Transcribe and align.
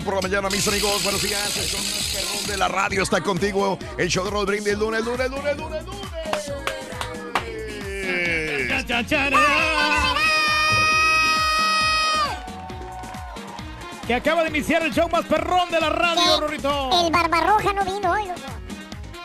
Morning 0.00 0.04
por 0.04 0.14
la 0.14 0.20
mañana, 0.20 0.48
mis 0.50 0.66
amigos. 0.66 1.02
Buenos 1.02 1.22
días. 1.22 1.56
El 1.56 1.64
show 1.64 1.80
más 1.80 2.12
perrón 2.12 2.46
de 2.46 2.56
la 2.56 2.68
radio 2.68 3.02
está 3.02 3.20
contigo. 3.20 3.78
El 3.98 4.08
show 4.08 4.24
de 4.24 4.30
Raúl 4.30 4.46
Brindis, 4.46 4.78
lunes, 4.78 5.04
lunes, 5.04 5.30
lunes, 5.30 5.56
lunes, 5.56 5.84
lunes. 5.84 6.10
Que 14.06 14.14
acaba 14.14 14.42
de 14.42 14.50
iniciar 14.50 14.82
el 14.82 14.92
show 14.92 15.08
más 15.08 15.24
perrón 15.26 15.70
de 15.70 15.80
la 15.80 15.90
radio, 15.90 16.40
Rorrito. 16.40 16.90
El 17.06 17.12
Barbarroja 17.12 17.72
no 17.72 17.84
vino 17.84 18.12
hoy, 18.12 18.26
loco. 18.26 18.40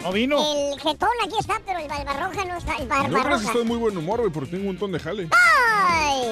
¿No 0.03 0.11
vino? 0.11 0.37
El 0.37 0.79
jetón 0.79 1.09
aquí 1.23 1.35
está, 1.39 1.59
pero 1.65 1.79
el 1.79 1.87
Barbarroja 1.87 2.45
no 2.45 2.57
está. 2.57 2.75
El 2.75 2.83
Yo 2.83 2.89
creo 2.89 3.05
que 3.07 3.11
Barbarroja. 3.13 3.45
estoy 3.45 3.61
de 3.63 3.67
muy 3.67 3.77
buen 3.77 3.97
humor, 3.97 4.19
güey, 4.19 4.31
porque 4.31 4.51
tengo 4.51 4.63
un 4.63 4.67
montón 4.67 4.91
de 4.91 4.99
jale. 4.99 5.29
¡Ay! 5.31 6.31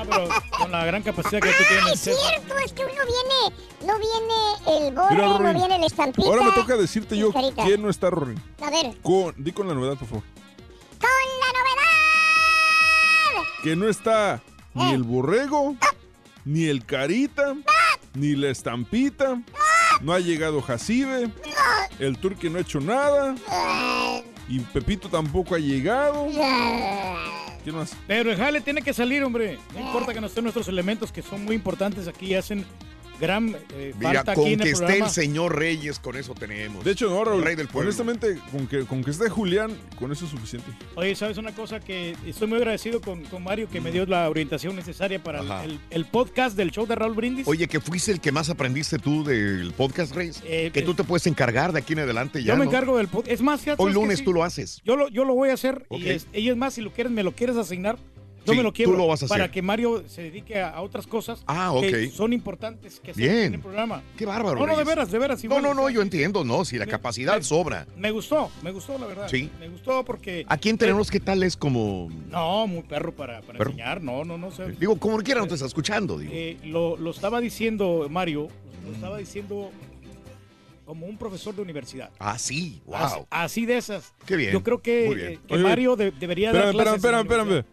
Ah, 0.00 0.04
pero 0.08 0.28
con 0.58 0.70
la 0.72 0.84
gran 0.86 1.02
capacidad 1.02 1.40
que 1.42 1.48
tú 1.48 1.54
Ah, 1.60 1.66
tienes. 1.68 2.06
es 2.06 2.18
cierto, 2.18 2.58
es 2.58 2.72
que 2.72 2.82
uno 2.84 2.92
viene, 2.94 3.54
no 3.86 3.98
viene 3.98 4.78
el 4.78 4.92
Mira, 4.92 5.02
borre, 5.02 5.16
no 5.16 5.38
Rory, 5.38 5.54
viene 5.58 5.76
el 5.76 5.84
estampita. 5.84 6.28
Ahora 6.28 6.42
me 6.44 6.52
toca 6.52 6.76
decirte 6.76 7.16
yo 7.18 7.32
Carita. 7.32 7.64
quién 7.64 7.82
no 7.82 7.90
está, 7.90 8.08
Rory. 8.10 8.36
A 8.62 8.70
ver, 8.70 8.96
Con, 9.02 9.34
di 9.36 9.52
con 9.52 9.68
la 9.68 9.74
novedad, 9.74 9.96
por 9.98 10.08
favor. 10.08 10.24
con 11.00 11.10
la 11.40 11.58
novedad. 11.58 11.80
Que 13.62 13.76
no 13.76 13.88
está 13.88 14.40
ni 14.74 14.92
el 14.92 15.02
borrego, 15.02 15.76
ni 16.46 16.64
el 16.64 16.86
carita, 16.86 17.54
ni 18.14 18.34
la 18.36 18.48
estampita. 18.50 19.40
No 20.00 20.12
ha 20.14 20.18
llegado 20.20 20.62
Jacibe. 20.62 21.30
El 21.98 22.16
turque 22.18 22.48
no 22.48 22.56
ha 22.56 22.62
hecho 22.62 22.80
nada. 22.80 23.34
Y 24.48 24.60
Pepito 24.60 25.08
tampoco 25.10 25.54
ha 25.54 25.58
llegado. 25.58 26.26
¿Quién 27.62 27.76
más? 27.76 27.94
Pero 28.06 28.30
el 28.30 28.36
jale 28.36 28.60
tiene 28.60 28.82
que 28.82 28.92
salir, 28.92 29.22
hombre. 29.22 29.58
No 29.74 29.80
importa 29.80 30.14
que 30.14 30.20
no 30.20 30.26
estén 30.26 30.44
nuestros 30.44 30.68
elementos, 30.68 31.12
que 31.12 31.22
son 31.22 31.44
muy 31.44 31.56
importantes 31.56 32.08
aquí 32.08 32.26
y 32.26 32.34
hacen 32.34 32.64
gran 33.20 33.54
eh, 33.74 33.92
Mira, 33.98 34.14
falta 34.24 34.34
con 34.34 34.44
aquí 34.44 34.52
en 34.54 34.58
que 34.60 34.64
el 34.68 34.72
esté 34.72 34.84
programa. 34.86 35.06
el 35.06 35.12
señor 35.12 35.56
Reyes, 35.58 35.98
con 35.98 36.16
eso 36.16 36.34
tenemos. 36.34 36.84
De 36.84 36.92
hecho, 36.92 37.08
no, 37.10 37.24
Raúl. 37.24 37.38
El 37.40 37.44
rey 37.44 37.56
del 37.56 37.68
pueblo. 37.68 37.88
Honestamente, 37.90 38.38
con 38.50 38.66
que, 38.66 38.84
con 38.86 39.04
que 39.04 39.10
esté 39.10 39.28
Julián, 39.28 39.70
con 39.98 40.10
eso 40.10 40.24
es 40.24 40.30
suficiente. 40.30 40.70
Oye, 40.96 41.14
¿sabes 41.14 41.36
una 41.38 41.54
cosa? 41.54 41.80
Que 41.80 42.16
estoy 42.26 42.48
muy 42.48 42.58
agradecido 42.58 43.00
con, 43.00 43.22
con 43.24 43.44
Mario 43.44 43.68
que 43.70 43.80
me 43.80 43.92
dio 43.92 44.06
la 44.06 44.28
orientación 44.28 44.74
necesaria 44.74 45.22
para 45.22 45.40
el, 45.40 45.50
Ajá. 45.50 45.64
el- 45.64 45.78
el 45.90 46.04
podcast 46.06 46.56
del 46.56 46.70
show 46.70 46.86
de 46.86 46.94
Raúl 46.94 47.14
Brindis. 47.14 47.46
Oye, 47.46 47.68
que 47.68 47.80
fuiste 47.80 48.10
el 48.12 48.20
que 48.20 48.32
más 48.32 48.48
aprendiste 48.50 48.98
tú 48.98 49.22
del 49.24 49.72
podcast, 49.76 50.14
Reyes. 50.14 50.42
Eh, 50.46 50.70
que 50.72 50.82
tú 50.82 50.92
eh, 50.92 50.94
te 50.96 51.04
puedes 51.04 51.26
encargar 51.26 51.72
de 51.72 51.78
aquí 51.80 51.92
en 51.92 52.00
adelante 52.00 52.42
ya. 52.42 52.48
yo 52.54 52.56
me 52.58 52.64
¿no? 52.64 52.70
encargo 52.70 52.96
del 52.96 53.08
podcast. 53.08 53.32
Es 53.32 53.42
más, 53.42 53.60
fíjate, 53.60 53.82
Hoy 53.82 53.92
lunes 53.92 54.18
Sí. 54.20 54.24
tú 54.24 54.32
lo 54.32 54.42
haces. 54.44 54.80
Yo 54.84 54.96
lo, 54.96 55.08
yo 55.08 55.24
lo 55.24 55.34
voy 55.34 55.50
a 55.50 55.54
hacer 55.54 55.86
y, 55.90 56.08
es, 56.08 56.26
y 56.32 56.48
es 56.48 56.56
más, 56.56 56.74
si 56.74 56.80
lo 56.80 56.92
quieres, 56.92 57.12
me 57.12 57.22
lo 57.22 57.32
quieres 57.32 57.56
asignar. 57.56 57.98
Yo 58.50 58.54
Sí, 58.54 58.56
me 58.58 58.62
lo 58.62 58.70
tú 58.70 58.76
quiero 58.76 58.92
lo 58.96 59.06
vas 59.06 59.22
a 59.22 59.26
para 59.28 59.44
hacer. 59.44 59.52
que 59.52 59.62
Mario 59.62 60.04
se 60.08 60.22
dedique 60.22 60.60
a, 60.60 60.70
a 60.70 60.82
otras 60.82 61.06
cosas 61.06 61.42
Ah, 61.46 61.72
que 61.80 62.10
son 62.10 62.32
importantes 62.32 63.00
que 63.00 63.12
Bien. 63.12 63.30
hacen 63.30 63.44
en 63.46 63.54
el 63.54 63.60
programa. 63.60 64.02
Qué 64.16 64.26
bárbaro. 64.26 64.58
No, 64.58 64.66
no, 64.66 64.76
de 64.76 64.84
veras, 64.84 65.10
de 65.10 65.18
veras. 65.18 65.38
No, 65.42 65.46
igual, 65.46 65.62
no, 65.62 65.74
no, 65.74 65.82
o 65.82 65.86
sea, 65.86 65.94
yo 65.94 66.02
entiendo, 66.02 66.44
no, 66.44 66.64
si 66.64 66.76
la 66.78 66.86
Me- 66.86 66.90
capacidad 66.90 67.36
me- 67.36 67.42
sobra. 67.42 67.86
Me 67.96 68.10
gustó, 68.10 68.50
me 68.62 68.70
gustó, 68.72 68.98
la 68.98 69.06
verdad. 69.06 69.28
Sí. 69.30 69.50
Me 69.60 69.68
gustó 69.68 70.04
porque... 70.04 70.44
Aquí 70.48 70.68
en 70.68 70.78
Tenemos, 70.78 71.10
¿qué 71.10 71.20
tal 71.20 71.42
es 71.42 71.56
como...? 71.56 72.08
No, 72.28 72.66
muy 72.66 72.82
perro 72.82 73.12
para, 73.14 73.40
para 73.42 73.58
Perro. 73.58 73.70
enseñar. 73.70 74.02
No, 74.02 74.24
no, 74.24 74.36
no. 74.38 74.50
sé. 74.50 74.72
Digo, 74.72 74.96
como 74.98 75.18
quiera 75.18 75.40
no 75.40 75.46
te 75.46 75.54
está 75.54 75.66
escuchando, 75.66 76.18
digo. 76.18 76.32
Eh, 76.34 76.58
lo, 76.64 76.96
lo 76.96 77.10
estaba 77.10 77.40
diciendo 77.40 78.06
Mario, 78.10 78.48
lo 78.86 78.92
estaba 78.92 79.18
diciendo 79.18 79.70
como 80.86 81.06
un 81.06 81.16
profesor 81.16 81.54
de 81.54 81.62
universidad. 81.62 82.10
Ah, 82.18 82.36
sí, 82.38 82.82
Así, 82.92 83.14
wow. 83.16 83.26
así 83.30 83.64
de 83.66 83.76
esas. 83.76 84.12
Qué 84.26 84.34
bien. 84.34 84.52
Yo 84.52 84.62
creo 84.64 84.82
que, 84.82 85.04
Muy 85.06 85.14
bien. 85.14 85.32
eh, 85.34 85.38
que 85.46 85.54
Oye, 85.54 85.62
Mario 85.62 85.94
de- 85.94 86.10
debería 86.10 86.52
dar 86.52 86.64
Espérame, 86.66 86.82
clases. 86.82 86.94
espérame, 86.96 87.20
espérame. 87.20 87.64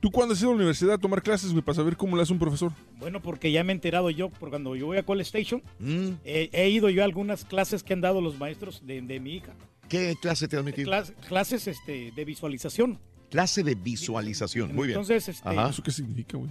¿Tú 0.00 0.10
cuándo 0.10 0.32
has 0.32 0.40
ido 0.40 0.48
a 0.50 0.52
la 0.52 0.56
universidad 0.56 0.94
a 0.94 0.98
tomar 0.98 1.22
clases, 1.22 1.52
güey, 1.52 1.62
para 1.62 1.76
saber 1.76 1.94
cómo 1.96 2.16
le 2.16 2.22
hace 2.22 2.32
un 2.32 2.38
profesor? 2.38 2.72
Bueno, 2.98 3.20
porque 3.20 3.52
ya 3.52 3.62
me 3.64 3.72
he 3.72 3.74
enterado 3.74 4.08
yo, 4.10 4.30
por 4.30 4.48
cuando 4.48 4.74
yo 4.74 4.86
voy 4.86 4.96
a 4.96 5.02
Call 5.02 5.20
Station, 5.20 5.62
Mm, 5.78 6.12
eh, 6.24 6.48
he 6.52 6.70
ido 6.70 6.88
yo 6.88 7.02
a 7.02 7.04
algunas 7.04 7.44
clases 7.44 7.82
que 7.82 7.92
han 7.92 8.00
dado 8.00 8.20
los 8.22 8.38
maestros 8.38 8.80
de, 8.86 9.02
de 9.02 9.20
mi 9.20 9.34
hija. 9.34 9.52
¿Qué 9.90 10.16
clase 10.20 10.48
te 10.48 10.56
has 10.56 10.64
metido? 10.64 10.90
Clas- 10.90 11.12
clases 11.28 11.66
este, 11.66 12.12
de 12.12 12.24
visualización. 12.24 12.98
Clase 13.30 13.62
de 13.62 13.74
visualización. 13.74 14.74
Muy 14.74 14.86
bien. 14.88 14.98
Entonces, 15.00 15.28
este, 15.28 15.48
Ajá. 15.48 15.68
¿Eso 15.68 15.82
qué 15.82 15.90
significa, 15.90 16.38
güey? 16.38 16.50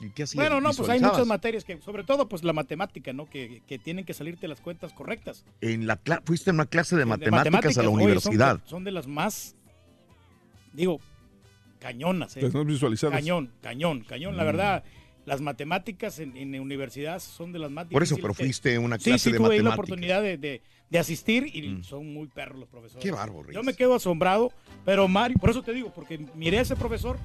¿Y 0.00 0.10
qué 0.10 0.24
hacías? 0.24 0.34
bueno, 0.44 0.60
no, 0.60 0.72
pues 0.72 0.88
hay 0.88 0.98
muchas 1.00 1.26
materias 1.26 1.62
que, 1.64 1.80
sobre 1.80 2.02
todo, 2.02 2.28
pues 2.28 2.42
la 2.42 2.52
matemática, 2.52 3.12
¿no? 3.12 3.26
Que, 3.26 3.62
que 3.68 3.78
tienen 3.78 4.04
que 4.04 4.12
salirte 4.12 4.48
las 4.48 4.60
cuentas 4.60 4.92
correctas. 4.92 5.44
En 5.60 5.86
la 5.86 6.02
cla- 6.02 6.20
fuiste 6.24 6.50
en 6.50 6.56
una 6.56 6.66
clase 6.66 6.96
de 6.96 7.02
De 7.02 7.06
matemáticas, 7.06 7.78
a 7.78 7.82
la 7.82 7.88
oye, 7.90 7.96
son- 7.98 8.02
universidad. 8.02 8.60
son, 8.64 8.82
de 8.82 8.90
las 8.90 9.06
más, 9.06 9.54
digo, 10.72 10.98
cañonas, 11.82 12.36
¿eh? 12.36 12.48
Visualizadas. 12.64 13.14
Cañón, 13.18 13.50
cañón, 13.60 14.00
cañón. 14.08 14.36
La 14.36 14.44
Mm. 14.44 14.46
verdad, 14.46 14.84
las 15.26 15.40
matemáticas 15.40 16.18
en, 16.20 16.36
en 16.36 16.58
universidad 16.60 17.18
son 17.20 17.52
de 17.52 17.58
las 17.58 17.70
más 17.70 17.86
Por 17.86 18.02
eso, 18.02 18.16
pero 18.16 18.34
que- 18.34 18.44
fuiste 18.44 18.78
una 18.78 18.98
Sí, 18.98 19.04
clase 19.10 19.24
sí, 19.24 19.32
de 19.32 19.38
tuve 19.38 19.54
ahí 19.54 19.58
la 19.58 19.70
matemáticas. 19.70 19.78
oportunidad 19.78 20.22
de, 20.22 20.36
de- 20.38 20.62
de 20.90 20.98
asistir 20.98 21.50
y 21.54 21.62
Mm. 21.68 21.84
son 21.84 22.12
muy 22.12 22.28
perros 22.28 22.58
los 22.60 22.68
profesores. 22.68 23.02
Qué 23.02 23.10
bárbaro. 23.10 23.50
Yo 23.50 23.62
me 23.62 23.74
quedo 23.74 23.94
asombrado, 23.94 24.52
pero 24.84 25.08
Mario, 25.08 25.36
por 25.40 25.50
eso 25.50 25.62
te 25.62 25.72
digo, 25.72 25.92
porque 25.94 26.20
miré 26.34 26.58
a 26.58 26.62
ese 26.62 26.76
profesor 26.76 27.18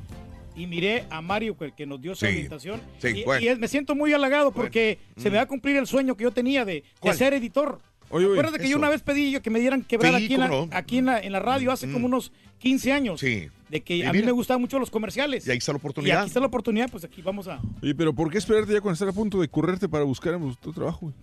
y 0.55 0.65
miré 0.67 1.03
a 1.09 1.21
Mario 1.21 1.55
que, 1.57 1.71
que 1.73 1.85
nos 1.85 2.01
dio 2.01 2.13
esa 2.13 2.27
Sí. 2.29 2.35
invitación. 2.37 2.81
Sí, 2.99 3.09
y, 3.09 3.23
bueno. 3.23 3.45
y 3.51 3.55
me 3.59 3.67
siento 3.67 3.93
muy 3.95 4.11
halagado 4.13 4.51
porque 4.51 4.97
se 5.17 5.29
me 5.29 5.37
va 5.37 5.43
a 5.43 5.47
cumplir 5.47 5.75
el 5.77 5.85
sueño 5.85 6.15
que 6.15 6.23
yo 6.23 6.31
tenía 6.31 6.65
de, 6.65 6.83
de 7.01 7.13
ser 7.13 7.33
editor. 7.33 7.79
Oye, 8.09 8.25
oye, 8.25 8.35
Acuérdate 8.39 8.63
que 8.63 8.69
yo 8.69 8.77
una 8.77 8.89
vez 8.89 9.01
pedí 9.01 9.31
yo 9.31 9.41
que 9.41 9.49
me 9.49 9.59
dieran 9.59 9.81
quebrar 9.83 10.15
Sí, 10.17 10.23
aquí, 10.25 10.33
en 10.35 10.39
la, 10.39 10.47
no. 10.47 10.69
aquí 10.71 10.97
en 10.99 11.05
la, 11.07 11.19
en 11.19 11.31
la 11.33 11.39
radio 11.41 11.73
hace 11.73 11.91
como 11.91 12.05
unos 12.05 12.31
15 12.59 12.91
años. 12.91 13.19
Sí. 13.19 13.47
De 13.69 13.81
que 13.81 13.97
Y 13.97 14.03
a 14.03 14.11
mí 14.11 14.19
mira. 14.19 14.27
me 14.27 14.31
gustaban 14.31 14.61
mucho 14.61 14.79
los 14.79 14.89
comerciales. 14.89 15.45
Y 15.45 15.51
ahí 15.51 15.57
está 15.57 15.71
la 15.73 15.77
Y 15.77 15.79
oportunidad. 15.79 16.19
aquí 16.21 16.27
está 16.27 16.39
la 16.39 16.45
oportunidad, 16.47 16.89
pues 16.89 17.03
aquí 17.03 17.21
vamos 17.21 17.47
a... 17.47 17.59
Oye, 17.81 17.93
pero 17.93 18.13
¿por 18.13 18.31
qué 18.31 18.37
esperarte 18.37 18.71
ya 18.73 18.79
cuando 18.81 18.93
estar 18.93 19.09
a 19.09 19.13
punto 19.13 19.41
de 19.41 19.47
correrte 19.49 19.89
para 19.89 20.03
buscar 20.05 20.39
tu 20.61 20.71
trabajo? 20.73 20.99
güey? 21.01 21.13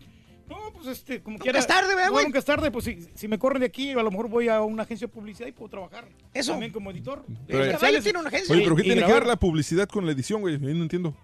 No, 0.46 0.56
pues 0.75 0.86
este, 0.88 1.22
como 1.22 1.34
Nunca 1.34 1.44
quiera. 1.44 1.58
es 1.58 1.66
tarde, 1.66 1.88
¿verdad, 1.94 2.08
no, 2.08 2.12
güey? 2.12 2.25
Nunca 2.26 2.38
es 2.38 2.44
tarde, 2.44 2.70
pues 2.70 2.84
si, 2.84 2.98
si 3.14 3.28
me 3.28 3.38
corren 3.38 3.60
de 3.60 3.66
aquí, 3.66 3.92
a 3.92 4.02
lo 4.02 4.10
mejor 4.10 4.28
voy 4.28 4.48
a 4.48 4.60
una 4.60 4.82
agencia 4.82 5.06
de 5.06 5.12
publicidad 5.12 5.48
y 5.48 5.52
puedo 5.52 5.70
trabajar. 5.70 6.06
Eso. 6.34 6.52
También 6.52 6.70
como 6.70 6.90
editor. 6.90 7.25
Pero- 7.46 7.60
comerciales. 7.60 7.81
Vaya, 7.81 8.00
tiene 8.02 8.19
una 8.19 8.28
agencia. 8.28 8.54
Oye, 8.54 8.62
pero 8.64 8.76
¿qué 8.76 8.82
Y 8.82 8.84
tiene 8.84 9.06
que 9.06 9.12
ver 9.12 9.26
la 9.26 9.36
publicidad 9.36 9.88
con 9.88 10.04
la 10.04 10.12
edición, 10.12 10.42
güey? 10.42 10.58
Yo 10.60 10.75
no 10.75 10.82
entiendo. 10.82 11.16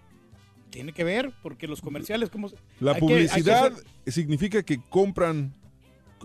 Tiene 0.71 0.91
que 0.91 1.03
ver, 1.03 1.31
porque 1.43 1.67
los 1.67 1.81
comerciales, 1.81 2.29
como... 2.31 2.49
La 2.79 2.93
hay 2.93 2.99
que- 2.99 3.05
hay 3.05 3.17
que 3.17 3.29
publicidad 3.29 3.65
hacer- 3.73 3.85
significa 4.11 4.63
que 4.63 4.79
compran 4.89 5.53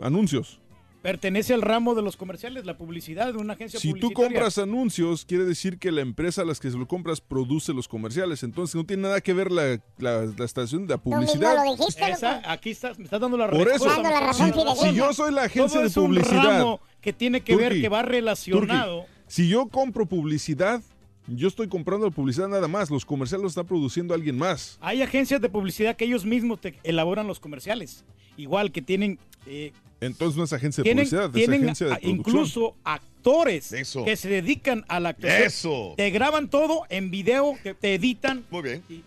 anuncios. 0.03 0.61
Pertenece 1.07 1.55
al 1.55 1.63
ramo 1.63 1.95
de 1.95 2.03
los 2.03 2.17
comerciales, 2.17 2.67
la 2.67 2.77
publicidad 2.77 3.33
de 3.33 3.39
una 3.39 3.53
agencia 3.53 3.79
Si 3.79 3.89
tú 3.93 3.93
publicitaria. 4.01 4.29
compras 4.29 4.59
anuncios, 4.59 5.25
quiere 5.25 5.45
decir 5.45 5.79
que 5.79 5.93
la 5.93 6.01
empresa 6.01 6.43
a 6.43 6.45
las 6.45 6.59
que 6.59 6.69
se 6.69 6.77
lo 6.77 6.89
compras 6.89 7.21
produce 7.21 7.73
los 7.73 7.87
comerciales. 7.87 8.43
Entonces 8.43 8.75
no 8.75 8.85
tiene 8.85 9.05
nada 9.05 9.21
que 9.21 9.33
ver 9.33 9.53
la, 9.53 9.81
la- 9.99 10.27
la 10.37 10.45
estación 10.45 10.85
de 10.89 10.95
la 10.95 10.99
Tú 10.99 11.11
mismo 11.11 11.25
publicidad. 11.27 11.65
lo 11.65 11.77
dijiste, 11.77 12.11
Esa, 12.11 12.43
aquí 12.51 12.71
estás, 12.71 12.99
me 12.99 13.05
estás 13.05 13.21
dando 13.21 13.37
la 13.37 13.49
Por 13.49 13.65
respuesta. 13.69 14.01
eso, 14.01 14.21
razón, 14.21 14.53
si 14.81 14.95
yo 14.97 15.13
soy 15.13 15.33
la 15.33 15.43
agencia 15.45 15.69
Todo 15.69 15.81
de 15.83 15.87
es 15.87 15.97
un 15.97 16.07
publicidad, 16.07 16.43
ramo 16.59 16.81
que 17.01 17.13
tiene 17.13 17.41
que 17.41 17.55
ver, 17.55 17.81
que 17.81 17.89
va 17.89 18.03
relacionado. 18.03 19.07
Si 19.29 19.49
yo 19.49 19.69
compro 19.69 20.07
publicidad, 20.07 20.83
yo 21.29 21.47
estoy 21.47 21.69
comprando 21.69 22.07
la 22.07 22.13
publicidad 22.13 22.49
nada 22.49 22.67
más. 22.67 22.91
Los 22.91 23.05
comerciales 23.05 23.45
los 23.45 23.53
está 23.53 23.63
produciendo 23.63 24.13
alguien 24.13 24.37
más. 24.39 24.77
Hay 24.81 25.03
agencias 25.03 25.41
de 25.41 25.49
publicidad 25.49 25.95
que 25.95 26.05
ellos 26.05 26.25
mismos 26.25 26.61
te 26.61 26.75
elaboran 26.83 27.29
los 27.29 27.39
comerciales. 27.39 28.05
Igual 28.37 28.73
que 28.73 28.83
tienen... 28.83 29.21
eh, 29.47 29.73
Entonces 30.01 30.37
no 30.37 30.45
es 30.45 30.53
agencia 30.53 30.85
de 30.85 30.91
publicidad, 30.93 31.31
tienen 31.31 31.69
es 31.69 31.81
agencia 31.81 31.87
de 31.87 32.09
incluso 32.09 32.77
actores 32.85 33.73
Eso. 33.73 34.05
que 34.05 34.17
se 34.17 34.29
dedican 34.29 34.85
a 34.89 35.01
la 35.01 35.11
actuación. 35.11 35.43
Eso. 35.43 35.95
Te 35.97 36.11
graban 36.11 36.49
todo 36.49 36.83
en 36.89 37.11
video, 37.11 37.57
te, 37.63 37.75
te 37.75 37.95
editan 37.95 38.45
Muy 38.51 38.63
bien. 38.63 38.83
y, 38.89 39.03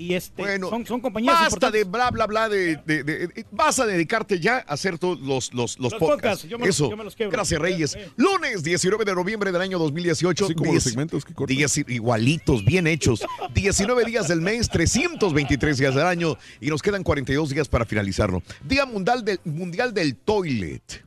y 0.00 0.14
este, 0.14 0.40
Bueno, 0.42 0.70
son, 0.70 0.86
son 0.86 1.00
compañías 1.00 1.34
Basta 1.34 1.46
importantes. 1.48 1.84
de 1.84 1.90
bla, 1.90 2.10
bla, 2.10 2.26
bla. 2.26 2.48
De, 2.48 2.76
de- 2.86 3.04
de- 3.04 3.26
de- 3.28 3.46
vas 3.52 3.78
a 3.78 3.86
dedicarte 3.86 4.40
ya 4.40 4.56
a 4.66 4.72
hacer 4.72 4.98
todos 4.98 5.20
los, 5.20 5.52
los, 5.52 5.78
los, 5.78 5.78
Los 5.78 5.92
podcasts. 5.94 6.08
podcasts, 6.22 6.48
yo 6.48 6.58
me 6.58 6.66
los- 6.66 6.74
Eso. 6.76 6.90
yo 6.90 6.96
me 6.96 7.04
los 7.04 7.14
quebro. 7.16 7.32
Gracias, 7.32 7.60
Reyes. 7.60 7.94
Eh, 7.94 8.02
eh. 8.06 8.10
Lunes 8.16 8.62
19 8.62 9.04
de 9.04 9.14
noviembre 9.14 9.52
del 9.52 9.60
año 9.60 9.78
2018. 9.78 10.44
Así 10.46 10.54
como 10.54 10.72
los 10.74 10.82
segmentos 10.82 11.24
que 11.24 11.34
cortan. 11.34 11.56
diez- 11.56 11.84
igualitos, 11.88 12.64
bien 12.64 12.86
hechos. 12.86 13.22
19 13.54 14.04
días 14.04 14.28
del 14.28 14.40
mes, 14.40 14.68
323 14.70 15.78
días 15.78 15.94
del 15.94 16.06
año 16.06 16.36
y 16.60 16.68
nos 16.68 16.82
quedan 16.82 17.02
42 17.02 17.50
días 17.50 17.68
para 17.68 17.84
finalizarlo. 17.84 18.42
Día 18.64 18.86
Mundial 18.86 19.24
del, 19.24 19.40
mundial 19.44 19.92
del 19.94 20.16
Toilet. 20.16 21.04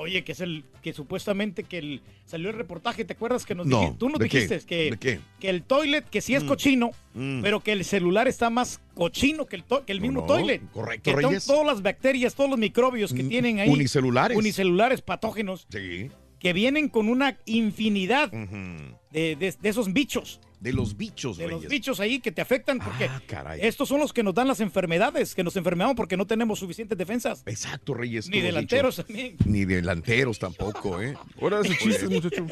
Oye, 0.00 0.24
que 0.24 0.32
es 0.32 0.40
el 0.40 0.64
que 0.82 0.92
supuestamente 0.92 1.62
que 1.64 1.78
el, 1.78 2.00
salió 2.24 2.48
el 2.50 2.56
reportaje, 2.56 3.04
¿te 3.04 3.12
acuerdas 3.12 3.44
que 3.44 3.54
nos 3.54 3.66
No, 3.66 3.78
dijiste? 3.80 3.98
Tú 3.98 4.08
nos 4.08 4.18
dijiste 4.18 4.60
que, 4.66 5.20
que 5.38 5.48
el 5.50 5.62
toilet, 5.62 6.08
que 6.08 6.20
sí 6.20 6.34
es 6.34 6.42
cochino, 6.44 6.90
Mm. 7.14 7.42
pero 7.42 7.60
que 7.60 7.72
el 7.72 7.84
celular 7.84 8.28
está 8.28 8.50
más 8.50 8.80
cochino 8.94 9.46
que 9.46 9.56
el, 9.56 9.64
to- 9.64 9.84
que 9.84 9.92
el 9.92 10.00
mismo 10.00 10.20
no, 10.22 10.26
toilet. 10.26 10.62
correcto, 10.72 11.04
que 11.14 11.20
son 11.20 11.30
Reyes. 11.30 11.44
todas 11.46 11.66
las 11.66 11.82
bacterias, 11.82 12.34
todos 12.34 12.48
los 12.48 12.58
microbios 12.58 13.12
que 13.12 13.22
Mm, 13.24 13.28
tienen 13.28 13.58
ahí. 13.58 13.68
unicelulares. 13.68 14.36
Unicelulares 14.38 15.02
patógenos, 15.02 15.66
Sí. 15.70 16.10
que 16.38 16.52
vienen 16.52 16.88
con 16.88 17.08
una 17.08 17.36
infinidad 17.46 18.30
de, 18.30 19.36
de- 19.36 19.54
de 19.60 19.68
esos 19.68 19.92
bichos. 19.92 20.40
De 20.60 20.74
los 20.74 20.94
bichos, 20.96 21.38
De 21.38 21.48
los 21.48 21.66
bichos 21.66 22.00
ahí 22.00 22.20
que 22.20 22.30
te 22.32 22.42
afectan 22.42 22.78
porque 22.80 23.06
Ah, 23.06 23.22
caray. 23.26 23.60
estos 23.62 23.88
son 23.88 23.98
los 23.98 24.12
que 24.12 24.22
nos 24.22 24.34
dan 24.34 24.46
las 24.46 24.60
enfermedades, 24.60 25.34
que 25.34 25.42
nos 25.42 25.56
enfermamos 25.56 25.96
porque 25.96 26.18
no 26.18 26.26
tenemos 26.26 26.58
suficientes 26.58 26.98
defensas. 26.98 27.42
Exacto, 27.46 27.94
Reyes. 27.94 28.28
Ni 28.28 28.40
delanteros 28.40 28.96
dicho. 28.96 29.06
también. 29.06 29.36
Ni 29.46 29.64
delanteros 29.64 30.38
tampoco, 30.38 31.00
¿eh? 31.00 31.16
Ahora 31.40 31.60
hace 31.60 31.76
chistes, 31.78 32.10
muchacho. 32.10 32.46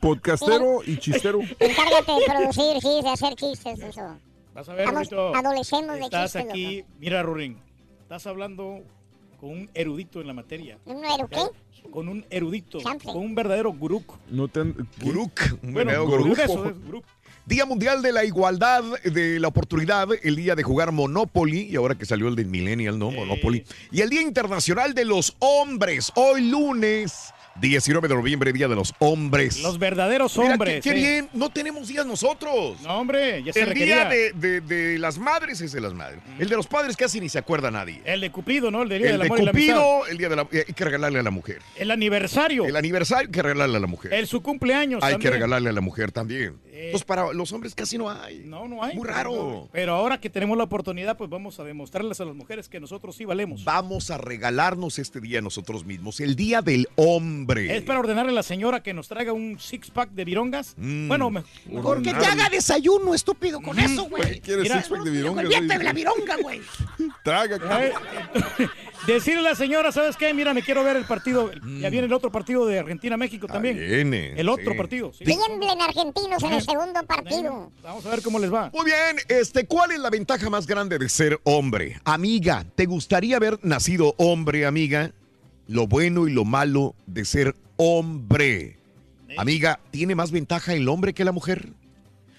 Podcastero 0.00 0.80
y 0.86 0.96
chistero. 0.98 1.40
Encárgate 1.58 2.12
de 2.12 2.24
producir, 2.26 2.80
sí, 2.80 3.00
de 3.02 3.08
hacer 3.08 3.34
chistes, 3.34 3.78
eso. 3.80 4.18
Vas 4.54 4.68
a 4.68 4.72
ver, 4.72 4.80
Estamos 4.88 5.10
Rorito. 5.10 5.34
adolecemos 5.36 5.94
de 5.96 6.00
Estás 6.04 6.32
chistes, 6.32 6.50
aquí, 6.50 6.84
mira, 6.98 7.22
Rorín, 7.22 7.58
estás 8.02 8.26
hablando 8.26 8.82
con 9.40 9.50
un 9.50 9.70
erudito 9.74 10.20
en 10.20 10.26
la 10.26 10.32
materia. 10.32 10.78
¿Un 10.84 11.02
qué? 11.30 11.40
Con 11.90 12.08
un 12.08 12.26
erudito, 12.28 12.80
Chanfle. 12.80 13.12
con 13.12 13.22
un 13.22 13.34
verdadero 13.34 13.72
guruk. 13.72 14.18
No 14.30 14.48
te 14.48 14.60
Guruk. 15.00 15.40
un 15.62 15.72
Bueno, 15.72 15.90
verdadero 15.90 16.06
guruk, 16.06 16.38
eso 16.38 16.66
es 16.66 16.84
guruk. 16.84 17.04
Día 17.46 17.64
Mundial 17.64 18.02
de 18.02 18.12
la 18.12 18.24
Igualdad 18.24 18.84
de 19.04 19.40
la 19.40 19.48
Oportunidad, 19.48 20.08
el 20.22 20.36
día 20.36 20.54
de 20.54 20.62
jugar 20.62 20.92
Monopoly, 20.92 21.62
y 21.62 21.76
ahora 21.76 21.94
que 21.94 22.04
salió 22.04 22.28
el 22.28 22.36
de 22.36 22.44
Millennial, 22.44 22.98
¿no? 22.98 23.10
Monopoly. 23.10 23.64
Y 23.90 24.02
el 24.02 24.10
Día 24.10 24.20
Internacional 24.20 24.92
de 24.92 25.06
los 25.06 25.34
Hombres, 25.38 26.12
hoy 26.14 26.50
lunes, 26.50 27.32
19 27.60 28.08
de 28.08 28.14
noviembre, 28.14 28.52
Día 28.52 28.68
de 28.68 28.74
los 28.76 28.94
Hombres. 28.98 29.60
Los 29.62 29.78
verdaderos 29.78 30.36
Mira, 30.38 30.52
hombres. 30.52 30.74
qué, 30.76 30.90
qué 30.90 30.96
sí. 30.96 31.02
bien, 31.02 31.28
no 31.32 31.50
tenemos 31.50 31.88
días 31.88 32.06
nosotros. 32.06 32.80
No, 32.82 32.98
hombre, 33.00 33.42
ya 33.42 33.52
se 33.52 33.60
el 33.60 33.66
requería. 33.68 34.08
día 34.08 34.32
de, 34.32 34.32
de- 34.32 34.60
de 34.60 34.98
las 34.98 35.18
madres 35.18 35.60
es 35.60 35.72
de 35.72 35.80
las 35.80 35.94
madres. 35.94 36.20
El 36.38 36.48
de 36.48 36.56
los 36.56 36.66
padres 36.66 36.96
casi 36.96 37.20
ni 37.20 37.28
se 37.28 37.38
acuerda 37.38 37.70
nadie. 37.70 38.00
El 38.04 38.20
de 38.20 38.30
Cupido, 38.30 38.70
¿no? 38.70 38.82
El 38.82 38.88
de 38.88 38.98
Día 38.98 39.10
El 39.10 39.18
de 39.18 39.24
Amor 39.26 39.40
y 39.40 39.44
la. 39.44 39.50
Cupido, 39.52 40.06
el 40.06 40.18
día 40.18 40.28
de 40.28 40.36
la... 40.36 40.42
Hay 40.42 40.74
que 40.74 40.84
regalarle 40.84 41.18
a 41.18 41.22
la 41.22 41.30
mujer. 41.30 41.58
El 41.76 41.90
aniversario. 41.90 42.64
El 42.66 42.76
aniversario 42.76 43.26
hay 43.28 43.32
que 43.32 43.42
regalarle 43.42 43.76
a 43.76 43.80
la 43.80 43.86
mujer. 43.86 44.12
El 44.14 44.26
su 44.26 44.42
cumpleaños 44.42 45.02
hay 45.02 45.16
que 45.18 45.30
regalarle 45.30 45.70
a 45.70 45.72
la 45.72 45.80
mujer 45.80 46.12
también. 46.12 46.54
Eh. 46.80 46.90
Pues 46.92 47.02
para 47.02 47.32
los 47.32 47.52
hombres 47.52 47.74
casi 47.74 47.98
no 47.98 48.08
hay. 48.08 48.42
No, 48.44 48.68
no 48.68 48.84
hay. 48.84 48.94
Muy 48.96 49.04
raro. 49.04 49.68
Pero 49.72 49.94
ahora 49.94 50.20
que 50.20 50.30
tenemos 50.30 50.56
la 50.56 50.62
oportunidad, 50.62 51.16
pues 51.16 51.28
vamos 51.28 51.58
a 51.58 51.64
demostrarles 51.64 52.20
a 52.20 52.24
las 52.24 52.36
mujeres 52.36 52.68
que 52.68 52.78
nosotros 52.78 53.16
sí 53.16 53.24
valemos. 53.24 53.64
Vamos 53.64 54.12
a 54.12 54.18
regalarnos 54.18 55.00
este 55.00 55.20
día 55.20 55.40
nosotros 55.40 55.84
mismos, 55.84 56.20
el 56.20 56.36
Día 56.36 56.62
del 56.62 56.86
Hombre. 56.94 57.76
Es 57.76 57.82
para 57.82 57.98
ordenarle 57.98 58.30
a 58.30 58.34
la 58.34 58.42
señora 58.44 58.80
que 58.80 58.94
nos 58.94 59.08
traiga 59.08 59.32
un 59.32 59.58
six 59.58 59.90
pack 59.90 60.10
de 60.10 60.24
virongas. 60.24 60.74
Mm. 60.76 61.08
Bueno, 61.08 61.30
me- 61.30 61.42
mejor 61.66 62.00
Que 62.00 62.14
te 62.14 62.24
haga 62.24 62.48
desayuno, 62.48 63.12
estúpido, 63.12 63.60
con 63.60 63.76
eso, 63.80 64.04
güey. 64.04 64.38
¿Quieres 64.40 64.62
Mira, 64.62 64.76
six 64.76 64.88
pack 64.88 65.02
de 65.02 65.10
virongas? 65.10 65.46
Güey? 65.46 65.66
la 65.66 65.92
vironga, 65.92 66.36
güey. 66.40 66.60
Traga, 67.24 67.58
Eh, 67.82 67.92
Decirle 69.06 69.40
a 69.40 69.50
la 69.50 69.54
señora, 69.54 69.92
¿sabes 69.92 70.16
qué? 70.16 70.34
Mira, 70.34 70.52
me 70.52 70.62
quiero 70.62 70.84
ver 70.84 70.96
el 70.96 71.04
partido. 71.04 71.50
Ya 71.80 71.88
viene 71.88 72.06
el 72.06 72.12
otro 72.12 72.30
partido 72.30 72.66
de 72.66 72.78
Argentina-México 72.78 73.46
también. 73.46 73.76
Mm. 73.76 73.80
Viene, 73.80 74.32
El 74.36 74.48
otro 74.48 74.72
sí. 74.72 74.76
partido. 74.78 75.12
sí. 75.12 75.24
Tiemblen 75.24 75.80
argentinos 75.80 76.42
en 76.42 76.52
el 76.52 76.62
segundo 76.62 77.02
partido. 77.04 77.70
Vamos 77.82 78.04
a 78.04 78.10
ver 78.10 78.22
cómo 78.22 78.38
les 78.38 78.52
va. 78.52 78.70
Muy 78.74 78.84
bien, 78.84 79.16
este, 79.28 79.66
¿cuál 79.66 79.92
es 79.92 79.98
la 79.98 80.10
ventaja 80.10 80.50
más 80.50 80.66
grande 80.66 80.98
de 80.98 81.08
ser 81.08 81.40
hombre? 81.44 82.00
Amiga, 82.04 82.64
¿te 82.74 82.86
gustaría 82.86 83.36
haber 83.36 83.58
nacido 83.62 84.14
hombre, 84.18 84.66
amiga? 84.66 85.12
Lo 85.66 85.86
bueno 85.86 86.26
y 86.28 86.32
lo 86.32 86.44
malo 86.44 86.94
de 87.06 87.24
ser 87.24 87.54
hombre. 87.76 88.78
Amiga, 89.36 89.80
¿tiene 89.90 90.14
más 90.14 90.30
ventaja 90.32 90.74
el 90.74 90.88
hombre 90.88 91.14
que 91.14 91.24
la 91.24 91.32
mujer? 91.32 91.68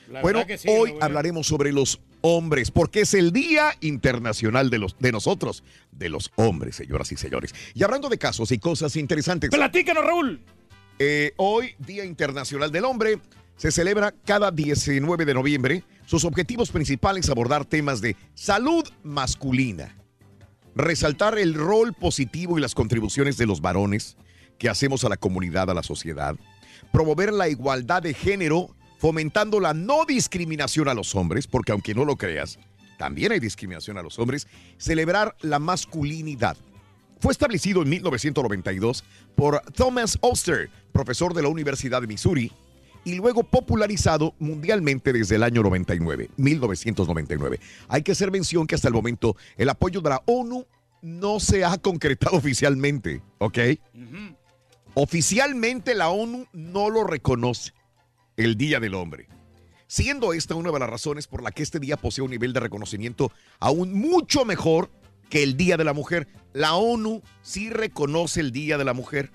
La 0.10 0.22
bueno, 0.22 0.44
sí, 0.58 0.68
hoy 0.68 0.96
hablaremos 1.02 1.48
sobre 1.48 1.72
los 1.72 2.00
hombres, 2.22 2.72
porque 2.72 3.02
es 3.02 3.14
el 3.14 3.32
Día 3.32 3.74
Internacional 3.82 4.70
de, 4.70 4.80
los, 4.80 4.98
de 5.00 5.12
nosotros, 5.12 5.64
de 5.92 6.10
los 6.10 6.32
hombres, 6.36 6.76
señoras 6.76 7.12
y 7.12 7.18
señores. 7.18 7.54
Y 7.74 7.84
hablando 7.84 8.10
de 8.10 8.18
casos 8.18 8.52
y 8.52 8.60
cosas 8.60 8.96
interesantes, 8.96 9.50
Platícanos, 9.50 10.04
Raúl. 10.04 10.42
eh, 11.00 11.34
hoy, 11.38 11.76
Día 11.80 12.06
Internacional 12.06 12.72
del 12.72 12.86
Hombre, 12.86 13.20
se 13.58 13.72
celebra 13.72 14.14
cada 14.26 14.52
19 14.52 15.26
de 15.26 15.34
noviembre. 15.34 15.84
Sus 16.06 16.24
objetivos 16.24 16.72
principales 16.72 17.30
abordar 17.30 17.66
temas 17.66 18.02
de 18.02 18.16
salud 18.34 18.88
masculina, 19.04 19.96
resaltar 20.76 21.38
el 21.38 21.54
rol 21.54 21.94
positivo 21.94 22.58
y 22.58 22.62
las 22.62 22.74
contribuciones 22.74 23.38
de 23.38 23.46
los 23.46 23.62
varones 23.62 24.18
que 24.58 24.70
hacemos 24.70 25.04
a 25.04 25.10
la 25.10 25.18
comunidad, 25.18 25.70
a 25.70 25.74
la 25.74 25.84
sociedad, 25.84 26.36
promover 26.92 27.34
la 27.34 27.50
igualdad 27.50 28.02
de 28.02 28.14
género, 28.14 28.76
fomentando 29.00 29.60
la 29.60 29.74
no 29.74 30.06
discriminación 30.06 30.90
a 30.90 30.94
los 30.94 31.16
hombres, 31.16 31.48
porque 31.48 31.72
aunque 31.72 31.96
no 31.96 32.06
lo 32.06 32.18
creas, 32.18 32.60
también 32.98 33.32
hay 33.32 33.40
discriminación 33.40 33.98
a 33.98 34.04
los 34.04 34.20
hombres, 34.20 34.46
celebrar 34.78 35.36
la 35.42 35.58
masculinidad. 35.58 36.58
Fue 37.20 37.32
establecido 37.32 37.82
en 37.82 37.90
1992 37.90 39.04
por 39.36 39.62
Thomas 39.74 40.18
Oster, 40.22 40.70
profesor 40.92 41.34
de 41.34 41.42
la 41.42 41.48
Universidad 41.48 42.02
de 42.02 42.08
Missouri, 42.08 42.52
y 43.06 43.16
luego 43.16 43.44
popularizado 43.44 44.36
mundialmente 44.38 45.14
desde 45.14 45.36
el 45.36 45.44
año 45.44 45.64
99, 45.64 46.30
1999. 46.36 47.60
Hay 47.88 48.04
que 48.04 48.12
hacer 48.12 48.32
mención 48.32 48.68
que 48.68 48.76
hasta 48.76 48.90
el 48.90 48.94
momento 48.94 49.38
el 49.58 49.70
apoyo 49.70 50.02
de 50.02 50.10
la 50.10 50.22
ONU 50.26 50.66
no 51.02 51.40
se 51.40 51.64
ha 51.64 51.78
concretado 51.78 52.36
oficialmente, 52.36 53.22
¿ok? 53.38 53.58
Oficialmente 54.94 55.96
la 55.96 56.10
ONU 56.10 56.48
no 56.52 56.90
lo 56.90 57.06
reconoce, 57.06 57.72
el 58.40 58.56
Día 58.56 58.80
del 58.80 58.96
Hombre. 58.96 59.28
Siendo 59.88 60.32
esta 60.34 60.56
una 60.56 60.72
de 60.72 60.80
las 60.80 60.90
razones 60.90 61.28
por 61.28 61.44
la 61.44 61.52
que 61.52 61.62
este 61.62 61.78
día 61.80 61.98
posee 61.98 62.24
un 62.24 62.32
nivel 62.32 62.54
de 62.54 62.62
reconocimiento 62.62 63.32
aún 63.60 63.92
mucho 63.94 64.46
mejor 64.46 64.90
que 65.30 65.44
el 65.44 65.58
Día 65.58 65.76
de 65.76 65.84
la 65.84 65.92
Mujer. 65.94 66.28
La 66.54 66.76
ONU 66.76 67.22
sí 67.42 67.70
reconoce 67.70 68.40
el 68.40 68.52
Día 68.52 68.78
de 68.78 68.86
la 68.86 68.94
Mujer. 68.94 69.30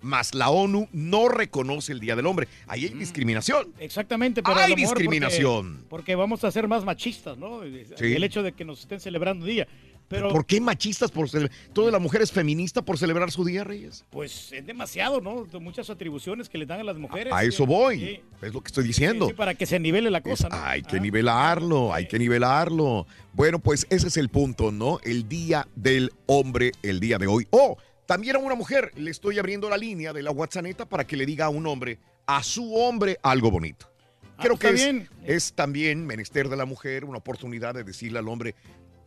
más 0.00 0.32
la 0.32 0.48
ONU 0.50 0.88
no 0.92 1.28
reconoce 1.28 1.90
el 1.90 1.98
Día 1.98 2.14
del 2.14 2.26
Hombre. 2.26 2.46
Ahí 2.68 2.84
hay 2.84 2.90
discriminación. 2.90 3.72
Exactamente, 3.80 4.44
pero 4.44 4.54
Hay 4.56 4.76
mejor 4.76 4.90
porque- 4.90 5.02
discriminación. 5.02 5.84
Porque, 5.88 6.14
vamos 6.14 6.44
a 6.44 6.52
ser 6.52 6.68
más 6.68 6.84
machistas, 6.84 7.36
¿no? 7.36 7.62
Sí. 7.96 8.12
El 8.14 8.22
hecho 8.22 8.44
de 8.44 8.52
que 8.52 8.64
nos 8.64 8.78
estén 8.80 9.00
celebrando 9.00 9.44
un 9.44 9.50
día. 9.50 9.66
Pero 10.08 10.30
¿Por 10.30 10.46
qué 10.46 10.58
machistas 10.60 11.10
por? 11.10 11.28
¿Toda 11.74 11.90
la 11.90 11.98
mujer 11.98 12.22
es 12.22 12.32
feminista 12.32 12.80
por 12.82 12.96
celebrar 12.98 13.30
su 13.30 13.44
día, 13.44 13.62
Reyes? 13.62 14.04
pues 14.10 14.52
es 14.52 14.66
demasiado, 14.66 15.20
¿no? 15.20 15.46
Muchas 15.60 15.90
atribuciones 15.90 16.48
que 16.48 16.56
le 16.56 16.64
dan 16.66 16.80
a 16.80 16.84
las 16.84 16.96
mujeres. 16.96 17.32
A 17.32 17.44
eso 17.44 17.66
voy. 17.66 17.98
sí, 18.00 18.20
Es 18.40 18.54
lo 18.54 18.62
que 18.62 18.68
estoy 18.68 18.84
diciendo. 18.84 19.26
sí, 19.28 19.34
para 19.34 19.54
que 19.54 19.66
se 19.66 19.78
nivele 19.78 20.10
la 20.10 20.18
Es- 20.18 20.24
cosa, 20.24 20.48
¿no? 20.48 20.56
hay 20.56 20.82
que 20.82 20.96
Ah, 20.96 21.00
nivelarlo, 21.00 21.92
hay 21.92 22.08
que 22.08 22.18
nivelarlo. 22.18 23.06
Bueno, 23.34 23.58
pues 23.58 23.86
ese 23.90 24.08
es 24.08 24.16
el 24.16 24.30
punto, 24.30 24.72
¿no? 24.72 24.98
El 25.04 25.28
día 25.28 25.68
del 25.76 26.10
hombre, 26.26 26.72
el 26.82 27.00
día 27.00 27.18
de 27.18 27.26
hoy. 27.26 27.46
Oh, 27.50 27.76
también 28.06 28.36
a 28.36 28.38
una 28.38 28.54
mujer 28.54 28.92
le 28.96 29.10
estoy 29.10 29.38
abriendo 29.38 29.68
la 29.68 29.76
línea 29.76 30.14
de 30.14 30.22
la 30.22 30.30
WhatsApp 30.30 30.64
para 30.88 31.06
que 31.06 31.16
le 31.18 31.26
diga 31.26 31.44
a 31.44 31.48
un 31.50 31.66
hombre, 31.66 31.98
a 32.26 32.42
su 32.42 32.74
hombre, 32.76 33.18
algo 33.22 33.50
bonito. 33.50 33.90
Ah, 34.38 34.42
Creo 34.42 34.56
que 34.56 34.68
es, 34.68 34.74
bien. 34.76 35.08
es 35.24 35.52
también 35.52 36.06
menester 36.06 36.48
de 36.48 36.56
la 36.56 36.64
mujer 36.64 37.04
una 37.04 37.18
oportunidad 37.18 37.74
de 37.74 37.82
decirle 37.84 38.20
al 38.20 38.28
hombre 38.28 38.54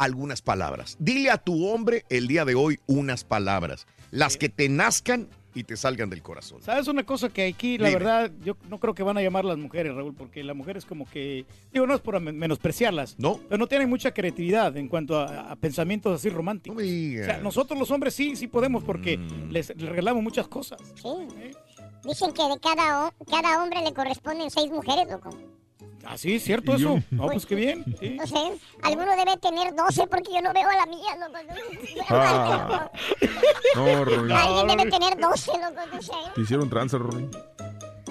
algunas 0.03 0.41
palabras. 0.41 0.96
Dile 1.00 1.29
a 1.29 1.38
tu 1.38 1.67
hombre 1.67 2.05
el 2.10 2.27
día 2.27 2.43
de 2.46 2.55
hoy 2.55 2.79
unas 2.88 3.24
palabras, 3.24 3.86
las 4.12 4.38
que 4.38 4.50
te 4.50 4.67
nazcan 4.70 5.27
y 5.53 5.63
te 5.65 5.75
salgan 5.75 6.10
del 6.10 6.22
corazón. 6.22 6.62
¿Sabes 6.62 6.88
una 6.88 7.03
cosa 7.05 7.27
que 7.27 7.46
aquí, 7.46 7.77
la 7.77 7.89
Dime. 7.89 8.00
verdad, 8.00 8.31
yo 8.43 8.55
no 8.70 8.79
creo 8.79 8.93
que 8.93 9.03
van 9.03 9.17
a 9.17 9.22
llamar 9.22 9.43
las 9.43 9.58
mujeres, 9.58 9.93
Raúl, 9.93 10.13
porque 10.15 10.43
las 10.46 10.55
mujeres 10.55 10.86
como 10.86 11.05
que, 11.10 11.46
digo, 11.74 11.86
no 11.86 11.93
es 11.93 12.00
por 12.00 12.17
men- 12.22 12.38
menospreciarlas, 12.39 13.15
No. 13.20 13.38
pero 13.50 13.58
no 13.58 13.67
tienen 13.67 13.89
mucha 13.89 14.13
creatividad 14.13 14.75
en 14.77 14.88
cuanto 14.88 15.20
a, 15.20 15.51
a 15.51 15.55
pensamientos 15.58 16.15
así 16.20 16.29
No 16.29 16.38
románticos. 16.38 16.77
me 16.77 16.84
O 16.84 16.86
digas. 16.86 17.25
sea, 17.25 17.38
nosotros 17.39 17.77
los 17.77 17.91
hombres 17.91 18.13
sí, 18.13 18.36
sí 18.38 18.48
podemos 18.48 18.84
porque 18.86 19.17
Mm. 19.17 19.50
les, 19.51 19.75
les 19.75 19.89
regalamos 19.89 20.24
muchas 20.24 20.48
cosas. 20.48 20.79
Sí. 20.96 21.10
Dicen 22.05 22.31
que 22.34 22.43
de 22.43 22.58
cada, 22.60 23.13
cada 23.29 23.62
hombre 23.62 23.81
le 23.84 23.93
corresponden 23.93 24.50
seis 24.50 24.72
mujeres, 24.72 25.05
loco. 25.12 25.29
Ah, 26.05 26.17
sí, 26.17 26.39
¿cierto 26.39 26.75
eso? 26.75 27.00
No, 27.12 27.27
pues 27.27 27.46
qué 27.46 27.55
bien. 27.55 27.86
sí. 28.00 28.10
No 28.12 28.25
sé, 28.27 28.36
alguno 28.81 29.15
debe 29.15 29.38
tener 29.38 29.74
12 29.75 30.08
porque 30.08 30.34
yo 30.34 30.41
no 30.41 30.51
veo 30.53 30.67
a 30.67 30.75
la 30.75 30.86
mía, 30.88 31.15
loco. 31.20 31.38
Ah. 32.10 32.91
No, 33.75 34.05
Rory. 34.05 34.31
Alguien 34.34 34.67
debe 34.77 34.91
tener 34.91 35.17
12, 35.20 35.51
loco, 35.51 35.81
no 35.93 36.01
sé. 36.01 36.12
Te 36.36 36.41
hicieron 36.41 36.70
tranza, 36.70 36.98
Rory. 36.98 37.27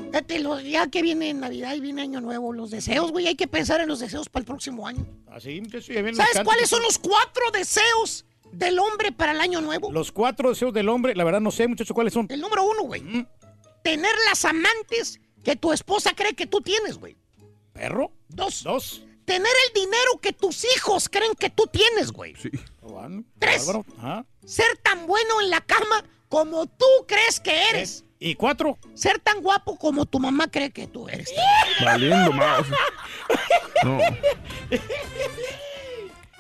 Fíjate, 0.07 0.39
los- 0.41 0.63
ya 0.65 0.89
que 0.89 1.03
viene 1.03 1.33
Navidad 1.35 1.75
y 1.75 1.81
viene 1.81 2.03
Año 2.03 2.21
Nuevo, 2.21 2.53
los 2.53 2.71
deseos, 2.71 3.13
güey, 3.13 3.27
hay 3.29 3.37
que 3.37 3.47
pensar 3.47 3.81
en 3.81 3.89
los 3.89 4.01
deseos 4.01 4.29
para 4.29 4.41
el 4.41 4.47
próximo 4.47 4.87
año. 4.87 5.07
Así, 5.31 5.61
ya 5.71 6.03
ven 6.03 6.17
los 6.17 6.17
¿Sabes 6.17 6.43
cuáles 6.45 6.69
son 6.69 6.83
los 6.83 6.99
cuatro 6.99 7.43
deseos 7.53 8.25
del 8.53 8.79
hombre 8.79 9.13
para 9.13 9.33
el 9.33 9.41
Año 9.41 9.61
Nuevo? 9.61 9.93
Los 9.93 10.11
cuatro 10.11 10.49
deseos 10.49 10.73
del 10.73 10.89
hombre, 10.89 11.15
la 11.15 11.23
verdad 11.25 11.41
no 11.41 11.51
sé, 11.51 11.69
muchachos, 11.69 11.95
cuáles 11.95 12.13
son. 12.13 12.27
El 12.31 12.41
número 12.41 12.65
uno, 12.65 12.83
güey. 12.85 13.03
Mm, 13.03 13.27
Tener 13.85 14.13
las 14.29 14.45
amantes 14.45 15.21
que 15.45 15.57
tu 15.57 15.73
esposa 15.73 16.13
cree 16.15 16.35
que 16.35 16.47
tú 16.47 16.61
tienes, 16.61 16.99
güey. 16.99 17.17
¿Perro? 17.73 18.13
Dos. 18.29 18.63
Dos. 18.63 19.03
Tener 19.25 19.53
el 19.69 19.75
dinero 19.75 20.19
que 20.21 20.33
tus 20.33 20.65
hijos 20.77 21.09
creen 21.09 21.35
que 21.35 21.51
tú 21.51 21.65
tienes, 21.71 22.11
güey. 22.11 22.35
Sí. 22.37 22.51
Tres. 23.39 23.71
Ser 24.45 24.77
tan 24.83 25.07
bueno 25.07 25.41
en 25.41 25.51
la 25.51 25.61
cama 25.61 26.05
como 26.29 26.67
tú 26.67 26.87
crees 27.07 27.39
que 27.41 27.69
eres. 27.71 28.05
¿Y 28.19 28.35
cuatro? 28.35 28.79
Ser 28.95 29.19
tan 29.19 29.41
guapo 29.41 29.79
como 29.79 30.05
tu 30.05 30.19
mamá 30.19 30.51
cree 30.51 30.71
que 30.71 30.87
tú 30.87 31.09
eres. 31.09 31.31
Valiendo 31.85 32.33
más. 32.33 32.67
No. 33.83 33.99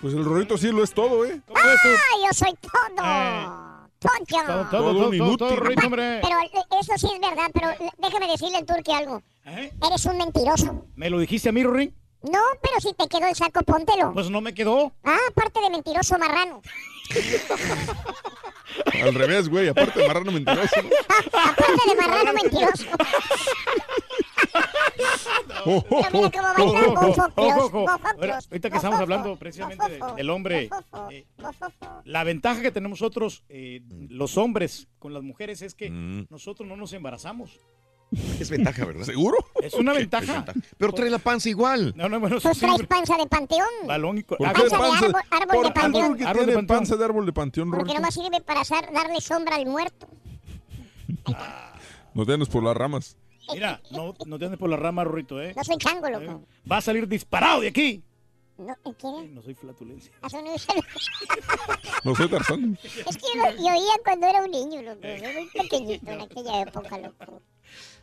Pues 0.02 0.12
el 0.12 0.24
Rorito 0.26 0.58
sí 0.58 0.70
lo 0.70 0.84
es 0.84 0.92
todo, 0.92 1.24
¿eh? 1.24 1.40
¿Cómo 1.46 1.58
es 1.58 1.84
eso? 1.86 2.02
¡Ay, 2.14 2.26
yo 2.26 2.32
soy 2.34 2.54
todo! 2.60 3.06
Eh. 3.06 3.69
¡Todo! 4.00 4.12
Todo, 4.26 4.66
todo, 4.70 5.10
Todo 5.10 5.36
todo, 5.36 5.54
hombre. 5.84 6.20
Pero 6.22 6.38
eh, 6.40 6.50
eso 6.80 6.94
sí 6.96 7.06
es 7.14 7.20
verdad, 7.20 7.50
pero 7.52 7.68
eh, 7.70 7.90
déjame 7.98 8.28
decirle 8.28 8.56
al 8.56 8.64
turque 8.64 8.94
algo. 8.94 9.22
¿Eh? 9.44 9.70
Eres 9.86 10.06
un 10.06 10.16
mentiroso. 10.16 10.86
¿Me 10.96 11.10
lo 11.10 11.18
dijiste 11.18 11.50
a 11.50 11.52
mí, 11.52 11.62
Rory? 11.62 11.92
No, 12.22 12.40
pero 12.62 12.80
si 12.80 12.94
te 12.94 13.06
quedó 13.08 13.26
el 13.28 13.34
saco, 13.34 13.60
póntelo. 13.62 14.14
Pues 14.14 14.30
no 14.30 14.40
me 14.40 14.54
quedó. 14.54 14.94
Ah, 15.04 15.18
aparte 15.28 15.60
de 15.60 15.68
mentiroso 15.68 16.16
marrano. 16.18 16.62
Al 19.02 19.14
revés, 19.14 19.50
güey. 19.50 19.68
Aparte 19.68 20.00
de 20.00 20.08
marrano 20.08 20.32
mentiroso. 20.32 20.82
¿no? 20.82 20.88
Aparte 21.38 21.88
de 21.88 21.94
marrano 21.96 22.32
mentiroso. 22.32 22.86
Ahorita 28.50 28.70
que 28.70 28.76
estamos 28.76 29.00
hablando 29.00 29.36
precisamente 29.36 29.88
de- 29.88 30.00
del 30.16 30.30
hombre, 30.30 30.70
eh. 31.10 31.26
La 32.04 32.24
ventaja 32.24 32.60
que 32.62 32.70
tenemos 32.70 33.00
nosotros, 33.00 33.44
eh, 33.48 33.82
los 34.08 34.36
hombres, 34.36 34.88
con 34.98 35.14
las 35.14 35.22
mujeres 35.22 35.62
es 35.62 35.74
que 35.74 35.90
Mm. 35.90 36.26
nosotros 36.30 36.68
no 36.68 36.76
nos 36.76 36.92
embarazamos. 36.92 37.58
Es 38.40 38.50
ventaja, 38.50 38.84
¿verdad? 38.84 39.04
¿Seguro? 39.04 39.36
Es 39.62 39.72
una 39.74 39.92
Es 39.92 39.98
ventaja. 39.98 40.32
ventaja. 40.32 40.58
Pero 40.76 40.92
trae 40.92 41.10
la 41.10 41.18
panza 41.18 41.48
igual. 41.48 41.92
No, 41.96 42.08
no, 42.08 42.18
bueno, 42.18 42.40
Tú 42.40 42.52
sí, 42.52 42.60
traes 42.60 42.84
panza 42.88 43.16
de 43.16 43.26
panteón. 43.26 43.68
balón 43.86 44.18
y 44.18 44.22
¿Por 44.24 44.38
Ah, 44.44 44.52
qué 44.52 44.62
Panza 44.62 44.76
de 44.76 44.82
panza? 44.82 45.06
árbol- 45.06 45.22
árbol 45.30 45.54
¿Por 45.56 45.66
de 45.66 45.72
panteón. 45.72 46.08
porque 46.08 46.24
Árbol 46.24 46.34
de 46.40 46.44
tiene 46.46 46.54
panteón. 46.54 46.78
panza 46.78 46.96
de 46.96 47.04
árbol 47.04 47.26
de 47.26 47.32
panteón, 47.32 47.70
Porque 47.70 47.94
nomás 47.94 48.14
sirve 48.14 48.40
para 48.40 48.60
hacer- 48.62 48.92
darle 48.92 49.20
sombra 49.20 49.54
al 49.56 49.66
muerto. 49.66 50.08
No 52.14 52.26
tienes 52.26 52.48
por 52.48 52.64
las 52.64 52.76
ramas. 52.76 53.16
Mira, 53.54 53.80
no, 53.90 54.14
no 54.26 54.38
te 54.38 54.44
andes 54.44 54.58
por 54.58 54.70
la 54.70 54.76
rama, 54.76 55.04
Rorrito, 55.04 55.40
¿eh? 55.42 55.52
No 55.56 55.64
soy 55.64 55.76
chango, 55.78 56.06
Eh, 56.06 56.10
loco. 56.10 56.44
Va 56.70 56.78
a 56.78 56.80
salir 56.80 57.06
disparado 57.08 57.60
de 57.60 57.68
aquí. 57.68 58.02
No, 58.58 58.72
¿eh, 58.72 58.94
¿qué? 58.98 59.28
No 59.32 59.40
soy 59.42 59.54
flatulencia. 59.54 60.12
Ah, 60.20 60.28
No 62.04 62.14
soy 62.14 62.28
Tarzán. 62.28 62.78
Es 62.82 63.16
que 63.16 63.26
yo, 63.34 63.44
yo 63.58 63.72
oía 63.72 63.94
cuando 64.04 64.26
era 64.26 64.42
un 64.42 64.50
niño, 64.50 64.82
loco. 64.82 65.00
Yo 65.02 65.32
muy 65.32 65.48
pequeñito 65.48 66.10
en 66.10 66.20
aquella 66.20 66.62
época, 66.62 66.98
loco. 66.98 67.42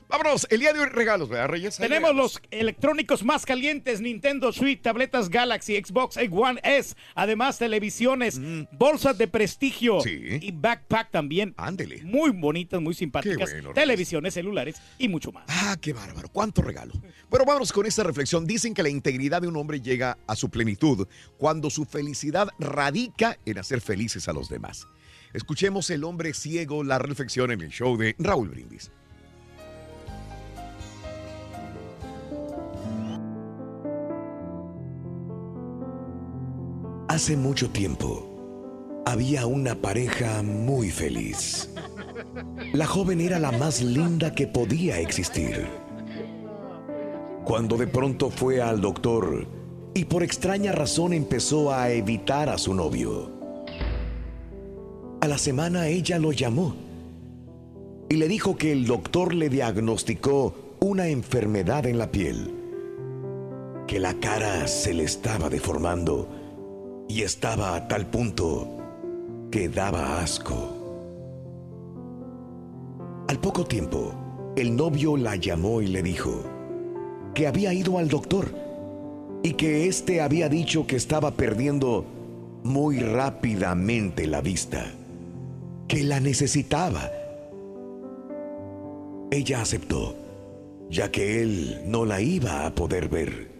Vámonos, 0.10 0.48
el 0.50 0.62
día 0.62 0.72
de 0.72 0.80
hoy 0.80 0.86
regalos, 0.88 1.28
¿verdad, 1.28 1.50
Reyes? 1.50 1.76
Tenemos 1.76 2.12
regalos. 2.12 2.34
los 2.36 2.42
electrónicos 2.50 3.26
más 3.26 3.46
calientes, 3.46 4.00
Nintendo 4.00 4.54
Switch, 4.54 4.82
tabletas 4.82 5.28
Galaxy, 5.28 5.76
Xbox 5.76 6.16
One 6.32 6.62
S, 6.64 6.96
además 7.14 7.58
televisiones, 7.60 8.40
bolsas 8.72 9.18
de 9.18 9.28
prestigio 9.28 9.98
Mm. 9.98 10.02
Sí. 10.04 10.20
y 10.42 10.52
backpack 10.54 11.12
también. 11.12 11.54
Ándele. 11.58 12.04
Muy 12.04 12.30
bonitas, 12.32 12.80
muy 12.82 12.94
simpáticas, 12.94 13.50
Qué 13.50 13.56
bueno, 13.56 13.74
televisiones, 13.74 14.34
celulares 14.34 14.78
y 14.98 15.10
mucho 15.10 15.34
más. 15.34 15.44
Ah, 15.50 15.76
qué 15.82 15.92
bárbaro, 15.92 16.30
cuánto 16.30 16.62
regalo. 16.62 16.94
Bueno, 17.30 17.44
vámonos 17.46 17.74
con 17.74 17.86
esta 17.86 18.04
reflexión. 18.04 18.46
Dicen 18.48 18.74
que 18.74 18.84
la 18.84 18.90
integridad 18.90 19.42
de 19.42 19.50
un 19.50 19.58
hombre 19.58 19.82
llega 19.82 20.18
a 20.26 20.38
su 20.38 20.50
plenitud 20.50 21.06
cuando 21.38 21.70
su 21.70 21.84
felicidad 21.84 22.48
radica 22.60 23.38
en 23.46 23.58
hacer 23.58 23.82
felices 23.82 24.30
a 24.30 24.34
los 24.34 24.48
demás. 24.48 24.88
Escuchemos 25.34 25.90
el 25.90 26.06
hombre 26.06 26.34
ciego, 26.34 26.86
la 26.86 26.98
reflexión 26.98 27.52
en 27.52 27.60
el 27.62 27.70
show 27.72 27.98
de 27.98 28.16
Raúl 28.20 28.48
Brindis. 28.48 28.90
Hace 37.10 37.38
mucho 37.38 37.70
tiempo 37.70 39.04
había 39.06 39.46
una 39.46 39.76
pareja 39.76 40.44
muy 40.44 40.92
feliz. 40.92 41.70
La 42.74 42.86
joven 42.86 43.22
era 43.22 43.40
la 43.40 43.54
más 43.54 43.82
linda 43.82 44.36
que 44.36 44.46
podía 44.46 45.00
existir. 45.00 45.68
Cuando 47.46 47.78
de 47.78 47.88
pronto 47.88 48.30
fue 48.30 48.62
al 48.62 48.82
doctor 48.82 49.48
y 49.94 50.04
por 50.04 50.22
extraña 50.22 50.74
razón 50.74 51.14
empezó 51.14 51.74
a 51.74 51.90
evitar 51.92 52.50
a 52.50 52.58
su 52.58 52.74
novio. 52.74 53.32
A 55.22 55.30
la 55.30 55.38
semana 55.38 55.88
ella 55.88 56.20
lo 56.20 56.34
llamó 56.34 56.76
y 58.10 58.18
le 58.18 58.28
dijo 58.28 58.58
que 58.58 58.74
el 58.74 58.86
doctor 58.86 59.34
le 59.34 59.48
diagnosticó 59.48 60.76
una 60.82 61.08
enfermedad 61.08 61.86
en 61.86 62.00
la 62.00 62.12
piel, 62.12 62.54
que 63.88 63.98
la 64.02 64.14
cara 64.16 64.68
se 64.68 64.94
le 64.94 65.06
estaba 65.06 65.48
deformando 65.48 66.37
y 67.08 67.22
estaba 67.22 67.76
a 67.76 67.88
tal 67.88 68.06
punto 68.08 68.68
que 69.52 69.70
daba 69.70 70.20
asco. 70.20 70.74
Al 73.28 73.40
poco 73.40 73.66
tiempo, 73.66 74.14
el 74.56 74.76
novio 74.76 75.18
la 75.18 75.36
llamó 75.36 75.82
y 75.82 75.88
le 75.88 76.02
dijo 76.04 76.44
que 77.34 77.48
había 77.48 77.74
ido 77.74 77.98
al 77.98 78.08
doctor 78.08 78.50
y 79.44 79.54
que 79.54 79.88
éste 79.88 80.22
había 80.22 80.50
dicho 80.50 80.88
que 80.88 80.96
estaba 80.96 81.32
perdiendo 81.32 82.06
muy 82.64 83.00
rápidamente 83.00 84.28
la 84.28 84.42
vista, 84.42 84.86
que 85.88 86.04
la 86.04 86.20
necesitaba. 86.20 87.10
Ella 89.32 89.62
aceptó, 89.62 90.16
ya 90.90 91.12
que 91.12 91.42
él 91.42 91.82
no 91.86 92.06
la 92.06 92.20
iba 92.22 92.66
a 92.66 92.74
poder 92.74 93.08
ver. 93.10 93.52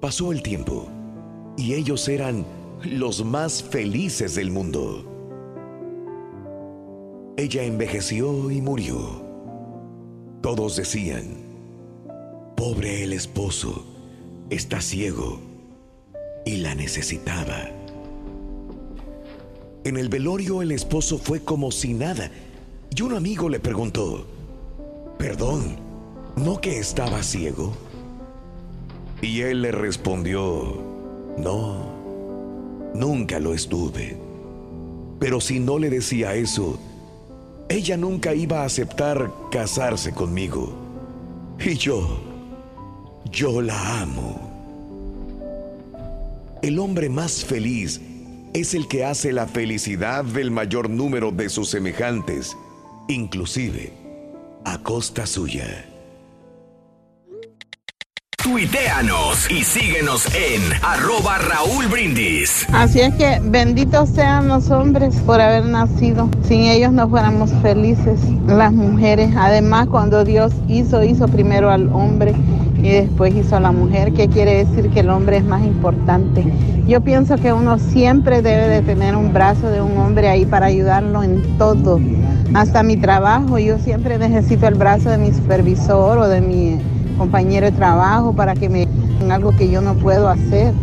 Pasó 0.00 0.32
el 0.32 0.42
tiempo 0.42 0.88
y 1.56 1.74
ellos 1.74 2.08
eran 2.08 2.44
los 2.84 3.24
más 3.24 3.62
felices 3.62 4.34
del 4.34 4.50
mundo. 4.50 5.04
Ella 7.36 7.64
envejeció 7.64 8.50
y 8.50 8.60
murió. 8.60 9.22
Todos 10.42 10.76
decían, 10.76 11.36
pobre 12.56 13.04
el 13.04 13.12
esposo, 13.12 13.84
está 14.50 14.80
ciego 14.80 15.40
y 16.44 16.56
la 16.58 16.74
necesitaba. 16.74 17.70
En 19.84 19.96
el 19.96 20.08
velorio 20.08 20.62
el 20.62 20.72
esposo 20.72 21.18
fue 21.18 21.40
como 21.40 21.70
si 21.70 21.94
nada, 21.94 22.30
Y 22.94 23.00
un 23.00 23.14
amigo 23.14 23.48
le 23.48 23.58
preguntó, 23.58 24.26
perdón, 25.18 25.76
¿no 26.36 26.60
que 26.60 26.78
estaba 26.78 27.22
ciego? 27.22 27.72
Y 29.22 29.40
él 29.40 29.62
le 29.62 29.72
respondió, 29.72 30.91
no, 31.38 31.86
nunca 32.94 33.38
lo 33.38 33.54
estuve. 33.54 34.16
Pero 35.18 35.40
si 35.40 35.60
no 35.60 35.78
le 35.78 35.88
decía 35.88 36.34
eso, 36.34 36.78
ella 37.68 37.96
nunca 37.96 38.34
iba 38.34 38.62
a 38.62 38.64
aceptar 38.64 39.30
casarse 39.50 40.12
conmigo. 40.12 40.72
Y 41.64 41.74
yo, 41.74 42.20
yo 43.30 43.62
la 43.62 44.02
amo. 44.02 44.50
El 46.62 46.78
hombre 46.78 47.08
más 47.08 47.44
feliz 47.44 48.00
es 48.52 48.74
el 48.74 48.88
que 48.88 49.04
hace 49.04 49.32
la 49.32 49.46
felicidad 49.46 50.24
del 50.24 50.50
mayor 50.50 50.90
número 50.90 51.30
de 51.30 51.48
sus 51.48 51.70
semejantes, 51.70 52.56
inclusive 53.08 53.92
a 54.64 54.78
costa 54.78 55.26
suya. 55.26 55.91
Tuiteanos 58.42 59.48
y 59.52 59.62
síguenos 59.62 60.26
en 60.34 60.62
arroba 60.82 61.38
Raúl 61.38 61.86
Brindis. 61.86 62.66
Así 62.72 63.00
es 63.00 63.14
que 63.14 63.40
benditos 63.40 64.08
sean 64.08 64.48
los 64.48 64.68
hombres 64.70 65.14
por 65.24 65.40
haber 65.40 65.66
nacido. 65.66 66.28
Sin 66.42 66.62
ellos 66.62 66.92
no 66.92 67.08
fuéramos 67.08 67.52
felices 67.62 68.18
las 68.48 68.72
mujeres. 68.72 69.30
Además, 69.36 69.86
cuando 69.86 70.24
Dios 70.24 70.52
hizo, 70.66 71.04
hizo 71.04 71.28
primero 71.28 71.70
al 71.70 71.88
hombre 71.92 72.34
y 72.82 72.88
después 72.88 73.32
hizo 73.32 73.56
a 73.56 73.60
la 73.60 73.70
mujer, 73.70 74.12
que 74.12 74.26
quiere 74.26 74.64
decir 74.64 74.90
que 74.90 75.00
el 75.00 75.10
hombre 75.10 75.36
es 75.36 75.44
más 75.44 75.62
importante. 75.62 76.44
Yo 76.88 77.00
pienso 77.00 77.36
que 77.36 77.52
uno 77.52 77.78
siempre 77.78 78.42
debe 78.42 78.66
de 78.66 78.82
tener 78.82 79.14
un 79.14 79.32
brazo 79.32 79.68
de 79.68 79.80
un 79.80 79.96
hombre 79.98 80.28
ahí 80.28 80.46
para 80.46 80.66
ayudarlo 80.66 81.22
en 81.22 81.58
todo. 81.58 82.00
Hasta 82.54 82.82
mi 82.82 82.96
trabajo, 82.96 83.60
yo 83.60 83.78
siempre 83.78 84.18
necesito 84.18 84.66
el 84.66 84.74
brazo 84.74 85.10
de 85.10 85.18
mi 85.18 85.32
supervisor 85.32 86.18
o 86.18 86.28
de 86.28 86.40
mi 86.40 86.80
compañero 87.22 87.66
de 87.66 87.72
trabajo 87.72 88.32
para 88.32 88.54
que 88.54 88.68
me 88.68 88.82
en 88.82 89.30
algo 89.30 89.56
que 89.56 89.70
yo 89.70 89.80
no 89.80 89.94
puedo 89.94 90.28
hacer. 90.28 90.74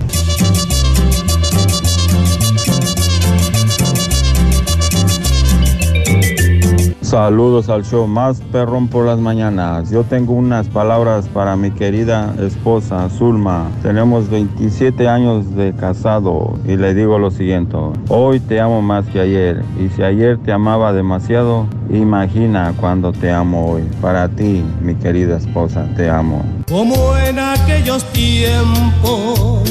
Saludos 7.09 7.69
al 7.69 7.83
show 7.83 8.05
más 8.05 8.39
perrón 8.51 8.87
por 8.87 9.03
las 9.03 9.17
mañanas. 9.17 9.89
Yo 9.89 10.03
tengo 10.03 10.33
unas 10.33 10.67
palabras 10.67 11.27
para 11.27 11.55
mi 11.55 11.71
querida 11.71 12.35
esposa 12.39 13.09
Zulma. 13.09 13.67
Tenemos 13.81 14.29
27 14.29 15.07
años 15.07 15.55
de 15.55 15.73
casado 15.73 16.53
y 16.67 16.77
le 16.77 16.93
digo 16.93 17.17
lo 17.17 17.31
siguiente. 17.31 17.75
Hoy 18.09 18.39
te 18.39 18.61
amo 18.61 18.83
más 18.83 19.07
que 19.07 19.21
ayer 19.21 19.63
y 19.83 19.89
si 19.89 20.03
ayer 20.03 20.37
te 20.37 20.51
amaba 20.51 20.93
demasiado, 20.93 21.65
imagina 21.89 22.75
cuando 22.79 23.11
te 23.11 23.31
amo 23.31 23.71
hoy. 23.71 23.89
Para 24.03 24.29
ti, 24.29 24.63
mi 24.79 24.93
querida 24.93 25.37
esposa, 25.37 25.87
te 25.95 26.11
amo. 26.11 26.45
Como 26.67 27.17
en 27.17 27.39
aquellos 27.39 28.03
tiempos 28.11 29.63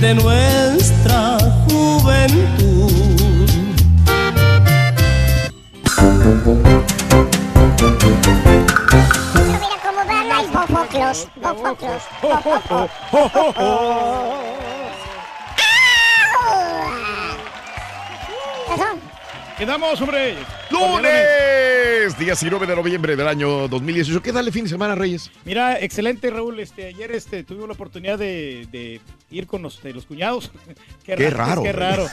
de 0.00 0.14
nuestra 0.14 1.36
juventud. 1.68 2.81
Mira 6.24 6.38
cómo 9.82 10.04
van 10.06 10.28
los 10.28 10.52
bofoclos, 10.52 11.28
bofoclos, 11.34 12.02
bofoclos. 12.22 12.90
Quedamos, 19.62 20.00
hombre. 20.00 20.34
Lunes, 20.72 22.18
19 22.18 22.66
de 22.66 22.74
noviembre 22.74 23.14
del 23.14 23.28
año 23.28 23.68
2018. 23.68 24.20
¿Qué 24.20 24.32
tal 24.32 24.44
el 24.48 24.52
fin 24.52 24.64
de 24.64 24.70
semana, 24.70 24.96
Reyes? 24.96 25.30
Mira, 25.44 25.78
excelente, 25.80 26.30
Raúl. 26.30 26.58
Este, 26.58 26.86
ayer 26.86 27.12
este, 27.12 27.44
tuvimos 27.44 27.68
la 27.68 27.74
oportunidad 27.74 28.18
de, 28.18 28.66
de 28.72 29.00
ir 29.30 29.46
con 29.46 29.62
los, 29.62 29.80
de 29.80 29.92
los 29.92 30.04
cuñados. 30.04 30.50
Qué 31.04 31.14
raro, 31.30 31.62
Qué 31.62 31.70
raro. 31.70 32.08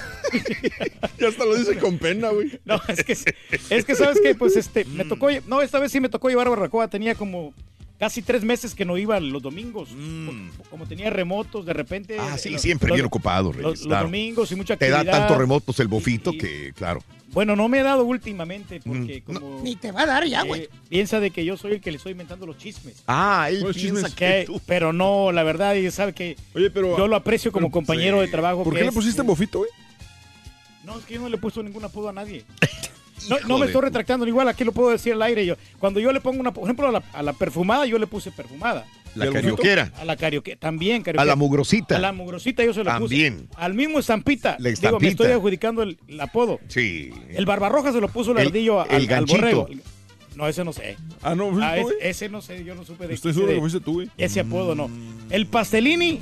Ya 1.18 1.30
hasta 1.30 1.44
lo 1.44 1.56
dice 1.56 1.76
con 1.80 1.98
pena, 1.98 2.30
güey. 2.30 2.52
No, 2.66 2.80
es 2.88 3.04
que, 3.04 3.14
es 3.14 3.84
que 3.84 3.96
sabes 3.96 4.22
que, 4.22 4.36
pues, 4.36 4.56
este, 4.56 4.86
me 4.86 5.04
tocó, 5.06 5.32
lle- 5.32 5.42
no, 5.48 5.64
esta 5.64 5.80
vez 5.80 5.92
sí 5.92 6.00
me 6.00 6.10
tocó 6.10 6.30
llevar 6.30 6.46
a 6.46 6.52
Barbacoa. 6.52 6.88
Tenía 6.88 7.16
como 7.16 7.56
casi 7.98 8.22
tres 8.22 8.44
meses 8.44 8.76
que 8.76 8.86
no 8.86 8.96
iba 8.96 9.20
los 9.20 9.42
domingos. 9.42 9.90
Por- 9.90 10.68
Como 10.70 10.86
tenía 10.86 11.10
remotos, 11.10 11.66
de 11.66 11.74
repente. 11.74 12.16
Mm. 12.16 12.22
Ah, 12.22 12.38
sí, 12.38 12.60
siempre 12.60 12.90
los- 12.90 12.96
bien 12.98 13.08
ocupado, 13.08 13.52
Reyes. 13.52 13.86
Los, 13.86 14.02
domingos 14.04 14.52
y 14.52 14.56
mucha 14.56 14.78
Te 14.78 14.86
actividad. 14.86 15.04
da 15.14 15.20
tantos 15.22 15.36
remotos 15.40 15.80
el 15.80 15.88
bofito 15.88 16.32
que, 16.34 16.74
claro. 16.76 17.02
Bueno, 17.32 17.56
no 17.56 17.68
me 17.68 17.80
he 17.80 17.84
dado 17.84 18.04
últimamente 18.06 18.80
porque 18.86 19.22
como... 19.22 19.62
Ni 19.64 19.76
te 19.76 19.92
va 19.92 20.02
a 20.02 20.06
dar 20.08 20.26
ya, 20.26 20.44
güey. 20.44 20.64
eh, 20.64 20.70
piensa 20.90 21.20
de 21.20 21.30
que 21.32 21.46
yo 21.46 21.58
soy 21.58 21.74
el 21.74 21.82
que 21.82 21.92
le 21.92 21.98
estoy 21.98 22.14
inventando 22.14 22.46
los 22.46 22.58
chismes. 22.58 23.04
Ah, 23.08 23.48
él 23.50 23.60
Pues 23.62 23.78
piensa 23.78 24.08
chismes. 24.10 24.16
que 24.16 24.44
tú. 24.48 24.60
pero 24.66 24.94
no, 24.94 25.32
la 25.32 25.44
verdad, 25.44 25.76
y 25.76 25.90
sabe 25.92 26.14
que 26.14 26.36
Oye, 26.56 26.70
pero. 26.72 26.98
yo 26.98 27.08
lo 27.08 27.16
aprecio 27.16 27.52
como 27.52 27.68
pero- 27.68 27.74
compañero 27.74 28.18
sí. 28.20 28.26
de 28.26 28.32
trabajo. 28.32 28.64
¿Por 28.64 28.74
qué 28.74 28.82
le 28.82 28.88
es- 28.88 28.94
pusiste 28.94 29.22
bofito, 29.22 29.60
güey? 29.60 29.70
No, 30.84 30.98
es 30.98 31.06
que 31.06 31.14
yo 31.16 31.22
no 31.22 31.30
le 31.30 31.36
he 31.36 31.40
puesto 31.40 31.62
ningún 31.62 31.84
apodo 31.86 32.10
a 32.10 32.14
nadie. 32.14 32.44
No, 33.28 33.36
no 33.50 33.58
me 33.58 33.66
estoy 33.66 33.82
retractando, 33.82 34.26
igual 34.26 34.48
aquí 34.48 34.64
lo 34.64 34.72
puedo 34.72 34.92
decir 34.92 35.12
al 35.12 35.22
aire. 35.24 35.46
Yo, 35.46 35.56
cuando 35.78 36.00
yo 36.00 36.14
le 36.14 36.22
pongo 36.22 36.40
una, 36.40 36.54
por 36.54 36.64
ejemplo, 36.64 36.88
a 36.88 36.92
la, 36.94 37.04
a 37.12 37.22
la 37.22 37.34
perfumada, 37.34 37.86
yo 37.86 38.00
le 38.00 38.08
puse 38.08 38.32
perfumada. 38.32 38.88
La 39.16 39.26
¿Y 39.26 39.28
al 39.30 39.34
carioquera. 39.34 39.92
A 39.98 40.06
la 40.06 40.16
carioque, 40.16 40.56
también 40.56 41.02
A 41.02 41.06
carioquera. 41.06 41.26
la 41.26 41.36
mugrosita. 41.36 41.96
A 41.96 42.00
la 42.00 42.12
mugrosita 42.14 42.64
yo 42.64 42.74
se 42.74 42.80
lo 42.84 42.86
También. 42.86 43.48
puse. 43.48 43.60
Al 43.62 43.74
mismo 43.74 44.00
estampita. 44.00 44.56
La 44.60 44.70
Digo, 44.70 45.00
me 45.00 45.08
estoy 45.08 45.32
adjudicando 45.32 45.82
el, 45.84 45.98
el 46.08 46.22
apodo. 46.22 46.60
Sí. 46.68 47.12
El 47.30 47.46
barbarroja 47.46 47.92
se 47.92 48.00
lo 48.02 48.08
puso 48.10 48.32
el, 48.32 48.38
El- 48.40 48.48
ardillo 48.48 48.86
el 48.90 49.12
al, 49.14 49.26
borrego. 49.26 49.68
No, 50.36 50.48
ese 50.48 50.64
no 50.64 50.72
sé. 50.72 50.96
Ah, 51.22 51.36
no, 51.36 51.48
¿fuiste 51.50 51.66
Ah, 51.66 51.78
es- 51.78 51.88
ese 52.02 52.30
no 52.30 52.42
sé, 52.42 52.64
yo 52.64 52.76
no 52.76 52.86
supe 52.86 53.08
de 53.08 53.14
Estoy 53.16 53.32
ese- 53.32 53.40
seguro 53.40 53.50
de- 53.52 53.56
que 53.58 53.62
fuiste 53.62 53.80
tú, 53.82 53.94
güey. 53.94 54.10
Ese 54.18 54.40
apodo 54.40 54.74
no. 54.76 54.90
El 55.30 55.48
pastelini 55.48 56.22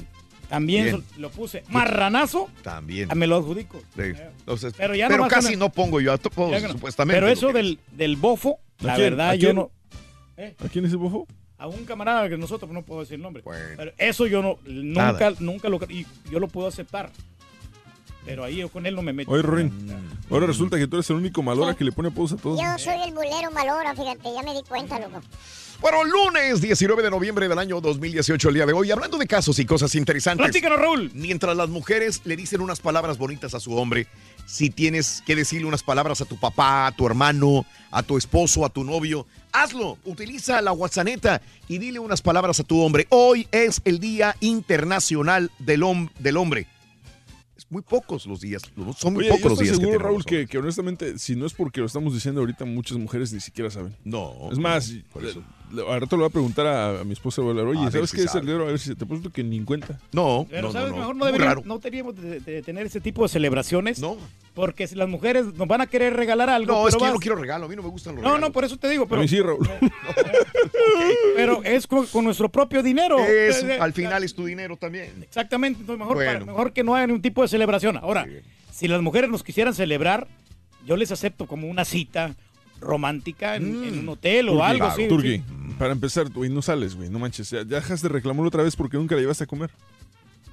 también 0.50 0.86
Bien. 0.86 1.04
lo 1.18 1.30
puse. 1.30 1.64
Marranazo, 1.70 2.50
También. 2.64 3.10
ah, 3.12 3.16
me 3.16 3.28
lo 3.28 3.36
adjudico. 3.36 3.80
Sí. 3.96 4.14
Entonces, 4.40 4.74
Pero 4.78 4.96
ya 4.96 5.08
pero 5.10 5.28
casi 5.28 5.50
una- 5.56 5.66
no 5.66 5.72
pongo 5.72 6.00
yo 6.02 6.18
que 6.18 6.30
no. 6.62 6.70
supuestamente. 6.72 7.20
Pero 7.20 7.28
eso 7.32 7.52
del, 7.52 7.80
del 7.92 8.16
bofo, 8.16 8.60
la 8.80 8.94
¿A 8.94 8.96
quién? 8.96 9.10
verdad, 9.10 9.30
¿A 9.32 9.36
yo 9.36 9.50
quién? 9.50 9.56
no. 9.58 9.72
¿A 10.66 10.70
quién 10.70 10.86
es 10.86 10.92
el 10.92 10.98
bofo? 10.98 11.28
A 11.60 11.68
un 11.68 11.86
camarada 11.86 12.30
que 12.30 12.38
nosotros 12.38 12.72
no 12.72 12.84
puedo 12.84 13.02
decir 13.02 13.16
el 13.16 13.22
nombre. 13.22 13.42
Bueno. 13.44 13.76
Pero 13.78 13.92
eso 13.98 14.28
yo 14.28 14.42
no, 14.42 14.60
Nada. 14.66 15.12
nunca, 15.12 15.34
nunca 15.40 15.70
lo. 15.70 15.80
Y 15.90 16.06
yo 16.32 16.40
lo 16.40 16.48
puedo 16.48 16.68
aceptar. 16.68 17.12
Pero 18.26 18.44
ahí 18.44 18.58
yo 18.58 18.70
con 18.70 18.86
él 18.86 18.94
no 18.94 19.02
me 19.02 19.14
meto. 19.14 19.32
Oye, 19.32 19.42
Rorín, 19.42 19.72
ahora 20.30 20.46
resulta 20.48 20.78
que 20.78 20.86
tú 20.86 20.98
eres 20.98 21.10
el 21.10 21.16
único 21.16 21.42
malora 21.42 21.74
que 21.76 21.86
le 21.86 21.94
pone 21.94 22.10
apodos 22.10 22.34
a 22.34 22.36
todos. 22.36 22.60
Yo 22.60 22.78
soy 22.78 23.02
el 23.08 23.14
mulero 23.14 23.50
malora, 23.52 23.96
fíjate, 23.96 24.34
ya 24.34 24.44
me 24.44 24.54
di 24.54 24.64
cuenta, 24.68 25.00
loco. 25.00 25.22
Bueno, 25.80 26.04
lunes 26.04 26.60
19 26.60 27.04
de 27.04 27.10
noviembre 27.12 27.48
del 27.48 27.58
año 27.58 27.80
2018, 27.80 28.50
el 28.50 28.56
día 28.56 28.66
de 28.66 28.74
hoy, 28.74 28.92
hablando 28.92 29.18
de 29.18 29.28
casos 29.28 29.60
y 29.60 29.66
cosas 29.66 29.94
interesantes. 29.96 30.44
Platícanos, 30.44 30.80
Raúl. 30.80 31.12
Mientras 31.14 31.56
las 31.56 31.70
mujeres 31.70 32.22
le 32.26 32.36
dicen 32.36 32.62
unas 32.62 32.80
palabras 32.82 33.18
bonitas 33.18 33.54
a 33.54 33.60
su 33.60 33.78
hombre, 33.78 34.08
si 34.46 34.72
tienes 34.72 35.24
que 35.26 35.36
decirle 35.36 35.68
unas 35.68 35.84
palabras 35.84 36.20
a 36.20 36.26
tu 36.26 36.38
papá, 36.38 36.88
a 36.88 36.92
tu 36.92 37.06
hermano, 37.06 37.66
a 37.92 38.04
tu 38.04 38.18
esposo, 38.18 38.66
a 38.66 38.70
tu 38.70 38.84
novio, 38.84 39.28
hazlo. 39.52 39.98
Utiliza 40.06 40.62
la 40.62 40.72
WhatsApp 40.74 41.08
y 41.68 41.78
dile 41.78 42.00
unas 42.00 42.22
palabras 42.22 42.60
a 42.60 42.64
tu 42.64 42.80
hombre. 42.82 43.08
Hoy 43.10 43.48
es 43.52 43.82
el 43.86 44.00
Día 44.00 44.36
Internacional 44.40 45.52
del, 45.60 45.82
hom- 45.84 46.12
del 46.20 46.38
Hombre. 46.38 46.68
Es 47.56 47.66
muy 47.72 47.82
pocos 47.82 48.26
los 48.28 48.40
días, 48.42 48.62
son 48.98 49.14
muy 49.14 49.24
Oye, 49.24 49.30
yo 49.30 49.36
pocos 49.38 49.52
los 49.52 49.60
días 49.60 49.72
que 49.72 49.76
seguro, 49.78 49.98
tenemos 49.98 50.04
Raúl, 50.04 50.26
que, 50.26 50.46
que 50.46 50.58
honestamente, 50.60 51.18
si 51.18 51.36
no 51.36 51.46
es 51.48 51.54
porque 51.54 51.80
lo 51.80 51.88
estamos 51.88 52.14
diciendo 52.14 52.42
ahorita, 52.42 52.66
muchas 52.66 52.98
mujeres 53.00 53.34
ni 53.34 53.40
siquiera 53.40 53.72
saben. 53.72 53.96
No. 54.04 54.50
Es 54.52 54.60
más, 54.60 54.94
por 55.12 55.26
eso. 55.26 55.42
Al 55.70 56.02
rato 56.02 56.16
le 56.16 56.22
voy 56.22 56.28
a 56.28 56.32
preguntar 56.32 56.66
a, 56.68 57.02
a 57.02 57.04
mi 57.04 57.14
esposa, 57.14 57.42
voy 57.42 57.50
a 57.50 57.52
hablar, 57.52 57.66
A 57.66 57.70
oye, 57.70 57.82
ver 57.84 57.92
¿sabes 57.92 58.10
si 58.12 58.18
qué 58.18 58.24
es 58.24 58.36
el 58.36 58.46
dedo? 58.46 58.62
A 58.64 58.66
ver 58.66 58.80
si 58.80 58.96
te 58.96 59.06
puesto 59.06 59.30
que 59.32 59.44
ni 59.44 59.58
en 59.58 59.66
cuenta. 59.66 60.00
No, 60.12 60.46
Pero, 60.50 60.68
no, 60.68 60.74
¿sabes? 60.74 60.92
no, 60.92 60.96
no. 60.96 61.02
Mejor 61.02 61.16
no, 61.16 61.26
deberíamos, 61.26 61.66
no 61.66 61.78
deberíamos 61.78 62.16
de, 62.16 62.40
de 62.40 62.62
tener 62.62 62.86
ese 62.86 63.02
tipo 63.02 63.24
de 63.24 63.30
celebraciones. 63.30 64.00
No, 64.00 64.18
Porque 64.54 64.88
si 64.88 64.96
las 64.96 65.10
mujeres 65.10 65.46
nos 65.56 65.68
van 65.68 65.82
a 65.82 65.88
querer 65.88 66.14
regalar 66.16 66.50
algo. 66.50 66.72
no, 66.74 66.88
es 66.88 66.96
que 66.96 67.02
yo 67.06 67.12
no 67.14 67.20
quiero 67.20 67.36
regalo, 67.36 67.66
a 67.66 67.68
mí 67.70 67.76
no 67.76 67.84
me 67.84 67.90
gustan 67.90 68.16
los 68.16 68.24
No, 68.24 68.30
no, 68.30 68.36
regalos. 68.36 68.54
por 68.54 68.64
eso 68.66 68.78
te 68.78 68.88
digo. 68.90 69.04
a 69.04 69.08
Pero, 69.08 69.22
mí 69.22 69.28
sí, 69.28 69.42
Raúl. 69.42 69.68
pero 71.36 71.64
es 71.64 71.88
con, 71.88 72.06
con 72.08 72.24
nuestro 72.26 72.50
propio 72.50 72.82
dinero. 72.84 73.20
Es, 73.20 73.64
Eh, 73.64 73.76
eh, 73.76 73.78
al 73.80 73.94
final 73.94 74.24
es 74.24 74.34
tu 74.34 74.46
dinero 74.46 74.78
también. 74.78 75.12
Exactamente, 75.22 75.82
entonces 75.82 76.00
mejor, 76.00 76.16
Bueno. 76.16 76.32
para- 76.34 76.46
mejor 76.46 76.74
que 76.74 76.84
no 76.84 76.96
hagan 76.96 77.12
un 77.12 77.22
tipo 77.22 77.42
de 77.42 77.48
celebración. 77.48 77.98
Ahora, 77.98 78.26
Sí. 78.26 78.38
si 78.72 78.88
las 78.88 79.02
mujeres 79.02 79.30
nos 79.30 79.44
quisieran 79.44 79.74
celebrar, 79.74 80.28
yo 80.86 80.96
les 80.96 81.12
acepto 81.12 81.46
como 81.48 81.68
una 81.68 81.86
cita 81.86 82.36
romántica 82.82 83.56
en, 83.56 83.80
Mm. 83.82 83.84
en 83.84 84.00
un 84.00 84.10
hotel 84.10 84.50
o 84.50 84.64
algo 84.64 84.80
claro, 84.86 84.94
así. 84.94 85.08
Turqui, 85.08 85.38
sí. 85.38 85.44
para 85.78 85.92
empezar, 85.94 86.30
güey, 86.30 86.50
no 86.50 86.62
sales, 86.62 86.96
güey, 86.96 87.10
no 87.10 87.20
manches. 87.20 87.50
Ya, 87.50 87.60
ya 87.60 87.64
dejas 87.66 88.02
de 88.02 88.10
reclamarlo 88.10 88.48
otra 88.48 88.64
vez 88.64 88.76
porque 88.76 88.98
nunca 88.98 89.16
la 89.16 89.22
llevaste 89.22 89.44
a 89.44 89.48
comer. 89.48 89.70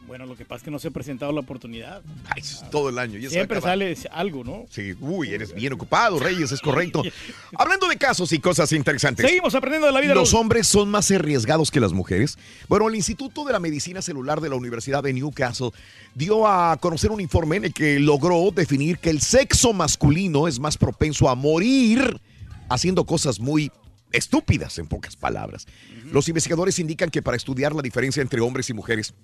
Bueno, 0.06 0.26
lo 0.26 0.36
que 0.36 0.44
pasa 0.44 0.58
es 0.58 0.62
que 0.64 0.70
no 0.70 0.78
se 0.78 0.88
ha 0.88 0.90
presentado 0.90 1.32
la 1.32 1.40
oportunidad. 1.40 2.02
Ay, 2.26 2.42
es 2.42 2.62
todo 2.70 2.90
el 2.90 2.98
año. 2.98 3.18
ya 3.18 3.30
Siempre 3.30 3.60
sale 3.60 3.96
algo, 4.10 4.44
¿no? 4.44 4.66
Sí, 4.70 4.94
uy, 5.00 5.30
eres 5.32 5.54
bien 5.54 5.72
ocupado, 5.72 6.18
Reyes, 6.18 6.52
es 6.52 6.60
correcto. 6.60 7.02
Hablando 7.58 7.88
de 7.88 7.96
casos 7.96 8.32
y 8.32 8.38
cosas 8.38 8.70
interesantes. 8.72 9.26
Seguimos 9.26 9.54
aprendiendo 9.54 9.86
de 9.86 9.92
la 9.92 10.00
vida. 10.00 10.14
¿Los 10.14 10.32
Raúl. 10.32 10.42
hombres 10.42 10.66
son 10.66 10.90
más 10.90 11.10
arriesgados 11.10 11.70
que 11.70 11.80
las 11.80 11.92
mujeres? 11.92 12.38
Bueno, 12.68 12.88
el 12.88 12.94
Instituto 12.94 13.44
de 13.44 13.52
la 13.52 13.60
Medicina 13.60 14.02
Celular 14.02 14.40
de 14.40 14.50
la 14.50 14.56
Universidad 14.56 15.02
de 15.02 15.12
Newcastle 15.12 15.70
dio 16.14 16.46
a 16.46 16.76
conocer 16.76 17.10
un 17.10 17.20
informe 17.20 17.56
en 17.56 17.64
el 17.66 17.72
que 17.72 17.98
logró 17.98 18.50
definir 18.50 18.98
que 18.98 19.10
el 19.10 19.20
sexo 19.20 19.72
masculino 19.72 20.46
es 20.48 20.58
más 20.60 20.76
propenso 20.76 21.28
a 21.28 21.34
morir 21.34 22.20
haciendo 22.68 23.04
cosas 23.04 23.40
muy 23.40 23.70
estúpidas, 24.12 24.78
en 24.78 24.86
pocas 24.86 25.16
palabras. 25.16 25.66
Los 26.12 26.28
investigadores 26.28 26.78
indican 26.78 27.10
que 27.10 27.22
para 27.22 27.36
estudiar 27.36 27.74
la 27.74 27.82
diferencia 27.82 28.22
entre 28.22 28.40
hombres 28.40 28.70
y 28.70 28.74
mujeres 28.74 29.14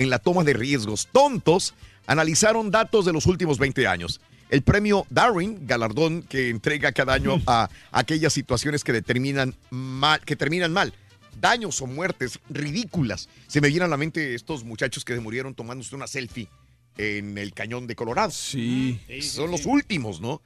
en 0.00 0.08
la 0.08 0.18
toma 0.18 0.44
de 0.44 0.54
riesgos 0.54 1.08
tontos, 1.12 1.74
analizaron 2.06 2.70
datos 2.70 3.04
de 3.04 3.12
los 3.12 3.26
últimos 3.26 3.58
20 3.58 3.86
años. 3.86 4.20
El 4.48 4.62
premio 4.62 5.06
Darwin, 5.10 5.66
galardón 5.66 6.22
que 6.22 6.48
entrega 6.48 6.90
cada 6.92 7.12
año 7.12 7.40
a 7.46 7.68
aquellas 7.92 8.32
situaciones 8.32 8.82
que 8.82 8.92
determinan 8.92 9.54
mal, 9.68 10.20
que 10.22 10.36
terminan 10.36 10.72
mal, 10.72 10.94
daños 11.38 11.82
o 11.82 11.86
muertes 11.86 12.40
ridículas. 12.48 13.28
Se 13.46 13.60
me 13.60 13.68
vienen 13.68 13.84
a 13.84 13.88
la 13.88 13.98
mente 13.98 14.34
estos 14.34 14.64
muchachos 14.64 15.04
que 15.04 15.14
se 15.14 15.20
murieron 15.20 15.54
tomándose 15.54 15.94
una 15.94 16.06
selfie 16.06 16.48
en 16.96 17.36
el 17.36 17.52
cañón 17.52 17.86
de 17.86 17.94
Colorado. 17.94 18.30
Sí. 18.30 18.98
Son 19.20 19.50
los 19.50 19.66
últimos, 19.66 20.20
¿no? 20.22 20.40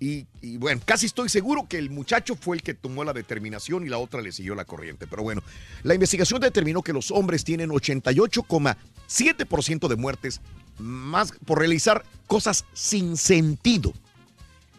Y, 0.00 0.26
y 0.40 0.58
bueno, 0.58 0.80
casi 0.84 1.06
estoy 1.06 1.28
seguro 1.28 1.66
que 1.68 1.78
el 1.78 1.90
muchacho 1.90 2.36
fue 2.36 2.56
el 2.56 2.62
que 2.62 2.74
tomó 2.74 3.02
la 3.02 3.12
determinación 3.12 3.84
y 3.84 3.88
la 3.88 3.98
otra 3.98 4.22
le 4.22 4.30
siguió 4.30 4.54
la 4.54 4.64
corriente. 4.64 5.08
Pero 5.08 5.24
bueno, 5.24 5.42
la 5.82 5.94
investigación 5.94 6.40
determinó 6.40 6.82
que 6.82 6.92
los 6.92 7.10
hombres 7.10 7.42
tienen 7.44 7.70
88,7% 7.70 9.88
de 9.88 9.96
muertes 9.96 10.40
más 10.78 11.32
por 11.44 11.58
realizar 11.58 12.04
cosas 12.26 12.64
sin 12.72 13.16
sentido. 13.16 13.92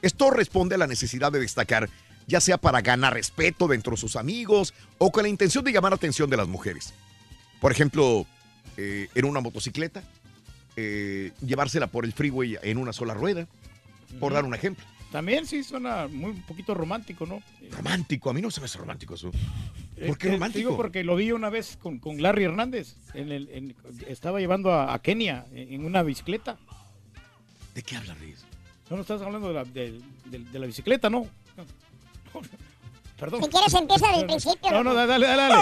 Esto 0.01 0.31
responde 0.31 0.75
a 0.75 0.77
la 0.77 0.87
necesidad 0.87 1.31
de 1.31 1.39
destacar, 1.39 1.89
ya 2.27 2.39
sea 2.39 2.57
para 2.57 2.81
ganar 2.81 3.13
respeto 3.13 3.67
dentro 3.67 3.91
de 3.91 3.97
sus 3.97 4.15
amigos 4.15 4.73
o 4.97 5.11
con 5.11 5.23
la 5.23 5.29
intención 5.29 5.63
de 5.65 5.73
llamar 5.73 5.91
la 5.91 5.97
atención 5.97 6.29
de 6.29 6.37
las 6.37 6.47
mujeres. 6.47 6.93
Por 7.59 7.71
ejemplo, 7.71 8.25
eh, 8.77 9.09
en 9.13 9.25
una 9.25 9.41
motocicleta, 9.41 10.03
eh, 10.77 11.33
llevársela 11.45 11.87
por 11.87 12.05
el 12.05 12.13
freeway 12.13 12.57
en 12.61 12.77
una 12.77 12.93
sola 12.93 13.13
rueda, 13.13 13.47
por 14.19 14.31
dar 14.31 14.45
un 14.45 14.55
ejemplo. 14.55 14.85
También 15.11 15.45
sí 15.47 15.63
suena 15.63 16.07
muy 16.07 16.31
un 16.31 16.41
poquito 16.43 16.73
romántico, 16.75 17.25
¿no? 17.25 17.41
Romántico, 17.71 18.29
a 18.29 18.33
mí 18.33 18.41
no 18.41 18.51
se 18.51 18.61
me 18.61 18.65
hace 18.65 18.77
romántico 18.77 19.15
eso. 19.15 19.31
¿Por 20.05 20.17
qué 20.17 20.31
romántico? 20.31 20.59
Digo 20.59 20.77
porque 20.77 21.03
lo 21.03 21.15
vi 21.15 21.31
una 21.31 21.49
vez 21.49 21.77
con, 21.77 21.97
con 21.99 22.21
Larry 22.21 22.43
Hernández. 22.43 22.95
En 23.13 23.31
el, 23.31 23.49
en- 23.51 23.75
estaba 24.07 24.39
llevando 24.39 24.71
a, 24.71 24.93
a 24.93 24.99
Kenia 24.99 25.45
en 25.51 25.73
en 25.73 25.85
una 25.85 26.03
bicicleta. 26.03 26.57
¿De 27.73 27.81
qué 27.81 27.95
habla, 27.97 28.13
Riz? 28.15 28.43
No, 28.89 28.95
no 28.97 29.01
estás 29.01 29.21
hablando 29.21 29.47
de 29.49 29.53
la, 29.55 29.63
de, 29.65 29.99
de- 30.25 30.39
de 30.39 30.59
la 30.59 30.65
bicicleta, 30.67 31.09
¿no? 31.09 31.27
Perdón. 33.19 33.43
Si 33.43 33.49
quieres 33.49 33.73
empieza 33.73 34.07
desde 34.11 34.19
el 34.21 34.25
principio. 34.27 34.71
No, 34.71 34.83
no, 34.83 34.93
dale, 34.93 35.25
dale, 35.27 35.53
dale. 35.53 35.55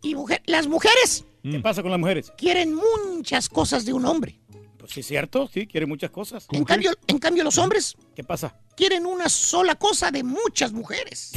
y 0.02 0.16
mujer, 0.16 0.42
las 0.48 0.68
mujeres 0.68 1.24
¿Qué 1.44 1.60
pasa 1.60 1.82
con 1.84 1.92
las 1.92 2.00
mujeres? 2.00 2.32
quieren 2.38 2.74
muchas 2.74 3.48
cosas 3.48 3.86
de 3.86 3.94
un 3.94 4.06
hombre. 4.06 4.40
Pues 4.86 4.94
sí, 4.94 5.00
es 5.00 5.08
cierto, 5.08 5.50
sí, 5.52 5.66
quiere 5.66 5.88
muchas 5.88 6.12
cosas. 6.12 6.46
En 6.52 6.64
cambio, 6.64 6.92
en 7.08 7.18
cambio, 7.18 7.44
los 7.44 7.58
hombres 7.58 7.96
¿Qué 8.16 8.24
pasa? 8.24 8.54
quieren 8.78 9.08
una 9.08 9.30
sola 9.30 9.74
cosa 9.74 10.12
de 10.12 10.24
muchas 10.24 10.74
mujeres. 10.74 11.32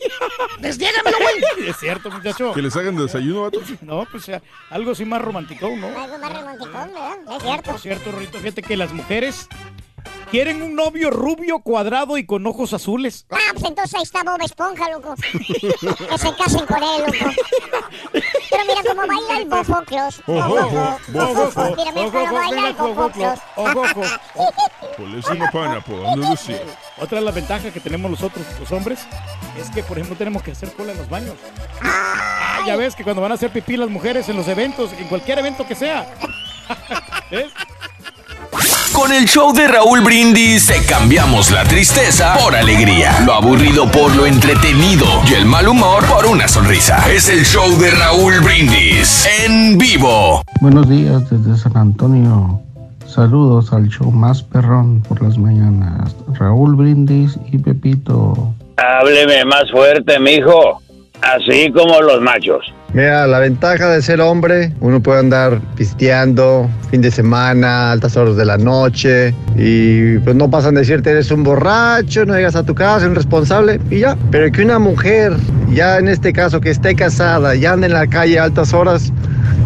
Desdiégamelo, 0.60 1.16
güey. 1.18 1.70
Es 1.70 1.78
cierto, 1.78 2.10
muchacho. 2.10 2.52
Que 2.52 2.60
les 2.60 2.76
hagan 2.76 2.94
desayuno, 2.96 3.42
vato. 3.44 3.62
No, 3.80 4.06
pues 4.10 4.30
algo 4.68 4.90
así 4.90 5.06
más 5.06 5.22
romántico, 5.22 5.70
¿no? 5.74 5.86
Algo 5.86 6.18
más 6.18 6.34
romanticón, 6.34 6.92
¿verdad? 6.92 7.16
Es 7.34 7.42
cierto. 7.42 7.74
Es 7.76 7.80
cierto, 7.82 8.12
Rorito, 8.12 8.38
fíjate 8.38 8.62
que 8.62 8.76
las 8.76 8.92
mujeres 8.92 9.48
quieren 10.32 10.62
un 10.62 10.74
novio 10.74 11.10
rubio, 11.10 11.58
cuadrado 11.58 12.16
y 12.16 12.24
con 12.24 12.46
ojos 12.46 12.72
azules. 12.72 13.26
Ah, 13.30 13.36
pues 13.52 13.64
entonces 13.64 13.94
ahí 13.94 14.02
está 14.02 14.24
Bob 14.24 14.40
Esponja, 14.42 14.88
loco. 14.88 15.14
que 15.14 16.18
se 16.18 16.34
casen 16.36 16.66
con 16.66 16.82
él, 16.82 17.02
loco. 17.02 17.34
Pero 18.12 18.64
mira 18.66 18.80
cómo 18.88 19.06
baila 19.06 19.38
el 19.38 19.48
Bofoclos. 19.48 20.22
Ojo, 20.26 20.98
Mira, 21.76 21.92
mira 21.92 22.10
cómo 22.10 22.32
baila 22.32 22.68
el 22.68 22.74
Bofoclos. 22.74 23.38
Por 24.96 25.08
eso 25.18 25.34
no 25.34 25.44
pana, 25.52 25.80
por 25.82 26.06
Andalucía. 26.06 26.62
Otra 26.98 27.18
de 27.18 27.24
las 27.26 27.34
ventajas 27.34 27.70
que 27.70 27.80
tenemos 27.80 28.10
nosotros, 28.10 28.46
los 28.58 28.72
hombres, 28.72 29.00
es 29.60 29.68
que, 29.70 29.82
por 29.82 29.98
ejemplo, 29.98 30.16
tenemos 30.16 30.42
que 30.42 30.52
hacer 30.52 30.72
cola 30.72 30.92
en 30.92 30.98
los 30.98 31.10
baños. 31.10 31.34
Ah, 31.82 32.60
ya 32.66 32.76
ves 32.76 32.96
que 32.96 33.04
cuando 33.04 33.20
van 33.20 33.32
a 33.32 33.34
hacer 33.34 33.50
pipí 33.50 33.76
las 33.76 33.90
mujeres 33.90 34.26
en 34.30 34.36
los 34.38 34.48
eventos, 34.48 34.94
en 34.94 35.08
cualquier 35.08 35.40
evento 35.40 35.66
que 35.66 35.74
sea. 35.74 36.06
¿Ves? 37.30 37.52
Con 38.92 39.10
el 39.10 39.24
show 39.24 39.54
de 39.54 39.68
Raúl 39.68 40.02
Brindis 40.02 40.66
te 40.66 40.84
cambiamos 40.86 41.50
la 41.50 41.64
tristeza 41.64 42.36
por 42.38 42.54
alegría, 42.54 43.20
lo 43.24 43.32
aburrido 43.32 43.90
por 43.90 44.14
lo 44.14 44.26
entretenido 44.26 45.06
y 45.30 45.34
el 45.34 45.46
mal 45.46 45.66
humor 45.66 46.04
por 46.06 46.26
una 46.26 46.46
sonrisa. 46.46 47.02
Es 47.10 47.30
el 47.30 47.44
show 47.44 47.70
de 47.78 47.90
Raúl 47.90 48.40
Brindis 48.40 49.26
en 49.44 49.78
vivo. 49.78 50.42
Buenos 50.60 50.88
días 50.88 51.28
desde 51.30 51.56
San 51.56 51.76
Antonio. 51.76 52.60
Saludos 53.06 53.72
al 53.72 53.88
show 53.88 54.10
más 54.10 54.42
perrón 54.42 55.02
por 55.02 55.22
las 55.22 55.38
mañanas. 55.38 56.14
Raúl 56.34 56.76
Brindis 56.76 57.38
y 57.50 57.58
Pepito. 57.58 58.54
Hábleme 58.76 59.44
más 59.46 59.70
fuerte, 59.70 60.18
mijo. 60.18 60.82
Así 61.22 61.72
como 61.72 62.00
los 62.00 62.20
machos. 62.20 62.72
Mira, 62.94 63.26
la 63.26 63.38
ventaja 63.38 63.88
de 63.88 64.02
ser 64.02 64.20
hombre, 64.20 64.70
uno 64.80 65.00
puede 65.00 65.20
andar 65.20 65.62
pisteando 65.76 66.68
fin 66.90 67.00
de 67.00 67.10
semana, 67.10 67.90
altas 67.90 68.18
horas 68.18 68.36
de 68.36 68.44
la 68.44 68.58
noche 68.58 69.34
y 69.56 70.18
pues 70.18 70.36
no 70.36 70.50
pasan 70.50 70.74
de 70.74 70.80
decirte 70.80 71.10
eres 71.10 71.30
un 71.30 71.42
borracho, 71.42 72.26
no 72.26 72.34
llegas 72.34 72.54
a 72.54 72.64
tu 72.64 72.74
casa, 72.74 73.06
un 73.06 73.14
responsable 73.14 73.80
y 73.90 74.00
ya. 74.00 74.14
Pero 74.30 74.52
que 74.52 74.62
una 74.62 74.78
mujer, 74.78 75.34
ya 75.72 75.96
en 75.96 76.08
este 76.08 76.34
caso 76.34 76.60
que 76.60 76.68
esté 76.68 76.94
casada, 76.94 77.54
ya 77.54 77.72
anda 77.72 77.86
en 77.86 77.94
la 77.94 78.06
calle 78.06 78.38
a 78.38 78.44
altas 78.44 78.74
horas, 78.74 79.10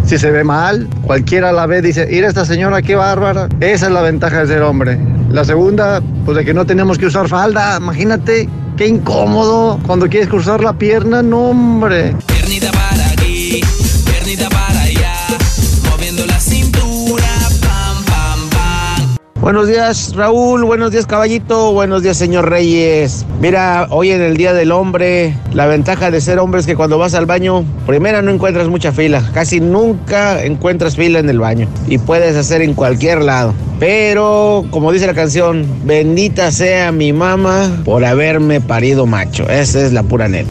si 0.04 0.18
se 0.18 0.30
ve 0.30 0.44
mal, 0.44 0.86
cualquiera 1.02 1.50
la 1.50 1.66
ve, 1.66 1.82
dice, 1.82 2.06
mira 2.08 2.28
esta 2.28 2.44
señora, 2.44 2.80
qué 2.80 2.94
bárbara. 2.94 3.48
Esa 3.58 3.86
es 3.86 3.92
la 3.92 4.02
ventaja 4.02 4.42
de 4.42 4.46
ser 4.46 4.62
hombre. 4.62 5.00
La 5.32 5.44
segunda, 5.44 6.00
pues 6.24 6.36
de 6.36 6.44
que 6.44 6.54
no 6.54 6.64
tenemos 6.64 6.96
que 6.96 7.06
usar 7.06 7.26
falda, 7.26 7.78
imagínate. 7.78 8.48
Qué 8.76 8.86
incómodo 8.86 9.80
cuando 9.86 10.06
quieres 10.06 10.28
cruzar 10.28 10.62
la 10.62 10.74
pierna, 10.74 11.22
no 11.22 11.48
hombre. 11.48 12.14
Buenos 19.46 19.68
días 19.68 20.12
Raúl, 20.16 20.64
buenos 20.64 20.90
días 20.90 21.06
caballito, 21.06 21.72
buenos 21.72 22.02
días 22.02 22.16
señor 22.16 22.50
Reyes. 22.50 23.24
Mira, 23.40 23.86
hoy 23.90 24.10
en 24.10 24.20
el 24.20 24.36
Día 24.36 24.52
del 24.52 24.72
Hombre, 24.72 25.36
la 25.52 25.66
ventaja 25.66 26.10
de 26.10 26.20
ser 26.20 26.40
hombre 26.40 26.58
es 26.58 26.66
que 26.66 26.74
cuando 26.74 26.98
vas 26.98 27.14
al 27.14 27.26
baño, 27.26 27.64
primera 27.86 28.22
no 28.22 28.32
encuentras 28.32 28.66
mucha 28.66 28.90
fila, 28.90 29.22
casi 29.32 29.60
nunca 29.60 30.42
encuentras 30.42 30.96
fila 30.96 31.20
en 31.20 31.30
el 31.30 31.38
baño 31.38 31.68
y 31.86 31.98
puedes 31.98 32.34
hacer 32.34 32.60
en 32.60 32.74
cualquier 32.74 33.22
lado. 33.22 33.54
Pero, 33.78 34.64
como 34.72 34.90
dice 34.90 35.06
la 35.06 35.14
canción, 35.14 35.64
bendita 35.84 36.50
sea 36.50 36.90
mi 36.90 37.12
mamá 37.12 37.70
por 37.84 38.04
haberme 38.04 38.60
parido 38.60 39.06
macho. 39.06 39.48
Esa 39.48 39.86
es 39.86 39.92
la 39.92 40.02
pura 40.02 40.26
neta. 40.26 40.50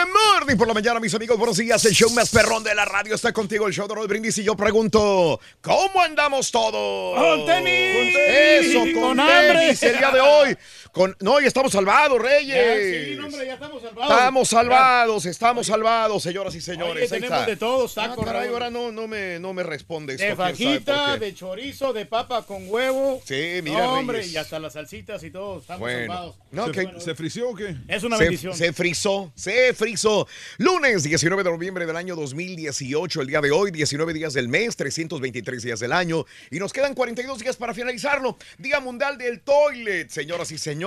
Good 0.00 0.14
morning 0.14 0.56
por 0.56 0.66
la 0.66 0.72
mañana, 0.72 0.98
mis 0.98 1.12
amigos. 1.14 1.36
Buenos 1.36 1.58
días. 1.58 1.84
El 1.84 1.92
show 1.92 2.08
más 2.10 2.30
perrón 2.30 2.64
de 2.64 2.74
la 2.74 2.86
radio 2.86 3.14
está 3.14 3.34
contigo, 3.34 3.66
el 3.66 3.74
show 3.74 3.86
de 3.86 3.94
Roll 3.94 4.08
Brindis. 4.08 4.38
Y 4.38 4.44
yo 4.44 4.56
pregunto, 4.56 5.38
¿cómo 5.60 6.00
andamos 6.00 6.50
todos? 6.50 7.18
¡Con 7.18 7.44
tenis! 7.44 8.16
Eso, 8.16 8.78
con, 8.94 8.94
¡Con 8.94 9.16
tenis 9.18 9.82
hambre! 9.82 9.92
el 9.92 9.98
día 9.98 10.10
de 10.10 10.20
hoy. 10.20 10.56
Con, 10.92 11.16
no, 11.20 11.40
ya 11.40 11.46
estamos 11.46 11.70
salvados, 11.70 12.20
Reyes. 12.20 12.48
Ya, 12.48 13.14
sí, 13.14 13.18
hombre, 13.24 13.46
ya 13.46 13.54
estamos 13.54 13.80
salvados. 13.80 14.10
Estamos 14.12 14.48
salvados, 14.48 15.26
estamos 15.26 15.66
salvados, 15.68 16.22
señoras 16.22 16.54
y 16.56 16.60
señores. 16.60 17.04
Oye, 17.12 17.20
tenemos 17.20 17.38
está. 17.38 17.46
de 17.50 17.56
todos, 17.56 17.94
tacos, 17.94 18.18
Ah, 18.22 18.24
caray, 18.26 18.42
Raúl. 18.48 18.54
ahora 18.54 18.70
no, 18.70 18.90
no, 18.90 19.06
me, 19.06 19.38
no 19.38 19.52
me 19.54 19.62
responde 19.62 20.14
esto. 20.14 20.26
De 20.26 20.34
fajita, 20.34 21.16
de 21.16 21.32
chorizo, 21.32 21.92
de 21.92 22.06
papa 22.06 22.42
con 22.44 22.64
huevo. 22.68 23.22
Sí, 23.24 23.60
mira, 23.62 23.78
No, 23.84 23.92
hombre, 24.00 24.18
Reyes. 24.18 24.32
y 24.32 24.36
hasta 24.38 24.58
las 24.58 24.72
salsitas 24.72 25.22
y 25.22 25.30
todo. 25.30 25.60
Estamos 25.60 25.80
Bueno. 25.80 26.12
salvados. 26.12 26.36
No, 26.50 26.66
¿Se, 26.66 26.72
que- 26.72 27.00
¿Se 27.00 27.14
frició 27.14 27.50
o 27.50 27.54
qué? 27.54 27.76
Es 27.86 28.02
una 28.02 28.16
se, 28.16 28.24
bendición. 28.24 28.56
Se 28.56 28.72
frizó, 28.72 29.30
se 29.36 29.72
frizó. 29.74 30.26
Lunes 30.58 31.04
19 31.04 31.44
de 31.44 31.50
noviembre 31.50 31.86
del 31.86 31.94
año 31.96 32.16
2018, 32.16 33.20
el 33.20 33.28
día 33.28 33.40
de 33.40 33.52
hoy, 33.52 33.70
19 33.70 34.12
días 34.12 34.32
del 34.32 34.48
mes, 34.48 34.74
323 34.74 35.62
días 35.62 35.78
del 35.78 35.92
año. 35.92 36.26
Y 36.50 36.58
nos 36.58 36.72
quedan 36.72 36.94
42 36.94 37.38
días 37.38 37.56
para 37.56 37.74
finalizarlo. 37.74 38.36
Día 38.58 38.80
Mundial 38.80 39.16
del 39.18 39.40
Toilet, 39.42 40.10
señoras 40.10 40.50
y 40.50 40.58
señores. 40.58 40.79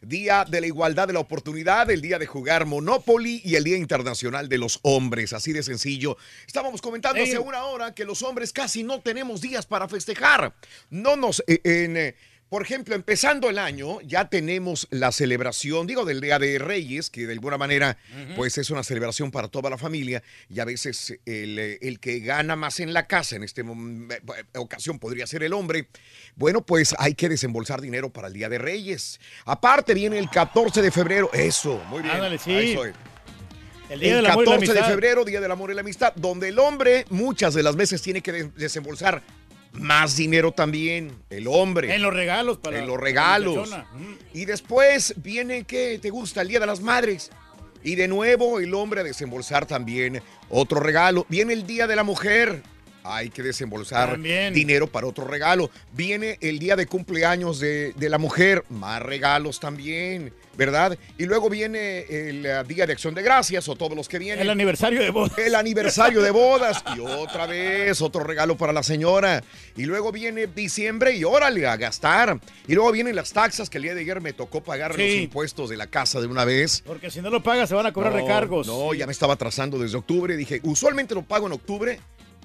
Día 0.00 0.44
de 0.48 0.60
la 0.60 0.66
Igualdad 0.66 1.06
de 1.06 1.12
la 1.12 1.20
Oportunidad, 1.20 1.90
el 1.90 2.00
día 2.00 2.18
de 2.18 2.26
jugar 2.26 2.66
Monopoly 2.66 3.42
y 3.44 3.56
el 3.56 3.64
Día 3.64 3.76
Internacional 3.76 4.48
de 4.48 4.58
los 4.58 4.78
Hombres. 4.82 5.32
Así 5.32 5.52
de 5.52 5.62
sencillo. 5.62 6.16
Estábamos 6.46 6.80
comentando 6.80 7.18
Ey. 7.18 7.28
hace 7.28 7.38
una 7.38 7.64
hora 7.64 7.94
que 7.94 8.04
los 8.04 8.22
hombres 8.22 8.52
casi 8.52 8.82
no 8.82 9.00
tenemos 9.00 9.40
días 9.40 9.66
para 9.66 9.88
festejar. 9.88 10.54
No 10.90 11.16
nos... 11.16 11.42
eh, 11.46 11.60
en, 11.64 11.96
eh, 11.96 12.14
por 12.52 12.60
ejemplo, 12.60 12.94
empezando 12.94 13.48
el 13.48 13.56
año, 13.58 13.98
ya 14.02 14.28
tenemos 14.28 14.86
la 14.90 15.10
celebración, 15.10 15.86
digo, 15.86 16.04
del 16.04 16.20
Día 16.20 16.38
de 16.38 16.58
Reyes, 16.58 17.08
que 17.08 17.26
de 17.26 17.32
alguna 17.32 17.56
manera, 17.56 17.96
pues 18.36 18.58
es 18.58 18.68
una 18.68 18.82
celebración 18.82 19.30
para 19.30 19.48
toda 19.48 19.70
la 19.70 19.78
familia, 19.78 20.22
y 20.50 20.60
a 20.60 20.66
veces 20.66 21.18
el, 21.24 21.58
eh, 21.58 21.78
el 21.80 21.98
que 21.98 22.18
gana 22.20 22.54
más 22.54 22.78
en 22.80 22.92
la 22.92 23.06
casa, 23.06 23.36
en 23.36 23.42
esta 23.42 23.62
ocasión 24.56 24.98
podría 24.98 25.26
ser 25.26 25.42
el 25.44 25.54
hombre, 25.54 25.88
bueno, 26.36 26.60
pues 26.60 26.94
hay 26.98 27.14
que 27.14 27.30
desembolsar 27.30 27.80
dinero 27.80 28.12
para 28.12 28.28
el 28.28 28.34
Día 28.34 28.50
de 28.50 28.58
Reyes. 28.58 29.18
Aparte 29.46 29.94
viene 29.94 30.18
el 30.18 30.28
14 30.28 30.82
de 30.82 30.90
febrero, 30.90 31.30
eso, 31.32 31.82
muy 31.88 32.02
bien. 32.02 32.16
Ándale, 32.16 32.36
sí. 32.36 32.52
a 32.52 32.60
eso 32.60 32.84
es. 32.84 32.94
El 33.88 34.00
día 34.00 34.18
el 34.18 34.22
del 34.24 34.26
amor 34.30 34.44
y 34.44 34.46
la 34.46 34.54
14 34.56 34.74
de 34.74 34.84
febrero, 34.84 35.24
Día 35.24 35.40
del 35.40 35.50
Amor 35.50 35.70
y 35.70 35.74
la 35.74 35.80
Amistad, 35.80 36.14
donde 36.16 36.48
el 36.48 36.58
hombre 36.58 37.06
muchas 37.10 37.52
de 37.54 37.62
las 37.62 37.76
veces 37.76 38.00
tiene 38.00 38.22
que 38.22 38.32
de- 38.32 38.50
desembolsar 38.56 39.22
más 39.72 40.16
dinero 40.16 40.52
también, 40.52 41.16
el 41.30 41.46
hombre. 41.48 41.94
En 41.94 42.02
los 42.02 42.12
regalos 42.12 42.58
para 42.58 42.78
En 42.78 42.86
los 42.86 42.98
regalos. 42.98 43.70
Y 44.32 44.44
después 44.44 45.14
viene, 45.16 45.64
¿qué 45.64 45.98
te 46.00 46.10
gusta? 46.10 46.42
El 46.42 46.48
Día 46.48 46.60
de 46.60 46.66
las 46.66 46.80
Madres. 46.80 47.30
Y 47.84 47.96
de 47.96 48.06
nuevo 48.06 48.60
el 48.60 48.74
hombre 48.74 49.00
a 49.00 49.04
desembolsar 49.04 49.66
también 49.66 50.22
otro 50.48 50.80
regalo. 50.80 51.26
Viene 51.28 51.52
el 51.52 51.66
Día 51.66 51.86
de 51.86 51.96
la 51.96 52.04
Mujer. 52.04 52.62
Hay 53.04 53.30
que 53.30 53.42
desembolsar 53.42 54.10
También. 54.12 54.54
dinero 54.54 54.86
para 54.86 55.06
otro 55.06 55.26
regalo. 55.26 55.70
Viene 55.92 56.38
el 56.40 56.58
día 56.58 56.76
de 56.76 56.86
cumpleaños 56.86 57.58
de, 57.58 57.92
de 57.96 58.08
la 58.08 58.18
mujer. 58.18 58.64
Más 58.68 59.02
regalos 59.02 59.58
también, 59.58 60.32
¿verdad? 60.56 60.96
Y 61.18 61.24
luego 61.24 61.50
viene 61.50 62.00
el 62.08 62.46
eh, 62.46 62.62
Día 62.68 62.86
de 62.86 62.92
Acción 62.92 63.14
de 63.14 63.22
Gracias 63.22 63.68
o 63.68 63.74
todos 63.74 63.96
los 63.96 64.08
que 64.08 64.18
vienen. 64.18 64.40
El 64.42 64.50
aniversario 64.50 65.00
de 65.02 65.10
bodas. 65.10 65.36
El 65.38 65.54
aniversario 65.54 66.22
de 66.22 66.30
bodas. 66.30 66.82
Y 66.96 67.00
otra 67.00 67.46
vez, 67.46 68.00
otro 68.02 68.22
regalo 68.22 68.56
para 68.56 68.72
la 68.72 68.82
señora. 68.82 69.42
Y 69.76 69.84
luego 69.84 70.12
viene 70.12 70.46
diciembre 70.46 71.16
y 71.16 71.24
órale, 71.24 71.66
a 71.66 71.76
gastar. 71.76 72.38
Y 72.68 72.74
luego 72.74 72.92
vienen 72.92 73.16
las 73.16 73.32
taxas 73.32 73.70
que 73.70 73.78
el 73.78 73.84
día 73.84 73.94
de 73.94 74.02
ayer 74.02 74.20
me 74.20 74.32
tocó 74.32 74.62
pagar 74.62 74.90
los 74.96 75.00
impuestos 75.08 75.70
de 75.70 75.76
la 75.76 75.86
casa 75.86 76.20
de 76.20 76.26
una 76.26 76.44
vez. 76.44 76.82
Porque 76.86 77.10
si 77.10 77.20
no 77.22 77.30
lo 77.30 77.42
pagas 77.42 77.68
se 77.68 77.74
van 77.74 77.86
a 77.86 77.92
cobrar 77.92 78.12
No, 78.12 78.18
recargos. 78.18 78.66
No, 78.66 78.92
ya 78.94 79.06
me 79.06 79.12
estaba 79.12 79.34
atrasando 79.34 79.78
desde 79.78 79.96
octubre. 79.96 80.36
Dije, 80.36 80.60
usualmente 80.64 81.14
lo 81.14 81.22
pago 81.22 81.46
en 81.46 81.52
octubre. 81.54 81.98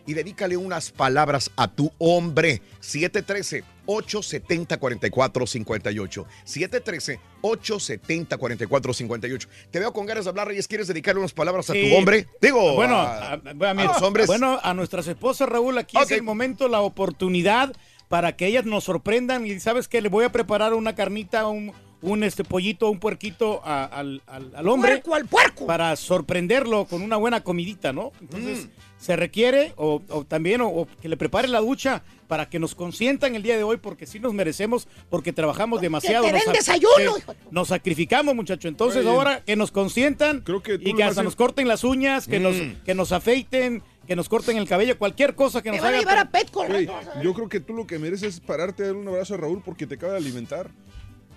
y 0.08 0.14
dedícale 0.14 0.56
unas 0.56 0.90
palabras 0.90 1.52
a 1.54 1.68
tu 1.68 1.92
hombre. 1.98 2.62
713 2.80 3.62
870 3.86 4.78
4458 4.78 6.26
713 6.44 7.20
870 7.42 8.36
4458 8.38 9.48
Te 9.70 9.78
veo 9.80 9.92
con 9.92 10.06
ganas 10.06 10.24
de 10.24 10.30
hablar, 10.30 10.48
Reyes. 10.48 10.68
¿Quieres 10.68 10.86
dedicarle 10.88 11.18
unas 11.20 11.32
palabras 11.32 11.68
a 11.70 11.72
tu 11.72 11.94
hombre? 11.96 12.26
Digo, 12.40 12.74
bueno, 12.74 12.96
a, 12.96 13.32
a, 13.32 13.32
a 13.34 13.74
mi- 13.74 13.82
a 13.82 13.84
los 13.86 14.02
hombres. 14.02 14.26
bueno, 14.26 14.58
a 14.62 14.74
nuestras 14.74 15.06
esposas, 15.08 15.48
Raúl, 15.48 15.76
aquí 15.78 15.96
Ok. 15.96 16.04
es 16.04 16.10
el 16.12 16.22
momento, 16.22 16.68
la 16.68 16.80
oportunidad 16.80 17.74
para 18.08 18.36
que 18.36 18.46
ellas 18.46 18.64
nos 18.66 18.84
sorprendan 18.84 19.46
y 19.46 19.58
sabes 19.60 19.88
que 19.88 20.00
le 20.02 20.08
voy 20.08 20.24
a 20.24 20.32
preparar 20.32 20.74
una 20.74 20.94
carnita, 20.94 21.46
un, 21.48 21.72
un 22.02 22.24
este 22.24 22.44
pollito, 22.44 22.90
un 22.90 23.00
puerquito 23.00 23.62
a- 23.64 23.84
al, 23.84 24.22
al- 24.26 24.54
al 24.54 24.68
hombre. 24.68 24.92
Puerco 24.98 25.14
al 25.14 25.26
puerco. 25.26 25.66
Para 25.66 25.96
sorprenderlo 25.96 26.84
con 26.84 27.00
una 27.02 27.16
buena 27.16 27.42
comidita, 27.42 27.92
¿no? 27.92 28.12
Entonces, 28.20 28.66
Mm. 28.66 28.68
Se 29.02 29.16
requiere, 29.16 29.72
o, 29.76 30.00
o 30.10 30.24
también, 30.24 30.60
o, 30.60 30.68
o 30.68 30.86
que 31.00 31.08
le 31.08 31.16
prepare 31.16 31.48
la 31.48 31.58
ducha 31.60 32.02
para 32.28 32.48
que 32.48 32.60
nos 32.60 32.76
consientan 32.76 33.34
el 33.34 33.42
día 33.42 33.56
de 33.56 33.64
hoy, 33.64 33.76
porque 33.78 34.06
sí 34.06 34.20
nos 34.20 34.32
merecemos, 34.32 34.86
porque 35.10 35.32
trabajamos 35.32 35.80
demasiado. 35.80 36.24
te 36.24 36.30
nos 36.32 36.44
den 36.44 36.52
sac- 36.54 36.56
desayuno, 36.56 37.18
hijo 37.18 37.34
Nos 37.50 37.68
sacrificamos, 37.68 38.34
muchacho. 38.36 38.68
Entonces, 38.68 39.00
Oye. 39.04 39.10
ahora 39.10 39.42
que 39.44 39.56
nos 39.56 39.72
consientan 39.72 40.40
Creo 40.42 40.62
que 40.62 40.74
y 40.80 40.94
que 40.94 41.02
hasta 41.02 41.24
nos 41.24 41.34
corten 41.34 41.66
las 41.66 41.82
uñas, 41.82 42.28
que, 42.28 42.38
nos, 42.38 42.54
Mm. 42.54 42.82
que 42.84 42.94
nos 42.94 43.10
afeiten, 43.10 43.82
que 44.06 44.14
nos 44.16 44.28
corten 44.28 44.56
el 44.56 44.68
cabello, 44.68 44.96
cualquier 44.98 45.34
cosa 45.34 45.62
que 45.62 45.70
Te 45.70 45.76
nos 45.76 45.84
van 45.84 45.94
a 45.94 45.98
llevar 45.98 46.18
a 46.18 46.30
Petco. 46.30 46.64
Yo 47.22 47.34
creo 47.34 47.48
que 47.48 47.58
tú 47.60 47.74
lo 47.74 47.86
que 47.88 47.98
mereces 47.98 48.34
es 48.34 48.40
pararte 48.40 48.84
a 48.84 48.86
dar 48.86 48.94
un 48.96 49.08
abrazo 49.08 49.34
a 49.34 49.38
Raúl 49.38 49.60
porque 49.64 49.86
te 49.88 49.96
acaba 49.96 50.12
de 50.12 50.18
alimentar. 50.18 50.70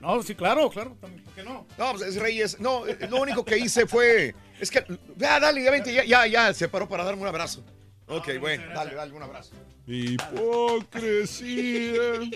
No, 0.06 0.22
sí, 0.24 0.36
claro, 0.36 0.70
claro. 0.70 0.96
también, 1.02 1.24
¿por 1.24 1.34
qué 1.34 1.44
no? 1.44 1.66
No, 1.78 1.92
pues 1.94 2.04
es 2.04 2.16
Reyes. 2.18 2.60
No, 2.60 2.86
eh, 2.86 2.98
lo 3.10 3.22
único 3.22 3.44
que 3.44 3.58
hice 3.58 3.88
fue. 3.88 4.36
Es 4.60 4.70
que. 4.70 4.86
Ya, 5.18 5.40
dale, 5.40 5.64
ya 5.64 5.72
vente, 5.72 5.92
ya, 5.94 6.04
ya, 6.04 6.28
ya, 6.28 6.54
se 6.54 6.68
paró 6.70 6.88
para 6.88 7.04
darme 7.04 7.22
un 7.24 7.28
abrazo. 7.28 7.64
Ok, 8.08 8.30
bueno, 8.40 8.64
dale, 8.74 8.94
dale 8.94 9.12
un 9.14 9.24
abrazo. 9.24 9.52
Hipocresía. 9.88 12.02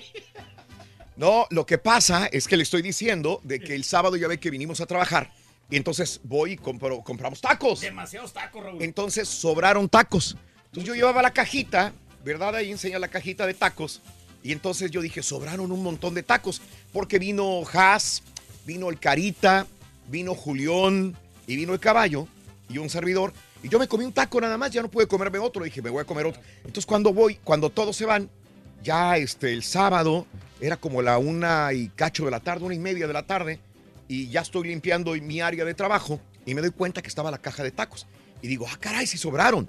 No, 1.15 1.45
lo 1.49 1.65
que 1.65 1.77
pasa 1.77 2.27
es 2.31 2.47
que 2.47 2.55
le 2.55 2.63
estoy 2.63 2.81
diciendo 2.81 3.41
de 3.43 3.59
que 3.59 3.75
el 3.75 3.83
sábado 3.83 4.15
ya 4.15 4.29
ve 4.29 4.39
que 4.39 4.49
vinimos 4.49 4.79
a 4.79 4.85
trabajar. 4.85 5.29
Y 5.69 5.75
entonces 5.75 6.21
voy 6.23 6.53
y 6.53 6.57
compro- 6.57 7.03
compramos 7.03 7.41
tacos. 7.41 7.81
Demasiados 7.81 8.31
tacos, 8.31 8.63
Raúl. 8.63 8.81
Entonces 8.81 9.27
sobraron 9.27 9.89
tacos. 9.89 10.37
Entonces 10.67 10.85
yo 10.85 10.95
llevaba 10.95 11.21
la 11.21 11.31
cajita, 11.31 11.91
¿verdad? 12.23 12.55
Ahí 12.55 12.71
enseña 12.71 12.99
la 12.99 13.09
cajita 13.09 13.45
de 13.45 13.53
tacos. 13.53 14.01
Y 14.43 14.51
entonces 14.51 14.91
yo 14.91 15.01
dije, 15.01 15.21
sobraron 15.21 15.71
un 15.71 15.83
montón 15.83 16.13
de 16.13 16.23
tacos, 16.23 16.61
porque 16.93 17.19
vino 17.19 17.63
Haas, 17.71 18.23
vino 18.65 18.89
el 18.89 18.99
Carita, 18.99 19.67
vino 20.07 20.33
Julián 20.33 21.15
y 21.47 21.55
vino 21.55 21.73
el 21.73 21.79
Caballo 21.79 22.27
y 22.69 22.77
un 22.77 22.89
servidor. 22.89 23.33
Y 23.61 23.69
yo 23.69 23.79
me 23.79 23.87
comí 23.87 24.05
un 24.05 24.13
taco 24.13 24.39
nada 24.39 24.57
más, 24.57 24.71
ya 24.71 24.81
no 24.81 24.89
pude 24.89 25.07
comerme 25.07 25.39
otro. 25.39 25.63
Dije, 25.63 25.81
me 25.81 25.89
voy 25.89 26.01
a 26.01 26.05
comer 26.05 26.25
otro. 26.25 26.41
Entonces 26.59 26.85
cuando 26.85 27.13
voy, 27.13 27.35
cuando 27.43 27.69
todos 27.69 27.95
se 27.95 28.05
van, 28.05 28.29
ya 28.81 29.17
este, 29.17 29.51
el 29.51 29.63
sábado, 29.63 30.25
era 30.61 30.77
como 30.77 31.01
la 31.01 31.17
una 31.17 31.73
y 31.73 31.89
cacho 31.89 32.25
de 32.25 32.31
la 32.31 32.39
tarde, 32.39 32.65
una 32.65 32.75
y 32.75 32.79
media 32.79 33.07
de 33.07 33.13
la 33.13 33.23
tarde, 33.23 33.59
y 34.07 34.29
ya 34.29 34.41
estoy 34.41 34.69
limpiando 34.69 35.13
mi 35.13 35.41
área 35.41 35.65
de 35.65 35.73
trabajo 35.73 36.19
y 36.45 36.53
me 36.55 36.61
doy 36.61 36.71
cuenta 36.71 37.01
que 37.01 37.07
estaba 37.07 37.31
la 37.31 37.37
caja 37.37 37.63
de 37.63 37.71
tacos. 37.71 38.07
Y 38.41 38.47
digo, 38.47 38.65
ah, 38.69 38.77
caray, 38.79 39.05
si 39.05 39.17
sobraron. 39.17 39.67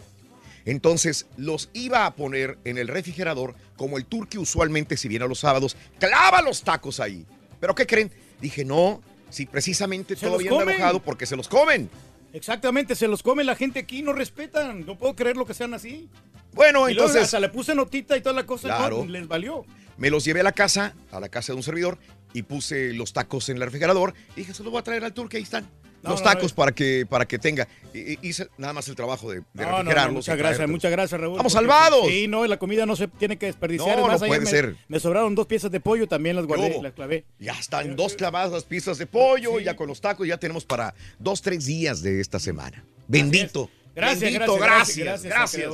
Entonces 0.64 1.26
los 1.36 1.70
iba 1.72 2.06
a 2.06 2.14
poner 2.14 2.58
en 2.64 2.78
el 2.78 2.88
refrigerador 2.88 3.54
como 3.76 3.96
el 3.98 4.04
turqui 4.06 4.38
usualmente 4.38 4.96
si 4.96 5.08
viene 5.08 5.24
a 5.24 5.28
los 5.28 5.40
sábados, 5.40 5.76
clava 5.98 6.42
los 6.42 6.62
tacos 6.62 7.00
ahí. 7.00 7.26
Pero 7.60 7.74
¿qué 7.74 7.86
creen? 7.86 8.10
Dije, 8.40 8.64
no, 8.64 9.02
si 9.30 9.46
precisamente 9.46 10.16
Se 10.16 10.26
todavía 10.26 10.50
anda 10.50 10.72
enojado 10.72 11.02
porque 11.02 11.26
se 11.26 11.36
los 11.36 11.48
comen. 11.48 11.90
Exactamente, 12.32 12.94
se 12.94 13.08
los 13.08 13.22
come 13.22 13.42
la 13.42 13.56
gente 13.56 13.80
aquí, 13.80 14.02
no 14.02 14.12
respetan. 14.12 14.86
No 14.86 14.96
puedo 14.96 15.16
creer 15.16 15.36
lo 15.36 15.44
que 15.46 15.54
sean 15.54 15.74
así. 15.74 16.08
Bueno, 16.52 16.88
Y 16.88 16.94
luego 16.94 17.08
entonces 17.08 17.24
hasta 17.24 17.40
le 17.40 17.48
puse 17.48 17.74
notita 17.74 18.16
y 18.16 18.20
toda 18.22 18.34
la 18.34 18.46
cosa, 18.46 18.68
Claro. 18.68 19.04
no, 19.04 19.10
les 19.10 19.26
valió. 19.28 19.64
me 19.98 20.10
los 20.10 20.24
llevé 20.24 20.40
a 20.40 20.44
la 20.44 20.52
casa, 20.52 20.94
a 21.10 21.20
la 21.20 21.28
casa 21.28 21.52
de 21.52 21.56
un 21.56 21.62
servidor, 21.62 21.98
y 22.32 22.42
puse 22.42 22.92
los 22.94 23.12
tacos 23.12 23.48
en 23.48 23.56
el 23.56 23.62
refrigerador. 23.62 24.14
Y 24.36 24.40
dije, 24.40 24.54
se 24.54 24.62
los 24.62 24.70
voy 24.72 24.80
a 24.80 24.84
traer 24.84 25.04
al 25.04 25.12
turqui, 25.12 25.36
ahí 25.38 25.42
están. 25.42 25.68
No, 26.02 26.10
los 26.10 26.22
tacos 26.22 26.52
no. 26.52 26.56
para 26.56 26.72
que, 26.72 27.04
para 27.08 27.26
que 27.26 27.38
tenga. 27.38 27.68
Y- 27.92 28.12
y- 28.14 28.18
Hice 28.22 28.48
nada 28.56 28.72
más 28.72 28.88
el 28.88 28.94
trabajo 28.94 29.30
de, 29.30 29.40
de 29.52 29.64
No, 29.64 29.70
refrigerarlos. 29.78 30.14
muchas 30.14 30.34
y 30.34 30.38
gracias, 30.38 30.68
muchas 30.68 30.90
gracias, 30.90 31.20
Raúl. 31.20 31.36
¡Vamos 31.36 31.52
salvados! 31.52 32.06
Sí, 32.08 32.26
no, 32.28 32.46
la 32.46 32.58
comida 32.58 32.86
no 32.86 32.96
se 32.96 33.08
tiene 33.08 33.36
que 33.36 33.46
desperdiciar. 33.46 33.98
No, 33.98 34.18
puede 34.18 34.40
me, 34.40 34.46
ser. 34.46 34.76
Me 34.88 34.98
sobraron 35.00 35.34
dos 35.34 35.46
piezas 35.46 35.70
de 35.70 35.80
pollo, 35.80 36.06
también 36.06 36.36
las 36.36 36.46
guardé, 36.46 36.72
hubo? 36.74 36.82
las 36.82 36.92
clavé. 36.94 37.24
Ya 37.38 37.52
están 37.52 37.96
dos 37.96 38.14
clavadas 38.14 38.52
las 38.52 38.64
piezas 38.64 38.98
de 38.98 39.06
pollo, 39.06 39.60
ya 39.60 39.76
con 39.76 39.88
los 39.88 40.00
tacos 40.00 40.26
ya 40.26 40.38
tenemos 40.38 40.64
para 40.64 40.94
dos, 41.18 41.42
tres 41.42 41.66
días 41.66 42.02
de 42.02 42.20
esta 42.20 42.38
semana. 42.38 42.84
Bendito. 43.08 43.68
Gracias, 44.00 44.20
Bendito, 44.20 44.56
gracias, 44.56 45.22
gracias. 45.22 45.70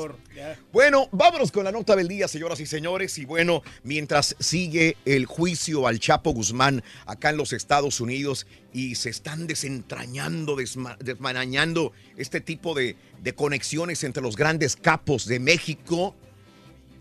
Bueno, 0.73 1.09
vámonos 1.13 1.51
con 1.53 1.65
la 1.65 1.73
nota 1.73 1.97
del 1.97 2.09
día, 2.09 2.29
señoras 2.29 2.61
y 2.61 2.67
señores. 2.67 3.17
Y 3.19 3.25
bueno, 3.25 3.63
mientras 3.83 4.37
sigue 4.39 4.97
el 5.05 5.27
juicio 5.27 5.87
al 5.87 5.99
Chapo 6.01 6.31
Guzmán 6.33 6.83
acá 7.07 7.31
en 7.31 7.37
los 7.37 7.53
Estados 7.53 8.01
Unidos 8.01 8.47
y 8.73 8.95
se 8.97 9.11
están 9.11 9.47
desentrañando, 9.47 10.57
desma- 10.57 10.99
desmarañando 10.99 11.93
este 12.17 12.41
tipo 12.41 12.75
de, 12.75 12.97
de 13.23 13.35
conexiones 13.35 14.05
entre 14.05 14.23
los 14.23 14.37
grandes 14.37 14.77
capos 14.77 15.27
de 15.27 15.39
México, 15.41 16.15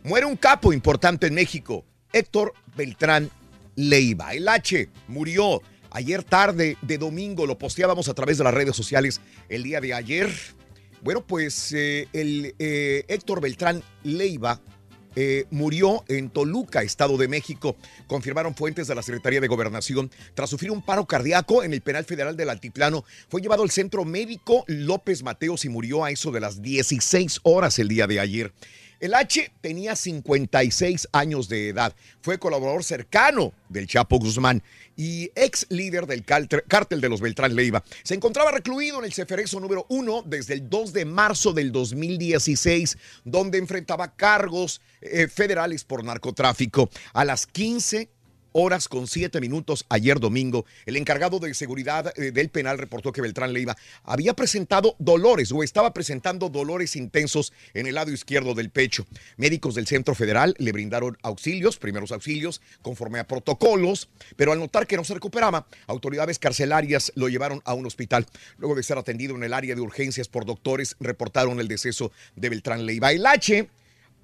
muere 0.03 0.25
un 0.25 0.37
capo 0.37 0.71
importante 0.71 1.27
en 1.27 1.33
México, 1.33 1.83
Héctor 2.13 2.53
Beltrán 2.75 3.29
Leiva. 3.75 4.33
El 4.33 4.47
H 4.47 4.87
murió 5.07 5.61
ayer 5.91 6.23
tarde 6.23 6.77
de 6.81 6.97
domingo, 6.97 7.45
lo 7.45 7.57
posteábamos 7.57 8.07
a 8.09 8.13
través 8.13 8.37
de 8.37 8.43
las 8.43 8.53
redes 8.53 8.75
sociales 8.75 9.19
el 9.49 9.63
día 9.63 9.81
de 9.81 9.93
ayer. 9.93 10.29
Bueno, 11.01 11.25
pues 11.25 11.71
eh, 11.73 12.07
el 12.13 12.55
eh, 12.59 13.05
Héctor 13.07 13.41
Beltrán 13.41 13.83
Leiva 14.03 14.61
eh, 15.15 15.45
murió 15.49 16.03
en 16.09 16.29
Toluca, 16.29 16.83
Estado 16.83 17.17
de 17.17 17.29
México, 17.29 17.77
confirmaron 18.05 18.53
fuentes 18.53 18.87
de 18.87 18.95
la 18.95 19.01
Secretaría 19.01 19.39
de 19.39 19.47
Gobernación. 19.47 20.11
Tras 20.33 20.49
sufrir 20.49 20.71
un 20.71 20.81
paro 20.81 21.05
cardíaco 21.05 21.63
en 21.63 21.73
el 21.73 21.81
Penal 21.81 22.03
Federal 22.03 22.35
del 22.35 22.49
Altiplano, 22.49 23.05
fue 23.29 23.41
llevado 23.41 23.63
al 23.63 23.71
Centro 23.71 24.03
Médico 24.03 24.65
López 24.67 25.23
Mateos 25.23 25.63
y 25.63 25.69
murió 25.69 26.03
a 26.03 26.11
eso 26.11 26.31
de 26.31 26.41
las 26.41 26.61
16 26.61 27.39
horas 27.43 27.79
el 27.79 27.87
día 27.87 28.07
de 28.07 28.19
ayer. 28.19 28.51
El 28.99 29.13
H 29.13 29.51
tenía 29.61 29.95
56 29.95 31.09
años 31.11 31.49
de 31.49 31.69
edad, 31.69 31.95
fue 32.21 32.39
colaborador 32.39 32.83
cercano 32.83 33.53
del 33.69 33.87
Chapo 33.87 34.19
Guzmán 34.19 34.63
y 34.95 35.31
ex 35.35 35.67
líder 35.69 36.07
del 36.07 36.23
cártel 36.23 37.01
de 37.01 37.09
los 37.09 37.19
Beltrán 37.19 37.55
Leiva. 37.55 37.83
Se 38.03 38.15
encontraba 38.15 38.51
recluido 38.51 38.99
en 38.99 39.05
el 39.05 39.13
Ceferezo 39.13 39.59
número 39.59 39.85
1 39.89 40.23
desde 40.25 40.53
el 40.53 40.69
2 40.69 40.93
de 40.93 41.05
marzo 41.05 41.51
del 41.51 41.71
2016, 41.71 42.97
donde 43.25 43.57
enfrentaba 43.57 44.15
cargos 44.15 44.81
eh, 45.01 45.27
federales 45.27 45.83
por 45.83 46.03
narcotráfico. 46.03 46.89
A 47.13 47.25
las 47.25 47.47
15 47.47 48.09
horas 48.57 48.87
con 48.87 49.05
7 49.05 49.41
minutos 49.41 49.85
ayer 49.89 50.17
domingo, 50.17 50.65
el 50.85 50.95
encargado 50.95 51.39
de 51.39 51.53
seguridad 51.53 52.13
eh, 52.15 52.31
del 52.31 52.47
penal 52.47 52.77
reportó 52.77 53.11
que 53.11 53.19
Beltrán 53.19 53.51
Leiva 53.51 53.75
había 54.05 54.33
presentado 54.33 54.95
dolores 54.97 55.51
o 55.51 55.61
estaba 55.61 55.93
presentando 55.93 56.47
dolores 56.47 56.95
intensos 56.95 57.51
en 57.73 57.85
el 57.85 57.95
lado 57.95 58.11
izquierdo 58.11 58.53
del 58.53 58.69
pecho. 58.69 59.05
Médicos 59.35 59.75
del 59.75 59.87
Centro 59.87 60.15
Federal 60.15 60.55
le 60.57 60.71
brindaron 60.71 61.17
auxilios, 61.21 61.77
primeros 61.77 62.13
auxilios, 62.13 62.61
conforme 62.81 63.19
a 63.19 63.27
protocolos, 63.27 64.07
pero 64.37 64.53
al 64.53 64.59
notar 64.59 64.87
que 64.87 64.95
no 64.95 65.03
se 65.03 65.15
recuperaba, 65.15 65.67
autoridades 65.85 66.39
carcelarias 66.39 67.11
lo 67.15 67.27
llevaron 67.27 67.61
a 67.65 67.73
un 67.73 67.85
hospital. 67.85 68.25
Luego 68.57 68.75
de 68.75 68.83
ser 68.83 68.97
atendido 68.97 69.35
en 69.35 69.43
el 69.43 69.53
área 69.53 69.75
de 69.75 69.81
urgencias 69.81 70.29
por 70.29 70.45
doctores, 70.45 70.95
reportaron 71.01 71.59
el 71.59 71.67
deceso 71.67 72.13
de 72.37 72.47
Beltrán 72.47 72.85
Leiva. 72.85 73.11
El 73.11 73.25
H 73.25 73.67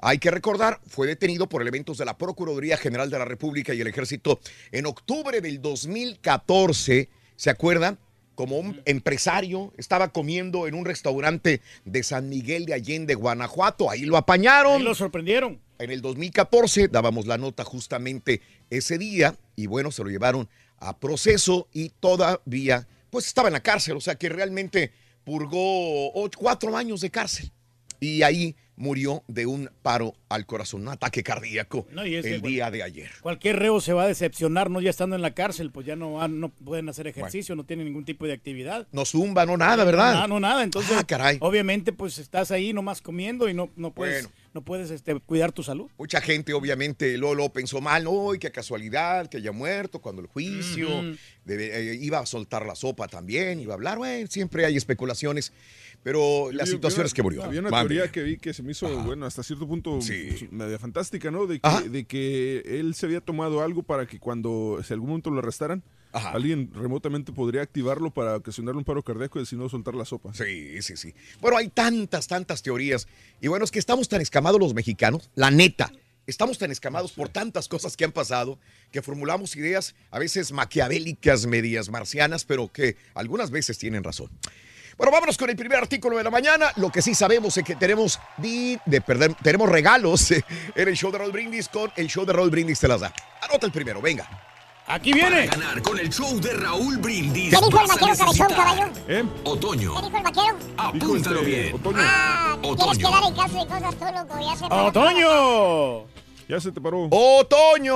hay 0.02 0.18
que 0.18 0.32
recordar, 0.32 0.80
fue 0.88 1.08
detenido 1.08 1.48
por 1.48 1.62
elementos 1.62 1.98
de 1.98 2.06
la 2.06 2.18
Procuraduría 2.18 2.76
General 2.78 3.10
de 3.10 3.20
la 3.20 3.26
República 3.26 3.74
y 3.74 3.82
el 3.82 3.88
Ejército 3.88 4.40
en 4.72 4.86
octubre 4.88 5.40
del 5.42 5.62
2014. 5.62 7.10
¿Se 7.36 7.50
acuerdan? 7.50 7.98
Como 8.36 8.58
un 8.58 8.82
empresario, 8.86 9.74
estaba 9.78 10.08
comiendo 10.12 10.68
en 10.68 10.74
un 10.74 10.86
restaurante 10.86 11.62
de 11.86 12.02
San 12.04 12.30
Miguel 12.30 12.66
de 12.66 12.74
Allende, 12.74 13.14
Guanajuato. 13.14 13.90
Ahí 13.92 14.02
lo 14.02 14.18
apañaron. 14.18 14.74
Ahí 14.78 14.84
lo 14.84 14.96
sorprendieron. 14.96 15.60
En 15.78 15.92
el 15.92 16.02
2014 16.02 16.88
dábamos 16.88 17.28
la 17.28 17.38
nota 17.38 17.64
justamente 17.64 18.42
ese 18.70 18.98
día 18.98 19.36
y 19.56 19.68
bueno, 19.68 19.92
se 19.92 20.04
lo 20.04 20.10
llevaron 20.10 20.48
a 20.78 20.98
proceso 20.98 21.68
y 21.74 21.90
todavía, 21.90 22.88
pues 23.12 23.28
estaba 23.28 23.50
en 23.50 23.54
la 23.54 23.62
cárcel, 23.64 23.98
o 23.98 24.02
sea 24.02 24.16
que 24.16 24.30
realmente 24.30 24.92
purgó 25.24 26.12
ocho- 26.14 26.40
cuatro 26.40 26.76
años 26.78 27.02
de 27.02 27.12
cárcel 27.12 27.52
y 28.02 28.24
ahí 28.24 28.56
murió 28.78 29.24
de 29.28 29.46
un 29.46 29.70
paro 29.84 30.16
al 30.28 30.48
corazón, 30.48 30.82
un 30.82 30.88
ataque 30.88 31.22
cardíaco 31.22 31.86
No, 31.92 32.04
y 32.04 32.16
el 32.16 32.42
día 32.42 32.72
de 32.72 32.82
ayer. 32.82 33.12
Cualquier 33.22 33.60
reo 33.60 33.80
se 33.80 33.94
va 33.94 34.04
a 34.04 34.08
decepcionar, 34.08 34.72
¿no? 34.72 34.82
Ya 34.82 34.90
estando 34.90 35.16
en 35.16 35.22
la 35.22 35.36
cárcel, 35.36 35.70
pues 35.72 35.86
ya 35.86 35.96
no, 35.96 36.14
van- 36.14 36.40
no 36.40 36.50
pueden 36.50 36.90
hacer 36.90 37.06
ejercicio, 37.06 37.56
no 37.56 37.64
tienen 37.64 37.86
ningún 37.86 38.06
tipo 38.06 38.26
de 38.26 38.34
actividad. 38.34 38.88
No 38.92 39.06
zumba, 39.06 39.46
no 39.46 39.56
nada, 39.56 39.84
¿verdad? 39.84 40.22
No, 40.22 40.28
no, 40.28 40.40
nada. 40.40 40.64
Entonces, 40.64 40.98
Ah, 40.98 41.04
caray. 41.06 41.38
obviamente, 41.42 41.94
pues 41.94 42.18
estás 42.18 42.50
ahí 42.50 42.74
nomás 42.74 43.02
comiendo 43.02 43.48
y 43.48 43.54
no, 43.54 43.70
no 43.76 43.94
puedes, 43.94 44.24
Bueno. 44.24 44.36
no 44.56 44.62
puedes 44.64 44.90
este, 44.90 45.20
cuidar 45.20 45.52
tu 45.52 45.62
salud. 45.62 45.92
Mucha 46.00 46.20
gente 46.20 46.54
obviamente 46.54 47.16
Lolo 47.20 47.50
pensó 47.54 47.82
mal, 47.82 48.04
no, 48.06 48.34
y 48.34 48.40
qué 48.40 48.52
casualidad 48.52 49.30
que 49.30 49.38
haya 49.38 49.52
muerto 49.52 50.00
cuando 50.00 50.24
el 50.24 50.28
juicio, 50.28 50.88
debe- 51.46 51.70
eh, 51.72 52.00
iba 52.02 52.18
a 52.18 52.26
soltar 52.26 52.66
la 52.66 52.74
sopa 52.74 53.08
también, 53.08 53.60
iba 53.60 53.74
a 53.74 53.76
hablar, 53.76 54.00
bueno, 54.00 54.26
siempre 54.28 54.66
hay 54.66 54.76
especulaciones, 54.76 55.54
pero 56.04 56.52
la 56.52 56.66
Yo- 56.66 56.72
situación 56.74 57.04
yo- 57.04 57.08
es 57.08 57.14
que 57.14 57.24
murió. 57.24 57.44
Había 57.44 57.60
una 57.62 57.70
teoría 57.70 58.12
que 58.12 58.24
vi 58.24 58.38
que 58.38 58.54
se 58.54 58.64
me 58.64 58.72
hizo, 58.72 58.88
bueno, 59.04 59.26
hasta 59.26 59.44
cierto 59.44 59.68
punto 59.68 60.02
Sí. 60.02 60.48
media 60.52 60.80
fantástica, 60.80 61.30
¿no? 61.32 61.46
De 61.48 61.60
Ajá. 61.62 61.84
que, 61.84 61.90
de 61.90 62.06
que 62.06 62.64
él 62.80 62.94
se 62.96 63.06
había 63.06 63.22
tomado 63.22 63.62
algo 63.62 63.84
para 63.84 64.06
que 64.08 64.20
cuando, 64.20 64.82
si 64.86 64.94
algún 64.94 65.10
momento 65.10 65.30
lo 65.30 65.40
arrestaran, 65.40 65.84
Ajá. 66.14 66.32
alguien 66.32 66.72
remotamente 66.74 67.32
podría 67.32 67.62
activarlo 67.62 68.12
para 68.12 68.36
ocasionarle 68.38 68.80
un 68.80 68.84
paro 68.86 69.02
cardíaco 69.04 69.40
y 69.40 69.46
si 69.46 69.56
no 69.56 69.70
soltar 69.70 69.96
la 69.96 70.06
sopa. 70.06 70.34
Sí, 70.34 70.82
sí, 70.82 70.98
sí. 70.98 71.14
Bueno, 71.40 71.58
hay 71.58 71.70
tantas, 71.70 72.28
tantas 72.28 72.62
teorías. 72.62 73.08
Y 73.40 73.48
bueno, 73.48 73.64
es 73.64 73.72
que 73.72 73.80
estamos 73.80 74.10
tan 74.10 74.22
escamados 74.22 74.60
los 74.60 74.74
mexicanos, 74.74 75.30
la 75.36 75.52
neta. 75.52 75.92
Estamos 76.28 76.58
tan 76.60 76.70
escamados 76.72 77.14
por 77.14 77.30
tantas 77.30 77.68
cosas 77.68 77.98
que 77.98 78.06
han 78.06 78.12
pasado 78.12 78.60
que 78.92 79.02
formulamos 79.02 79.56
ideas 79.56 79.96
a 80.12 80.20
veces 80.20 80.52
maquiavélicas, 80.52 81.46
medias 81.48 81.90
marcianas, 81.90 82.46
pero 82.46 82.68
que 82.72 82.96
algunas 83.16 83.50
veces 83.50 83.78
tienen 83.78 84.04
razón. 84.04 84.30
Bueno, 84.98 85.12
vámonos 85.12 85.38
con 85.38 85.50
el 85.50 85.56
primer 85.56 85.78
artículo 85.80 86.18
de 86.18 86.24
la 86.24 86.30
mañana. 86.30 86.72
Lo 86.76 86.90
que 86.92 87.02
sí 87.02 87.16
sabemos 87.16 87.56
es 87.58 87.64
que 87.64 87.76
tenemos, 87.76 88.20
di- 88.38 88.78
de 88.86 89.02
perder, 89.02 89.34
tenemos 89.36 89.70
regalos 89.70 90.32
eh, 90.32 90.44
en 90.76 90.88
el 90.88 90.96
show 90.96 91.12
de 91.12 91.18
Roll 91.18 91.32
Brindis 91.32 91.70
con 91.70 91.92
el 91.96 92.08
show 92.08 92.26
de 92.26 92.34
Roll 92.34 92.50
Brindis 92.50 92.80
te 92.80 92.88
las 92.88 93.02
da. 93.02 93.14
Anota 93.42 93.66
el 93.66 93.72
primero, 93.72 94.02
venga. 94.02 94.28
Aquí 94.88 95.14
viene. 95.14 95.48
Para 95.48 95.58
ganar 95.62 95.82
con 95.82 95.98
el 96.00 96.10
show 96.10 96.40
de 96.42 96.52
Raúl 96.54 96.98
Brindis. 96.98 97.52
¿Qué 97.58 97.66
dijo 97.66 97.80
el 97.82 97.88
vaquero 97.88 98.18
cabezón, 98.18 98.48
caballo? 98.50 98.90
¿Eh? 99.08 99.24
Otoño. 99.46 99.96
¿Qué 99.96 100.02
dijo 100.06 100.18
el 100.18 100.24
vaquero? 100.24 100.58
Apúntalo 100.78 101.40
este, 101.40 101.50
bien. 101.50 101.76
Otoño. 101.76 101.98
Ah, 102.02 102.58
Otoño. 102.62 103.10
dar 103.12 103.24
en 103.24 103.36
caso 103.36 103.54
de 103.60 103.68
cosas 103.68 103.96
tú, 103.96 104.06
loco. 104.06 104.40
Ya 104.42 104.56
se 104.58 104.66
¡Otoño! 104.66 106.21
Ya 106.48 106.60
se 106.60 106.72
te 106.72 106.82
paró. 106.82 107.08
Otoño, 107.12 107.96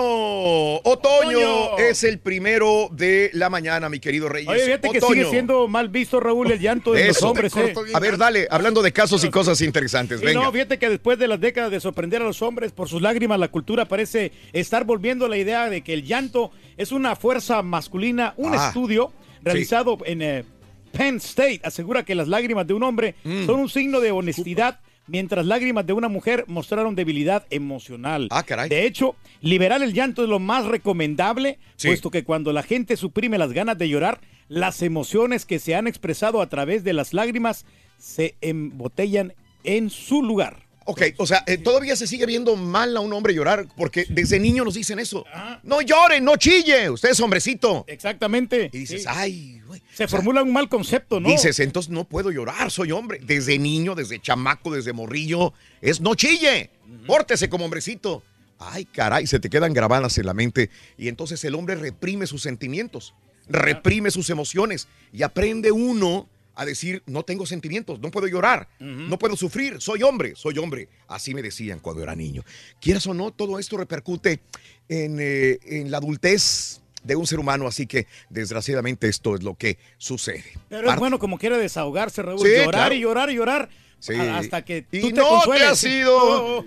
otoño, 0.78 0.80
Otoño. 0.84 1.78
es 1.78 2.04
el 2.04 2.20
primero 2.20 2.90
de 2.92 3.30
la 3.34 3.50
mañana, 3.50 3.90
mi 3.90 4.00
querido 4.00 4.30
Reyes. 4.30 4.50
Oye, 4.50 4.62
fíjate 4.66 4.90
que 4.90 5.02
sigue 5.02 5.26
siendo 5.30 5.68
mal 5.68 5.90
visto, 5.90 6.20
Raúl, 6.20 6.52
el 6.52 6.60
llanto 6.60 6.94
de 6.94 7.08
los 7.08 7.22
hombres, 7.24 7.56
¿eh? 7.58 7.74
A 7.94 8.00
ver, 8.00 8.18
dale, 8.18 8.48
hablando 8.50 8.82
de 8.82 8.92
casos 8.94 9.24
y 9.24 9.30
cosas 9.30 9.62
interesantes, 9.62 10.22
venga. 10.22 10.42
no, 10.44 10.52
fíjate 10.52 10.78
que 10.80 10.90
después 10.90 11.18
de 11.20 11.28
las 11.28 11.40
décadas 11.40 11.72
de 11.72 11.80
sorprender 11.80 12.22
a 12.22 12.26
los 12.26 12.42
hombres 12.42 12.72
por 12.72 12.88
sus 12.90 13.02
lágrimas, 13.02 13.40
la 13.40 13.48
cultura 13.50 13.86
parece 13.86 14.32
estar 14.54 14.84
volviendo 14.86 15.26
a 15.26 15.30
la 15.30 15.38
idea 15.38 15.70
de 15.70 15.82
que 15.82 15.94
el 15.94 16.04
llanto 16.06 16.52
es 16.78 16.92
una 16.92 17.16
fuerza 17.16 17.62
masculina. 17.62 18.34
Un 18.38 18.54
Ah, 18.56 18.68
estudio 18.68 19.12
realizado 19.44 19.98
en 20.06 20.22
eh, 20.22 20.44
Penn 20.92 21.18
State 21.18 21.62
asegura 21.64 22.04
que 22.06 22.16
las 22.16 22.28
lágrimas 22.28 22.66
de 22.68 22.74
un 22.74 22.84
hombre 22.84 23.16
Mm. 23.24 23.46
son 23.46 23.60
un 23.60 23.70
signo 23.70 24.00
de 24.00 24.12
honestidad, 24.12 24.80
mientras 25.08 25.46
lágrimas 25.46 25.86
de 25.86 25.94
una 25.94 26.08
mujer 26.10 26.46
mostraron 26.48 26.96
debilidad 26.96 27.46
emocional. 27.50 28.28
Ah, 28.32 28.44
caray. 28.44 28.70
De 28.70 28.86
hecho, 28.86 29.16
liberar 29.42 29.82
el 29.84 29.94
llanto 29.94 30.24
es 30.24 30.30
lo 30.30 30.40
más 30.40 30.66
recomendable, 30.66 31.60
Sí. 31.76 31.88
puesto 31.90 32.12
que 32.12 32.24
cuando 32.24 32.54
la 32.54 32.64
gente 32.64 32.98
suprime 32.98 33.38
las 33.38 33.54
ganas 33.54 33.78
de 33.78 33.90
llorar, 33.90 34.22
las 34.48 34.82
emociones 34.82 35.46
que 35.46 35.60
se 35.60 35.76
han 35.76 35.88
expresado 35.88 36.42
a 36.42 36.50
través 36.50 36.84
de 36.84 36.94
las 36.94 37.14
lágrimas 37.14 37.66
se 37.98 38.36
embotellan 38.42 39.34
en 39.64 39.90
su 39.90 40.22
lugar. 40.22 40.65
Ok, 40.88 41.02
o 41.18 41.26
sea, 41.26 41.44
eh, 41.48 41.58
todavía 41.58 41.96
se 41.96 42.06
sigue 42.06 42.28
viendo 42.28 42.56
mal 42.56 42.96
a 42.96 43.00
un 43.00 43.12
hombre 43.12 43.34
llorar 43.34 43.68
porque 43.76 44.06
desde 44.08 44.40
niño 44.40 44.64
nos 44.64 44.76
dicen 44.76 45.00
eso. 45.00 45.26
No 45.64 45.82
llore, 45.82 46.22
no 46.22 46.36
chille, 46.38 46.92
usted 46.92 47.10
es 47.10 47.20
hombrecito. 47.20 47.86
Exactamente. 47.88 48.70
Y 48.72 48.78
dices, 48.80 49.02
Sí. 49.02 49.08
ay, 49.10 49.62
güey. 49.66 49.82
Se 49.94 50.08
formula 50.08 50.44
un 50.44 50.54
mal 50.54 50.70
concepto, 50.70 51.20
¿no? 51.20 51.28
Dices, 51.30 51.60
entonces 51.60 51.92
no 51.92 52.04
puedo 52.04 52.30
llorar, 52.30 52.70
soy 52.70 52.92
hombre. 52.92 53.20
Desde 53.24 53.58
niño, 53.58 53.96
desde 53.96 54.22
chamaco, 54.22 54.72
desde 54.74 54.94
morrillo, 54.94 55.54
es 55.82 56.02
no 56.02 56.14
chille, 56.14 56.70
pórtese 57.08 57.50
como 57.50 57.66
hombrecito. 57.66 58.22
Ay, 58.60 58.86
caray, 58.86 59.26
se 59.26 59.40
te 59.40 59.50
quedan 59.50 59.74
grabadas 59.74 60.18
en 60.20 60.28
la 60.28 60.34
mente 60.36 60.70
y 60.98 61.08
entonces 61.08 61.44
el 61.46 61.56
hombre 61.56 61.76
reprime 61.76 62.28
sus 62.28 62.44
sentimientos, 62.44 63.16
reprime 63.50 64.12
sus 64.12 64.30
emociones 64.30 64.88
y 65.12 65.24
aprende 65.24 65.72
uno 65.72 66.30
a 66.56 66.66
decir, 66.66 67.04
no 67.06 67.24
tengo 67.24 67.46
sentimientos, 67.46 68.00
no 68.00 68.12
puedo 68.12 68.28
llorar, 68.28 68.68
no 68.80 69.20
puedo 69.20 69.36
sufrir, 69.36 69.82
soy 69.82 70.04
hombre, 70.04 70.34
soy 70.36 70.58
hombre. 70.58 70.88
Así 71.08 71.34
me 71.34 71.42
decían 71.42 71.80
cuando 71.80 72.02
era 72.02 72.16
niño. 72.16 72.44
Quieras 72.80 73.06
o 73.08 73.14
no, 73.14 73.32
todo 73.32 73.60
esto 73.60 73.78
repercute 73.78 74.40
en, 74.88 75.18
eh, 75.20 75.60
en 75.66 75.92
la 75.92 75.98
adultez 75.98 76.82
de 77.04 77.16
un 77.16 77.28
ser 77.28 77.40
humano, 77.40 77.68
así 77.68 77.86
que 77.86 78.08
desgraciadamente 78.30 79.08
esto 79.08 79.36
es 79.36 79.44
lo 79.44 79.56
que 79.56 79.78
sucede. 79.98 80.44
Pero 80.70 80.90
es 80.90 80.98
bueno 80.98 81.20
como 81.20 81.38
quiere 81.38 81.58
desahogarse, 81.58 82.22
Raúl. 82.22 82.40
Sí, 82.40 82.48
llorar 82.48 82.72
claro. 82.72 82.96
y 82.96 83.00
llorar 83.00 83.30
y 83.30 83.36
llorar. 83.36 83.70
Sí. 84.00 84.14
Hasta 84.14 84.64
que 84.64 84.82
tú 84.82 84.98
Y 84.98 85.14
te 85.14 85.14
no 85.14 85.42
te 85.44 85.64
has 85.64 85.84
ido. 85.84 86.66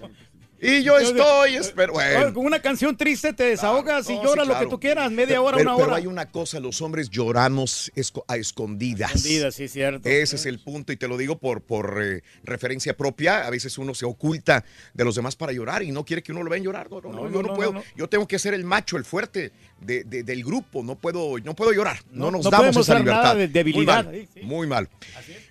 Y 0.60 0.82
yo 0.82 0.98
estoy, 0.98 1.54
espero, 1.56 1.92
bueno. 1.92 2.34
Con 2.34 2.44
una 2.44 2.60
canción 2.60 2.96
triste 2.96 3.32
te 3.32 3.44
desahogas 3.44 4.10
y 4.10 4.14
no, 4.16 4.24
lloras 4.24 4.46
sí, 4.46 4.52
lo 4.52 4.58
que 4.58 4.66
tú 4.66 4.80
quieras, 4.80 5.10
media 5.10 5.26
Pero- 5.26 5.44
hora, 5.44 5.56
pero, 5.58 5.70
una 5.70 5.76
pero 5.76 5.88
hora. 5.88 5.96
hay 5.98 6.06
una 6.06 6.30
cosa, 6.30 6.58
los 6.58 6.82
hombres 6.82 7.10
lloramos 7.10 7.92
a 8.26 8.36
escondidas. 8.36 9.14
Escondidas, 9.14 9.54
sí, 9.54 9.68
cierto. 9.68 10.08
Ese 10.08 10.36
es 10.36 10.46
el 10.46 10.58
punto 10.58 10.92
y 10.92 10.96
te 10.96 11.06
lo 11.06 11.16
digo 11.16 11.38
por, 11.38 11.60
por 11.60 12.02
eh, 12.02 12.22
referencia 12.42 12.96
propia. 12.96 13.46
A 13.46 13.50
veces 13.50 13.78
uno 13.78 13.94
se 13.94 14.04
oculta 14.04 14.64
de 14.94 15.04
los 15.04 15.14
demás 15.14 15.36
para 15.36 15.52
llorar 15.52 15.82
y 15.82 15.92
no 15.92 16.04
quiere 16.04 16.22
que 16.22 16.32
uno 16.32 16.42
lo 16.42 16.50
vean 16.50 16.64
llorar. 16.64 16.90
No, 16.90 17.00
no, 17.00 17.12
no, 17.12 17.30
yo 17.30 17.42
no, 17.42 17.54
puedo. 17.54 17.82
Yo 17.96 18.08
tengo 18.08 18.26
que 18.26 18.38
ser 18.38 18.52
el 18.54 18.64
macho, 18.64 18.96
el 18.96 19.04
fuerte 19.04 19.52
de- 19.80 20.04
de- 20.04 20.22
del 20.22 20.44
grupo. 20.44 20.82
No 20.82 20.96
puedo, 20.96 21.38
no 21.38 21.54
puedo 21.54 21.72
llorar. 21.72 21.98
No, 22.10 22.26
No, 22.26 22.38
nos 22.38 22.44
no 22.44 22.50
damos 22.50 22.76
esa 22.76 22.94
libertad. 22.98 23.22
nada 23.22 23.34
de 23.34 23.48
debilidad. 23.48 24.04
Muy 24.04 24.12
mal. 24.12 24.26
Sí, 24.26 24.28
sí. 24.34 24.40
Muy 24.46 24.66
mal. 24.66 24.88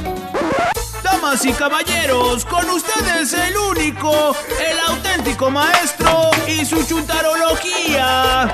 Damas 1.31 1.47
y 1.47 1.53
caballeros, 1.53 2.45
con 2.45 2.69
ustedes 2.71 3.33
el 3.35 3.57
único, 3.57 4.35
el 4.59 4.81
auténtico 4.89 5.49
maestro 5.49 6.29
y 6.49 6.65
su 6.65 6.83
chuntarología. 6.85 8.53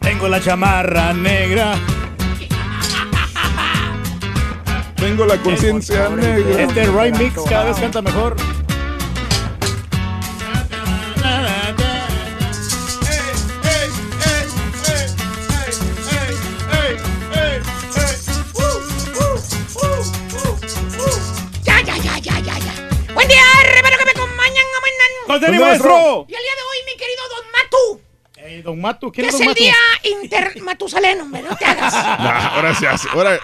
Tengo 0.00 0.28
la 0.28 0.42
chamarra 0.42 1.14
negra. 1.14 1.74
Tengo 4.96 5.24
la 5.24 5.38
conciencia 5.38 6.10
negra. 6.10 6.62
Este 6.64 6.84
Ray 6.84 7.12
Mix 7.12 7.40
cada 7.48 7.64
vez 7.64 7.78
canta 7.78 8.02
mejor. 8.02 8.36
¡Con 25.32 25.40
tenis, 25.40 25.60
Y 25.60 25.62
maestro! 25.62 26.20
el 26.22 26.26
día 26.28 26.38
de 26.38 26.62
hoy, 26.62 26.78
mi 26.86 26.96
querido 26.96 27.22
Don 27.28 27.46
Matu, 27.52 28.00
Eh, 28.36 28.62
don 28.62 28.80
Mato, 28.80 29.12
que 29.12 29.22
¿quién 29.22 29.28
es 29.28 29.34
es 29.34 29.40
Don 29.40 29.48
el 29.48 29.48
Mato? 29.48 29.60
día 29.62 30.20
intermatusaleno, 30.22 31.22
hombre, 31.24 31.42
no 31.42 31.56
te 31.56 31.64
hagas. 31.64 31.92
Nah, 32.18 32.54
ahora 32.56 32.74
se 32.74 32.86
hace. 32.86 33.08
Ahora, 33.10 33.38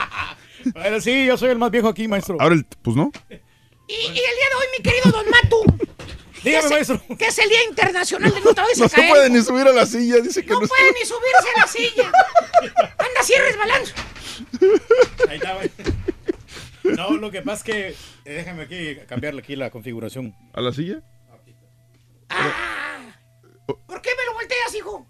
Bueno, 0.75 1.01
sí, 1.01 1.27
yo 1.27 1.37
soy 1.37 1.51
el 1.51 1.59
más 1.59 1.71
viejo 1.71 1.89
aquí, 1.89 2.09
maestro. 2.09 2.37
ahora 2.41 2.55
el, 2.55 2.65
pues 2.83 2.97
no. 2.97 3.11
Y, 3.31 3.95
y 3.95 4.07
el 4.07 4.13
día 4.15 4.19
de 4.23 4.55
hoy, 4.59 4.67
mi 4.77 4.83
querido 4.83 5.11
Don 5.11 5.25
Matu, 5.31 5.65
Dígame, 6.45 6.69
maestro. 6.71 7.01
que 7.19 7.27
es 7.27 7.39
el 7.39 7.49
Día 7.49 7.65
Internacional 7.69 8.33
de 8.33 8.41
No 8.41 8.53
No 8.53 8.67
se 8.89 8.89
caer. 8.95 9.09
puede 9.09 9.31
ni 9.31 9.43
subir 9.43 9.67
a 9.67 9.73
la 9.73 9.87
silla. 9.87 10.17
Dice 10.19 10.43
que 10.45 10.51
No 10.53 10.61
no, 10.61 10.67
puede 10.69 10.93
ni 10.93 11.05
subirse 11.07 11.49
a 11.57 11.61
la 11.61 11.67
silla. 11.67 12.13
Anda 12.99 13.21
así 13.21 13.35
resbalando. 13.35 13.91
Ahí 15.29 15.37
está, 15.37 15.55
güey. 15.55 15.71
No, 16.85 17.11
lo 17.17 17.31
que 17.31 17.43
pasa 17.43 17.57
es 17.59 17.63
que. 17.65 17.89
eh, 17.89 18.35
déjame 18.35 18.63
aquí 18.65 18.97
cambiarle 19.09 19.41
aquí 19.43 19.57
la 19.57 19.71
configuración. 19.71 20.35
¿A 20.53 20.61
la 20.61 20.73
silla? 20.73 21.01
¿Por 23.87 24.01
qué 24.03 24.11
me 24.17 24.25
lo 24.27 24.35
volteas, 24.35 24.75
hijo? 24.75 25.07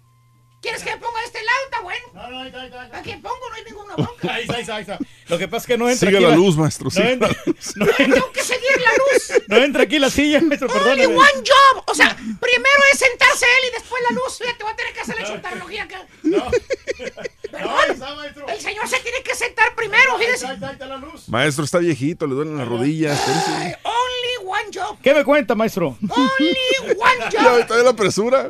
¿Quieres 0.61 0.83
que 0.83 0.89
me 0.91 0.97
ponga 0.97 1.19
de 1.21 1.25
este 1.27 1.39
lado? 1.41 1.57
Está 1.65 1.79
bueno. 1.81 2.05
No, 2.13 2.29
no, 2.31 2.39
ahí 2.41 2.47
está, 2.47 2.61
ahí 2.61 2.67
está. 2.67 2.97
Aquí 2.97 3.13
pongo, 3.13 3.49
no 3.49 3.55
hay 3.55 3.63
ninguna 3.63 3.95
bronca. 3.97 4.33
Ahí 4.33 4.41
está, 4.41 4.55
ahí 4.55 4.61
está, 4.61 4.75
ahí 4.75 4.81
está. 4.81 4.99
Lo 5.29 5.37
que 5.37 5.47
pasa 5.47 5.63
es 5.63 5.67
que 5.67 5.77
no 5.77 5.89
entra 5.89 6.09
Sigue 6.09 6.17
aquí 6.17 6.25
la 6.27 6.35
luz, 6.35 6.57
maestro. 6.57 6.85
No 6.85 6.91
sigue 6.91 7.11
entra, 7.13 7.29
la 7.29 7.35
luz. 7.45 7.75
no 7.77 7.85
entra- 7.85 7.97
Tengo 8.13 8.31
que 8.33 8.43
seguir 8.43 8.81
la 8.83 8.91
luz. 8.91 9.43
no 9.47 9.57
entra 9.57 9.83
aquí 9.83 9.99
la 9.99 10.09
silla, 10.09 10.41
maestro, 10.41 10.67
Only 10.67 10.79
perdóname. 10.79 11.15
one 11.15 11.43
job. 11.47 11.83
O 11.87 11.95
sea, 11.95 12.13
primero 12.13 12.79
es 12.91 12.99
sentarse 12.99 13.45
él 13.45 13.69
y 13.69 13.73
después 13.73 14.03
la 14.09 14.15
luz. 14.15 14.37
Fíjate, 14.37 14.63
voy 14.63 14.73
a 14.73 14.75
tener 14.75 14.93
que 14.93 14.99
hacer 14.99 15.15
la 15.17 15.27
chontarología 15.27 15.83
acá. 15.83 16.05
No. 16.23 16.51
Perdón. 17.51 18.49
El 18.49 18.59
señor 18.61 18.87
se 18.87 18.99
tiene 18.99 19.23
que 19.23 19.33
sentar 19.35 19.73
primero, 19.75 20.17
Ahí 20.17 20.25
está, 20.25 20.25
fíjese. 20.25 20.47
ahí 20.47 20.53
está, 20.55 20.67
ahí 20.67 20.73
está 20.73 20.85
la 20.87 20.97
luz. 20.97 21.29
Maestro 21.29 21.63
está 21.63 21.77
viejito, 21.77 22.27
le 22.27 22.35
duelen 22.35 22.57
las 22.57 22.67
rodillas. 22.67 23.17
Only 23.27 24.28
one 24.49 24.69
job. 24.73 24.97
¿Qué 25.01 25.13
me 25.13 25.23
cuenta, 25.23 25.55
maestro? 25.55 25.97
Only 26.01 26.95
one 26.97 27.29
Ya, 27.31 27.43
job. 27.43 27.59
está 27.59 27.75
de 27.77 27.83
la 27.83 27.93
presura. 27.93 28.49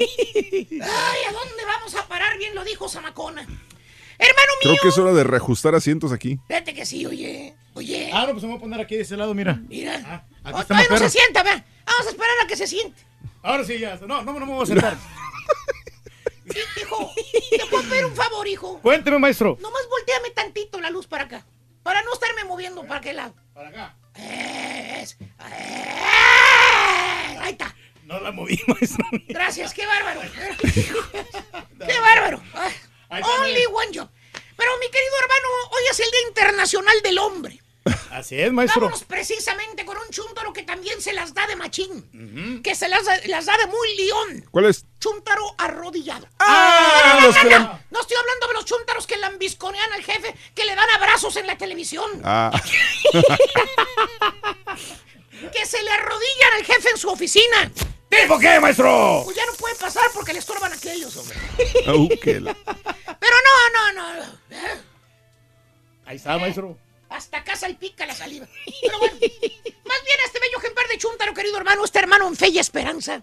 Ay, 0.00 0.80
¿a 1.28 1.32
dónde 1.32 1.64
vamos 1.66 1.94
a 1.94 2.06
parar? 2.08 2.38
Bien 2.38 2.54
lo 2.54 2.64
dijo 2.64 2.88
Zamacona. 2.88 3.42
Hermano 3.42 4.52
mío. 4.62 4.72
Creo 4.72 4.76
que 4.82 4.88
es 4.88 4.98
hora 4.98 5.12
de 5.12 5.24
reajustar 5.24 5.74
asientos 5.74 6.12
aquí. 6.12 6.38
Fíjate 6.48 6.74
que 6.74 6.84
sí, 6.86 7.06
oye. 7.06 7.54
Oye. 7.74 8.10
Ah, 8.12 8.24
no, 8.26 8.32
pues 8.32 8.42
vamos 8.42 8.58
a 8.58 8.60
poner 8.60 8.80
aquí 8.80 8.96
de 8.96 9.02
ese 9.02 9.16
lado, 9.16 9.34
mira. 9.34 9.60
Mira. 9.68 9.94
aquí 10.44 10.54
Oh, 10.56 10.60
está 10.60 10.64
todavía 10.74 10.88
no 10.90 10.98
se 10.98 11.10
sienta, 11.10 11.42
vea. 11.42 11.64
Vamos 11.86 12.06
a 12.06 12.10
esperar 12.10 12.34
a 12.42 12.46
que 12.46 12.56
se 12.56 12.66
siente. 12.66 13.02
Ahora 13.42 13.64
sí, 13.64 13.78
ya. 13.78 13.96
No, 14.06 14.22
no, 14.22 14.32
no 14.38 14.46
me 14.46 14.52
voy 14.52 14.62
a 14.62 14.66
sentar. 14.66 14.96
Hijo, 16.82 17.12
te 17.50 17.66
puedo 17.66 17.88
pedir 17.88 18.04
un 18.06 18.14
favor, 18.14 18.46
hijo. 18.48 18.78
Cuénteme, 18.80 19.18
maestro. 19.18 19.56
Nomás 19.60 19.82
volteame 19.88 20.30
tantito 20.30 20.80
la 20.80 20.90
luz 20.90 21.06
para 21.06 21.24
acá. 21.24 21.46
Para 21.82 22.02
no 22.02 22.12
estarme 22.12 22.44
moviendo 22.44 22.82
para 22.82 22.96
aquel 22.96 23.16
lado. 23.16 23.34
Para 23.54 23.68
acá. 23.68 23.96
Es- 25.00 25.16
Ahí 27.38 27.52
está. 27.52 27.74
No 28.04 28.20
la 28.20 28.32
moví, 28.32 28.60
maestro. 28.66 29.04
Gracias, 29.28 29.72
qué 29.74 29.86
bárbaro. 29.86 30.20
qué 30.62 32.00
bárbaro. 32.00 32.42
Only 33.10 33.64
one 33.66 33.90
job. 33.98 34.08
Pero 34.56 34.78
mi 34.78 34.86
querido 34.90 35.14
hermano, 35.22 35.48
hoy 35.70 35.82
es 35.90 36.00
el 36.00 36.10
Día 36.10 36.28
Internacional 36.28 37.02
del 37.02 37.18
Hombre. 37.18 37.60
Así 38.10 38.40
es, 38.40 38.52
maestro. 38.52 38.82
Vámonos 38.82 39.04
precisamente 39.04 39.84
con 39.84 39.96
un 39.96 40.08
chúntaro 40.10 40.52
que 40.52 40.62
también 40.62 41.00
se 41.00 41.12
las 41.12 41.32
da 41.34 41.46
de 41.46 41.56
machín. 41.56 42.60
Que 42.62 42.74
se 42.74 42.88
las, 42.88 43.02
las 43.26 43.46
da 43.46 43.56
de 43.56 43.66
muy 43.66 43.96
león. 43.96 44.44
¿Cuál 44.50 44.66
es? 44.66 44.84
Chúntaro 44.98 45.54
arrodillado. 45.58 46.26
Ah, 46.38 47.14
no, 47.14 47.20
no, 47.20 47.26
los 47.26 47.36
no, 47.36 47.42
que 47.42 47.48
no, 47.50 47.58
la- 47.58 47.84
no 47.90 48.00
estoy 48.00 48.16
hablando 48.16 48.46
de 48.48 48.52
los 48.54 48.64
chúntaros 48.64 49.06
que 49.06 49.16
lambisconean 49.16 49.92
al 49.92 50.02
jefe, 50.02 50.34
que 50.54 50.64
le 50.64 50.74
dan 50.74 50.88
abrazos 50.96 51.36
en 51.36 51.46
la 51.46 51.56
televisión. 51.56 52.10
Ah. 52.24 52.50
Que 55.52 55.64
se 55.64 55.82
le 55.82 55.90
arrodillan 55.90 56.52
al 56.58 56.64
jefe 56.66 56.90
en 56.90 56.98
su 56.98 57.08
oficina. 57.08 57.70
¿Tipo 58.10 58.38
qué, 58.38 58.60
maestro? 58.60 59.22
Pues 59.24 59.36
ya 59.36 59.46
no 59.46 59.52
puede 59.54 59.74
pasar 59.76 60.04
porque 60.12 60.32
le 60.34 60.38
estorban 60.40 60.70
aquellos, 60.72 61.16
hombre. 61.16 61.36
La- 61.86 62.54
Pero 63.20 63.36
no, 63.72 63.92
no, 63.94 64.14
no. 64.14 64.24
Ahí 66.04 66.16
está, 66.16 66.36
maestro. 66.38 66.76
Hasta 67.10 67.38
acá 67.38 67.56
salpica 67.56 68.06
la 68.06 68.14
saliva. 68.14 68.46
Pero 68.80 68.98
bueno, 68.98 69.14
más 69.14 69.20
bien 70.04 70.18
este 70.24 70.38
bello 70.40 70.58
ejemplar 70.58 70.86
de 70.88 70.96
chúntaro, 70.98 71.34
querido 71.34 71.56
hermano, 71.58 71.84
este 71.84 71.98
hermano 71.98 72.26
en 72.28 72.36
fe 72.36 72.48
y 72.48 72.58
esperanza. 72.58 73.22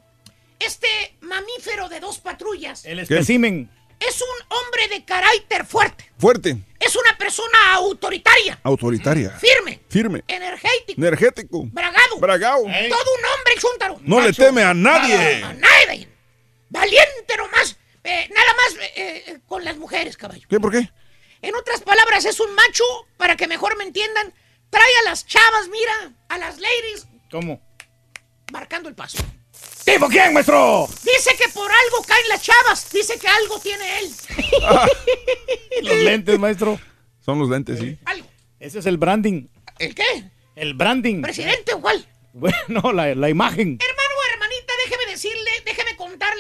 Este 0.60 0.88
mamífero 1.22 1.88
de 1.90 2.00
dos 2.00 2.20
patrullas. 2.20 2.84
El 2.86 3.00
espécimen. 3.00 3.72
Es 4.00 4.22
un 4.22 4.58
hombre 4.58 4.88
de 4.90 5.06
carácter 5.06 5.66
fuerte. 5.66 6.12
Fuerte. 6.20 6.58
Es 6.80 6.96
una 6.96 7.18
persona 7.18 7.74
autoritaria, 7.74 8.60
Autoritaria. 8.64 9.32
firme, 9.32 9.80
Firme. 9.90 10.24
energético, 10.28 11.02
Energético. 11.02 11.64
bragado. 11.66 12.20
Bragao. 12.20 12.62
Todo 12.62 12.70
un 12.70 13.26
hombre 13.26 13.54
el 13.56 13.60
chúntaro. 13.62 14.00
No 14.04 14.22
le 14.22 14.34
teme 14.34 14.62
a 14.64 14.74
nadie. 14.76 15.44
A 15.44 15.54
nadie. 15.54 16.08
Valiente 16.70 17.38
nomás. 17.38 17.76
Eh, 18.04 18.30
nada 18.34 18.54
más 18.54 18.76
eh, 18.96 19.24
eh, 19.28 19.40
con 19.48 19.64
las 19.66 19.78
mujeres, 19.78 20.16
caballo. 20.16 20.46
¿Qué? 20.50 20.60
¿Por 20.60 20.72
qué? 20.72 20.90
En 21.48 21.56
otras 21.56 21.80
palabras, 21.80 22.26
es 22.26 22.42
un 22.42 22.54
macho, 22.56 22.84
para 23.16 23.38
que 23.38 23.48
mejor 23.48 23.78
me 23.78 23.86
entiendan, 23.86 24.34
trae 24.70 24.98
a 25.00 25.10
las 25.10 25.26
chavas, 25.26 25.70
mira, 25.72 26.12
a 26.28 26.38
las 26.38 26.60
ladies, 26.60 27.08
¿Cómo? 27.32 27.62
marcando 28.52 28.90
el 28.90 28.96
paso. 28.96 29.20
¿Tipo 29.86 30.10
quién, 30.10 30.34
maestro? 30.34 30.90
Dice 31.06 31.38
que 31.38 31.48
por 31.54 31.72
algo 31.72 32.04
caen 32.06 32.28
las 32.28 32.42
chavas, 32.42 32.92
dice 32.92 33.18
que 33.18 33.30
algo 33.30 33.60
tiene 33.60 34.00
él. 34.00 34.12
Los 35.84 35.96
lentes, 36.00 36.38
maestro. 36.38 36.78
Son 37.22 37.40
los 37.40 37.48
lentes, 37.50 37.80
sí. 37.80 37.98
Ese 38.60 38.80
es 38.80 38.86
el 38.86 38.98
branding. 38.98 39.48
¿El 39.80 39.96
qué? 39.96 40.30
El 40.54 40.74
branding. 40.74 41.22
¿Presidente 41.22 41.76
o 41.76 41.80
cuál? 41.82 42.06
Bueno, 42.34 42.92
la, 42.92 43.16
la 43.16 43.30
imagen. 43.30 43.80
Hermano 43.80 44.14
o 44.18 44.34
hermanita, 44.34 44.74
déjeme 44.84 45.12
decirle, 45.12 45.52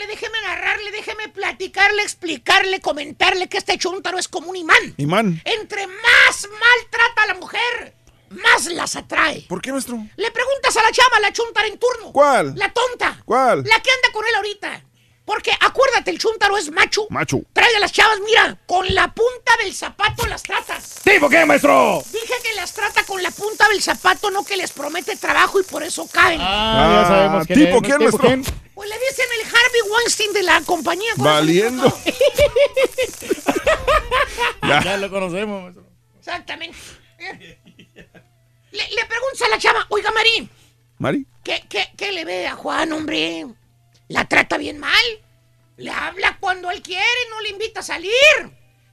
déjeme 0.05 0.07
contarle, 0.07 0.07
déjeme 0.07 0.41
narrarle, 0.41 0.91
déjeme 0.91 1.29
platicarle, 1.29 2.03
explicarle, 2.03 2.79
comentarle 2.81 3.47
que 3.47 3.57
este 3.57 3.77
chúntaro 3.77 4.17
es 4.17 4.27
como 4.27 4.49
un 4.49 4.55
imán. 4.55 4.93
Imán. 4.97 5.41
Entre 5.45 5.87
más 5.87 6.47
maltrata 6.51 7.23
a 7.23 7.27
la 7.27 7.33
mujer, 7.35 7.95
más 8.29 8.65
las 8.67 8.95
atrae. 8.95 9.45
¿Por 9.47 9.61
qué, 9.61 9.71
maestro? 9.71 9.97
Le 10.15 10.31
preguntas 10.31 10.75
a 10.77 10.83
la 10.83 10.91
chava, 10.91 11.19
la 11.19 11.31
chuntara 11.31 11.67
en 11.67 11.79
turno. 11.79 12.11
¿Cuál? 12.11 12.53
La 12.55 12.71
tonta. 12.71 13.21
¿Cuál? 13.25 13.63
La 13.63 13.79
que 13.79 13.91
anda 13.91 14.11
con 14.13 14.25
él 14.25 14.35
ahorita. 14.35 14.83
Porque 15.25 15.51
acuérdate, 15.51 16.11
el 16.11 16.19
chúntaro 16.19 16.57
es 16.57 16.71
macho. 16.71 17.05
Macho. 17.09 17.41
Trae 17.51 17.75
a 17.75 17.79
las 17.79 17.91
chavas, 17.91 18.17
mira, 18.25 18.57
con 18.65 18.85
la 18.95 19.13
punta 19.13 19.51
del 19.61 19.73
zapato 19.73 20.25
las 20.25 20.41
trata. 20.41 20.79
¿Tipo 21.03 21.27
qué, 21.27 21.45
maestro? 21.45 22.01
Dije 22.13 22.33
que 22.41 22.53
las 22.55 22.71
trata 22.73 23.03
con 23.03 23.21
la 23.21 23.31
punta 23.31 23.67
del 23.67 23.81
zapato, 23.81 24.31
no 24.31 24.45
que 24.45 24.55
les 24.55 24.71
promete 24.71 25.17
trabajo 25.17 25.59
y 25.59 25.63
por 25.63 25.83
eso 25.83 26.07
caen. 26.07 26.39
Ah, 26.41 27.01
ya 27.01 27.07
sabemos 27.09 27.47
quién 27.47 27.59
¿tipo 27.59 27.75
es, 27.75 27.81
quién, 27.81 27.97
¿tipo 27.99 28.17
maestro? 28.17 28.27
quién? 28.27 28.66
Pues 28.77 28.87
le 28.91 28.95
dicen 28.99 29.25
el 29.39 29.47
Harvey 29.47 29.81
Weinstein 29.89 30.33
de 30.33 30.43
la 30.43 30.61
compañía. 30.61 31.11
¿cuál 31.17 31.49
es 31.49 31.63
el 31.63 31.77
Valiendo. 31.79 31.99
Ya. 34.61 34.83
Ya 34.83 34.97
lo 34.97 35.09
conocemos, 35.09 35.63
maestro. 35.63 35.83
Exactamente. 36.19 36.77
Le, 37.17 38.89
le 38.89 39.05
preguntas 39.05 39.41
a 39.41 39.49
la 39.49 39.57
chava, 39.57 39.83
oiga, 39.89 40.11
Marín, 40.11 40.47
¿Mari? 40.99 41.25
¿qué, 41.43 41.63
qué, 41.67 41.89
qué 41.97 42.11
le 42.11 42.23
ve 42.23 42.45
a 42.45 42.55
Juan, 42.55 42.91
hombre? 42.91 43.47
¿La 44.09 44.25
trata 44.25 44.59
bien 44.59 44.77
mal? 44.77 45.03
¿Le 45.77 45.89
habla 45.89 46.37
cuando 46.39 46.69
él 46.69 46.83
quiere 46.83 47.03
no 47.31 47.41
le 47.41 47.49
invita 47.49 47.79
a 47.79 47.83
salir? 47.83 48.11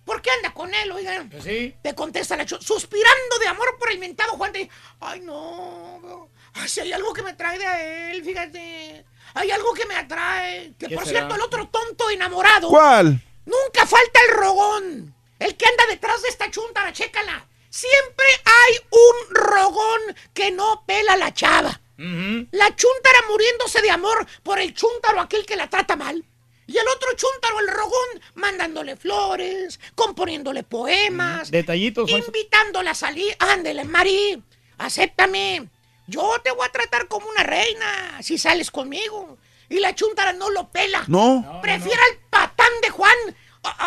¿Por 0.07 0.23
qué 0.23 0.31
anda 0.31 0.55
con 0.55 0.73
él, 0.75 0.93
oiga? 0.93 1.27
Pues 1.31 1.45
sí. 1.45 1.75
Te 1.83 1.95
contesta 1.95 2.39
la 2.39 2.49
suspirando 2.49 3.39
de 3.39 3.49
amor 3.49 3.77
por 3.79 3.91
el 3.91 3.99
mentado 3.99 4.33
Juan. 4.33 4.51
Te 4.51 4.61
dice, 4.61 4.71
ay, 5.01 5.21
no, 5.21 6.31
ay, 6.55 6.69
si 6.71 6.81
hay 6.81 6.93
algo 6.95 7.13
que 7.13 7.23
me 7.23 7.35
trae 7.35 7.59
de 7.59 8.13
él, 8.13 8.25
fíjate. 8.25 9.05
Hay 9.35 9.51
algo 9.51 9.75
que 9.75 9.87
me 9.87 9.97
atrae. 9.97 10.75
Que 10.79 10.87
¿Qué 10.87 10.95
por 10.95 11.05
será? 11.05 11.21
cierto, 11.21 11.35
el 11.35 11.41
otro 11.43 11.69
tonto 11.69 12.09
enamorado. 12.11 12.69
¿Cuál? 12.69 13.21
Nunca 13.45 13.87
falta 13.87 14.21
el 14.29 14.37
rogón. 14.37 15.15
El 15.39 15.57
que 15.57 15.67
anda 15.67 15.85
detrás 15.91 16.23
de 16.23 16.29
esta 16.29 16.51
chuntara, 16.51 16.93
chécala. 16.93 17.47
Siempre 17.69 18.27
hay 18.45 18.79
un 18.91 19.35
rogón 19.35 20.01
que 20.33 20.51
no 20.53 20.85
pela 20.87 21.15
a 21.15 21.17
la 21.17 21.35
chava. 21.35 21.81
La 21.97 22.75
chuntara 22.77 23.19
muriéndose 23.29 23.81
de 23.83 23.91
amor 23.91 24.27
por 24.43 24.59
el 24.59 24.75
chúntaro 24.75 25.21
aquel 25.21 25.45
que 25.45 25.57
la 25.57 25.69
trata 25.69 25.97
mal. 25.97 26.25
Y 26.67 26.79
el 26.79 26.89
otro 26.89 27.09
chúntaro, 27.15 27.61
el 27.61 27.69
rogón, 27.69 28.23
mandándole 28.35 28.97
flores, 28.97 29.79
componiéndole 29.95 30.63
poemas, 30.63 31.51
Detallitos, 31.51 32.09
invitándola 32.09 32.93
a 32.93 32.95
salir. 32.95 33.37
Ándele, 33.39 33.85
Mari, 33.85 34.43
acéptame. 34.79 35.69
Yo 36.07 36.39
te 36.43 36.51
voy 36.51 36.67
a 36.67 36.73
tratar 36.73 37.09
como 37.09 37.27
una 37.27 37.43
reina 37.43 38.19
si 38.23 38.39
sales 38.39 38.71
conmigo. 38.71 39.39
Y 39.69 39.81
la 39.81 39.95
chuntara 39.95 40.33
no 40.33 40.51
lo 40.51 40.71
pela. 40.71 41.05
No. 41.07 41.61
Prefiere 41.63 42.01
al 42.11 42.19
patán 42.31 42.71
de 42.83 42.91
Juan. 42.91 43.17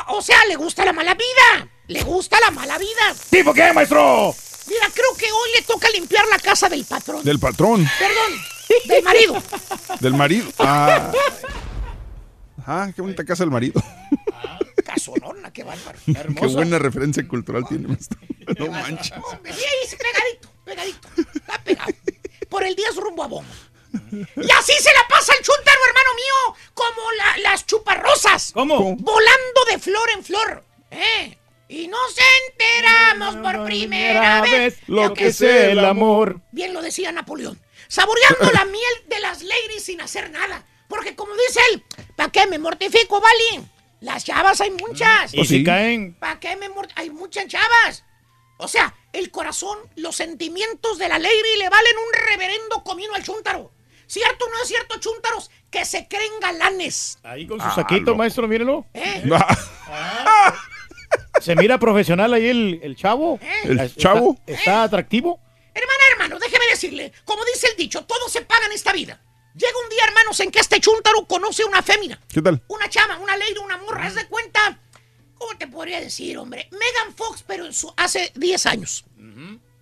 O, 0.07 0.22
sea, 0.22 0.43
le 0.45 0.55
gusta 0.55 0.84
la 0.84 0.93
mala 0.93 1.13
vida. 1.13 1.70
Le 1.88 2.01
gusta 2.01 2.39
la 2.39 2.51
mala 2.51 2.78
vida. 2.78 3.15
¿Tipo 3.30 3.53
qué, 3.53 3.72
maestro? 3.74 4.34
Mira, 4.68 4.88
creo 4.93 5.15
que 5.18 5.26
hoy 5.32 5.49
le 5.55 5.61
toca 5.61 5.88
limpiar 5.89 6.26
la 6.28 6.39
casa 6.39 6.68
del 6.68 6.84
patrón. 6.84 7.24
Del 7.24 7.39
patrón. 7.39 7.88
Perdón, 7.99 8.34
del 8.86 9.03
marido. 9.03 9.43
Del 9.99 10.13
marido. 10.13 10.51
Ah. 10.59 11.11
Ah, 12.65 12.91
qué 12.93 13.01
bonita 13.01 13.24
casa 13.24 13.43
del 13.43 13.51
marido. 13.51 13.82
Casonona, 14.84 15.53
qué 15.53 15.63
bárbaro. 15.63 15.99
Qué 16.05 16.47
buena 16.47 16.80
referencia 16.80 17.26
cultural 17.26 17.63
tiene, 17.68 17.88
maestro. 17.88 18.20
No 18.59 18.68
manches. 18.68 19.13
Ahí, 19.13 19.22
pegadito, 19.43 20.49
pegadito. 20.68 21.07
Está 21.36 21.63
pegado. 21.63 21.91
Por 22.49 22.63
el 22.63 22.76
día 22.76 22.88
es 22.89 22.95
rumbo 22.95 23.24
a 23.24 23.28
bomba. 23.28 23.55
Y 24.03 24.51
así 24.51 24.74
se 24.80 24.93
la 24.93 25.07
pasa 25.09 25.34
el 25.38 25.43
chúntaro, 25.43 25.80
hermano 25.88 26.13
mío, 26.15 26.57
como 26.74 27.11
la- 27.13 27.38
las 27.49 27.65
chuparrosas. 27.65 28.51
¿Cómo? 28.53 28.95
Volando 28.97 29.65
de 29.72 29.80
flor 29.80 30.09
en 30.11 30.24
flor. 30.24 30.63
¿Eh? 30.91 31.38
Y 31.70 31.88
nos 31.88 32.15
enteramos 32.49 33.36
por 33.38 33.65
primera 33.65 34.41
vez 34.41 34.78
lo 34.88 35.13
que 35.13 35.28
es 35.28 35.41
el 35.41 35.80
amor. 35.80 36.39
Bien 36.51 36.74
lo 36.74 36.82
decía 36.82 37.11
Napoleón. 37.11 37.59
Saboreando 37.88 38.51
la 38.53 38.65
miel 38.65 38.93
de 39.07 39.20
las 39.20 39.41
ladies 39.41 39.84
sin 39.86 40.01
hacer 40.01 40.30
nada. 40.32 40.65
Porque 40.88 41.15
como 41.15 41.34
dice 41.34 41.59
él, 41.74 41.84
¿para 42.15 42.32
qué 42.32 42.45
me 42.47 42.59
mortifico, 42.59 43.20
Vali? 43.20 43.65
Las 43.99 44.24
chavas 44.24 44.61
hay 44.61 44.72
muchas. 44.72 45.34
Y 45.34 45.43
si 45.45 45.63
caen. 45.63 46.13
¿Para 46.20 46.39
qué 46.39 46.55
me 46.55 46.70
mort- 46.70 46.91
Hay 46.95 47.09
muchas 47.09 47.47
chavas. 47.47 48.03
O 48.58 48.68
sea, 48.68 48.95
el 49.14 49.30
corazón, 49.32 49.78
los 49.95 50.16
sentimientos 50.16 50.97
de 50.97 51.08
la 51.10 51.20
lady 51.20 51.58
le 51.60 51.70
valen 51.70 51.93
un 51.97 52.28
reverendo 52.28 52.84
comino 52.84 53.14
al 53.16 53.24
chúntaro. 53.24 53.72
¿Cierto 54.08 54.45
o 54.45 54.49
no 54.49 54.62
es 54.62 54.68
cierto, 54.70 54.99
chúntaros? 54.99 55.51
Que 55.70 55.84
se 55.86 56.08
creen 56.08 56.32
galanes. 56.41 57.20
Ahí 57.24 57.45
con 57.45 57.60
su 57.60 57.66
Ah, 57.68 57.76
saquito, 57.76 58.12
loco. 58.12 58.18
maestro, 58.18 58.47
mírenlo. 58.47 58.86
¿Eh? 58.93 59.24
Se 61.41 61.55
mira 61.55 61.78
profesional 61.78 62.34
ahí 62.34 62.47
el, 62.47 62.80
el 62.84 62.95
chavo. 62.95 63.39
¿El 63.64 63.80
Está- 63.80 63.99
chavo? 64.01 64.38
Está, 64.47 64.84
atractivo. 64.84 65.39
Hermana, 65.74 65.99
hermano, 66.12 66.39
déjeme 66.39 66.66
decirle, 66.72 67.12
como 67.26 67.43
dice 67.45 67.68
el 67.68 67.78
dicho, 67.78 68.03
todo 68.05 68.28
se 68.30 68.41
paga 68.41 68.66
en 68.66 68.72
esta 68.72 68.91
vida. 68.91 69.22
Llega 69.53 69.74
un 69.84 69.89
día, 69.89 70.03
hermanos, 70.05 70.39
en 70.39 70.49
que 70.51 70.60
este 70.60 70.80
chúntaro 70.80 71.26
conoce 71.28 71.64
una 71.66 71.82
fémina. 71.84 72.20
¿Qué 72.32 72.41
tal? 72.41 72.64
Una 72.68 72.89
chama, 72.89 73.18
una 73.20 73.38
lady, 73.38 73.58
una 73.64 73.78
morra, 73.78 74.08
haz 74.08 74.16
de 74.16 74.28
cuenta. 74.28 74.80
¿Cómo 75.38 75.58
te 75.58 75.68
podría 75.68 76.00
decir, 76.00 76.38
hombre? 76.38 76.68
Megan 76.72 77.16
Fox, 77.16 77.44
pero 77.46 77.66
en 77.66 77.74
su, 77.74 77.94
hace 77.98 78.32
10 78.36 78.66
años. 78.66 79.06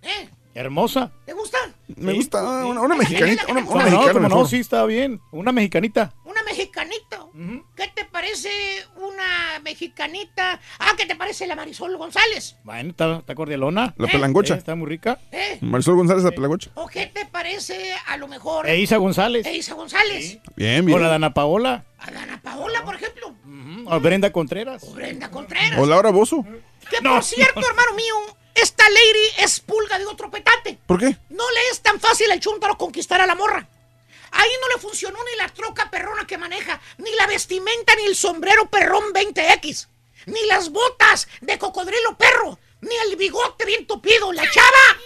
¿Eh? 0.02 0.28
Hermosa. 0.54 1.10
¿Te 1.26 1.32
gusta? 1.34 1.58
Me 1.96 2.14
gusta 2.14 2.42
una, 2.64 2.80
una 2.80 2.94
mexicanita. 2.94 3.44
Una, 3.48 3.60
una 3.60 3.64
¿Cómo 3.66 3.78
no? 3.78 3.84
mexicana. 3.90 4.20
no? 4.20 4.28
mejor. 4.28 4.48
Sí, 4.48 4.56
está 4.58 4.84
bien. 4.86 5.20
Una 5.30 5.52
mexicanita. 5.52 6.14
Una 6.46 6.52
mexicanita. 6.54 7.26
¿Qué 7.74 7.88
te 7.94 8.04
parece 8.04 8.50
una 8.96 9.58
mexicanita? 9.64 10.60
Ah, 10.78 10.92
¿qué 10.96 11.04
te 11.04 11.16
parece 11.16 11.44
la 11.46 11.56
Marisol 11.56 11.96
González? 11.96 12.56
Bueno, 12.62 12.90
está, 12.90 13.16
está 13.16 13.34
cordialona. 13.34 13.94
La 13.98 14.06
pelangocha. 14.06 14.54
Eh, 14.54 14.58
está 14.58 14.76
muy 14.76 14.86
rica. 14.88 15.18
¿Eh? 15.32 15.58
Marisol 15.60 15.96
González, 15.96 16.22
la 16.22 16.30
pelangocha. 16.30 16.70
¿O 16.74 16.86
qué 16.86 17.06
te 17.06 17.26
parece 17.26 17.94
a 18.06 18.16
lo 18.16 18.28
mejor? 18.28 18.68
E 18.68 18.78
Isa 18.78 18.96
González. 18.98 19.44
Eisa 19.44 19.74
González. 19.74 20.38
Bien, 20.54 20.86
bien. 20.86 20.96
O 20.96 21.02
la 21.02 21.08
Dana 21.08 21.34
Paola. 21.34 21.84
A 21.98 22.10
Dana 22.12 22.40
Paola, 22.40 22.84
por 22.84 22.94
ejemplo. 22.94 23.34
O 23.86 24.00
Brenda 24.00 24.30
Contreras. 24.30 24.84
O 24.84 24.92
Brenda 24.92 25.30
Contreras. 25.30 25.78
O 25.80 25.86
Laura 25.86 26.10
Bozo. 26.10 26.44
Que 26.88 26.98
por 27.02 27.24
cierto, 27.24 27.58
hermano 27.58 27.94
mío, 27.96 28.14
esta 28.54 28.84
lady 28.88 29.42
es 29.44 29.58
pulga 29.58 29.98
de 29.98 30.06
otro 30.06 30.30
petate. 30.30 30.78
¿Por 30.86 31.00
qué? 31.00 31.16
No 31.28 31.50
le 31.50 31.68
es 31.72 31.80
tan 31.82 31.98
fácil 31.98 32.30
al 32.30 32.38
chúntaro 32.38 32.78
conquistar 32.78 33.20
a 33.20 33.26
la 33.26 33.34
morra. 33.34 33.68
Ahí 34.38 34.50
no 34.60 34.68
le 34.68 34.80
funcionó 34.80 35.18
ni 35.24 35.36
la 35.36 35.48
troca 35.48 35.90
perrona 35.90 36.26
que 36.26 36.36
maneja, 36.38 36.80
ni 36.98 37.10
la 37.14 37.26
vestimenta, 37.26 37.94
ni 37.96 38.04
el 38.04 38.16
sombrero 38.16 38.68
perrón 38.70 39.04
20X, 39.14 39.88
ni 40.26 40.44
las 40.46 40.70
botas 40.70 41.26
de 41.40 41.58
cocodrilo 41.58 42.16
perro, 42.18 42.58
ni 42.80 42.94
el 42.96 43.16
bigote 43.16 43.64
bien 43.64 43.86
tupido. 43.86 44.32
La 44.32 44.48
chava 44.50 44.96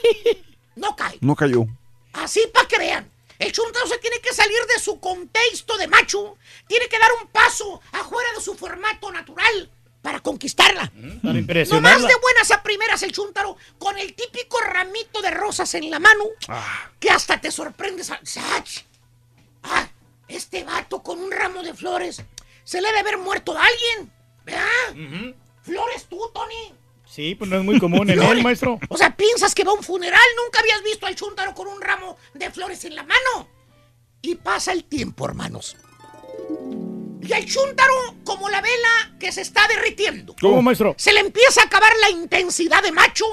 no 0.77 0.97
cae. 0.97 1.19
No 1.21 1.37
cayó. 1.37 1.67
Así 2.13 2.43
para 2.53 2.67
que 2.69 2.79
vean. 2.79 3.11
El 3.39 3.53
chuntaro 3.53 3.87
se 3.87 3.99
tiene 3.99 4.21
que 4.21 4.35
salir 4.35 4.59
de 4.75 4.79
su 4.81 5.01
contexto 5.01 5.77
de 5.79 5.87
macho. 5.89 6.37
Tiene 6.67 6.89
que 6.89 6.99
dar 6.99 7.11
un 7.23 7.29
paso 7.29 7.81
afuera 7.93 8.29
de 8.37 8.43
su 8.43 8.55
formato 8.55 9.11
natural 9.11 9.71
para 10.03 10.21
conquistarla. 10.21 10.91
Para 10.91 10.95
No 11.03 11.21
más 11.23 11.35
impresionarla. 11.37 12.09
de 12.09 12.15
buenas 12.21 12.51
a 12.51 12.63
primeras 12.63 13.03
el 13.03 13.13
chúntaro 13.13 13.57
con 13.79 13.97
el 13.97 14.13
típico 14.15 14.61
ramito 14.61 15.23
de 15.23 15.31
rosas 15.31 15.73
en 15.75 15.89
la 15.91 15.99
mano 16.01 16.25
que 16.99 17.11
hasta 17.11 17.41
te 17.41 17.51
sorprendes. 17.51 18.11
al- 18.11 18.27
¡Sach! 18.27 18.81
Ah, 19.63 19.89
este 20.29 20.65
vato 20.65 21.03
con 21.03 21.21
un 21.21 21.31
ramo 21.31 21.63
de 21.63 21.75
flores 21.75 22.23
se 22.65 22.81
le 22.81 22.89
debe 22.89 23.01
haber 23.01 23.19
muerto 23.19 23.57
a 23.57 23.65
alguien. 23.65 24.13
¿Verdad? 24.45 25.21
Flores 25.63 26.07
tú, 26.09 26.21
Tony. 26.33 26.75
Sí, 27.05 27.35
pues 27.35 27.51
no 27.51 27.59
es 27.59 27.65
muy 27.65 27.79
común 27.81 28.09
en 28.09 28.23
él, 28.23 28.43
maestro. 28.43 28.79
O 28.89 28.97
sea, 28.97 29.15
piensas 29.17 29.55
que 29.55 29.65
va 29.65 29.73
a 29.73 29.75
un 29.75 29.83
funeral. 29.83 30.21
Nunca 30.45 30.61
habías 30.61 30.83
visto 30.83 31.07
al 31.07 31.17
chúntaro 31.17 31.55
con 31.55 31.67
un 31.67 31.81
ramo 31.81 32.17
de 32.35 32.51
flores 32.51 32.85
en 32.85 32.95
la 32.95 33.03
mano. 33.03 33.49
Y 34.23 34.37
pasa 34.37 34.73
el 34.73 34.85
tiempo, 34.85 35.25
hermanos. 35.25 35.77
Y 37.21 37.33
al 37.33 37.45
chúntaro, 37.45 37.95
como 38.25 38.49
la 38.49 38.61
vela 38.61 39.17
que 39.19 39.33
se 39.33 39.41
está 39.41 39.67
derritiendo. 39.67 40.37
¿Cómo, 40.41 40.63
maestro? 40.63 40.95
Se 40.97 41.13
le 41.13 41.21
empieza 41.21 41.63
a 41.63 41.65
acabar 41.65 41.93
la 42.01 42.11
intensidad 42.11 42.83
de 42.83 42.93
macho, 42.93 43.27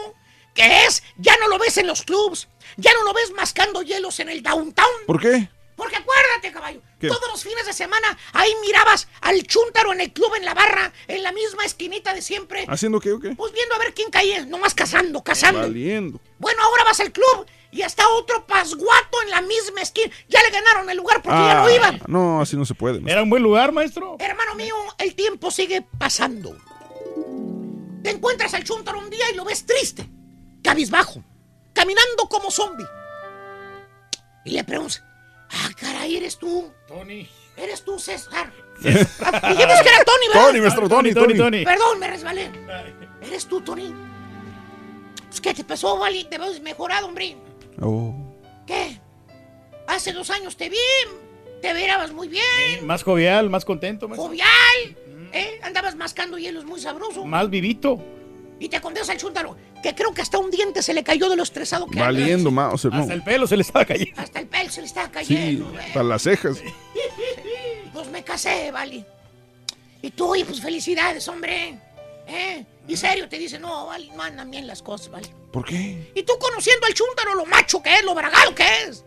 que 0.53 0.85
es, 0.85 1.03
ya 1.17 1.37
no 1.37 1.47
lo 1.47 1.59
ves 1.59 1.77
en 1.77 1.87
los 1.87 2.01
clubs, 2.01 2.47
ya 2.77 2.93
no 2.93 3.03
lo 3.03 3.13
ves 3.13 3.31
mascando 3.35 3.83
hielos 3.83 4.19
en 4.19 4.29
el 4.29 4.41
downtown. 4.41 5.05
¿Por 5.05 5.21
qué? 5.21 5.49
Porque 5.77 5.95
acuérdate, 5.95 6.51
caballo, 6.51 6.81
¿Qué? 6.99 7.07
todos 7.07 7.29
los 7.31 7.41
fines 7.43 7.65
de 7.65 7.71
semana 7.71 8.17
ahí 8.33 8.51
mirabas 8.65 9.07
al 9.21 9.41
chúntaro 9.43 9.93
en 9.93 10.01
el 10.01 10.11
club, 10.11 10.33
en 10.35 10.43
la 10.43 10.53
barra, 10.53 10.91
en 11.07 11.21
la 11.23 11.31
misma 11.31 11.63
esquinita 11.65 12.13
de 12.13 12.21
siempre. 12.21 12.65
¿Haciendo 12.67 12.99
qué 12.99 13.13
o 13.13 13.19
qué? 13.19 13.35
Pues 13.35 13.53
viendo 13.53 13.75
a 13.75 13.77
ver 13.77 13.93
quién 13.93 14.09
caía, 14.09 14.43
nomás 14.45 14.73
cazando, 14.73 15.23
cazando. 15.23 15.61
Valiendo. 15.61 16.19
Bueno, 16.39 16.61
ahora 16.63 16.83
vas 16.83 16.99
al 16.99 17.11
club 17.11 17.45
y 17.69 17.83
está 17.83 18.07
otro 18.09 18.45
pasguato 18.47 19.21
en 19.23 19.29
la 19.29 19.41
misma 19.41 19.81
esquina. 19.81 20.11
Ya 20.27 20.41
le 20.41 20.49
ganaron 20.49 20.89
el 20.89 20.97
lugar 20.97 21.21
porque 21.21 21.37
ya 21.37 21.53
no 21.53 21.65
Ah, 21.67 21.71
iban. 21.71 22.01
no, 22.07 22.41
así 22.41 22.57
no 22.57 22.65
se 22.65 22.73
puede. 22.73 22.95
maestro. 22.95 23.11
Era 23.13 23.21
un 23.23 23.29
buen 23.29 23.43
lugar, 23.43 23.71
maestro. 23.71 24.17
Hermano 24.19 24.55
mío, 24.55 24.75
el 24.97 25.13
tiempo 25.13 25.51
sigue 25.51 25.85
pasando. 25.99 26.57
Te 28.03 28.09
encuentras 28.09 28.53
al 28.55 28.63
chúntaro 28.63 28.97
un 28.99 29.09
día 29.11 29.29
y 29.31 29.35
lo 29.35 29.43
ves 29.45 29.65
triste, 29.65 30.09
cabizbajo, 30.63 31.23
caminando 31.73 32.27
como 32.29 32.49
zombie. 32.49 32.85
Y 34.45 34.51
le 34.51 34.63
preguntas, 34.63 35.03
ah, 35.51 35.69
caray, 35.79 36.17
¿eres 36.17 36.37
tú? 36.37 36.71
Tony. 36.87 37.27
¿Eres 37.55 37.83
tú, 37.83 37.97
César? 37.99 38.51
Ah, 39.23 39.49
Dijimos 39.49 39.81
que 39.81 39.89
era 39.89 40.03
Tony, 40.05 40.27
¿verdad? 40.27 40.47
Tony, 40.47 40.61
maestro, 40.61 40.89
Tony, 40.89 41.13
Tony, 41.13 41.27
Tony. 41.27 41.37
Tony. 41.37 41.65
Perdón, 41.65 41.99
me 41.99 42.07
resbalé. 42.07 42.51
¿Eres 43.21 43.47
tú, 43.47 43.61
Tony? 43.61 43.93
Pues, 45.27 45.41
¿Qué 45.41 45.53
te 45.53 45.63
pasó, 45.63 45.97
Vali? 45.97 46.25
Te 46.25 46.37
ves 46.37 46.61
mejorado, 46.61 47.07
hombre. 47.07 47.35
Oh. 47.81 48.13
¿Qué? 48.65 48.99
Hace 49.87 50.13
dos 50.13 50.29
años 50.29 50.57
te 50.57 50.69
vi, 50.69 50.77
te 51.61 51.73
verabas 51.73 52.11
muy 52.11 52.27
bien, 52.27 52.85
Más 52.85 53.03
jovial, 53.03 53.49
más 53.49 53.63
contento, 53.63 54.09
jovial, 54.09 54.47
¿eh? 55.31 55.59
Andabas 55.63 55.95
mascando 55.95 56.37
hielos 56.37 56.65
muy 56.65 56.79
sabroso. 56.81 57.25
Más 57.25 57.49
vivito. 57.49 58.03
Y 58.59 58.69
te 58.69 58.81
condenas 58.81 59.09
al 59.09 59.17
chúntaro, 59.17 59.55
que 59.83 59.93
creo 59.93 60.13
que 60.13 60.21
hasta 60.21 60.37
un 60.39 60.49
diente 60.49 60.81
se 60.81 60.93
le 60.93 61.03
cayó 61.03 61.29
de 61.29 61.35
lo 61.35 61.43
estresado 61.43 61.85
que. 61.87 61.99
Valiendo 61.99 62.49
más. 62.51 62.73
O 62.73 62.77
sea, 62.77 62.89
no. 62.91 63.01
Hasta 63.01 63.13
el 63.13 63.23
pelo 63.23 63.45
se 63.47 63.55
le 63.55 63.61
estaba 63.61 63.85
cayendo. 63.85 64.19
Hasta 64.19 64.39
el 64.39 64.47
pelo 64.47 64.69
se 64.71 64.81
le 64.81 64.87
está 64.87 65.05
Sí, 65.05 65.11
cayendo. 65.11 65.69
güey. 65.69 65.85
hasta 65.85 66.03
las 66.03 66.21
cejas. 66.23 66.57
Pues 67.93 68.09
me 68.09 68.23
casé, 68.23 68.71
Vali. 68.71 69.03
Y 70.03 70.11
tú, 70.11 70.35
y 70.35 70.43
pues 70.43 70.61
felicidades, 70.61 71.27
hombre. 71.27 71.79
¿Eh? 72.27 72.63
Y 72.87 72.95
serio, 72.97 73.27
te 73.27 73.37
dice, 73.39 73.57
no, 73.57 73.87
Vali, 73.87 74.11
no 74.11 74.21
andan 74.21 74.51
bien 74.51 74.67
las 74.67 74.81
cosas, 74.83 75.09
Vali. 75.09 75.27
¿Por 75.51 75.65
qué? 75.65 76.11
Y 76.13 76.23
tú 76.23 76.33
conociendo 76.39 76.85
al 76.85 76.93
chúntaro, 76.93 77.33
lo 77.35 77.45
macho 77.45 77.81
que 77.81 77.95
es, 77.95 78.03
lo 78.03 78.13
bragado 78.13 78.53
que 78.53 78.65
es. 78.87 79.03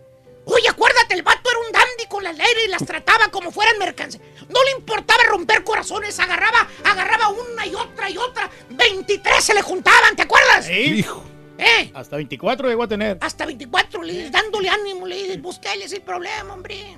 Oye, 0.51 0.69
acuérdate, 0.69 1.15
el 1.15 1.23
vato 1.23 1.49
era 1.49 1.61
un 1.61 1.73
dandy 1.73 2.07
con 2.09 2.25
las 2.25 2.37
leyes 2.37 2.67
y 2.67 2.71
las 2.71 2.85
trataba 2.85 3.29
como 3.29 3.51
fueran 3.53 3.79
mercancías. 3.79 4.23
No 4.49 4.63
le 4.65 4.73
importaba 4.73 5.23
romper 5.25 5.63
corazones, 5.63 6.19
agarraba, 6.19 6.69
agarraba 6.85 7.29
una 7.29 7.67
y 7.67 7.75
otra 7.75 8.11
y 8.11 8.19
otra. 8.19 8.51
23 8.71 9.45
se 9.45 9.55
le 9.55 9.63
juntaban, 9.63 10.17
¿te 10.17 10.23
acuerdas? 10.23 10.67
Sí. 10.67 10.73
Hijo. 10.73 11.25
¿Eh? 11.57 11.91
Hasta 11.95 12.17
24 12.17 12.69
llegó 12.69 12.83
a 12.83 12.89
tener. 12.89 13.19
Hasta 13.21 13.47
24, 13.47 14.03
le 14.03 14.13
dices, 14.13 14.33
dándole 14.33 14.71
ánimo, 14.71 15.07
le 15.07 15.17
dices, 15.17 15.41
búscales 15.41 15.93
el 15.93 16.03
problema, 16.03 16.55
hombre. 16.55 16.97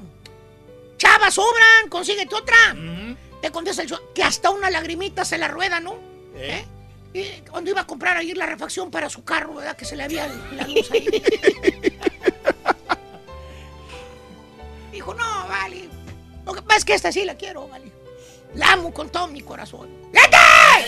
Chavas 0.97 1.35
sobran, 1.35 1.89
consíguete 1.89 2.35
otra. 2.35 2.57
Te 3.41 3.51
contesta 3.51 3.83
el 3.83 3.93
que 4.15 4.23
hasta 4.23 4.51
una 4.51 4.71
lagrimita 4.71 5.25
se 5.25 5.37
la 5.37 5.49
rueda, 5.49 5.81
¿no? 5.81 5.99
¿Eh? 6.37 6.65
Y 7.13 7.25
cuando 7.51 7.71
iba 7.71 7.81
a 7.83 7.87
comprar 7.87 8.17
ahí 8.17 8.33
la 8.35 8.47
refacción 8.47 8.91
para 8.91 9.11
su 9.11 9.25
carro, 9.25 9.55
¿verdad? 9.55 9.77
Que 9.77 9.85
se 9.85 9.97
le 9.97 10.05
había 10.05 10.29
la 10.53 10.67
luz 10.67 10.91
ahí. 10.93 11.23
Dijo, 15.03 15.15
no, 15.15 15.49
vale. 15.49 15.89
Lo 16.47 16.55
que 16.55 16.63
pasa 16.63 16.79
es 16.79 16.85
que 16.85 16.95
esta 16.95 17.11
sí 17.11 17.25
la 17.25 17.35
quiero, 17.35 17.67
vale. 17.67 17.91
La 18.55 18.75
amo 18.75 18.95
con 18.95 19.11
todo 19.11 19.27
mi 19.27 19.41
corazón. 19.41 19.89
¡Vete! 20.13 20.37
A 20.37 20.79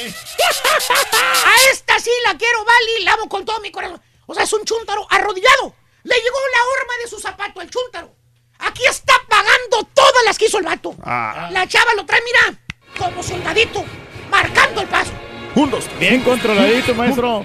esta 1.72 1.98
sí 1.98 2.12
la 2.24 2.38
quiero, 2.38 2.64
vale. 2.64 3.02
La 3.02 3.14
amo 3.14 3.28
con 3.28 3.44
todo 3.44 3.58
mi 3.58 3.72
corazón. 3.72 4.00
O 4.26 4.32
sea, 4.32 4.44
es 4.44 4.52
un 4.52 4.64
chúntaro 4.64 5.04
arrodillado. 5.10 5.74
Le 6.04 6.14
llegó 6.14 6.38
la 6.52 6.58
horma 6.62 6.92
de 7.02 7.10
su 7.10 7.18
zapato 7.18 7.60
al 7.60 7.68
chúntaro. 7.68 8.14
Aquí 8.60 8.84
está 8.88 9.14
pagando 9.28 9.82
todas 9.92 10.24
las 10.24 10.38
que 10.38 10.44
hizo 10.44 10.58
el 10.58 10.64
vato. 10.64 10.94
Ah. 11.02 11.48
La 11.50 11.66
chava 11.66 11.92
lo 11.94 12.06
trae, 12.06 12.20
mira, 12.24 12.56
como 12.96 13.20
soldadito, 13.20 13.84
marcando 14.30 14.80
el 14.80 14.86
paso. 14.86 15.10
Juntos. 15.54 15.86
Bien 15.98 16.22
controladito, 16.22 16.94
maestro. 16.94 17.44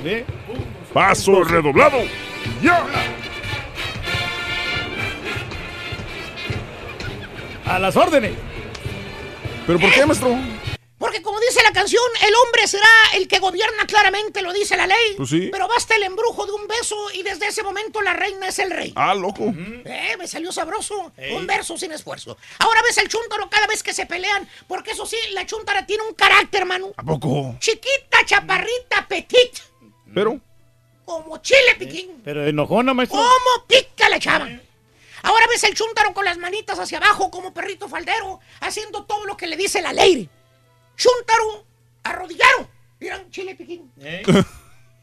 Paso 0.93 1.43
redoblado. 1.43 1.97
Ya. 2.61 2.85
A 7.69 7.77
las 7.77 7.95
órdenes. 7.95 8.31
¿Pero 9.67 9.79
por 9.79 9.93
qué, 9.93 10.03
maestro? 10.05 10.35
Porque 10.97 11.21
como 11.21 11.39
dice 11.39 11.61
la 11.63 11.71
canción, 11.71 12.03
el 12.27 12.33
hombre 12.35 12.67
será 12.67 12.89
el 13.15 13.27
que 13.27 13.39
gobierna 13.39 13.85
claramente, 13.85 14.41
lo 14.41 14.51
dice 14.51 14.75
la 14.75 14.87
ley. 14.87 15.13
Pues 15.15 15.29
sí. 15.29 15.49
Pero 15.51 15.67
basta 15.67 15.95
el 15.95 16.03
embrujo 16.03 16.45
de 16.47 16.51
un 16.51 16.67
beso 16.67 16.95
y 17.13 17.21
desde 17.21 17.47
ese 17.47 17.61
momento 17.63 18.01
la 18.01 18.13
reina 18.13 18.47
es 18.47 18.57
el 18.59 18.71
rey. 18.71 18.91
Ah, 18.95 19.13
loco. 19.13 19.53
Eh, 19.85 20.15
me 20.17 20.27
salió 20.27 20.51
sabroso. 20.51 21.13
Un 21.31 21.45
verso 21.47 21.77
sin 21.77 21.91
esfuerzo. 21.91 22.37
Ahora 22.57 22.81
ves 22.81 22.97
el 22.97 23.07
chúntaro 23.07 23.49
cada 23.49 23.67
vez 23.67 23.83
que 23.83 23.93
se 23.93 24.07
pelean, 24.07 24.49
porque 24.67 24.91
eso 24.91 25.05
sí, 25.05 25.17
la 25.33 25.45
chúntara 25.45 25.85
tiene 25.85 26.03
un 26.03 26.15
carácter, 26.15 26.61
hermano. 26.61 26.91
¿A 26.97 27.03
poco? 27.03 27.55
Chiquita, 27.59 28.25
chaparrita, 28.25 29.07
petit, 29.07 29.59
¿Pero? 30.13 30.39
como 31.05 31.37
chile 31.37 31.75
piquín. 31.77 32.21
Pero 32.25 32.45
enojona, 32.45 32.93
maestro. 32.93 33.19
¿Cómo 33.19 33.65
pica 33.67 34.09
la 34.09 34.19
chava? 34.19 34.49
Ahora 35.23 35.47
ves 35.47 35.63
el 35.63 35.75
chúntaro 35.75 36.13
con 36.13 36.25
las 36.25 36.37
manitas 36.37 36.79
hacia 36.79 36.97
abajo 36.97 37.29
como 37.29 37.53
perrito 37.53 37.87
faldero, 37.87 38.39
haciendo 38.61 39.05
todo 39.05 39.25
lo 39.25 39.37
que 39.37 39.47
le 39.47 39.57
dice 39.57 39.81
la 39.81 39.93
ley. 39.93 40.29
Chúntaro, 40.95 41.65
arrodillado. 42.03 42.69
Miran, 42.99 43.29
chile 43.31 43.55
piquín. 43.55 43.91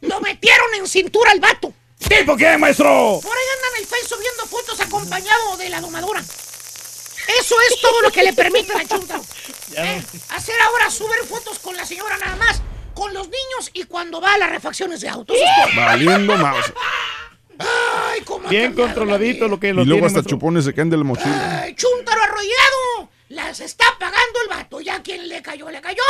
Lo 0.03 0.21
metieron 0.21 0.75
en 0.75 0.87
cintura 0.87 1.31
al 1.31 1.41
vato. 1.41 1.73
¿Tipo 1.99 2.37
qué, 2.37 2.59
maestro? 2.59 3.19
Por 3.23 3.33
ahí 3.33 3.45
andan 3.57 3.77
en 3.77 3.81
el 3.81 3.87
Face 3.87 4.07
subiendo 4.07 4.47
fotos 4.47 4.79
acompañado 4.81 5.57
de 5.57 5.71
la 5.71 5.81
domadora. 5.81 6.21
Eso 6.21 7.57
es 7.71 7.81
todo 7.81 8.03
lo 8.03 8.13
que 8.13 8.23
le 8.23 8.33
permiten 8.35 8.79
al 8.79 8.87
chúntaro. 8.87 9.23
¿Eh? 9.77 10.03
Hacer 10.31 10.55
ahora 10.61 10.91
subir 10.91 11.19
fotos 11.29 11.59
con 11.59 11.77
la 11.77 11.85
señora 11.85 12.17
nada 12.19 12.37
más, 12.37 12.61
con 12.95 13.13
los 13.13 13.27
niños 13.27 13.71
y 13.73 13.85
cuando 13.85 14.21
va 14.21 14.35
a 14.35 14.39
las 14.39 14.51
refacciones 14.51 15.01
de 15.01 15.09
autos. 15.09 15.37
Valiendo 15.75 16.37
más. 16.37 16.73
Ay, 17.59 18.21
cómo 18.25 18.49
Bien 18.49 18.75
controladito 18.75 19.49
lo 19.49 19.59
que 19.59 19.73
lo 19.73 19.83
Y 19.83 19.87
luego 19.87 20.07
tiene, 20.07 20.19
hasta 20.19 20.29
chupones 20.29 20.65
se 20.65 20.75
caen 20.75 20.91
de 20.91 20.97
la 20.97 21.05
mochila. 21.05 21.63
¡Ay, 21.63 21.75
chúntaro 21.75 22.23
arrollado! 22.23 23.11
¡Las 23.29 23.61
está 23.61 23.85
pagando 23.99 24.41
el 24.43 24.49
vato! 24.49 24.81
¡Ya 24.81 25.03
quien 25.03 25.29
le 25.29 25.43
cayó, 25.43 25.71
le 25.71 25.81
cayó! 25.81 26.03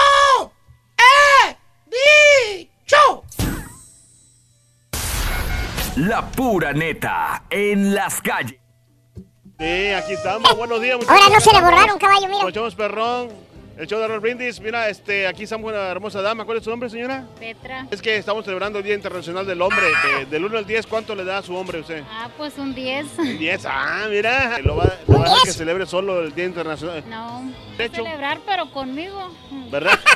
¡Eh! 0.99 1.57
¡Dicho! 1.86 3.24
La 5.97 6.30
pura 6.30 6.72
neta 6.72 7.44
en 7.49 7.94
las 7.94 8.20
calles. 8.20 8.61
Sí, 9.59 9.88
aquí 9.88 10.12
estamos. 10.12 10.55
Buenos 10.55 10.82
días. 10.82 10.99
Ahora 11.09 11.28
no 11.30 11.40
se 11.40 11.53
le 11.53 11.61
borraron, 11.62 11.99
caballo, 11.99 12.28
mira. 12.28 12.49
Echamos 12.49 12.74
perrón. 12.74 13.45
El 13.77 13.87
show 13.87 14.01
de 14.01 14.09
Roll 14.09 14.20
Brindis. 14.20 14.59
Mira, 14.61 14.89
este, 14.89 15.27
aquí 15.27 15.43
estamos 15.45 15.70
una 15.70 15.89
hermosa 15.89 16.22
dama. 16.22 16.47
¿Cuál 16.47 16.59
es 16.59 16.64
su 16.64 16.70
nombre, 16.70 16.89
señora? 16.89 17.24
Petra. 17.39 17.87
Es 17.91 18.01
que 18.01 18.16
estamos 18.16 18.43
celebrando 18.45 18.79
el 18.79 18.85
Día 18.85 18.95
Internacional 18.95 19.47
del 19.47 19.61
Hombre. 19.61 19.85
De- 20.18 20.27
del 20.27 20.45
1 20.47 20.57
al 20.59 20.66
10, 20.66 20.87
¿cuánto 20.87 21.14
le 21.14 21.24
da 21.24 21.39
a 21.39 21.43
su 21.43 21.55
hombre 21.55 21.81
usted? 21.81 22.03
Ah, 22.11 22.31
pues 22.39 22.57
un 22.57 22.74
10. 22.74 23.07
Un 23.18 23.37
10. 23.39 23.66
Ah, 23.66 24.07
mira. 24.09 24.59
Lo 24.61 24.77
va, 24.77 24.95
lo 25.07 25.18
va 25.18 25.27
a 25.27 25.29
dejar 25.29 25.43
que 25.45 25.53
celebre 25.53 25.85
solo 25.85 26.22
el 26.22 26.35
Día 26.35 26.47
Internacional. 26.47 27.05
No, 27.07 27.43
De 27.77 27.85
hecho. 27.85 27.97
celebrar, 28.03 28.39
pero 28.47 28.70
conmigo. 28.70 29.31
¿Verdad? 29.70 29.99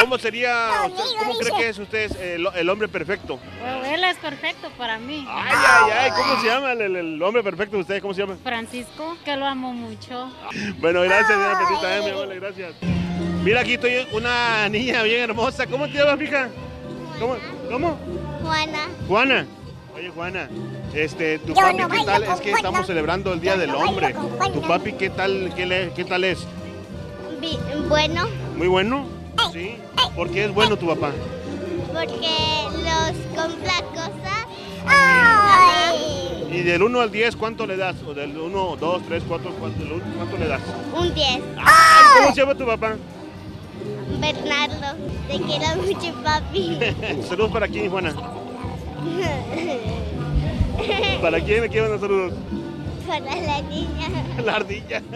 ¿Cómo 0.00 0.18
sería, 0.18 0.70
usted- 0.86 1.18
cómo 1.18 1.34
cree 1.38 1.52
que 1.56 1.68
es 1.68 1.78
usted 1.78 2.16
el, 2.20 2.46
el 2.54 2.68
hombre 2.70 2.88
perfecto? 2.88 3.38
Bueno, 3.60 3.84
él 3.84 4.04
es 4.04 4.16
perfecto 4.18 4.68
para 4.76 4.98
mí. 4.98 5.26
Ay, 5.28 5.52
ay, 5.56 5.90
ay, 6.00 6.10
¿cómo 6.16 6.40
se 6.40 6.46
llama 6.46 6.72
el, 6.72 7.22
hombre 7.22 7.42
perfecto 7.42 7.76
de 7.76 7.82
usted? 7.82 8.02
¿Cómo 8.02 8.14
se 8.14 8.20
llama? 8.22 8.36
Francisco, 8.42 9.16
que 9.24 9.36
lo 9.36 9.46
amo 9.46 9.72
mucho. 9.72 10.30
Bueno, 10.78 11.02
gracias, 11.02 11.28
señora 11.28 11.58
Petita, 11.58 11.96
eh, 11.96 12.02
mi 12.02 12.10
amor, 12.10 12.34
gracias. 12.34 12.72
Mira, 13.42 13.60
aquí 13.60 13.74
estoy 13.74 14.06
una 14.12 14.68
niña 14.68 15.02
bien 15.02 15.20
hermosa. 15.22 15.66
¿Cómo 15.66 15.86
te 15.86 15.92
llamas, 15.94 16.18
fija? 16.18 16.48
¿Cómo? 17.18 17.36
¿Cómo? 17.70 17.98
Juana. 18.42 18.88
Juana. 19.06 19.46
Oye, 19.94 20.10
Juana, 20.10 20.48
este, 20.92 21.38
tu 21.38 21.48
Yo 21.48 21.54
papi, 21.54 21.76
no 21.76 21.88
¿qué 21.88 22.04
tal? 22.04 22.22
Es 22.24 22.28
que 22.40 22.50
Juana. 22.50 22.56
estamos 22.56 22.86
celebrando 22.86 23.32
el 23.32 23.40
Día 23.40 23.56
del 23.56 23.70
Hombre. 23.74 24.12
Tu 24.52 24.60
papi, 24.62 24.94
¿qué 24.94 25.08
tal, 25.10 25.52
qué, 25.54 25.66
le- 25.66 25.92
qué 25.94 26.04
tal 26.04 26.24
es? 26.24 26.44
bueno, 27.88 28.26
¿Muy 28.56 28.66
bueno? 28.66 29.06
Sí. 29.52 29.76
¿Por 30.14 30.30
qué 30.30 30.44
es 30.44 30.54
bueno 30.54 30.76
tu 30.76 30.86
papá? 30.86 31.12
porque 31.94 32.66
los 32.82 33.12
compra 33.36 33.74
cosas. 33.94 34.46
Y 36.50 36.62
del 36.62 36.82
1 36.82 37.00
al 37.00 37.10
10, 37.10 37.36
¿cuánto 37.36 37.66
le 37.66 37.76
das? 37.76 37.96
O 38.06 38.14
del 38.14 38.36
1, 38.36 38.76
2, 38.76 39.02
3, 39.06 39.22
4, 39.26 39.50
¿cuánto, 39.58 39.78
del 39.78 39.92
uno, 39.92 40.04
¿cuánto 40.16 40.36
le 40.38 40.46
das? 40.46 40.60
Un 40.96 41.14
10. 41.14 41.40
¿Cómo 42.16 42.34
se 42.34 42.40
llama 42.40 42.54
tu 42.54 42.66
papá? 42.66 42.96
Bernardo, 44.20 44.98
te 45.28 45.40
quiero 45.40 45.66
mucho, 45.82 46.14
papi. 46.22 46.78
Saludos 47.28 47.52
para 47.52 47.68
quién, 47.68 47.90
Juana. 47.90 48.14
¿Para 51.20 51.40
quién 51.40 51.62
le 51.62 51.68
quieren 51.68 52.00
saludos? 52.00 52.32
Para 53.06 53.20
la 53.20 53.62
niña. 53.62 54.08
La 54.44 54.56
ardilla. 54.56 55.02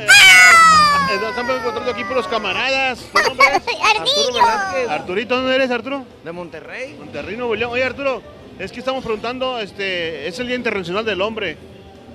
Eh, 1.11 1.15
Estamos 1.31 1.57
encontrando 1.57 1.91
aquí 1.91 2.05
por 2.05 2.17
los 2.17 2.29
camaradas. 2.29 2.99
¿Tu 2.99 3.23
nombre 3.23 3.47
es? 3.57 3.63
Arturo 3.83 4.35
Velázquez. 4.35 4.89
Arturito, 4.91 5.37
¿dónde 5.37 5.55
eres, 5.55 5.71
Arturo? 5.71 6.05
De 6.23 6.33
Monterrey. 6.33 6.97
Monterrey, 6.99 7.35
Nuevo 7.35 7.55
León. 7.55 7.71
Oye, 7.73 7.83
Arturo, 7.83 8.21
es 8.59 8.71
que 8.71 8.81
estamos 8.81 9.03
preguntando, 9.03 9.59
este, 9.59 10.29
es 10.29 10.39
el 10.39 10.49
Día 10.49 10.57
Internacional 10.57 11.07
del 11.07 11.23
Hombre. 11.23 11.57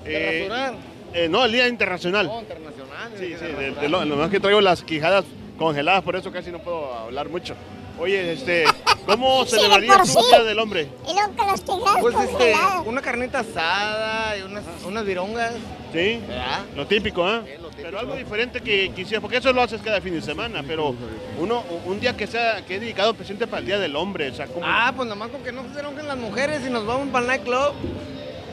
¿De 0.04 0.42
rasurar? 0.48 0.76
eh, 1.12 1.28
no, 1.28 1.44
el 1.44 1.52
Día 1.54 1.68
Internacional. 1.68 2.28
Oh, 2.32 2.40
internacional. 2.42 3.12
Sí, 3.18 3.34
sí, 3.40 3.46
de, 3.46 3.72
de 3.72 3.90
lo, 3.90 4.06
nomás 4.06 4.30
que 4.30 4.40
traigo 4.40 4.62
las 4.62 4.84
quijadas 4.84 5.26
congeladas, 5.58 6.04
por 6.04 6.16
eso 6.16 6.32
casi 6.32 6.52
no 6.52 6.60
puedo 6.60 6.94
hablar 6.94 7.30
mucho. 7.30 7.56
Oye, 8.04 8.34
este, 8.34 8.66
¿cómo 9.06 9.46
Sí, 9.46 9.52
celebrarías 9.52 10.10
sí. 10.10 10.18
el 10.20 10.26
Día 10.28 10.44
del 10.44 10.60
Hombre? 10.60 10.90
Y 11.10 11.14
luego 11.14 11.34
con 11.38 11.48
las 11.48 11.62
tijeras 11.62 11.98
Pues 12.02 12.16
este, 12.20 12.54
una 12.86 13.02
carnita 13.02 13.40
asada 13.40 14.38
y 14.38 14.42
unas, 14.42 14.66
unas 14.86 15.06
virongas. 15.06 15.54
Sí, 15.94 16.20
¿Verdad? 16.28 16.66
lo 16.76 16.86
típico, 16.86 17.26
¿ah? 17.26 17.44
Pero 17.78 18.00
algo 18.00 18.16
diferente 18.16 18.60
que 18.60 18.92
quisieras, 18.94 19.22
porque 19.22 19.38
eso 19.38 19.54
lo 19.54 19.62
haces 19.62 19.82
cada 19.82 20.02
fin 20.02 20.16
de 20.16 20.22
semana, 20.22 20.62
pero 20.68 20.94
uno, 21.40 21.64
un 21.86 22.02
día 22.02 22.18
que 22.18 22.28
sea, 22.28 22.66
que 22.66 22.76
es 22.76 22.82
dedicado 22.82 23.14
presente 23.14 23.48
para 23.48 23.62
el 23.62 23.68
Día 23.68 23.80
del 23.80 23.96
Hombre, 23.96 24.32
o 24.32 24.36
sea, 24.36 24.48
como... 24.48 24.66
Ah, 24.68 24.92
pues 24.94 25.08
nomás 25.08 25.30
con 25.30 25.42
que 25.42 25.54
no 25.54 25.64
se 25.74 25.82
las 26.04 26.18
mujeres 26.18 26.62
y 26.68 26.70
nos 26.70 26.86
vamos 26.86 27.08
para 27.08 27.22
el 27.22 27.28
nightclub. 27.28 27.74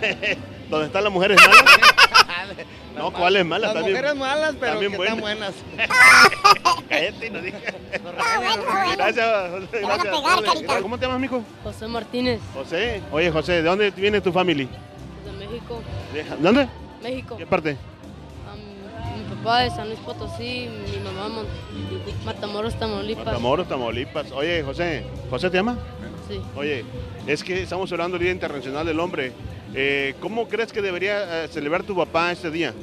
¿Dónde 0.70 0.86
están 0.86 1.04
las 1.04 1.12
mujeres 1.12 1.38
malas? 1.40 1.64
no, 2.96 3.12
¿cuáles 3.12 3.44
malas? 3.44 3.74
Las 3.74 3.82
También- 3.82 3.96
mujeres 3.96 4.16
malas, 4.16 4.54
pero 4.58 4.72
también 4.72 4.92
que 4.92 5.02
están 5.02 5.20
buenas. 5.20 5.54
Cállate 6.88 7.26
y 7.26 7.30
no 7.30 7.40
digas. 7.40 7.62
bueno. 8.02 8.18
Gracias, 8.96 9.50
José, 9.50 9.80
gracias. 9.82 10.80
¿Cómo 10.82 10.98
te 10.98 11.06
llamas, 11.06 11.20
mijo? 11.20 11.42
José 11.62 11.88
Martínez, 11.88 12.40
José. 12.54 13.02
Oye, 13.12 13.30
José, 13.30 13.52
¿de 13.54 13.62
dónde 13.62 13.90
viene 13.90 14.20
tu 14.20 14.32
familia? 14.32 14.68
de 15.24 15.32
México. 15.46 15.82
¿De 16.12 16.24
¿Dónde? 16.40 16.68
México. 17.02 17.36
¿Qué 17.36 17.46
parte? 17.46 17.76
Mi 19.16 19.36
papá 19.36 19.60
de 19.60 19.70
San 19.70 19.88
Luis 19.88 19.98
Potosí, 20.00 20.68
mi 20.92 20.98
mamá 21.00 21.42
Matamoros, 22.24 22.74
Tamaulipas. 22.78 23.24
Matamoros, 23.24 23.68
Tamaulipas. 23.68 24.30
Oye, 24.32 24.62
José, 24.62 25.04
¿José 25.30 25.50
te 25.50 25.56
llama? 25.56 25.78
Sí. 26.28 26.40
Oye, 26.56 26.84
es 27.26 27.42
que 27.42 27.62
estamos 27.62 27.90
hablando 27.92 28.16
del 28.18 28.24
Día 28.24 28.32
Internacional 28.32 28.86
del 28.86 29.00
Hombre. 29.00 29.32
Eh, 29.74 30.14
¿Cómo 30.20 30.48
crees 30.48 30.72
que 30.72 30.82
debería 30.82 31.44
eh, 31.44 31.48
celebrar 31.48 31.82
tu 31.82 31.94
papá 31.94 32.32
este 32.32 32.50
día? 32.50 32.74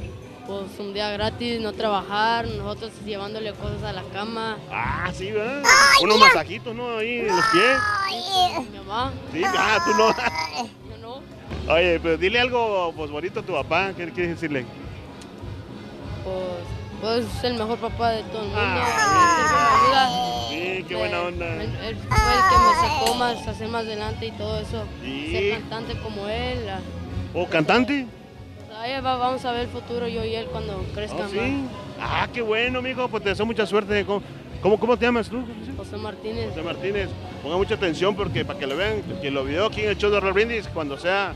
Pues 0.46 0.80
un 0.80 0.94
día 0.94 1.12
gratis, 1.12 1.60
no 1.60 1.74
trabajar, 1.74 2.48
nosotros 2.48 2.92
llevándole 3.06 3.52
cosas 3.54 3.84
a 3.84 3.92
la 3.92 4.04
cama. 4.14 4.58
Ah, 4.72 5.12
sí, 5.14 5.32
¿verdad? 5.32 5.62
Unos 6.02 6.20
masajitos, 6.20 6.74
¿no? 6.74 6.98
Ahí 6.98 7.20
en 7.20 7.28
los 7.28 7.46
pies. 7.48 8.70
Mi 8.72 8.78
mamá. 8.78 9.12
Sí, 9.34 9.42
ah, 9.46 9.78
tú 9.86 9.94
no. 9.94 10.14
Oye, 11.70 12.00
pero 12.00 12.18
dile 12.18 12.40
algo 12.40 12.94
pues, 12.96 13.12
bonito 13.12 13.42
a 13.42 13.44
tu 13.44 13.52
papá. 13.52 13.92
¿Qué 13.96 14.10
quieres 14.12 14.36
decirle? 14.36 14.66
Pues, 16.24 16.77
pues 17.02 17.26
es 17.26 17.44
el 17.44 17.54
mejor 17.56 17.78
papá 17.80 18.12
de 18.12 18.24
todo 18.24 18.42
el 18.44 18.48
mundo. 18.48 18.62
Ah, 18.62 20.48
Sí, 20.50 20.84
qué 20.88 20.96
buena 20.96 21.22
onda. 21.22 21.46
Él, 21.64 21.70
él 21.86 21.96
fue 21.96 22.18
el 22.18 22.42
que 22.50 22.58
me 22.58 22.88
sacó 22.90 23.16
más, 23.16 23.48
hacer 23.48 23.68
más 23.70 23.86
adelante 23.86 24.26
y 24.28 24.32
todo 24.32 24.60
eso. 24.60 24.84
Sí. 25.04 25.32
Ser 25.32 25.52
cantante 25.60 25.98
como 26.02 26.28
él. 26.28 26.60
¿O 27.34 27.46
cantante? 27.48 28.06
Ahí 28.80 28.94
va- 29.02 29.18
vamos 29.18 29.44
a 29.46 29.52
ver 29.52 29.62
el 29.62 29.68
futuro 29.70 30.08
yo 30.08 30.24
y 30.24 30.36
él 30.36 30.46
cuando 30.52 30.84
crezca 30.94 31.26
Oh, 31.26 31.30
sí. 31.30 31.64
Ah, 32.00 32.28
qué 32.34 32.42
bueno, 32.42 32.80
amigo. 32.80 33.08
Pues 33.08 33.24
te 33.24 33.30
deseo 33.30 33.46
mucha 33.46 33.66
suerte. 33.66 34.06
¿Cómo, 34.62 34.78
cómo, 34.80 34.98
te 34.98 35.06
llamas 35.06 35.30
tú? 35.30 35.44
José 35.78 35.98
Martínez. 35.98 36.50
José 36.50 36.62
Martínez. 36.64 37.10
Ponga 37.44 37.58
mucha 37.58 37.76
atención 37.76 38.16
porque 38.16 38.44
para 38.46 38.58
que 38.60 38.68
lo 38.68 38.76
vean, 38.78 39.02
quien 39.22 39.34
lo 39.34 39.44
vio 39.44 39.66
aquí 39.68 39.82
en 39.82 39.90
el 39.90 39.98
show 39.98 40.12
de 40.12 40.20
Roll 40.20 40.34
Brindis, 40.34 40.68
cuando 40.68 40.98
sea, 40.98 41.34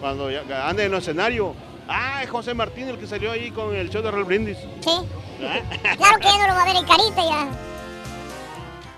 cuando 0.00 0.28
ande 0.64 0.84
en 0.84 0.92
el 0.92 0.98
escenario. 0.98 1.54
Ah, 1.88 2.22
es 2.22 2.30
José 2.30 2.54
Martínez 2.54 2.90
el 2.90 2.98
que 2.98 3.06
salió 3.06 3.30
ahí 3.30 3.50
con 3.50 3.74
el 3.74 3.90
show 3.90 4.02
de 4.02 4.10
Roll 4.10 4.24
Brindis. 4.24 4.58
Sí. 4.80 4.90
Claro 5.96 6.18
que 6.18 6.24
ya 6.24 6.38
no 6.38 6.48
lo 6.48 6.54
va 6.54 6.62
a 6.62 6.66
ver 6.66 6.76
en 6.76 6.84
carita 6.86 7.22
ya. 7.22 7.48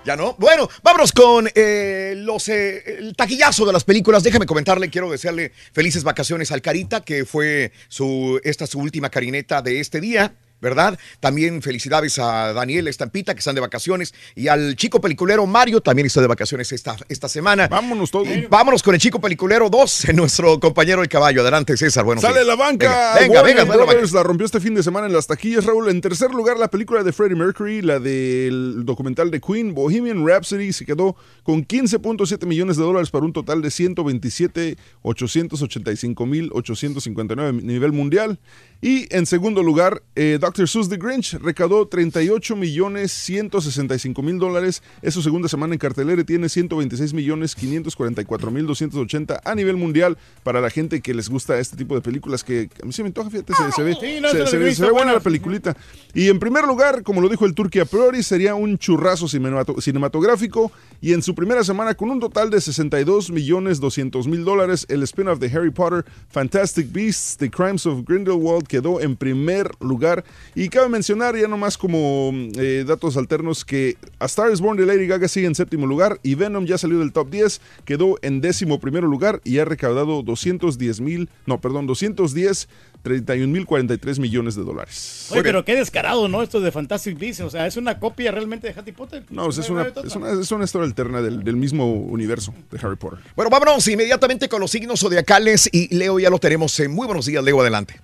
Ya 0.05 0.15
no. 0.15 0.35
Bueno, 0.37 0.69
vámonos 0.83 1.11
con 1.11 1.49
eh, 1.53 2.13
los 2.15 2.47
eh, 2.47 2.99
el 2.99 3.13
taquillazo 3.13 3.65
de 3.65 3.73
las 3.73 3.83
películas. 3.83 4.23
Déjame 4.23 4.45
comentarle, 4.45 4.89
quiero 4.89 5.11
desearle 5.11 5.51
felices 5.73 6.05
vacaciones 6.05 6.49
al 6.53 6.61
Carita, 6.61 7.01
que 7.01 7.25
fue 7.25 7.73
su 7.89 8.39
esta 8.45 8.67
su 8.67 8.79
última 8.79 9.09
carineta 9.09 9.61
de 9.61 9.81
este 9.81 9.99
día. 9.99 10.33
¿Verdad? 10.59 10.97
También 11.19 11.61
felicidades 11.61 12.17
a 12.19 12.53
Daniel 12.53 12.87
Estampita, 12.87 13.33
que 13.33 13.39
están 13.39 13.55
de 13.55 13.61
vacaciones, 13.61 14.13
y 14.35 14.47
al 14.47 14.75
chico 14.75 14.99
peliculero 14.99 15.45
Mario, 15.45 15.81
también 15.81 16.05
está 16.05 16.21
de 16.21 16.27
vacaciones 16.27 16.71
esta, 16.71 16.97
esta 17.09 17.29
semana. 17.29 17.67
Vámonos 17.67 18.11
todos. 18.11 18.27
Vámonos 18.49 18.81
con 18.83 18.95
el 18.95 19.01
chico 19.01 19.21
peliculero 19.21 19.69
2, 19.69 20.07
nuestro 20.15 20.59
compañero 20.59 21.01
el 21.01 21.09
caballo. 21.09 21.41
Adelante, 21.41 21.77
César. 21.77 22.05
Bueno, 22.05 22.21
Sale 22.21 22.43
la 22.43 22.55
banca. 22.55 23.15
Venga, 23.19 23.41
venga, 23.41 23.63
venga, 23.63 23.85
la 23.85 24.07
la 24.13 24.23
rompió 24.23 24.45
este 24.45 24.59
fin 24.59 24.73
de 24.73 24.83
semana 24.83 25.07
en 25.07 25.13
las 25.13 25.27
taquillas, 25.27 25.65
Raúl. 25.65 25.89
En 25.89 26.01
tercer 26.01 26.31
lugar, 26.31 26.57
la 26.57 26.69
película 26.69 27.03
de 27.03 27.11
Freddie 27.11 27.35
Mercury, 27.35 27.81
la 27.81 27.99
del 27.99 28.85
documental 28.85 29.31
de 29.31 29.39
Queen, 29.39 29.73
Bohemian 29.73 30.25
Rhapsody, 30.25 30.73
se 30.73 30.85
quedó 30.85 31.15
con 31.43 31.65
15.7 31.65 32.45
millones 32.45 32.77
de 32.77 32.83
dólares 32.83 33.09
para 33.09 33.25
un 33.25 33.33
total 33.33 33.61
de 33.61 33.71
127 33.71 34.77
885 35.01 36.25
mil 36.25 36.49
859 36.53 37.49
a 37.49 37.51
nivel 37.51 37.91
mundial. 37.91 38.39
Y 38.81 39.07
en 39.15 39.25
segundo 39.25 39.63
lugar, 39.63 40.03
eh, 40.15 40.37
Dr. 40.39 40.67
Seuss 40.69 40.87
The 40.87 40.97
Grinch 40.97 41.33
recaudó 41.33 41.87
38 41.87 42.55
millones 42.55 43.11
165 43.11 44.21
mil 44.21 44.37
dólares. 44.37 44.83
Es 45.01 45.13
su 45.15 45.21
segunda 45.23 45.47
semana 45.47 45.73
en 45.73 45.79
cartelera 45.79 46.21
y 46.21 46.25
tiene 46.25 46.47
126 46.47 47.13
millones 47.13 47.55
544 47.55 48.51
mil 48.51 48.67
280 48.67 49.41
a 49.43 49.55
nivel 49.55 49.77
mundial 49.77 50.17
para 50.43 50.61
la 50.61 50.69
gente 50.69 51.01
que 51.01 51.13
les 51.13 51.27
gusta 51.29 51.57
este 51.59 51.75
tipo 51.75 51.95
de 51.95 52.01
películas 52.01 52.43
que 52.43 52.69
a 52.81 52.85
mí 52.85 52.93
se 52.93 53.01
me 53.03 53.07
antoja, 53.07 53.29
fíjate, 53.29 53.53
se, 53.53 53.71
se 53.71 53.83
ve, 53.83 53.95
Sí, 53.99 54.19
no, 54.21 54.29
se, 54.29 54.57
ve, 54.57 54.65
visto, 54.65 54.83
se 54.83 54.85
ve 54.85 54.91
buena 54.91 55.13
la 55.13 55.19
peliculita. 55.21 55.75
Y 56.13 56.29
en 56.29 56.39
primer 56.39 56.65
lugar, 56.65 57.01
como 57.03 57.21
lo 57.21 57.29
dijo 57.29 57.45
el 57.45 57.55
Turquía 57.55 57.85
Priori, 57.85 58.21
sería 58.21 58.53
un 58.55 58.77
churrazo 58.77 59.25
cinemato- 59.27 59.81
cinematográfico 59.81 60.71
y 61.01 61.13
en 61.13 61.21
su 61.23 61.33
primera 61.33 61.63
semana 61.63 61.95
con 61.95 62.09
un 62.11 62.19
total 62.19 62.49
de 62.51 62.61
62 62.61 63.31
millones 63.31 63.79
200 63.79 64.27
mil 64.27 64.43
dólares, 64.45 64.85
el 64.89 65.01
spin-off 65.03 65.39
de 65.39 65.47
Harry 65.47 65.71
Potter, 65.71 66.05
Fantastic 66.29 66.91
Beasts, 66.91 67.37
The 67.37 67.49
Crimes 67.49 67.85
of 67.85 68.03
Grindelwald 68.05 68.66
quedó 68.67 69.01
en 69.01 69.15
primer 69.15 69.71
lugar. 69.79 70.23
Y 70.55 70.69
cabe 70.69 70.89
mencionar 70.89 71.35
ya 71.37 71.47
nomás 71.47 71.77
como 71.77 72.31
eh, 72.57 72.83
datos 72.87 73.17
alternos 73.17 73.65
que 73.65 73.97
A 74.19 74.25
Star 74.25 74.51
is 74.51 74.61
Born 74.61 74.77
de 74.77 74.85
Lady 74.85 75.07
Gaga 75.07 75.27
sigue 75.27 75.47
en 75.47 75.55
séptimo 75.55 75.87
lugar 75.87 76.19
y 76.23 76.35
Venom 76.35 76.65
ya 76.65 76.77
salió 76.77 76.99
del 76.99 77.11
top 77.11 77.29
10, 77.29 77.61
quedó 77.85 78.17
en 78.21 78.41
décimo 78.41 78.79
primero 78.79 79.07
lugar 79.07 79.41
y 79.43 79.59
ha 79.59 79.65
recaudado 79.65 80.21
210 80.23 81.01
mil, 81.01 81.29
no, 81.45 81.59
perdón, 81.59 81.87
210 81.87 82.67
31 83.03 83.47
mil 83.51 83.65
43 83.65 84.19
millones 84.19 84.55
de 84.55 84.63
dólares. 84.63 85.27
Oye, 85.31 85.43
pero 85.43 85.63
qué 85.63 85.75
descarado, 85.75 86.27
¿no? 86.27 86.41
Esto 86.41 86.59
de 86.59 86.71
Fantastic 86.71 87.17
Beasts. 87.17 87.41
O 87.41 87.49
sea, 87.49 87.65
es 87.65 87.77
una 87.77 87.99
copia 87.99 88.31
realmente 88.31 88.67
de 88.67 88.77
Harry 88.77 88.91
Potter. 88.91 89.23
No, 89.29 89.45
pues 89.45 89.59
es 89.59 89.69
una, 89.69 89.87
es 90.03 90.15
una, 90.15 90.41
es 90.41 90.51
una 90.51 90.65
historia 90.65 90.85
alterna 90.85 91.21
del, 91.21 91.43
del 91.43 91.55
mismo 91.55 91.93
universo 91.93 92.53
de 92.69 92.79
Harry 92.79 92.97
Potter. 92.97 93.19
Bueno, 93.35 93.49
vámonos 93.49 93.87
inmediatamente 93.87 94.49
con 94.49 94.59
los 94.59 94.71
signos 94.71 94.99
zodiacales 94.99 95.69
y 95.71 95.95
Leo 95.95 96.19
ya 96.19 96.29
lo 96.29 96.39
tenemos. 96.39 96.77
en 96.79 96.91
Muy 96.91 97.05
buenos 97.05 97.25
días, 97.25 97.43
Leo, 97.43 97.61
adelante. 97.61 98.01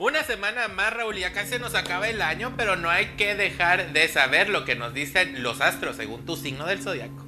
Una 0.00 0.22
semana 0.22 0.68
más, 0.68 0.94
Raúl, 0.94 1.18
y 1.18 1.24
acá 1.24 1.44
se 1.44 1.58
nos 1.58 1.74
acaba 1.74 2.08
el 2.08 2.22
año, 2.22 2.54
pero 2.56 2.76
no 2.76 2.88
hay 2.88 3.16
que 3.16 3.34
dejar 3.34 3.92
de 3.92 4.06
saber 4.06 4.48
lo 4.48 4.64
que 4.64 4.76
nos 4.76 4.94
dicen 4.94 5.42
los 5.42 5.60
astros 5.60 5.96
según 5.96 6.24
tu 6.24 6.36
signo 6.36 6.66
del 6.66 6.80
zodiaco. 6.80 7.27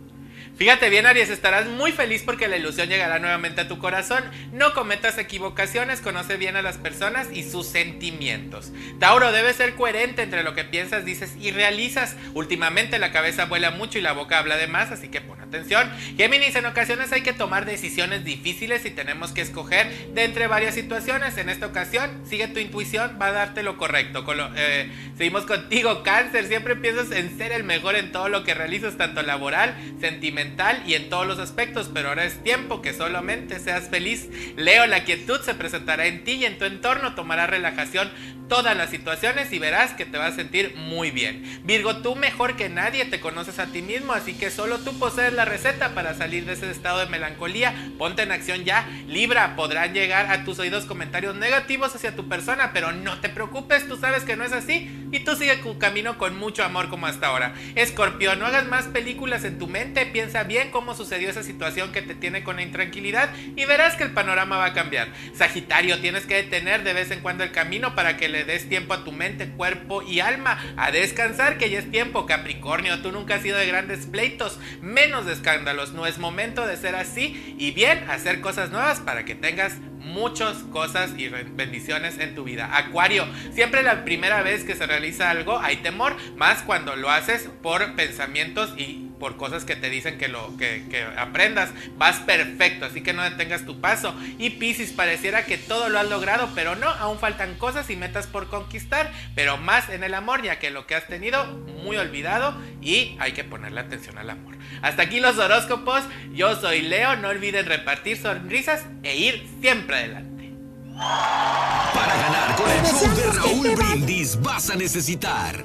Fíjate 0.61 0.91
bien, 0.91 1.07
Aries, 1.07 1.31
estarás 1.31 1.69
muy 1.69 1.91
feliz 1.91 2.23
porque 2.23 2.47
la 2.47 2.59
ilusión 2.59 2.91
llegará 2.91 3.19
nuevamente 3.19 3.63
a 3.63 3.67
tu 3.67 3.79
corazón. 3.79 4.23
No 4.53 4.75
cometas 4.75 5.17
equivocaciones, 5.17 6.03
conoce 6.03 6.37
bien 6.37 6.55
a 6.55 6.61
las 6.61 6.77
personas 6.77 7.29
y 7.33 7.51
sus 7.51 7.67
sentimientos. 7.67 8.71
Tauro, 8.99 9.33
debes 9.33 9.57
ser 9.57 9.75
coherente 9.75 10.21
entre 10.21 10.43
lo 10.43 10.55
que 10.55 10.65
piensas, 10.65 11.07
dices 11.07 11.35
y 11.41 11.51
realizas. 11.51 12.15
Últimamente 12.35 12.99
la 12.99 13.11
cabeza 13.11 13.47
vuela 13.47 13.71
mucho 13.71 13.97
y 13.97 14.03
la 14.03 14.13
boca 14.13 14.39
habla 14.39 14.59
de 14.59 14.67
más, 14.67 14.93
así 14.93 15.09
que 15.09 15.23
pon 15.23 15.41
atención. 15.41 15.91
Géminis, 16.19 16.55
en 16.55 16.67
ocasiones 16.67 17.11
hay 17.11 17.23
que 17.23 17.33
tomar 17.33 17.65
decisiones 17.65 18.23
difíciles 18.23 18.85
y 18.85 18.91
tenemos 18.91 19.33
que 19.33 19.41
escoger 19.41 20.13
de 20.13 20.25
entre 20.25 20.47
varias 20.47 20.75
situaciones. 20.75 21.39
En 21.39 21.49
esta 21.49 21.69
ocasión, 21.69 22.23
sigue 22.29 22.49
tu 22.49 22.61
intuición, 22.61 23.17
va 23.19 23.29
a 23.29 23.33
darte 23.33 23.63
lo 23.63 23.79
correcto. 23.79 24.27
Eh, 24.55 24.91
seguimos 25.17 25.47
contigo, 25.47 26.03
Cáncer. 26.03 26.49
Siempre 26.49 26.77
piensas 26.77 27.13
en 27.13 27.39
ser 27.39 27.53
el 27.53 27.65
mejor 27.65 27.97
en 27.97 28.13
todo 28.13 28.29
lo 28.29 28.45
que 28.45 28.53
realizas, 28.53 28.99
tanto 28.99 29.23
laboral, 29.23 29.75
sentimental 30.03 30.50
y 30.87 30.95
en 30.95 31.09
todos 31.09 31.27
los 31.27 31.39
aspectos, 31.39 31.91
pero 31.93 32.09
ahora 32.09 32.25
es 32.25 32.43
tiempo 32.43 32.83
que 32.83 32.93
solamente 32.93 33.59
seas 33.59 33.89
feliz. 33.89 34.29
Leo, 34.57 34.87
la 34.87 35.05
quietud 35.05 35.41
se 35.41 35.55
presentará 35.55 36.07
en 36.07 36.25
ti 36.25 36.33
y 36.33 36.45
en 36.45 36.59
tu 36.59 36.65
entorno, 36.65 37.15
tomará 37.15 37.47
relajación 37.47 38.11
todas 38.51 38.77
las 38.77 38.91
situaciones 38.91 39.53
y 39.53 39.61
verás 39.61 39.93
que 39.93 40.05
te 40.05 40.19
vas 40.19 40.33
a 40.33 40.37
sentir 40.37 40.75
muy 40.77 41.13
bien. 41.13 41.63
Virgo, 41.65 41.99
tú 41.99 42.17
mejor 42.17 42.57
que 42.57 42.69
nadie 42.69 43.05
te 43.05 43.21
conoces 43.21 43.61
a 43.61 43.67
ti 43.67 43.81
mismo, 43.81 44.13
así 44.13 44.35
que 44.35 44.51
solo 44.51 44.79
tú 44.79 44.99
posees 44.99 45.33
la 45.33 45.45
receta 45.45 45.95
para 45.95 46.15
salir 46.15 46.45
de 46.45 46.55
ese 46.55 46.69
estado 46.69 46.99
de 46.99 47.07
melancolía. 47.07 47.73
Ponte 47.97 48.23
en 48.23 48.33
acción 48.33 48.65
ya. 48.65 48.87
Libra, 49.07 49.55
podrán 49.55 49.95
llegar 49.95 50.31
a 50.33 50.45
tus 50.45 50.59
oídos 50.59 50.85
comentarios 50.85 51.37
negativos 51.37 51.95
hacia 51.95 52.17
tu 52.17 52.29
persona, 52.29 52.73
pero 52.75 52.91
no 52.93 53.21
te 53.21 53.29
preocupes, 53.29 53.87
tú 53.87 53.97
sabes 53.97 54.25
que 54.25 54.37
no 54.37 54.45
es 54.45 54.53
así 54.53 54.91
y 55.13 55.21
tú 55.21 55.37
sigue 55.37 55.57
tu 55.57 55.79
camino 55.79 56.19
con 56.19 56.37
mucho 56.37 56.65
amor 56.65 56.89
como 56.89 57.07
hasta 57.07 57.29
ahora. 57.29 57.55
Escorpión, 57.77 58.41
no 58.41 58.47
hagas 58.47 58.67
más 58.67 58.87
películas 58.87 59.45
en 59.45 59.61
tu 59.61 59.69
mente, 59.69 60.07
piensa 60.07 60.40
bien 60.45 60.71
cómo 60.71 60.95
sucedió 60.95 61.31
esa 61.31 61.43
situación 61.43 61.93
que 61.93 62.03
te 62.03 62.15
tiene 62.15 62.43
con 62.43 62.61
intranquilidad 62.61 63.31
y 63.57 63.65
verás 63.65 63.97
que 63.97 64.05
el 64.05 64.13
panorama 64.13 64.59
va 64.59 64.67
a 64.67 64.73
cambiar. 64.73 65.09
Sagitario, 65.35 66.01
tienes 66.01 66.27
que 66.27 66.37
detener 66.37 66.83
de 66.83 66.93
vez 66.93 67.11
en 67.11 67.21
cuando 67.21 67.45
el 67.45 67.53
camino 67.53 67.95
para 67.95 68.17
que 68.17 68.29
le 68.29 68.45
des 68.45 68.69
tiempo 68.69 68.95
a 68.95 69.05
tu 69.05 69.13
mente, 69.13 69.49
cuerpo 69.51 70.03
y 70.03 70.21
alma 70.21 70.59
a 70.77 70.91
descansar, 70.91 71.59
que 71.59 71.71
ya 71.71 71.79
es 71.79 71.91
tiempo. 71.91 72.27
Capricornio, 72.27 73.01
tú 73.03 73.13
nunca 73.13 73.37
has 73.37 73.43
sido 73.43 73.59
de 73.59 73.67
grandes 73.67 74.07
pleitos, 74.07 74.59
menos 74.81 75.27
de 75.27 75.33
escándalos. 75.33 75.93
No 75.93 76.07
es 76.07 76.19
momento 76.19 76.67
de 76.67 76.77
ser 76.77 76.95
así 76.95 77.55
y 77.59 77.71
bien 77.73 78.09
hacer 78.11 78.41
cosas 78.41 78.71
nuevas 78.71 79.01
para 79.01 79.25
que 79.25 79.35
tengas 79.35 79.79
muchas 80.01 80.59
cosas 80.73 81.13
y 81.17 81.29
bendiciones 81.29 82.19
en 82.19 82.35
tu 82.35 82.45
vida. 82.45 82.77
Acuario, 82.77 83.27
siempre 83.53 83.83
la 83.83 84.05
primera 84.05 84.43
vez 84.43 84.65
que 84.65 84.75
se 84.75 84.87
realiza 84.87 85.31
algo 85.31 85.59
hay 85.61 85.77
temor, 85.77 86.17
más 86.37 86.63
cuando 86.63 86.97
lo 86.97 87.11
haces 87.11 87.49
por 87.63 87.95
pensamientos 87.95 88.75
y 88.77 89.10
por 89.21 89.37
cosas 89.37 89.65
que 89.65 89.77
te 89.77 89.91
dicen 89.91 90.19
que 90.19 90.27
lo 90.27 90.57
que, 90.57 90.85
que 90.91 91.05
aprendas. 91.05 91.71
Vas 91.97 92.17
perfecto, 92.19 92.87
así 92.87 93.03
que 93.03 93.13
no 93.13 93.23
detengas 93.23 93.65
tu 93.65 93.81
paso. 93.81 94.15
Y 94.39 94.51
Piscis, 94.51 94.91
pareciera 94.93 95.45
que 95.45 95.59
todo 95.59 95.89
lo 95.89 96.01
has 96.01 96.09
logrado, 96.09 96.49
pero 96.57 96.75
no, 96.75 96.89
aún 96.89 97.21
faltan 97.21 97.55
cosas 97.55 97.89
y 97.91 97.97
metas 97.97 98.27
por 98.27 98.49
conquistar, 98.49 99.13
pero 99.37 99.59
más 99.59 99.89
en 99.91 100.03
el 100.03 100.15
amor, 100.15 100.43
ya 100.43 100.59
que 100.59 100.71
lo 100.71 100.87
que 100.87 100.97
has 100.97 101.07
tenido 101.07 101.45
muy 101.85 101.97
olvidado 101.97 102.57
y 102.81 103.17
hay 103.21 103.33
que 103.33 103.45
ponerle 103.45 103.81
atención 103.81 104.19
al 104.19 104.31
amor. 104.31 104.57
Hasta 104.83 105.03
aquí 105.03 105.21
los 105.21 105.39
horóscopos. 105.39 106.03
Yo 106.33 106.59
soy 106.61 106.83
Leo, 106.83 107.17
no 107.17 107.29
olviden 107.29 107.67
repartir 107.67 108.17
sonrisas 108.17 108.87
e 109.03 109.17
ir 109.17 109.47
siempre 109.61 109.97
adelante. 109.97 110.53
Para 110.97 112.17
ganar 112.17 112.57
con 112.57 112.71
el 112.71 112.85
show 112.85 113.15
de 113.15 113.33
Raúl 113.33 113.77
Brindis 113.77 114.41
vas 114.41 114.71
a 114.71 114.77
necesitar 114.77 115.65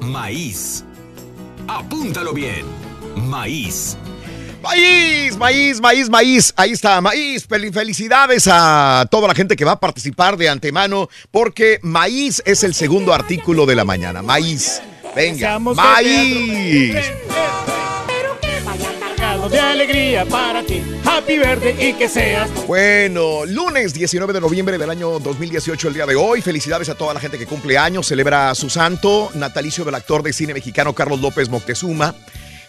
maíz. 0.00 0.84
Apúntalo 1.66 2.32
bien. 2.32 2.83
Maíz. 3.16 3.96
Maíz, 4.62 5.36
maíz, 5.36 5.80
maíz, 5.80 6.08
maíz. 6.08 6.54
Ahí 6.56 6.72
está, 6.72 7.00
maíz. 7.00 7.46
Fel- 7.46 7.72
Felicidades 7.72 8.48
a 8.50 9.06
toda 9.10 9.28
la 9.28 9.34
gente 9.34 9.56
que 9.56 9.64
va 9.64 9.72
a 9.72 9.80
participar 9.80 10.36
de 10.38 10.48
antemano, 10.48 11.08
porque 11.30 11.78
maíz 11.82 12.42
es 12.46 12.64
el 12.64 12.74
segundo 12.74 13.12
artículo 13.12 13.66
de 13.66 13.74
la 13.74 13.84
mañana. 13.84 14.22
Maíz. 14.22 14.80
Venga, 15.14 15.58
maíz. 15.58 16.96
Cargado 18.98 19.48
de 19.50 19.60
alegría 19.60 20.24
para 20.24 20.62
ti. 20.64 20.82
Happy 21.04 21.38
verde 21.38 21.76
y 21.78 21.92
que 21.92 22.08
seas. 22.08 22.50
Bueno, 22.66 23.44
lunes 23.46 23.92
19 23.94 24.32
de 24.32 24.40
noviembre 24.40 24.78
del 24.78 24.88
año 24.90 25.18
2018, 25.20 25.88
el 25.88 25.94
día 25.94 26.06
de 26.06 26.16
hoy. 26.16 26.40
Felicidades 26.40 26.88
a 26.88 26.94
toda 26.94 27.12
la 27.14 27.20
gente 27.20 27.38
que 27.38 27.46
cumple 27.46 27.76
años, 27.78 28.06
celebra 28.06 28.50
a 28.50 28.54
su 28.54 28.70
santo, 28.70 29.30
natalicio 29.34 29.84
del 29.84 29.94
actor 29.94 30.22
de 30.22 30.32
cine 30.32 30.54
mexicano 30.54 30.94
Carlos 30.94 31.20
López 31.20 31.48
Moctezuma, 31.48 32.14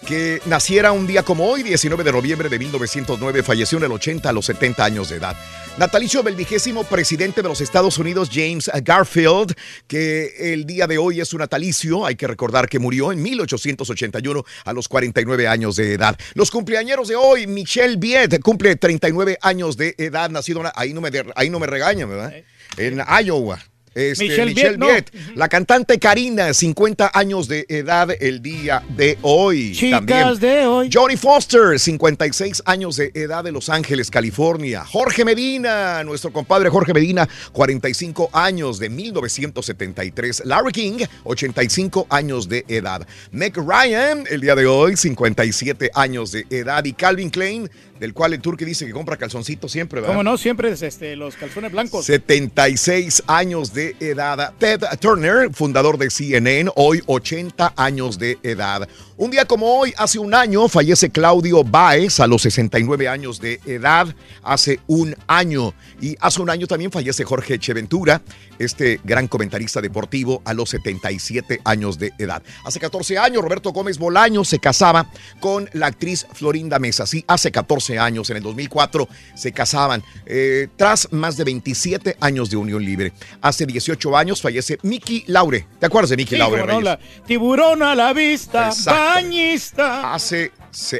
que 0.05 0.41
naciera 0.45 0.91
un 0.91 1.07
día 1.07 1.23
como 1.23 1.47
hoy, 1.47 1.63
19 1.63 2.03
de 2.03 2.11
noviembre 2.11 2.47
de 2.47 2.59
1909, 2.59 3.43
falleció 3.43 3.77
en 3.79 3.85
el 3.85 3.91
80 3.91 4.29
a 4.29 4.31
los 4.31 4.45
70 4.45 4.85
años 4.85 5.09
de 5.09 5.17
edad. 5.17 5.35
Natalicio 5.77 6.23
del 6.23 6.35
vigésimo 6.35 6.85
presidente 6.85 7.41
de 7.41 7.49
los 7.49 7.59
Estados 7.59 7.97
Unidos, 7.97 8.29
James 8.31 8.71
Garfield, 8.83 9.53
que 9.87 10.53
el 10.53 10.65
día 10.65 10.87
de 10.87 10.97
hoy 10.97 11.19
es 11.19 11.27
su 11.27 11.37
natalicio. 11.37 12.05
Hay 12.05 12.15
que 12.15 12.27
recordar 12.27 12.69
que 12.69 12.79
murió 12.79 13.11
en 13.11 13.21
1881 13.21 14.45
a 14.63 14.73
los 14.73 14.87
49 14.87 15.47
años 15.47 15.75
de 15.75 15.93
edad. 15.93 16.17
Los 16.33 16.51
cumpleañeros 16.51 17.09
de 17.09 17.15
hoy, 17.15 17.47
Michelle 17.47 17.97
Viet, 17.97 18.39
cumple 18.41 18.75
39 18.77 19.37
años 19.41 19.75
de 19.75 19.95
edad, 19.97 20.29
nacido 20.29 20.61
ahí 20.75 20.93
no 20.93 21.01
me, 21.01 21.09
ahí 21.35 21.49
no 21.49 21.59
me 21.59 21.67
regañan, 21.67 22.09
¿verdad? 22.09 22.33
En 22.77 23.01
Iowa. 23.25 23.59
Este, 23.95 24.25
Michelle 24.25 24.53
Michelle, 24.53 24.77
Viet, 24.77 25.09
Viet, 25.09 25.29
no. 25.29 25.35
la 25.37 25.47
cantante 25.47 25.97
Karina, 25.99 26.53
50 26.53 27.11
años 27.13 27.47
de 27.47 27.65
edad 27.69 28.09
el 28.19 28.41
día 28.41 28.83
de 28.89 29.17
hoy. 29.21 29.71
Chicas 29.71 30.41
de 30.41 30.65
hoy. 30.67 30.89
Johnny 30.91 31.15
Foster, 31.15 31.79
56 31.79 32.63
años 32.65 32.97
de 32.97 33.11
edad 33.13 33.45
de 33.45 33.53
Los 33.53 33.69
Ángeles, 33.69 34.11
California. 34.11 34.83
Jorge 34.83 35.23
Medina, 35.23 36.03
nuestro 36.03 36.33
compadre 36.33 36.69
Jorge 36.69 36.93
Medina, 36.93 37.27
45 37.53 38.31
años 38.33 38.79
de 38.79 38.89
1973. 38.89 40.43
Larry 40.43 40.73
King, 40.73 41.05
85 41.23 42.07
años 42.09 42.49
de 42.49 42.65
edad. 42.67 43.07
Meg 43.31 43.55
Ryan, 43.55 44.25
el 44.29 44.41
día 44.41 44.55
de 44.55 44.65
hoy, 44.65 44.97
57 44.97 45.91
años 45.93 46.33
de 46.33 46.45
edad. 46.49 46.83
Y 46.83 46.91
Calvin 46.91 47.29
Klein, 47.29 47.69
del 47.99 48.13
cual 48.13 48.33
el 48.33 48.41
turque 48.41 48.65
dice 48.65 48.85
que 48.85 48.91
compra 48.91 49.17
calzoncitos 49.17 49.71
siempre, 49.71 50.01
¿verdad? 50.01 50.15
Como 50.15 50.23
no, 50.23 50.37
siempre 50.37 50.69
es 50.69 50.81
este, 50.81 51.15
los 51.15 51.35
calzones 51.35 51.71
blancos. 51.71 52.05
76 52.05 53.23
años 53.27 53.73
de 53.73 53.95
edad. 53.99 54.53
Ted 54.57 54.81
Turner, 54.99 55.53
fundador 55.53 55.97
de 55.97 56.09
CNN, 56.09 56.71
hoy 56.75 57.01
80 57.05 57.73
años 57.75 58.19
de 58.19 58.37
edad. 58.43 58.87
Un 59.17 59.31
día 59.31 59.45
como 59.45 59.79
hoy, 59.79 59.93
hace 59.97 60.19
un 60.19 60.33
año, 60.33 60.67
fallece 60.67 61.09
Claudio 61.09 61.63
Baez 61.63 62.19
a 62.19 62.27
los 62.27 62.41
69 62.41 63.07
años 63.07 63.39
de 63.39 63.61
edad. 63.65 64.13
Hace 64.43 64.81
un 64.87 65.15
año. 65.27 65.73
Y 66.01 66.17
hace 66.19 66.41
un 66.41 66.49
año 66.49 66.67
también 66.67 66.91
fallece 66.91 67.23
Jorge 67.23 67.53
Echeventura, 67.53 68.21
este 68.59 68.99
gran 69.05 69.29
comentarista 69.29 69.81
deportivo, 69.81 70.41
a 70.43 70.53
los 70.53 70.69
77 70.69 71.61
años 71.63 71.97
de 71.97 72.11
edad. 72.17 72.43
Hace 72.65 72.79
14 72.81 73.17
años, 73.17 73.41
Roberto 73.41 73.71
Gómez 73.71 73.97
Bolaño 73.97 74.43
se 74.43 74.59
casaba 74.59 75.09
con 75.39 75.69
la 75.71 75.87
actriz 75.87 76.27
Florinda 76.33 76.77
Mesa. 76.79 77.05
Sí, 77.05 77.23
hace 77.27 77.51
14 77.51 77.84
años, 77.89 78.29
en 78.29 78.37
el 78.37 78.43
2004, 78.43 79.07
se 79.35 79.51
casaban. 79.51 80.03
eh, 80.25 80.67
tras 80.75 81.11
más 81.11 81.37
de 81.37 81.43
27 81.43 82.17
años 82.19 82.49
de 82.49 82.57
unión 82.57 82.83
libre. 82.83 83.13
Hace 83.41 83.65
18 83.65 84.17
años 84.17 84.41
fallece 84.41 84.77
Miki 84.81 85.23
Laure. 85.27 85.67
¿Te 85.79 85.85
acuerdas 85.85 86.09
de 86.09 86.15
Sí, 86.25 86.35
Laure? 86.37 86.63
Reyes? 86.63 86.83
la 86.83 86.99
tiburón 87.27 87.83
a 87.83 87.93
la 87.95 88.11
vista, 88.13 88.71
bañista. 88.85 90.13
Hace 90.13 90.51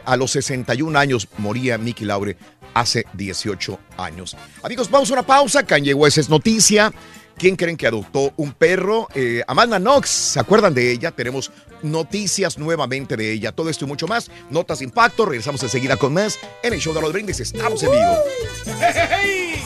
a 0.06 0.16
los 0.16 0.32
61 0.32 0.98
años 0.98 1.28
moría 1.38 1.78
Miki 1.78 2.06
Laure 2.06 2.38
hace 2.74 3.06
18 3.14 3.80
años. 3.98 4.36
Amigos, 4.64 4.90
vamos 4.90 5.10
a 5.10 5.14
una 5.14 5.24
pausa. 5.24 5.64
Kanye 5.64 5.94
West 5.94 6.18
es 6.18 6.30
noticia. 6.30 6.94
¿Quién 7.38 7.58
creen 7.58 7.76
que 7.76 7.86
adoptó 7.86 8.32
un 8.38 8.54
perro? 8.54 9.10
Eh, 9.14 9.44
Amanda 9.48 9.78
Knox, 9.78 10.10
¿se 10.10 10.40
acuerdan 10.40 10.74
de 10.74 10.90
ella? 10.92 11.12
Tenemos 11.12 11.52
noticias 11.82 12.58
nuevamente 12.58 13.18
de 13.18 13.34
ella. 13.34 13.52
Todo 13.52 13.70
esto 13.70 13.84
y 13.86 13.88
mucho 13.88 14.08
más. 14.08 14.32
Notas 14.50 14.80
de 14.80 14.86
impacto. 14.86 15.26
Regresamos 15.26 15.62
enseguida 15.62 15.98
con 15.98 16.14
más 16.14 16.40
en 16.64 16.74
el 16.74 16.80
show 16.80 16.94
de 16.94 17.02
los 17.02 17.12
brindis. 17.12 17.42
Estamos 17.42 17.84
en 17.84 17.92
vivo. 17.92 18.18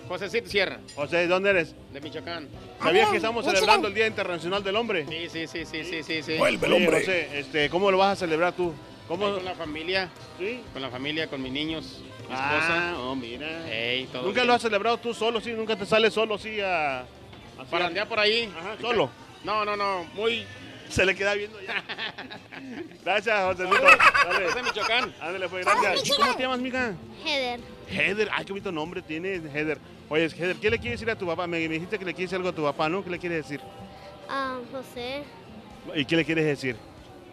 Josecito 0.08 0.50
Sierra, 0.50 0.80
José, 0.96 1.18
¿de 1.18 1.28
dónde 1.28 1.50
eres? 1.50 1.76
de 1.92 2.02
Michoacán. 2.02 2.48
¿Sabías 2.82 3.10
que 3.10 3.18
estamos 3.18 3.46
celebrando 3.46 3.88
el 3.88 3.94
Día 3.94 4.08
Internacional 4.08 4.64
del 4.64 4.76
Hombre? 4.76 5.06
Sí, 5.10 5.28
sí, 5.30 5.48
sí, 5.48 5.66
sí, 5.66 5.84
sí, 5.84 6.04
sí. 6.04 6.24
sí. 6.24 6.38
Oye, 6.40 6.58
José, 6.88 7.40
este, 7.40 7.70
¿cómo 7.70 7.92
lo 7.92 7.98
vas 7.98 8.14
a 8.14 8.16
celebrar 8.16 8.54
tú? 8.54 8.74
¿Cómo? 9.08 9.34
Con 9.36 9.46
la 9.46 9.56
familia. 9.56 10.10
Sí. 10.38 10.62
Con 10.74 10.82
la 10.82 10.90
familia, 10.90 11.28
con 11.28 11.42
mis 11.42 11.52
niños, 11.52 12.02
mi 12.30 12.36
Ah, 12.36 12.58
esposa. 12.60 13.00
oh, 13.02 13.16
mira. 13.16 13.48
Todo 14.12 14.24
¿Nunca 14.24 14.36
bien. 14.42 14.48
lo 14.48 14.54
has 14.54 14.62
celebrado 14.62 14.98
tú 14.98 15.14
solo, 15.14 15.40
sí? 15.42 15.52
¿Nunca 15.54 15.76
te 15.76 15.86
sales 15.86 16.14
solo, 16.14 16.38
sí, 16.38 16.60
a... 16.62 17.06
Para 17.72 17.86
a- 17.86 17.88
andar 17.88 18.08
por 18.08 18.20
ahí. 18.20 18.52
Ajá, 18.58 18.76
solo. 18.82 19.10
No, 19.44 19.64
no, 19.66 19.76
no, 19.78 20.04
muy... 20.14 20.46
Se 20.90 21.06
le 21.06 21.14
queda 21.16 21.34
viendo 21.34 21.60
ya. 21.62 21.84
Gracias, 23.04 23.40
Joselito. 23.44 23.84
Dale. 23.84 24.54
De 24.54 24.64
Michoacán. 24.64 25.14
Ándale, 25.20 25.50
pues, 25.50 25.66
gracias. 25.66 26.08
¿Y 26.08 26.12
¿Cómo 26.22 26.34
te 26.36 26.44
llamas, 26.44 26.60
mija? 26.60 26.94
Heather. 27.26 27.60
Heather. 27.90 28.30
Ay, 28.34 28.46
qué 28.46 28.54
bonito 28.54 28.72
nombre 28.72 29.02
tiene 29.02 29.36
Heather. 29.54 29.80
Oye, 30.10 30.26
Heather, 30.26 30.56
¿qué 30.58 30.70
le 30.70 30.80
quieres 30.80 31.00
decir 31.00 31.12
a 31.12 31.18
tu 31.18 31.26
papá? 31.26 31.48
Me, 31.48 31.60
me 31.68 31.74
dijiste 31.76 32.00
que 32.00 32.06
le 32.06 32.14
quieres 32.14 32.30
decir 32.32 32.38
algo 32.38 32.50
a 32.50 32.54
tu 32.56 32.64
papá, 32.64 32.88
¿no? 32.88 33.04
¿Qué 33.04 33.10
le 33.10 33.20
quieres 33.20 33.44
decir? 33.44 33.60
Ah, 34.30 34.58
José, 34.72 35.24
¿Y 35.96 36.06
qué 36.06 36.16
le 36.16 36.26
quieres 36.26 36.46
decir? 36.46 36.76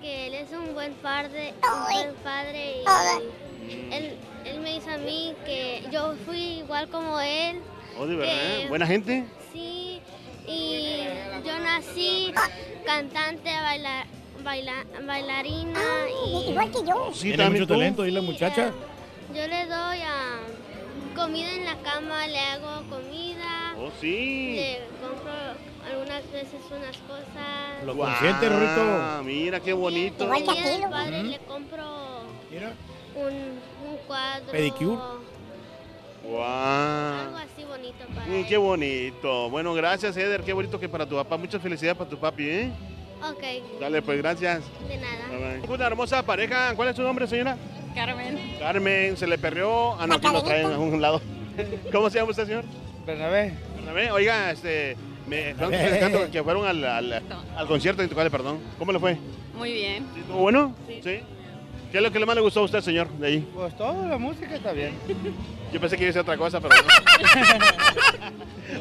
que 0.00 0.26
él 0.26 0.34
es 0.34 0.50
un 0.52 0.74
buen 0.74 0.92
padre, 0.94 1.54
un 1.62 1.84
buen 1.94 2.14
padre 2.16 2.82
y 2.82 3.94
él, 3.94 4.18
él 4.44 4.60
me 4.60 4.74
dice 4.74 4.92
a 4.92 4.98
mí 4.98 5.34
que 5.46 5.82
yo 5.90 6.14
fui 6.26 6.58
igual 6.58 6.88
como 6.88 7.18
él. 7.20 7.60
Oh, 7.98 8.06
de 8.06 8.14
verdad. 8.16 8.58
que- 8.60 8.68
¿Buena 8.68 8.86
gente? 8.86 9.24
Sí, 9.50 10.00
y 10.46 11.04
yo 11.46 11.58
nací 11.58 12.34
cantante, 12.84 13.50
baila, 13.50 14.04
baila- 14.44 14.84
bailarina 15.06 15.80
y... 16.26 16.50
Igual 16.50 16.70
que 16.70 16.78
yo. 16.86 17.10
Sí, 17.14 17.22
Tiene 17.22 17.36
también 17.38 17.62
mucho 17.62 17.72
tú. 17.72 17.78
talento 17.80 18.02
ahí 18.02 18.10
la 18.10 18.20
muchacha. 18.20 18.72
Yo 19.34 19.46
le 19.46 19.64
doy 19.66 19.98
a 20.02 20.40
comida 21.14 21.50
en 21.54 21.64
la 21.64 21.76
cama, 21.82 22.26
le 22.26 22.38
hago 22.38 22.82
comida, 22.88 23.74
Oh, 23.78 23.90
sí. 24.00 24.54
le 24.56 24.80
compro 25.00 25.32
algunas 25.90 26.32
veces 26.32 26.60
unas 26.70 26.96
cosas. 26.98 27.84
Lo 27.84 27.96
consiente, 27.96 28.48
Rorrito. 28.48 28.82
Ah, 28.82 29.22
mira 29.24 29.60
qué 29.60 29.72
bonito. 29.72 30.26
Día 30.32 30.70
del 30.78 30.90
padre 30.90 31.22
le 31.24 31.38
compro 31.40 31.84
Mira. 32.50 32.72
un, 33.14 33.90
un 33.90 33.96
cuadro. 34.06 34.50
Pedicure. 34.52 34.92
Algo 34.96 35.24
Wow. 36.26 37.36
así 37.36 37.64
bonito 37.68 38.04
para 38.14 38.26
Mm, 38.26 38.32
él. 38.34 38.46
qué 38.46 38.56
bonito. 38.56 39.50
Bueno, 39.50 39.74
gracias, 39.74 40.16
Heather. 40.16 40.42
Qué 40.42 40.54
bonito 40.54 40.80
que 40.80 40.88
para 40.88 41.06
tu 41.06 41.16
papá. 41.16 41.36
Muchas 41.36 41.60
felicidades 41.60 41.98
para 41.98 42.08
tu 42.08 42.16
papi, 42.18 42.48
¿eh? 42.48 42.72
Ok, 43.30 43.80
Dale, 43.80 44.02
pues, 44.02 44.18
gracias. 44.18 44.62
de 44.88 44.96
nada. 44.98 45.28
Bye, 45.30 45.60
bye. 45.66 45.74
Una 45.74 45.86
hermosa 45.86 46.22
pareja. 46.24 46.74
¿Cuál 46.76 46.88
es 46.88 46.96
su 46.96 47.02
nombre, 47.02 47.26
señora? 47.26 47.56
Carmen. 47.94 48.56
Carmen, 48.58 49.16
se 49.16 49.26
le 49.26 49.38
perrió. 49.38 49.94
Ah, 50.00 50.06
no, 50.06 50.14
aquí 50.14 50.26
lo 50.26 50.42
traen 50.42 50.66
a 50.72 50.78
un 50.78 51.00
lado. 51.00 51.20
¿Cómo 51.92 52.10
se 52.10 52.18
llama 52.18 52.30
usted, 52.30 52.46
señor? 52.46 52.64
Bernabé. 53.06 53.54
Bernabé. 53.76 54.10
Oiga, 54.10 54.50
este. 54.50 54.96
Me 55.26 55.50
están 55.50 55.70
platicando 55.70 56.30
que 56.30 56.42
fueron 56.42 56.66
al, 56.66 56.84
al, 56.84 57.22
al 57.56 57.66
concierto 57.66 58.02
de 58.02 58.06
Intocable, 58.06 58.30
perdón. 58.30 58.58
¿Cómo 58.78 58.92
le 58.92 58.98
fue? 58.98 59.16
Muy 59.56 59.72
bien. 59.72 60.06
¿Estuvo 60.18 60.38
bueno? 60.38 60.74
Sí. 60.86 61.20
¿Qué 61.90 61.98
es 61.98 62.02
lo 62.02 62.10
que 62.10 62.18
le 62.18 62.26
más 62.26 62.34
le 62.34 62.42
gustó 62.42 62.60
a 62.60 62.64
usted, 62.64 62.80
señor, 62.80 63.08
de 63.08 63.26
ahí? 63.28 63.48
Pues 63.54 63.74
toda 63.76 64.06
la 64.08 64.18
música 64.18 64.54
está 64.54 64.72
bien. 64.72 64.92
Yo 65.72 65.80
pensé 65.80 65.96
que 65.96 66.02
iba 66.02 66.10
a 66.10 66.12
ser 66.12 66.22
otra 66.22 66.36
cosa, 66.36 66.60
pero 66.60 66.74
no. 66.74 66.82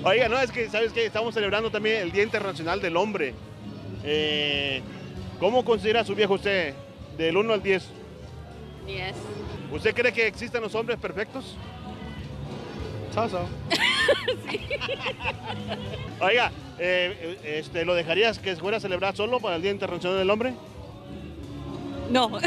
Oiga, 0.10 0.28
no, 0.28 0.40
es 0.40 0.52
que, 0.52 0.68
¿sabes 0.70 0.92
qué? 0.92 1.06
Estamos 1.06 1.34
celebrando 1.34 1.70
también 1.72 2.02
el 2.02 2.12
Día 2.12 2.24
Internacional 2.24 2.82
del 2.82 2.98
Hombre. 2.98 3.34
Eh, 4.04 4.82
¿Cómo 5.40 5.66
considera 5.66 6.02
a 6.02 6.06
su 6.06 6.16
viejo 6.16 6.36
usted? 6.36 6.74
Del 7.18 7.38
1 7.38 7.54
al 7.54 7.64
10. 7.64 7.84
Yes. 8.88 9.16
¿Usted 9.72 9.94
cree 9.94 10.14
que 10.14 10.28
existen 10.28 10.62
los 10.62 10.74
hombres 10.76 11.00
perfectos? 11.00 11.56
Soso. 13.14 13.48
Oiga, 16.20 16.52
eh, 16.80 17.38
eh, 17.44 17.60
este, 17.60 17.86
¿lo 17.86 17.94
dejarías 17.94 18.40
que 18.40 18.56
fuera 18.56 18.78
a 18.78 18.80
celebrar 18.80 19.16
solo 19.16 19.40
para 19.40 19.56
el 19.56 19.62
Día 19.62 19.72
Internacional 19.72 20.18
del 20.18 20.30
Hombre? 20.30 20.54
No. 22.10 22.30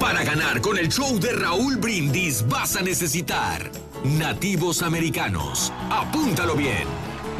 Para 0.00 0.24
ganar 0.24 0.60
con 0.60 0.78
el 0.78 0.88
show 0.88 1.18
de 1.18 1.32
Raúl 1.32 1.76
Brindis 1.76 2.46
vas 2.48 2.76
a 2.76 2.82
necesitar 2.82 3.70
nativos 4.04 4.82
americanos. 4.82 5.72
Apúntalo 5.90 6.54
bien. 6.54 6.84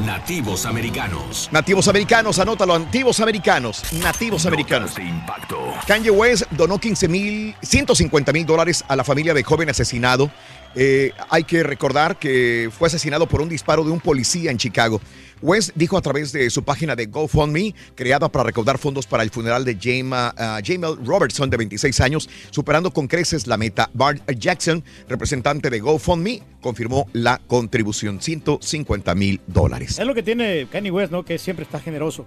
Nativos 0.05 0.67
americanos. 0.67 1.49
Nativos 1.51 1.89
americanos, 1.89 2.39
anótalo, 2.39 2.79
nativos 2.79 3.19
americanos, 3.21 3.83
nativos 3.95 4.45
americanos. 4.45 4.95
De 4.95 5.03
impacto. 5.03 5.57
Kanye 5.87 6.11
West 6.11 6.45
donó 6.51 6.79
15 6.79 7.09
mil, 7.09 7.55
150 7.63 8.31
mil 8.33 8.45
dólares 8.45 8.85
a 8.89 8.95
la 8.95 9.05
familia 9.05 9.33
de 9.33 9.43
joven 9.43 9.71
asesinado. 9.71 10.31
Eh, 10.75 11.13
hay 11.31 11.45
que 11.45 11.63
recordar 11.63 12.19
que 12.19 12.71
fue 12.77 12.89
asesinado 12.89 13.27
por 13.27 13.41
un 13.41 13.49
disparo 13.49 13.85
de 13.85 13.91
un 13.91 14.01
policía 14.01 14.51
en 14.51 14.59
Chicago. 14.59 15.01
West 15.43 15.71
dijo 15.75 15.97
a 15.97 16.03
través 16.03 16.33
de 16.33 16.49
su 16.51 16.63
página 16.63 16.97
de 16.97 17.07
GoFundMe, 17.07 17.75
creada 17.95 18.29
para 18.31 18.45
recaudar 18.45 18.79
fondos 18.79 19.07
para 19.07 19.23
el 19.23 19.31
funeral 19.31 19.65
de 19.65 19.77
Jama- 19.81 20.35
ah, 20.37 20.61
Jamel 20.65 20.97
Robertson, 21.05 21.51
de 21.51 21.57
26 21.57 22.01
años, 22.01 22.29
superando 22.51 22.91
con 22.91 23.07
creces 23.07 23.47
la 23.47 23.57
meta. 23.57 23.91
Bart 23.93 24.21
Jackson, 24.39 24.83
representante 25.09 25.71
de 25.71 25.81
GoFundMe, 25.81 26.43
confirmó 26.61 27.09
la 27.13 27.41
contribución, 27.47 28.21
150 28.21 29.15
mil 29.15 29.41
dólares. 29.47 29.99
Es 29.99 30.07
lo 30.07 30.15
que 30.15 30.23
tiene 30.23 30.67
Kanye 30.71 30.91
West, 30.91 31.13
¿no? 31.13 31.25
Que 31.25 31.39
siempre 31.39 31.65
está 31.65 31.79
generoso. 31.81 32.27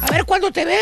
A 0.00 0.10
ver 0.10 0.24
cuándo 0.24 0.50
te 0.50 0.64
ve, 0.64 0.74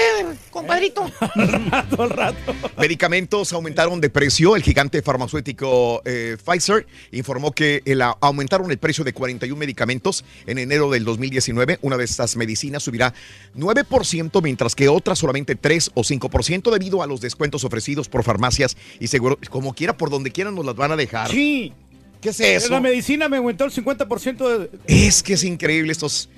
compadrito. 0.50 1.10
Todo 1.90 2.04
el 2.04 2.10
rato. 2.10 2.54
Medicamentos 2.78 3.52
aumentaron 3.52 4.00
de 4.00 4.10
precio. 4.10 4.54
El 4.56 4.62
gigante 4.62 5.02
farmacéutico 5.02 6.02
eh, 6.04 6.36
Pfizer 6.44 6.86
informó 7.12 7.52
que 7.52 7.82
el, 7.84 8.02
aumentaron 8.02 8.70
el 8.70 8.78
precio 8.78 9.02
de 9.04 9.12
41 9.12 9.58
medicamentos 9.58 10.24
en 10.46 10.58
enero 10.58 10.90
del 10.90 11.04
2019. 11.30 11.78
Una 11.82 11.96
de 11.96 12.04
estas 12.04 12.36
medicinas 12.36 12.82
subirá 12.82 13.14
9%, 13.56 14.42
mientras 14.42 14.74
que 14.74 14.88
otra 14.88 15.14
solamente 15.14 15.54
3 15.54 15.92
o 15.94 16.02
5% 16.02 16.70
debido 16.70 17.02
a 17.02 17.06
los 17.06 17.20
descuentos 17.20 17.64
ofrecidos 17.64 18.08
por 18.08 18.24
farmacias 18.24 18.76
y 18.98 19.06
seguro, 19.06 19.38
como 19.48 19.74
quiera, 19.74 19.96
por 19.96 20.10
donde 20.10 20.30
quiera 20.30 20.50
nos 20.50 20.64
las 20.64 20.76
van 20.76 20.92
a 20.92 20.96
dejar. 20.96 21.30
Sí. 21.30 21.72
¿Qué 22.20 22.30
es 22.30 22.40
eso? 22.40 22.68
La 22.68 22.80
medicina 22.80 23.28
me 23.28 23.38
aumentó 23.38 23.64
el 23.64 23.72
50% 23.72 24.58
de... 24.58 24.70
Es 24.86 25.22
que 25.22 25.34
es 25.34 25.44
increíble 25.44 25.90
estos. 25.90 26.28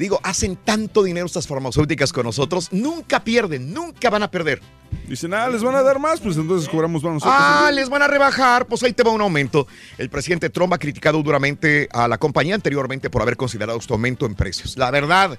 Digo, 0.00 0.18
hacen 0.22 0.56
tanto 0.56 1.02
dinero 1.02 1.26
estas 1.26 1.46
farmacéuticas 1.46 2.10
con 2.10 2.24
nosotros, 2.24 2.68
nunca 2.72 3.22
pierden, 3.22 3.74
nunca 3.74 4.08
van 4.08 4.22
a 4.22 4.30
perder. 4.30 4.62
Dicen, 5.06 5.34
ah, 5.34 5.46
les 5.50 5.62
van 5.62 5.74
a 5.74 5.82
dar 5.82 5.98
más, 5.98 6.20
pues 6.20 6.38
entonces 6.38 6.70
cobramos 6.70 7.02
más 7.04 7.12
nosotros. 7.12 7.36
Ah, 7.38 7.70
les 7.70 7.90
van 7.90 8.00
a 8.00 8.08
rebajar, 8.08 8.64
pues 8.64 8.82
ahí 8.82 8.94
te 8.94 9.02
va 9.02 9.10
un 9.10 9.20
aumento. 9.20 9.66
El 9.98 10.08
presidente 10.08 10.48
Trump 10.48 10.72
ha 10.72 10.78
criticado 10.78 11.22
duramente 11.22 11.86
a 11.92 12.08
la 12.08 12.16
compañía 12.16 12.54
anteriormente 12.54 13.10
por 13.10 13.20
haber 13.20 13.36
considerado 13.36 13.78
este 13.78 13.92
aumento 13.92 14.24
en 14.24 14.34
precios. 14.34 14.78
La 14.78 14.90
verdad, 14.90 15.38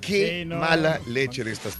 qué 0.00 0.40
Sí, 0.40 0.48
no. 0.48 0.56
mala 0.56 0.98
leche 1.06 1.44
de 1.44 1.52
estas. 1.52 1.76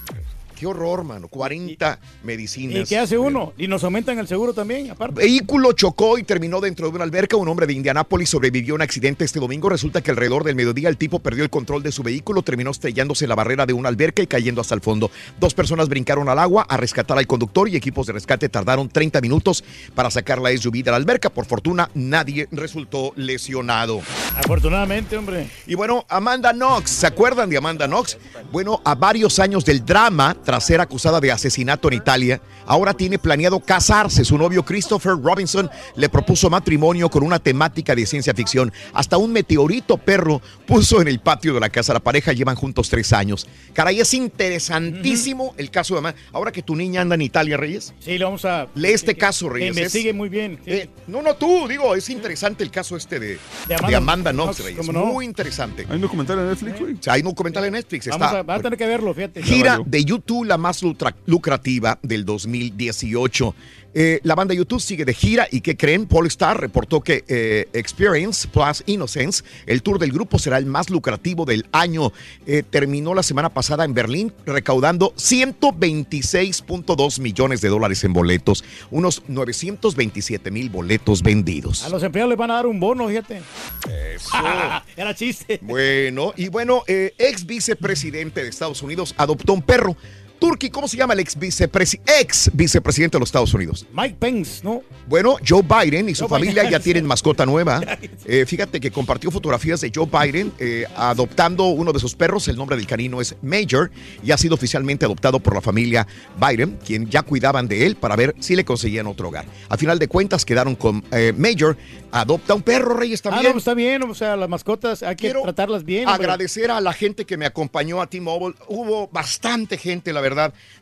Qué 0.60 0.66
horror, 0.66 1.04
mano. 1.04 1.28
40 1.28 1.98
¿Y 2.22 2.26
medicinas. 2.26 2.86
qué 2.86 2.98
hace 2.98 3.16
uno? 3.16 3.54
Y 3.56 3.66
nos 3.66 3.82
aumentan 3.82 4.18
el 4.18 4.28
seguro 4.28 4.52
también, 4.52 4.90
aparte. 4.90 5.22
Vehículo 5.22 5.72
chocó 5.72 6.18
y 6.18 6.22
terminó 6.22 6.60
dentro 6.60 6.90
de 6.90 6.96
una 6.96 7.04
alberca. 7.04 7.38
Un 7.38 7.48
hombre 7.48 7.66
de 7.66 7.72
Indianápolis 7.72 8.28
sobrevivió 8.28 8.74
a 8.74 8.76
un 8.76 8.82
accidente 8.82 9.24
este 9.24 9.40
domingo. 9.40 9.70
Resulta 9.70 10.02
que 10.02 10.10
alrededor 10.10 10.44
del 10.44 10.56
mediodía 10.56 10.90
el 10.90 10.98
tipo 10.98 11.18
perdió 11.20 11.44
el 11.44 11.48
control 11.48 11.82
de 11.82 11.92
su 11.92 12.02
vehículo, 12.02 12.42
terminó 12.42 12.72
estrellándose 12.72 13.24
en 13.24 13.30
la 13.30 13.36
barrera 13.36 13.64
de 13.64 13.72
una 13.72 13.88
alberca 13.88 14.20
y 14.20 14.26
cayendo 14.26 14.60
hasta 14.60 14.74
el 14.74 14.82
fondo. 14.82 15.10
Dos 15.38 15.54
personas 15.54 15.88
brincaron 15.88 16.28
al 16.28 16.38
agua 16.38 16.66
a 16.68 16.76
rescatar 16.76 17.16
al 17.16 17.26
conductor 17.26 17.66
y 17.70 17.76
equipos 17.76 18.06
de 18.06 18.12
rescate 18.12 18.50
tardaron 18.50 18.90
30 18.90 19.22
minutos 19.22 19.64
para 19.94 20.10
sacar 20.10 20.42
la 20.42 20.54
SUV 20.54 20.82
de 20.84 20.90
la 20.90 20.98
alberca. 20.98 21.30
Por 21.30 21.46
fortuna, 21.46 21.88
nadie 21.94 22.48
resultó 22.52 23.14
lesionado. 23.16 24.02
Afortunadamente, 24.36 25.16
hombre. 25.16 25.48
Y 25.66 25.74
bueno, 25.74 26.04
Amanda 26.10 26.52
Knox, 26.52 26.90
¿se 26.90 27.06
acuerdan 27.06 27.48
de 27.48 27.56
Amanda 27.56 27.86
Knox? 27.86 28.18
Bueno, 28.52 28.82
a 28.84 28.94
varios 28.94 29.38
años 29.38 29.64
del 29.64 29.86
drama, 29.86 30.36
tras 30.50 30.64
ser 30.64 30.80
acusada 30.80 31.20
de 31.20 31.30
asesinato 31.30 31.86
en 31.86 31.94
Italia, 31.94 32.40
ahora 32.66 32.92
tiene 32.92 33.20
planeado 33.20 33.60
casarse. 33.60 34.24
Su 34.24 34.36
novio 34.36 34.64
Christopher 34.64 35.12
Robinson 35.12 35.70
le 35.94 36.08
propuso 36.08 36.50
matrimonio 36.50 37.08
con 37.08 37.22
una 37.22 37.38
temática 37.38 37.94
de 37.94 38.04
ciencia 38.04 38.34
ficción. 38.34 38.72
Hasta 38.92 39.16
un 39.16 39.30
meteorito 39.32 39.96
perro 39.96 40.42
puso 40.66 41.00
en 41.00 41.06
el 41.06 41.20
patio 41.20 41.54
de 41.54 41.60
la 41.60 41.68
casa. 41.68 41.92
La 41.92 42.00
pareja 42.00 42.32
llevan 42.32 42.56
juntos 42.56 42.90
tres 42.90 43.12
años. 43.12 43.46
Caray, 43.74 44.00
es 44.00 44.12
interesantísimo 44.12 45.54
el 45.56 45.70
caso 45.70 45.94
de 45.94 45.98
Amanda. 45.98 46.18
Ahora 46.32 46.50
que 46.50 46.62
tu 46.64 46.74
niña 46.74 47.00
anda 47.02 47.14
en 47.14 47.22
Italia, 47.22 47.56
Reyes. 47.56 47.94
Sí, 48.00 48.18
lo 48.18 48.26
vamos 48.26 48.44
a... 48.44 48.66
Lee 48.74 48.88
este 48.90 49.14
caso, 49.14 49.46
Que 49.46 49.54
Reyes. 49.54 49.76
investigue 49.76 50.10
Es- 50.10 50.16
muy 50.16 50.28
bien. 50.28 50.58
sí. 50.64 50.70
eh, 50.72 50.90
no, 51.06 51.22
no, 51.22 51.34
tú, 51.36 51.68
digo, 51.68 51.94
es 51.94 52.10
interesante 52.10 52.64
el 52.64 52.72
caso 52.72 52.96
este 52.96 53.20
de, 53.20 53.26
De 53.28 53.38
de 53.68 53.74
Amanda 53.76 53.96
Amanda, 53.98 54.32
Knox, 54.32 54.56
Knox, 54.56 54.64
Reyes. 54.64 54.92
Muy 54.92 55.24
interesante. 55.26 55.86
Hay 55.88 55.94
un 55.94 56.00
documental 56.02 56.40
en 56.40 56.48
Netflix, 56.48 56.80
güey. 56.80 56.96
Sea, 57.00 57.12
hay 57.12 57.20
un 57.20 57.26
documental 57.28 57.64
en 57.66 57.72
Netflix. 57.74 58.08
Vamos 58.08 58.26
Está 58.26 58.38
a, 58.40 58.42
va 58.42 58.54
a 58.56 58.60
tener 58.60 58.76
que 58.76 58.86
verlo, 58.86 59.14
fíjate. 59.14 59.42
gira 59.44 59.78
de 59.86 60.04
YouTube 60.04 60.39
La 60.44 60.58
más 60.58 60.82
lucrativa 61.26 61.98
del 62.02 62.24
2018. 62.24 63.54
Eh, 63.92 64.20
la 64.22 64.36
banda 64.36 64.54
YouTube 64.54 64.80
sigue 64.80 65.04
de 65.04 65.14
gira 65.14 65.48
y 65.50 65.62
¿qué 65.62 65.76
creen? 65.76 66.06
Polestar 66.06 66.60
reportó 66.60 67.00
que 67.00 67.24
eh, 67.26 67.68
Experience 67.72 68.46
Plus 68.46 68.84
Innocence, 68.86 69.42
el 69.66 69.82
tour 69.82 69.98
del 69.98 70.12
grupo, 70.12 70.38
será 70.38 70.58
el 70.58 70.66
más 70.66 70.90
lucrativo 70.90 71.44
del 71.44 71.66
año. 71.72 72.12
Eh, 72.46 72.62
terminó 72.68 73.14
la 73.14 73.24
semana 73.24 73.48
pasada 73.48 73.84
en 73.84 73.94
Berlín 73.94 74.32
recaudando 74.46 75.12
126.2 75.14 77.20
millones 77.20 77.60
de 77.60 77.68
dólares 77.68 78.04
en 78.04 78.12
boletos, 78.12 78.62
unos 78.90 79.24
927 79.26 80.52
mil 80.52 80.70
boletos 80.70 81.22
vendidos. 81.22 81.84
A 81.84 81.88
los 81.88 82.02
empleados 82.02 82.30
les 82.30 82.38
van 82.38 82.50
a 82.52 82.54
dar 82.54 82.66
un 82.66 82.78
bono, 82.78 83.08
fíjate. 83.08 83.42
Era 84.96 85.14
chiste. 85.14 85.58
Bueno, 85.62 86.32
y 86.36 86.48
bueno, 86.48 86.84
ex 86.86 87.44
vicepresidente 87.44 88.42
de 88.42 88.48
Estados 88.48 88.82
Unidos 88.82 89.14
adoptó 89.16 89.52
un 89.52 89.62
perro. 89.62 89.96
Turki, 90.40 90.70
¿cómo 90.70 90.88
se 90.88 90.96
llama 90.96 91.12
el 91.14 91.20
ex, 91.20 91.38
vicepresi- 91.38 92.00
ex 92.18 92.50
vicepresidente 92.54 93.16
de 93.16 93.20
los 93.20 93.28
Estados 93.28 93.52
Unidos? 93.54 93.86
Mike 93.92 94.16
Pence, 94.18 94.62
¿no? 94.64 94.82
Bueno, 95.06 95.36
Joe 95.46 95.62
Biden 95.62 96.08
y 96.08 96.14
su 96.14 96.22
Joe 96.26 96.30
familia 96.30 96.62
Biden. 96.62 96.72
ya 96.72 96.80
tienen 96.80 97.06
mascota 97.06 97.44
nueva. 97.46 97.80
Eh, 98.26 98.44
fíjate 98.46 98.78
que 98.80 98.90
compartió 98.92 99.30
fotografías 99.30 99.80
de 99.80 99.90
Joe 99.94 100.06
Biden 100.06 100.52
eh, 100.58 100.84
adoptando 100.96 101.64
uno 101.66 101.92
de 101.92 101.98
sus 101.98 102.14
perros. 102.14 102.46
El 102.48 102.56
nombre 102.56 102.76
del 102.76 102.86
canino 102.86 103.20
es 103.20 103.34
Major 103.42 103.90
y 104.22 104.30
ha 104.30 104.38
sido 104.38 104.54
oficialmente 104.54 105.04
adoptado 105.04 105.40
por 105.40 105.54
la 105.54 105.60
familia 105.60 106.06
Biden, 106.38 106.78
quien 106.86 107.08
ya 107.10 107.22
cuidaban 107.22 107.66
de 107.66 107.86
él 107.86 107.96
para 107.96 108.14
ver 108.16 108.34
si 108.38 108.54
le 108.56 108.64
conseguían 108.64 109.06
otro 109.08 109.28
hogar. 109.28 109.46
A 109.68 109.76
final 109.76 109.98
de 109.98 110.06
cuentas 110.08 110.44
quedaron 110.44 110.76
con 110.76 111.04
eh, 111.10 111.32
Major. 111.36 111.76
Adopta 112.12 112.54
un 112.54 112.62
perro, 112.62 112.94
Reyes, 112.96 113.20
Ah, 113.20 113.30
también. 113.30 113.44
no, 113.44 113.52
pues 113.52 113.62
está 113.62 113.74
bien, 113.74 114.02
o 114.02 114.14
sea, 114.14 114.36
las 114.36 114.48
mascotas 114.48 115.02
hay 115.02 115.14
que 115.16 115.32
tratarlas 115.32 115.84
bien. 115.84 116.06
hombre. 116.08 116.24
Agradecer 116.24 116.70
a 116.70 116.80
la 116.80 116.92
gente 116.92 117.24
que 117.24 117.36
me 117.36 117.46
acompañó 117.46 118.00
a 118.02 118.06
T-Mobile. 118.08 118.56
Hubo 118.68 119.08
bastante 119.08 119.76
gente, 119.78 120.12
la 120.12 120.20
verdad. 120.20 120.29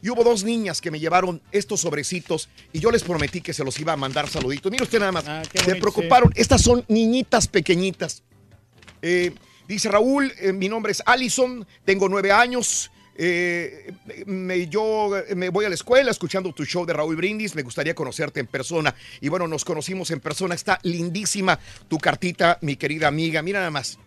Y 0.02 0.10
hubo 0.10 0.24
dos 0.24 0.44
niñas 0.44 0.80
que 0.80 0.90
me 0.90 0.98
llevaron 1.00 1.40
estos 1.52 1.80
sobrecitos 1.80 2.48
y 2.72 2.80
yo 2.80 2.90
les 2.90 3.02
prometí 3.02 3.40
que 3.40 3.52
se 3.52 3.64
los 3.64 3.78
iba 3.80 3.92
a 3.92 3.96
mandar 3.96 4.28
saluditos. 4.28 4.70
Mire 4.70 4.84
usted 4.84 4.98
nada 5.00 5.12
más. 5.12 5.24
Ah, 5.26 5.42
se 5.44 5.62
bonito, 5.62 5.80
preocuparon. 5.80 6.32
Estas 6.34 6.62
son 6.62 6.84
niñitas 6.88 7.48
pequeñitas. 7.48 8.22
Eh, 9.02 9.32
dice 9.66 9.88
Raúl, 9.88 10.32
eh, 10.40 10.52
mi 10.52 10.68
nombre 10.68 10.92
es 10.92 11.02
Allison, 11.06 11.66
tengo 11.84 12.08
nueve 12.08 12.32
años. 12.32 12.90
eh, 13.20 13.92
me, 14.26 14.68
yo 14.68 15.10
me 15.34 15.48
voy 15.48 15.64
a 15.64 15.68
la 15.68 15.74
escuela 15.74 16.10
escuchando 16.10 16.52
tu 16.52 16.64
show 16.64 16.86
de 16.86 16.92
Raúl 16.92 17.16
Brindis. 17.16 17.54
Me 17.54 17.62
gustaría 17.62 17.94
conocerte 17.94 18.40
en 18.40 18.46
persona. 18.46 18.94
Y 19.20 19.28
bueno, 19.28 19.48
nos 19.48 19.64
conocimos 19.64 20.10
en 20.12 20.20
persona. 20.20 20.54
Está 20.54 20.78
lindísima 20.84 21.58
tu 21.88 21.98
cartita, 21.98 22.58
mi 22.62 22.76
querida 22.76 23.08
amiga. 23.08 23.42
Mira 23.42 23.58
nada 23.58 23.72
más. 23.72 23.98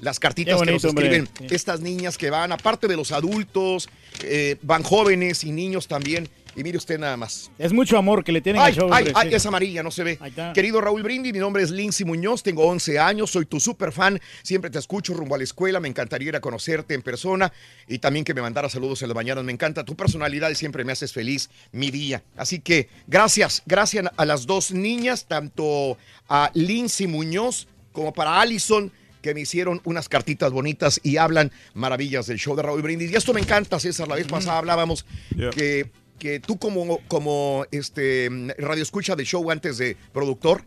Las 0.00 0.18
cartitas 0.18 0.60
que 0.60 0.70
nos 0.72 0.84
hombre. 0.84 1.06
escriben 1.06 1.28
estas 1.50 1.80
niñas 1.80 2.16
que 2.18 2.30
van, 2.30 2.52
aparte 2.52 2.88
de 2.88 2.96
los 2.96 3.12
adultos, 3.12 3.88
eh, 4.22 4.56
van 4.62 4.82
jóvenes 4.82 5.44
y 5.44 5.52
niños 5.52 5.88
también. 5.88 6.28
Y 6.56 6.64
mire 6.64 6.78
usted 6.78 6.98
nada 6.98 7.16
más. 7.16 7.50
Es 7.58 7.72
mucho 7.72 7.96
amor 7.96 8.24
que 8.24 8.32
le 8.32 8.40
tienen 8.40 8.60
Ay, 8.60 8.72
al 8.72 8.74
show. 8.74 8.88
ay, 8.92 9.04
hombre, 9.04 9.12
ay, 9.14 9.28
sí. 9.28 9.34
es 9.36 9.46
amarilla, 9.46 9.82
no 9.84 9.92
se 9.92 10.02
ve. 10.02 10.18
Querido 10.52 10.80
Raúl 10.80 11.02
Brindi, 11.02 11.32
mi 11.32 11.38
nombre 11.38 11.62
es 11.62 11.70
Lindsay 11.70 12.04
Muñoz, 12.04 12.42
tengo 12.42 12.64
11 12.66 12.98
años, 12.98 13.30
soy 13.30 13.46
tu 13.46 13.60
super 13.60 13.92
fan, 13.92 14.20
siempre 14.42 14.68
te 14.68 14.78
escucho 14.80 15.14
rumbo 15.14 15.36
a 15.36 15.38
la 15.38 15.44
escuela, 15.44 15.78
me 15.78 15.86
encantaría 15.86 16.30
ir 16.30 16.36
a 16.36 16.40
conocerte 16.40 16.94
en 16.94 17.02
persona 17.02 17.52
y 17.86 17.98
también 17.98 18.24
que 18.24 18.34
me 18.34 18.42
mandara 18.42 18.68
saludos 18.68 19.00
en 19.02 19.08
las 19.08 19.14
mañanas, 19.14 19.44
me 19.44 19.52
encanta 19.52 19.84
tu 19.84 19.94
personalidad 19.94 20.50
y 20.50 20.56
siempre 20.56 20.82
me 20.84 20.90
haces 20.90 21.12
feliz 21.12 21.50
mi 21.70 21.92
día. 21.92 22.24
Así 22.36 22.58
que 22.58 22.88
gracias, 23.06 23.62
gracias 23.64 24.06
a 24.16 24.24
las 24.24 24.46
dos 24.46 24.72
niñas, 24.72 25.26
tanto 25.28 25.98
a 26.28 26.50
Lindsay 26.54 27.06
Muñoz 27.06 27.68
como 27.92 28.12
para 28.12 28.40
Allison 28.40 28.90
que 29.22 29.34
me 29.34 29.40
hicieron 29.40 29.80
unas 29.84 30.08
cartitas 30.08 30.52
bonitas 30.52 31.00
y 31.02 31.16
hablan 31.16 31.52
maravillas 31.74 32.26
del 32.26 32.38
show 32.38 32.56
de 32.56 32.62
Raúl 32.62 32.82
Brindis. 32.82 33.10
Y 33.10 33.16
esto 33.16 33.32
me 33.34 33.40
encanta, 33.40 33.78
César. 33.80 34.08
La 34.08 34.16
vez 34.16 34.26
pasada 34.26 34.58
hablábamos 34.58 35.04
Yeah. 35.36 35.50
que, 35.50 35.90
que 36.18 36.40
tú 36.40 36.58
como, 36.58 36.98
como 37.08 37.64
este 37.70 38.28
radio 38.58 38.82
escucha 38.82 39.14
del 39.16 39.26
show 39.26 39.50
antes 39.50 39.78
de 39.78 39.96
productor, 40.12 40.64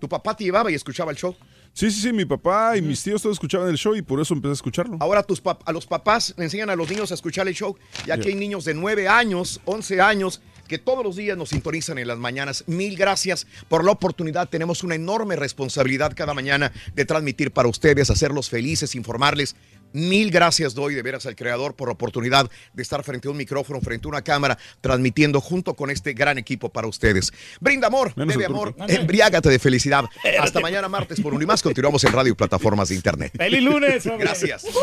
tu 0.00 0.08
papá 0.08 0.36
te 0.36 0.44
llevaba 0.44 0.70
y 0.70 0.74
escuchaba 0.74 1.10
el 1.10 1.16
show. 1.18 1.36
Sí, 1.72 1.90
sí, 1.90 2.00
sí, 2.02 2.12
mi 2.12 2.24
papá 2.24 2.76
y 2.76 2.82
mis 2.82 3.02
tíos 3.02 3.20
todos 3.20 3.34
escuchaban 3.34 3.68
el 3.68 3.76
show 3.76 3.96
y 3.96 4.02
por 4.02 4.20
eso 4.20 4.32
empecé 4.32 4.50
a 4.50 4.52
escucharlo. 4.54 4.96
Ahora 5.00 5.24
tus 5.24 5.42
a 5.64 5.72
los 5.72 5.86
papás 5.86 6.32
le 6.36 6.44
enseñan 6.44 6.70
a 6.70 6.76
los 6.76 6.88
niños 6.88 7.10
a 7.10 7.14
escuchar 7.14 7.48
el 7.48 7.54
show. 7.54 7.76
Y 8.06 8.12
aquí 8.12 8.22
Yeah. 8.22 8.30
hay 8.32 8.34
niños 8.36 8.64
de 8.64 8.74
9 8.74 9.08
años, 9.08 9.60
11 9.64 10.00
años, 10.00 10.40
que 10.66 10.78
todos 10.78 11.04
los 11.04 11.16
días 11.16 11.36
nos 11.36 11.50
sintonizan 11.50 11.98
en 11.98 12.08
las 12.08 12.18
mañanas. 12.18 12.64
Mil 12.66 12.96
gracias 12.96 13.46
por 13.68 13.84
la 13.84 13.92
oportunidad. 13.92 14.48
Tenemos 14.48 14.82
una 14.82 14.94
enorme 14.94 15.36
responsabilidad 15.36 16.12
cada 16.14 16.34
mañana 16.34 16.72
de 16.94 17.04
transmitir 17.04 17.50
para 17.50 17.68
ustedes, 17.68 18.10
hacerlos 18.10 18.48
felices, 18.48 18.94
informarles. 18.94 19.56
Mil 19.94 20.32
gracias 20.32 20.74
doy 20.74 20.92
de 20.96 21.02
veras 21.02 21.24
al 21.24 21.36
creador 21.36 21.74
por 21.74 21.86
la 21.86 21.92
oportunidad 21.92 22.50
de 22.72 22.82
estar 22.82 23.04
frente 23.04 23.28
a 23.28 23.30
un 23.30 23.36
micrófono, 23.36 23.80
frente 23.80 24.08
a 24.08 24.10
una 24.10 24.22
cámara, 24.22 24.58
transmitiendo 24.80 25.40
junto 25.40 25.74
con 25.74 25.88
este 25.88 26.14
gran 26.14 26.36
equipo 26.36 26.68
para 26.68 26.88
ustedes. 26.88 27.32
Brinda 27.60 27.86
amor, 27.86 28.12
Menos 28.16 28.34
bebe 28.34 28.46
amor, 28.46 28.74
embriágate 28.88 29.48
de 29.48 29.60
felicidad. 29.60 30.04
Hasta 30.40 30.58
mañana 30.58 30.88
martes 30.88 31.20
por 31.20 31.32
un 31.32 31.40
y 31.40 31.46
más. 31.46 31.62
Continuamos 31.62 32.02
en 32.02 32.12
radio 32.12 32.32
y 32.32 32.34
plataformas 32.34 32.88
de 32.88 32.96
internet. 32.96 33.34
¡Feliz 33.36 33.62
lunes, 33.62 34.04
hombre! 34.06 34.24
Gracias. 34.26 34.64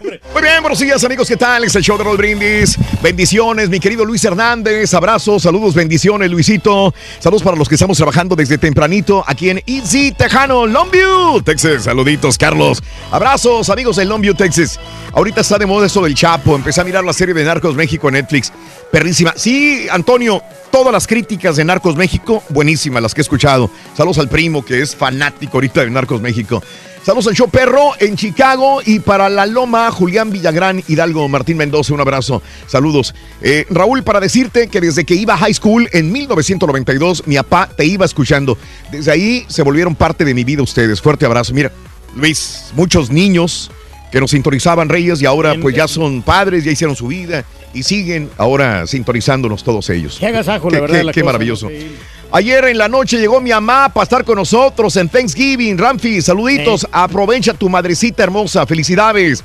Hombre. 0.00 0.20
Muy 0.32 0.42
bien, 0.42 0.60
buenos 0.60 0.78
días 0.80 1.02
amigos, 1.04 1.28
¿qué 1.28 1.36
tal? 1.36 1.62
Es 1.62 1.74
el 1.76 1.82
show 1.82 1.96
de 1.96 2.02
Roll 2.02 2.16
Brindis. 2.16 2.76
Bendiciones, 3.00 3.68
mi 3.68 3.78
querido 3.78 4.04
Luis 4.04 4.24
Hernández. 4.24 4.92
Abrazos, 4.92 5.44
saludos, 5.44 5.74
bendiciones, 5.74 6.30
Luisito. 6.30 6.92
Saludos 7.20 7.42
para 7.44 7.56
los 7.56 7.68
que 7.68 7.76
estamos 7.76 7.96
trabajando 7.96 8.34
desde 8.34 8.58
tempranito 8.58 9.22
aquí 9.26 9.50
en 9.50 9.62
Easy 9.66 10.12
Tejano, 10.12 10.66
Longview, 10.66 11.42
Texas. 11.42 11.84
Saluditos, 11.84 12.36
Carlos. 12.36 12.82
Abrazos, 13.12 13.68
amigos 13.76 13.96
de 13.96 14.06
Longview, 14.06 14.32
Texas. 14.32 14.80
Ahorita 15.12 15.42
está 15.42 15.58
de 15.58 15.66
moda 15.66 15.86
eso 15.86 16.00
del 16.00 16.14
Chapo. 16.14 16.56
Empecé 16.56 16.80
a 16.80 16.84
mirar 16.84 17.04
la 17.04 17.12
serie 17.12 17.34
de 17.34 17.44
Narcos 17.44 17.74
México 17.74 18.08
en 18.08 18.14
Netflix. 18.14 18.50
Perrísima. 18.90 19.34
Sí, 19.36 19.86
Antonio, 19.90 20.42
todas 20.70 20.94
las 20.94 21.06
críticas 21.06 21.56
de 21.56 21.64
Narcos 21.66 21.94
México, 21.94 22.42
buenísimas 22.48 23.02
las 23.02 23.12
que 23.12 23.20
he 23.20 23.24
escuchado. 23.24 23.70
Saludos 23.94 24.16
al 24.16 24.30
primo 24.30 24.64
que 24.64 24.80
es 24.80 24.96
fanático 24.96 25.58
ahorita 25.58 25.84
de 25.84 25.90
Narcos 25.90 26.22
México. 26.22 26.62
Saludos 27.04 27.26
al 27.26 27.34
show 27.34 27.50
Perro 27.50 27.92
en 28.00 28.16
Chicago 28.16 28.80
y 28.82 28.98
para 29.00 29.28
La 29.28 29.44
Loma, 29.44 29.90
Julián 29.90 30.30
Villagrán, 30.30 30.82
Hidalgo, 30.88 31.28
Martín 31.28 31.58
Mendoza, 31.58 31.92
un 31.92 32.00
abrazo. 32.00 32.42
Saludos. 32.66 33.14
Eh, 33.42 33.66
Raúl, 33.68 34.04
para 34.04 34.20
decirte 34.20 34.68
que 34.68 34.80
desde 34.80 35.04
que 35.04 35.14
iba 35.16 35.34
a 35.34 35.36
high 35.36 35.52
school 35.52 35.86
en 35.92 36.10
1992, 36.10 37.24
mi 37.26 37.36
papá 37.36 37.68
te 37.76 37.84
iba 37.84 38.06
escuchando. 38.06 38.56
Desde 38.90 39.12
ahí 39.12 39.44
se 39.48 39.60
volvieron 39.60 39.94
parte 39.94 40.24
de 40.24 40.32
mi 40.32 40.44
vida 40.44 40.62
ustedes. 40.62 41.02
Fuerte 41.02 41.26
abrazo. 41.26 41.52
Mira, 41.52 41.70
Luis, 42.14 42.66
muchos 42.74 43.10
niños 43.10 43.70
que 44.12 44.20
nos 44.20 44.30
sintonizaban 44.30 44.88
Reyes 44.88 45.20
y 45.20 45.26
ahora 45.26 45.54
pues 45.60 45.74
ya 45.74 45.88
son 45.88 46.22
padres, 46.22 46.64
ya 46.64 46.70
hicieron 46.70 46.96
su 46.96 47.08
vida 47.08 47.44
y 47.74 47.82
siguen 47.82 48.30
ahora 48.38 48.86
sintonizándonos 48.86 49.62
todos 49.64 49.90
ellos. 49.90 50.16
Qué 50.18 50.26
agasajo, 50.26 50.70
la 50.70 50.80
verdad. 50.80 50.98
qué- 50.98 51.04
la 51.04 51.12
qué 51.12 51.20
cosa, 51.20 51.32
maravilloso. 51.32 51.66
increíble. 51.66 51.96
Ayer 52.32 52.64
en 52.64 52.78
la 52.78 52.88
noche 52.88 53.18
llegó 53.18 53.40
mi 53.40 53.50
mamá 53.50 53.88
para 53.92 54.02
estar 54.04 54.24
con 54.24 54.36
nosotros 54.36 54.96
en 54.96 55.08
Thanksgiving. 55.08 55.78
Ramfi, 55.78 56.20
saluditos. 56.22 56.86
Aprovecha 56.90 57.54
tu 57.54 57.68
madrecita 57.68 58.24
hermosa. 58.24 58.66
Felicidades. 58.66 59.44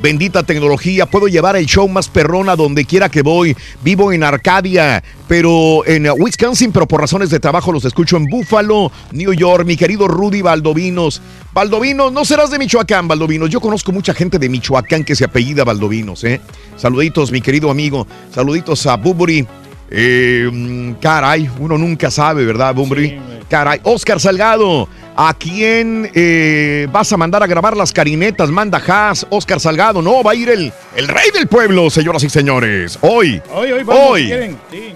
Bendita 0.00 0.44
tecnología, 0.44 1.06
puedo 1.06 1.26
llevar 1.26 1.56
el 1.56 1.66
show 1.66 1.88
más 1.88 2.08
perrón 2.08 2.48
a 2.48 2.54
donde 2.54 2.84
quiera 2.84 3.08
que 3.08 3.22
voy. 3.22 3.56
Vivo 3.82 4.12
en 4.12 4.22
Arcadia, 4.22 5.02
pero 5.26 5.84
en 5.86 6.08
Wisconsin, 6.16 6.70
pero 6.70 6.86
por 6.86 7.00
razones 7.00 7.30
de 7.30 7.40
trabajo 7.40 7.72
los 7.72 7.84
escucho 7.84 8.16
en 8.16 8.26
Buffalo, 8.26 8.92
New 9.10 9.32
York. 9.32 9.66
Mi 9.66 9.76
querido 9.76 10.06
Rudy 10.06 10.40
Valdovinos. 10.40 11.20
Valdovinos, 11.52 12.12
no 12.12 12.24
serás 12.24 12.50
de 12.52 12.58
Michoacán, 12.60 13.08
Valdovinos. 13.08 13.50
Yo 13.50 13.60
conozco 13.60 13.90
mucha 13.90 14.14
gente 14.14 14.38
de 14.38 14.48
Michoacán 14.48 15.02
que 15.02 15.16
se 15.16 15.24
apellida 15.24 15.64
Valdovinos, 15.64 16.22
¿eh? 16.22 16.40
Saluditos, 16.76 17.32
mi 17.32 17.40
querido 17.40 17.68
amigo. 17.68 18.06
Saluditos 18.32 18.86
a 18.86 18.96
Buburi. 18.96 19.48
Eh, 19.90 20.48
mm, 20.52 20.92
caray, 21.00 21.50
uno 21.58 21.78
nunca 21.78 22.10
sabe, 22.10 22.44
¿verdad, 22.44 22.74
Bumbury? 22.74 23.18
caray, 23.48 23.80
Oscar 23.84 24.20
Salgado, 24.20 24.88
¿a 25.16 25.34
quién 25.38 26.10
eh, 26.14 26.86
vas 26.92 27.10
a 27.12 27.16
mandar 27.16 27.42
a 27.42 27.46
grabar 27.46 27.76
las 27.76 27.92
carinetas? 27.92 28.50
Manda 28.50 28.82
Haas, 28.86 29.26
Oscar 29.30 29.60
Salgado, 29.60 30.02
no, 30.02 30.22
va 30.22 30.32
a 30.32 30.34
ir 30.34 30.50
el, 30.50 30.72
el 30.94 31.08
rey 31.08 31.30
del 31.32 31.46
pueblo, 31.46 31.88
señoras 31.88 32.22
y 32.24 32.28
señores. 32.28 32.98
Hoy, 33.00 33.40
Hoy, 33.54 33.72
hoy, 33.72 33.82
vamos, 33.82 34.02
hoy. 34.10 34.56
Sí. 34.70 34.92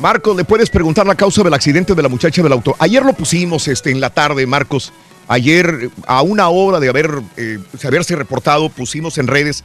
Marcos, 0.00 0.36
¿le 0.36 0.44
puedes 0.44 0.70
preguntar 0.70 1.06
la 1.06 1.16
causa 1.16 1.42
del 1.42 1.52
accidente 1.54 1.94
de 1.94 2.02
la 2.02 2.08
muchacha 2.08 2.40
del 2.40 2.52
auto? 2.52 2.76
Ayer 2.78 3.04
lo 3.04 3.12
pusimos 3.14 3.66
este, 3.66 3.90
en 3.90 4.00
la 4.00 4.10
tarde, 4.10 4.46
Marcos. 4.46 4.92
Ayer, 5.26 5.90
a 6.06 6.22
una 6.22 6.48
hora 6.48 6.78
de 6.78 6.88
haber, 6.88 7.10
eh, 7.36 7.58
de 7.72 7.88
haberse 7.88 8.14
reportado, 8.14 8.68
pusimos 8.70 9.18
en 9.18 9.26
redes. 9.26 9.64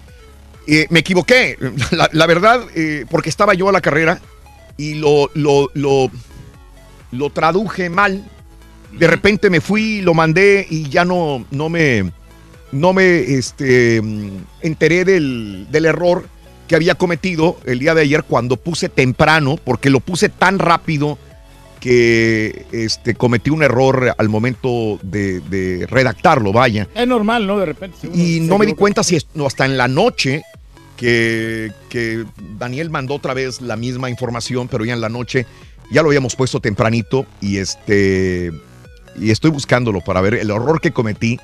Eh, 0.67 0.87
me 0.89 0.99
equivoqué, 0.99 1.57
la, 1.91 2.09
la 2.11 2.25
verdad, 2.25 2.61
eh, 2.75 3.05
porque 3.09 3.29
estaba 3.29 3.53
yo 3.53 3.69
a 3.69 3.73
la 3.73 3.81
carrera 3.81 4.21
y 4.77 4.95
lo, 4.95 5.29
lo, 5.33 5.69
lo, 5.73 6.09
lo 7.11 7.29
traduje 7.31 7.89
mal. 7.89 8.23
De 8.91 9.07
repente 9.07 9.49
me 9.49 9.59
fui, 9.59 10.01
lo 10.01 10.13
mandé 10.13 10.65
y 10.69 10.89
ya 10.89 11.03
no, 11.03 11.45
no 11.51 11.67
me, 11.67 12.11
no 12.71 12.93
me 12.93 13.19
este, 13.19 14.01
enteré 14.61 15.03
del, 15.03 15.67
del 15.69 15.85
error 15.85 16.27
que 16.67 16.75
había 16.75 16.95
cometido 16.95 17.57
el 17.65 17.79
día 17.79 17.93
de 17.93 18.01
ayer 18.01 18.23
cuando 18.23 18.55
puse 18.55 18.87
temprano, 18.87 19.57
porque 19.63 19.89
lo 19.89 19.99
puse 19.99 20.29
tan 20.29 20.59
rápido 20.59 21.17
que 21.83 22.65
este, 22.71 23.13
cometí 23.13 23.49
un 23.49 23.61
error 23.61 24.15
al 24.17 24.29
momento 24.29 24.99
de, 25.03 25.41
de 25.41 25.85
redactarlo, 25.85 26.53
vaya. 26.53 26.87
Es 26.95 27.05
normal, 27.05 27.45
¿no? 27.45 27.59
De 27.59 27.65
repente. 27.65 28.07
Y 28.13 28.39
no 28.39 28.57
me 28.57 28.65
di 28.65 28.73
cuenta 28.73 29.03
si 29.03 29.17
es- 29.17 29.27
no, 29.33 29.45
hasta 29.45 29.65
en 29.65 29.75
la 29.75 29.89
noche 29.89 30.43
que, 30.95 31.73
que 31.89 32.23
Daniel 32.57 32.89
mandó 32.89 33.15
otra 33.15 33.33
vez 33.33 33.59
la 33.59 33.75
misma 33.75 34.09
información, 34.09 34.69
pero 34.69 34.85
ya 34.85 34.93
en 34.93 35.01
la 35.01 35.09
noche 35.09 35.45
ya 35.91 36.01
lo 36.03 36.07
habíamos 36.07 36.37
puesto 36.37 36.61
tempranito 36.61 37.25
y 37.41 37.57
este 37.57 38.53
y 39.19 39.29
estoy 39.31 39.51
buscándolo 39.51 39.99
para 39.99 40.21
ver 40.21 40.35
el 40.35 40.51
horror 40.51 40.79
que 40.79 40.91
cometí, 40.91 41.37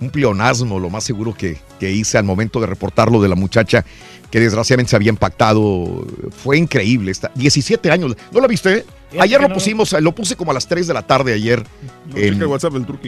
un 0.00 0.10
pleonasmo, 0.10 0.78
lo 0.78 0.90
más 0.90 1.04
seguro 1.04 1.34
que, 1.34 1.58
que 1.78 1.90
hice 1.90 2.18
al 2.18 2.24
momento 2.24 2.60
de 2.60 2.66
reportarlo 2.66 3.20
de 3.22 3.28
la 3.28 3.34
muchacha 3.34 3.84
que 4.34 4.40
desgraciadamente 4.40 4.90
se 4.90 4.96
había 4.96 5.10
impactado. 5.10 6.04
Fue 6.42 6.58
increíble. 6.58 7.12
Está, 7.12 7.30
17 7.36 7.88
años. 7.92 8.16
¿No 8.32 8.40
la 8.40 8.48
viste? 8.48 8.84
Ayer 9.16 9.40
lo 9.40 9.48
pusimos, 9.48 9.92
lo 9.92 10.12
puse 10.12 10.34
como 10.34 10.50
a 10.50 10.54
las 10.54 10.66
3 10.66 10.88
de 10.88 10.92
la 10.92 11.02
tarde 11.02 11.34
ayer 11.34 11.64
en, 12.16 12.42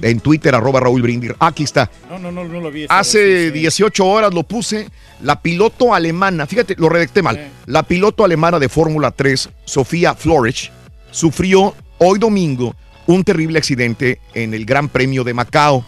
el 0.03 0.23
Twitter, 0.23 0.55
arroba 0.55 0.79
Raúl 0.79 1.03
Brindir. 1.03 1.35
Aquí 1.41 1.65
está. 1.65 1.91
No, 2.09 2.21
no, 2.21 2.31
no, 2.31 2.45
no 2.45 2.61
lo 2.61 2.71
vi. 2.71 2.83
esta 2.83 2.97
Hace 2.97 3.19
vez, 3.19 3.43
sí, 3.49 3.55
sí. 3.55 3.59
18 3.59 4.07
horas 4.07 4.33
lo 4.33 4.45
puse. 4.45 4.89
La 5.21 5.43
piloto 5.43 5.93
alemana, 5.93 6.47
fíjate, 6.47 6.77
lo 6.79 6.89
redacté 6.89 7.23
mal. 7.23 7.51
La 7.67 7.83
piloto 7.83 8.25
alemana 8.25 8.61
de 8.61 8.69
Fórmula 8.69 9.11
3, 9.11 9.51
Sofía 9.65 10.15
Flores, 10.15 10.71
sufrió 11.11 11.75
hoy 11.99 12.21
domingo 12.21 12.77
un 13.09 13.25
terrible 13.25 13.59
accidente 13.59 14.21
en 14.33 14.55
el 14.55 14.65
Gran 14.65 14.89
Premio 14.89 15.25
de 15.25 15.35
Macao 15.35 15.85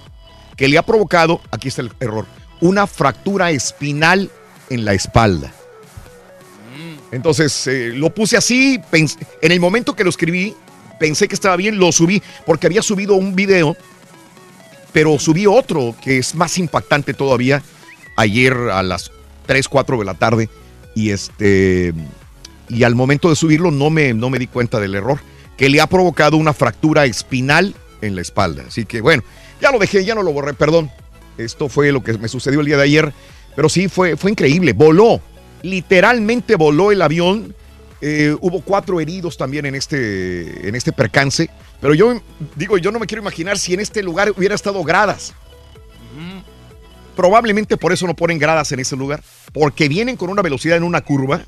que 0.59 0.69
le 0.69 0.77
ha 0.77 0.83
provocado, 0.83 1.41
aquí 1.51 1.69
está 1.69 1.81
el 1.81 1.93
error, 2.01 2.27
una 2.61 2.87
fractura 2.87 3.51
espinal 3.51 4.31
en 4.69 4.85
la 4.85 4.93
espalda. 4.93 5.51
Entonces 7.11 7.67
eh, 7.67 7.93
lo 7.95 8.11
puse 8.11 8.37
así, 8.37 8.79
en 8.93 9.53
el 9.53 9.61
momento 9.61 9.97
que 9.97 10.05
lo 10.05 10.11
escribí, 10.11 10.55
pensé 11.01 11.27
que 11.29 11.35
estaba 11.35 11.57
bien, 11.57 11.79
lo 11.79 11.91
subí 11.93 12.23
porque 12.45 12.67
había 12.67 12.83
subido 12.83 13.15
un 13.15 13.35
video 13.35 13.75
pero 14.93 15.19
subí 15.19 15.47
otro 15.47 15.95
que 16.03 16.19
es 16.19 16.35
más 16.35 16.59
impactante 16.59 17.15
todavía 17.15 17.63
ayer 18.17 18.53
a 18.55 18.83
las 18.83 19.11
3, 19.47 19.69
4 19.69 19.99
de 19.99 20.05
la 20.05 20.15
tarde 20.15 20.49
y 20.95 21.11
este 21.11 21.95
y 22.69 22.83
al 22.83 22.95
momento 22.95 23.31
de 23.31 23.37
subirlo 23.37 23.71
no 23.71 23.91
me, 23.91 24.13
no 24.13 24.29
me 24.29 24.39
di 24.39 24.47
cuenta 24.47 24.81
del 24.81 24.95
error 24.95 25.21
que 25.57 25.69
le 25.69 25.81
ha 25.81 25.87
provocado 25.87 26.37
una 26.37 26.53
fractura 26.53 27.05
espinal 27.05 27.75
en 28.01 28.15
la 28.15 28.23
espalda. 28.23 28.65
Así 28.69 28.85
que 28.85 29.01
bueno, 29.01 29.23
ya 29.61 29.71
lo 29.73 29.79
dejé, 29.79 30.05
ya 30.05 30.15
no 30.15 30.23
lo 30.23 30.33
borré, 30.33 30.55
perdón. 30.55 30.91
Esto 31.37 31.69
fue 31.69 31.93
lo 31.93 32.03
que 32.03 32.17
me 32.19 32.29
sucedió 32.29 32.61
el 32.61 32.67
día 32.67 32.77
de 32.77 32.83
ayer, 32.83 33.13
pero 33.55 33.69
sí 33.69 33.89
fue, 33.89 34.17
fue 34.17 34.33
increíble, 34.33 34.73
voló, 34.73 35.21
literalmente 35.63 36.57
voló 36.57 36.93
el 36.93 37.03
avión. 37.03 37.55
Eh, 38.01 38.37
hubo 38.41 38.61
cuatro 38.61 39.01
heridos 39.01 39.37
también 39.37 39.67
en 39.67 39.75
este, 39.75 40.69
en 40.69 40.75
este 40.75 40.93
percance, 40.93 41.51
pero 41.81 41.95
yo 41.95 42.21
digo, 42.55 42.79
yo 42.79 42.93
no 42.93 42.99
me 43.01 43.07
quiero 43.07 43.23
imaginar 43.23 43.59
si 43.59 43.75
en 43.75 43.81
este 43.81 44.03
lugar 44.03 44.33
hubiera 44.37 44.55
estado 44.55 44.83
gradas. 44.85 45.35
Probablemente 47.17 47.77
por 47.77 47.93
eso 47.93 48.07
no 48.07 48.15
ponen 48.15 48.39
gradas 48.39 48.71
en 48.71 48.79
ese 48.79 48.95
lugar, 48.95 49.23
porque 49.53 49.89
vienen 49.89 50.17
con 50.17 50.31
una 50.31 50.43
velocidad 50.43 50.77
en 50.77 50.85
una 50.85 51.01
curva 51.01 51.43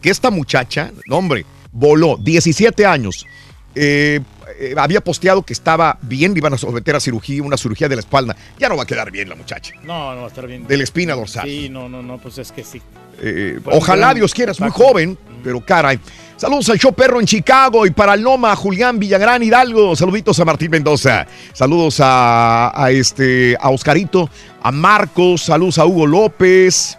que 0.00 0.08
esta 0.08 0.30
muchacha, 0.30 0.92
no, 1.06 1.18
hombre, 1.18 1.44
voló 1.72 2.16
17 2.16 2.86
años. 2.86 3.26
Eh, 3.74 4.20
eh, 4.58 4.74
había 4.76 5.00
posteado 5.00 5.42
que 5.42 5.52
estaba 5.52 5.98
bien, 6.02 6.36
iban 6.36 6.54
a 6.54 6.58
someter 6.58 6.96
a 6.96 7.00
cirugía, 7.00 7.42
una 7.42 7.56
cirugía 7.56 7.88
de 7.88 7.96
la 7.96 8.00
espalda. 8.00 8.36
Ya 8.58 8.68
no 8.68 8.76
va 8.76 8.82
a 8.82 8.86
quedar 8.86 9.10
bien 9.10 9.28
la 9.28 9.34
muchacha. 9.36 9.74
No, 9.82 10.14
no 10.14 10.20
va 10.20 10.24
a 10.24 10.28
estar 10.28 10.46
bien. 10.46 10.66
De 10.66 10.76
la 10.76 10.82
espina 10.84 11.14
dorsal. 11.14 11.46
Sí, 11.46 11.68
no, 11.68 11.88
no, 11.88 12.02
no, 12.02 12.18
pues 12.18 12.38
es 12.38 12.52
que 12.52 12.64
sí. 12.64 12.80
Eh, 13.22 13.58
Pues, 13.62 13.76
ojalá 13.76 14.14
Dios 14.14 14.34
quiera, 14.34 14.52
es 14.52 14.60
muy 14.60 14.70
joven, 14.70 15.16
pero 15.44 15.64
caray. 15.64 15.98
Saludos 16.36 16.70
al 16.70 16.78
show 16.78 16.94
perro 16.94 17.20
en 17.20 17.26
Chicago 17.26 17.84
y 17.84 17.90
para 17.90 18.14
el 18.14 18.22
Loma, 18.22 18.56
Julián 18.56 18.98
Villagrán 18.98 19.42
Hidalgo. 19.42 19.94
Saluditos 19.94 20.40
a 20.40 20.44
Martín 20.46 20.70
Mendoza. 20.70 21.26
Saludos 21.52 22.00
a, 22.00 22.72
a 22.74 22.90
este, 22.90 23.56
a 23.60 23.68
Oscarito, 23.68 24.30
a 24.62 24.72
Marcos, 24.72 25.42
saludos 25.42 25.78
a 25.78 25.84
Hugo 25.84 26.06
López. 26.06 26.96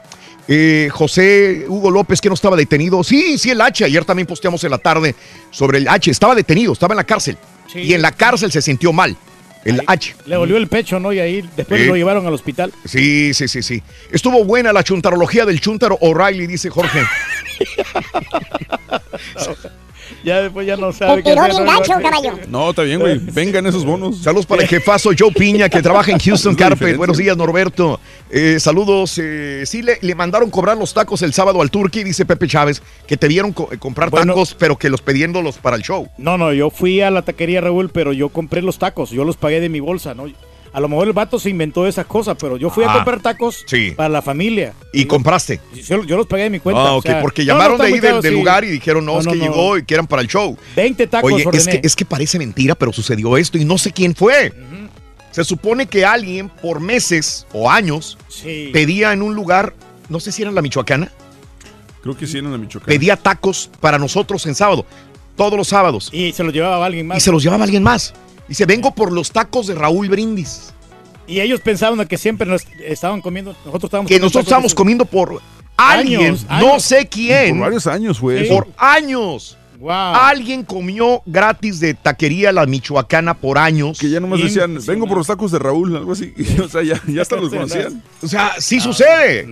Eh, 0.53 0.89
José 0.91 1.63
Hugo 1.69 1.89
López, 1.89 2.19
que 2.19 2.27
no 2.27 2.33
estaba 2.35 2.57
detenido. 2.57 3.01
Sí, 3.05 3.37
sí, 3.37 3.51
el 3.51 3.61
H. 3.61 3.85
Ayer 3.85 4.03
también 4.03 4.27
posteamos 4.27 4.61
en 4.65 4.71
la 4.71 4.77
tarde 4.79 5.15
sobre 5.49 5.77
el 5.77 5.87
H. 5.87 6.11
Estaba 6.11 6.35
detenido, 6.35 6.73
estaba 6.73 6.93
en 6.93 6.97
la 6.97 7.05
cárcel. 7.05 7.37
Sí. 7.71 7.79
Y 7.79 7.93
en 7.93 8.01
la 8.01 8.11
cárcel 8.11 8.51
se 8.51 8.61
sintió 8.61 8.91
mal. 8.91 9.15
El 9.63 9.81
H. 9.87 10.13
Le 10.25 10.35
volvió 10.35 10.57
el 10.57 10.67
pecho, 10.67 10.99
¿no? 10.99 11.13
Y 11.13 11.19
ahí 11.19 11.47
después 11.55 11.79
Sí. 11.81 11.87
lo 11.87 11.95
llevaron 11.95 12.27
al 12.27 12.33
hospital. 12.33 12.73
Sí, 12.83 13.33
sí, 13.33 13.47
sí, 13.47 13.61
sí. 13.63 13.81
Estuvo 14.11 14.43
buena 14.43 14.73
la 14.73 14.83
chuntarología 14.83 15.45
del 15.45 15.61
chuntaro 15.61 15.97
O'Reilly, 16.01 16.47
dice 16.47 16.69
Jorge. 16.69 16.99
Ya 20.23 20.41
después 20.41 20.65
ya 20.67 20.77
no 20.77 20.91
sabe 20.93 21.21
Te 21.23 21.31
tiró 21.31 21.45
bien 21.45 21.65
gacho, 21.65 21.93
caballo. 22.01 22.33
No, 22.47 22.69
está 22.69 22.83
bien, 22.83 22.99
güey. 22.99 23.17
Vengan 23.19 23.65
esos 23.65 23.83
bonos. 23.85 24.19
Saludos 24.21 24.45
para 24.45 24.61
el 24.63 24.67
jefazo 24.67 25.11
Joe 25.17 25.31
Piña, 25.31 25.67
que 25.69 25.81
trabaja 25.81 26.11
en 26.11 26.19
Houston 26.19 26.55
Carpet. 26.55 26.97
Buenos 26.97 27.17
días, 27.17 27.35
Norberto. 27.37 27.99
Eh, 28.29 28.57
saludos. 28.59 29.17
eh, 29.21 29.63
sí, 29.65 29.81
le, 29.81 29.97
le 30.01 30.15
mandaron 30.15 30.49
cobrar 30.49 30.77
los 30.77 30.93
tacos 30.93 31.21
el 31.21 31.33
sábado 31.33 31.61
al 31.61 31.69
Turqui, 31.71 32.03
dice 32.03 32.25
Pepe 32.25 32.47
Chávez, 32.47 32.81
que 33.07 33.17
te 33.17 33.27
vieron 33.27 33.51
co- 33.53 33.69
eh, 33.71 33.77
comprar 33.77 34.09
Bueno. 34.09 34.33
tacos, 34.33 34.55
pero 34.57 34.77
que 34.77 34.89
los 34.89 35.01
pidiéndolos 35.01 35.57
para 35.57 35.75
el 35.75 35.81
show. 35.83 36.07
No, 36.17 36.37
no, 36.37 36.53
yo 36.53 36.69
fui 36.69 37.01
a 37.01 37.11
la 37.11 37.21
taquería 37.23 37.61
Raúl, 37.61 37.89
pero 37.89 38.13
yo 38.13 38.29
compré 38.29 38.61
los 38.61 38.77
tacos, 38.79 39.09
yo 39.09 39.23
los 39.25 39.37
pagué 39.37 39.59
de 39.59 39.69
mi 39.69 39.79
bolsa, 39.79 40.13
¿no? 40.13 40.25
A 40.73 40.79
lo 40.79 40.87
mejor 40.87 41.07
el 41.07 41.13
vato 41.13 41.37
se 41.37 41.49
inventó 41.49 41.85
esa 41.85 42.05
cosa, 42.05 42.35
pero 42.35 42.55
yo 42.55 42.69
fui 42.69 42.85
a 42.85 42.91
Ah, 42.91 42.95
comprar 42.95 43.19
tacos 43.21 43.63
sí. 43.67 43.91
para 43.91 44.07
la 44.07 44.21
familia. 44.21 44.73
Y 44.93 45.03
compraste. 45.05 45.59
Yo, 45.85 46.03
yo 46.05 46.15
los 46.15 46.27
pagué 46.27 46.43
de 46.43 46.49
mi 46.49 46.59
cuenta. 46.61 46.81
Ah, 46.81 46.93
o 46.93 46.97
ok, 46.99 47.05
sea, 47.05 47.21
porque 47.21 47.43
no, 47.43 47.53
no, 47.53 47.59
llamaron 47.59 47.77
de 47.77 47.85
ahí 47.87 47.99
del, 47.99 48.21
sí. 48.21 48.29
lugar 48.29 48.63
y 48.63 48.67
dijeron, 48.69 49.03
no, 49.05 49.13
No, 49.15 49.19
es 49.19 49.25
no, 49.25 49.31
que 49.33 49.37
no. 49.39 49.43
llegó 49.43 49.77
y 49.77 49.83
que 49.83 49.93
eran 49.95 50.07
para 50.07 50.21
el 50.21 50.29
show. 50.29 50.57
20 50.77 51.07
tacos 51.07 51.31
Oye, 51.33 51.45
es 51.51 51.67
que, 51.67 51.81
es 51.83 51.95
que 51.95 52.05
parece 52.05 52.39
mentira, 52.39 52.73
pero 52.75 52.93
sucedió 52.93 53.35
esto 53.35 53.57
y 53.57 53.65
no 53.65 53.77
sé 53.77 53.91
quién 53.91 54.15
fue. 54.15 54.53
Se 55.31 55.43
supone 55.43 55.85
que 55.87 56.05
alguien 56.05 56.47
por 56.49 56.79
meses 56.79 57.45
o 57.53 57.69
años 57.69 58.17
Sí. 58.29 58.69
pedía 58.73 59.11
en 59.13 59.21
un 59.21 59.33
lugar, 59.35 59.73
no 60.09 60.19
sé 60.21 60.31
si 60.31 60.41
era 60.41 60.49
en 60.49 60.55
la 60.55 60.61
Michoacana, 60.61 61.11
Creo 62.01 62.17
que 62.17 62.25
sí 62.27 62.37
en 62.39 62.49
la 62.51 62.57
Michoacán. 62.57 62.85
pedía 62.87 63.15
tacos 63.17 63.69
para 63.79 63.97
nosotros 63.99 64.45
en 64.47 64.55
sábado, 64.55 64.85
todos 65.35 65.53
los 65.57 65.67
sábados. 65.67 66.09
Y 66.11 66.31
se 66.33 66.43
los 66.43 66.53
llevaba 66.53 66.85
alguien 66.85 67.07
más. 67.07 67.17
Y 67.17 67.21
se 67.21 67.31
los 67.31 67.43
llevaba 67.43 67.63
alguien 67.65 67.83
más. 67.83 68.13
Dice, 68.51 68.65
vengo 68.65 68.93
por 68.93 69.13
los 69.13 69.31
tacos 69.31 69.67
de 69.67 69.75
Raúl 69.75 70.09
Brindis. 70.09 70.73
Y 71.25 71.39
ellos 71.39 71.61
pensaban 71.61 72.05
que 72.05 72.17
siempre 72.17 72.45
nos 72.45 72.63
estaban 72.83 73.21
comiendo, 73.21 73.51
nosotros 73.63 73.85
estábamos 73.85 74.09
Que 74.09 74.15
comiendo 74.15 74.25
nosotros 74.25 74.43
estábamos 74.45 74.75
comiendo 74.75 75.05
por 75.05 75.41
alguien, 75.77 76.19
Años, 76.21 76.45
no 76.49 76.55
años. 76.71 76.83
sé 76.83 77.07
quién. 77.07 77.51
Por 77.51 77.59
varios 77.61 77.87
años 77.87 78.19
fue 78.19 78.39
Sí. 78.39 78.43
eso. 78.47 78.55
Por 78.55 78.67
años. 78.75 79.57
Wow. 79.79 79.89
Alguien 79.89 80.65
comió 80.65 81.21
gratis 81.25 81.79
de 81.79 81.93
taquería 81.93 82.51
la 82.51 82.65
michoacana 82.65 83.35
por 83.35 83.57
años. 83.57 83.97
Que 83.97 84.09
ya 84.09 84.19
nomás 84.19 84.41
decían, 84.43 84.77
vengo 84.85 85.07
por 85.07 85.17
los 85.19 85.27
tacos 85.27 85.49
de 85.53 85.57
Raúl, 85.59 85.95
algo 85.95 86.11
así. 86.11 86.33
o 86.61 86.67
sea, 86.67 86.83
ya, 86.83 87.01
ya 87.07 87.21
hasta 87.21 87.37
los 87.37 87.49
conocían. 87.53 88.03
O 88.21 88.27
sea, 88.27 88.55
sí 88.59 88.81
sucede. 88.81 89.47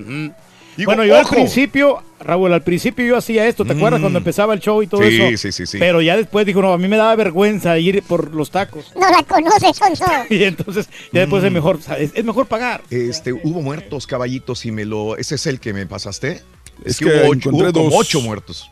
Digo, 0.77 0.89
bueno, 0.89 1.03
yo 1.03 1.17
al 1.17 1.25
principio, 1.25 2.01
Raúl, 2.21 2.53
al 2.53 2.63
principio 2.63 3.05
yo 3.05 3.17
hacía 3.17 3.45
esto, 3.47 3.65
¿te 3.65 3.73
acuerdas 3.73 3.99
cuando 3.99 4.17
empezaba 4.19 4.53
el 4.53 4.61
show 4.61 4.81
y 4.81 4.87
todo 4.87 5.01
Sí, 5.03 5.21
eso? 5.21 5.37
sí, 5.37 5.51
sí, 5.51 5.65
sí. 5.65 5.77
Pero 5.77 6.01
ya 6.01 6.15
después 6.15 6.45
dijo, 6.45 6.61
no, 6.61 6.71
a 6.71 6.77
mí 6.77 6.87
me 6.87 6.95
daba 6.95 7.15
vergüenza 7.15 7.77
ir 7.77 8.01
por 8.03 8.33
los 8.33 8.49
tacos. 8.49 8.93
No 8.95 9.09
la 9.09 9.21
conoces, 9.23 9.75
Sonso. 9.75 10.05
Y 10.29 10.43
entonces 10.45 10.87
ya 11.11 11.21
después 11.21 11.43
Mm. 11.43 11.47
es 11.47 11.51
mejor, 11.51 11.75
o 11.77 11.81
sea, 11.81 11.97
es, 11.97 12.11
es 12.13 12.23
mejor 12.23 12.45
pagar. 12.47 12.81
Este, 12.89 13.33
hubo 13.33 13.61
muertos, 13.61 14.07
caballitos, 14.07 14.65
y 14.65 14.71
me 14.71 14.85
lo. 14.85 15.17
¿Ese 15.17 15.35
es 15.35 15.45
el 15.47 15.59
que 15.59 15.73
me 15.73 15.85
pasaste? 15.85 16.41
Es 16.85 16.97
que, 16.99 17.05
que 17.05 17.11
hubo, 17.23 17.29
ocho, 17.31 17.51
como 17.51 17.97
ocho 17.97 18.21
muertos. 18.21 18.71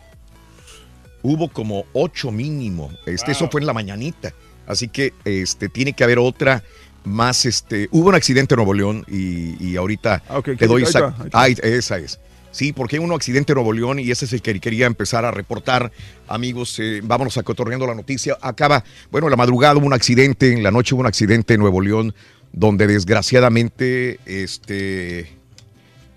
Hubo 1.24 1.50
como 1.50 1.86
ocho 1.94 2.32
mínimo. 2.32 2.92
Este, 3.06 3.32
Eso 3.32 3.50
fue 3.50 3.60
en 3.62 3.68
la 3.68 3.74
mañanita. 3.74 4.34
Así 4.66 4.88
que 4.88 5.14
este, 5.26 5.68
tiene 5.70 5.94
que 5.94 6.04
haber 6.04 6.20
otra 6.20 6.64
más. 7.08 7.46
Este, 7.46 7.88
hubo 7.92 8.10
un 8.10 8.16
accidente 8.16 8.54
en 8.54 8.58
Nuevo 8.58 8.74
León 8.74 9.06
y, 9.08 9.56
y 9.66 9.76
ahorita 9.78 10.24
Ah, 10.30 10.38
ok, 10.40 10.50
te 10.58 10.68
doy 10.68 10.84
ahí 10.84 10.90
esa- 10.90 11.16
ahí 11.34 11.56
es. 12.04 12.20
Sí, 12.52 12.74
porque 12.74 12.96
hay 12.96 13.04
un 13.04 13.12
accidente 13.12 13.52
en 13.52 13.56
Nuevo 13.58 13.72
León 13.74 14.00
y 14.00 14.10
ese 14.10 14.26
es 14.26 14.34
el 14.34 14.42
que 14.42 14.60
quería 14.60 14.86
empezar 14.88 15.26
a 15.26 15.32
reportar. 15.32 15.92
Amigos, 16.28 16.80
eh, 16.80 17.02
vámonos 17.04 17.38
a 17.38 17.44
cotorreando 17.44 17.86
la 17.86 17.94
noticia. 17.94 18.38
Acaba, 18.42 18.84
bueno, 19.12 19.28
en 19.28 19.32
la 19.32 19.38
madrugada 19.38 19.76
hubo 19.76 19.86
un 19.86 19.94
accidente, 19.94 20.54
en 20.54 20.64
la 20.64 20.72
noche 20.72 20.96
hubo 20.96 21.02
un 21.02 21.08
accidente 21.08 21.54
en 21.56 21.60
Nuevo 21.60 21.82
León, 21.82 22.16
donde 22.54 22.88
desgraciadamente 22.88 24.20
este, 24.26 25.30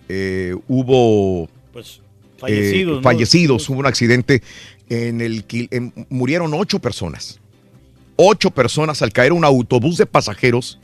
eh, 0.08 0.54
hubo 0.68 1.48
Pues 1.72 1.98
eh, 1.98 2.38
fallecidos. 2.38 2.96
¿no? 2.98 3.02
fallecidos. 3.02 3.68
Hubo 3.68 3.80
un 3.80 3.86
accidente 3.86 4.42
en 4.88 5.20
el 5.20 5.44
que 5.44 5.68
en- 5.72 5.92
murieron 6.08 6.54
ocho 6.54 6.78
personas. 6.78 7.39
Ocho 8.22 8.50
personas 8.50 9.00
al 9.00 9.14
caer 9.14 9.32
un 9.32 9.46
autobús 9.46 9.96
de 9.96 10.04
pasajeros 10.04 10.78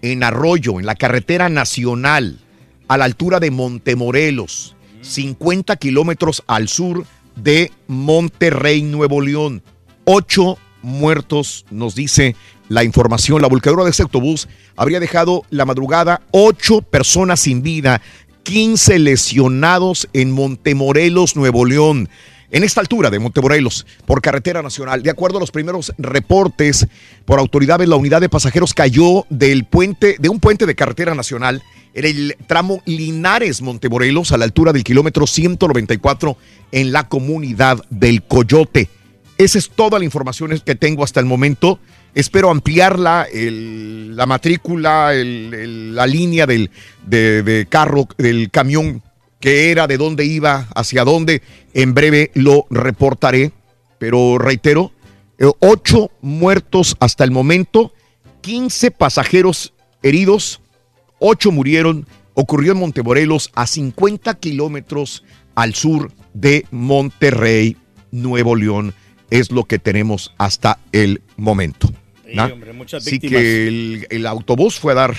en 0.00 0.24
Arroyo, 0.24 0.80
en 0.80 0.86
la 0.86 0.94
carretera 0.94 1.50
nacional, 1.50 2.40
a 2.88 2.96
la 2.96 3.04
altura 3.04 3.40
de 3.40 3.50
Montemorelos, 3.50 4.74
50 5.02 5.76
kilómetros 5.76 6.42
al 6.46 6.66
sur 6.66 7.04
de 7.36 7.72
Monterrey, 7.88 8.80
Nuevo 8.80 9.20
León. 9.20 9.62
Ocho 10.06 10.56
muertos, 10.80 11.66
nos 11.70 11.94
dice 11.94 12.36
la 12.70 12.84
información. 12.84 13.42
La 13.42 13.48
volcadura 13.48 13.84
de 13.84 13.90
ese 13.90 14.04
autobús 14.04 14.48
habría 14.74 14.98
dejado 14.98 15.42
la 15.50 15.66
madrugada 15.66 16.22
ocho 16.30 16.80
personas 16.80 17.40
sin 17.40 17.60
vida, 17.60 18.00
15 18.44 18.98
lesionados 18.98 20.08
en 20.14 20.30
Montemorelos, 20.30 21.36
Nuevo 21.36 21.66
León. 21.66 22.08
En 22.50 22.64
esta 22.64 22.80
altura 22.80 23.10
de 23.10 23.18
Montemorelos 23.18 23.86
por 24.06 24.22
carretera 24.22 24.62
nacional. 24.62 25.02
De 25.02 25.10
acuerdo 25.10 25.38
a 25.38 25.40
los 25.40 25.50
primeros 25.50 25.92
reportes 25.98 26.86
por 27.24 27.38
autoridades, 27.38 27.88
la 27.88 27.96
unidad 27.96 28.20
de 28.20 28.28
pasajeros 28.28 28.74
cayó 28.74 29.26
del 29.28 29.64
puente, 29.64 30.16
de 30.18 30.28
un 30.28 30.40
puente 30.40 30.66
de 30.66 30.74
carretera 30.74 31.14
nacional 31.14 31.62
en 31.94 32.04
el 32.04 32.36
tramo 32.46 32.82
Linares 32.84 33.60
Montemorelos 33.62 34.32
a 34.32 34.38
la 34.38 34.44
altura 34.44 34.72
del 34.72 34.84
kilómetro 34.84 35.26
194 35.26 36.36
en 36.72 36.92
la 36.92 37.08
comunidad 37.08 37.84
del 37.90 38.22
Coyote. 38.22 38.88
Esa 39.36 39.58
es 39.58 39.70
toda 39.70 39.98
la 39.98 40.04
información 40.04 40.60
que 40.64 40.74
tengo 40.74 41.04
hasta 41.04 41.20
el 41.20 41.26
momento. 41.26 41.78
Espero 42.14 42.50
ampliarla, 42.50 43.28
la 43.32 44.26
matrícula, 44.26 45.12
la 45.12 46.06
línea 46.06 46.46
del 46.46 46.70
de, 47.06 47.42
de 47.42 47.66
carro, 47.66 48.08
del 48.16 48.50
camión 48.50 49.02
que 49.40 49.70
era, 49.70 49.86
de 49.86 49.96
dónde 49.96 50.24
iba, 50.24 50.68
hacia 50.74 51.04
dónde. 51.04 51.42
En 51.74 51.94
breve 51.94 52.30
lo 52.34 52.66
reportaré. 52.70 53.52
Pero 53.98 54.38
reitero, 54.38 54.92
eh, 55.38 55.46
ocho 55.60 56.10
muertos 56.20 56.96
hasta 57.00 57.24
el 57.24 57.30
momento, 57.30 57.92
15 58.42 58.90
pasajeros 58.92 59.72
heridos, 60.02 60.60
ocho 61.18 61.52
murieron. 61.52 62.06
Ocurrió 62.34 62.72
en 62.72 62.78
Montemorelos, 62.78 63.50
a 63.54 63.66
50 63.66 64.34
kilómetros 64.34 65.24
al 65.56 65.74
sur 65.74 66.12
de 66.34 66.66
Monterrey, 66.70 67.76
Nuevo 68.12 68.54
León. 68.54 68.94
Es 69.30 69.50
lo 69.50 69.64
que 69.64 69.80
tenemos 69.80 70.32
hasta 70.38 70.78
el 70.92 71.20
momento. 71.36 71.92
Sí, 72.24 72.38
hombre, 72.38 72.72
muchas 72.72 73.04
Así 73.04 73.18
que 73.18 73.66
el, 73.66 74.06
el 74.10 74.26
autobús 74.26 74.78
fue 74.78 74.92
a 74.92 74.96
dar, 74.96 75.16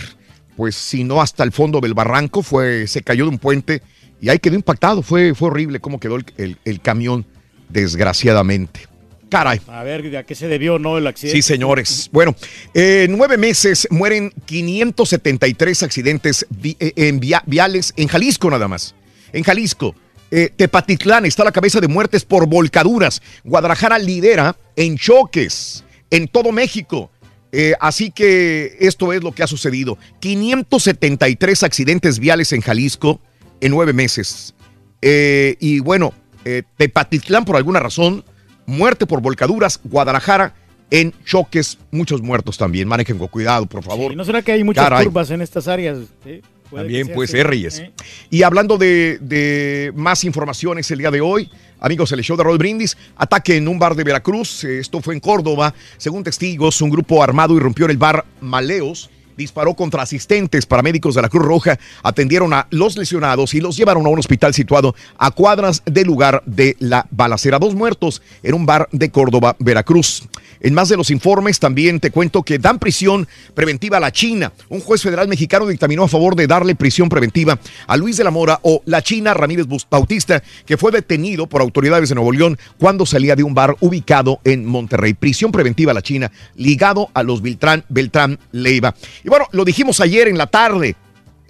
pues 0.55 0.75
si 0.75 1.03
no 1.03 1.21
hasta 1.21 1.43
el 1.43 1.51
fondo 1.51 1.81
del 1.81 1.93
barranco, 1.93 2.41
fue, 2.41 2.87
se 2.87 3.01
cayó 3.01 3.25
de 3.25 3.31
un 3.31 3.39
puente 3.39 3.81
y 4.21 4.29
ahí 4.29 4.39
quedó 4.39 4.55
impactado. 4.55 5.01
Fue, 5.01 5.33
fue 5.35 5.49
horrible 5.49 5.79
cómo 5.79 5.99
quedó 5.99 6.15
el, 6.17 6.25
el- 6.37 6.57
el 6.65 6.81
camión, 6.81 7.25
desgraciadamente. 7.69 8.81
Caray. 9.29 9.61
A 9.67 9.83
ver, 9.83 10.15
¿a 10.17 10.23
qué 10.23 10.33
se 10.33 10.47
debió 10.47 10.79
no 10.79 10.97
el 10.97 11.05
accidente? 11.05 11.37
Sí, 11.39 11.47
señores. 11.47 12.09
Bueno, 12.11 12.35
eh, 12.73 13.03
en 13.07 13.15
nueve 13.15 13.37
meses 13.37 13.87
mueren 13.91 14.33
573 14.45 15.83
accidentes 15.83 16.45
vi- 16.49 16.75
eh, 16.79 16.93
en 16.95 17.19
via- 17.19 17.43
viales 17.45 17.93
en 17.95 18.07
Jalisco 18.07 18.49
nada 18.49 18.67
más. 18.67 18.95
En 19.31 19.43
Jalisco. 19.43 19.93
Eh, 20.31 20.51
Tepatitlán 20.55 21.25
está 21.25 21.43
a 21.43 21.45
la 21.45 21.51
cabeza 21.51 21.79
de 21.79 21.87
muertes 21.87 22.25
por 22.25 22.47
volcaduras. 22.47 23.21
Guadalajara 23.43 23.99
lidera 23.99 24.55
en 24.75 24.97
choques 24.97 25.83
en 26.09 26.27
todo 26.27 26.51
México. 26.51 27.11
Eh, 27.51 27.73
así 27.79 28.09
que 28.11 28.77
esto 28.79 29.11
es 29.13 29.23
lo 29.23 29.31
que 29.31 29.43
ha 29.43 29.47
sucedido. 29.47 29.97
573 30.19 31.63
accidentes 31.63 32.19
viales 32.19 32.51
en 32.53 32.61
Jalisco 32.61 33.19
en 33.61 33.71
nueve 33.71 33.93
meses. 33.93 34.53
Eh, 35.01 35.55
y 35.59 35.79
bueno, 35.79 36.13
eh, 36.45 36.63
Tepatitlán 36.77 37.45
por 37.45 37.55
alguna 37.55 37.79
razón, 37.79 38.23
muerte 38.65 39.05
por 39.05 39.21
volcaduras, 39.21 39.79
Guadalajara 39.83 40.53
en 40.91 41.13
choques, 41.23 41.77
muchos 41.91 42.21
muertos 42.21 42.57
también. 42.57 42.87
Manejen 42.87 43.17
con 43.17 43.27
cuidado, 43.27 43.65
por 43.65 43.83
favor. 43.83 44.11
¿Y 44.11 44.15
no 44.15 44.25
será 44.25 44.41
que 44.41 44.51
hay 44.51 44.63
muchas 44.63 44.85
Caray. 44.85 45.05
curvas 45.05 45.29
en 45.31 45.41
estas 45.41 45.67
áreas? 45.67 45.99
Sí, 46.23 46.41
puede 46.69 46.83
También 46.83 47.07
puede 47.13 47.27
ser, 47.27 47.47
Reyes. 47.47 47.79
¿Eh? 47.79 47.91
Y 48.29 48.43
hablando 48.43 48.77
de, 48.77 49.19
de 49.21 49.91
más 49.95 50.23
informaciones 50.23 50.89
el 50.91 50.99
día 50.99 51.11
de 51.11 51.21
hoy, 51.21 51.49
amigos, 51.79 52.11
el 52.11 52.21
show 52.21 52.35
de 52.35 52.43
Roll 52.43 52.57
Brindis, 52.57 52.97
ataque 53.15 53.57
en 53.57 53.67
un 53.67 53.77
bar 53.77 53.95
de 53.95 54.03
Veracruz, 54.03 54.63
eh, 54.63 54.79
esto 54.79 55.01
fue 55.01 55.13
en 55.13 55.19
Córdoba. 55.19 55.73
Según 55.97 56.23
testigos, 56.23 56.81
un 56.81 56.89
grupo 56.89 57.21
armado 57.21 57.55
irrumpió 57.55 57.85
en 57.85 57.91
el 57.91 57.97
bar 57.97 58.25
Maleos, 58.41 59.09
disparó 59.39 59.73
contra 59.73 60.03
asistentes 60.03 60.65
paramédicos 60.65 61.15
de 61.15 61.21
la 61.21 61.29
Cruz 61.29 61.45
Roja, 61.45 61.79
atendieron 62.03 62.53
a 62.53 62.67
los 62.71 62.97
lesionados 62.97 63.53
y 63.53 63.61
los 63.61 63.77
llevaron 63.77 64.05
a 64.05 64.09
un 64.09 64.19
hospital 64.19 64.53
situado 64.53 64.95
a 65.17 65.31
cuadras 65.31 65.81
del 65.85 66.07
lugar 66.07 66.43
de 66.45 66.75
la 66.79 67.07
balacera. 67.09 67.57
Dos 67.57 67.73
muertos 67.73 68.21
en 68.43 68.53
un 68.53 68.65
bar 68.65 68.89
de 68.91 69.09
Córdoba, 69.09 69.55
Veracruz. 69.57 70.23
En 70.59 70.73
más 70.73 70.89
de 70.89 70.97
los 70.97 71.09
informes 71.09 71.57
también 71.57 72.01
te 72.01 72.11
cuento 72.11 72.43
que 72.43 72.59
dan 72.59 72.79
prisión 72.79 73.29
preventiva 73.53 73.95
a 73.95 74.01
la 74.01 74.11
China. 74.11 74.51
Un 74.67 74.81
juez 74.81 75.01
federal 75.01 75.29
mexicano 75.29 75.65
dictaminó 75.65 76.03
a 76.03 76.09
favor 76.09 76.35
de 76.35 76.47
darle 76.47 76.75
prisión 76.75 77.07
preventiva 77.07 77.57
a 77.87 77.95
Luis 77.95 78.17
de 78.17 78.25
la 78.25 78.31
Mora 78.31 78.59
o 78.63 78.81
la 78.85 79.01
China 79.01 79.33
Ramírez 79.33 79.67
Bautista, 79.89 80.43
que 80.65 80.75
fue 80.75 80.91
detenido 80.91 81.47
por 81.47 81.61
autoridades 81.61 82.09
de 82.09 82.15
Nuevo 82.15 82.33
León 82.33 82.57
cuando 82.77 83.05
salía 83.05 83.37
de 83.37 83.43
un 83.43 83.53
bar 83.53 83.77
ubicado 83.79 84.41
en 84.43 84.65
Monterrey. 84.65 85.13
Prisión 85.13 85.53
preventiva 85.53 85.91
a 85.91 85.95
la 85.95 86.01
China, 86.01 86.29
ligado 86.57 87.09
a 87.13 87.23
los 87.23 87.41
Beltrán, 87.41 87.85
Beltrán 87.87 88.37
Leiva. 88.51 88.95
Bueno, 89.29 89.45
lo 89.51 89.65
dijimos 89.65 89.99
ayer 90.01 90.27
en 90.27 90.37
la 90.37 90.47
tarde 90.47 90.95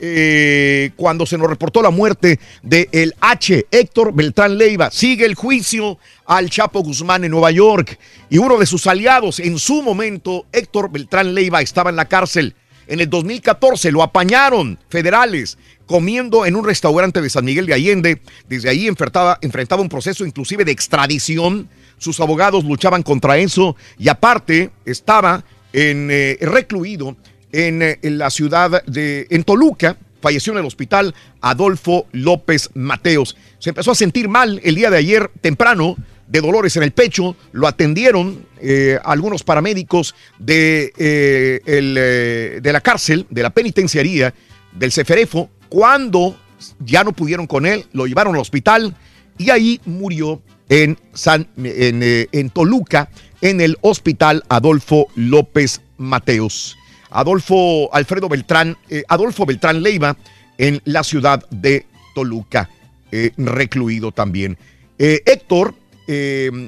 eh, 0.02 0.92
cuando 0.96 1.26
se 1.26 1.38
nos 1.38 1.50
reportó 1.50 1.82
la 1.82 1.90
muerte 1.90 2.40
de 2.64 2.88
el 2.94 3.16
H, 3.20 3.66
Héctor 3.70 4.14
Beltrán 4.14 4.58
Leiva. 4.58 4.92
Sigue 4.92 5.26
el 5.26 5.36
juicio 5.36 5.98
al 6.26 6.50
Chapo 6.50 6.82
Guzmán 6.82 7.26
en 7.26 7.32
Nueva 7.32 7.52
York 7.52 8.00
y 8.30 8.38
uno 8.38 8.58
de 8.58 8.66
sus 8.66 8.88
aliados 8.88 9.40
en 9.40 9.60
su 9.60 9.82
momento, 9.82 10.46
Héctor 10.54 10.90
Beltrán 10.90 11.34
Leiva, 11.34 11.62
estaba 11.62 11.90
en 11.90 11.98
la 11.98 12.06
cárcel. 12.06 12.56
En 12.88 13.02
el 13.02 13.10
2014 13.10 13.92
lo 13.92 14.02
apañaron 14.02 14.80
federales 14.90 15.58
comiendo 15.86 16.46
en 16.46 16.56
un 16.56 16.66
restaurante 16.66 17.22
de 17.22 17.30
San 17.30 17.44
Miguel 17.44 17.66
de 17.66 17.74
Allende. 17.74 18.22
Desde 18.48 18.70
ahí 18.70 18.88
enfrentaba, 18.88 19.38
enfrentaba 19.42 19.82
un 19.82 19.90
proceso 19.90 20.26
inclusive 20.26 20.64
de 20.64 20.72
extradición. 20.72 21.68
Sus 21.98 22.20
abogados 22.22 22.64
luchaban 22.64 23.04
contra 23.04 23.38
eso 23.38 23.76
y 23.98 24.08
aparte 24.08 24.72
estaba 24.86 25.44
en, 25.74 26.10
eh, 26.10 26.38
recluido 26.42 27.18
en, 27.52 27.82
eh, 27.82 28.00
en 28.02 28.18
la 28.18 28.30
ciudad 28.30 28.84
de 28.86 29.28
en 29.30 29.44
Toluca. 29.44 29.98
Falleció 30.22 30.54
en 30.54 30.60
el 30.60 30.66
hospital 30.66 31.16
Adolfo 31.40 32.06
López 32.12 32.70
Mateos. 32.74 33.38
Se 33.60 33.70
empezó 33.70 33.92
a 33.92 33.96
sentir 33.96 34.28
mal 34.28 34.60
el 34.64 34.76
día 34.76 34.90
de 34.90 34.98
ayer 34.98 35.32
temprano 35.42 35.96
de 36.28 36.42
dolores 36.42 36.76
en 36.76 36.84
el 36.84 36.92
pecho. 36.92 37.38
Lo 37.54 37.68
atendieron 37.68 38.46
eh, 38.62 39.00
algunos 39.04 39.44
paramédicos 39.44 40.16
de, 40.38 40.92
eh, 40.98 41.62
el, 41.66 42.62
de 42.62 42.74
la 42.74 42.82
cárcel, 42.82 43.26
de 43.30 43.44
la 43.44 43.50
penitenciaría, 43.52 44.34
del 44.74 44.92
Ceferefo. 44.92 45.50
Cuando 45.70 46.38
ya 46.80 47.06
no 47.06 47.14
pudieron 47.14 47.48
con 47.48 47.66
él, 47.66 47.86
lo 47.94 48.06
llevaron 48.06 48.36
al 48.36 48.42
hospital 48.42 48.96
y 49.38 49.52
ahí 49.52 49.80
murió 49.86 50.42
en, 50.68 51.00
San, 51.14 51.48
en, 51.58 52.04
en 52.04 52.50
Toluca, 52.50 53.10
en 53.42 53.62
el 53.62 53.78
hospital 53.82 54.44
Adolfo 54.50 55.08
López 55.16 55.82
Mateos. 55.98 56.79
Adolfo 57.12 57.90
Alfredo 57.94 58.30
Beltrán, 58.30 58.78
eh, 58.90 59.04
Adolfo 59.08 59.46
Beltrán 59.46 59.82
Leiva, 59.82 60.16
en 60.58 60.82
la 60.86 61.04
ciudad 61.04 61.48
de 61.50 61.86
Toluca, 62.14 62.70
eh, 63.12 63.32
recluido 63.38 64.12
también. 64.12 64.58
Eh, 64.98 65.22
Héctor, 65.26 65.74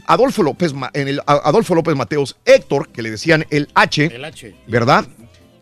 Adolfo 0.06 0.44
López, 0.44 0.72
en 0.94 1.08
el 1.08 1.20
Adolfo 1.26 1.74
López 1.74 1.96
Mateos, 1.96 2.38
Héctor, 2.46 2.90
que 2.90 3.02
le 3.02 3.10
decían 3.10 3.46
el 3.50 3.70
H, 3.74 4.06
El 4.06 4.24
H. 4.24 4.54
¿verdad? 4.68 5.08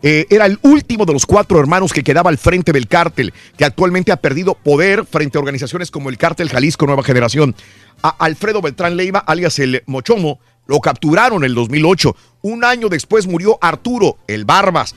Eh, 0.01 0.27
era 0.29 0.45
el 0.45 0.59
último 0.61 1.05
de 1.05 1.11
los 1.11 1.25
cuatro 1.25 1.59
hermanos 1.59 1.91
que 1.91 2.03
quedaba 2.03 2.29
al 2.29 2.37
frente 2.37 2.71
del 2.71 2.87
cártel, 2.87 3.33
que 3.57 3.65
actualmente 3.65 4.11
ha 4.11 4.17
perdido 4.17 4.55
poder 4.55 5.05
frente 5.05 5.37
a 5.37 5.41
organizaciones 5.41 5.91
como 5.91 6.09
el 6.09 6.17
Cártel 6.17 6.49
Jalisco 6.49 6.85
Nueva 6.85 7.03
Generación. 7.03 7.55
A 8.01 8.09
Alfredo 8.09 8.61
Beltrán 8.61 8.95
Leiva, 8.95 9.19
alias 9.19 9.59
el 9.59 9.83
Mochomo, 9.85 10.39
lo 10.69 10.79
capturaron 10.81 11.43
en 11.43 11.49
el 11.49 11.55
2008. 11.55 12.15
Un 12.43 12.63
año 12.63 12.89
después 12.89 13.25
murió 13.25 13.57
Arturo, 13.59 14.19
el 14.27 14.45
Barbas, 14.45 14.93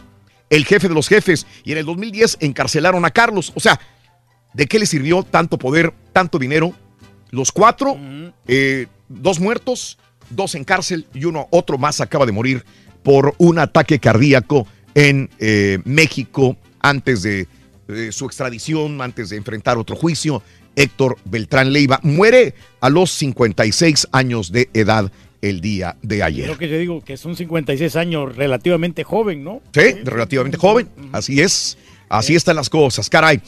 el 0.50 0.66
jefe 0.66 0.86
de 0.86 0.94
los 0.94 1.08
jefes, 1.08 1.46
y 1.64 1.72
en 1.72 1.78
el 1.78 1.86
2010 1.86 2.36
encarcelaron 2.40 3.06
a 3.06 3.10
Carlos. 3.10 3.52
O 3.54 3.60
sea, 3.60 3.80
¿de 4.52 4.66
qué 4.66 4.78
le 4.78 4.84
sirvió 4.84 5.22
tanto 5.22 5.56
poder, 5.56 5.94
tanto 6.12 6.38
dinero? 6.38 6.74
Los 7.30 7.52
cuatro, 7.52 7.96
eh, 8.46 8.86
dos 9.08 9.40
muertos, 9.40 9.96
dos 10.28 10.54
en 10.56 10.64
cárcel 10.64 11.06
y 11.14 11.24
uno, 11.24 11.48
otro 11.50 11.78
más 11.78 12.02
acaba 12.02 12.26
de 12.26 12.32
morir 12.32 12.66
por 13.02 13.34
un 13.38 13.58
ataque 13.58 13.98
cardíaco 13.98 14.66
en 14.94 15.30
eh, 15.38 15.78
México 15.86 16.58
antes 16.80 17.22
de 17.22 17.48
eh, 17.88 18.12
su 18.12 18.26
extradición, 18.26 19.00
antes 19.00 19.30
de 19.30 19.38
enfrentar 19.38 19.78
otro 19.78 19.96
juicio. 19.96 20.42
Héctor 20.76 21.16
Beltrán 21.24 21.72
Leiva 21.72 21.98
muere 22.02 22.54
a 22.82 22.90
los 22.90 23.10
56 23.10 24.08
años 24.12 24.52
de 24.52 24.68
edad 24.74 25.10
el 25.43 25.60
día 25.60 25.97
de 26.02 26.23
ayer. 26.23 26.44
Creo 26.47 26.59
que 26.59 26.69
te 26.69 26.78
digo 26.78 27.02
que 27.05 27.16
son 27.16 27.36
56 27.36 27.97
años 27.97 28.35
relativamente 28.35 29.05
joven, 29.05 29.44
¿no? 29.44 29.60
Sí, 29.74 29.93
relativamente 30.05 30.56
joven. 30.56 30.89
Así 31.12 31.40
es. 31.40 31.77
Así 32.12 32.34
están 32.34 32.56
las 32.56 32.68
cosas, 32.68 33.09
caray. 33.09 33.40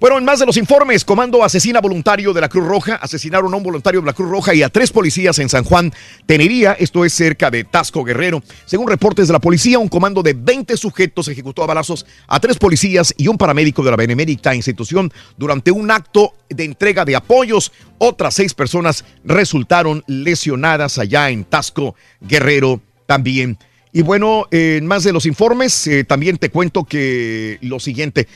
Bueno, 0.00 0.18
en 0.18 0.24
más 0.24 0.40
de 0.40 0.46
los 0.46 0.56
informes, 0.56 1.04
comando 1.04 1.44
asesina 1.44 1.80
voluntario 1.80 2.32
de 2.32 2.40
la 2.40 2.48
Cruz 2.48 2.66
Roja, 2.66 2.96
asesinaron 2.96 3.54
a 3.54 3.56
un 3.56 3.62
voluntario 3.62 4.00
de 4.00 4.06
la 4.06 4.12
Cruz 4.12 4.28
Roja 4.28 4.52
y 4.54 4.64
a 4.64 4.68
tres 4.70 4.90
policías 4.90 5.38
en 5.38 5.48
San 5.48 5.62
Juan, 5.62 5.92
Tenería, 6.26 6.72
esto 6.72 7.04
es 7.04 7.14
cerca 7.14 7.48
de 7.48 7.62
Tasco 7.62 8.02
Guerrero. 8.02 8.42
Según 8.66 8.88
reportes 8.88 9.28
de 9.28 9.34
la 9.34 9.38
policía, 9.38 9.78
un 9.78 9.86
comando 9.86 10.24
de 10.24 10.32
20 10.32 10.76
sujetos 10.76 11.28
ejecutó 11.28 11.62
a 11.62 11.68
balazos 11.68 12.06
a 12.26 12.40
tres 12.40 12.58
policías 12.58 13.14
y 13.16 13.28
un 13.28 13.38
paramédico 13.38 13.84
de 13.84 13.92
la 13.92 13.96
benemérita 13.96 14.52
institución 14.52 15.12
durante 15.36 15.70
un 15.70 15.88
acto 15.88 16.34
de 16.48 16.64
entrega 16.64 17.04
de 17.04 17.14
apoyos. 17.14 17.70
Otras 17.98 18.34
seis 18.34 18.52
personas 18.52 19.04
resultaron 19.22 20.02
lesionadas 20.08 20.98
allá 20.98 21.30
en 21.30 21.44
Tasco 21.44 21.94
Guerrero 22.20 22.80
también. 23.06 23.58
Y 23.92 24.02
bueno, 24.02 24.46
en 24.50 24.86
más 24.86 25.04
de 25.04 25.12
los 25.12 25.26
informes, 25.26 25.86
eh, 25.86 26.04
también 26.04 26.36
te 26.36 26.50
cuento 26.50 26.84
que 26.84 27.58
lo 27.62 27.80
siguiente. 27.80 28.28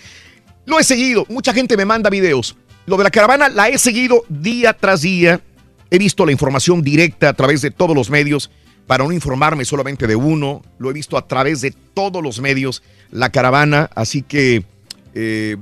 Lo 0.65 0.79
he 0.79 0.85
seguido, 0.85 1.27
mucha 1.29 1.53
gente 1.53 1.77
me 1.77 1.85
manda 1.85 2.11
videos. 2.11 2.57
Lo 2.87 2.97
de 2.97 3.05
la 3.05 3.11
caravana 3.11 3.49
la 3.49 3.69
he 3.69 3.79
seguido 3.79 4.25
día 4.29 4.73
tras 4.73 5.03
día 5.03 5.41
he 5.93 5.99
visto 5.99 6.25
la 6.25 6.33
información 6.33 6.81
directa 6.81 7.29
a 7.29 7.33
través 7.35 7.61
de 7.61 7.71
todos 7.71 7.95
los 7.95 8.09
medios 8.09 8.51
para 8.87 9.05
no 9.05 9.13
informarme 9.13 9.67
solamente 9.67 10.07
de 10.07 10.17
uno, 10.17 10.63
lo 10.79 10.89
he 10.89 10.95
visto 10.95 11.19
a 11.19 11.29
través 11.29 11.61
de 11.61 11.75
todos 11.93 12.23
los 12.23 12.41
medios, 12.41 12.83
la 13.11 13.31
caravana, 13.31 13.91
así 13.95 14.23
que, 14.23 14.65
eh, 15.15 15.59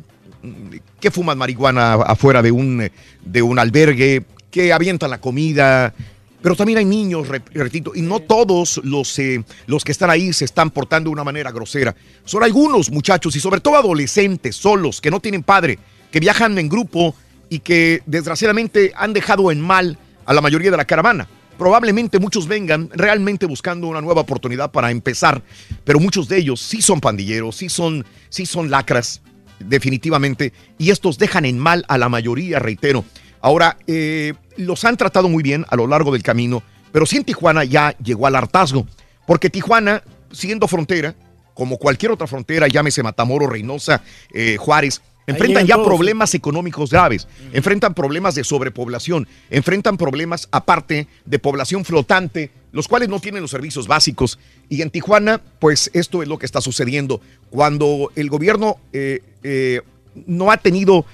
que 1.01 1.11
fuman 1.11 1.37
marihuana 1.37 1.95
afuera 1.95 2.43
de 2.43 2.53
un, 2.53 2.91
de 3.25 3.43
un 3.43 3.59
albergue, 3.59 4.23
que 4.53 4.73
avientan 4.73 5.11
la 5.11 5.21
comida, 5.21 5.95
pero 6.43 6.57
también 6.57 6.79
hay 6.79 6.85
niños, 6.85 7.29
rep- 7.29 7.51
repito, 7.53 7.93
y 7.95 8.03
no 8.03 8.21
todos 8.21 8.81
los, 8.85 9.19
eh, 9.19 9.45
los 9.67 9.85
que 9.85 9.93
están 9.93 10.11
ahí 10.11 10.33
se 10.33 10.45
están 10.45 10.71
portando 10.71 11.09
de 11.11 11.13
una 11.13 11.25
manera 11.25 11.51
grosera. 11.53 11.95
Son 12.25 12.43
algunos 12.43 12.91
muchachos 12.91 13.37
y 13.37 13.41
sobre 13.41 13.61
todo 13.61 13.77
adolescentes 13.77 14.57
solos, 14.57 15.01
que 15.01 15.11
no 15.11 15.21
tienen 15.21 15.43
padre, 15.43 15.79
que 16.11 16.21
viajan 16.21 16.59
en 16.59 16.69
grupo 16.69 17.15
y 17.49 17.59
que 17.59 18.03
desgraciadamente 18.07 18.93
han 18.97 19.13
dejado 19.13 19.51
en 19.53 19.61
mal 19.61 19.99
a 20.25 20.33
la 20.33 20.41
mayoría 20.41 20.71
de 20.71 20.77
la 20.77 20.85
caravana. 20.85 21.29
Probablemente 21.59 22.19
muchos 22.19 22.49
vengan 22.49 22.89
realmente 22.95 23.45
buscando 23.45 23.87
una 23.87 24.01
nueva 24.01 24.23
oportunidad 24.23 24.71
para 24.71 24.91
empezar, 24.91 25.43
pero 25.85 26.01
muchos 26.01 26.27
de 26.27 26.39
ellos 26.39 26.61
sí 26.61 26.81
son 26.81 27.01
pandilleros, 27.01 27.57
sí 27.57 27.69
son, 27.69 28.07
sí 28.31 28.47
son 28.47 28.71
lacras, 28.71 29.21
definitivamente, 29.59 30.55
y 30.79 30.89
estos 30.89 31.19
dejan 31.19 31.45
en 31.45 31.59
mal 31.59 31.85
a 31.89 31.99
la 31.99 32.09
mayoría, 32.09 32.61
reitero. 32.61 33.05
Ahora, 33.41 33.77
eh, 33.87 34.35
los 34.57 34.85
han 34.85 34.97
tratado 34.97 35.29
muy 35.29 35.43
bien 35.43 35.65
a 35.69 35.77
lo 35.77 35.87
largo 35.87 36.13
del 36.13 36.23
camino, 36.23 36.63
pero 36.93 37.07
sí 37.07 37.17
en 37.17 37.25
Tijuana 37.25 37.65
ya 37.65 37.97
llegó 38.03 38.27
al 38.27 38.37
hartazgo, 38.37 38.87
porque 39.27 39.51
Tijuana, 39.51 40.03
siendo 40.33 40.69
frontera, 40.69 41.15
como 41.55 41.77
cualquier 41.77 42.13
otra 42.13 42.27
frontera, 42.27 42.69
llámese 42.69 43.03
Matamoros, 43.03 43.51
Reynosa, 43.51 44.03
eh, 44.33 44.57
Juárez, 44.59 45.03
enfrentan 45.27 45.67
ya 45.67 45.83
problemas 45.83 46.35
económicos 46.35 46.91
graves, 46.91 47.29
enfrentan 47.53 47.95
problemas 47.95 48.35
de 48.35 48.45
sobrepoblación, 48.45 49.29
enfrentan 49.51 49.97
problemas 49.97 50.49
aparte 50.51 51.07
de 51.25 51.39
población 51.39 51.85
flotante, 51.85 52.51
los 52.73 52.89
cuales 52.89 53.09
no 53.09 53.21
tienen 53.21 53.43
los 53.43 53.51
servicios 53.51 53.87
básicos. 53.87 54.39
Y 54.69 54.83
en 54.83 54.91
Tijuana, 54.91 55.41
pues 55.59 55.91
esto 55.93 56.23
es 56.23 56.29
lo 56.29 56.39
que 56.39 56.47
está 56.47 56.61
sucediendo. 56.61 57.21
Cuando 57.51 58.11
el 58.17 58.29
gobierno 58.29 58.79
eh, 58.93 59.23
eh, 59.43 59.83
no 60.27 60.51
ha 60.51 60.57
tenido 60.57 61.05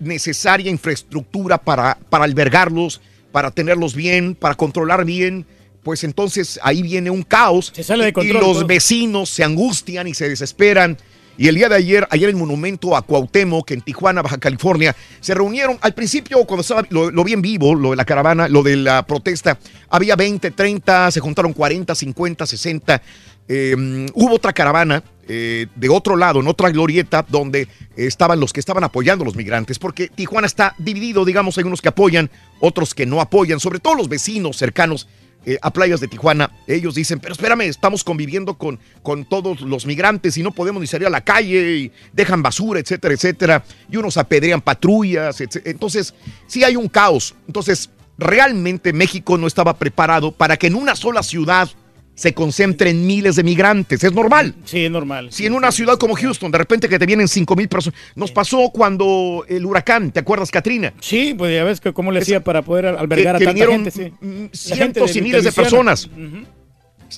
necesaria 0.00 0.70
infraestructura 0.70 1.58
para, 1.58 1.98
para 2.10 2.24
albergarlos, 2.24 3.00
para 3.32 3.50
tenerlos 3.50 3.94
bien, 3.94 4.34
para 4.34 4.54
controlar 4.54 5.04
bien, 5.04 5.46
pues 5.82 6.04
entonces 6.04 6.58
ahí 6.62 6.82
viene 6.82 7.10
un 7.10 7.22
caos. 7.22 7.72
sale 7.82 8.04
de 8.04 8.10
y- 8.10 8.12
control 8.12 8.36
y 8.42 8.46
los 8.46 8.56
todo. 8.58 8.66
vecinos 8.66 9.30
se 9.30 9.44
angustian 9.44 10.06
y 10.08 10.14
se 10.14 10.28
desesperan. 10.28 10.96
Y 11.38 11.48
el 11.48 11.54
día 11.54 11.68
de 11.68 11.74
ayer, 11.74 12.08
ayer 12.10 12.30
el 12.30 12.36
monumento 12.36 12.96
a 12.96 13.02
Cuauhtémoc 13.02 13.70
en 13.70 13.82
Tijuana, 13.82 14.22
Baja 14.22 14.38
California, 14.38 14.96
se 15.20 15.34
reunieron. 15.34 15.76
Al 15.82 15.92
principio, 15.92 16.42
cuando 16.46 16.62
estaba, 16.62 16.82
lo, 16.88 17.10
lo 17.10 17.24
vi 17.24 17.34
en 17.34 17.42
vivo, 17.42 17.74
lo 17.74 17.90
de 17.90 17.96
la 17.96 18.06
caravana, 18.06 18.48
lo 18.48 18.62
de 18.62 18.76
la 18.76 19.06
protesta, 19.06 19.58
había 19.90 20.16
20, 20.16 20.50
30, 20.52 21.10
se 21.10 21.20
juntaron 21.20 21.52
40, 21.52 21.94
50, 21.94 22.46
60. 22.46 23.02
Eh, 23.48 24.06
hubo 24.14 24.34
otra 24.34 24.52
caravana 24.52 25.02
eh, 25.28 25.66
de 25.74 25.88
otro 25.88 26.16
lado, 26.16 26.40
en 26.40 26.48
otra 26.48 26.70
glorieta, 26.70 27.24
donde 27.28 27.68
estaban 27.96 28.40
los 28.40 28.52
que 28.52 28.60
estaban 28.60 28.84
apoyando 28.84 29.22
a 29.22 29.26
los 29.26 29.36
migrantes, 29.36 29.78
porque 29.78 30.08
Tijuana 30.08 30.46
está 30.46 30.74
dividido, 30.78 31.24
digamos, 31.24 31.58
hay 31.58 31.64
unos 31.64 31.82
que 31.82 31.88
apoyan, 31.88 32.30
otros 32.60 32.94
que 32.94 33.06
no 33.06 33.20
apoyan, 33.20 33.60
sobre 33.60 33.80
todo 33.80 33.94
los 33.94 34.08
vecinos 34.08 34.56
cercanos 34.56 35.08
eh, 35.48 35.58
a 35.62 35.72
playas 35.72 36.00
de 36.00 36.08
Tijuana, 36.08 36.50
ellos 36.66 36.96
dicen, 36.96 37.20
pero 37.20 37.32
espérame, 37.32 37.62
estamos 37.62 38.02
conviviendo 38.02 38.54
con, 38.54 38.80
con 39.02 39.24
todos 39.24 39.60
los 39.60 39.86
migrantes 39.86 40.36
y 40.36 40.42
no 40.42 40.50
podemos 40.50 40.80
ni 40.80 40.88
salir 40.88 41.06
a 41.06 41.10
la 41.10 41.20
calle 41.20 41.76
y 41.76 41.92
dejan 42.12 42.42
basura, 42.42 42.80
etcétera, 42.80 43.14
etcétera, 43.14 43.64
y 43.88 43.96
unos 43.96 44.16
apedrean 44.16 44.60
patrullas, 44.60 45.40
etc. 45.40 45.62
entonces 45.66 46.14
sí 46.48 46.64
hay 46.64 46.74
un 46.74 46.88
caos. 46.88 47.36
Entonces, 47.46 47.90
realmente 48.18 48.92
México 48.92 49.38
no 49.38 49.46
estaba 49.46 49.78
preparado 49.78 50.32
para 50.32 50.56
que 50.56 50.66
en 50.66 50.74
una 50.74 50.96
sola 50.96 51.22
ciudad 51.22 51.68
se 52.16 52.32
concentren 52.32 53.06
miles 53.06 53.36
de 53.36 53.44
migrantes, 53.44 54.02
es 54.02 54.12
normal. 54.12 54.54
Sí, 54.64 54.86
es 54.86 54.90
normal. 54.90 55.28
Si 55.30 55.44
en 55.44 55.52
una 55.52 55.70
ciudad 55.70 55.98
como 55.98 56.14
Houston, 56.14 56.50
de 56.50 56.58
repente 56.58 56.88
que 56.88 56.98
te 56.98 57.04
vienen 57.04 57.28
5 57.28 57.54
mil 57.54 57.68
personas, 57.68 58.00
nos 58.14 58.32
pasó 58.32 58.70
cuando 58.70 59.44
el 59.48 59.64
huracán, 59.66 60.10
¿te 60.10 60.20
acuerdas, 60.20 60.50
Katrina? 60.50 60.94
Sí, 60.98 61.34
pues 61.36 61.54
ya 61.54 61.62
ves 61.62 61.78
que 61.78 61.92
cómo 61.92 62.10
le 62.10 62.20
hacía 62.20 62.42
para 62.42 62.62
poder 62.62 62.86
albergar 62.86 63.36
que 63.36 63.44
a 63.44 63.52
tanta 63.52 63.66
gente, 63.66 63.90
sí. 63.90 64.12
gente 64.18 64.56
cientos 64.56 65.14
y 65.14 65.22
miles 65.22 65.44
de 65.44 65.52
personas. 65.52 66.08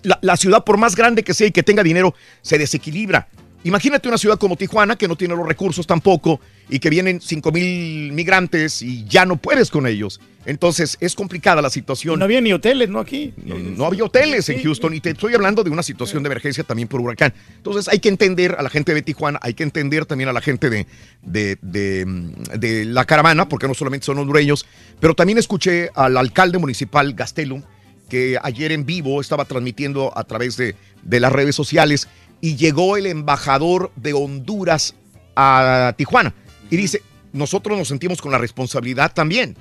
La, 0.02 0.18
la 0.20 0.36
ciudad, 0.36 0.64
por 0.64 0.76
más 0.76 0.96
grande 0.96 1.22
que 1.22 1.32
sea 1.32 1.46
y 1.46 1.52
que 1.52 1.62
tenga 1.62 1.82
dinero, 1.84 2.14
se 2.42 2.58
desequilibra. 2.58 3.28
Imagínate 3.64 4.08
una 4.08 4.18
ciudad 4.18 4.38
como 4.38 4.56
Tijuana, 4.56 4.96
que 4.96 5.08
no 5.08 5.16
tiene 5.16 5.34
los 5.34 5.46
recursos 5.46 5.86
tampoco, 5.86 6.40
y 6.68 6.78
que 6.78 6.90
vienen 6.90 7.20
5 7.20 7.50
mil 7.50 8.12
migrantes 8.12 8.82
y 8.82 9.04
ya 9.06 9.24
no 9.24 9.36
puedes 9.36 9.70
con 9.70 9.86
ellos. 9.86 10.20
Entonces, 10.46 10.96
es 11.00 11.14
complicada 11.14 11.60
la 11.60 11.68
situación. 11.68 12.18
No 12.18 12.24
había 12.24 12.40
ni 12.40 12.52
hoteles, 12.52 12.88
¿no? 12.88 13.00
Aquí. 13.00 13.34
No, 13.44 13.58
no 13.58 13.84
había 13.84 14.04
hoteles 14.04 14.48
en 14.48 14.62
Houston 14.62 14.94
y 14.94 15.00
te 15.00 15.10
estoy 15.10 15.34
hablando 15.34 15.64
de 15.64 15.70
una 15.70 15.82
situación 15.82 16.22
de 16.22 16.28
emergencia 16.28 16.62
también 16.62 16.88
por 16.88 17.00
huracán. 17.00 17.34
Entonces 17.56 17.88
hay 17.88 17.98
que 17.98 18.08
entender 18.08 18.54
a 18.58 18.62
la 18.62 18.70
gente 18.70 18.94
de 18.94 19.02
Tijuana, 19.02 19.38
hay 19.42 19.54
que 19.54 19.64
entender 19.64 20.06
también 20.06 20.28
a 20.28 20.32
la 20.32 20.40
gente 20.40 20.70
de, 20.70 20.86
de, 21.22 21.58
de, 21.60 22.06
mm, 22.06 22.58
de 22.58 22.84
la 22.84 23.04
caravana, 23.04 23.48
porque 23.48 23.66
no 23.66 23.74
solamente 23.74 24.06
son 24.06 24.18
hondureños, 24.18 24.66
pero 25.00 25.14
también 25.14 25.38
escuché 25.38 25.90
al 25.94 26.16
alcalde 26.16 26.58
municipal 26.58 27.12
Gastelum, 27.12 27.62
que 28.08 28.38
ayer 28.42 28.72
en 28.72 28.86
vivo 28.86 29.20
estaba 29.20 29.44
transmitiendo 29.44 30.16
a 30.16 30.24
través 30.24 30.56
de, 30.56 30.76
de 31.02 31.20
las 31.20 31.32
redes 31.32 31.54
sociales 31.54 32.08
y 32.40 32.56
llegó 32.56 32.96
el 32.96 33.06
embajador 33.06 33.90
de 33.96 34.12
Honduras 34.12 34.94
a 35.36 35.94
Tijuana 35.96 36.34
y 36.70 36.76
dice, 36.76 37.02
nosotros 37.32 37.78
nos 37.78 37.88
sentimos 37.88 38.20
con 38.20 38.32
la 38.32 38.38
responsabilidad 38.38 39.12
también. 39.12 39.56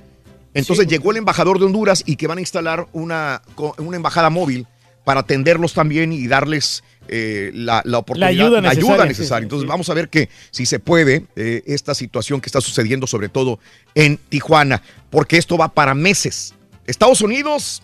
Entonces 0.54 0.88
llegó 0.88 1.12
el 1.12 1.18
embajador 1.18 1.60
de 1.60 1.66
Honduras 1.66 2.04
y 2.06 2.16
que 2.16 2.28
van 2.28 2.40
a 2.40 2.42
instalar 2.42 2.88
una, 2.94 3.42
una 3.78 3.98
embajada 3.98 4.30
móvil 4.30 4.66
para 5.04 5.22
atenderlos 5.22 5.74
también 5.74 6.12
y 6.12 6.28
darles 6.28 6.84
eh, 7.08 7.52
la, 7.54 7.82
la 7.86 8.00
oportunidad, 8.00 8.30
ayuda 8.30 8.62
necesaria, 8.62 9.04
sí, 9.04 9.08
necesaria. 9.08 9.42
sí, 9.42 9.46
Entonces 9.46 9.64
sí. 9.66 9.70
vamos 9.70 9.90
a 9.90 9.94
ver 9.94 10.10
que 10.10 10.30
si 10.52 10.66
se 10.66 10.80
puede 10.80 11.26
eh, 11.36 11.64
esta 11.66 11.94
situación 11.94 12.42
que 12.42 12.48
está 12.48 12.60
sucediendo 12.60 13.08
sobre 13.08 13.30
todo 13.30 13.60
en 13.96 14.18
Tijuana, 14.18 14.82
porque 15.10 15.38
esto 15.38 15.58
va 15.58 15.70
para 15.70 15.94
meses. 15.94 16.56
Estados 16.86 17.22
Unidos 17.22 17.84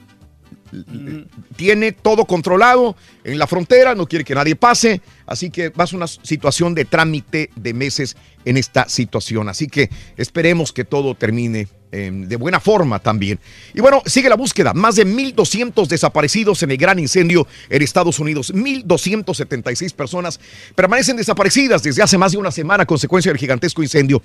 tiene 1.56 1.92
todo 1.92 2.26
controlado 2.26 2.96
en 3.24 3.38
la 3.38 3.48
frontera, 3.48 3.96
no 3.96 4.08
quiere 4.08 4.26
que 4.26 4.36
nadie 4.36 4.56
pase, 4.56 5.02
así 5.26 5.50
que 5.50 5.70
va 5.70 5.84
a 5.84 5.88
ser 5.88 5.98
una 5.98 6.08
situación 6.08 6.76
de 6.76 6.86
trámite 6.86 7.50
de 7.56 7.74
meses 7.74 8.16
en 8.46 8.58
esta 8.58 8.88
situación. 8.90 9.50
Así 9.50 9.68
que 9.68 9.90
esperemos 10.18 10.74
que 10.74 10.84
todo 10.84 11.16
termine 11.16 11.68
eh, 11.92 12.12
de 12.12 12.36
buena 12.36 12.60
forma 12.60 13.00
también. 13.00 13.40
Y 13.74 13.82
bueno, 13.82 14.02
sigue 14.06 14.30
la 14.30 14.36
búsqueda. 14.36 14.74
Más 14.74 14.96
de 14.96 15.06
1.200 15.06 15.88
desaparecidos 15.88 16.64
en 16.64 16.72
el 16.72 16.78
gran 16.78 16.98
incendio 17.00 17.48
en 17.70 17.82
Estados 17.82 18.20
Unidos. 18.20 18.54
1.276 18.54 19.94
personas 19.94 20.40
permanecen 20.76 21.18
desaparecidas 21.18 21.84
desde 21.84 22.02
hace 22.02 22.18
más 22.18 22.32
de 22.32 22.40
una 22.40 22.52
semana 22.52 22.84
a 22.84 22.86
consecuencia 22.88 23.32
del 23.32 23.40
gigantesco 23.40 23.84
incendio. 23.84 24.22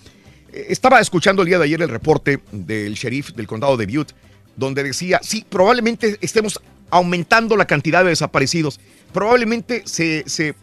Eh, 0.52 0.66
Estaba 0.70 1.00
escuchando 1.00 1.42
el 1.42 1.48
día 1.48 1.58
de 1.58 1.64
ayer 1.64 1.82
el 1.82 1.90
reporte 1.90 2.40
del 2.52 2.94
sheriff 2.94 3.32
del 3.32 3.46
condado 3.46 3.76
de 3.76 3.86
Butte, 3.86 4.14
donde 4.58 4.82
decía, 4.82 5.20
sí, 5.22 5.46
probablemente 5.48 6.18
estemos 6.20 6.60
aumentando 6.90 7.56
la 7.56 7.66
cantidad 7.66 8.02
de 8.02 8.10
desaparecidos. 8.10 8.80
Probablemente 9.12 9.82
se, 9.86 10.24
se 10.26 10.54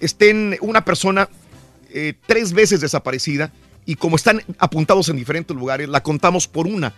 estén 0.00 0.56
una 0.60 0.84
persona 0.84 1.28
eh, 1.90 2.12
tres 2.26 2.52
veces 2.52 2.80
desaparecida 2.80 3.50
y 3.86 3.96
como 3.96 4.16
están 4.16 4.42
apuntados 4.58 5.08
en 5.08 5.16
diferentes 5.16 5.56
lugares, 5.56 5.88
la 5.88 6.02
contamos 6.02 6.46
por 6.46 6.66
una. 6.66 6.92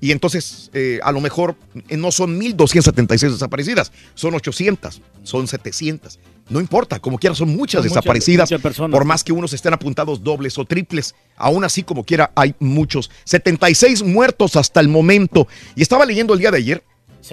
Y 0.00 0.12
entonces, 0.12 0.70
eh, 0.74 1.00
a 1.02 1.10
lo 1.10 1.20
mejor 1.20 1.56
eh, 1.88 1.96
no 1.96 2.12
son 2.12 2.38
1.276 2.38 3.32
desaparecidas, 3.32 3.92
son 4.14 4.34
800, 4.34 5.00
son 5.22 5.46
700. 5.46 6.18
No 6.48 6.60
importa, 6.60 7.00
como 7.00 7.18
quiera, 7.18 7.34
son 7.34 7.48
muchas 7.48 7.80
Son 7.80 7.88
desaparecidas, 7.88 8.50
muchas 8.52 8.76
por 8.76 9.04
más 9.04 9.24
que 9.24 9.32
unos 9.32 9.52
estén 9.52 9.72
apuntados 9.72 10.22
dobles 10.22 10.58
o 10.58 10.64
triples. 10.64 11.14
Aún 11.36 11.64
así, 11.64 11.82
como 11.82 12.04
quiera, 12.04 12.30
hay 12.36 12.54
muchos. 12.60 13.10
76 13.24 14.02
muertos 14.02 14.54
hasta 14.54 14.80
el 14.80 14.88
momento. 14.88 15.48
Y 15.74 15.82
estaba 15.82 16.04
leyendo 16.04 16.34
el 16.34 16.40
día 16.40 16.50
de 16.50 16.58
ayer 16.58 16.84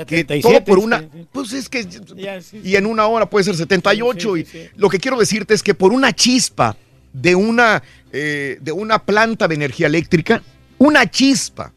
que 0.06 0.18
77, 0.18 0.42
todo 0.42 0.64
por 0.64 0.80
una... 0.80 1.08
Pues 1.32 1.54
es 1.54 1.70
que... 1.70 1.84
Sí, 1.84 2.62
Y 2.64 2.76
en 2.76 2.88
una 2.88 3.06
hora 3.06 3.30
puede 3.30 3.44
ser 3.44 3.56
78. 3.56 4.36
Sí, 4.36 4.46
sí, 4.46 4.58
y 4.58 4.80
lo 4.80 4.90
que 4.90 4.98
quiero 4.98 5.18
decirte 5.18 5.54
es 5.54 5.62
que 5.62 5.76
por 5.76 5.94
una 5.94 6.14
chispa 6.14 6.76
de 7.12 7.36
una, 7.36 7.84
eh, 8.12 8.58
de 8.60 8.72
una 8.72 9.04
planta 9.04 9.48
de 9.48 9.54
energía 9.54 9.86
eléctrica, 9.86 10.42
una 10.80 11.10
chispa 11.10 11.72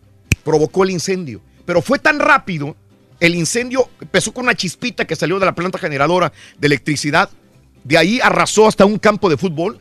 provocó 0.47 0.85
el 0.85 0.91
incendio. 0.91 1.41
Pero 1.67 1.83
fue 1.83 1.99
tan 1.99 2.21
rápido, 2.21 2.77
el 3.19 3.35
incendio 3.35 3.91
empezó 4.01 4.33
con 4.33 4.45
una 4.45 4.55
chispita 4.55 5.05
que 5.05 5.17
salió 5.17 5.41
de 5.41 5.45
la 5.45 5.57
planta 5.57 5.77
generadora 5.77 6.33
de 6.57 6.67
electricidad, 6.69 7.29
de 7.83 7.99
ahí 7.99 8.21
arrasó 8.23 8.69
hasta 8.69 8.87
un 8.87 8.99
campo 8.99 9.29
de 9.29 9.37
fútbol. 9.37 9.81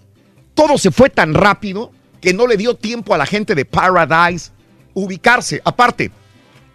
Todo 0.55 0.79
se 0.79 0.89
fue 0.89 1.11
tan 1.11 1.35
rápido 1.35 1.91
que 2.19 2.33
no 2.33 2.47
le 2.47 2.57
dio 2.57 2.75
tiempo 2.75 3.13
a 3.13 3.17
la 3.19 3.27
gente 3.27 3.53
de 3.53 3.65
Paradise 3.65 4.51
ubicarse. 4.95 5.61
Aparte, 5.63 6.09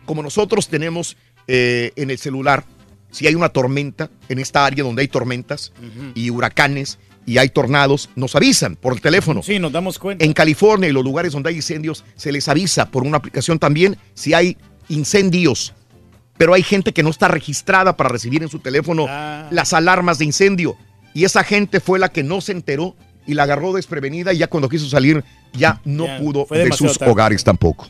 como 0.06 0.22
nosotros 0.22 0.68
tenemos 0.68 1.16
eh, 1.48 1.92
en 1.96 2.10
el 2.10 2.18
celular, 2.18 2.64
si 3.10 3.26
hay 3.26 3.34
una 3.34 3.48
tormenta 3.48 4.08
en 4.28 4.38
esta 4.38 4.64
área 4.64 4.84
donde 4.84 5.02
hay 5.02 5.08
tormentas 5.08 5.72
y 6.14 6.30
huracanes 6.30 7.00
y 7.26 7.38
hay 7.38 7.48
tornados, 7.48 8.10
nos 8.16 8.34
avisan 8.34 8.76
por 8.76 8.92
el 8.92 9.00
teléfono. 9.00 9.42
Sí, 9.42 9.58
nos 9.58 9.72
damos 9.72 9.98
cuenta. 9.98 10.24
En 10.24 10.32
California 10.32 10.88
y 10.88 10.92
los 10.92 11.04
lugares 11.04 11.32
donde 11.32 11.50
hay 11.50 11.56
incendios, 11.56 12.04
se 12.16 12.32
les 12.32 12.48
avisa 12.48 12.90
por 12.90 13.04
una 13.04 13.18
aplicación 13.18 13.58
también 13.58 13.96
si 14.14 14.34
hay 14.34 14.56
incendios. 14.88 15.74
Pero 16.36 16.54
hay 16.54 16.62
gente 16.62 16.92
que 16.92 17.02
no 17.02 17.10
está 17.10 17.28
registrada 17.28 17.96
para 17.96 18.08
recibir 18.08 18.42
en 18.42 18.48
su 18.48 18.60
teléfono 18.60 19.06
las 19.50 19.72
alarmas 19.72 20.18
de 20.18 20.24
incendio. 20.24 20.76
Y 21.12 21.24
esa 21.24 21.44
gente 21.44 21.80
fue 21.80 21.98
la 21.98 22.08
que 22.08 22.22
no 22.22 22.40
se 22.40 22.52
enteró 22.52 22.96
y 23.26 23.34
la 23.34 23.42
agarró 23.42 23.72
desprevenida 23.72 24.32
y 24.32 24.38
ya 24.38 24.46
cuando 24.46 24.68
quiso 24.68 24.88
salir 24.88 25.22
ya 25.52 25.80
no 25.84 26.06
pudo 26.18 26.46
de 26.50 26.72
sus 26.72 26.98
tarde. 26.98 27.12
hogares 27.12 27.44
tampoco. 27.44 27.88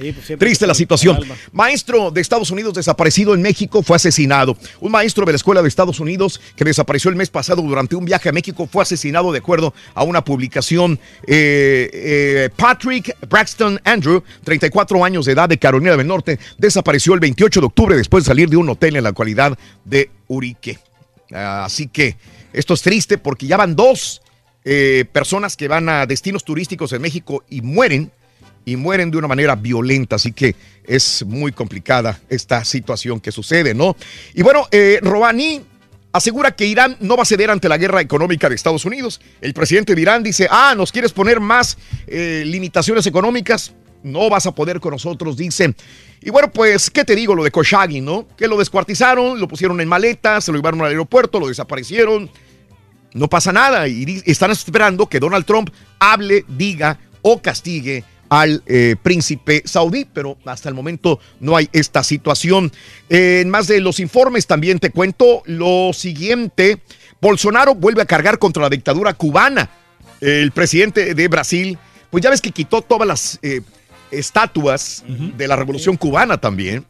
Sí, 0.00 0.12
pues 0.12 0.38
Triste 0.38 0.64
te 0.64 0.66
la 0.66 0.72
situación. 0.72 1.18
Maestro 1.52 2.10
de 2.10 2.22
Estados 2.22 2.50
Unidos 2.50 2.72
desaparecido 2.72 3.34
en 3.34 3.42
México 3.42 3.82
fue 3.82 3.96
asesinado. 3.96 4.56
Un 4.80 4.92
maestro 4.92 5.26
de 5.26 5.32
la 5.32 5.36
escuela 5.36 5.60
de 5.60 5.68
Estados 5.68 6.00
Unidos 6.00 6.40
que 6.56 6.64
desapareció 6.64 7.10
el 7.10 7.16
mes 7.16 7.28
pasado 7.28 7.60
durante 7.60 7.96
un 7.96 8.06
viaje 8.06 8.30
a 8.30 8.32
México 8.32 8.66
fue 8.66 8.82
asesinado 8.82 9.30
de 9.30 9.40
acuerdo 9.40 9.74
a 9.92 10.02
una 10.02 10.24
publicación. 10.24 10.98
Eh, 11.26 11.90
eh, 11.92 12.50
Patrick 12.56 13.14
Braxton 13.28 13.78
Andrew, 13.84 14.22
34 14.42 15.04
años 15.04 15.26
de 15.26 15.32
edad 15.32 15.50
de 15.50 15.58
Carolina 15.58 15.94
del 15.94 16.06
Norte, 16.06 16.38
desapareció 16.56 17.12
el 17.12 17.20
28 17.20 17.60
de 17.60 17.66
octubre 17.66 17.94
después 17.94 18.24
de 18.24 18.28
salir 18.28 18.48
de 18.48 18.56
un 18.56 18.70
hotel 18.70 18.96
en 18.96 19.04
la 19.04 19.10
localidad 19.10 19.58
de 19.84 20.10
Urique. 20.28 20.78
Así 21.30 21.88
que 21.88 22.16
esto 22.54 22.72
es 22.72 22.80
triste 22.80 23.18
porque 23.18 23.46
ya 23.46 23.58
van 23.58 23.76
dos 23.76 24.22
eh, 24.64 25.04
personas 25.12 25.58
que 25.58 25.68
van 25.68 25.90
a 25.90 26.06
destinos 26.06 26.42
turísticos 26.42 26.94
en 26.94 27.02
México 27.02 27.44
y 27.50 27.60
mueren 27.60 28.12
y 28.64 28.76
mueren 28.76 29.10
de 29.10 29.18
una 29.18 29.28
manera 29.28 29.56
violenta, 29.56 30.16
así 30.16 30.32
que 30.32 30.54
es 30.84 31.24
muy 31.26 31.52
complicada 31.52 32.20
esta 32.28 32.64
situación 32.64 33.20
que 33.20 33.32
sucede, 33.32 33.74
¿no? 33.74 33.96
Y 34.34 34.42
bueno, 34.42 34.66
eh, 34.70 35.00
asegura 36.12 36.52
que 36.52 36.66
Irán 36.66 36.96
no 37.00 37.16
va 37.16 37.22
a 37.22 37.26
ceder 37.26 37.50
ante 37.50 37.68
la 37.68 37.78
guerra 37.78 38.00
económica 38.00 38.48
de 38.48 38.54
Estados 38.54 38.84
Unidos. 38.84 39.20
El 39.40 39.54
presidente 39.54 39.94
de 39.94 40.00
Irán 40.00 40.22
dice, 40.22 40.48
ah, 40.50 40.74
¿nos 40.76 40.92
quieres 40.92 41.12
poner 41.12 41.40
más 41.40 41.78
eh, 42.06 42.42
limitaciones 42.46 43.06
económicas? 43.06 43.72
No 44.02 44.30
vas 44.30 44.46
a 44.46 44.54
poder 44.54 44.80
con 44.80 44.92
nosotros, 44.92 45.36
dice. 45.36 45.74
Y 46.22 46.30
bueno, 46.30 46.50
pues, 46.50 46.90
¿qué 46.90 47.04
te 47.04 47.14
digo? 47.14 47.34
Lo 47.34 47.44
de 47.44 47.50
Khashoggi, 47.50 48.00
¿no? 48.00 48.26
Que 48.36 48.48
lo 48.48 48.56
descuartizaron, 48.58 49.38
lo 49.38 49.46
pusieron 49.46 49.80
en 49.80 49.88
maletas, 49.88 50.44
se 50.44 50.52
lo 50.52 50.58
llevaron 50.58 50.80
al 50.80 50.88
aeropuerto, 50.88 51.38
lo 51.38 51.48
desaparecieron 51.48 52.30
no 53.14 53.28
pasa 53.28 53.52
nada 53.52 53.88
y 53.88 54.22
están 54.26 54.50
esperando 54.50 55.06
que 55.06 55.20
Donald 55.20 55.44
Trump 55.44 55.70
hable, 55.98 56.44
diga 56.48 56.98
o 57.22 57.40
castigue 57.40 58.04
al 58.30 58.62
eh, 58.66 58.96
príncipe 59.02 59.62
saudí, 59.66 60.06
pero 60.10 60.38
hasta 60.46 60.68
el 60.68 60.74
momento 60.74 61.20
no 61.40 61.56
hay 61.56 61.68
esta 61.72 62.02
situación. 62.02 62.72
Eh, 63.10 63.40
en 63.42 63.50
más 63.50 63.66
de 63.66 63.80
los 63.80 64.00
informes 64.00 64.46
también 64.46 64.78
te 64.78 64.90
cuento 64.90 65.42
lo 65.44 65.92
siguiente. 65.92 66.80
Bolsonaro 67.20 67.74
vuelve 67.74 68.02
a 68.02 68.06
cargar 68.06 68.38
contra 68.38 68.62
la 68.62 68.70
dictadura 68.70 69.12
cubana. 69.12 69.68
El 70.20 70.52
presidente 70.52 71.14
de 71.14 71.28
Brasil, 71.28 71.76
pues 72.10 72.22
ya 72.22 72.30
ves 72.30 72.40
que 72.40 72.52
quitó 72.52 72.82
todas 72.82 73.08
las 73.08 73.38
eh, 73.42 73.62
estatuas 74.12 75.04
de 75.08 75.48
la 75.48 75.56
revolución 75.56 75.96
cubana 75.96 76.38
también. 76.38 76.84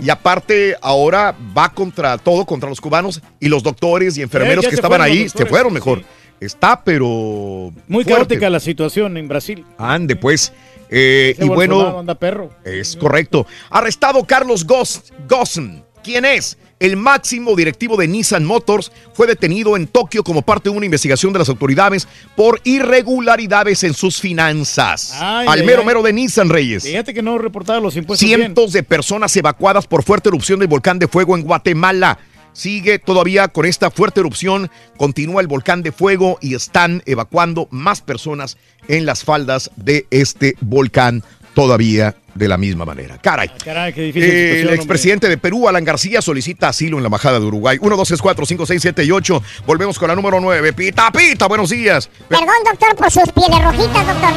Y 0.00 0.10
aparte, 0.10 0.76
ahora 0.80 1.34
va 1.56 1.72
contra 1.72 2.18
todo, 2.18 2.46
contra 2.46 2.68
los 2.68 2.80
cubanos 2.80 3.20
y 3.40 3.48
los 3.48 3.62
doctores 3.62 4.16
y 4.16 4.22
enfermeros 4.22 4.62
ya 4.62 4.70
que 4.70 4.76
estaban 4.76 5.00
ahí, 5.00 5.28
se 5.28 5.46
fueron 5.46 5.70
sí, 5.70 5.74
mejor. 5.74 6.04
Está, 6.40 6.82
pero. 6.84 7.72
Muy 7.88 8.04
fuerte. 8.04 8.12
caótica 8.12 8.50
la 8.50 8.60
situación 8.60 9.16
en 9.16 9.28
Brasil. 9.28 9.64
Ande, 9.78 10.16
pues. 10.16 10.52
Eh, 10.96 11.34
y 11.40 11.48
bueno, 11.48 11.98
anda 11.98 12.14
perro. 12.14 12.50
es 12.64 12.96
correcto. 12.96 13.46
Arrestado 13.70 14.24
Carlos 14.24 14.64
Goss, 14.64 15.12
Gossen. 15.28 15.84
¿Quién 16.04 16.24
es? 16.24 16.56
El 16.78 16.96
máximo 16.96 17.56
directivo 17.56 17.96
de 17.96 18.06
Nissan 18.06 18.44
Motors 18.44 18.92
fue 19.14 19.26
detenido 19.26 19.76
en 19.76 19.86
Tokio 19.86 20.22
como 20.22 20.42
parte 20.42 20.68
de 20.68 20.76
una 20.76 20.84
investigación 20.84 21.32
de 21.32 21.38
las 21.38 21.48
autoridades 21.48 22.06
por 22.36 22.60
irregularidades 22.64 23.84
en 23.84 23.94
sus 23.94 24.20
finanzas. 24.20 25.12
Ay, 25.14 25.46
Al 25.48 25.60
ay, 25.60 25.66
mero 25.66 25.80
ay. 25.80 25.86
mero 25.86 26.02
de 26.02 26.12
Nissan 26.12 26.48
Reyes. 26.50 26.84
Fíjate 26.84 27.14
que 27.14 27.22
no 27.22 27.38
reportaba 27.38 27.80
los 27.80 27.96
impuestos 27.96 28.26
bien. 28.26 28.40
Cientos 28.40 28.72
de 28.72 28.82
personas 28.82 29.34
evacuadas 29.36 29.86
por 29.86 30.02
fuerte 30.02 30.28
erupción 30.28 30.58
del 30.60 30.68
volcán 30.68 30.98
de 30.98 31.08
fuego 31.08 31.36
en 31.36 31.42
Guatemala. 31.42 32.18
Sigue 32.54 32.98
todavía 33.00 33.48
con 33.48 33.66
esta 33.66 33.90
fuerte 33.90 34.20
erupción, 34.20 34.70
continúa 34.96 35.42
el 35.42 35.48
volcán 35.48 35.82
de 35.82 35.92
fuego 35.92 36.38
y 36.40 36.54
están 36.54 37.02
evacuando 37.04 37.66
más 37.70 38.00
personas 38.00 38.56
en 38.88 39.04
las 39.04 39.24
faldas 39.24 39.70
de 39.76 40.06
este 40.10 40.56
volcán 40.60 41.22
todavía 41.54 42.14
de 42.34 42.48
la 42.48 42.56
misma 42.56 42.84
manera. 42.84 43.18
Caray. 43.18 43.50
Caray, 43.64 43.92
qué 43.92 44.02
difícil 44.02 44.30
El 44.30 44.36
situación, 44.36 44.62
hombre. 44.62 44.74
expresidente 44.76 45.28
de 45.28 45.36
Perú, 45.36 45.68
Alan 45.68 45.84
García, 45.84 46.22
solicita 46.22 46.68
asilo 46.68 46.96
en 46.96 47.02
la 47.02 47.08
Embajada 47.08 47.40
de 47.40 47.46
Uruguay. 47.46 47.76
1, 47.80 47.96
2, 47.96 48.08
3, 48.08 48.22
4, 48.22 48.46
5, 48.46 48.66
6, 48.66 48.82
7 48.82 49.04
y 49.04 49.10
8. 49.10 49.42
Volvemos 49.66 49.98
con 49.98 50.08
la 50.08 50.14
número 50.16 50.40
9. 50.40 50.72
Pita, 50.72 51.10
pita, 51.10 51.46
buenos 51.46 51.70
días. 51.70 52.08
Perdón, 52.28 52.54
doctor, 52.64 52.96
por 52.96 53.10
sus 53.10 53.30
pieles 53.32 53.62
rojitas, 53.64 54.06
doctor. 54.06 54.30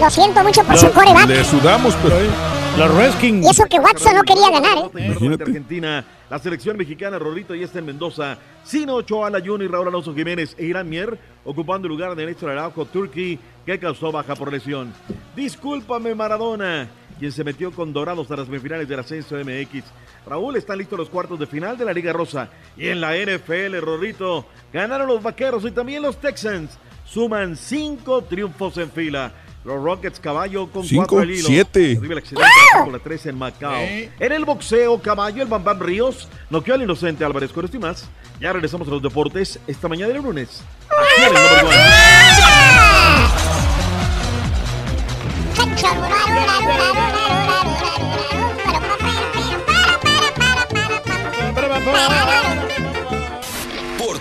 Lo 0.00 0.10
siento 0.10 0.42
mucho 0.42 0.64
por 0.64 0.78
su 0.78 0.90
coreback. 0.92 1.28
Le 1.28 1.44
sudamos, 1.44 1.94
pero. 2.02 2.16
La 2.76 2.86
Redskins. 2.86 3.44
Y 3.44 3.50
eso 3.50 3.64
que 3.66 3.78
Watson 3.80 4.14
no 4.14 4.22
quería 4.22 4.50
ganar, 4.50 4.78
¿eh? 4.78 5.06
Imagínate. 5.06 5.42
Argentina, 5.44 6.04
la 6.30 6.38
selección 6.38 6.76
mexicana, 6.76 7.18
Rorrito 7.18 7.54
y 7.54 7.62
está 7.62 7.78
en 7.78 7.86
Mendoza. 7.86 8.38
Sino 8.64 8.96
Ochoa, 8.96 9.30
Layún 9.30 9.62
y 9.62 9.66
Raúl 9.66 9.88
Alonso 9.88 10.14
Jiménez 10.14 10.54
e 10.58 10.66
Irán 10.66 10.88
Mier 10.88 11.18
ocupando 11.44 11.86
el 11.86 11.92
lugar 11.92 12.14
de 12.14 12.26
Néstor 12.26 12.50
Araujo 12.50 12.84
Turki, 12.84 13.38
que 13.64 13.78
causó 13.78 14.12
baja 14.12 14.34
por 14.34 14.52
lesión. 14.52 14.92
Discúlpame, 15.34 16.14
Maradona, 16.14 16.88
quien 17.18 17.32
se 17.32 17.44
metió 17.44 17.72
con 17.72 17.92
Dorados 17.92 18.30
a 18.30 18.36
las 18.36 18.46
semifinales 18.46 18.88
del 18.88 19.00
ascenso 19.00 19.36
MX. 19.36 19.84
Raúl 20.26 20.56
está 20.56 20.76
listo 20.76 20.96
los 20.96 21.08
cuartos 21.08 21.38
de 21.38 21.46
final 21.46 21.78
de 21.78 21.86
la 21.86 21.92
Liga 21.92 22.12
Rosa. 22.12 22.50
Y 22.76 22.88
en 22.88 23.00
la 23.00 23.16
NFL, 23.16 23.78
Rorrito, 23.80 24.46
ganaron 24.72 25.08
los 25.08 25.22
Vaqueros 25.22 25.64
y 25.64 25.70
también 25.70 26.02
los 26.02 26.20
Texans. 26.20 26.78
Suman 27.06 27.56
cinco 27.56 28.22
triunfos 28.22 28.76
en 28.76 28.90
fila. 28.90 29.32
Los 29.64 29.82
Rockets 29.82 30.20
Caballo 30.20 30.70
con 30.70 30.84
Cinco, 30.84 31.06
cuatro 31.08 31.20
al 31.20 31.30
hilo. 31.30 31.48
Arriba 31.98 32.12
el 32.12 32.18
accidente 32.18 32.48
con 32.84 32.92
la 32.92 32.98
3 32.98 33.26
en 33.26 33.38
Macao. 33.38 33.80
En 33.80 34.32
el 34.32 34.44
boxeo, 34.44 35.00
Caballo, 35.00 35.42
el 35.42 35.48
Bambam 35.48 35.80
Ríos, 35.80 36.28
noqueó 36.48 36.74
al 36.74 36.82
inocente 36.82 37.24
Álvarez 37.24 37.52
esto 37.64 37.76
y 37.76 37.80
más. 37.80 38.08
Ya 38.40 38.52
regresamos 38.52 38.86
a 38.88 38.92
los 38.92 39.02
deportes 39.02 39.58
esta 39.66 39.88
mañana 39.88 40.12
del 40.12 40.22
lunes. 40.22 40.62
Aquí 40.88 41.22
en 41.22 41.36
el 41.36 41.42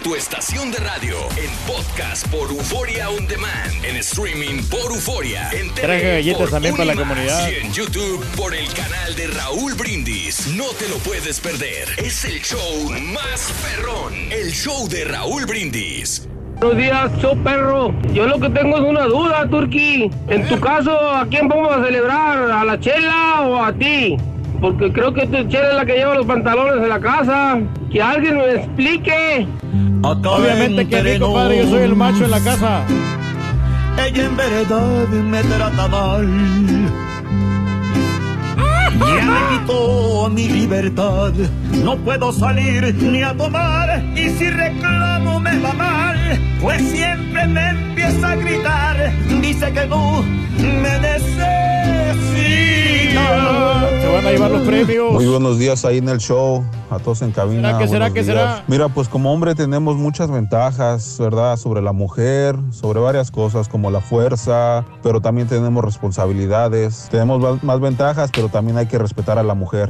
tu 0.08 0.16
estación 0.16 0.72
de 0.72 0.78
radio, 0.78 1.18
en 1.36 1.52
podcast 1.68 2.26
por 2.30 2.50
Euforia 2.50 3.10
On 3.10 3.28
Demand, 3.28 3.84
en 3.84 3.98
streaming 3.98 4.64
por 4.70 4.94
Euforia, 4.94 5.50
en 5.52 5.68
TV 5.74 5.82
Traje 5.82 6.12
galletas 6.14 6.42
por 6.44 6.50
también 6.50 6.76
para 6.78 6.86
la 6.86 6.96
comunidad. 6.96 7.50
y 7.52 7.66
en 7.66 7.74
YouTube 7.74 8.26
por 8.38 8.56
el 8.56 8.72
canal 8.72 9.16
de 9.18 9.28
Raúl 9.28 9.74
Brindis. 9.74 10.48
No 10.56 10.64
te 10.80 10.88
lo 10.88 10.96
puedes 11.00 11.42
perder. 11.42 11.90
Es 11.98 12.24
el 12.24 12.42
show 12.42 12.90
más 13.14 13.52
perrón, 13.62 14.14
el 14.32 14.54
show 14.54 14.88
de 14.88 15.04
Raúl 15.04 15.46
Brindis. 15.46 16.26
Buenos 16.62 16.78
días, 16.78 17.12
show 17.22 17.38
perro. 17.44 17.94
Yo 18.14 18.28
lo 18.28 18.40
que 18.40 18.50
tengo 18.50 18.78
es 18.78 18.84
una 18.84 19.04
duda, 19.08 19.46
Turki. 19.50 20.10
En 20.30 20.48
tu 20.48 20.58
caso, 20.62 20.98
¿a 20.98 21.28
quién 21.28 21.50
vamos 21.50 21.76
a 21.76 21.84
celebrar? 21.84 22.50
¿A 22.50 22.64
la 22.64 22.80
chela 22.80 23.42
o 23.42 23.62
a 23.62 23.74
ti? 23.74 24.16
Porque 24.62 24.92
creo 24.92 25.14
que 25.14 25.28
tu 25.28 25.48
chela 25.48 25.70
es 25.70 25.76
la 25.76 25.86
que 25.86 25.94
lleva 25.94 26.16
los 26.16 26.26
pantalones 26.26 26.82
en 26.84 26.90
la 26.90 27.00
casa. 27.00 27.60
Que 27.92 28.02
alguien 28.02 28.38
me 28.38 28.54
explique. 28.54 29.48
Obviamente 30.02 30.88
que 30.88 31.04
mí, 31.04 31.20
compadre, 31.20 31.60
yo 31.60 31.70
soy 31.70 31.84
el 31.84 31.96
macho 31.96 32.26
en 32.26 32.32
la 32.32 32.40
casa. 32.40 32.84
Ella 34.06 34.26
en 34.26 34.38
verdad 34.38 35.08
me 35.10 35.44
trata 35.44 35.88
mal. 35.88 36.28
Ya 39.00 39.26
me 39.26 39.60
quitó 39.60 40.30
mi 40.32 40.48
libertad. 40.48 41.34
No 41.84 41.96
puedo 41.98 42.32
salir 42.32 42.96
ni 42.96 43.22
a 43.22 43.36
tomar. 43.36 44.04
Y 44.16 44.30
si 44.30 44.50
reclamo 44.50 45.40
me 45.40 45.60
va 45.60 45.74
mal. 45.74 46.40
Pues 46.62 46.82
siempre 46.82 47.48
me 47.48 47.70
empieza 47.70 48.32
a 48.32 48.36
gritar. 48.36 49.12
Dice 49.42 49.72
que 49.72 49.82
tú 49.82 50.24
me 50.82 50.98
Se 54.02 54.08
van 54.14 54.26
a 54.26 54.32
llevar 54.32 54.52
los 54.52 54.62
premios. 54.68 55.12
Muy 55.14 55.26
buenos 55.26 55.58
días 55.60 55.84
ahí 55.86 55.98
en 55.98 56.10
el 56.10 56.20
show, 56.20 56.64
a 56.90 57.00
todos 57.00 57.22
en 57.22 57.32
cabina. 57.32 57.70
¿Será 57.70 57.80
que 57.80 57.88
será 57.88 58.00
buenos 58.10 58.14
que 58.14 58.24
días. 58.24 58.38
será? 58.38 58.64
Mira, 58.68 58.90
pues 58.90 59.08
como 59.10 59.34
hombre 59.34 59.56
tenemos 59.56 59.96
muchas 59.98 60.30
ventajas, 60.30 61.18
¿verdad? 61.20 61.58
Sobre 61.58 61.82
la 61.82 61.92
mujer, 61.94 62.56
sobre 62.72 63.00
varias 63.00 63.32
cosas 63.32 63.68
como 63.68 63.90
la 63.92 64.02
fuerza, 64.02 64.86
pero 65.04 65.22
también 65.22 65.48
tenemos 65.48 65.84
responsabilidades. 65.84 67.08
Tenemos 67.12 67.62
más- 67.64 67.80
ventajas, 67.80 68.32
pero 68.34 68.50
también 68.50 68.78
hay 68.78 68.88
que 68.88 68.98
respetar 68.98 69.38
a 69.38 69.44
la 69.44 69.54
mujer. 69.54 69.90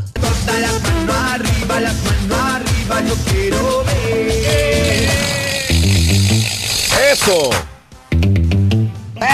arriba, 1.18 1.80
las 1.80 1.96
manos 2.04 2.38
arriba, 2.56 3.02
yo 3.08 3.16
quiero 3.32 3.84
ver. 3.86 5.10
Eso. 7.14 7.50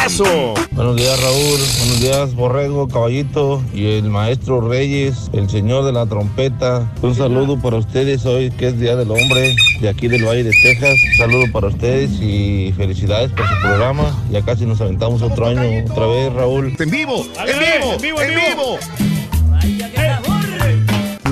Eso. 0.05 0.53
Buenos 0.71 0.95
días 0.95 1.21
Raúl, 1.21 1.59
buenos 1.79 1.99
días 1.99 2.35
Borrego, 2.35 2.87
Caballito 2.87 3.61
y 3.73 3.97
el 3.97 4.09
maestro 4.09 4.61
Reyes, 4.61 5.29
el 5.33 5.49
señor 5.49 5.83
de 5.85 5.91
la 5.91 6.05
trompeta. 6.05 6.91
Un 7.01 7.15
saludo 7.15 7.59
para 7.59 7.77
ustedes 7.77 8.25
hoy 8.25 8.49
que 8.51 8.67
es 8.67 8.79
Día 8.79 8.95
del 8.95 9.11
Hombre 9.11 9.55
de 9.81 9.89
aquí 9.89 10.07
del 10.07 10.25
Valle 10.25 10.43
de 10.43 10.51
Texas. 10.63 10.95
Un 11.11 11.17
saludo 11.17 11.51
para 11.51 11.67
ustedes 11.67 12.11
y 12.21 12.73
felicidades 12.77 13.31
por 13.31 13.47
su 13.47 13.61
programa. 13.61 14.15
Ya 14.31 14.41
casi 14.41 14.65
nos 14.65 14.79
aventamos 14.79 15.21
otro 15.21 15.47
año 15.47 15.85
otra 15.89 16.07
vez 16.07 16.33
Raúl. 16.33 16.75
En 16.79 16.89
vivo, 16.89 17.25
en 17.45 18.01
vivo, 18.01 18.21
en 18.21 18.29
vivo. 18.29 18.79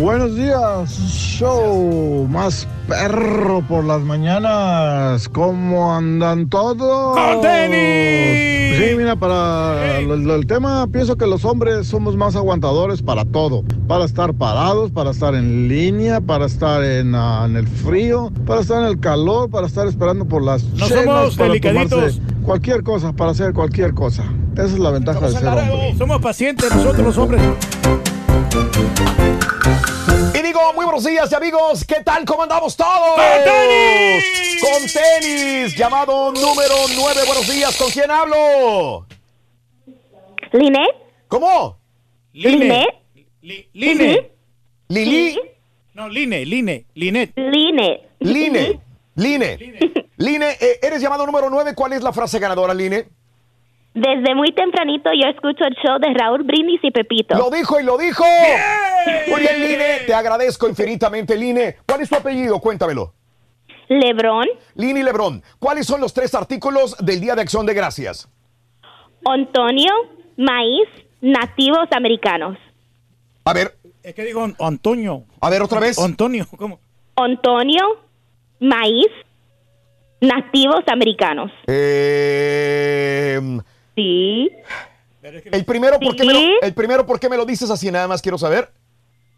Buenos 0.02 0.36
días, 0.36 0.90
show 1.12 2.28
más 2.28 2.68
perro 2.88 3.62
por 3.70 3.84
las 3.84 4.02
mañanas. 4.02 5.30
¿Cómo 5.30 5.94
andan 5.96 6.50
todos? 6.50 7.16
¡Con 7.16 7.42
tenis! 7.42 8.78
Sí, 8.80 8.96
mira, 8.98 9.16
para 9.16 10.02
lo- 10.02 10.36
el 10.36 10.48
tema, 10.48 10.88
pienso 10.88 11.18
que 11.18 11.28
los 11.28 11.46
hombres 11.46 11.86
somos 11.88 12.18
más 12.18 12.36
aguantadores 12.36 13.04
para 13.04 13.26
todo. 13.26 13.64
Para 13.88 14.06
estar 14.06 14.34
parados, 14.34 14.90
para 14.90 15.12
estar 15.12 15.36
en 15.36 15.68
línea, 15.68 16.20
para 16.20 16.48
estar 16.48 16.84
en, 16.84 17.14
ah, 17.14 17.44
en 17.46 17.56
el 17.58 17.68
frío, 17.68 18.32
para 18.48 18.62
estar 18.62 18.82
en 18.82 18.88
el 18.88 19.00
calor, 19.00 19.52
para 19.52 19.68
estar 19.68 19.86
esperando 19.86 20.26
por 20.26 20.42
las 20.44 20.64
No 20.64 20.88
chelas, 20.88 21.04
somos 21.06 21.36
para 21.36 21.48
delicaditos. 21.50 22.20
Cualquier 22.44 22.82
cosa, 22.82 23.14
para 23.14 23.32
hacer 23.32 23.54
cualquier 23.54 23.94
cosa. 23.94 24.24
Esa 24.54 24.64
es 24.66 24.80
la 24.80 24.90
ventaja 24.90 25.28
de 25.28 25.32
ser 25.34 25.48
hombre. 25.48 25.96
Somos 25.96 26.20
pacientes 26.22 26.74
nosotros 26.76 27.06
los 27.06 27.18
hombres. 27.20 27.42
Y 30.34 30.42
digo, 30.42 30.74
muy 30.76 30.86
buenos 30.86 31.04
días, 31.06 31.32
amigos. 31.34 31.86
¿Qué 31.86 32.02
tal? 32.04 32.26
¿Cómo 32.26 32.44
andamos 32.44 32.76
todos? 32.76 33.16
¡Con 33.16 33.44
tenis! 33.44 34.24
Con 34.62 34.82
tenis. 34.88 35.76
Llamado 35.78 36.32
número 36.32 36.76
9. 36.96 37.22
Buenos 37.26 37.48
días. 37.50 37.76
¿Con 37.78 37.90
quién 37.92 38.10
hablo? 38.12 39.06
¿Linet? 40.54 40.96
¿Cómo? 41.28 41.78
Line. 42.34 42.86
Li- 43.42 43.70
Line. 43.74 44.32
Lili. 44.90 45.40
No, 45.94 46.10
Line, 46.10 46.46
Line, 46.46 46.86
Linet. 46.94 47.32
Line. 47.38 48.02
Line. 48.20 48.80
Line. 49.16 49.58
Line, 50.18 50.46
eh, 50.60 50.80
eres 50.82 51.02
llamado 51.02 51.26
número 51.26 51.50
9. 51.50 51.74
¿Cuál 51.76 51.94
es 51.94 52.04
la 52.04 52.12
frase 52.14 52.38
ganadora, 52.40 52.74
Line? 52.74 53.06
Desde 53.94 54.36
muy 54.36 54.52
tempranito 54.54 55.10
yo 55.14 55.28
escucho 55.30 55.66
el 55.66 55.76
show 55.76 56.00
de 56.00 56.14
Raúl 56.14 56.44
Brindis 56.44 56.80
y 56.84 56.92
Pepito. 56.92 57.38
Lo 57.38 57.50
dijo 57.50 57.80
y 57.80 57.84
lo 57.84 57.98
dijo. 57.98 58.24
Muy 59.30 59.42
bien, 59.42 59.60
Line. 59.60 60.00
Te 60.08 60.14
agradezco 60.14 60.70
infinitamente, 60.70 61.36
Line. 61.36 61.76
¿Cuál 61.86 62.02
es 62.02 62.10
tu 62.10 62.16
apellido? 62.16 62.60
Cuéntamelo. 62.60 63.14
Lebrón. 63.90 64.48
Line 64.76 65.04
Lebrón. 65.04 65.44
¿Cuáles 65.60 65.86
son 65.86 66.00
los 66.00 66.14
tres 66.14 66.34
artículos 66.34 66.96
del 67.00 67.20
Día 67.20 67.36
de 67.36 67.42
Acción 67.42 67.66
de 67.66 67.74
Gracias? 67.74 68.30
Antonio, 69.26 69.92
maíz, 70.38 70.88
nativos 71.20 71.88
americanos. 71.92 72.58
A 73.44 73.54
ver. 73.54 73.76
Es 74.04 74.16
que 74.16 74.24
digo 74.24 74.44
An- 74.44 74.56
Antonio. 74.60 75.26
A 75.42 75.50
ver, 75.50 75.62
otra 75.62 75.80
vez. 75.82 76.00
Antonio, 76.00 76.48
¿cómo? 76.58 76.80
Antonio, 77.18 77.84
maíz, 78.62 79.08
nativos 80.22 80.80
americanos. 80.88 81.52
Eh, 81.68 83.40
Sí. 83.96 84.50
el 85.24 85.66
primero, 85.66 86.00
¿por 86.00 86.16
qué 86.16 86.24
me 86.26 86.34
lo, 86.34 86.40
el 86.62 86.74
primero, 86.74 87.06
¿por 87.06 87.20
qué 87.20 87.30
me 87.30 87.38
lo 87.38 87.46
dices 87.46 87.70
así? 87.70 87.92
Nada 87.92 88.08
más 88.08 88.22
quiero 88.22 88.38
saber. 88.38 88.70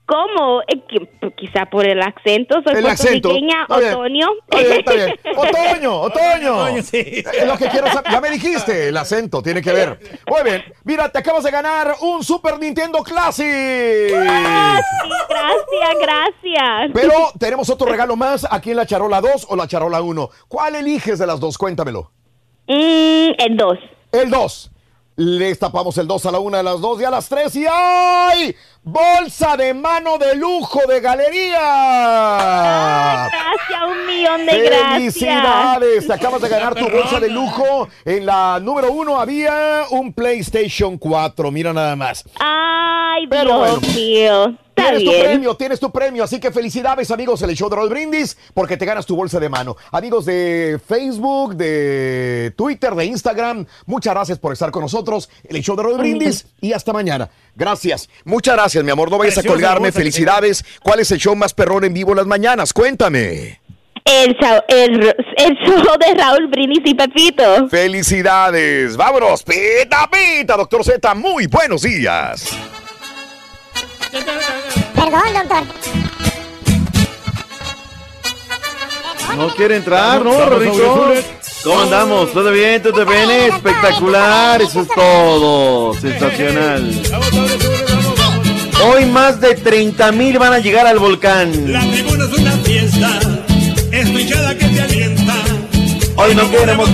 ¿Cómo? 0.06 0.62
Eh, 0.68 0.82
que- 0.88 1.32
Quizá 1.38 1.66
por 1.66 1.86
el 1.86 2.02
acento. 2.02 2.62
Soy 2.62 2.76
El 2.76 2.86
acento. 2.88 3.30
puertorriqueña. 3.30 3.66
Otoño. 3.70 4.28
Está 4.50 4.60
bien, 4.60 4.80
está 4.80 4.94
bien. 4.94 5.14
Otoño, 5.38 6.02
otoño. 6.02 6.58
Otoño, 6.58 6.84
sí. 6.84 6.98
Es 7.34 7.48
lo 7.48 7.58
que 7.58 7.68
quiero 7.70 7.88
saber. 7.88 8.12
Ya 8.12 8.20
me 8.22 8.30
dijiste, 8.30 8.90
el 8.90 8.98
acento 8.98 9.42
tiene 9.42 9.62
que 9.62 9.72
ver. 9.72 9.98
Muy 10.28 10.44
bien. 10.44 10.64
Mira, 10.84 11.10
te 11.10 11.20
acabas 11.20 11.44
de 11.46 11.52
ganar 11.52 11.96
un 12.02 12.22
Super 12.24 12.60
Nintendo 12.60 13.02
Classic. 13.02 13.46
Sí, 13.46 14.12
gracias, 15.30 15.98
gracias. 16.02 16.92
Pero 16.94 17.14
tenemos 17.40 17.70
otro 17.70 17.88
regalo 17.90 18.16
más 18.18 18.46
aquí 18.52 18.72
en 18.72 18.78
la 18.78 18.86
Charola 18.86 19.22
2 19.22 19.48
o 19.50 19.56
la 19.56 19.68
Charola 19.68 20.02
1. 20.02 20.30
¿Cuál 20.50 20.76
eliges 20.76 21.18
de 21.20 21.28
las 21.28 21.40
dos? 21.40 21.58
Cuéntamelo. 21.58 22.12
Mm, 22.68 23.32
el 23.38 23.58
2. 23.58 23.78
El 24.14 24.30
2. 24.30 24.69
Les 25.15 25.60
tapamos 25.60 25.98
el 25.98 26.07
2 26.07 26.26
a 26.27 26.31
la 26.31 26.40
1, 26.40 26.57
a 26.57 26.64
las 26.64 26.80
2 26.81 27.02
y 27.02 27.03
a 27.03 27.10
las 27.11 27.27
3. 27.30 27.56
¡Y 27.56 27.65
¡ay! 27.69 28.56
¡Bolsa 28.84 29.57
de 29.57 29.73
mano 29.73 30.18
de 30.18 30.35
lujo 30.35 30.80
de 30.88 30.99
galería! 31.02 31.60
Gracias, 33.27 33.84
un 33.88 34.06
millón 34.07 34.45
de 34.45 34.60
gracias. 34.60 34.94
¡Felicidades! 34.94 36.07
Te 36.07 36.14
acabas 36.14 36.41
de 36.41 36.49
ganar 36.49 36.76
tu 36.76 36.88
bolsa 36.90 37.19
de 37.19 37.30
lujo. 37.30 37.88
En 38.06 38.26
la 38.26 38.60
número 38.60 38.91
1 38.91 39.19
había 39.19 39.84
un 39.91 40.14
PlayStation 40.14 40.98
4. 40.98 41.52
Mira 41.52 41.73
nada 41.73 41.95
más. 41.95 42.23
Ay, 42.40 43.27
Pero 43.27 43.57
Dios 43.64 43.80
bueno. 43.81 43.95
mío. 43.95 44.57
Está 44.76 44.90
Tienes 44.90 45.04
tu 45.06 45.22
premio, 45.24 45.56
tienes 45.56 45.80
tu 45.80 45.91
premio. 45.91 46.24
Así 46.24 46.40
que 46.40 46.52
felicidades, 46.52 47.12
amigos, 47.12 47.41
en 47.44 47.50
el 47.52 47.56
show 47.56 47.70
de 47.70 47.76
Roll 47.76 47.90
Brindis, 47.90 48.36
porque 48.56 48.76
te 48.76 48.86
ganas 48.86 49.06
tu 49.06 49.16
bolsa 49.16 49.40
de 49.40 49.48
mano. 49.48 49.78
Amigos 49.91 50.26
de 50.26 50.80
Facebook, 50.88 51.56
de 51.56 52.54
Twitter, 52.58 52.95
de 52.95 53.06
Instagram, 53.06 53.66
muchas 53.86 54.14
gracias 54.16 54.40
por 54.40 54.52
estar 54.52 54.72
con 54.72 54.82
nosotros 54.82 55.30
en 55.44 55.56
el 55.56 55.62
show 55.62 55.76
de 55.76 55.84
Roll 55.84 55.98
Brindis 56.00 56.48
y 56.60 56.74
hasta 56.74 56.91
mañana. 56.91 57.30
Gracias. 57.56 58.10
Muchas 58.26 58.56
gracias, 58.56 58.84
mi 58.84 58.90
amor. 58.90 59.12
No 59.12 59.20
vayas 59.20 59.38
a 59.38 59.44
colgarme. 59.44 59.80
bolsa 59.82 59.91
que 60.00 60.00
Felicidades. 60.00 60.66
¿Cuál 60.84 61.00
es 61.02 61.12
el 61.12 61.20
show 61.20 61.36
más 61.36 61.54
perrón 61.54 61.84
en 61.84 61.94
vivo 61.94 62.12
en 62.12 62.18
las 62.18 62.26
mañanas? 62.28 62.74
Cuéntame. 62.74 63.60
El, 64.06 64.36
show- 64.36 64.64
el, 64.68 65.16
el 65.38 65.56
show 65.66 65.98
de 66.00 66.14
Raúl 66.16 66.48
Brindis 66.48 66.82
y 66.84 66.95
Pepito. 66.95 67.70
Felicidades. 67.70 68.98
Vámonos. 68.98 69.44
Pita, 69.44 70.10
pita, 70.12 70.58
doctor 70.58 70.84
Z. 70.84 71.14
Muy 71.14 71.45
buenos 71.48 71.84
días. 71.84 72.50
Perdón, 75.04 75.22
doctor. 75.34 75.64
No 79.36 79.50
quiere 79.50 79.76
entrar, 79.76 80.24
¿no, 80.24 80.46
Rorrito? 80.50 81.14
¿Cómo 81.66 81.82
andamos? 81.82 82.32
¿Todo 82.32 82.52
bien? 82.52 82.82
¿Todo 82.82 83.06
bien? 83.06 83.30
Espectacular, 83.30 84.62
eso 84.62 84.82
es 84.82 84.88
todo. 84.88 85.94
Sensacional. 85.96 87.02
Hoy 88.86 89.06
más 89.08 89.42
de 89.42 89.56
30 89.56 90.10
mil 90.14 90.40
van 90.40 90.54
a 90.54 90.60
llegar 90.60 90.88
al 90.88 91.00
volcán. 91.00 91.74
La 91.74 91.82
tribuna 91.82 92.24
es 92.24 92.40
una 92.40 92.52
fiesta, 92.52 93.20
es 93.92 94.10
que 94.58 94.66
te 94.68 94.82
alienta. 94.82 95.34
Hoy 96.16 96.34
no 96.34 96.50
queremos... 96.50 96.90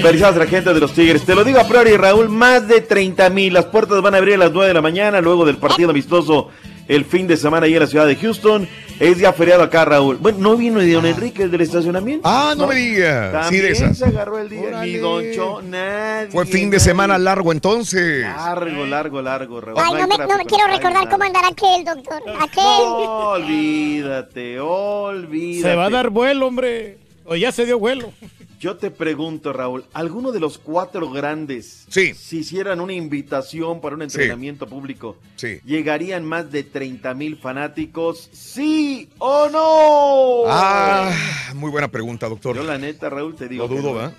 Felicidades 0.00 0.36
a 0.36 0.38
la 0.38 0.46
gente 0.46 0.72
de 0.72 0.80
los 0.80 0.92
Tigres. 0.92 1.24
Te 1.26 1.34
lo 1.34 1.42
digo 1.42 1.58
a 1.58 1.66
priori, 1.66 1.96
Raúl, 1.96 2.28
más 2.28 2.68
de 2.68 2.80
30 2.80 3.28
mil. 3.30 3.52
Las 3.52 3.66
puertas 3.66 4.00
van 4.00 4.14
a 4.14 4.18
abrir 4.18 4.34
a 4.34 4.38
las 4.38 4.52
9 4.52 4.68
de 4.68 4.74
la 4.74 4.82
mañana, 4.82 5.20
luego 5.20 5.44
del 5.44 5.56
partido 5.56 5.90
amistoso 5.90 6.50
el 6.88 7.04
fin 7.04 7.26
de 7.26 7.36
semana 7.36 7.66
ahí 7.66 7.74
en 7.74 7.80
la 7.80 7.86
ciudad 7.86 8.06
de 8.06 8.16
Houston. 8.16 8.68
Es 8.98 9.18
ya 9.18 9.32
feriado 9.34 9.62
acá, 9.62 9.84
Raúl. 9.84 10.16
Bueno, 10.16 10.38
¿no 10.38 10.56
vino 10.56 10.80
ni 10.80 10.90
don 10.90 11.04
Enrique 11.04 11.42
el 11.42 11.50
del 11.50 11.60
estacionamiento? 11.60 12.26
Ah, 12.26 12.54
no, 12.56 12.66
me 12.66 12.76
digas. 12.76 13.48
Sí, 13.48 13.56
de 13.56 13.68
También 13.68 13.72
esas. 13.72 13.98
se 13.98 14.04
agarró 14.06 14.38
el 14.38 14.48
día. 14.48 14.80
Ni 14.82 14.94
Don 14.94 15.22
Cho, 15.34 15.60
nadie. 15.60 16.30
Fue 16.30 16.46
fin 16.46 16.70
de 16.70 16.78
nadie. 16.78 16.80
semana 16.80 17.18
largo 17.18 17.52
entonces. 17.52 18.22
Largo, 18.22 18.86
largo, 18.86 19.20
largo, 19.20 19.60
Raúl. 19.60 19.78
Ay, 19.78 19.92
no 19.92 20.06
me, 20.08 20.16
no 20.16 20.18
me 20.18 20.26
tráfico, 20.26 20.48
quiero 20.48 20.66
recordar 20.68 21.04
nada. 21.04 21.10
cómo 21.10 21.24
andará 21.24 21.48
aquel, 21.48 21.84
doctor. 21.84 22.22
Aquel. 22.40 22.64
No, 22.64 23.28
olvídate, 23.32 24.60
olvídate. 24.60 25.68
Se 25.70 25.76
va 25.76 25.86
a 25.86 25.90
dar 25.90 26.08
vuelo, 26.08 26.46
hombre. 26.46 26.96
O 27.26 27.36
ya 27.36 27.52
se 27.52 27.66
dio 27.66 27.78
vuelo. 27.78 28.12
Yo 28.58 28.76
te 28.76 28.90
pregunto, 28.90 29.52
Raúl, 29.52 29.84
¿alguno 29.92 30.32
de 30.32 30.40
los 30.40 30.56
cuatro 30.56 31.10
grandes, 31.10 31.86
si 31.90 32.38
hicieran 32.38 32.80
una 32.80 32.94
invitación 32.94 33.80
para 33.82 33.96
un 33.96 34.02
entrenamiento 34.02 34.66
público, 34.66 35.16
Sí. 35.36 35.60
llegarían 35.64 36.24
más 36.24 36.50
de 36.50 36.62
30 36.62 37.12
mil 37.14 37.36
fanáticos? 37.36 38.30
¿Sí 38.32 39.10
o 39.18 39.48
no? 39.50 40.50
Ah, 40.50 41.12
muy 41.54 41.70
buena 41.70 41.88
pregunta, 41.88 42.28
doctor. 42.28 42.56
Yo 42.56 42.62
la 42.64 42.78
neta, 42.78 43.10
Raúl, 43.10 43.34
te 43.36 43.46
digo. 43.48 43.68
Que 43.68 43.74
dudo, 43.76 43.88
no. 43.90 43.94
¿verdad? 43.94 44.14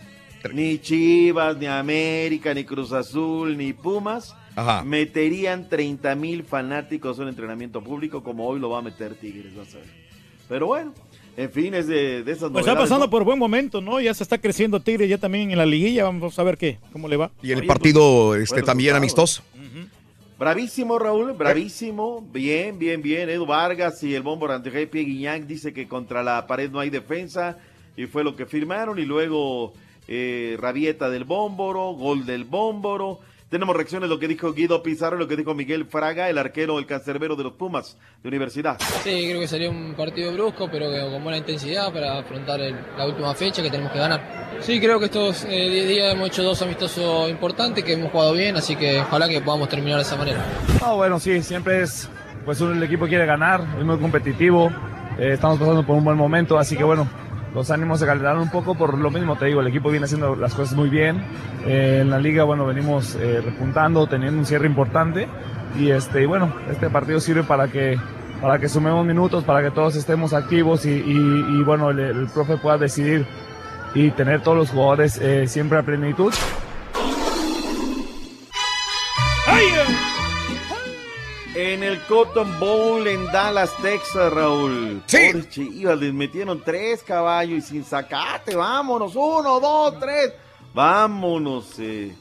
Ni 0.54 0.78
Chivas, 0.80 1.58
ni 1.58 1.66
América, 1.66 2.54
ni 2.54 2.64
Cruz 2.64 2.92
Azul, 2.94 3.58
ni 3.58 3.74
Pumas 3.74 4.36
Ajá. 4.56 4.84
meterían 4.84 5.68
30 5.68 6.14
mil 6.16 6.44
fanáticos 6.44 7.18
en 7.18 7.24
un 7.24 7.30
entrenamiento 7.30 7.82
público 7.84 8.24
como 8.24 8.48
hoy 8.48 8.60
lo 8.60 8.70
va 8.70 8.80
a 8.80 8.82
meter 8.84 9.16
Tigres, 9.16 9.56
vas 9.56 9.74
a 9.74 9.78
ver. 9.80 9.88
Pero 10.48 10.68
bueno, 10.68 10.94
en 11.38 11.52
fin, 11.52 11.76
es 11.76 11.86
de, 11.86 12.24
de 12.24 12.32
esas 12.32 12.50
Pues 12.52 12.66
está 12.66 12.76
pasando 12.76 13.06
¿no? 13.06 13.10
por 13.12 13.24
buen 13.24 13.38
momento, 13.38 13.80
¿no? 13.80 14.02
Ya 14.02 14.12
se 14.16 14.24
está 14.24 14.40
creciendo 14.40 14.80
Tigre 14.80 15.08
ya 15.08 15.20
también 15.20 15.52
en 15.52 15.58
la 15.60 15.68
liguilla. 15.68 16.06
Vamos 16.06 16.38
a 16.40 16.44
ver 16.44 16.58
qué, 16.58 16.80
cómo 16.92 17.08
le 17.08 17.16
va. 17.16 17.30
Y 17.44 17.52
el 17.52 17.64
partido 17.68 18.36
este, 18.36 18.64
también 18.64 18.96
amistoso. 18.96 19.44
Bravísimo, 20.40 20.98
Raúl, 20.98 21.34
bravísimo. 21.34 22.28
Bien, 22.34 22.80
bien, 22.80 23.04
bien. 23.04 23.30
Edu 23.30 23.46
Vargas 23.46 24.02
y 24.02 24.16
el 24.16 24.24
bombo 24.24 24.50
ante 24.52 24.88
Pie 24.88 25.04
Guiñac 25.04 25.44
dice 25.44 25.74
que 25.74 25.88
contra 25.88 26.24
la 26.24 26.48
pared 26.48 26.72
no 26.72 26.80
hay 26.80 26.90
defensa 26.90 27.60
y 27.96 28.08
fue 28.08 28.24
lo 28.24 28.36
que 28.36 28.48
firmaron. 28.48 28.98
Y 28.98 29.06
luego 29.06 29.74
eh, 30.08 30.58
Rabieta 30.60 31.10
del 31.12 31.24
Bómboro, 31.24 31.92
gol 31.92 32.26
del 32.26 32.46
Bómboro. 32.46 33.20
Tenemos 33.50 33.78
reacciones 33.78 34.10
lo 34.10 34.20
que 34.20 34.28
dijo 34.28 34.52
Guido 34.52 34.84
Pizarro, 34.84 35.16
lo 35.16 35.26
que 35.26 35.38
dijo 35.38 35.54
Miguel 35.54 35.86
Fraga, 35.86 36.30
el 36.30 36.38
arquero, 36.38 36.80
el 36.80 36.86
cancerbero 36.86 37.38
de 37.38 37.46
los 37.46 37.54
Pumas 37.54 37.98
de 38.22 38.28
Universidad. 38.28 38.78
Sí, 39.06 39.26
creo 39.30 39.40
que 39.40 39.48
sería 39.48 39.70
un 39.70 39.94
partido 39.96 40.34
brusco, 40.34 40.68
pero 40.70 40.88
con 41.10 41.24
buena 41.24 41.38
intensidad 41.38 41.94
para 41.94 42.20
afrontar 42.20 42.60
el- 42.60 42.76
la 42.98 43.06
última 43.08 43.34
fecha 43.34 43.62
que 43.64 43.70
tenemos 43.70 43.94
que 43.94 44.00
ganar. 44.00 44.58
Sí, 44.60 44.82
creo 44.82 45.00
que 45.00 45.06
estos 45.06 45.48
10 45.48 45.88
días 45.88 46.14
hemos 46.14 46.28
hecho 46.28 46.44
dos 46.44 46.62
amistosos 46.62 47.30
importantes, 47.30 47.86
que 47.86 47.94
hemos 47.94 48.12
jugado 48.12 48.34
bien, 48.34 48.58
así 48.58 48.76
que 48.76 49.00
ojalá 49.00 49.30
que 49.30 49.40
podamos 49.40 49.70
terminar 49.70 49.96
de 50.00 50.04
esa 50.04 50.18
manera. 50.18 50.44
No, 50.82 50.98
bueno, 50.98 51.18
sí, 51.18 51.42
siempre 51.42 51.84
es, 51.84 52.10
pues 52.44 52.60
un- 52.60 52.76
el 52.76 52.84
equipo 52.84 53.08
quiere 53.08 53.26
ganar, 53.26 53.62
es 53.80 53.86
muy 53.86 53.98
competitivo, 53.98 54.70
eh, 55.18 55.32
estamos 55.36 55.58
pasando 55.58 55.86
por 55.86 55.96
un 55.96 56.04
buen 56.04 56.18
momento, 56.18 56.60
así 56.60 56.76
que 56.76 56.84
bueno, 56.84 57.08
los 57.54 57.72
ánimos 57.72 58.00
se 58.00 58.06
calentaron 58.06 58.42
un 58.42 58.52
poco 58.52 58.76
por 58.76 58.98
lo 58.98 59.10
mismo, 59.10 59.36
te 59.36 59.46
digo, 59.46 59.62
el 59.62 59.68
equipo 59.68 59.90
viene 59.90 60.06
haciendo 60.06 60.36
las 60.36 60.54
cosas 60.54 60.76
muy 60.76 60.90
bien, 60.90 61.24
eh, 61.66 62.00
en 62.02 62.10
la 62.10 62.20
liga, 62.20 62.44
bueno, 62.44 62.66
venimos 62.66 63.16
eh, 63.16 63.42
repuntando, 63.44 64.08
teniendo 64.08 64.40
un 64.40 64.46
cierre 64.46 64.68
importante 64.68 65.28
y 65.78 65.90
este 65.92 66.24
y 66.24 66.26
bueno, 66.26 66.54
este 66.70 66.90
partido 66.90 67.20
sirve 67.20 67.44
para 67.44 67.68
que 67.68 67.98
para 68.42 68.60
que 68.60 68.70
sumemos 68.70 69.06
minutos, 69.06 69.44
para 69.44 69.64
que 69.64 69.72
todos 69.72 69.96
estemos 69.96 70.34
activos 70.34 70.86
y, 70.86 71.64
bueno, 71.64 71.90
el, 71.90 72.00
el 72.00 72.28
profe 72.28 72.58
pueda 72.58 72.78
decidir 72.78 73.26
y 73.96 74.12
tener 74.12 74.42
todos 74.42 74.58
los 74.58 74.70
jugadores 74.70 75.18
eh, 75.18 75.48
siempre 75.48 75.80
a 75.80 75.84
plenitud. 75.84 76.32
En 81.74 81.84
el 81.84 82.00
Cotton 82.04 82.60
Bowl 82.62 83.06
en 83.08 83.26
Dallas, 83.26 83.76
Texas, 83.82 84.32
Raúl. 84.32 85.02
Sí. 85.06 85.18
Chivas, 85.50 86.00
les 86.00 86.14
metieron 86.14 86.62
tres 86.64 87.04
caballos 87.04 87.58
y 87.58 87.62
sin 87.62 87.84
sacate. 87.84 88.56
Vámonos, 88.56 89.14
uno, 89.16 89.60
dos, 89.60 90.00
tres. 90.00 90.34
Vámonos. 90.74 91.78
eh. 91.80 92.16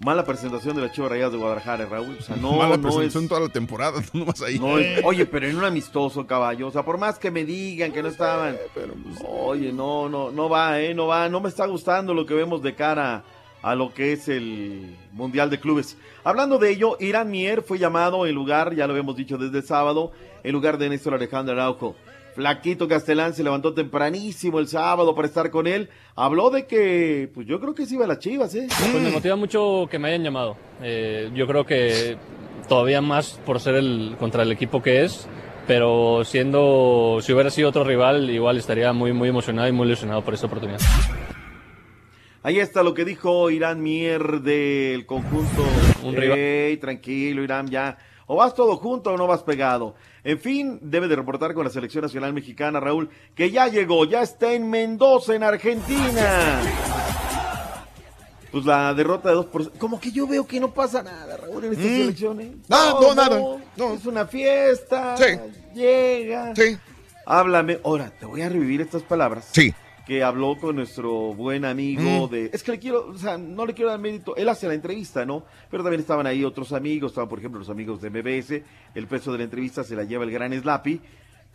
Mala 0.00 0.22
presentación 0.24 0.76
de 0.76 0.82
las 0.82 0.92
Chivas 0.92 1.10
Rayadas 1.12 1.32
de 1.32 1.38
Guadalajara, 1.38 1.86
Raúl. 1.86 2.16
O 2.18 2.22
sea, 2.22 2.36
no, 2.36 2.52
Mala 2.56 2.76
no 2.76 2.82
presentación 2.82 3.22
es, 3.22 3.28
toda 3.28 3.40
la 3.40 3.48
temporada, 3.48 4.02
tú 4.12 4.18
nomás 4.18 4.42
ahí. 4.42 4.58
no 4.58 4.78
es- 4.78 5.02
Oye, 5.02 5.24
pero 5.24 5.46
en 5.48 5.56
un 5.56 5.64
amistoso, 5.64 6.26
caballo. 6.26 6.66
O 6.68 6.70
sea, 6.70 6.82
por 6.84 6.98
más 6.98 7.18
que 7.18 7.30
me 7.30 7.44
digan 7.44 7.90
que 7.90 8.02
no 8.02 8.08
estaban. 8.08 8.58
pues, 8.74 8.86
Oye, 9.26 9.72
no, 9.72 10.10
no, 10.10 10.30
no 10.30 10.48
va, 10.50 10.78
eh, 10.80 10.92
no 10.94 11.06
va. 11.06 11.28
No 11.30 11.40
me 11.40 11.48
está 11.48 11.64
gustando 11.66 12.12
lo 12.12 12.26
que 12.26 12.34
vemos 12.34 12.60
de 12.62 12.74
cara 12.74 13.24
a 13.62 13.74
lo 13.74 13.94
que 13.94 14.12
es 14.12 14.28
el 14.28 14.94
Mundial 15.12 15.48
de 15.48 15.58
Clubes. 15.58 15.96
Hablando 16.24 16.58
de 16.58 16.70
ello, 16.70 16.96
Irán 17.00 17.30
Mier 17.30 17.60
fue 17.60 17.78
llamado 17.78 18.26
en 18.26 18.34
lugar, 18.34 18.74
ya 18.74 18.86
lo 18.86 18.94
habíamos 18.94 19.14
dicho 19.14 19.36
desde 19.36 19.58
el 19.58 19.64
sábado, 19.64 20.10
en 20.42 20.52
lugar 20.52 20.78
de 20.78 20.88
Néstor 20.88 21.12
Alejandro 21.12 21.52
Araujo. 21.52 21.94
Flaquito 22.34 22.88
Castellán 22.88 23.34
se 23.34 23.44
levantó 23.44 23.74
tempranísimo 23.74 24.58
el 24.58 24.66
sábado 24.66 25.14
para 25.14 25.28
estar 25.28 25.50
con 25.50 25.66
él. 25.66 25.90
Habló 26.16 26.48
de 26.48 26.66
que, 26.66 27.30
pues 27.34 27.46
yo 27.46 27.60
creo 27.60 27.74
que 27.74 27.84
sí 27.84 27.94
iba 27.96 28.06
a 28.06 28.08
las 28.08 28.20
chivas, 28.20 28.54
¿eh? 28.54 28.66
Pues 28.68 29.02
me 29.02 29.10
motiva 29.10 29.36
mucho 29.36 29.86
que 29.90 29.98
me 29.98 30.08
hayan 30.08 30.24
llamado. 30.24 30.56
Eh, 30.82 31.30
yo 31.34 31.46
creo 31.46 31.66
que 31.66 32.16
todavía 32.70 33.02
más 33.02 33.38
por 33.44 33.60
ser 33.60 33.74
el 33.74 34.16
contra 34.18 34.44
el 34.44 34.50
equipo 34.50 34.82
que 34.82 35.04
es, 35.04 35.28
pero 35.66 36.24
siendo 36.24 37.18
si 37.20 37.34
hubiera 37.34 37.50
sido 37.50 37.68
otro 37.68 37.84
rival 37.84 38.30
igual 38.30 38.56
estaría 38.56 38.92
muy 38.94 39.12
muy 39.12 39.28
emocionado 39.28 39.68
y 39.68 39.72
muy 39.72 39.86
ilusionado 39.86 40.22
por 40.22 40.32
esta 40.32 40.46
oportunidad. 40.46 40.80
Ahí 42.44 42.60
está 42.60 42.82
lo 42.82 42.92
que 42.94 43.04
dijo 43.06 43.50
Irán 43.50 43.82
Mier 43.82 44.40
del 44.42 45.06
conjunto. 45.06 45.64
Un 46.02 46.14
tranquilo, 46.78 47.42
Irán, 47.42 47.68
ya. 47.68 47.96
O 48.26 48.36
vas 48.36 48.54
todo 48.54 48.76
junto 48.76 49.10
o 49.12 49.16
no 49.16 49.26
vas 49.26 49.42
pegado. 49.42 49.94
En 50.22 50.38
fin, 50.38 50.78
debe 50.82 51.08
de 51.08 51.16
reportar 51.16 51.54
con 51.54 51.64
la 51.64 51.70
selección 51.70 52.02
nacional 52.02 52.32
mexicana, 52.34 52.80
Raúl, 52.80 53.08
que 53.34 53.50
ya 53.50 53.68
llegó, 53.68 54.04
ya 54.04 54.22
está 54.22 54.52
en 54.52 54.68
Mendoza, 54.68 55.34
en 55.34 55.42
Argentina. 55.42 56.60
Pues 58.52 58.64
la 58.66 58.94
derrota 58.94 59.30
de 59.30 59.34
dos 59.36 59.46
por... 59.46 59.72
Como 59.78 59.98
que 59.98 60.12
yo 60.12 60.26
veo 60.26 60.46
que 60.46 60.60
no 60.60 60.72
pasa 60.72 61.02
nada, 61.02 61.36
Raúl, 61.38 61.64
en 61.64 61.72
estas 61.72 61.86
Mm. 61.86 62.00
elecciones. 62.02 62.48
No, 62.68 63.00
no, 63.00 63.14
nada. 63.14 63.40
Es 63.94 64.06
una 64.06 64.26
fiesta. 64.26 65.16
Sí. 65.16 65.24
Llega. 65.74 66.54
Sí. 66.54 66.76
Háblame. 67.26 67.80
Ahora, 67.84 68.12
te 68.20 68.26
voy 68.26 68.42
a 68.42 68.48
revivir 68.50 68.80
estas 68.82 69.02
palabras. 69.02 69.48
Sí. 69.50 69.74
Que 70.06 70.22
habló 70.22 70.58
con 70.58 70.76
nuestro 70.76 71.32
buen 71.34 71.64
amigo 71.64 72.26
Mm. 72.26 72.30
de... 72.30 72.50
Es 72.52 72.62
que 72.62 72.72
le 72.72 72.78
quiero, 72.78 73.06
o 73.08 73.16
sea, 73.16 73.38
no 73.38 73.64
le 73.64 73.72
quiero 73.72 73.90
dar 73.90 73.98
mérito. 74.00 74.36
Él 74.36 74.48
hace 74.50 74.68
la 74.68 74.74
entrevista, 74.74 75.24
¿no? 75.24 75.44
Pero 75.70 75.82
también 75.82 76.00
estaban 76.00 76.26
ahí 76.26 76.44
otros 76.44 76.72
amigos. 76.72 77.12
Estaban, 77.12 77.28
por 77.28 77.38
ejemplo, 77.38 77.58
los 77.58 77.70
amigos 77.70 78.02
de 78.02 78.10
MBS. 78.10 78.62
El 78.94 79.06
peso 79.06 79.32
de 79.32 79.38
la 79.38 79.44
entrevista 79.44 79.82
se 79.82 79.96
la 79.96 80.04
lleva 80.04 80.24
el 80.24 80.30
gran 80.30 80.52
Slappy. 80.52 81.00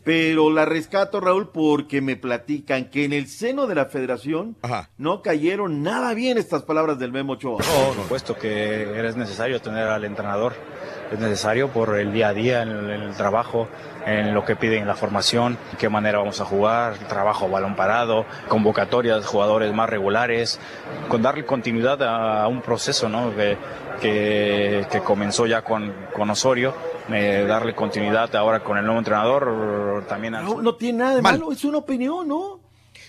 Pero 0.04 0.50
la 0.50 0.66
rescato, 0.66 1.20
Raúl, 1.20 1.50
porque 1.50 2.02
me 2.02 2.16
platican 2.16 2.90
que 2.90 3.06
en 3.06 3.14
el 3.14 3.28
seno 3.28 3.68
de 3.68 3.76
la 3.76 3.86
federación 3.86 4.56
no 4.98 5.22
cayeron 5.22 5.84
nada 5.84 6.14
bien 6.14 6.38
estas 6.38 6.64
palabras 6.64 7.00
del 7.00 7.12
Memo 7.12 7.34
Ochoa. 7.34 7.58
Por 7.58 7.96
supuesto 7.96 8.36
que 8.36 9.08
es 9.08 9.16
necesario 9.16 9.62
tener 9.62 9.88
al 9.88 10.06
entrenador, 10.06 10.54
es 11.12 11.20
necesario 11.20 11.70
por 11.70 11.98
el 11.98 12.14
día 12.14 12.30
a 12.30 12.34
día, 12.34 12.62
en 12.62 12.70
el, 12.70 12.90
en 12.90 13.02
el 13.02 13.16
trabajo, 13.16 13.68
en 14.06 14.34
lo 14.34 14.46
que 14.46 14.56
piden 14.56 14.88
la 14.88 14.96
formación, 14.96 15.58
qué 15.78 15.90
manera 15.90 16.20
vamos 16.20 16.40
a 16.42 16.46
jugar, 16.46 16.98
trabajo 17.08 17.50
balón 17.50 17.76
parado, 17.76 18.26
convocatorias, 18.48 19.26
jugadores 19.26 19.74
más 19.74 19.90
regulares, 19.90 20.60
con 21.08 21.22
darle 21.22 21.46
continuidad 21.46 22.02
a, 22.04 22.48
un 22.48 22.62
proceso 22.62 23.10
¿no? 23.10 23.36
que, 23.36 23.58
que, 24.02 24.86
que 24.92 25.00
comenzó 25.02 25.46
ya 25.46 25.62
con, 25.62 25.94
con 26.14 26.30
Osorio, 26.30 26.74
eh, 27.14 27.46
darle 27.48 27.74
continuidad 27.76 28.36
ahora 28.36 28.64
con 28.64 28.78
el 28.78 28.84
nuevo 28.86 29.00
entrenador, 29.00 30.06
también 30.08 30.36
al- 30.36 30.46
No, 30.46 30.62
no 30.62 30.76
tiene 30.76 31.00
nada 31.00 31.16
de 31.16 31.22
malo, 31.22 31.52
es 31.52 31.64
una 31.66 31.78
opinión, 31.80 32.28
¿no? 32.28 32.60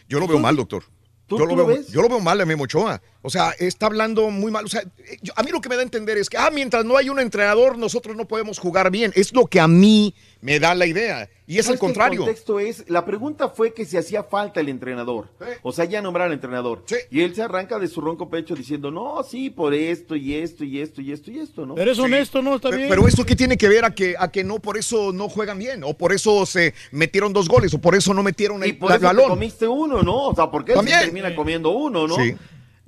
Yo 0.08 0.18
lo 0.20 0.26
veo 0.26 0.38
mal, 0.38 0.56
doctor. 0.56 0.84
¿Tú- 1.26 1.38
yo, 1.38 1.44
tú 1.44 1.50
lo 1.50 1.56
lo 1.56 1.66
veo, 1.66 1.76
ves? 1.76 1.88
yo 1.92 2.02
lo 2.02 2.08
veo 2.08 2.18
mal 2.20 2.40
a 2.40 2.44
Memo 2.44 2.64
Ochoa. 2.64 3.00
O 3.22 3.28
sea, 3.28 3.50
está 3.58 3.86
hablando 3.86 4.30
muy 4.30 4.50
mal. 4.50 4.64
O 4.64 4.68
sea, 4.68 4.80
eh, 4.80 5.18
yo- 5.20 5.34
a 5.36 5.42
mí 5.42 5.50
lo 5.50 5.60
que 5.60 5.68
me 5.68 5.74
da 5.74 5.82
a 5.82 5.84
entender 5.84 6.16
es 6.16 6.30
que, 6.30 6.38
ah, 6.38 6.50
mientras 6.50 6.84
no 6.86 6.96
hay 6.96 7.10
un 7.10 7.20
entrenador, 7.20 7.76
nosotros 7.76 8.16
no 8.16 8.26
podemos 8.26 8.58
jugar 8.58 8.90
bien. 8.90 9.12
Es 9.14 9.34
lo 9.34 9.46
que 9.46 9.60
a 9.60 9.68
mí 9.68 10.14
me 10.40 10.58
da 10.58 10.74
la 10.74 10.86
idea. 10.86 11.28
Y 11.46 11.58
es 11.58 11.68
que 11.68 11.76
contrario. 11.76 12.20
El 12.20 12.26
contexto 12.26 12.60
es, 12.60 12.84
la 12.88 13.04
pregunta 13.04 13.48
fue 13.50 13.74
que 13.74 13.84
si 13.84 13.96
hacía 13.98 14.22
falta 14.22 14.60
el 14.60 14.68
entrenador. 14.70 15.28
O 15.62 15.70
sea, 15.72 15.84
ya 15.84 16.00
nombrar 16.00 16.28
al 16.28 16.32
entrenador. 16.32 16.84
Y 17.10 17.20
él 17.20 17.34
se 17.34 17.42
arranca 17.42 17.78
de 17.78 17.88
su 17.88 18.00
ronco 18.00 18.30
pecho 18.30 18.54
diciendo, 18.54 18.90
no, 18.90 19.22
sí, 19.28 19.50
por 19.50 19.74
esto 19.74 20.16
y 20.16 20.34
esto 20.36 20.64
y 20.64 20.80
esto 20.80 21.02
y 21.02 21.12
esto 21.12 21.30
y 21.30 21.40
esto, 21.40 21.66
¿no? 21.66 21.76
Eres 21.76 21.98
honesto, 21.98 22.40
¿no? 22.40 22.54
Está 22.56 22.70
bien. 22.70 22.88
Pero 22.88 23.06
esto 23.06 23.26
qué 23.26 23.36
tiene 23.36 23.58
que 23.58 23.68
ver 23.68 23.84
a 23.84 23.90
que, 23.94 24.14
a 24.18 24.30
que 24.30 24.44
no 24.44 24.60
por 24.60 24.78
eso 24.78 25.12
no 25.12 25.28
juegan 25.28 25.58
bien, 25.58 25.82
o 25.84 25.92
por 25.92 26.12
eso 26.14 26.46
se 26.46 26.72
metieron 26.92 27.32
dos 27.34 27.48
goles, 27.48 27.74
o 27.74 27.80
por 27.80 27.94
eso 27.96 28.14
no 28.14 28.22
metieron 28.22 28.62
Y 28.64 28.70
el 28.70 28.78
por 28.78 28.88
la- 28.90 28.94
eso 28.96 29.00
te 29.00 29.06
balón. 29.08 29.28
comiste 29.28 29.66
uno, 29.68 30.02
¿no? 30.02 30.28
O 30.28 30.34
sea, 30.34 30.50
porque 30.50 30.72
él 30.72 30.78
se 30.78 30.84
termina 31.00 31.34
comiendo 31.36 31.70
uno, 31.70 32.06
¿no? 32.06 32.16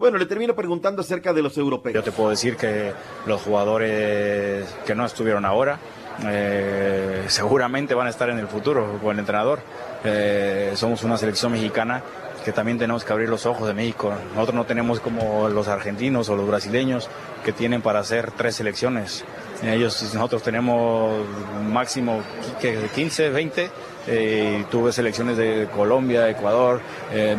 Bueno, 0.03 0.19
le 0.19 0.27
termino 0.27 0.57
preguntando 0.57 1.03
acerca 1.03 1.33
de 1.33 1.43
los 1.43 1.57
europeos. 1.57 1.95
Yo 1.95 2.03
te 2.03 2.11
puedo 2.11 2.31
decir 2.31 2.57
que 2.57 2.93
los 3.25 3.41
jugadores 3.41 4.67
que 4.85 4.97
no 4.97 5.07
estuvieron 5.07 5.45
ahora 5.45 5.79
eh, 6.27 7.23
seguramente 7.29 7.95
van 7.95 8.09
a 8.09 8.11
estar 8.11 8.29
en 8.29 8.41
el 8.41 8.49
futuro 8.49 8.99
con 9.01 9.13
el 9.13 9.21
entrenador. 9.21 9.61
Eh, 10.03 10.73
somos 10.75 11.05
una 11.05 11.17
selección 11.17 11.53
mexicana 11.53 12.03
que 12.45 12.51
también 12.51 12.79
tenemos 12.79 13.05
que 13.05 13.13
abrir 13.13 13.29
los 13.29 13.47
ojos 13.47 13.69
de 13.69 13.75
México. 13.75 14.13
Nosotros 14.35 14.57
no 14.57 14.65
tenemos 14.65 14.99
como 14.99 15.49
los 15.49 15.69
argentinos 15.69 16.29
o 16.29 16.35
los 16.35 16.49
brasileños 16.49 17.09
que 17.45 17.53
tienen 17.53 17.81
para 17.81 18.01
hacer 18.01 18.33
tres 18.33 18.57
selecciones. 18.57 19.25
Ellos, 19.63 20.03
nosotros 20.15 20.43
tenemos 20.43 21.25
máximo 21.71 22.23
que 22.61 22.89
15, 22.93 23.31
20. 23.31 23.71
Eh, 24.07 24.59
y 24.61 24.65
tuve 24.65 24.93
selecciones 24.93 25.37
de 25.37 25.69
Colombia, 25.75 26.29
Ecuador, 26.29 26.81
eh, 27.13 27.37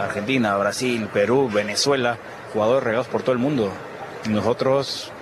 Argentina, 0.00 0.56
Brasil, 0.56 1.08
Perú, 1.12 1.50
Venezuela, 1.52 2.18
jugadores 2.52 2.84
regados 2.84 3.08
por 3.08 3.22
todo 3.22 3.32
el 3.32 3.38
mundo. 3.38 3.70
Nosotros 4.28 5.12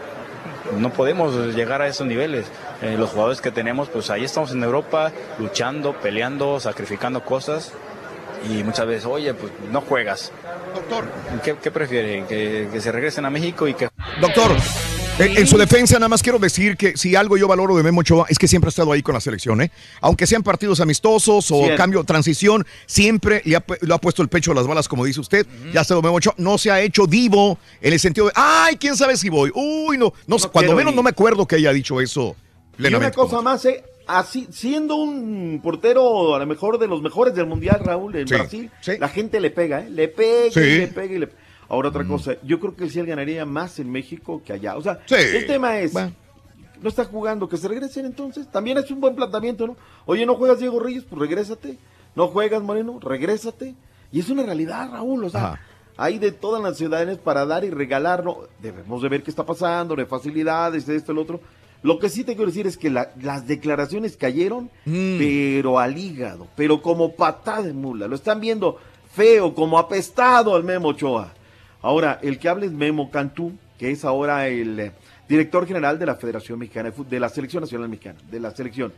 no 0.79 0.91
podemos 0.91 1.55
llegar 1.55 1.83
a 1.83 1.89
esos 1.89 2.07
niveles. 2.07 2.47
Eh, 2.83 2.97
los 2.99 3.11
jugadores 3.11 3.41
que 3.41 3.51
tenemos, 3.51 3.89
pues 3.89 4.11
ahí 4.11 4.25
estamos 4.25 4.53
en 4.53 4.63
Europa 4.63 5.13
luchando, 5.39 5.95
peleando, 5.95 6.61
sacrificando 6.61 7.25
cosas 7.25 7.73
y 8.49 8.63
muchas 8.63 8.87
veces, 8.87 9.07
oye, 9.07 9.33
pues 9.35 9.53
no 9.71 9.81
juegas. 9.81 10.33
Doctor. 10.75 11.07
¿Qué, 11.43 11.57
qué 11.63 12.69
que 12.71 12.81
se 12.81 12.93
regresen 12.93 13.25
a 13.25 13.31
México 13.31 13.67
y 13.67 13.75
que... 13.75 13.89
Doctor, 14.21 14.51
en, 15.19 15.37
en 15.39 15.47
su 15.47 15.57
defensa 15.57 15.95
nada 15.95 16.09
más 16.11 16.23
quiero 16.23 16.39
decir 16.39 16.77
que 16.77 16.97
si 16.97 17.17
algo 17.17 17.39
yo 17.39 17.49
valoro 17.49 17.75
de 17.77 17.83
Memo 17.83 18.01
Ochoa 18.01 18.27
es 18.29 18.39
que 18.39 18.47
siempre 18.47 18.69
ha 18.69 18.71
estado 18.71 18.93
ahí 18.93 19.03
con 19.03 19.15
la 19.15 19.21
selección, 19.21 19.63
¿eh? 19.63 19.71
Aunque 20.03 20.27
sean 20.27 20.43
partidos 20.43 20.81
amistosos 20.81 21.51
o 21.51 21.59
Cierto. 21.61 21.77
cambio, 21.77 22.05
transición, 22.05 22.67
siempre 22.87 23.41
le 23.47 23.57
ha, 23.57 23.67
pu- 23.67 23.79
le 23.81 23.95
ha 23.95 23.99
puesto 23.99 24.21
el 24.23 24.29
pecho 24.29 24.53
a 24.53 24.55
las 24.55 24.67
balas, 24.67 24.89
como 24.89 25.05
dice 25.07 25.21
usted. 25.21 25.47
Ya 25.73 25.81
ha 25.81 25.83
estado 25.83 26.03
Memo 26.03 26.17
Ochoa, 26.17 26.35
no 26.37 26.59
se 26.59 26.71
ha 26.71 26.81
hecho 26.83 27.07
divo 27.07 27.59
en 27.81 27.93
el 27.95 27.99
sentido 28.01 28.27
de, 28.27 28.33
ay, 28.37 28.77
quién 28.77 28.95
sabe 28.97 29.17
si 29.17 29.31
voy. 29.31 29.51
Uy, 29.55 29.97
no, 29.97 30.13
cuando 30.53 30.75
menos 30.75 30.93
ir. 30.93 30.97
no 30.97 31.03
me 31.03 31.11
acuerdo 31.11 31.47
que 31.47 31.57
haya 31.57 31.73
dicho 31.73 32.01
eso 32.01 32.37
Y 32.79 32.87
una 32.93 33.11
cosa 33.11 33.41
más, 33.41 33.65
¿eh? 33.65 33.83
Así, 34.09 34.47
siendo 34.53 34.95
un 34.97 35.61
portero 35.65 36.37
a 36.37 36.39
lo 36.39 36.47
mejor 36.47 36.79
de 36.79 36.87
los 36.87 37.03
mejores 37.03 37.35
del 37.35 37.47
mundial, 37.47 37.81
Raúl, 37.83 38.15
en 38.17 38.29
Sí, 38.29 38.35
Brasil, 38.35 38.71
la 39.01 39.09
gente 39.09 39.41
le 39.41 39.51
pega, 39.51 39.81
¿eh? 39.81 39.91
Le 39.91 40.07
pega 40.09 40.53
Sí. 40.53 40.61
y 40.61 40.79
le 40.79 40.87
pega 40.89 41.15
y 41.15 41.19
le 41.19 41.29
Ahora 41.69 41.89
otra 41.89 42.07
cosa, 42.07 42.33
yo 42.45 42.61
creo 42.61 42.77
que 42.77 42.89
sí 42.89 42.99
él 43.01 43.07
ganaría 43.07 43.45
más 43.45 43.79
en 43.79 43.91
México 43.91 44.41
que 44.45 44.53
allá. 44.53 44.77
O 44.77 44.83
sea, 44.83 45.01
Sí. 45.07 45.15
el 45.17 45.47
tema 45.47 45.79
es, 45.81 45.93
no 45.95 46.89
está 46.89 47.05
jugando, 47.05 47.49
que 47.49 47.57
se 47.57 47.67
regresen 47.69 48.07
entonces. 48.07 48.51
También 48.51 48.79
es 48.79 48.91
un 48.91 49.01
buen 49.01 49.17
planteamiento, 49.17 49.67
¿no? 49.67 49.77
Oye, 50.05 50.25
no 50.27 50.35
juegas 50.37 50.59
Diego 50.61 50.79
Reyes, 50.79 51.05
pues 51.09 51.19
regrésate. 51.21 51.79
No 52.15 52.29
juegas 52.29 52.63
Moreno, 52.63 52.99
regrésate. 53.01 53.75
Y 54.13 54.21
es 54.21 54.31
una 54.31 54.45
realidad, 54.45 54.91
Raúl, 54.93 55.25
o 55.25 55.31
sea, 55.31 55.61
hay 55.97 56.19
de 56.19 56.31
todas 56.31 56.63
las 56.63 56.77
ciudades 56.77 57.19
para 57.19 57.45
dar 57.47 57.65
y 57.65 57.71
regalar, 57.71 58.25
¿no? 58.25 58.39
Debemos 58.63 59.03
de 59.03 59.09
ver 59.09 59.23
qué 59.23 59.31
está 59.31 59.45
pasando, 59.45 59.97
de 59.97 60.07
facilidades, 60.07 60.87
de 60.87 60.97
esto, 60.97 61.13
el 61.13 61.19
otro. 61.19 61.41
Lo 61.83 61.99
que 61.99 62.09
sí 62.09 62.23
te 62.25 62.35
quiero 62.37 62.51
decir 62.51 62.67
es 62.67 62.77
que 62.79 62.91
la- 62.91 63.11
las 63.21 63.47
declaraciones 63.47 64.17
cayeron, 64.17 64.71
pero 65.19 65.79
al 65.79 65.99
hígado, 65.99 66.47
pero 66.57 66.81
como 66.81 67.13
patada 67.15 67.63
de 67.63 67.73
mula. 67.73 68.07
Lo 68.09 68.15
están 68.17 68.41
viendo 68.41 68.79
feo, 69.13 69.55
como 69.55 69.79
apestado 69.79 70.55
al 70.55 70.65
Memo 70.65 70.89
Ochoa. 70.89 71.33
Ahora, 71.83 72.19
el 72.23 72.39
que 72.39 72.49
habla 72.49 72.67
es 72.67 72.73
Memo 72.73 73.11
Cantú, 73.11 73.53
que 73.79 73.91
es 73.91 74.05
ahora 74.05 74.49
el 74.49 74.79
eh, 74.81 74.93
director 75.29 75.67
general 75.67 75.99
de 75.99 76.07
la 76.07 76.17
Federación 76.17 76.59
Mexicana 76.59 76.91
de 76.91 76.93
Fútbol, 76.97 77.11
de 77.11 77.21
la 77.21 77.29
Selección 77.29 77.61
Nacional 77.63 77.89
Mexicana, 77.89 78.19
de 78.31 78.41
la 78.41 78.51
selección. 78.51 78.93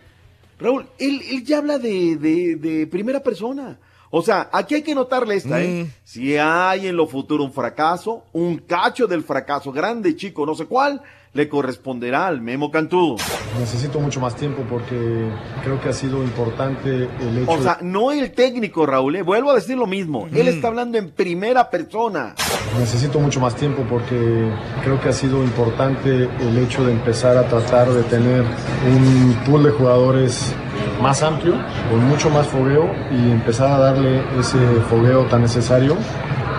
Raúl, 0.59 0.87
él, 0.99 1.21
él 1.31 1.45
ya 1.45 1.59
habla 1.59 1.79
de, 1.79 2.17
de- 2.17 2.57
de 2.57 2.87
primera 2.87 3.21
persona. 3.23 3.79
O 4.11 4.23
sea, 4.23 4.49
aquí 4.53 4.75
hay 4.75 4.83
que 4.83 4.95
notarle 4.95 5.35
esta, 5.37 5.63
¿eh? 5.63 5.85
Mm. 5.85 5.91
Si 6.03 6.37
hay 6.37 6.87
en 6.87 6.97
lo 6.97 7.07
futuro 7.07 7.45
un 7.45 7.53
fracaso, 7.53 8.25
un 8.33 8.57
cacho 8.59 9.07
del 9.07 9.23
fracaso, 9.23 9.71
grande, 9.71 10.17
chico, 10.17 10.47
no 10.47 10.55
sé 10.55 10.65
cuál, 10.65 11.03
le 11.35 11.49
corresponderá 11.49 12.27
al 12.27 12.41
Memo 12.41 12.71
Cantú. 12.71 13.17
Necesito 13.59 14.01
mucho 14.01 14.21
más 14.21 14.35
tiempo 14.37 14.63
porque 14.69 15.29
creo 15.63 15.81
que 15.81 15.89
ha 15.91 15.93
sido 15.93 16.23
importante 16.23 17.09
el 17.21 17.39
hecho 17.39 17.51
O 17.53 17.63
sea, 17.63 17.79
no 17.83 18.11
el 18.13 18.33
técnico, 18.33 18.87
Raúl, 18.87 19.17
¿eh? 19.17 19.23
vuelvo 19.23 19.51
a 19.51 19.55
decir 19.55 19.77
lo 19.77 19.87
mismo. 19.87 20.27
Él 20.33 20.47
Mm. 20.47 20.49
está 20.49 20.69
hablando 20.69 20.99
en 20.99 21.11
primera 21.11 21.69
persona. 21.71 22.35
Necesito 22.79 23.19
mucho 23.21 23.41
más 23.41 23.55
tiempo 23.57 23.83
porque 23.89 24.51
creo 24.85 25.01
que 25.01 25.09
ha 25.09 25.13
sido 25.13 25.43
importante 25.43 26.29
el 26.41 26.59
hecho 26.59 26.85
de 26.85 26.93
empezar 26.93 27.37
a 27.37 27.45
tratar 27.49 27.89
de 27.91 28.03
tener 28.05 28.43
un 28.43 29.35
pool 29.47 29.65
de 29.65 29.71
jugadores 29.71 30.55
más 31.03 31.23
amplio, 31.23 31.55
con 31.91 32.05
mucho 32.09 32.29
más 32.31 32.47
fogueo 32.47 32.91
y 33.11 33.31
empezar 33.31 33.71
a 33.71 33.79
darle 33.79 34.23
ese 34.39 34.59
fogueo 34.91 35.25
tan 35.27 35.43
necesario 35.43 35.97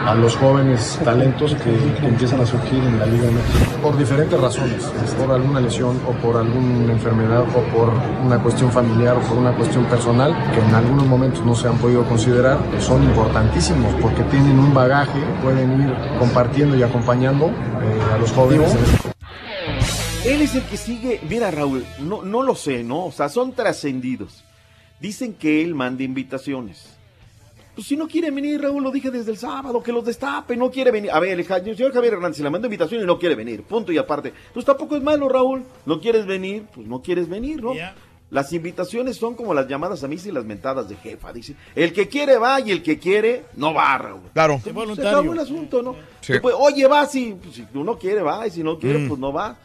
a 0.06 0.16
los 0.16 0.36
jóvenes 0.36 1.00
talentos 1.04 1.56
que, 1.56 1.70
empiezan 2.06 2.42
a 2.42 2.46
surgir 2.46 2.80
en 2.84 3.00
la 3.00 3.06
Liga 3.06 3.30
MX 3.30 3.78
por 3.82 3.98
diferentes 3.98 4.40
razones, 4.40 4.84
por 5.18 5.32
alguna 5.32 5.60
lesión 5.60 6.00
o 6.08 6.12
por 6.14 6.38
alguna 6.38 6.94
enfermedad 6.94 7.44
o 7.56 7.62
por 7.76 7.90
una 8.26 8.42
cuestión 8.42 8.72
familiar 8.72 9.18
o 9.18 9.22
por 9.22 9.38
una 9.38 9.56
cuestión 9.56 9.86
personal 9.86 10.36
que 10.54 10.60
en 10.60 10.74
algunos 10.74 11.06
momentos 11.06 11.46
no 11.46 11.56
se 11.56 11.68
han 11.68 11.78
podido 11.78 12.04
considerar, 12.06 12.60
son 12.80 13.04
importantísimos 13.04 13.94
porque 14.02 14.24
tienen 14.24 14.58
un 14.60 14.74
bagaje, 14.74 15.20
pueden 15.44 15.82
ir 15.82 15.94
compartiendo 16.18 16.76
y 16.76 16.84
acompañando 16.84 17.48
eh, 17.48 18.14
a 18.14 18.18
los 18.18 18.32
jóvenes. 18.32 18.76
Él 20.26 20.42
es 20.42 20.54
el 20.54 20.64
que 20.64 20.78
sigue. 20.78 21.22
Mira, 21.30 21.50
Raúl, 21.50 21.86
no, 22.00 22.24
no 22.24 22.44
lo 22.44 22.56
sé, 22.56 22.84
¿no? 22.84 23.06
O 23.06 23.12
sea, 23.12 23.30
son 23.30 23.54
trascendidos. 23.54 24.44
Dicen 25.00 25.34
que 25.34 25.64
él 25.64 25.76
manda 25.76 26.04
invitaciones. 26.04 26.99
Pues 27.80 27.88
si 27.88 27.96
no 27.96 28.10
quiere 28.10 28.30
venir, 28.30 28.62
Raúl, 28.62 28.84
lo 28.84 28.92
dije 28.92 29.10
desde 29.10 29.32
el 29.32 29.38
sábado, 29.38 29.82
que 29.82 29.94
los 29.94 30.04
destape, 30.04 30.58
no 30.58 30.70
quiere 30.70 30.92
venir. 30.92 31.12
A 31.12 31.20
ver, 31.22 31.40
el 31.40 31.46
señor 31.46 31.94
Javier 31.94 32.16
Hernández 32.16 32.42
le 32.42 32.50
manda 32.50 32.68
invitación 32.68 33.02
y 33.02 33.06
no 33.06 33.18
quiere 33.18 33.36
venir, 33.36 33.64
punto 33.64 33.94
y 33.94 33.98
aparte. 33.98 34.34
Pues 34.54 34.66
tampoco 34.66 34.98
es 34.98 35.02
malo, 35.02 35.30
Raúl. 35.30 35.64
No 35.86 36.02
quieres 36.02 36.26
venir, 36.26 36.66
pues 36.76 36.86
no 36.86 37.02
quieres 37.02 37.30
venir, 37.30 37.64
¿no? 37.64 37.72
Las 38.32 38.52
invitaciones 38.52 39.16
son 39.16 39.34
como 39.34 39.54
las 39.54 39.66
llamadas 39.70 40.04
a 40.04 40.10
mí 40.10 40.18
y 40.22 40.30
las 40.32 40.44
mentadas 40.44 40.90
de 40.90 40.98
jefa. 40.98 41.32
Dice, 41.32 41.56
el 41.74 41.94
que 41.94 42.10
quiere 42.10 42.38
va 42.38 42.60
y 42.60 42.72
el 42.72 42.84
que 42.84 43.00
quiere 43.00 43.46
no 43.56 43.74
va, 43.74 43.98
Raúl. 43.98 44.24
Claro. 44.34 44.60
Se 44.62 44.74
voluntario. 44.74 45.12
acabó 45.12 45.32
el 45.32 45.40
asunto, 45.40 45.82
¿no? 45.82 45.96
Sí. 46.20 46.34
Oye, 46.44 46.86
va, 46.86 47.06
si, 47.06 47.34
pues, 47.42 47.56
si 47.56 47.66
uno 47.76 47.98
quiere, 47.98 48.22
va, 48.22 48.46
y 48.46 48.52
si 48.52 48.62
no 48.62 48.78
quiere, 48.78 49.00
Mm. 49.00 49.08
pues 49.08 49.20
no 49.22 49.32
va. 49.32 49.56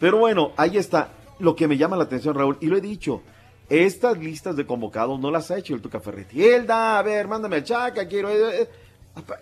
Pero 0.00 0.18
bueno, 0.18 0.50
ahí 0.56 0.76
está. 0.76 1.08
Lo 1.38 1.54
que 1.54 1.68
me 1.68 1.76
llama 1.76 1.96
la 1.96 2.02
atención, 2.02 2.34
Raúl, 2.34 2.58
y 2.60 2.66
lo 2.66 2.76
he 2.76 2.80
dicho, 2.80 3.22
estas 3.68 4.18
listas 4.18 4.56
de 4.56 4.66
convocados 4.66 5.18
no 5.20 5.30
las 5.30 5.50
ha 5.50 5.58
hecho 5.58 5.74
el 5.74 5.80
Tuca 5.80 6.00
Ferretti. 6.00 6.44
Él 6.44 6.66
da, 6.66 6.98
a 6.98 7.02
ver, 7.02 7.26
mándame 7.28 7.56
al 7.56 7.64
Chaca, 7.64 8.06
quiero... 8.06 8.30
eh, 8.30 8.62
eh, 8.62 8.68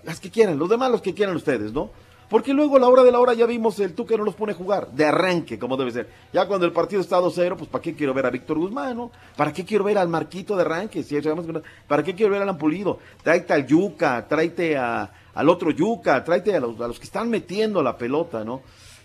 las 0.05 0.21
que 0.21 0.31
quieran, 0.31 0.59
los 0.59 0.69
demás 0.69 0.91
los 0.91 1.01
que 1.03 1.15
quieran 1.15 1.35
ustedes, 1.37 1.73
¿no? 1.73 1.91
Porque 2.29 2.55
luego 2.55 2.77
a 2.77 2.81
la 2.81 2.89
hora 2.89 3.03
de 3.03 3.13
la 3.13 3.21
hora 3.21 3.35
ya 3.35 3.45
vimos 3.45 3.79
el 3.81 3.93
Tuca 3.95 4.17
no 4.17 4.25
los 4.25 4.35
pone 4.35 4.53
a 4.53 4.55
jugar, 4.55 4.89
de 4.93 5.05
arranque, 5.05 5.59
como 5.59 5.77
debe 5.77 5.91
ser. 5.91 6.09
Ya 6.33 6.47
cuando 6.47 6.65
el 6.65 6.73
partido 6.73 7.03
está 7.03 7.19
2-0, 7.21 7.57
pues 7.57 7.69
¿para 7.69 7.83
qué 7.83 7.95
quiero 7.95 8.15
ver 8.15 8.25
a 8.25 8.31
Víctor 8.31 8.57
Guzmán, 8.59 8.97
no? 8.97 9.11
¿Para 9.37 9.53
qué 9.53 9.65
quiero 9.67 9.85
ver 9.85 9.99
al 9.99 10.09
Marquito 10.09 10.57
de 10.57 10.63
arranque? 10.63 11.03
Si 11.03 11.19
¿Para 11.87 12.03
qué 12.03 12.15
quiero 12.15 12.33
ver 12.33 12.41
al 12.41 12.49
Ampulido? 12.49 13.01
Tráete 13.23 13.53
al 13.53 13.67
Yuca, 13.67 14.27
tráete 14.29 14.79
a- 14.79 15.11
al 15.35 15.49
otro 15.51 15.71
Yuca, 15.73 16.25
tráete 16.25 16.55
a 16.57 16.61
los, 16.61 16.81
a 16.81 16.89
los 16.89 16.99
que 16.99 17.05
están 17.05 17.29
metiendo 17.29 17.83
la 17.83 17.99
pelota, 17.99 18.45
¿no? 18.45 18.63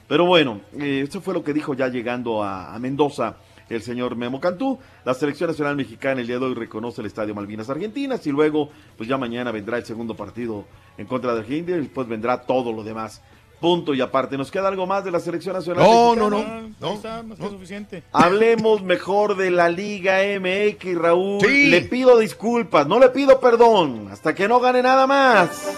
Pero 0.08 0.26
bueno, 0.26 0.62
eh, 0.80 1.04
eso 1.06 1.20
fue 1.20 1.34
lo 1.34 1.44
que 1.44 1.52
dijo 1.54 1.74
ya 1.74 1.90
llegando 1.90 2.42
a, 2.44 2.74
a 2.74 2.80
Mendoza 2.80 3.36
el 3.70 3.82
señor 3.82 4.16
Memo 4.16 4.40
Cantú. 4.40 4.80
La 5.06 5.14
selección 5.14 5.50
nacional 5.50 5.76
mexicana 5.76 6.22
el 6.22 6.28
día 6.28 6.40
de 6.40 6.46
hoy 6.46 6.54
reconoce 6.54 7.02
el 7.02 7.08
Estadio 7.08 7.36
Malvinas 7.36 7.70
Argentinas 7.70 8.26
y 8.28 8.32
luego, 8.32 8.70
pues 8.96 9.10
ya 9.10 9.18
mañana 9.18 9.52
vendrá 9.52 9.78
el 9.78 9.86
segundo 9.86 10.16
partido 10.16 10.66
en 10.98 11.06
contra 11.08 11.34
de 11.34 11.42
Argentina 11.42 11.78
y 11.78 11.82
después 11.82 12.08
vendrá 12.08 12.42
todo 12.42 12.72
lo 12.72 12.84
demás. 12.84 13.22
Punto 13.60 13.96
y 13.96 14.02
aparte. 14.02 14.38
¿Nos 14.38 14.52
queda 14.52 14.68
algo 14.68 14.86
más 14.86 15.04
de 15.04 15.10
la 15.10 15.20
selección 15.20 15.56
nacional? 15.56 15.84
No, 15.84 16.16
mexicana? 16.16 16.30
no, 16.30 16.70
no. 16.80 16.88
Ahí 16.90 16.96
está, 16.96 17.24
más 17.24 17.40
que 17.40 17.50
suficiente. 17.50 18.04
Hablemos 18.12 18.84
mejor 18.84 19.36
de 19.36 19.50
la 19.50 19.68
Liga 19.70 20.20
MX, 20.40 20.96
Raúl. 20.96 21.42
Sí. 21.42 21.68
Le 21.68 21.82
pido 21.82 22.20
disculpas, 22.20 22.88
no 22.88 23.00
le 23.00 23.10
pido 23.10 23.40
perdón, 23.40 24.10
hasta 24.12 24.36
que 24.36 24.48
no 24.48 24.60
gane 24.60 24.84
nada 24.84 25.08
más. 25.08 25.76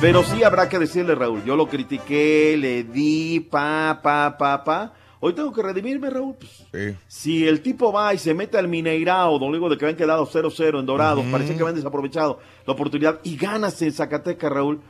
Pero 0.00 0.22
sí 0.24 0.42
habrá 0.42 0.68
que 0.68 0.78
decirle, 0.78 1.14
Raúl, 1.14 1.44
yo 1.44 1.54
lo 1.54 1.68
critiqué, 1.68 2.56
le 2.58 2.84
di, 2.84 3.40
pa, 3.40 4.00
pa, 4.02 4.36
pa, 4.38 4.64
pa. 4.64 4.92
Hoy 5.26 5.32
tengo 5.32 5.52
que 5.52 5.60
redimirme, 5.60 6.08
Raúl. 6.08 6.36
Pues, 6.70 6.94
Si 7.08 7.48
el 7.48 7.60
tipo 7.60 7.92
va 7.92 8.14
y 8.14 8.18
se 8.18 8.32
mete 8.32 8.58
al 8.58 8.68
Mineirao, 8.68 9.40
luego 9.40 9.68
de 9.68 9.76
que 9.76 9.84
habían 9.84 9.96
quedado 9.98 10.24
0-0 10.24 10.78
en 10.78 10.86
Dorado, 10.86 11.22
Ujú. 11.22 11.32
parecía 11.32 11.56
que 11.56 11.62
habían 11.62 11.74
desaprovechado 11.74 12.38
la 12.64 12.72
oportunidad 12.74 13.18
y 13.24 13.36
ganas 13.36 13.82
en 13.82 13.92
Zacatecas, 13.92 14.52
Raúl, 14.52 14.80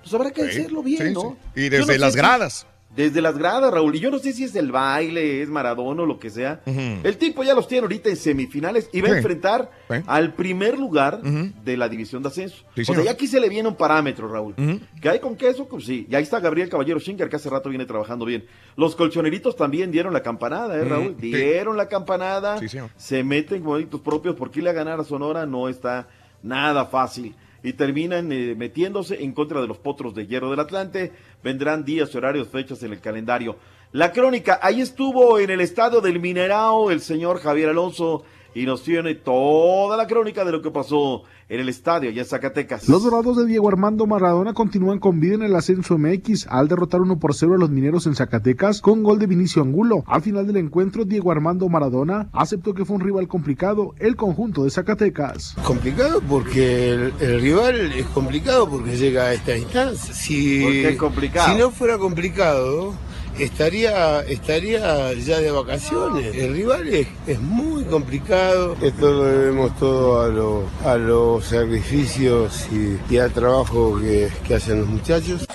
pues 0.00 0.14
habrá 0.14 0.30
que 0.30 0.44
Sí, 0.50 0.60
hacerlo 0.60 0.82
bien, 0.82 1.08
sí, 1.08 1.12
¿no? 1.12 1.36
sí. 1.54 1.60
Y 1.66 1.68
desde 1.68 1.98
las 1.98 2.16
gradas. 2.16 2.66
Desde 2.94 3.22
las 3.22 3.38
gradas, 3.38 3.72
Raúl. 3.72 3.94
Y 3.96 4.00
yo 4.00 4.10
no 4.10 4.18
sé 4.18 4.32
si 4.34 4.44
es 4.44 4.54
el 4.54 4.70
baile, 4.70 5.40
es 5.42 5.48
Maradona 5.48 6.02
o 6.02 6.06
lo 6.06 6.18
que 6.18 6.28
sea. 6.30 6.60
El 6.66 7.16
tipo 7.16 7.42
ya 7.42 7.54
los 7.54 7.66
tiene 7.66 7.82
ahorita 7.82 8.10
en 8.10 8.16
semifinales 8.16 8.90
y 8.92 9.00
va 9.00 9.08
a 9.08 9.16
enfrentar 9.16 9.70
Sí. 9.88 9.96
al 10.06 10.34
primer 10.34 10.78
lugar 10.78 11.20
de 11.22 11.76
la 11.76 11.88
división 11.88 12.22
de 12.22 12.28
ascenso. 12.28 12.64
Sí, 12.74 12.82
o 12.82 12.94
sea, 12.94 13.02
ya 13.04 13.12
aquí 13.12 13.26
se 13.26 13.40
le 13.40 13.48
viene 13.48 13.68
un 13.68 13.76
parámetro, 13.76 14.28
Raúl. 14.28 14.54
¿Qué 15.00 15.08
hay 15.08 15.20
con 15.20 15.36
queso? 15.36 15.66
Pues 15.68 15.84
sí. 15.86 16.06
Y 16.10 16.14
ahí 16.14 16.22
está 16.22 16.40
Gabriel 16.40 16.68
Caballero 16.68 17.00
Schinker, 17.00 17.28
que 17.28 17.36
hace 17.36 17.48
rato 17.50 17.68
viene 17.68 17.86
trabajando 17.86 18.24
bien. 18.24 18.44
Los 18.76 18.94
colchoneritos 18.96 19.56
también 19.56 19.90
dieron 19.90 20.12
la 20.12 20.22
campanada, 20.22 20.76
¿eh, 20.76 20.84
Raúl? 20.84 21.16
Dieron 21.18 21.76
la 21.76 21.88
campanada. 21.88 22.58
Se 22.96 23.24
meten 23.24 23.60
como 23.62 23.76
delitos 23.76 24.00
propios 24.00 24.34
porque 24.36 24.60
irle 24.60 24.70
a 24.70 24.74
ganar 24.74 25.00
a 25.00 25.04
Sonora 25.04 25.46
no 25.46 25.68
está 25.68 26.08
nada 26.42 26.84
fácil. 26.86 27.34
Y 27.64 27.74
terminan 27.74 28.32
eh, 28.32 28.56
metiéndose 28.56 29.22
en 29.22 29.30
contra 29.32 29.60
de 29.60 29.68
los 29.68 29.78
potros 29.78 30.16
de 30.16 30.26
hierro 30.26 30.50
del 30.50 30.58
Atlante. 30.58 31.12
Vendrán 31.42 31.84
días, 31.84 32.14
horarios, 32.14 32.48
fechas 32.48 32.82
en 32.82 32.92
el 32.92 33.00
calendario. 33.00 33.56
La 33.92 34.12
crónica, 34.12 34.58
ahí 34.62 34.80
estuvo 34.80 35.38
en 35.38 35.50
el 35.50 35.60
estadio 35.60 36.00
del 36.00 36.20
Minerao 36.20 36.90
el 36.90 37.00
señor 37.00 37.40
Javier 37.40 37.70
Alonso 37.70 38.24
y 38.54 38.66
nos 38.66 38.82
tiene 38.82 39.14
toda 39.14 39.96
la 39.96 40.06
crónica 40.06 40.44
de 40.44 40.52
lo 40.52 40.62
que 40.62 40.70
pasó 40.70 41.22
en 41.48 41.60
el 41.60 41.68
estadio 41.68 42.10
allá 42.10 42.22
en 42.22 42.28
Zacatecas. 42.28 42.88
Los 42.88 43.04
dorados 43.04 43.36
de 43.36 43.46
Diego 43.46 43.68
Armando 43.68 44.06
Maradona 44.06 44.54
continúan 44.54 44.98
con 44.98 45.20
vida 45.20 45.34
en 45.34 45.42
el 45.42 45.54
ascenso 45.54 45.98
MX 45.98 46.46
al 46.48 46.68
derrotar 46.68 47.00
1 47.00 47.18
por 47.18 47.34
0 47.34 47.54
a 47.54 47.58
los 47.58 47.70
mineros 47.70 48.06
en 48.06 48.14
Zacatecas 48.14 48.80
con 48.80 49.02
gol 49.02 49.18
de 49.18 49.26
Vinicio 49.26 49.62
Angulo. 49.62 50.04
Al 50.06 50.22
final 50.22 50.46
del 50.46 50.56
encuentro, 50.56 51.04
Diego 51.04 51.30
Armando 51.30 51.68
Maradona 51.68 52.28
aceptó 52.32 52.74
que 52.74 52.84
fue 52.84 52.96
un 52.96 53.02
rival 53.02 53.28
complicado, 53.28 53.94
el 53.98 54.16
conjunto 54.16 54.64
de 54.64 54.70
Zacatecas. 54.70 55.54
Complicado 55.64 56.20
porque 56.28 56.90
el, 56.90 57.12
el 57.20 57.40
rival 57.40 57.92
es 57.92 58.06
complicado 58.06 58.68
porque 58.68 58.96
llega 58.96 59.24
a 59.24 59.32
esta 59.34 59.56
instancia. 59.56 60.14
Si, 60.14 60.62
¿Por 60.62 60.72
qué 60.72 60.88
es 60.90 60.96
complicado? 60.96 61.52
Si 61.52 61.58
no 61.58 61.70
fuera 61.70 61.98
complicado, 61.98 62.94
estaría, 63.38 64.20
estaría 64.20 65.12
ya 65.14 65.40
de 65.40 65.50
vacaciones. 65.50 66.34
El 66.34 66.54
rival 66.54 66.88
es, 66.88 67.08
es 67.26 67.40
muy 67.40 67.84
complicado. 67.84 68.76
Esto 68.80 69.10
lo 69.12 69.24
debemos 69.24 69.76
todo 69.78 70.20
a, 70.22 70.28
lo- 70.28 70.64
a 70.84 70.96
los 70.96 71.44
sacrificios 71.44 72.66
y, 72.72 72.98
y 73.12 73.18
al 73.18 73.32
trabajo 73.32 73.98
que, 74.00 74.28
que 74.46 74.54
hacen 74.54 74.80
los 74.80 74.88
muchachos. 74.88 75.46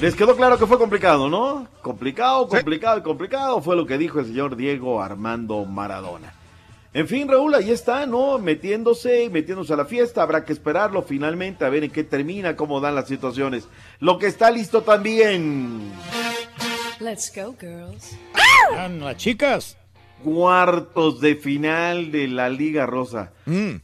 Les 0.00 0.14
quedó 0.14 0.36
claro 0.36 0.58
que 0.58 0.66
fue 0.66 0.78
complicado, 0.78 1.28
¿no? 1.30 1.66
Complicado, 1.80 2.46
complicado 2.48 2.98
y 2.98 3.02
complicado 3.02 3.62
fue 3.62 3.76
lo 3.76 3.86
que 3.86 3.96
dijo 3.96 4.20
el 4.20 4.26
señor 4.26 4.54
Diego 4.56 5.00
Armando 5.00 5.64
Maradona. 5.64 6.34
En 6.96 7.06
fin, 7.06 7.28
Raúl, 7.28 7.54
ahí 7.54 7.72
está, 7.72 8.06
¿no? 8.06 8.38
Metiéndose 8.38 9.24
y 9.24 9.28
metiéndose 9.28 9.74
a 9.74 9.76
la 9.76 9.84
fiesta. 9.84 10.22
Habrá 10.22 10.46
que 10.46 10.54
esperarlo 10.54 11.02
finalmente 11.02 11.66
a 11.66 11.68
ver 11.68 11.84
en 11.84 11.90
qué 11.90 12.04
termina, 12.04 12.56
cómo 12.56 12.80
dan 12.80 12.94
las 12.94 13.06
situaciones. 13.06 13.68
Lo 14.00 14.18
que 14.18 14.28
está 14.28 14.50
listo 14.50 14.80
también. 14.80 15.92
Let's 16.98 17.30
go, 17.36 17.54
girls. 17.60 18.16
Las 18.98 19.16
chicas. 19.18 19.76
Cuartos 20.24 21.20
de 21.20 21.36
final 21.36 22.10
de 22.10 22.28
la 22.28 22.48
Liga 22.48 22.86
Rosa. 22.86 23.34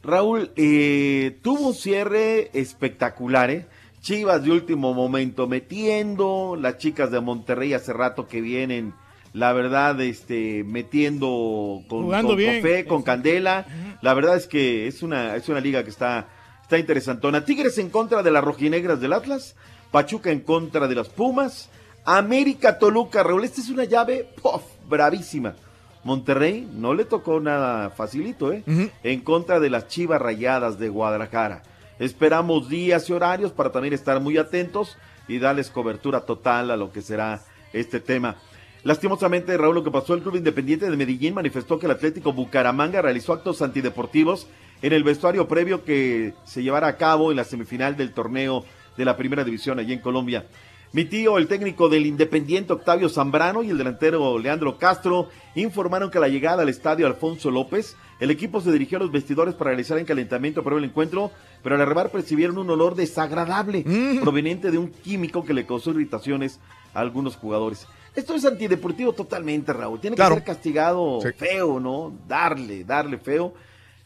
Raúl, 0.01 0.49
eh, 0.55 1.37
tuvo 1.43 1.67
un 1.67 1.75
cierre 1.75 2.49
espectacular, 2.53 3.51
¿eh? 3.51 3.67
Chivas 4.01 4.43
de 4.43 4.49
último 4.49 4.95
momento 4.95 5.47
metiendo, 5.47 6.57
las 6.59 6.79
chicas 6.79 7.11
de 7.11 7.21
Monterrey 7.21 7.75
hace 7.75 7.93
rato 7.93 8.27
que 8.27 8.41
vienen, 8.41 8.95
la 9.33 9.51
verdad, 9.51 9.99
este, 10.01 10.63
metiendo 10.63 11.81
con, 11.87 12.03
Jugando 12.03 12.29
con 12.29 12.37
bien. 12.37 12.61
fe, 12.61 12.85
con 12.85 13.01
candela. 13.01 13.65
La 14.01 14.13
verdad 14.13 14.37
es 14.37 14.47
que 14.47 14.87
es 14.87 15.01
una, 15.01 15.35
es 15.35 15.49
una 15.49 15.59
liga 15.59 15.83
que 15.83 15.89
está, 15.89 16.27
está 16.61 16.77
interesantona. 16.77 17.43
Tigres 17.43 17.77
en 17.79 17.89
contra 17.89 18.21
de 18.21 18.31
las 18.31 18.43
rojinegras 18.43 19.01
del 19.01 19.13
Atlas, 19.13 19.55
Pachuca 19.91 20.31
en 20.31 20.41
contra 20.41 20.87
de 20.87 20.95
las 20.95 21.09
Pumas, 21.09 21.69
América 22.05 22.77
Toluca, 22.77 23.23
Raúl, 23.23 23.43
esta 23.43 23.61
es 23.61 23.69
una 23.69 23.85
llave, 23.85 24.27
¡puf! 24.41 24.61
bravísima. 24.87 25.55
Monterrey 26.03 26.67
no 26.73 26.93
le 26.93 27.05
tocó 27.05 27.39
nada 27.39 27.89
facilito, 27.89 28.51
¿eh? 28.51 28.63
En 29.03 29.21
contra 29.21 29.59
de 29.61 29.69
las 29.69 29.87
Chivas 29.87 30.21
Rayadas 30.21 30.77
de 30.77 30.89
Guadalajara. 30.89 31.63
Esperamos 31.97 32.67
días 32.67 33.09
y 33.09 33.13
horarios 33.13 33.53
para 33.53 33.71
también 33.71 33.93
estar 33.93 34.19
muy 34.19 34.37
atentos 34.37 34.97
y 35.29 35.39
darles 35.39 35.69
cobertura 35.69 36.21
total 36.21 36.71
a 36.71 36.77
lo 36.77 36.91
que 36.91 37.01
será 37.01 37.41
este 37.71 38.01
tema. 38.01 38.35
Lastimosamente, 38.83 39.55
Raúl, 39.55 39.75
lo 39.75 39.83
que 39.83 39.91
pasó, 39.91 40.13
el 40.13 40.21
Club 40.21 40.35
Independiente 40.35 40.89
de 40.89 40.97
Medellín 40.97 41.33
manifestó 41.33 41.79
que 41.79 41.85
el 41.85 41.93
Atlético 41.93 42.33
Bucaramanga 42.33 43.01
realizó 43.01 43.31
actos 43.31 43.61
antideportivos 43.61 44.47
en 44.81 44.91
el 44.91 45.05
vestuario 45.05 45.47
previo 45.47 45.85
que 45.85 46.33
se 46.43 46.63
llevará 46.63 46.87
a 46.87 46.97
cabo 46.97 47.31
en 47.31 47.37
la 47.37 47.45
semifinal 47.45 47.95
del 47.95 48.11
torneo 48.11 48.65
de 48.97 49.05
la 49.05 49.15
Primera 49.15 49.45
División 49.45 49.79
allí 49.79 49.93
en 49.93 49.99
Colombia. 49.99 50.47
Mi 50.91 51.05
tío, 51.05 51.37
el 51.37 51.47
técnico 51.47 51.87
del 51.87 52.05
Independiente 52.05 52.73
Octavio 52.73 53.07
Zambrano 53.07 53.63
y 53.63 53.69
el 53.69 53.77
delantero 53.77 54.37
Leandro 54.37 54.77
Castro 54.77 55.29
informaron 55.55 56.11
que 56.11 56.17
a 56.17 56.21
la 56.21 56.27
llegada 56.27 56.63
al 56.63 56.69
estadio 56.69 57.07
Alfonso 57.07 57.51
López, 57.51 57.95
el 58.19 58.31
equipo 58.31 58.59
se 58.59 58.71
dirigió 58.71 58.97
a 58.97 59.01
los 59.01 59.11
vestidores 59.11 59.55
para 59.55 59.69
realizar 59.69 59.97
el 59.97 60.05
calentamiento 60.05 60.61
para 60.61 60.77
el 60.77 60.83
encuentro, 60.83 61.31
pero 61.63 61.75
al 61.75 61.81
arribar 61.81 62.11
percibieron 62.11 62.57
un 62.57 62.69
olor 62.69 62.95
desagradable 62.95 63.85
proveniente 64.21 64.71
de 64.71 64.77
un 64.77 64.89
químico 64.89 65.45
que 65.45 65.53
le 65.53 65.65
causó 65.65 65.91
irritaciones 65.91 66.59
a 66.93 66.99
algunos 66.99 67.37
jugadores. 67.37 67.87
Esto 68.15 68.35
es 68.35 68.45
antideportivo 68.45 69.13
totalmente, 69.13 69.73
Raúl. 69.73 69.99
Tiene 69.99 70.15
Claro. 70.15 70.35
que 70.35 70.41
ser 70.41 70.45
castigado 70.45 71.19
Sí. 71.21 71.29
feo, 71.35 71.79
¿no? 71.79 72.13
Darle, 72.27 72.83
darle 72.83 73.17
feo. 73.17 73.53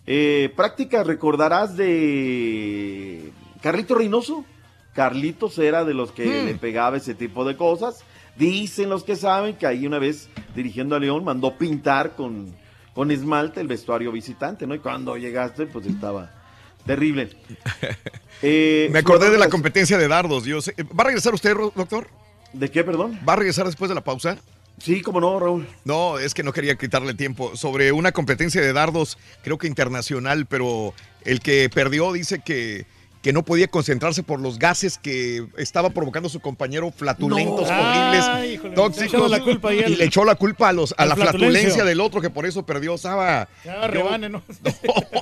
Eh, 0.05 0.51
práctica, 0.55 1.03
recordarás 1.03 1.75
de 1.75 3.31
Carlito 3.61 3.95
Reynoso. 3.95 4.45
Carlitos 4.93 5.57
era 5.59 5.83
de 5.83 5.93
los 5.93 6.11
que 6.11 6.25
Mm. 6.25 6.45
le 6.45 6.55
pegaba 6.55 6.97
ese 6.97 7.13
tipo 7.13 7.43
de 7.45 7.55
cosas. 7.57 8.03
Dicen 8.37 8.89
los 8.89 9.03
que 9.03 9.15
saben 9.15 9.55
que 9.55 9.67
ahí 9.67 9.85
una 9.85 9.99
vez 9.99 10.29
dirigiendo 10.55 10.95
a 10.95 10.99
León 10.99 11.23
mandó 11.23 11.57
pintar 11.57 12.15
con, 12.15 12.53
con 12.93 13.11
esmalte 13.11 13.59
el 13.61 13.67
vestuario 13.67 14.11
visitante, 14.11 14.65
¿no? 14.65 14.73
Y 14.75 14.79
cuando 14.79 15.17
llegaste, 15.17 15.65
pues 15.67 15.85
estaba 15.85 16.31
terrible. 16.85 17.29
Eh, 18.43 18.87
Me 18.91 18.99
acordé 18.99 19.31
de 19.31 19.37
la 19.39 19.49
competencia 19.49 19.97
de 19.97 20.07
dardos. 20.07 20.43
Yo 20.45 20.61
sé- 20.61 20.75
¿Va 20.97 21.01
a 21.01 21.05
regresar 21.05 21.33
usted, 21.33 21.55
doctor? 21.75 22.05
¿De 22.53 22.71
qué, 22.71 22.83
perdón? 22.83 23.19
¿Va 23.27 23.33
a 23.33 23.35
regresar 23.37 23.65
después 23.65 23.89
de 23.89 23.95
la 23.95 24.03
pausa? 24.03 24.37
Sí, 24.79 25.01
como 25.01 25.19
no, 25.19 25.39
Raúl. 25.39 25.67
No, 25.85 26.19
es 26.19 26.33
que 26.33 26.43
no 26.43 26.53
quería 26.53 26.75
quitarle 26.75 27.13
tiempo. 27.13 27.55
Sobre 27.55 27.91
una 27.91 28.11
competencia 28.11 28.61
de 28.61 28.73
dardos, 28.73 29.17
creo 29.43 29.57
que 29.57 29.67
internacional, 29.67 30.45
pero 30.45 30.93
el 31.25 31.39
que 31.39 31.69
perdió 31.73 32.13
dice 32.13 32.41
que, 32.45 32.85
que 33.27 33.33
no 33.33 33.43
podía 33.43 33.67
concentrarse 33.67 34.23
por 34.23 34.39
los 34.39 34.57
gases 34.57 34.97
que 34.97 35.45
estaba 35.57 35.89
provocando 35.89 36.29
su 36.29 36.39
compañero 36.39 36.91
flatulentos, 36.91 37.67
No. 37.69 37.75
horribles, 37.77 38.23
Ay, 38.25 38.53
híjole, 38.53 38.69
le 38.69 38.75
tóxicos. 38.77 39.29
la 39.29 39.41
culpa 39.41 39.73
y 39.73 39.95
le 39.97 40.05
echó 40.05 40.23
la 40.23 40.35
culpa 40.35 40.69
a 40.69 40.71
los, 40.71 40.95
a 40.97 41.05
la 41.05 41.13
flatulencia 41.17 41.83
del 41.83 41.99
otro 41.99 42.21
que 42.21 42.29
por 42.29 42.45
eso 42.45 42.65
perdió. 42.65 42.95
Ya, 42.95 43.45
yo- 43.65 43.87
rebane, 43.89 44.29
¿no? 44.29 44.41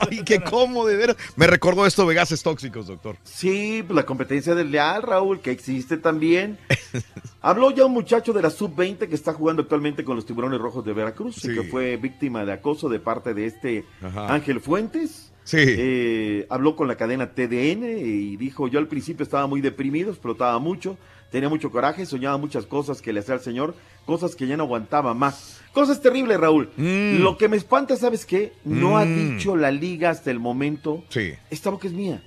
Ay, 0.08 0.22
qué 0.24 0.40
cómo 0.40 0.86
de 0.86 0.96
veras. 0.98 1.16
Me 1.36 1.48
recordó 1.48 1.88
esto 1.88 2.08
de 2.08 2.14
gases 2.14 2.44
tóxicos, 2.44 2.86
doctor. 2.86 3.18
Sí, 3.24 3.84
pues 3.88 3.96
la 3.96 4.06
competencia 4.06 4.54
del 4.54 4.70
Leal, 4.70 5.02
Raúl, 5.02 5.40
que 5.42 5.50
existe 5.50 5.98
también. 5.98 6.60
Habló 7.42 7.72
ya 7.72 7.86
un 7.86 7.94
muchacho 7.94 8.34
de 8.34 8.42
la 8.44 8.52
sub-20 8.52 9.08
que 9.10 9.16
está 9.16 9.34
jugando 9.34 9.64
actualmente 9.64 10.04
con 10.04 10.16
los 10.16 10.28
tiburones 10.28 10.60
rojos 10.60 10.86
de 10.86 10.94
Veracruz 10.94 11.44
y 11.46 11.56
que 11.56 11.64
fue 11.64 11.98
víctima 11.98 12.46
de 12.46 12.54
acoso 12.54 12.88
de 12.88 13.00
parte 13.00 13.34
de 13.34 13.48
este 13.48 13.84
Ajá. 14.04 14.32
Ángel 14.32 14.62
Fuentes. 14.62 15.25
Sí. 15.46 15.58
Eh, 15.62 16.46
habló 16.50 16.76
con 16.76 16.88
la 16.90 16.96
cadena 16.98 17.32
TDN 17.34 17.84
y 17.98 18.36
dijo, 18.36 18.68
yo 18.68 18.80
al 18.80 18.88
principio 18.88 19.24
estaba 19.24 19.48
muy 19.48 19.62
deprimido, 19.62 20.10
explotaba 20.10 20.60
mucho, 20.60 20.98
tenía 21.32 21.48
mucho 21.50 21.72
coraje, 21.72 22.06
soñaba 22.06 22.38
muchas 22.38 22.66
cosas 22.66 23.02
que 23.02 23.14
le 23.14 23.22
hacía 23.22 23.36
al 23.36 23.42
Señor, 23.42 23.74
cosas 24.06 24.36
que 24.36 24.48
ya 24.48 24.58
no 24.58 24.64
aguantaba 24.64 25.14
más. 25.14 25.62
Cosas 25.72 26.02
terribles, 26.02 26.40
Raúl. 26.40 26.70
Mm. 26.78 27.22
Lo 27.22 27.38
que 27.38 27.48
me 27.48 27.58
espanta, 27.58 27.96
¿sabes 27.96 28.26
qué? 28.26 28.52
No 28.66 28.98
ha 28.98 29.06
Mm. 29.06 29.38
dicho 29.38 29.56
la 29.56 29.72
liga 29.72 30.10
hasta 30.10 30.32
el 30.32 30.40
momento, 30.40 31.04
Sí. 31.10 31.34
esta 31.50 31.70
boca 31.70 31.88
es 31.88 31.94
mía. 31.94 32.24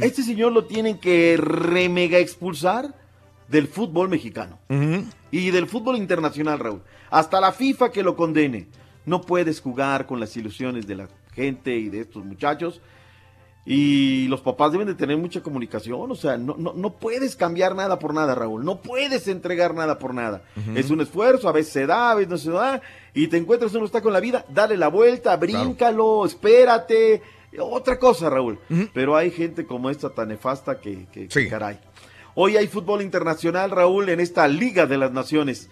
Este 0.00 0.22
señor 0.24 0.50
lo 0.52 0.64
tienen 0.64 0.98
que 0.98 1.36
remega 1.38 2.18
expulsar 2.18 2.92
del 3.48 3.68
fútbol 3.68 4.08
mexicano 4.08 4.58
y 5.30 5.50
del 5.50 5.66
fútbol 5.68 5.96
internacional, 5.96 6.58
Raúl. 6.58 6.82
Hasta 7.10 7.40
la 7.40 7.52
FIFA 7.52 7.90
que 7.92 8.02
lo 8.02 8.16
condene. 8.16 8.66
No 9.06 9.20
puedes 9.22 9.60
jugar 9.60 10.06
con 10.06 10.18
las 10.20 10.36
ilusiones 10.36 10.86
de 10.88 10.94
la 10.96 11.08
gente 11.40 11.74
y 11.76 11.88
de 11.88 12.00
estos 12.00 12.24
muchachos. 12.24 12.80
Y 13.66 14.26
los 14.28 14.40
papás 14.40 14.72
deben 14.72 14.86
de 14.86 14.94
tener 14.94 15.16
mucha 15.18 15.42
comunicación. 15.42 16.10
O 16.10 16.14
sea, 16.14 16.38
no, 16.38 16.56
no, 16.58 16.72
no 16.72 16.94
puedes 16.94 17.36
cambiar 17.36 17.74
nada 17.76 17.98
por 17.98 18.14
nada, 18.14 18.34
Raúl. 18.34 18.64
No 18.64 18.80
puedes 18.80 19.28
entregar 19.28 19.74
nada 19.74 19.98
por 19.98 20.14
nada. 20.14 20.42
Es 20.76 20.90
un 20.90 21.00
esfuerzo, 21.02 21.48
a 21.48 21.52
veces 21.52 21.72
se 21.72 21.86
da, 21.86 22.10
a 22.10 22.14
veces 22.14 22.30
no 22.30 22.38
se 22.38 22.50
da. 22.50 22.80
Y 23.12 23.28
te 23.28 23.36
encuentras 23.36 23.74
uno 23.74 23.84
está 23.84 24.00
con 24.00 24.12
la 24.14 24.20
vida, 24.20 24.46
dale 24.48 24.76
la 24.78 24.88
vuelta, 24.88 25.36
bríncalo, 25.36 26.24
espérate. 26.24 27.22
Otra 27.60 27.98
cosa, 27.98 28.30
Raúl. 28.30 28.58
Pero 28.94 29.14
hay 29.16 29.30
gente 29.30 29.66
como 29.66 29.90
esta 29.90 30.08
tan 30.10 30.28
nefasta 30.28 30.80
que, 30.80 31.06
que- 31.12 31.28
que 31.44 31.48
caray. 31.50 31.78
Hoy 32.34 32.56
hay 32.56 32.66
fútbol 32.66 33.02
internacional, 33.02 33.70
Raúl, 33.72 34.08
en 34.08 34.20
esta 34.20 34.48
Liga 34.48 34.86
de 34.86 34.96
las 34.96 35.12
Naciones. 35.12 35.68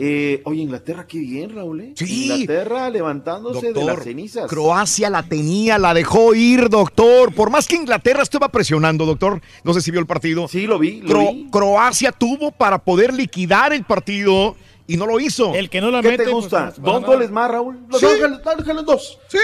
Eh, 0.00 0.42
oye, 0.44 0.62
Inglaterra, 0.62 1.06
qué 1.08 1.18
bien, 1.18 1.54
Raúl. 1.54 1.80
¿eh? 1.80 1.92
Sí. 1.96 2.30
Inglaterra 2.30 2.88
levantándose 2.88 3.72
de 3.72 3.84
las 3.84 4.04
cenizas. 4.04 4.46
Croacia 4.48 5.10
la 5.10 5.24
tenía, 5.24 5.76
la 5.76 5.92
dejó 5.92 6.34
ir, 6.34 6.68
doctor. 6.68 7.34
Por 7.34 7.50
más 7.50 7.66
que 7.66 7.74
Inglaterra 7.76 8.22
estaba 8.22 8.48
presionando, 8.48 9.04
doctor. 9.04 9.40
No 9.64 9.74
sé 9.74 9.80
si 9.80 9.90
vio 9.90 9.98
el 10.00 10.06
partido. 10.06 10.46
Sí, 10.46 10.66
lo 10.68 10.78
vi, 10.78 11.00
lo 11.00 11.32
vi. 11.32 11.48
Croacia 11.50 12.12
tuvo 12.12 12.52
para 12.52 12.78
poder 12.78 13.12
liquidar 13.12 13.72
el 13.72 13.82
partido 13.84 14.54
y 14.86 14.96
no 14.96 15.04
lo 15.04 15.18
hizo. 15.18 15.52
El 15.54 15.68
que 15.68 15.80
no 15.80 15.90
la 15.90 16.00
¿Qué 16.00 16.10
mete, 16.10 16.24
te 16.24 16.30
pues, 16.30 16.44
gusta? 16.44 16.66
va 16.66 16.70
¿Dos 16.92 17.00
nada. 17.02 17.06
goles 17.14 17.30
más, 17.32 17.50
Raúl? 17.50 17.78
Los 17.90 18.00
Sí. 18.00 18.06
Ángeles, 18.06 18.38
Ángeles, 18.46 18.84
dos. 18.84 19.18
Sí, 19.28 19.38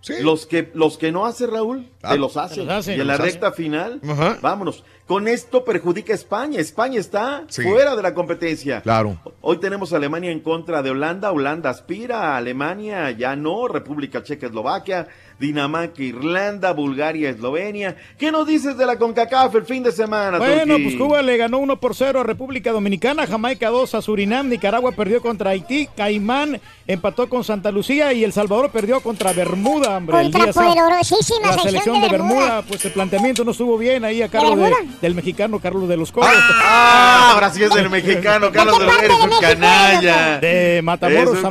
sí. 0.00 0.14
Los 0.20 0.46
que, 0.46 0.70
los 0.74 0.98
que 0.98 1.12
no 1.12 1.26
hace 1.26 1.46
Raúl, 1.46 1.88
Ah, 2.02 2.12
te 2.12 2.18
los 2.18 2.36
hace. 2.36 2.56
te 2.56 2.60
los 2.64 2.70
hace. 2.74 2.96
y 2.96 3.00
en 3.00 3.06
la 3.06 3.14
hace. 3.14 3.22
recta 3.24 3.52
final, 3.52 4.00
Ajá. 4.08 4.38
vámonos. 4.40 4.84
Con 5.06 5.26
esto 5.26 5.64
perjudica 5.64 6.12
a 6.12 6.16
España. 6.16 6.60
España 6.60 7.00
está 7.00 7.44
Sí. 7.48 7.62
fuera 7.62 7.96
de 7.96 8.02
la 8.02 8.12
competencia. 8.12 8.82
Claro. 8.82 9.18
Hoy 9.40 9.56
tenemos 9.58 9.92
a 9.92 9.96
Alemania 9.96 10.30
en 10.30 10.40
contra 10.40 10.82
de 10.82 10.90
Holanda. 10.90 11.32
Holanda 11.32 11.70
aspira, 11.70 12.36
Alemania 12.36 13.10
ya 13.12 13.34
no. 13.34 13.68
República 13.68 14.22
Checa, 14.22 14.46
Eslovaquia, 14.48 15.08
Dinamarca, 15.38 16.02
Irlanda, 16.02 16.72
Bulgaria, 16.72 17.30
Eslovenia. 17.30 17.96
¿Qué 18.18 18.32
nos 18.32 18.46
dices 18.46 18.76
de 18.76 18.84
la 18.86 18.98
CONCACAF 18.98 19.54
el 19.54 19.64
fin 19.64 19.82
de 19.84 19.92
semana? 19.92 20.38
Bueno, 20.38 20.76
pues 20.82 20.96
Cuba 20.96 21.22
le 21.22 21.36
ganó 21.36 21.58
1 21.58 21.78
por 21.78 21.94
0 21.94 22.20
a 22.20 22.24
República 22.24 22.72
Dominicana, 22.72 23.26
Jamaica 23.26 23.68
2 23.70 23.94
a 23.94 24.02
Surinam, 24.02 24.48
Nicaragua 24.48 24.92
perdió 24.92 25.20
contra 25.22 25.50
Haití, 25.50 25.88
Caimán 25.96 26.60
empató 26.88 27.28
con 27.28 27.44
Santa 27.44 27.70
Lucía 27.70 28.12
y 28.12 28.24
El 28.24 28.32
Salvador 28.32 28.70
perdió 28.70 29.00
contra 29.00 29.32
Bermuda, 29.32 29.96
hombre. 29.96 30.16
el 30.16 30.22
Contra 30.24 30.44
día 30.44 30.52
sábado. 30.52 30.74
poderosísima 30.74 31.38
La 31.46 31.52
selección 31.52 31.68
selección 31.70 31.94
de 31.96 32.02
de 32.02 32.08
Bermuda, 32.12 32.40
Bermuda. 32.40 32.62
pues 32.66 32.84
el 32.84 32.92
planteamiento 32.92 33.44
no 33.44 33.50
estuvo 33.52 33.78
bien 33.78 34.04
ahí 34.04 34.22
a 34.22 34.28
cargo 34.28 34.56
de- 34.56 34.74
del 35.00 35.14
mexicano 35.14 35.60
Carlos 35.60 35.88
de 35.88 35.96
los 35.96 36.10
Coros. 36.10 36.30
Ah, 36.62 37.30
ahora 37.34 37.50
sí 37.52 37.62
es 37.62 37.72
del 37.72 37.88
mexicano, 37.90 38.50
Carlos 38.50 38.78
de 38.78 38.86
un 38.86 38.92
México 38.92 39.30
canalla. 39.40 40.40
De 40.40 40.80
Matamoros 40.82 41.44
a. 41.44 41.48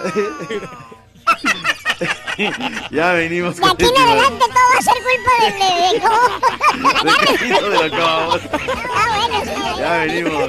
Ya 2.90 3.12
venimos 3.12 3.56
De 3.56 3.66
aquí 3.66 3.84
en 3.84 3.88
este- 3.90 4.00
adelante 4.02 4.44
todo 4.46 4.66
va 4.72 4.78
a 4.78 4.82
ser 4.82 4.94
culpa 5.02 5.32
de... 5.40 5.46
de, 5.52 5.68
de- 5.92 6.00
¿cómo? 6.00 6.24
de 7.60 7.70
de 7.70 7.88
la 7.88 7.96
Cabo. 7.96 8.32
Ah, 8.94 9.06
bueno, 9.16 9.36
sí. 9.44 9.78
Ya 9.78 9.90
venimos. 9.98 10.48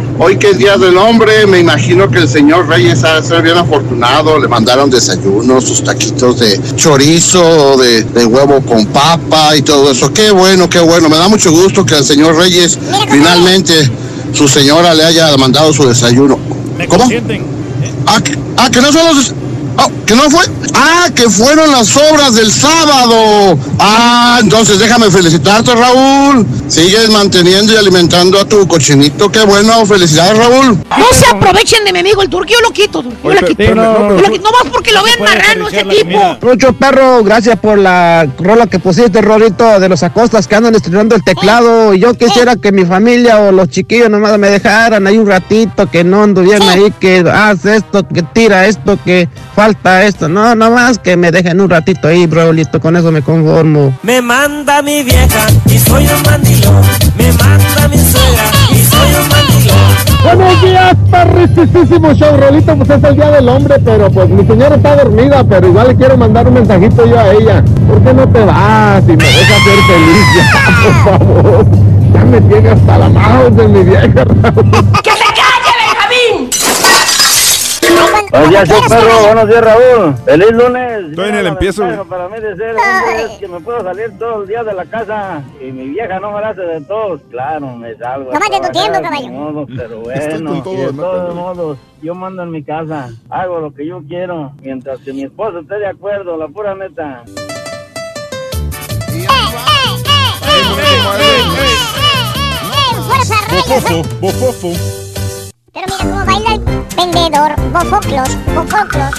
Hoy 0.23 0.37
que 0.37 0.51
es 0.51 0.59
Día 0.59 0.77
del 0.77 0.97
Hombre, 0.97 1.47
me 1.47 1.57
imagino 1.57 2.07
que 2.07 2.19
el 2.19 2.29
señor 2.29 2.67
Reyes 2.67 3.03
ha 3.03 3.19
de 3.19 3.27
ser 3.27 3.41
bien 3.41 3.57
afortunado. 3.57 4.37
Le 4.37 4.47
mandaron 4.47 4.87
desayunos, 4.87 5.63
sus 5.63 5.83
taquitos 5.83 6.39
de 6.39 6.61
chorizo, 6.75 7.75
de, 7.77 8.03
de 8.03 8.25
huevo 8.27 8.61
con 8.61 8.85
papa 8.85 9.55
y 9.55 9.63
todo 9.63 9.89
eso. 9.91 10.13
Qué 10.13 10.29
bueno, 10.29 10.69
qué 10.69 10.77
bueno. 10.79 11.09
Me 11.09 11.17
da 11.17 11.27
mucho 11.27 11.49
gusto 11.49 11.83
que 11.83 11.95
al 11.95 12.05
señor 12.05 12.35
Reyes 12.35 12.77
finalmente 13.09 13.89
su 14.31 14.47
señora 14.47 14.93
le 14.93 15.05
haya 15.05 15.35
mandado 15.37 15.73
su 15.73 15.87
desayuno. 15.87 16.37
Me 16.77 16.87
¿Cómo? 16.87 16.99
consienten. 16.99 17.43
Ah, 18.05 18.21
que, 18.23 18.37
ah, 18.57 18.69
que 18.71 18.79
no 18.79 18.91
son 18.93 19.15
los... 19.15 19.33
ah, 19.81 19.89
que 20.05 20.15
no 20.15 20.29
fue... 20.29 20.45
Ah, 20.73 21.09
que 21.13 21.29
fueron 21.29 21.71
las 21.71 21.95
obras 21.97 22.35
del 22.35 22.51
sábado. 22.51 23.57
Ah, 23.79 24.39
entonces 24.41 24.79
déjame 24.79 25.09
felicitarte, 25.11 25.75
Raúl. 25.75 26.45
Sigues 26.67 27.09
manteniendo 27.09 27.73
y 27.73 27.75
alimentando 27.75 28.39
a 28.39 28.45
tu 28.45 28.67
cochinito. 28.67 29.31
Qué 29.31 29.41
bueno, 29.43 29.85
felicidades, 29.85 30.37
Raúl. 30.37 30.77
No 30.97 31.05
se 31.13 31.25
aprovechen 31.27 31.83
de 31.83 31.93
mi 31.93 31.99
amigo 31.99 32.21
el 32.21 32.29
turco, 32.29 32.49
yo 32.51 32.61
lo 32.61 32.71
quito, 32.71 33.03
yo 33.03 33.09
Oye, 33.23 33.41
lo 33.41 33.47
quito. 33.47 33.75
no, 33.75 34.15
Yo 34.15 34.21
lo 34.21 34.31
quito, 34.31 34.43
no 34.43 34.51
más 34.51 34.71
porque 34.71 34.91
lo 34.91 35.03
vean 35.03 35.19
marrano 35.19 35.67
ese 35.67 35.83
tipo. 35.83 36.37
Mucho 36.41 36.73
perro, 36.73 37.23
gracias 37.23 37.59
por 37.59 37.77
la 37.77 38.27
rola 38.39 38.67
que 38.67 38.79
pusiste, 38.79 39.21
Rorito, 39.21 39.79
de 39.79 39.89
los 39.89 40.01
acostas 40.03 40.47
que 40.47 40.55
andan 40.55 40.75
estrenando 40.75 41.15
el 41.15 41.23
teclado. 41.23 41.93
Y 41.93 41.99
yo 41.99 42.13
quisiera 42.13 42.55
que 42.55 42.71
mi 42.71 42.85
familia 42.85 43.39
o 43.39 43.51
los 43.51 43.69
chiquillos 43.69 44.09
nomás 44.09 44.37
me 44.37 44.49
dejaran 44.49 45.05
ahí 45.05 45.17
un 45.17 45.27
ratito, 45.27 45.89
que 45.89 46.03
no 46.03 46.23
anduvieran 46.23 46.67
ahí, 46.69 46.93
que 46.99 47.23
haz 47.31 47.65
esto, 47.65 48.07
que 48.07 48.23
tira 48.23 48.67
esto, 48.67 48.97
que 49.03 49.27
falta 49.55 49.70
esto. 50.01 50.27
No, 50.29 50.55
nomás 50.55 50.99
que 50.99 51.17
me 51.17 51.31
dejen 51.31 51.59
un 51.61 51.69
ratito 51.69 52.07
ahí, 52.07 52.27
Rolito, 52.27 52.79
con 52.79 52.95
eso 52.95 53.11
me 53.11 53.21
conformo. 53.21 53.93
Me 54.03 54.21
manda 54.21 54.81
mi 54.81 55.03
vieja 55.03 55.47
y 55.65 55.77
soy 55.79 56.07
un 56.07 56.21
mandilón. 56.23 56.81
Me 57.17 57.31
manda 57.33 57.87
mi 57.89 57.97
suegra 57.97 58.43
y 58.71 58.83
soy 58.83 59.09
un 59.21 59.29
mandilón. 59.29 60.11
Buenos 60.23 60.61
días, 60.61 60.95
perritísimo 61.09 62.13
show, 62.13 62.37
Rolito, 62.37 62.75
pues 62.75 62.89
es 62.89 63.03
el 63.03 63.15
día 63.15 63.31
del 63.31 63.49
hombre, 63.49 63.75
pero 63.83 64.11
pues 64.11 64.29
mi 64.29 64.45
señora 64.45 64.75
está 64.75 64.95
dormida, 64.97 65.43
pero 65.43 65.67
igual 65.67 65.87
le 65.87 65.95
quiero 65.95 66.17
mandar 66.17 66.47
un 66.47 66.53
mensajito 66.55 67.05
yo 67.05 67.19
a 67.19 67.31
ella. 67.31 67.63
¿Por 67.87 68.01
qué 68.03 68.13
no 68.13 68.27
te 68.29 68.39
vas 68.45 69.03
y 69.03 69.17
me 69.17 69.23
dejas 69.23 69.63
ser 69.63 69.79
feliz 69.87 70.25
ya, 70.35 70.83
por 70.83 71.19
favor? 71.19 71.65
Ya 72.13 72.25
me 72.25 72.41
tiene 72.41 72.69
hasta 72.69 72.97
la 72.97 73.09
mano 73.09 73.49
de 73.49 73.67
mi 73.67 73.83
vieja, 73.83 74.25
Raúl. 74.25 74.71
Buenos 78.31 78.49
días, 78.49 78.69
show 78.69 78.79
perro. 78.87 79.25
Buenos 79.25 79.47
días, 79.49 79.61
Raúl. 79.61 80.15
Feliz 80.23 80.51
lunes. 80.53 81.03
Estoy 81.09 81.29
en 81.29 81.35
el 81.35 81.47
empiezo. 81.47 82.05
Para 82.07 82.29
mí 82.29 82.39
de 82.39 82.55
ser 82.55 82.75
es 83.25 83.31
que 83.39 83.47
me 83.47 83.59
puedo 83.59 83.83
salir 83.83 84.17
todos 84.17 84.39
los 84.39 84.47
días 84.47 84.65
de 84.65 84.73
la 84.73 84.85
casa 84.85 85.41
y 85.59 85.65
mi 85.71 85.89
vieja 85.89 86.17
no 86.21 86.31
me 86.31 86.39
la 86.39 86.49
hace 86.49 86.61
de 86.61 86.79
todos. 86.81 87.19
Claro, 87.29 87.75
me 87.75 87.93
salgo. 87.97 88.31
a 88.31 88.33
Tómate 88.39 88.65
tu 88.67 88.71
tiempo, 88.71 89.01
caballo. 89.01 89.27
modo, 89.29 89.65
pero 89.75 90.11
Estoy 90.11 90.31
bueno, 90.43 90.51
con 90.51 90.63
todo, 90.63 90.75
de 90.75 90.93
¿no? 90.93 91.03
todos 91.03 91.35
modos, 91.35 91.77
yo 92.01 92.15
mando 92.15 92.43
en 92.43 92.51
mi 92.51 92.63
casa. 92.63 93.09
Hago 93.29 93.59
lo 93.59 93.73
que 93.73 93.85
yo 93.85 94.01
quiero 94.07 94.53
mientras 94.61 94.99
que 95.01 95.11
mi 95.11 95.23
esposo 95.23 95.59
esté 95.59 95.75
de 95.79 95.87
acuerdo, 95.87 96.37
la 96.37 96.47
pura 96.47 96.73
neta. 96.73 97.23
Bofofo, 103.49 104.03
bofofo. 104.21 105.10
Pero 105.73 105.85
mira 105.87 105.97
cómo 105.99 106.25
baila 106.25 106.53
el 106.53 106.59
vendedor. 106.95 107.55
Bofoclos, 107.71 108.29
bofoclos. 108.53 109.11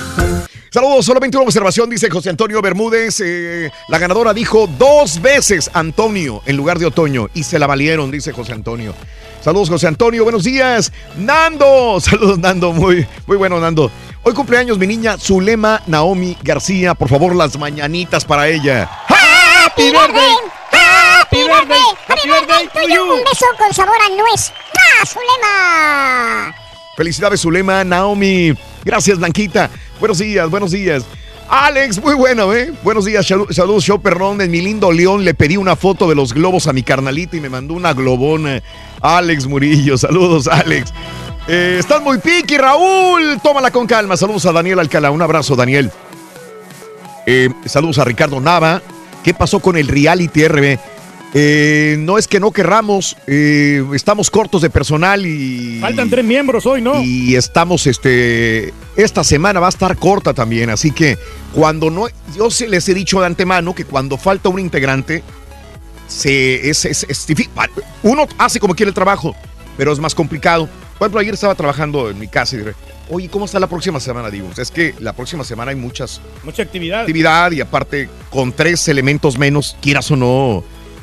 Saludos, 0.70 1.04
solamente 1.04 1.36
una 1.36 1.46
observación, 1.46 1.90
dice 1.90 2.08
José 2.10 2.30
Antonio 2.30 2.62
Bermúdez. 2.62 3.20
eh, 3.24 3.70
la 3.88 3.98
ganadora 3.98 4.32
dijo 4.32 4.66
dos 4.78 5.20
veces 5.20 5.70
Antonio 5.74 6.42
en 6.46 6.56
lugar 6.56 6.78
de 6.78 6.86
Otoño 6.86 7.28
y 7.34 7.42
se 7.42 7.58
la 7.58 7.66
valieron, 7.66 8.10
dice 8.10 8.32
José 8.32 8.52
Antonio. 8.52 8.94
Saludos, 9.42 9.68
José 9.70 9.86
Antonio, 9.88 10.22
buenos 10.24 10.44
días. 10.44 10.92
Nando, 11.16 11.98
saludos, 12.00 12.38
Nando, 12.38 12.72
muy, 12.72 13.06
muy 13.26 13.36
bueno, 13.36 13.60
Nando. 13.60 13.90
Hoy 14.22 14.32
cumpleaños 14.34 14.78
mi 14.78 14.86
niña 14.86 15.18
Zulema 15.18 15.82
Naomi 15.86 16.36
García, 16.42 16.94
por 16.94 17.08
favor, 17.08 17.34
las 17.34 17.58
mañanitas 17.58 18.24
para 18.24 18.48
ella. 18.48 18.88
¡Happy 19.08 19.90
birthday! 19.90 20.36
¡Happy 20.70 21.36
birthday! 21.38 21.82
¡Happy 22.08 22.28
birthday 22.28 22.68
to 22.68 22.88
you! 22.94 23.02
Un 23.14 23.24
beso 23.24 23.46
con 23.58 23.74
sabor 23.74 23.96
a 24.00 24.08
nuez. 24.14 24.52
¡Ah, 25.01 25.06
Zulema! 25.06 26.55
Felicidades, 26.97 27.40
Zulema, 27.40 27.85
Naomi. 27.85 28.52
Gracias, 28.85 29.19
Blanquita. 29.19 29.70
Buenos 29.98 30.19
días, 30.19 30.48
buenos 30.51 30.70
días. 30.73 31.05
Alex, 31.48 32.01
muy 32.02 32.14
bueno, 32.14 32.52
¿eh? 32.55 32.73
Buenos 32.82 33.05
días, 33.05 33.28
salu- 33.28 33.52
saludos, 33.52 33.85
show 33.85 34.01
perrón. 34.01 34.40
En 34.40 34.51
mi 34.51 34.60
lindo 34.60 34.90
León 34.93 35.24
le 35.24 35.35
pedí 35.35 35.56
una 35.56 35.77
foto 35.77 36.09
de 36.09 36.14
los 36.14 36.32
globos 36.32 36.66
a 36.66 36.73
mi 36.73 36.82
carnalita 36.82 37.36
y 37.36 37.40
me 37.40 37.48
mandó 37.51 37.74
una 37.74 37.93
globona. 37.93 38.62
Alex 39.01 39.47
Murillo, 39.47 39.98
saludos, 39.98 40.47
Alex. 40.48 40.93
Eh, 41.48 41.77
estás 41.81 42.01
muy 42.01 42.19
piqui, 42.19 42.56
Raúl. 42.56 43.39
Tómala 43.43 43.70
con 43.70 43.86
calma. 43.86 44.16
Saludos 44.16 44.47
a 44.47 44.52
Daniel 44.52 44.78
Alcalá. 44.78 45.10
Un 45.10 45.20
abrazo, 45.23 45.56
Daniel. 45.56 45.90
Eh, 47.27 47.51
saludos 47.66 47.98
a 47.98 48.05
Ricardo 48.05 48.40
Nava. 48.40 48.81
¿Qué 49.24 49.35
pasó 49.35 49.60
con 49.60 49.77
el 49.77 49.89
reality 49.89 50.47
RB? 50.48 50.78
Eh, 51.34 51.96
no 51.98 52.18
es 52.18 52.28
que 52.28 52.38
no 52.40 52.50
querramos, 52.50 53.16
eh, 53.26 53.82
estamos 53.94 54.30
cortos 54.30 54.60
de 54.60 54.68
personal 54.68 55.24
y. 55.24 55.78
Faltan 55.80 56.10
tres 56.10 56.24
miembros 56.24 56.66
hoy, 56.66 56.82
¿no? 56.82 57.02
Y 57.02 57.34
estamos, 57.36 57.86
este. 57.86 58.74
Esta 58.96 59.24
semana 59.24 59.59
va 59.59 59.66
a 59.66 59.70
estar 59.70 59.96
corta 59.96 60.34
también, 60.34 60.68
así 60.68 60.90
que 60.90 61.16
cuando 61.54 61.90
no. 61.90 62.06
Yo 62.36 62.50
se 62.50 62.68
les 62.68 62.86
he 62.90 62.94
dicho 62.94 63.18
de 63.20 63.26
antemano 63.26 63.74
que 63.74 63.86
cuando 63.86 64.18
falta 64.18 64.50
un 64.50 64.59
integrante, 64.59 65.22
se, 66.06 66.68
es, 66.68 66.84
es- 66.84 67.06
es 67.09 67.26
difí- 67.26 67.48
Uno 68.02 68.26
hace 68.36 68.60
como 68.60 68.74
quiere 68.74 68.90
el 68.90 68.94
trabajo, 68.94 69.34
pero 69.78 69.90
es 69.92 69.98
más 69.98 70.14
complicado. 70.14 70.68
Por 70.98 71.06
ejemplo, 71.06 71.20
ayer 71.20 71.32
estaba 71.34 71.54
trabajando 71.54 72.10
en 72.10 72.18
mi 72.18 72.28
casa 72.28 72.56
y 72.56 72.59
dije, 72.59 72.74
oye, 73.09 73.28
¿cómo 73.30 73.46
está 73.46 73.59
la 73.59 73.66
próxima 73.68 73.98
semana? 74.00 74.30
Digo, 74.30 74.50
es 74.56 74.70
que 74.70 74.94
la 75.00 75.14
próxima 75.14 75.42
semana 75.44 75.70
hay 75.70 75.76
muchas 75.76 76.20
Mucha 76.44 76.62
actividad. 76.62 77.00
actividad 77.00 77.50
y 77.52 77.62
aparte 77.62 78.10
con 78.30 78.52
tres 78.52 78.86
elementos 78.88 79.38
menos, 79.38 79.76
quieras 79.80 80.10
o 80.10 80.16
no, 80.16 80.62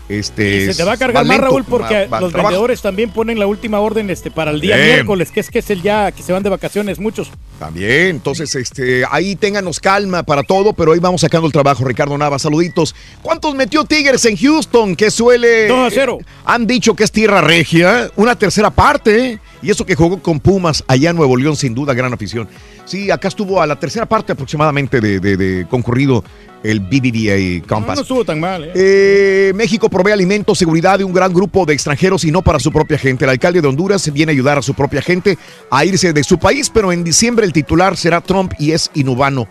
este 0.10 0.74
Se 0.74 0.76
te 0.78 0.84
va 0.84 0.94
a 0.94 0.98
cargar 0.98 1.26
más, 1.26 1.38
lento, 1.38 1.52
Raúl, 1.52 1.64
porque 1.66 2.06
va- 2.06 2.08
va 2.08 2.22
los 2.22 2.32
trabajo. 2.32 2.50
vendedores 2.50 2.82
también 2.82 3.12
ponen 3.12 3.38
la 3.40 3.48
última 3.48 3.80
orden 3.80 4.10
este, 4.10 4.32
para 4.32 4.52
el 4.52 4.60
día 4.60 4.76
Bien. 4.76 4.88
miércoles, 4.90 5.32
que 5.32 5.40
es 5.40 5.50
que 5.50 5.60
es 5.60 5.70
el 5.70 5.82
día 5.82 6.12
que 6.12 6.24
se 6.24 6.34
van 6.34 6.44
de 6.44 6.50
vacaciones 6.50 7.00
muchos. 7.00 7.30
También, 7.60 8.08
entonces, 8.08 8.56
este, 8.56 9.04
ahí 9.12 9.36
ténganos 9.36 9.80
calma 9.82 10.24
para 10.24 10.44
todo, 10.44 10.72
pero 10.72 10.94
ahí 10.94 11.00
vamos 11.00 11.20
sacando 11.22 11.46
el 11.46 11.52
trabajo, 11.52 11.84
Ricardo 11.84 12.18
Nava, 12.18 12.40
saluditos. 12.40 12.96
¿Cuántos 13.22 13.54
metió 13.54 13.84
Tigres 13.84 14.24
en 14.26 14.38
Houston? 14.38 14.96
Que 14.96 15.12
suele... 15.12 15.68
2 15.68 15.88
a 15.88 15.94
0. 15.94 16.20
Han 16.46 16.66
dicho 16.66 16.96
que 16.96 17.04
es 17.04 17.12
tierra 17.12 17.42
regia, 17.42 18.10
una 18.16 18.36
tercera 18.38 18.70
parte, 18.70 19.26
¿eh? 19.34 19.40
y 19.62 19.70
eso 19.70 19.86
que 19.86 19.96
jugó 19.96 20.22
con 20.22 20.40
Pumas 20.40 20.86
allá 20.88 21.10
en 21.10 21.18
Nuevo 21.18 21.36
León, 21.36 21.58
sin 21.58 21.76
duda, 21.76 21.94
gran 21.94 22.14
afición. 22.14 22.48
Sí, 22.86 23.12
acá 23.12 23.28
estuvo 23.28 23.62
a 23.62 23.68
la 23.68 23.78
tercera 23.78 24.06
parte 24.08 24.32
aproximadamente 24.32 25.02
de, 25.02 25.20
de- 25.20 25.36
de 25.38 25.68
concurrido 25.70 26.24
el 26.64 26.80
BBVA 26.82 27.62
No, 27.62 27.68
Compass. 27.68 27.96
no 27.96 28.02
estuvo 28.02 28.26
tan 28.26 28.40
mal, 28.40 28.66
¿eh? 28.66 28.72
Eh, 28.76 29.54
México 29.56 29.90
provee 29.90 30.12
alimentos, 30.12 30.58
seguridad 30.58 30.98
de 30.98 31.06
un 31.06 31.14
gran 31.14 31.32
grupo 31.34 31.66
de 31.66 31.74
extranjeros 31.74 32.26
y 32.26 32.32
no 32.32 32.42
para 32.42 32.60
su 32.60 32.70
propia 32.72 32.98
gente. 32.98 33.24
El 33.26 33.30
alcalde 33.32 33.62
de 33.62 33.68
Honduras 33.68 34.12
viene 34.12 34.32
a 34.32 34.34
ayudar 34.34 34.58
a 34.58 34.62
su 34.62 34.74
propia 34.74 35.02
gente 35.02 35.38
a 35.72 35.86
irse 35.86 36.12
de 36.12 36.24
su 36.24 36.38
país, 36.38 36.70
pero 36.70 36.92
en 36.92 37.04
diciembre 37.04 37.46
el 37.50 37.54
titular 37.54 37.98
será 37.98 38.22
Trump 38.22 38.54
y 38.60 38.72
es 38.72 38.92
inhumano 38.94 39.48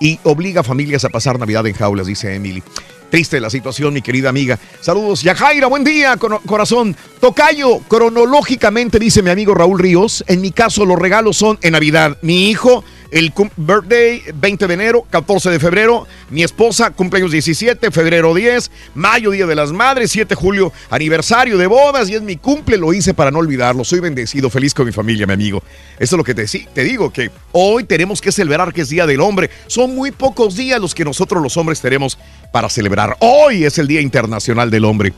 y 0.00 0.18
obliga 0.24 0.62
a 0.62 0.64
familias 0.64 1.04
a 1.04 1.10
pasar 1.10 1.38
Navidad 1.38 1.66
en 1.66 1.74
jaulas, 1.74 2.06
dice 2.06 2.34
Emily. 2.34 2.62
Triste 3.10 3.38
la 3.40 3.50
situación, 3.50 3.92
mi 3.92 4.00
querida 4.00 4.30
amiga. 4.30 4.58
Saludos. 4.80 5.22
Yajaira, 5.22 5.66
buen 5.66 5.84
día, 5.84 6.16
corazón. 6.16 6.96
Tocayo, 7.20 7.80
cronológicamente, 7.80 8.98
dice 8.98 9.22
mi 9.22 9.28
amigo 9.28 9.54
Raúl 9.54 9.78
Ríos, 9.78 10.24
en 10.28 10.40
mi 10.40 10.50
caso 10.50 10.86
los 10.86 10.98
regalos 10.98 11.36
son 11.36 11.58
en 11.60 11.72
Navidad. 11.72 12.16
Mi 12.22 12.48
hijo, 12.48 12.84
el 13.12 13.30
birthday, 13.56 14.22
20 14.34 14.66
de 14.66 14.74
enero, 14.74 15.06
14 15.10 15.50
de 15.50 15.60
febrero. 15.60 16.06
Mi 16.30 16.42
esposa, 16.42 16.90
cumpleaños 16.90 17.30
17, 17.30 17.90
febrero 17.90 18.34
10. 18.34 18.70
Mayo, 18.94 19.30
Día 19.30 19.46
de 19.46 19.54
las 19.54 19.70
Madres, 19.70 20.10
7 20.10 20.30
de 20.30 20.34
julio, 20.34 20.72
aniversario 20.88 21.58
de 21.58 21.66
bodas. 21.66 22.08
Y 22.08 22.14
es 22.14 22.22
mi 22.22 22.36
cumple, 22.36 22.78
lo 22.78 22.92
hice 22.94 23.12
para 23.12 23.30
no 23.30 23.38
olvidarlo. 23.38 23.84
Soy 23.84 24.00
bendecido, 24.00 24.48
feliz 24.48 24.72
con 24.72 24.86
mi 24.86 24.92
familia, 24.92 25.26
mi 25.26 25.34
amigo. 25.34 25.62
Eso 25.98 26.16
es 26.16 26.18
lo 26.18 26.24
que 26.24 26.34
te, 26.34 26.46
te 26.46 26.84
digo, 26.84 27.12
que 27.12 27.30
hoy 27.52 27.84
tenemos 27.84 28.22
que 28.22 28.32
celebrar 28.32 28.72
que 28.72 28.80
es 28.80 28.88
Día 28.88 29.06
del 29.06 29.20
Hombre. 29.20 29.50
Son 29.66 29.94
muy 29.94 30.10
pocos 30.10 30.56
días 30.56 30.80
los 30.80 30.94
que 30.94 31.04
nosotros 31.04 31.42
los 31.42 31.58
hombres 31.58 31.82
tenemos 31.82 32.18
para 32.50 32.70
celebrar. 32.70 33.16
Hoy 33.20 33.64
es 33.64 33.76
el 33.76 33.88
Día 33.88 34.00
Internacional 34.00 34.70
del 34.70 34.86
Hombre. 34.86 35.12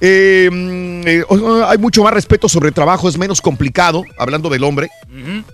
Eh, 0.00 0.48
eh, 1.04 1.24
hay 1.66 1.78
mucho 1.78 2.02
más 2.02 2.14
respeto 2.14 2.48
sobre 2.48 2.68
el 2.68 2.74
trabajo, 2.74 3.08
es 3.08 3.18
menos 3.18 3.40
complicado, 3.42 4.04
hablando 4.18 4.48
del 4.48 4.64
hombre, 4.64 4.88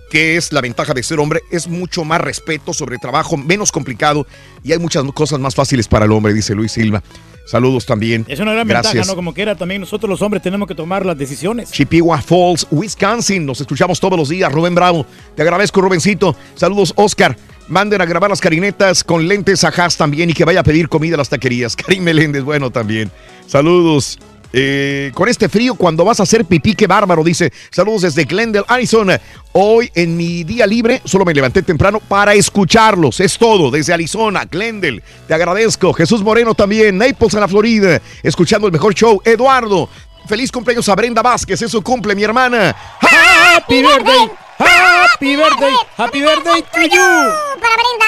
que 0.09 0.37
es 0.37 0.53
la 0.53 0.61
ventaja 0.61 0.93
de 0.93 1.03
ser 1.03 1.19
hombre, 1.19 1.41
es 1.51 1.67
mucho 1.67 2.05
más 2.05 2.21
respeto 2.21 2.73
sobre 2.73 2.95
el 2.95 3.01
trabajo, 3.01 3.35
menos 3.35 3.71
complicado 3.71 4.25
y 4.63 4.71
hay 4.71 4.79
muchas 4.79 5.03
cosas 5.13 5.39
más 5.39 5.55
fáciles 5.55 5.87
para 5.87 6.05
el 6.05 6.11
hombre, 6.11 6.33
dice 6.33 6.55
Luis 6.55 6.71
Silva. 6.71 7.03
Saludos 7.47 7.85
también. 7.85 8.25
Es 8.27 8.41
una 8.41 8.51
gran 8.51 8.67
Gracias. 8.67 8.93
ventaja, 8.93 9.09
¿no? 9.09 9.15
Como 9.15 9.33
quiera, 9.33 9.55
también 9.55 9.79
nosotros 9.79 10.09
los 10.09 10.21
hombres 10.21 10.43
tenemos 10.43 10.67
que 10.67 10.75
tomar 10.75 11.05
las 11.05 11.17
decisiones. 11.17 11.71
Chippewa 11.71 12.21
Falls, 12.21 12.67
Wisconsin. 12.71 13.45
Nos 13.45 13.61
escuchamos 13.61 14.01
todos 14.01 14.19
los 14.19 14.27
días. 14.27 14.51
Rubén 14.51 14.75
Bravo. 14.75 15.05
Te 15.33 15.43
agradezco, 15.43 15.79
Rubencito. 15.79 16.35
Saludos, 16.55 16.91
Oscar. 16.97 17.37
Manden 17.69 18.01
a 18.01 18.05
grabar 18.05 18.29
las 18.29 18.41
carinetas 18.41 19.01
con 19.01 19.29
lentes 19.29 19.63
a 19.63 19.69
Haas 19.69 19.95
también 19.95 20.29
y 20.29 20.33
que 20.33 20.43
vaya 20.43 20.59
a 20.59 20.63
pedir 20.63 20.89
comida 20.89 21.15
a 21.15 21.19
las 21.19 21.29
taquerías. 21.29 21.75
Karim 21.77 22.03
Meléndez, 22.03 22.43
bueno, 22.43 22.69
también. 22.69 23.09
Saludos. 23.47 24.19
Eh, 24.53 25.11
con 25.13 25.27
este 25.27 25.49
frío, 25.49 25.75
cuando 25.75 26.05
vas 26.05 26.19
a 26.19 26.23
hacer 26.23 26.45
pipí, 26.45 26.73
qué 26.73 26.87
bárbaro, 26.87 27.23
dice. 27.23 27.51
Saludos 27.69 28.03
desde 28.03 28.23
Glendale, 28.23 28.65
Arizona. 28.67 29.19
Hoy 29.51 29.91
en 29.95 30.15
mi 30.15 30.43
día 30.43 30.65
libre, 30.65 31.01
solo 31.03 31.25
me 31.25 31.33
levanté 31.33 31.63
temprano 31.63 31.99
para 31.99 32.33
escucharlos. 32.33 33.19
Es 33.19 33.37
todo, 33.37 33.71
desde 33.71 33.93
Arizona, 33.93 34.45
Glendale. 34.45 35.01
Te 35.27 35.33
agradezco. 35.33 35.93
Jesús 35.93 36.21
Moreno 36.21 36.53
también, 36.53 36.97
Naples, 36.97 37.33
en 37.33 37.39
la 37.41 37.47
Florida. 37.47 38.01
Escuchando 38.23 38.67
el 38.67 38.73
mejor 38.73 38.93
show. 38.93 39.21
Eduardo, 39.23 39.89
feliz 40.27 40.51
cumpleaños 40.51 40.87
a 40.89 40.95
Brenda 40.95 41.21
Vázquez. 41.21 41.61
Es 41.61 41.71
su 41.71 41.81
cumple, 41.81 42.15
mi 42.15 42.23
hermana. 42.23 42.75
¡Happy 43.01 43.81
birthday! 43.81 44.46
¡Happy 44.59 45.35
birthday! 45.35 45.73
¡Happy 45.97 46.21
birthday 46.21 46.61
to 46.61 46.81
you! 46.81 47.59
Para 47.61 47.75
Brenda. 47.75 48.07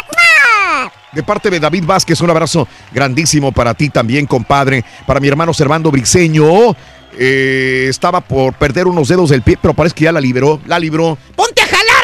De 1.12 1.24
parte 1.24 1.50
de 1.50 1.60
David 1.60 1.86
Vázquez, 1.86 2.22
un 2.22 2.30
abrazo 2.30 2.68
grandísimo 2.92 3.52
para 3.52 3.74
ti 3.74 3.90
también, 3.90 4.26
compadre. 4.28 4.86
Para 5.08 5.20
mi 5.20 5.28
hermano 5.28 5.54
Servando 5.54 5.90
Briceño. 5.92 6.76
eh, 7.18 7.88
estaba 7.90 8.22
por 8.22 8.54
perder 8.54 8.86
unos 8.88 9.08
dedos 9.08 9.30
del 9.32 9.42
pie, 9.42 9.58
pero 9.60 9.74
parece 9.74 9.96
que 9.96 10.04
ya 10.06 10.12
la 10.12 10.22
liberó. 10.22 10.62
La 10.68 10.78
libró. 10.80 11.18
Ponte 11.36 11.62
a 11.64 11.66
jalar, 11.68 11.99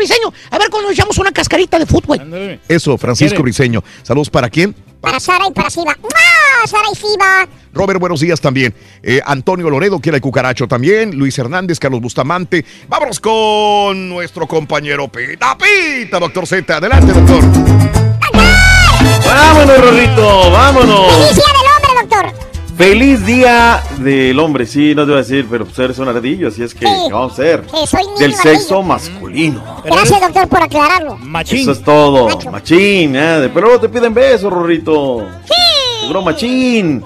Briseño. 0.00 0.32
A 0.50 0.58
ver 0.58 0.70
cuando 0.70 0.88
nos 0.88 0.98
echamos 0.98 1.18
una 1.18 1.30
cascarita 1.30 1.78
de 1.78 1.86
fútbol. 1.86 2.58
Eso, 2.66 2.96
Francisco. 2.96 3.42
Briceño. 3.42 3.84
Saludos 4.02 4.30
para 4.30 4.48
quién? 4.48 4.74
Para 5.00 5.20
Sara 5.20 5.46
y 5.48 5.52
para 5.52 5.70
Siva. 5.70 5.96
Sara 6.66 6.88
y 6.92 6.96
Siva. 6.96 7.48
Robert, 7.72 8.00
buenos 8.00 8.20
días 8.20 8.40
también. 8.40 8.74
Eh, 9.02 9.20
Antonio 9.24 9.70
Loredo, 9.70 10.00
quiere 10.00 10.16
el 10.16 10.22
cucaracho 10.22 10.66
también. 10.66 11.16
Luis 11.16 11.38
Hernández, 11.38 11.78
Carlos 11.78 12.00
Bustamante. 12.00 12.64
Vámonos 12.88 13.20
con 13.20 14.08
nuestro 14.08 14.46
compañero 14.46 15.08
Pita 15.08 15.56
Pita, 15.56 16.18
doctor 16.18 16.46
Z. 16.46 16.76
Adelante, 16.76 17.12
doctor. 17.12 17.42
Vámonos, 19.24 19.78
Rorrito, 19.80 20.50
vámonos. 20.50 21.34
Día 21.34 21.44
del 21.44 21.66
hombre, 21.76 22.08
doctor. 22.08 22.49
Feliz 22.80 23.26
día 23.26 23.82
del 23.98 24.38
hombre, 24.40 24.64
sí, 24.64 24.94
no 24.94 25.02
te 25.02 25.08
voy 25.10 25.16
a 25.20 25.22
decir, 25.22 25.46
pero 25.50 25.66
pues 25.66 25.78
eres 25.80 25.98
un 25.98 26.08
ardillo, 26.08 26.48
así 26.48 26.62
es 26.62 26.72
que 26.74 26.86
Sí. 26.86 26.92
¿qué 27.08 27.12
vamos 27.12 27.38
a? 27.38 27.42
Sí, 27.86 27.96
niño 27.98 28.18
Del 28.18 28.32
sexo 28.34 28.76
ardillo. 28.78 28.82
masculino. 28.84 29.62
Gracias, 29.84 30.18
doctor, 30.22 30.48
por 30.48 30.62
aclararlo. 30.62 31.18
Eso 31.46 31.72
es 31.72 31.82
todo, 31.82 32.28
machín, 32.50 33.14
¿eh? 33.16 33.50
pero 33.52 33.66
luego 33.66 33.80
te 33.82 33.90
piden 33.90 34.14
besos, 34.14 34.50
Rorrito. 34.50 35.26
Seguro 36.00 36.22
machín. 36.22 37.04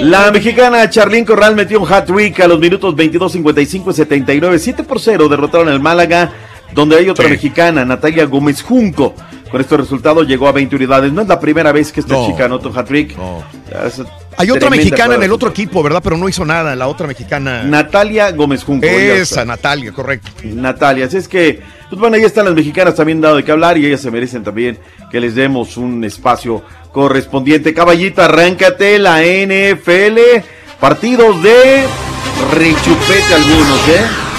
La 0.00 0.32
mexicana 0.32 0.90
Charlín 0.90 1.24
Corral 1.24 1.54
metió 1.54 1.80
un 1.80 1.86
hat-trick 1.90 2.40
a 2.40 2.48
los 2.48 2.58
minutos 2.58 2.96
22, 2.96 3.30
55 3.30 3.88
y 3.92 3.94
79. 3.94 4.58
7 4.58 4.82
por 4.82 4.98
0 4.98 5.28
derrotaron 5.28 5.68
al 5.68 5.78
Málaga, 5.78 6.32
donde 6.74 6.96
hay 6.96 7.08
otra 7.08 7.28
mexicana, 7.28 7.84
Natalia 7.84 8.24
Gómez 8.26 8.60
Junco. 8.62 9.14
Con 9.48 9.60
este 9.60 9.76
resultado 9.76 10.24
llegó 10.24 10.48
a 10.48 10.52
20 10.52 10.74
unidades. 10.74 11.12
No 11.12 11.22
es 11.22 11.28
la 11.28 11.38
primera 11.38 11.70
vez 11.70 11.92
que 11.92 12.00
esta 12.00 12.14
No. 12.14 12.26
chica 12.26 12.46
anota 12.46 12.66
un 12.68 12.76
hat-trick. 12.76 13.16
Es 13.86 14.02
Hay 14.42 14.50
otra 14.50 14.70
mexicana 14.70 15.14
en 15.14 15.22
el 15.22 15.32
otro 15.32 15.50
equipo, 15.50 15.82
¿verdad? 15.82 16.00
Pero 16.02 16.16
no 16.16 16.28
hizo 16.28 16.44
nada, 16.44 16.74
la 16.74 16.88
otra 16.88 17.06
mexicana. 17.06 17.62
Natalia 17.62 18.30
Gómez 18.32 18.64
Junco. 18.64 18.86
Esa. 18.86 19.44
Natalia, 19.44 19.92
correcto. 19.92 20.30
Natalia. 20.44 21.06
Así 21.06 21.16
es 21.16 21.28
que, 21.28 21.60
pues 21.88 22.00
bueno, 22.00 22.16
ahí 22.16 22.22
están 22.22 22.44
las 22.44 22.54
mexicanas 22.54 22.94
también 22.94 23.20
dado 23.20 23.36
de 23.36 23.44
qué 23.44 23.52
hablar 23.52 23.78
y 23.78 23.86
ellas 23.86 24.00
se 24.00 24.10
merecen 24.10 24.42
también 24.42 24.78
que 25.10 25.20
les 25.20 25.34
demos 25.34 25.76
un 25.76 26.02
espacio 26.04 26.62
correspondiente. 26.92 27.72
Caballito, 27.72 28.22
arráncate 28.22 28.98
la 28.98 29.22
NFL. 29.22 30.18
Partidos 30.80 31.40
de 31.42 31.84
rechupete 32.52 33.34
algunos, 33.34 33.88
¿eh? 33.88 34.31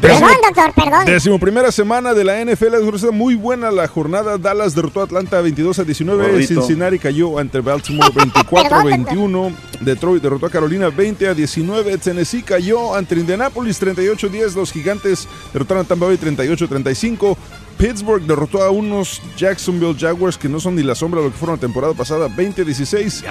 Perdón, 0.00 0.30
doctor, 0.42 0.72
perdón. 0.74 1.04
Décimo 1.06 1.38
primera 1.38 1.70
semana 1.70 2.12
de 2.12 2.24
la 2.24 2.44
NFL, 2.44 2.74
es 2.94 3.12
muy 3.12 3.34
buena 3.34 3.70
la 3.70 3.86
jornada. 3.86 4.36
Dallas 4.38 4.74
derrotó 4.74 5.00
a 5.00 5.04
Atlanta 5.04 5.40
22 5.40 5.78
a 5.78 5.84
19. 5.84 6.30
Gordito. 6.30 6.54
Cincinnati 6.54 6.98
cayó 6.98 7.38
ante 7.38 7.60
Baltimore 7.60 8.10
24 8.14 8.76
a 8.76 8.84
21. 8.84 9.52
Detroit 9.80 10.22
derrotó 10.22 10.46
a 10.46 10.50
Carolina 10.50 10.88
20 10.90 11.28
a 11.28 11.34
19. 11.34 11.98
Tennessee 11.98 12.42
cayó 12.42 12.94
ante 12.94 13.14
Indianapolis 13.14 13.78
38 13.78 14.26
a 14.26 14.30
10. 14.30 14.56
Los 14.56 14.72
gigantes 14.72 15.28
derrotaron 15.52 15.84
a 15.84 15.88
Tampa 15.88 16.06
Bay 16.06 16.16
38 16.16 16.64
a 16.64 16.68
35. 16.68 17.38
Pittsburgh 17.78 18.22
derrotó 18.22 18.62
a 18.62 18.70
unos 18.70 19.20
Jacksonville 19.36 19.94
Jaguars 19.98 20.38
que 20.38 20.48
no 20.48 20.58
son 20.60 20.76
ni 20.76 20.82
la 20.82 20.94
sombra 20.94 21.20
de 21.20 21.26
lo 21.26 21.32
que 21.32 21.38
fueron 21.38 21.56
la 21.56 21.60
temporada 21.60 21.92
pasada 21.94 22.28
20 22.34 22.62
a 22.62 22.64
16. 22.64 23.24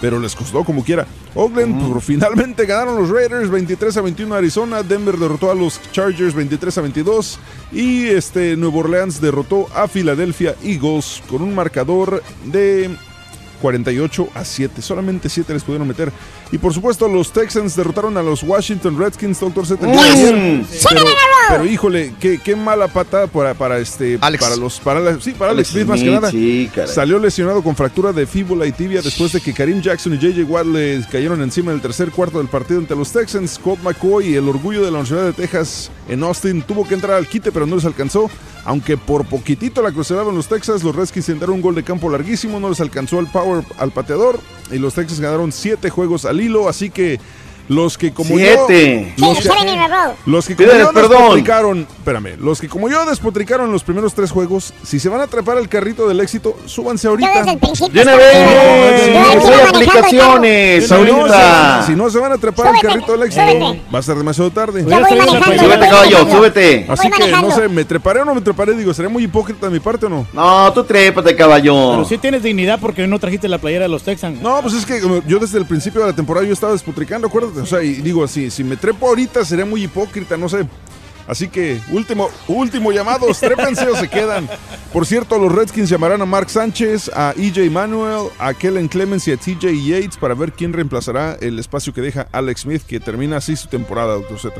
Pero 0.00 0.18
les 0.20 0.34
costó 0.36 0.64
como 0.64 0.84
quiera. 0.84 1.06
Oakland 1.34 1.88
por- 1.92 2.02
finalmente 2.02 2.66
ganaron 2.66 2.96
los 2.96 3.08
Raiders 3.10 3.48
23 3.50 3.96
a 3.96 4.00
21 4.02 4.34
a 4.34 4.38
Arizona. 4.38 4.82
Denver 4.82 5.16
derrotó 5.16 5.50
a 5.50 5.54
los 5.54 5.80
Chargers 5.92 6.34
23 6.34 6.76
a 6.78 6.80
22. 6.82 7.38
Y 7.72 8.06
este 8.08 8.56
Nuevo 8.56 8.80
Orleans 8.80 9.20
derrotó 9.20 9.66
a 9.74 9.88
Philadelphia 9.88 10.54
Eagles 10.62 11.22
con 11.28 11.42
un 11.42 11.54
marcador 11.54 12.22
de 12.44 12.94
48 13.60 14.28
a 14.34 14.44
7. 14.44 14.82
Solamente 14.82 15.28
7 15.28 15.52
les 15.52 15.62
pudieron 15.62 15.86
meter. 15.88 16.12
Y 16.52 16.58
por 16.58 16.72
supuesto, 16.72 17.08
los 17.08 17.32
Texans 17.32 17.74
derrotaron 17.74 18.16
a 18.16 18.22
los 18.22 18.42
Washington 18.42 18.98
Redskins, 18.98 19.40
doctor 19.40 19.66
Z. 19.66 19.84
Mm. 19.86 20.64
Pero, 20.88 21.04
pero, 21.48 21.66
híjole, 21.66 22.14
qué, 22.20 22.38
qué 22.42 22.54
mala 22.56 22.88
patada 22.88 23.26
para, 23.26 23.54
para 23.54 23.78
este 23.78 24.18
para 24.18 24.56
los 24.56 24.78
para 24.80 25.00
la- 25.00 25.20
sí, 25.20 25.32
para 25.32 25.50
Alex 25.52 25.70
Alex 25.70 25.70
Smith 25.70 25.86
más 25.86 26.00
que 26.00 26.10
nada. 26.10 26.30
sí. 26.30 26.70
Salió 26.86 27.18
lesionado 27.18 27.62
con 27.62 27.74
fractura 27.76 28.12
de 28.12 28.26
fíbula 28.26 28.66
y 28.66 28.72
tibia 28.72 29.02
después 29.02 29.32
de 29.32 29.40
que 29.40 29.52
Karim 29.52 29.80
Jackson 29.80 30.14
y 30.14 30.18
JJ 30.18 30.44
Watt 30.44 30.66
le 30.66 31.04
cayeron 31.10 31.42
encima 31.42 31.70
en 31.72 31.76
el 31.76 31.82
tercer 31.82 32.10
cuarto 32.10 32.38
del 32.38 32.48
partido 32.48 32.80
ante 32.80 32.94
los 32.94 33.10
Texans. 33.12 33.58
Colt 33.62 33.82
McCoy, 33.82 34.34
el 34.34 34.48
orgullo 34.48 34.84
de 34.84 34.90
la 34.90 34.98
Universidad 35.00 35.24
de 35.24 35.32
Texas 35.32 35.90
en 36.08 36.22
Austin, 36.22 36.62
tuvo 36.62 36.86
que 36.86 36.94
entrar 36.94 37.16
al 37.16 37.26
quite, 37.26 37.50
pero 37.52 37.66
no 37.66 37.76
les 37.76 37.84
alcanzó. 37.84 38.30
Aunque 38.66 38.96
por 38.96 39.24
poquitito 39.26 39.80
la 39.80 39.92
cruceraban 39.92 40.34
los 40.34 40.48
Texas, 40.48 40.82
los 40.82 40.96
Redskins 40.96 41.28
intentaron 41.28 41.54
un 41.54 41.62
gol 41.62 41.76
de 41.76 41.84
campo 41.84 42.10
larguísimo, 42.10 42.58
no 42.58 42.68
les 42.68 42.80
alcanzó 42.80 43.20
el 43.20 43.28
power 43.28 43.64
al 43.78 43.92
pateador 43.92 44.40
y 44.72 44.78
los 44.78 44.94
Texas 44.94 45.20
ganaron 45.20 45.52
siete 45.52 45.88
juegos 45.88 46.24
al 46.24 46.40
hilo, 46.40 46.68
así 46.68 46.90
que 46.90 47.20
los 47.68 47.98
que 47.98 48.12
como 48.12 48.36
Siete. 48.36 49.14
yo 49.16 49.26
los 49.26 49.38
que, 49.38 49.48
los 50.26 50.46
que 50.46 50.56
como 50.56 50.68
Pídeles 50.68 50.86
yo 50.86 50.92
perdón. 50.92 51.10
despotricaron, 51.18 51.86
espérame, 51.98 52.36
los 52.38 52.60
que 52.60 52.68
como 52.68 52.88
yo 52.88 53.04
despotricaron 53.06 53.72
los 53.72 53.82
primeros 53.82 54.14
tres 54.14 54.30
juegos, 54.30 54.72
si 54.82 54.98
se 55.00 55.08
van 55.08 55.20
a 55.20 55.26
trepar 55.26 55.58
al 55.58 55.68
carrito 55.68 56.08
del 56.08 56.20
éxito, 56.20 56.56
súbanse 56.66 57.08
ahorita. 57.08 57.32
Yo 57.32 57.38
desde 57.40 57.52
el 57.52 57.58
principio 57.58 57.92
De 57.92 58.02
una 58.02 58.16
vez, 58.16 59.46
hay 59.46 59.60
aplicaciones 59.68 60.92
ahorita. 60.92 61.82
si, 61.86 61.94
no 61.94 62.10
se 62.10 62.18
van 62.18 62.32
a 62.32 62.38
trepar 62.38 62.68
al 62.68 62.80
carrito 62.80 63.12
del 63.12 63.22
éxito, 63.22 63.46
súbete. 63.46 63.82
va 63.94 63.98
a 63.98 64.02
ser 64.02 64.16
demasiado 64.16 64.50
tarde. 64.50 64.84
Yo 64.86 65.00
voy 65.00 65.18
manejando. 65.18 65.62
Súbete, 65.62 65.88
caballo, 65.88 66.18
súbete. 66.30 66.86
Así 66.88 67.08
Voy 67.08 67.18
que 67.18 67.32
no 67.32 67.50
sé, 67.50 67.68
¿me 67.68 67.84
treparé 67.84 68.20
o 68.20 68.24
no 68.24 68.34
me 68.34 68.40
treparé? 68.40 68.74
Digo, 68.74 68.92
¿sería 68.94 69.08
muy 69.08 69.24
hipócrita 69.24 69.66
de 69.66 69.72
mi 69.72 69.80
parte 69.80 70.06
o 70.06 70.08
no? 70.08 70.26
No, 70.32 70.72
tú 70.72 70.84
trépate, 70.84 71.34
caballo. 71.34 71.90
Pero 71.92 72.04
sí 72.04 72.18
tienes 72.18 72.42
dignidad 72.42 72.78
porque 72.80 73.06
no 73.06 73.18
trajiste 73.18 73.48
la 73.48 73.58
playera 73.58 73.84
de 73.84 73.88
los 73.88 74.02
Texans. 74.02 74.40
No, 74.40 74.60
pues 74.62 74.74
es 74.74 74.86
que 74.86 75.00
yo 75.26 75.38
desde 75.38 75.58
el 75.58 75.66
principio 75.66 76.00
de 76.00 76.08
la 76.08 76.12
temporada 76.12 76.46
yo 76.46 76.52
estaba 76.52 76.72
despotricando, 76.72 77.26
acuérdate. 77.28 77.55
O 77.56 77.66
sea, 77.66 77.82
y 77.82 77.94
digo 77.94 78.24
así, 78.24 78.50
si 78.50 78.62
me 78.64 78.76
trepo 78.76 79.08
ahorita 79.08 79.44
sería 79.44 79.64
muy 79.64 79.84
hipócrita, 79.84 80.36
no 80.36 80.48
sé. 80.48 80.66
Así 81.26 81.48
que, 81.48 81.80
último, 81.90 82.30
último 82.46 82.92
llamado, 82.92 83.26
trépense 83.40 83.88
o 83.88 83.96
se 83.96 84.08
quedan. 84.08 84.48
Por 84.92 85.06
cierto, 85.06 85.38
los 85.38 85.52
Redskins 85.52 85.88
llamarán 85.88 86.22
a 86.22 86.26
Mark 86.26 86.48
Sánchez, 86.50 87.10
a 87.12 87.34
EJ 87.36 87.68
Manuel, 87.70 88.28
a 88.38 88.54
Kellen 88.54 88.86
Clemens 88.86 89.26
y 89.26 89.32
a 89.32 89.36
TJ 89.36 89.72
Yates 89.84 90.16
para 90.18 90.34
ver 90.34 90.52
quién 90.52 90.72
reemplazará 90.72 91.36
el 91.40 91.58
espacio 91.58 91.92
que 91.92 92.00
deja 92.00 92.28
Alex 92.30 92.60
Smith, 92.60 92.82
que 92.86 93.00
termina 93.00 93.38
así 93.38 93.56
su 93.56 93.66
temporada, 93.66 94.14
doctor 94.14 94.38
Z. 94.38 94.54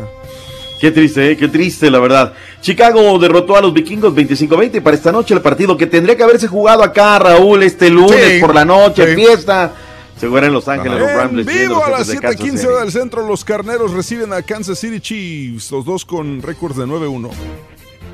Qué 0.81 0.91
triste, 0.91 1.31
¿eh? 1.31 1.37
qué 1.37 1.49
triste, 1.49 1.91
la 1.91 2.01
verdad. 2.01 2.35
Chicago 2.61 3.19
derrotó 3.19 3.57
a 3.57 3.63
los 3.63 3.73
vikingos 3.73 4.13
25-20 4.13 4.83
para 4.83 4.97
esta 4.97 5.11
noche 5.11 5.33
el 5.35 5.41
partido 5.41 5.77
que 5.77 5.87
tendría 5.87 6.17
que 6.17 6.23
haberse 6.23 6.49
jugado 6.49 6.83
acá, 6.83 7.19
Raúl, 7.19 7.63
este 7.63 7.89
lunes 7.89 8.35
Sí, 8.35 8.41
por 8.41 8.55
la 8.55 8.65
noche, 8.65 9.07
sí. 9.07 9.15
fiesta. 9.15 9.73
Seguro 10.19 10.47
en 10.47 10.53
Los 10.53 10.67
Ángeles, 10.67 10.99
los 10.99 11.13
Ramblers. 11.13 11.47
vivo 11.47 11.85
a 11.85 11.91
las 11.91 12.09
jefes 12.09 12.21
de 12.21 12.21
Kansas 12.21 12.41
7:15 12.41 12.57
City. 12.59 12.67
hora 12.67 12.81
del 12.81 12.93
centro, 12.93 13.27
los 13.27 13.45
carneros 13.45 13.93
reciben 13.93 14.33
a 14.33 14.43
Kansas 14.43 14.79
City 14.79 15.01
Chiefs, 15.01 15.71
los 15.71 15.85
dos 15.85 16.05
con 16.05 16.41
récords 16.41 16.77
de 16.77 16.87
9-1. 16.87 17.31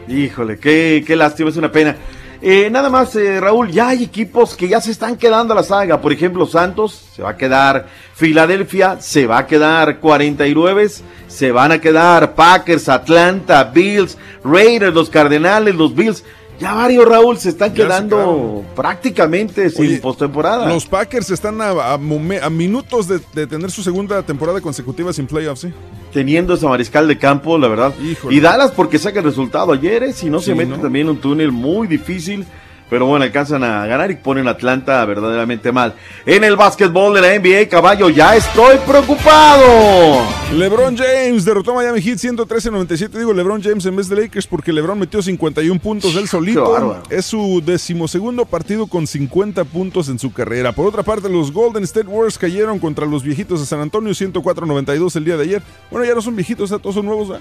Híjole, 0.09 0.59
qué, 0.59 1.05
qué 1.07 1.15
lástima, 1.15 1.51
es 1.51 1.57
una 1.57 1.71
pena. 1.71 1.97
Eh, 2.45 2.69
nada 2.71 2.91
más, 2.91 3.15
eh, 3.15 3.41
Raúl, 3.41 3.71
ya 3.71 3.91
hay 3.91 4.03
equipos 4.03 4.57
que 4.57 4.67
ya 4.67 4.81
se 4.81 4.91
están 4.91 5.17
quedando 5.17 5.53
a 5.53 5.57
la 5.57 5.63
saga. 5.63 6.01
Por 6.01 6.13
ejemplo, 6.13 6.45
Santos 6.45 7.11
se 7.15 7.23
va 7.23 7.31
a 7.31 7.37
quedar, 7.37 7.87
Filadelfia 8.17 9.01
se 9.01 9.29
va 9.29 9.39
a 9.39 9.47
quedar, 9.47 10.01
49 10.01 10.89
se 11.29 11.53
van 11.53 11.71
a 11.71 11.81
quedar, 11.81 12.35
Packers, 12.35 12.89
Atlanta, 12.89 13.63
Bills, 13.63 14.19
Raiders, 14.43 14.93
los 14.93 15.09
Cardenales, 15.09 15.77
los 15.77 15.95
Bills. 15.95 16.25
Ya 16.63 16.75
varios, 16.75 17.05
Raúl, 17.07 17.37
se 17.39 17.49
están 17.49 17.75
Ya 17.75 17.85
quedando 17.85 18.65
prácticamente 18.77 19.69
sin 19.69 19.87
Oye, 19.87 19.99
postemporada. 19.99 20.69
Los 20.69 20.87
Packers 20.87 21.31
están 21.31 21.61
a, 21.61 21.71
a 21.71 21.99
momen- 21.99 22.41
a 22.43 22.49
minutos 22.51 23.09
de, 23.09 23.21
de 23.35 23.47
tener 23.49 23.71
su 23.71 23.83
segunda 23.83 24.23
temporada 24.23 24.61
consecutiva 24.61 25.13
sin 25.13 25.27
playoffs, 25.27 25.63
¿sí? 25.63 25.73
Teniendo 26.13 26.55
esa 26.55 26.69
mariscal 26.69 27.09
de 27.09 27.19
campo, 27.19 27.59
la 27.59 27.67
verdad. 27.69 27.93
Híjole. 28.01 28.35
Y 28.37 28.41
Dallas 28.41 28.71
porque 28.71 28.99
saca 28.99 29.19
el 29.19 29.25
resultado 29.25 29.73
ayer, 29.73 30.05
¿eh? 30.05 30.13
si 30.13 30.31
no 30.31 30.39
se 30.41 30.55
mete 30.55 30.71
¿no? 30.71 30.79
también 30.79 31.09
un 31.09 31.17
túnel 31.19 31.51
muy 31.51 31.87
difícil. 31.89 32.47
Pero 32.93 33.07
bueno, 33.07 33.25
alcanzan 33.25 33.65
a 33.65 33.87
ganar 33.87 34.11
y 34.11 34.17
ponen 34.17 34.47
a 34.49 34.51
Atlanta 34.51 35.03
verdaderamente 35.07 35.73
mal. 35.73 35.95
En 36.27 36.45
el 36.45 36.57
básquetbol 36.57 37.15
de 37.15 37.23
la 37.23 37.29
NBA, 37.39 37.67
caballo, 37.71 38.11
ya 38.11 38.37
estoy 38.37 38.77
preocupado. 38.87 40.21
LeBron 40.53 40.95
James 40.99 41.47
derrotó 41.47 41.71
a 41.71 41.77
Miami 41.77 42.03
Heat 42.03 42.19
113-97. 42.19 43.09
Digo 43.13 43.33
LeBron 43.33 43.63
James 43.63 43.87
en 43.87 43.97
vez 43.97 44.11
de 44.11 44.17
Lakers 44.17 44.47
porque 44.47 44.75
LeBron 44.75 44.99
metió 44.99 45.23
51 45.23 45.81
puntos 45.81 46.15
él 46.17 46.25
Qué 46.25 46.29
solito. 46.29 47.03
Es 47.09 47.25
su 47.25 47.63
decimosegundo 47.65 48.45
partido 48.45 48.87
con 48.87 49.07
50 49.07 49.65
puntos 49.65 50.11
en 50.11 50.19
su 50.19 50.31
carrera. 50.31 50.73
Por 50.73 50.87
otra 50.87 51.03
parte, 51.03 51.31
los 51.31 51.51
Golden 51.51 51.85
State 51.85 52.07
Warriors 52.09 52.37
cayeron 52.37 52.79
contra 52.79 53.07
los 53.07 53.23
viejitos 53.23 53.61
de 53.61 53.65
San 53.67 53.81
Antonio 53.81 54.13
104-92 54.13 55.17
el 55.17 55.25
día 55.25 55.39
de 55.39 55.45
ayer. 55.45 55.63
Bueno, 55.91 56.07
ya 56.07 56.15
no 56.15 56.21
son 56.21 56.37
viejitos, 56.37 56.69
ya 56.69 56.79
todos 56.79 56.97
son 56.97 57.07
nuevos. 57.07 57.31
¿eh? 57.31 57.41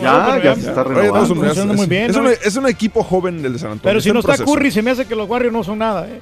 Ya, 0.00 0.40
ya 0.40 0.54
se 0.54 0.60
está 0.68 0.82
Oye, 0.82 1.08
todos 1.08 1.26
son- 1.26 1.38
renovando. 1.42 1.42
es, 1.42 1.48
Funcionando 1.48 1.74
muy 1.74 1.86
bien, 1.86 2.10
es 2.10 2.16
¿no? 2.16 2.22
un, 2.22 2.28
es 2.28 2.56
un 2.56 2.68
equipo 2.68 3.02
joven 3.02 3.42
del 3.42 3.54
de 3.54 3.58
San 3.58 3.72
Antonio. 3.72 3.90
Pero 3.90 4.00
si 4.00 4.12
no 4.12 4.20
está 4.20 4.34
proceso. 4.36 4.52
Curry, 4.54 4.70
se 4.70 4.82
me 4.82 4.91
hace 4.92 5.06
que 5.06 5.14
los 5.16 5.28
Warriors 5.28 5.52
no 5.52 5.64
son 5.64 5.78
nada. 5.78 6.06
¿eh? 6.08 6.20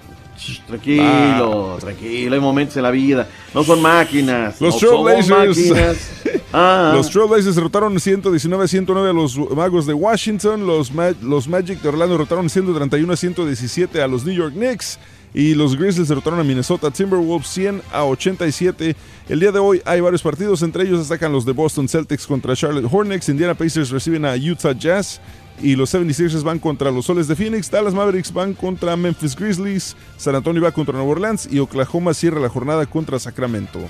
Tranquilo, 0.67 1.77
tranquilo, 1.81 2.35
hay 2.35 2.41
momentos 2.41 2.77
en 2.77 2.83
la 2.83 2.91
vida. 2.91 3.29
No 3.55 3.63
son 3.63 3.83
máquinas. 3.83 4.61
Los 4.61 4.83
no 4.83 5.05
Trailblazers. 5.05 6.11
Ah. 6.53 6.91
Los 6.97 7.09
Trailblazers 7.11 7.55
derrotaron 7.55 8.01
119 8.01 8.65
a 8.65 8.67
109 8.67 9.11
a 9.11 9.13
los 9.13 9.37
Magos 9.55 9.87
de 9.87 9.95
Washington. 9.95 10.67
Los, 10.67 10.93
Ma- 10.93 11.15
los 11.23 11.47
Magic 11.47 11.81
de 11.81 11.89
Orlando 11.89 12.15
derrotaron 12.15 12.51
131 12.51 13.13
a 13.13 13.17
117 13.17 14.03
a 14.03 14.09
los 14.09 14.25
New 14.25 14.35
York 14.35 14.53
Knicks. 14.55 14.99
Y 15.33 15.55
los 15.55 15.77
Grizzlies 15.77 16.09
derrotaron 16.09 16.41
a 16.41 16.43
Minnesota 16.43 16.91
Timberwolves 16.91 17.47
100 17.47 17.83
a 17.93 18.05
87. 18.05 18.97
El 19.29 19.39
día 19.39 19.53
de 19.53 19.61
hoy 19.61 19.81
hay 19.85 20.01
varios 20.01 20.23
partidos, 20.23 20.63
entre 20.63 20.83
ellos 20.83 20.99
destacan 20.99 21.31
los 21.31 21.45
de 21.45 21.53
Boston 21.53 21.89
Celtics 21.89 22.27
contra 22.27 22.57
Charlotte 22.57 22.89
Hornets. 22.91 23.29
Indiana 23.29 23.55
Pacers 23.55 23.91
reciben 23.91 24.25
a 24.25 24.35
Utah 24.35 24.73
Jazz. 24.73 25.21
Y 25.63 25.77
los 25.77 25.93
76ers 25.95 26.43
van 26.43 26.59
contra 26.59 26.91
los 26.91 27.07
Soles 27.07 27.29
de 27.29 27.37
Phoenix. 27.37 27.71
Dallas 27.71 27.95
Mavericks 27.95 28.33
van 28.33 28.55
contra 28.55 28.97
Memphis 28.97 29.37
Grizzlies. 29.37 29.97
San 30.17 30.35
Antonio 30.35 30.63
va 30.63 30.73
contra 30.73 30.95
Nueva 30.95 31.11
Orleans. 31.11 31.49
Y 31.51 31.59
Oklahoma 31.59 32.15
cierra 32.15 32.41
la 32.41 32.49
jornada 32.49 32.87
contra 32.87 33.19
Sacramento. 33.19 33.81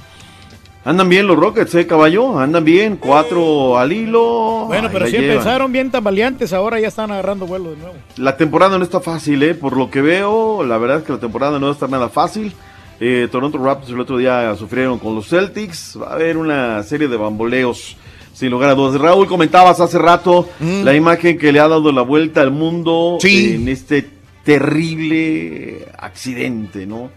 Andan 0.83 1.11
bien 1.11 1.27
los 1.27 1.37
Rockets, 1.37 1.75
¿eh, 1.75 1.87
caballo? 1.87 2.39
Andan 2.39 2.65
bien, 2.65 2.97
cuatro 2.97 3.77
al 3.77 3.93
hilo. 3.93 4.65
Bueno, 4.67 4.89
pero 4.91 5.07
si 5.07 5.13
llevan. 5.13 5.31
empezaron 5.33 5.73
bien 5.73 5.91
tambaleantes, 5.91 6.55
ahora 6.55 6.81
ya 6.81 6.89
están 6.89 7.11
agarrando 7.11 7.47
vuelo 7.47 7.71
de 7.71 7.77
nuevo. 7.77 7.95
La 8.17 8.39
temporada 8.39 8.79
no 8.79 8.85
está 8.85 8.99
fácil, 9.01 9.43
¿eh? 9.43 9.55
Por 9.55 9.77
lo 9.77 9.91
que 9.91 10.01
veo, 10.01 10.65
la 10.65 10.79
verdad 10.79 10.99
es 10.99 11.05
que 11.05 11.13
la 11.13 11.21
temporada 11.21 11.59
no 11.59 11.67
va 11.67 11.73
a 11.73 11.75
estar 11.75 11.91
nada 11.91 12.09
fácil. 12.09 12.55
Eh, 12.99 13.29
Toronto 13.31 13.59
Raptors 13.59 13.93
el 13.93 14.01
otro 14.01 14.17
día 14.17 14.55
sufrieron 14.57 14.99
con 14.99 15.15
los 15.15 15.29
Celtics. 15.29 15.99
Va 16.01 16.13
a 16.13 16.15
haber 16.15 16.39
una 16.39 16.83
serie 16.83 17.09
de 17.09 17.17
bamboleos, 17.19 17.99
sin 18.41 18.51
lugar 18.51 18.71
a 18.71 18.75
dudas. 18.75 18.99
Raúl, 18.99 19.27
comentabas 19.27 19.81
hace 19.81 19.99
rato 19.99 20.49
la 20.61 20.95
imagen 20.95 21.37
que 21.37 21.53
le 21.53 21.61
ha 21.61 21.69
dado 21.69 21.93
la 21.93 22.01
vuelta 22.01 22.41
al 22.41 22.51
mundo 22.51 23.19
en 23.23 23.69
este 23.69 24.09
terrible 24.43 25.87
accidente, 25.99 26.87
¿no? 26.87 27.11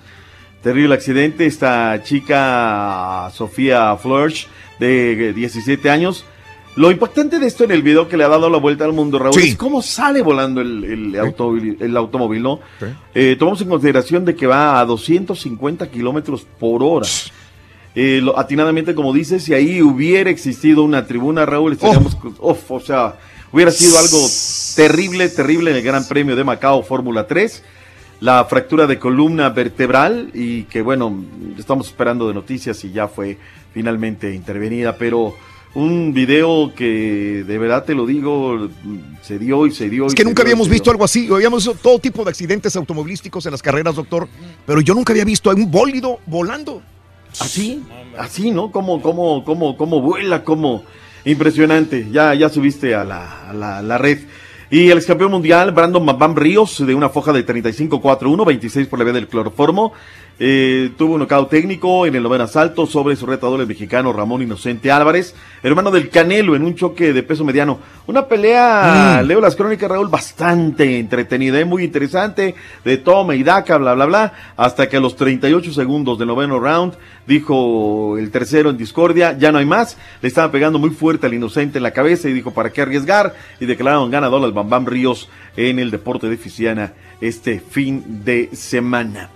Terrible 0.62 0.94
accidente. 0.94 1.46
Esta 1.46 2.04
chica, 2.04 3.32
Sofía 3.34 3.96
Flörsch, 3.96 4.48
de 4.82 5.32
17 5.32 5.90
años. 5.90 6.26
Lo 6.76 6.92
impactante 6.92 7.40
de 7.40 7.48
esto 7.48 7.64
en 7.64 7.72
el 7.72 7.84
video 7.84 8.10
que 8.10 8.18
le 8.18 8.26
ha 8.26 8.28
dado 8.28 8.50
la 8.50 8.58
vuelta 8.58 8.84
al 8.84 8.92
mundo, 8.92 9.18
Raúl, 9.18 9.40
es 9.40 9.56
cómo 9.56 9.82
sale 9.82 10.22
volando 10.22 10.60
el, 10.60 10.84
el, 10.84 11.20
automóvil, 11.20 11.78
el 11.80 11.96
automóvil, 11.96 12.44
¿no? 12.44 12.60
Eh, 13.16 13.38
tomamos 13.40 13.62
en 13.62 13.70
consideración 13.70 14.26
de 14.26 14.36
que 14.36 14.46
va 14.46 14.78
a 14.78 14.86
250 14.86 15.90
kilómetros 15.90 16.46
por 16.60 16.84
hora. 16.84 17.08
Eh, 17.96 18.22
lo- 18.24 18.38
atinadamente, 18.40 18.96
como 18.96 19.14
dices, 19.14 19.44
si 19.44 19.54
ahí 19.54 19.82
hubiera 19.82 20.30
existido 20.30 20.84
una 20.84 21.06
tribuna, 21.06 21.46
Raúl, 21.46 21.74
estaríamos, 21.74 22.18
uf, 22.40 22.72
o 22.72 22.80
sea, 22.80 23.16
hubiera 23.52 23.72
sido 23.72 23.98
algo 24.00 24.18
terrible, 24.76 25.30
terrible 25.30 25.72
en 25.72 25.78
el 25.78 25.84
Gran 25.84 26.08
Premio 26.08 26.36
de 26.36 26.44
Macao 26.44 26.82
Fórmula 26.84 27.28
3. 27.28 27.64
La 28.20 28.46
fractura 28.46 28.88
de 28.88 28.98
columna 29.00 29.50
vertebral 29.50 30.30
y 30.34 30.64
que, 30.64 30.82
bueno, 30.82 31.14
estamos 31.60 31.88
esperando 31.88 32.28
de 32.28 32.34
noticias 32.34 32.84
y 32.86 32.92
ya 32.92 33.08
fue 33.10 33.38
finalmente 33.74 34.34
intervenida, 34.34 34.96
pero 34.98 35.36
un 35.76 36.14
video 36.14 36.74
que 36.74 37.44
de 37.46 37.58
verdad 37.58 37.84
te 37.84 37.94
lo 37.96 38.06
digo, 38.06 38.70
se 39.24 39.38
dio 39.40 39.66
y 39.68 39.72
se 39.72 39.90
dio. 39.90 40.06
Es 40.08 40.16
que 40.16 40.24
nunca 40.24 40.42
dio 40.44 40.48
habíamos 40.54 40.70
visto 40.70 40.90
algo 40.90 41.04
así. 41.04 41.28
Habíamos 41.32 41.66
visto 41.66 41.78
todo 41.82 42.00
tipo 42.00 42.24
de 42.24 42.30
accidentes 42.30 42.76
automovilísticos 42.76 43.46
en 43.46 43.52
las 43.52 43.62
carreras, 43.62 43.96
doctor. 43.96 44.28
Pero 44.66 44.80
yo 44.82 44.94
nunca 44.94 45.12
había 45.12 45.26
visto 45.26 45.52
a 45.52 45.54
un 45.56 45.70
bólido 45.70 46.20
volando. 46.26 46.82
Así, 47.40 47.84
así, 48.18 48.52
¿no? 48.52 48.72
Como, 48.72 49.02
como, 49.02 49.44
como, 49.44 49.78
como 49.78 50.02
vuela, 50.02 50.44
como 50.44 50.84
impresionante. 51.26 52.08
Ya, 52.12 52.34
ya 52.34 52.50
subiste 52.50 52.96
a 52.96 53.04
la, 53.04 53.50
a 53.50 53.54
la, 53.54 53.82
la 53.82 53.98
red. 53.98 54.20
Y 54.70 54.90
el 54.90 54.98
ex 54.98 55.06
campeón 55.06 55.32
mundial, 55.32 55.72
Brandon 55.72 56.04
Bam 56.18 56.36
Ríos, 56.36 56.84
de 56.84 56.96
una 56.96 57.10
foja 57.10 57.32
de 57.32 57.46
35-4-1, 57.46 58.44
26 58.44 58.88
por 58.88 58.98
la 58.98 59.06
vía 59.06 59.14
del 59.14 59.28
cloroformo. 59.28 59.94
Eh, 60.40 60.92
tuvo 60.98 61.14
un 61.14 61.20
knockout 61.20 61.50
técnico 61.50 62.06
en 62.06 62.16
el 62.16 62.24
noveno 62.24 62.46
asalto 62.46 62.86
sobre 62.86 63.16
su 63.16 63.26
retador 63.26 63.62
el 63.62 63.68
mexicano 63.68 64.12
Ramón 64.12 64.42
Inocente 64.42 64.92
Álvarez, 64.92 65.36
hermano 65.62 65.92
del 65.92 66.10
Canelo, 66.10 66.56
en 66.56 66.64
un 66.64 66.76
choque 66.76 67.14
de 67.14 67.24
peso 67.24 67.46
mediano. 67.46 67.80
Una 68.08 68.28
pelea, 68.28 69.22
Mm. 69.24 69.28
leo 69.28 69.40
las 69.40 69.56
crónicas, 69.56 69.90
Raúl, 69.90 70.10
bastante 70.10 70.98
entretenida, 71.00 71.60
¿eh? 71.60 71.66
muy 71.66 71.84
interesante, 71.84 72.56
de 72.84 72.98
toma 72.98 73.36
y 73.36 73.44
daca, 73.44 73.78
bla, 73.78 73.94
bla, 73.94 74.06
bla, 74.06 74.34
hasta 74.58 74.90
que 74.90 74.98
a 74.98 75.00
los 75.00 75.16
38 75.16 75.72
segundos 75.72 76.18
del 76.20 76.28
noveno 76.28 76.60
round, 76.60 76.94
dijo 77.28 78.18
el 78.18 78.32
tercero 78.32 78.70
en 78.70 78.78
discordia, 78.78 79.38
ya 79.38 79.52
no 79.52 79.60
hay 79.60 79.66
más, 79.66 79.98
le 80.22 80.28
estaba 80.28 80.52
pegando 80.52 80.80
muy 80.80 80.90
fuerte 80.90 81.28
al 81.28 81.34
inocente 81.34 81.78
en 81.78 81.84
la 81.84 81.92
cabeza 81.92 82.28
y 82.28 82.34
dijo, 82.34 82.52
¿para 82.52 82.72
qué 82.72 82.82
arriesgar? 82.82 83.34
Y 83.60 83.66
declararon 83.66 84.12
ganador 84.12 84.44
al 84.44 84.52
Bam 84.52 84.70
Bam 84.70 84.86
Ríos 84.86 85.30
en 85.56 85.80
el 85.80 85.92
deporte 85.92 86.28
de 86.28 86.38
Ficiana 86.38 86.94
este 87.22 87.60
fin 87.62 88.04
de 88.26 88.50
semana. 88.54 89.30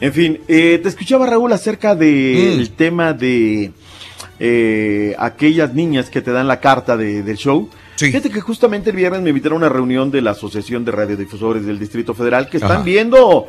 En 0.00 0.12
fin, 0.12 0.40
eh, 0.48 0.80
te 0.82 0.88
escuchaba 0.88 1.26
Raúl 1.26 1.52
acerca 1.52 1.94
del 1.94 2.70
tema 2.70 3.12
de 3.12 3.72
eh, 4.38 5.14
aquellas 5.18 5.74
niñas 5.74 6.08
que 6.08 6.22
te 6.22 6.32
dan 6.32 6.48
la 6.48 6.60
carta 6.60 6.96
de- 6.96 7.22
del 7.22 7.36
show. 7.36 7.68
Fíjate 7.98 8.30
que 8.30 8.40
justamente 8.40 8.88
el 8.90 8.96
viernes 8.96 9.20
me 9.20 9.28
invitaron 9.28 9.56
a 9.62 9.66
una 9.66 9.68
reunión 9.68 10.10
de 10.10 10.22
la 10.22 10.30
Asociación 10.30 10.86
de 10.86 10.92
Radiodifusores 10.92 11.66
del 11.66 11.78
Distrito 11.78 12.14
Federal 12.14 12.48
que 12.48 12.56
están 12.56 12.72
Ajá. 12.78 12.82
viendo 12.82 13.48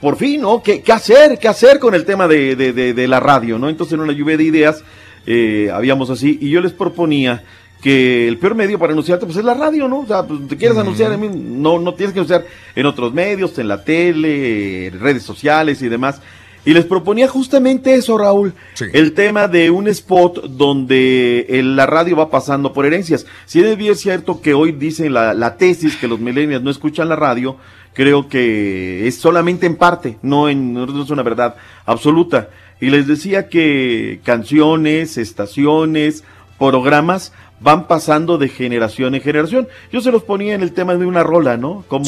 por 0.00 0.16
fin, 0.16 0.40
¿no? 0.40 0.60
¿Qué, 0.60 0.82
qué 0.82 0.90
hacer? 0.90 1.38
¿Qué 1.38 1.46
hacer 1.46 1.78
con 1.78 1.94
el 1.94 2.04
tema 2.04 2.26
de, 2.26 2.56
de- 2.56 2.72
de- 2.72 2.94
de 2.94 3.06
la 3.08 3.20
radio, 3.20 3.60
¿no? 3.60 3.68
Entonces 3.68 3.92
en 3.94 4.00
una 4.00 4.12
lluvia 4.12 4.36
de 4.36 4.42
ideas 4.42 4.82
eh, 5.24 5.70
habíamos 5.72 6.10
así 6.10 6.36
y 6.40 6.50
yo 6.50 6.60
les 6.60 6.72
proponía 6.72 7.44
que 7.82 8.28
el 8.28 8.38
peor 8.38 8.54
medio 8.54 8.78
para 8.78 8.92
anunciarte 8.92 9.26
pues 9.26 9.36
es 9.38 9.44
la 9.44 9.54
radio, 9.54 9.88
¿no? 9.88 10.00
O 10.00 10.06
sea, 10.06 10.22
pues 10.26 10.46
te 10.48 10.56
quieres 10.56 10.78
anunciar, 10.78 11.12
a 11.12 11.16
mí, 11.16 11.28
no, 11.32 11.78
no 11.80 11.94
tienes 11.94 12.12
que 12.14 12.20
anunciar 12.20 12.44
en 12.76 12.86
otros 12.86 13.12
medios, 13.12 13.58
en 13.58 13.66
la 13.68 13.82
tele, 13.84 14.86
en 14.86 15.00
redes 15.00 15.24
sociales 15.24 15.82
y 15.82 15.88
demás. 15.88 16.20
Y 16.64 16.74
les 16.74 16.84
proponía 16.84 17.26
justamente 17.26 17.92
eso, 17.96 18.16
Raúl. 18.16 18.54
El 18.92 19.14
tema 19.14 19.48
de 19.48 19.68
un 19.70 19.88
spot 19.88 20.44
donde 20.44 21.44
el- 21.48 21.74
la 21.74 21.86
radio 21.86 22.14
va 22.16 22.30
pasando 22.30 22.72
por 22.72 22.86
herencias. 22.86 23.26
Si 23.46 23.60
es 23.60 23.76
bien 23.76 23.96
cierto 23.96 24.40
que 24.40 24.54
hoy 24.54 24.70
dicen 24.70 25.12
la, 25.12 25.34
la 25.34 25.56
tesis 25.56 25.96
que 25.96 26.06
los 26.06 26.20
millennials 26.20 26.62
no 26.62 26.70
escuchan 26.70 27.08
la 27.08 27.16
radio, 27.16 27.56
creo 27.94 28.28
que 28.28 29.08
es 29.08 29.16
solamente 29.18 29.66
en 29.66 29.74
parte, 29.74 30.18
no, 30.22 30.48
en, 30.48 30.72
no 30.72 30.84
es 31.02 31.10
una 31.10 31.24
verdad 31.24 31.56
absoluta. 31.84 32.48
Y 32.80 32.90
les 32.90 33.08
decía 33.08 33.48
que 33.48 34.20
canciones, 34.24 35.18
estaciones, 35.18 36.22
programas 36.60 37.32
van 37.62 37.86
pasando 37.86 38.38
de 38.38 38.48
generación 38.48 39.14
en 39.14 39.20
generación. 39.22 39.68
Yo 39.92 40.00
se 40.00 40.12
los 40.12 40.22
ponía 40.24 40.54
en 40.54 40.62
el 40.62 40.72
tema 40.72 40.94
de 40.96 41.06
una 41.06 41.22
rola, 41.22 41.56
¿no? 41.56 41.84
Como, 41.88 42.04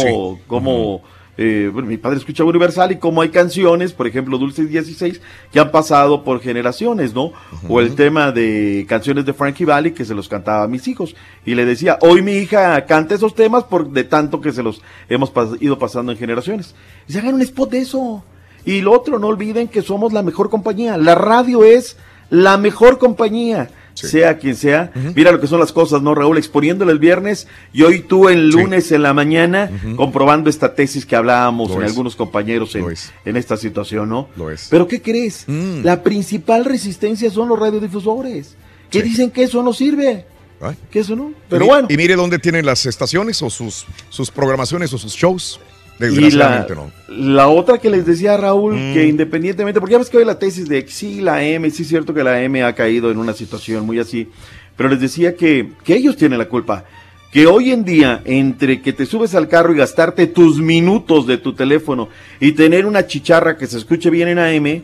como 0.46 1.02
eh, 1.36 1.68
bueno, 1.72 1.88
mi 1.88 1.96
padre 1.96 2.18
escuchaba 2.18 2.48
Universal 2.48 2.92
y 2.92 2.98
como 2.98 3.20
hay 3.20 3.30
canciones, 3.30 3.92
por 3.92 4.06
ejemplo, 4.06 4.38
Dulces 4.38 4.68
16, 4.68 5.20
que 5.50 5.58
han 5.58 5.70
pasado 5.72 6.22
por 6.22 6.40
generaciones, 6.40 7.12
¿no? 7.12 7.32
O 7.68 7.80
el 7.80 7.94
tema 7.96 8.30
de 8.30 8.86
canciones 8.88 9.24
de 9.26 9.32
Frankie 9.32 9.64
Valli 9.64 9.90
que 9.92 10.04
se 10.04 10.14
los 10.14 10.28
cantaba 10.28 10.62
a 10.62 10.68
mis 10.68 10.86
hijos. 10.86 11.16
Y 11.44 11.54
le 11.56 11.64
decía, 11.64 11.98
hoy 12.02 12.22
mi 12.22 12.32
hija 12.34 12.84
canta 12.86 13.14
esos 13.16 13.34
temas 13.34 13.64
por 13.64 13.90
de 13.90 14.04
tanto 14.04 14.40
que 14.40 14.52
se 14.52 14.62
los 14.62 14.80
hemos 15.08 15.32
pas- 15.34 15.56
ido 15.60 15.78
pasando 15.78 16.12
en 16.12 16.18
generaciones. 16.18 16.74
Y 17.08 17.12
se 17.12 17.18
hagan 17.18 17.34
un 17.34 17.42
spot 17.42 17.70
de 17.70 17.78
eso. 17.78 18.22
Y 18.64 18.80
lo 18.80 18.92
otro, 18.92 19.18
no 19.18 19.26
olviden 19.26 19.66
que 19.68 19.82
somos 19.82 20.12
la 20.12 20.22
mejor 20.22 20.50
compañía. 20.50 20.96
La 20.96 21.14
radio 21.16 21.64
es 21.64 21.96
la 22.30 22.56
mejor 22.58 22.98
compañía. 22.98 23.70
Sea 23.94 24.38
quien 24.38 24.56
sea, 24.56 24.90
mira 25.14 25.30
lo 25.32 25.40
que 25.40 25.46
son 25.46 25.60
las 25.60 25.72
cosas, 25.72 26.02
¿no, 26.02 26.14
Raúl? 26.14 26.36
Exponiéndole 26.36 26.90
el 26.92 26.98
viernes 26.98 27.46
y 27.72 27.82
hoy 27.82 28.00
tú 28.00 28.28
el 28.28 28.48
lunes 28.50 28.90
en 28.92 29.02
la 29.02 29.14
mañana 29.14 29.70
comprobando 29.96 30.50
esta 30.50 30.74
tesis 30.74 31.06
que 31.06 31.14
hablábamos 31.16 31.70
Lo 31.70 31.76
en 31.76 31.82
es. 31.84 31.90
algunos 31.90 32.16
compañeros 32.16 32.74
en, 32.74 32.86
en 33.24 33.36
esta 33.36 33.56
situación, 33.56 34.08
¿no? 34.08 34.28
Lo 34.36 34.50
es. 34.50 34.66
Pero 34.70 34.88
¿qué 34.88 35.00
crees? 35.00 35.44
La 35.48 36.02
principal 36.02 36.64
resistencia 36.64 37.30
son 37.30 37.48
los 37.48 37.58
radiodifusores, 37.58 38.56
que 38.90 39.02
dicen 39.02 39.30
que 39.30 39.44
eso 39.44 39.62
no 39.62 39.72
sirve. 39.72 40.26
Ay. 40.60 40.76
Que 40.90 41.00
eso 41.00 41.14
no. 41.16 41.32
Pero 41.48 41.64
Y- 41.64 41.68
bueno. 41.68 41.86
Y 41.90 41.96
mire 41.96 42.16
dónde 42.16 42.38
tienen 42.38 42.64
las 42.64 42.86
estaciones 42.86 43.42
o 43.42 43.50
sus, 43.50 43.86
sus 44.08 44.30
programaciones 44.30 44.92
o 44.92 44.98
sus 44.98 45.12
shows. 45.12 45.60
Y 46.00 46.02
la, 46.02 46.06
Desgraciadamente, 46.08 46.74
¿no? 46.74 46.90
la 47.08 47.48
otra 47.48 47.78
que 47.78 47.88
les 47.88 48.04
decía 48.04 48.36
Raúl, 48.36 48.74
Mm. 48.74 48.94
que 48.94 49.06
independientemente, 49.06 49.78
porque 49.80 49.92
ya 49.92 49.98
ves 49.98 50.10
que 50.10 50.16
hoy 50.18 50.24
la 50.24 50.38
tesis 50.38 50.68
de 50.68 50.84
sí, 50.88 51.20
la 51.20 51.42
M, 51.44 51.70
sí 51.70 51.82
es 51.82 51.88
cierto 51.88 52.12
que 52.12 52.24
la 52.24 52.42
M 52.42 52.62
ha 52.64 52.74
caído 52.74 53.10
en 53.10 53.18
una 53.18 53.32
situación 53.32 53.86
muy 53.86 53.98
así, 54.00 54.28
pero 54.76 54.88
les 54.88 55.00
decía 55.00 55.36
que, 55.36 55.70
que 55.84 55.94
ellos 55.94 56.16
tienen 56.16 56.38
la 56.38 56.46
culpa. 56.48 56.84
Que 57.30 57.46
hoy 57.48 57.72
en 57.72 57.84
día, 57.84 58.22
entre 58.24 58.80
que 58.80 58.92
te 58.92 59.06
subes 59.06 59.34
al 59.34 59.48
carro 59.48 59.72
y 59.72 59.76
gastarte 59.76 60.26
tus 60.28 60.60
minutos 60.60 61.26
de 61.26 61.36
tu 61.36 61.52
teléfono 61.52 62.08
y 62.38 62.52
tener 62.52 62.86
una 62.86 63.06
chicharra 63.08 63.56
que 63.56 63.66
se 63.66 63.78
escuche 63.78 64.08
bien 64.10 64.28
en 64.28 64.38
AM, 64.38 64.82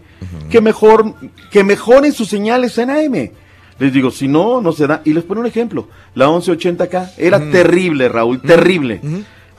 que 0.51 0.61
mejor, 0.61 1.15
que 1.53 1.62
mejoren 1.62 2.12
sus 2.12 2.28
señales 2.28 2.77
en 2.78 2.91
AM. 2.91 3.31
Les 3.78 3.93
digo, 3.93 4.11
si 4.11 4.27
no, 4.28 4.61
no 4.61 4.73
se 4.73 4.87
da. 4.89 5.01
Y 5.05 5.12
les 5.12 5.23
pongo 5.24 5.41
un 5.43 5.47
ejemplo. 5.47 5.89
La 6.16 6.27
1180K 6.28 7.12
era 7.19 7.39
Mm. 7.39 7.51
terrible, 7.53 8.09
Raúl, 8.09 8.41
terrible. 8.43 9.01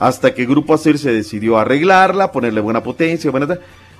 Hasta 0.02 0.34
que 0.34 0.46
Grupo 0.46 0.74
Acer 0.74 0.98
se 0.98 1.12
decidió 1.12 1.56
a 1.58 1.62
arreglarla, 1.62 2.32
ponerle 2.32 2.60
buena 2.60 2.82
potencia, 2.82 3.30
buena... 3.30 3.56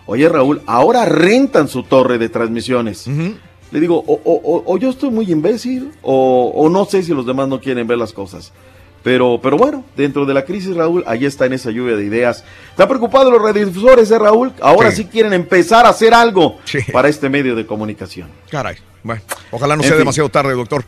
Oye, 0.06 0.28
Raúl, 0.28 0.60
ahora 0.66 1.04
rentan 1.04 1.68
su 1.68 1.84
torre 1.84 2.18
de 2.18 2.28
transmisiones. 2.28 3.06
Le 3.70 3.80
digo, 3.80 4.02
o, 4.04 4.20
o- 4.66 4.78
yo 4.78 4.90
estoy 4.90 5.10
muy 5.10 5.30
imbécil, 5.30 5.92
o, 6.02 6.50
o 6.56 6.68
no 6.68 6.86
sé 6.86 7.04
si 7.04 7.14
los 7.14 7.24
demás 7.24 7.46
no 7.46 7.60
quieren 7.60 7.86
ver 7.86 7.98
las 7.98 8.12
cosas. 8.12 8.52
Pero, 9.04 9.38
pero 9.40 9.56
bueno, 9.56 9.84
dentro 9.96 10.26
de 10.26 10.34
la 10.34 10.44
crisis, 10.44 10.74
Raúl, 10.74 11.04
ahí 11.06 11.24
está 11.24 11.46
en 11.46 11.52
esa 11.52 11.70
lluvia 11.70 11.94
de 11.96 12.04
ideas. 12.04 12.42
¿Están 12.70 12.88
preocupados 12.88 13.32
los 13.32 13.40
radiodifusores, 13.40 14.10
eh, 14.10 14.18
Raúl? 14.18 14.52
Ahora 14.60 14.90
sí, 14.90 15.02
Sí. 15.04 15.08
quieren 15.10 15.32
empezar 15.32 15.86
a 15.86 15.90
hacer 15.90 16.12
algo 16.14 16.58
para 16.92 17.08
este 17.08 17.28
medio 17.28 17.54
de 17.54 17.64
comunicación. 17.64 18.28
Caray. 18.50 18.76
Bueno, 19.04 19.22
ojalá 19.52 19.76
no 19.76 19.82
En 19.82 19.86
sea 19.88 19.92
fin. 19.96 20.00
demasiado 20.00 20.28
tarde, 20.30 20.52
doctor. 20.54 20.84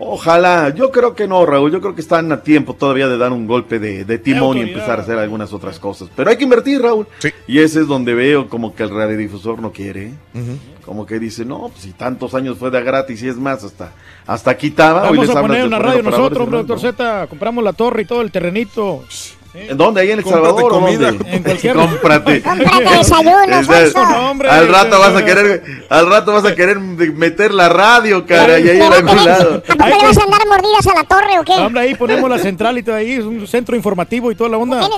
Ojalá, 0.00 0.72
yo 0.74 0.92
creo 0.92 1.14
que 1.14 1.26
no, 1.26 1.44
Raúl, 1.44 1.72
yo 1.72 1.80
creo 1.80 1.94
que 1.94 2.00
están 2.00 2.30
a 2.30 2.42
tiempo 2.42 2.74
todavía 2.74 3.08
de 3.08 3.18
dar 3.18 3.32
un 3.32 3.48
golpe 3.48 3.80
de, 3.80 4.04
de 4.04 4.18
timón 4.18 4.56
y 4.56 4.60
empezar 4.60 5.00
a 5.00 5.02
hacer 5.02 5.18
algunas 5.18 5.52
otras 5.52 5.80
cosas. 5.80 6.08
Pero 6.14 6.30
hay 6.30 6.36
que 6.36 6.44
invertir, 6.44 6.80
Raúl. 6.80 7.06
Y 7.48 7.58
ese 7.58 7.80
es 7.80 7.88
donde 7.88 8.14
veo 8.14 8.48
como 8.48 8.74
que 8.76 8.84
el 8.84 8.90
radiodifusor 8.90 9.60
no 9.60 9.72
quiere. 9.72 10.12
Como 10.84 11.04
que 11.04 11.18
dice, 11.18 11.44
no, 11.44 11.68
pues 11.68 11.82
si 11.82 11.90
tantos 11.90 12.34
años 12.34 12.56
fue 12.58 12.70
de 12.70 12.80
gratis 12.82 13.22
y 13.22 13.28
es 13.28 13.36
más, 13.36 13.64
hasta, 13.64 13.92
hasta 14.26 14.56
quitaba. 14.56 15.02
Hoy 15.02 15.18
Vamos 15.18 15.26
les 15.26 15.28
a 15.28 15.38
hablan 15.40 15.46
poner 15.48 15.62
de 15.62 15.68
una 15.68 15.78
radio 15.78 16.02
nosotros, 16.02 16.44
hombre, 16.44 16.58
doctor 16.58 16.80
Z. 16.80 17.26
Compramos 17.26 17.64
la 17.64 17.72
torre 17.72 18.02
y 18.02 18.04
todo 18.04 18.22
el 18.22 18.30
terrenito. 18.30 19.04
¿En 19.54 19.76
dónde? 19.76 20.00
¿Ahí 20.02 20.10
en 20.12 20.18
El 20.18 20.24
Salvador 20.24 20.72
o 20.72 20.80
comida. 20.80 21.10
dónde? 21.12 21.30
En 21.36 21.42
cualquier- 21.42 21.74
Cómprate. 21.76 22.42
Cómprate 22.42 22.96
desayuno. 22.98 23.46
No, 23.94 24.30
hombre. 24.30 24.48
al 24.48 24.68
rato 24.68 24.98
vas 25.00 25.16
a 25.16 25.24
querer, 25.24 25.62
al 25.88 26.08
rato 26.08 26.32
vas 26.32 26.44
a 26.44 26.54
querer 26.54 26.78
meter 26.78 27.52
la 27.54 27.68
radio, 27.68 28.24
cara, 28.26 28.60
y 28.60 28.68
ahí 28.68 28.76
en 28.76 28.92
algún 28.92 29.24
lado. 29.24 29.62
¿A 29.68 29.72
poco 29.74 29.88
le 29.88 30.02
vas 30.04 30.18
a 30.18 30.22
andar 30.22 30.46
mordidas 30.46 30.86
a 30.86 30.94
la 30.94 31.04
torre 31.04 31.38
o 31.40 31.44
qué? 31.44 31.52
Hombre, 31.52 31.80
ahí 31.82 31.94
ponemos 31.94 32.28
la 32.30 32.38
central 32.38 32.78
y 32.78 32.82
todo 32.82 32.94
ahí, 32.96 33.12
es 33.12 33.24
un 33.24 33.46
centro 33.46 33.74
informativo 33.74 34.30
y 34.30 34.34
toda 34.34 34.50
la 34.50 34.58
onda. 34.58 34.88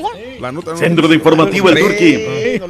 La 0.40 0.52
nota 0.52 0.72
no- 0.72 0.76
Centro 0.76 1.06
de 1.08 1.14
informativo 1.14 1.68
el 1.70 1.78
Turqui. 1.78 2.60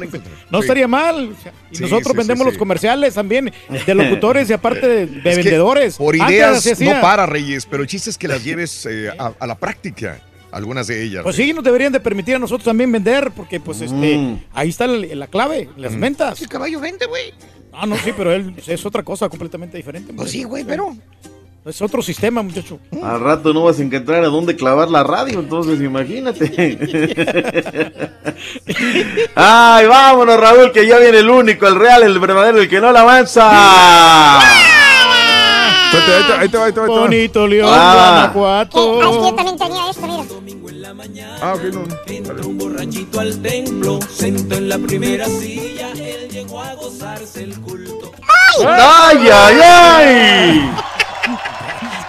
No 0.49 0.59
estaría 0.59 0.87
mal. 0.87 1.33
y 1.71 1.75
Sí, 1.75 1.83
nosotros 1.83 2.11
sí, 2.11 2.17
vendemos 2.17 2.45
sí, 2.45 2.49
los 2.51 2.57
comerciales 2.57 3.13
también 3.15 3.51
de 3.85 3.95
locutores 3.95 4.49
y 4.49 4.53
aparte 4.53 4.87
de, 4.87 5.05
de 5.07 5.29
Es 5.29 5.35
vendedores. 5.37 5.97
Por 5.97 6.15
ideas 6.15 6.65
no 6.79 7.01
para, 7.01 7.25
Reyes, 7.25 7.65
pero 7.65 7.83
el 7.83 7.89
chiste 7.89 8.09
es 8.09 8.17
que 8.17 8.27
las 8.27 8.43
lleves 8.43 8.85
eh, 8.89 9.09
a, 9.17 9.31
a 9.39 9.47
la 9.47 9.55
práctica, 9.55 10.19
algunas 10.51 10.87
de 10.87 11.03
ellas. 11.03 11.23
Pues 11.23 11.35
sí, 11.35 11.53
nos 11.53 11.63
deberían 11.63 11.93
de 11.93 11.99
permitir 11.99 12.35
a 12.35 12.39
nosotros 12.39 12.65
también 12.65 12.91
vender, 12.91 13.31
porque 13.35 13.59
pues 13.59 13.81
este, 13.81 14.17
Mm. 14.17 14.39
ahí 14.53 14.69
está 14.69 14.87
la, 14.87 15.15
la 15.15 15.27
clave, 15.27 15.69
las 15.77 15.97
ventas. 15.99 16.41
El 16.41 16.49
caballo 16.49 16.79
vende, 16.79 17.05
güey. 17.05 17.33
Ah, 17.73 17.85
no, 17.85 17.95
sí, 17.97 18.11
pero 18.15 18.33
él 18.33 18.53
es 18.67 18.85
otra 18.85 19.03
cosa 19.03 19.29
completamente 19.29 19.77
diferente. 19.77 20.13
Pues 20.13 20.31
sí, 20.31 20.43
güey, 20.43 20.63
pero. 20.63 20.95
Es 21.63 21.79
otro 21.79 22.01
sistema, 22.01 22.41
muchacho. 22.41 22.79
Al 23.03 23.19
rato 23.19 23.53
no 23.53 23.65
vas 23.65 23.77
a 23.79 23.83
encontrar 23.83 24.23
a 24.23 24.27
dónde 24.29 24.55
clavar 24.55 24.89
la 24.89 25.03
radio, 25.03 25.41
entonces 25.41 25.79
imagínate. 25.79 26.49
Ay, 29.35 29.85
vámonos, 29.85 30.39
Raúl, 30.39 30.71
que 30.71 30.87
ya 30.87 30.97
viene 30.97 31.19
el 31.19 31.29
único, 31.29 31.67
el 31.67 31.75
real, 31.75 32.01
el 32.01 32.17
verdadero, 32.19 32.61
el 32.61 32.67
que 32.67 32.81
no 32.81 32.91
la 32.91 33.01
avanza. 33.01 34.41
Espérate, 35.97 36.33
ahí 36.33 36.49
te- 36.49 36.57
va, 36.57 36.65
ahí 36.65 36.71
te 36.73 36.79
va, 36.79 36.85
ahí 36.85 36.91
te 36.91 36.93
va. 36.93 36.99
Bonito 37.01 37.47
León, 37.47 37.69
Ah. 37.71 37.75
Eh, 37.75 37.79
ah, 37.81 38.31
Guanajuato. 38.33 39.01
es 39.01 39.07
que 39.17 39.23
yo 39.29 39.35
también 39.35 39.57
tenía 39.57 39.89
esto, 39.89 40.07
mira. 40.07 40.23
Ah, 41.41 41.53
ok, 41.55 41.61
no. 41.73 42.47
un 42.47 42.57
borrachito 42.57 43.19
al 43.19 43.41
templo, 43.41 43.99
sentó 44.13 44.55
en 44.55 44.69
la 44.69 44.77
primera 44.77 45.25
silla, 45.25 45.89
él 45.91 46.29
llegó 46.29 46.61
a 46.61 46.73
gozarse 46.75 47.43
el 47.43 47.59
culto. 47.61 48.11
¡Ay, 48.67 49.29
ay, 49.33 49.59
ay! 49.63 50.71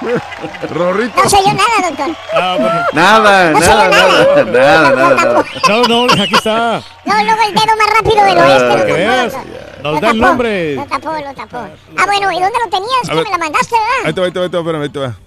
Rorrito. 0.71 1.23
No 1.23 1.31
soy 1.31 1.41
yo 1.41 1.53
nada, 1.55 1.89
doctor. 1.89 2.17
Ah, 2.35 2.57
bueno. 2.59 2.81
Nada, 2.93 3.51
No 3.53 3.61
nada, 3.61 3.67
soy 3.85 3.91
nada, 3.91 4.45
nada, 4.45 4.91
nada, 4.91 5.15
nada. 5.15 5.45
No, 5.69 5.83
no, 6.07 6.13
aquí 6.23 6.35
está. 6.35 6.83
No, 7.05 7.15
luego 7.25 7.41
el 7.49 7.55
dedo 7.55 7.77
más 7.79 7.91
rápido 7.95 8.25
del 8.25 8.39
oeste. 8.39 9.39
Ah, 9.85 9.91
lo 9.93 10.01
tapó, 10.01 10.01
Nos 10.01 10.01
lo 10.01 10.01
da 10.01 10.11
el 10.11 10.19
tapó, 10.19 10.27
nombre. 10.29 10.75
Lo 10.77 10.85
tapó, 10.87 11.11
lo 11.13 11.35
tapó. 11.35 11.59
Ah, 11.97 12.07
bueno, 12.07 12.33
¿y 12.33 12.41
dónde 12.41 12.59
lo 12.65 12.71
tenías? 12.71 13.09
Que 13.09 13.15
me 13.15 13.31
la 13.31 13.39
mandaste, 13.39 13.75
Ahí 13.77 14.13
¿verdad? 14.13 14.15
te 14.15 14.21
va, 14.21 14.27
ahí 14.27 14.33
te 14.33 14.39
va, 14.39 14.45
ahí 14.45 14.51
te 14.51 14.57
va, 14.57 14.61
espérame, 14.63 14.83
ahí 14.83 14.89
te 14.89 14.99
va. 14.99 15.19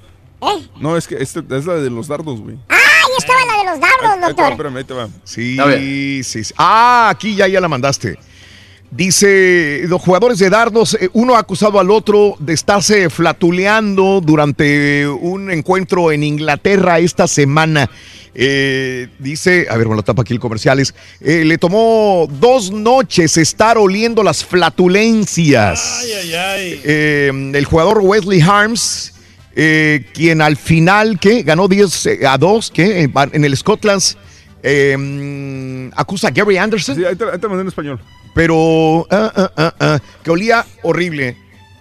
¿Eh? 0.51 0.67
No, 0.77 0.97
es 0.97 1.07
que 1.07 1.15
este 1.15 1.39
es 1.49 1.65
la 1.65 1.75
de 1.75 1.89
los 1.89 2.07
dardos, 2.07 2.39
güey. 2.41 2.57
Ah, 2.69 2.75
ahí 2.75 3.13
estaba 3.17 3.39
la 3.45 3.57
de 3.57 3.63
los 3.65 3.73
Ahí, 3.75 3.79
dardos, 3.81 4.09
ahí 4.11 4.15
te 4.15 4.21
va, 4.21 4.27
doctor. 4.27 4.51
espérame, 4.51 4.77
ahí 4.77 4.83
te 4.83 4.93
va. 4.93 5.07
Sí, 5.23 6.23
sí, 6.23 6.43
sí. 6.43 6.53
Ah, 6.57 7.09
aquí 7.09 7.35
ya, 7.35 7.47
ya 7.47 7.59
la 7.61 7.67
mandaste. 7.67 8.17
Dice, 8.91 9.81
los 9.87 10.01
jugadores 10.01 10.39
de 10.39 10.49
dardos, 10.49 10.97
eh, 10.99 11.09
uno 11.13 11.35
ha 11.35 11.39
acusado 11.39 11.79
al 11.79 11.91
otro 11.91 12.35
de 12.39 12.53
estarse 12.53 13.09
flatuleando 13.09 14.21
durante 14.21 15.07
un 15.07 15.51
encuentro 15.51 16.11
en 16.11 16.23
Inglaterra 16.23 16.99
esta 16.99 17.27
semana. 17.27 17.89
Eh, 18.37 19.07
dice, 19.17 19.65
a 19.69 19.77
ver, 19.77 19.87
me 19.87 19.95
lo 19.95 20.03
tapa 20.03 20.23
aquí 20.23 20.33
el 20.33 20.41
comerciales, 20.41 20.93
eh, 21.21 21.45
le 21.45 21.57
tomó 21.57 22.27
dos 22.29 22.69
noches 22.69 23.37
estar 23.37 23.77
oliendo 23.77 24.23
las 24.23 24.43
flatulencias. 24.43 26.01
Ay, 26.01 26.11
ay, 26.11 26.33
ay. 26.33 26.81
Eh, 26.83 27.51
el 27.53 27.65
jugador 27.65 27.99
Wesley 28.01 28.41
Harms, 28.41 29.13
quien 29.53 30.41
al 30.41 30.57
final, 30.57 31.17
¿qué? 31.17 31.43
Ganó 31.43 31.69
10 31.69 32.05
eh, 32.07 32.27
a 32.27 32.37
2, 32.37 32.71
¿qué? 32.71 33.03
En, 33.03 33.13
en 33.31 33.45
el 33.45 33.55
Scotlands, 33.55 34.17
eh, 34.67 34.97
mm, 34.97 35.91
acusa 35.95 36.29
a 36.29 36.31
Gary 36.31 36.57
Anderson, 36.57 36.95
Sí, 36.95 37.05
ahí 37.05 37.15
te, 37.15 37.23
ahí 37.25 37.37
te 37.39 37.47
mandé 37.47 37.61
en 37.61 37.67
español. 37.67 37.99
pero 38.33 39.05
ah, 39.11 39.51
ah, 39.55 39.73
ah, 39.79 39.99
que 40.23 40.31
olía 40.31 40.65
horrible. 40.83 41.37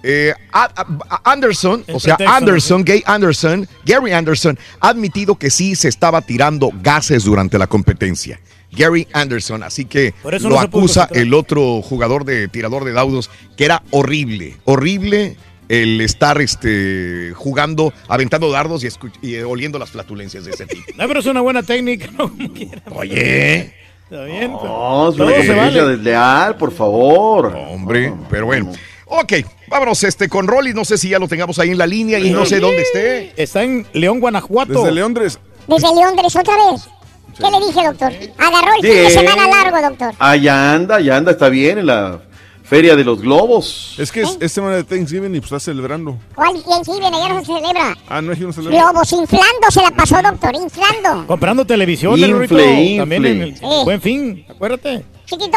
Eh, 0.06 0.34
a- 0.52 0.64
a- 0.64 0.86
a- 1.16 1.32
Anderson, 1.32 1.82
El 1.86 1.94
o 1.96 1.98
sea, 1.98 2.16
pretexto, 2.18 2.36
Anderson, 2.36 2.84
Gay 2.84 3.02
Anderson, 3.06 3.66
Gary 3.86 4.12
Anderson, 4.12 4.58
ha 4.80 4.90
admitido 4.90 5.36
que 5.36 5.48
sí 5.50 5.74
se 5.74 5.88
estaba 5.88 6.20
tirando 6.20 6.70
gases 6.82 7.24
durante 7.24 7.56
la 7.58 7.66
competencia. 7.66 8.38
Gary 8.70 9.08
Anderson, 9.14 9.62
así 9.62 9.86
que 9.86 10.12
lo 10.22 10.50
no 10.50 10.60
acusa 10.60 11.08
el 11.14 11.32
otro 11.32 11.80
jugador 11.80 12.26
de 12.26 12.48
tirador 12.48 12.84
de 12.84 12.92
daudos, 12.92 13.30
que 13.56 13.64
era 13.64 13.82
horrible, 13.92 14.56
horrible 14.66 15.36
el 15.68 16.00
estar 16.00 16.40
este, 16.40 17.32
jugando, 17.34 17.92
aventando 18.08 18.50
dardos 18.50 18.84
y, 18.84 18.88
y, 19.22 19.34
eh, 19.36 19.44
oliendo 19.44 19.78
las 19.78 19.90
flatulencias 19.90 20.44
de 20.44 20.52
ese 20.52 20.66
tipo. 20.66 20.84
No, 20.96 21.06
pero 21.08 21.20
es 21.20 21.26
una 21.26 21.40
buena 21.40 21.62
técnica, 21.62 22.08
¿no? 22.18 22.30
Como 22.30 22.52
quiera. 22.52 22.82
Oye, 22.90 23.74
Está 24.04 24.24
bien. 24.24 24.52
No, 24.52 25.08
es 25.10 25.16
una 25.48 25.56
vale. 25.56 25.84
desleal, 25.96 26.56
por 26.56 26.72
favor. 26.72 27.54
hombre, 27.70 28.12
pero 28.28 28.46
bueno. 28.46 28.70
Ok, 29.06 29.32
vámonos 29.68 30.02
este, 30.04 30.28
con 30.28 30.46
Rolly, 30.46 30.74
no 30.74 30.84
sé 30.84 30.98
si 30.98 31.08
ya 31.08 31.18
lo 31.18 31.26
tengamos 31.26 31.58
ahí 31.58 31.70
en 31.70 31.78
la 31.78 31.86
línea 31.86 32.18
y 32.18 32.30
no 32.30 32.44
sé 32.44 32.60
dónde 32.60 32.82
esté. 32.82 33.32
Está 33.42 33.62
en 33.62 33.86
León, 33.92 34.20
Guanajuato. 34.20 34.80
Desde 34.80 34.92
Leondres. 34.92 35.38
Desde 35.66 35.88
Londres, 35.94 36.36
otra 36.36 36.54
vez. 36.56 36.88
¿Qué 37.38 37.50
le 37.50 37.66
dije, 37.66 37.86
doctor? 37.86 38.12
Agarró 38.38 38.74
el 38.76 38.82
fin 38.82 39.02
de 39.04 39.10
semana 39.10 39.48
largo, 39.48 39.88
doctor. 39.88 40.14
Allá 40.18 40.74
anda, 40.74 40.96
allá 40.96 41.16
anda, 41.16 41.32
está 41.32 41.48
bien 41.48 41.78
en 41.78 41.86
la 41.86 42.20
Feria 42.74 42.96
de 42.96 43.04
los 43.04 43.20
Globos. 43.20 43.94
Es 43.98 44.10
que 44.10 44.22
es, 44.22 44.36
es 44.40 44.50
semana 44.50 44.74
de 44.74 44.82
Thanksgiving 44.82 45.32
y 45.32 45.38
pues 45.38 45.44
está 45.52 45.60
celebrando. 45.60 46.18
¿Cuál? 46.34 46.54
Viene, 46.54 47.18
ya 47.18 47.28
no 47.28 47.38
se 47.38 47.46
celebra. 47.46 47.96
Ah, 48.08 48.20
no 48.20 48.32
es 48.32 48.38
que 48.38 48.44
no 48.44 48.52
celebra. 48.52 48.90
Globos, 48.90 49.12
inflando 49.12 49.70
se 49.70 49.80
la 49.80 49.90
pasó, 49.92 50.16
doctor, 50.20 50.54
inflando. 50.56 51.24
Comprando 51.28 51.64
televisión, 51.64 52.14
Infle, 52.18 52.32
Rorrito. 52.32 52.54
infle. 52.58 52.96
También 52.98 53.26
en 53.26 53.42
el 53.42 53.56
Sí. 53.56 53.64
Buen 53.84 54.00
Fin, 54.00 54.44
acuérdate. 54.48 55.04
Chiquito, 55.26 55.56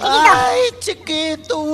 Ay, 0.00 0.60
chiquito. 0.80 1.64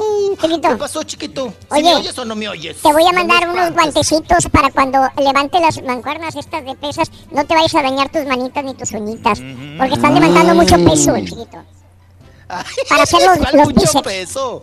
Chiquito. 0.41 0.69
¿Qué 0.69 0.77
pasó, 0.77 1.03
chiquito? 1.03 1.49
¿Sí 1.51 1.67
Oye. 1.71 1.83
me 1.83 1.95
oyes 1.97 2.19
o 2.19 2.25
no 2.25 2.35
me 2.35 2.49
oyes? 2.49 2.77
te 2.81 2.93
voy 2.93 3.03
a 3.07 3.13
No 3.13 3.19
mandar 3.19 3.49
unos 3.49 3.73
guantecitos 3.73 4.47
para 4.51 4.71
cuando 4.71 5.01
levante 5.17 5.61
las 5.61 5.83
mancuernas 5.83 6.35
estas 6.37 6.65
de 6.65 6.75
pesas, 6.77 7.11
no 7.31 7.45
te 7.45 7.55
vayas 7.55 7.75
a 7.75 7.83
dañar 7.83 8.11
tus 8.11 8.25
manitas 8.27 8.65
ni 8.65 8.75
tus 8.75 8.93
uñitas, 8.93 9.41
porque 9.79 9.95
están 9.95 10.15
levantando 10.15 10.55
mucho 10.55 10.77
peso, 10.85 11.15
chiquito. 11.19 11.59
Ay, 12.49 12.65
Para 12.89 13.03
hacer 13.05 13.21
los- 13.27 13.39
¿cuál 13.51 13.57
los 13.57 13.67
mucho 13.69 13.81
bíceps. 13.81 14.03
peso. 14.03 14.63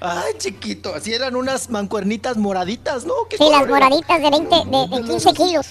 Ay, 0.00 0.34
chiquito, 0.38 0.94
así 0.94 1.14
eran 1.14 1.34
unas 1.36 1.70
mancuernitas 1.70 2.36
moraditas, 2.36 3.04
¿no? 3.06 3.14
¿Qué 3.28 3.38
Sí, 3.38 3.44
las 3.44 3.62
color 3.62 3.78
era? 3.78 3.88
moraditas 3.88 4.22
de 4.22 4.30
20, 4.30 4.56
de, 4.66 4.96
de 4.96 5.02
15 5.08 5.32
kilos. 5.32 5.66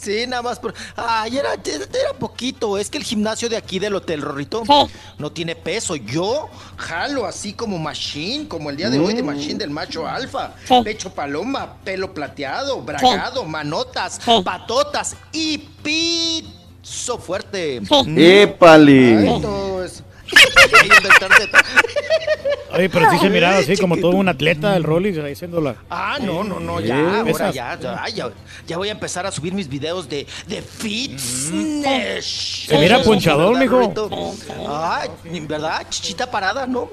Sí, 0.00 0.24
nada 0.26 0.42
más 0.42 0.58
por... 0.58 0.72
Ay, 0.96 1.36
era, 1.36 1.52
era 1.54 2.12
poquito. 2.18 2.78
Es 2.78 2.88
que 2.88 2.96
el 2.98 3.04
gimnasio 3.04 3.48
de 3.48 3.56
aquí 3.56 3.78
del 3.78 3.94
Hotel 3.94 4.22
Rorrito 4.22 4.62
Sí. 4.64 4.92
no 5.18 5.30
tiene 5.30 5.54
peso. 5.56 5.94
Yo 5.96 6.48
jalo 6.76 7.26
así 7.26 7.52
como 7.52 7.78
machine, 7.78 8.48
como 8.48 8.70
el 8.70 8.76
día 8.76 8.88
de 8.88 8.98
hoy 8.98 9.12
de 9.14 9.22
machine 9.22 9.54
del 9.58 9.70
macho 9.70 10.06
alfa. 10.06 10.54
Sí. 10.66 10.74
Pecho 10.82 11.10
paloma, 11.10 11.74
pelo 11.84 12.14
plateado, 12.14 12.80
bragado, 12.80 13.44
manotas, 13.44 14.18
Sí. 14.24 14.40
patotas 14.44 15.16
y 15.32 15.58
piso 15.58 17.18
fuerte. 17.18 17.80
Sí. 17.86 17.94
Mm. 18.06 18.18
¡Épale! 18.18 19.18
Ay, 19.18 19.40
todo 19.42 19.84
eso. 19.84 20.02
Oye, 22.72 22.88
pero 22.88 23.10
sí 23.10 23.18
se 23.18 23.30
miraba 23.30 23.58
así 23.58 23.76
como 23.76 23.96
todo 23.96 24.12
un 24.12 24.28
atleta 24.28 24.72
del 24.72 24.84
Rollis 24.84 25.18
haciéndola. 25.18 25.76
Ah, 25.90 26.18
no, 26.20 26.44
no, 26.44 26.60
no, 26.60 26.80
ya, 26.80 27.20
ahora 27.20 27.50
ya, 27.50 27.78
ya, 27.80 28.08
ya, 28.08 28.30
ya 28.66 28.76
voy 28.76 28.88
a 28.88 28.92
empezar 28.92 29.26
a 29.26 29.32
subir 29.32 29.52
mis 29.52 29.68
videos 29.68 30.08
de, 30.08 30.26
de 30.46 30.62
fitness. 30.62 32.66
Se 32.68 32.78
mira 32.78 32.98
¿verdad, 32.98 33.50
mijo. 33.58 33.92
Ay, 34.68 35.08
¿verdad? 35.48 35.84
Chichita 35.90 36.30
parada, 36.30 36.66
¿no? 36.66 36.90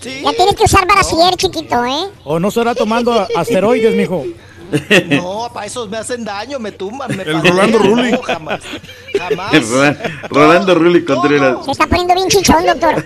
¿Sí? 0.00 0.22
Ya 0.24 0.32
tienes 0.32 0.56
que 0.56 0.64
usar 0.64 0.86
brasier, 0.86 1.36
chiquito, 1.36 1.84
¿eh? 1.84 2.08
O 2.24 2.40
no 2.40 2.48
estará 2.48 2.74
tomando 2.74 3.26
asteroides, 3.36 3.94
mijo. 3.94 4.24
No, 5.08 5.50
para 5.52 5.66
esos 5.66 5.88
me 5.88 5.96
hacen 5.98 6.24
daño, 6.24 6.58
me 6.58 6.72
tumban, 6.72 7.16
me 7.16 7.24
El. 7.24 7.42
Rolando 7.42 7.78
Rulli. 7.78 8.12
No, 8.12 8.22
jamás, 8.22 8.60
jamás. 9.16 9.68
Ro- 9.70 9.94
Rolando 10.28 10.74
Rulli 10.74 11.04
Contreras. 11.04 11.64
Se 11.64 11.70
está 11.72 11.86
poniendo 11.86 12.14
bien 12.14 12.28
chichón, 12.28 12.64
doctor. 12.66 13.04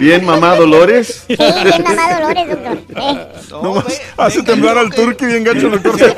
Bien 0.00 0.24
mamá 0.24 0.54
Dolores. 0.56 1.24
Sí, 1.26 1.36
bien 1.36 1.82
mamá 1.82 2.14
Dolores, 2.14 2.48
doctor. 2.48 2.78
Eh, 2.96 3.28
No, 3.50 3.62
Nomás 3.62 3.84
ve- 3.86 4.00
hace 4.16 4.42
temblar 4.42 4.74
yo 4.74 4.80
al 4.80 4.90
turqui 4.90 5.26
bien 5.26 5.44
gacho, 5.44 5.70
doctor. 5.70 5.94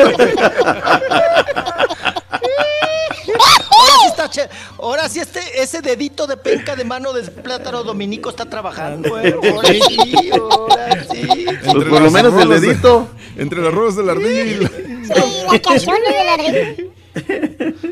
Ahora 3.78 3.92
sí 4.00 4.06
está 4.08 4.30
che- 4.30 4.48
Ahora 4.78 5.08
sí 5.08 5.20
este, 5.20 5.62
ese 5.62 5.80
dedito 5.82 6.26
de 6.26 6.36
penca 6.36 6.74
de 6.76 6.84
mano 6.84 7.12
de 7.12 7.22
plátano 7.22 7.82
dominico 7.82 8.30
está 8.30 8.44
trabajando, 8.46 9.18
¿eh? 9.20 9.34
Ahora 9.42 9.68
sí, 9.68 10.30
ahora 10.32 11.04
sí. 11.12 11.46
Pues 11.72 11.84
por 11.88 12.00
lo 12.02 12.10
menos 12.10 12.34
el 12.40 12.48
de- 12.48 12.60
dedito. 12.60 13.08
Entre 13.36 13.60
las 13.60 13.72
ruedas 13.72 13.96
de 13.96 14.02
la 14.02 14.12
ardilla 14.12 14.44
y 14.44 14.54
la- 14.60 15.60
canciones 15.60 16.02
de 16.08 16.24
la. 16.24 16.96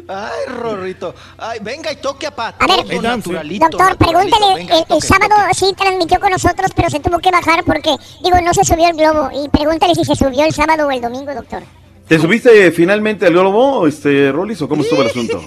Ay, 0.09 0.47
Rorrito. 0.49 1.15
Ay, 1.39 1.59
venga 1.63 1.91
y 1.93 1.97
toque 1.97 2.27
a 2.27 2.31
Pat. 2.35 2.57
A 2.63 2.67
ver, 2.67 2.85
Doctor, 3.59 3.97
pregúntele, 3.97 4.55
Venga, 4.55 4.79
el, 4.89 5.03
sábado 5.03 5.35
toque. 5.43 5.55
sí 5.55 5.75
transmitió 5.77 6.21
con 6.21 6.31
nosotros, 6.31 6.71
pero 6.77 6.91
se 6.91 7.01
tuvo 7.01 7.19
que 7.19 7.31
bajar 7.31 7.65
porque, 7.65 7.95
digo, 8.23 8.39
no 8.43 8.53
se 8.53 8.65
subió 8.65 8.89
el 8.89 8.97
globo. 8.97 9.31
Y 9.33 9.49
pregúntale 9.49 9.95
si 9.95 10.05
se 10.05 10.15
subió 10.15 10.45
el 10.45 10.53
sábado 10.53 10.87
o 10.87 10.91
el 10.91 11.01
domingo, 11.01 11.35
doctor. 11.35 11.63
¿Te 12.09 12.19
subiste 12.19 12.71
finalmente 12.71 13.25
al 13.27 13.33
globo, 13.33 13.87
este, 13.87 14.31
Rolis, 14.31 14.61
o 14.61 14.69
cómo 14.69 14.83
estuvo 14.83 15.01
el 15.01 15.09
asunto? 15.09 15.43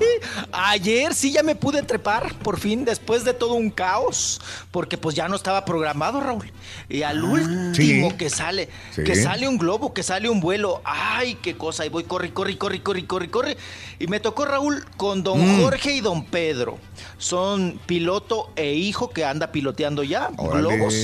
Ayer 0.52 1.14
sí 1.14 1.32
ya 1.32 1.44
me 1.44 1.54
pude 1.56 1.84
trepar, 1.84 2.34
por 2.40 2.60
fin, 2.60 2.84
después 2.84 3.24
de 3.24 3.34
todo 3.36 3.54
un 3.54 3.70
caos, 3.70 4.42
porque 4.72 4.98
pues 4.98 5.16
ya 5.16 5.28
no 5.28 5.36
estaba 5.36 5.66
programado, 5.66 6.20
Raúl. 6.20 6.52
Y 6.90 7.04
al 7.04 7.24
último 7.24 8.10
sí. 8.10 8.18
que 8.18 8.30
sale, 8.32 8.70
Sí. 8.92 9.04
que 9.04 9.16
sale 9.16 9.48
un 9.48 9.60
globo, 9.60 9.94
que 9.94 10.02
sale 10.02 10.30
un 10.30 10.40
vuelo, 10.40 10.82
ay, 10.84 11.36
qué 11.44 11.56
cosa, 11.56 11.86
y 11.86 11.90
voy, 11.90 12.06
corre, 12.06 12.34
corre, 12.34 12.58
corre, 12.58 12.82
corre, 12.82 13.06
corre, 13.06 13.30
corre. 13.30 13.58
Y 14.00 14.08
me 14.08 14.20
tocó 14.20 14.46
Raúl 14.46 14.84
con 14.98 15.22
don 15.24 15.40
Mm. 15.40 15.62
Jorge 15.62 15.94
y 15.94 16.02
don 16.02 16.26
Pedro. 16.26 16.80
Son 17.20 17.80
piloto 17.86 18.50
e 18.56 18.74
hijo 18.74 19.12
que 19.12 19.26
anda 19.26 19.52
piloteando 19.52 20.02
ya, 20.02 20.32
Órale. 20.38 20.76
globos. 20.76 20.96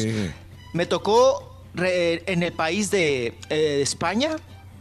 Me 0.73 0.87
tocó 0.87 1.61
re- 1.75 2.23
en 2.25 2.41
el 2.41 2.53
país 2.53 2.89
de 2.89 3.35
eh, 3.51 3.79
España. 3.83 4.31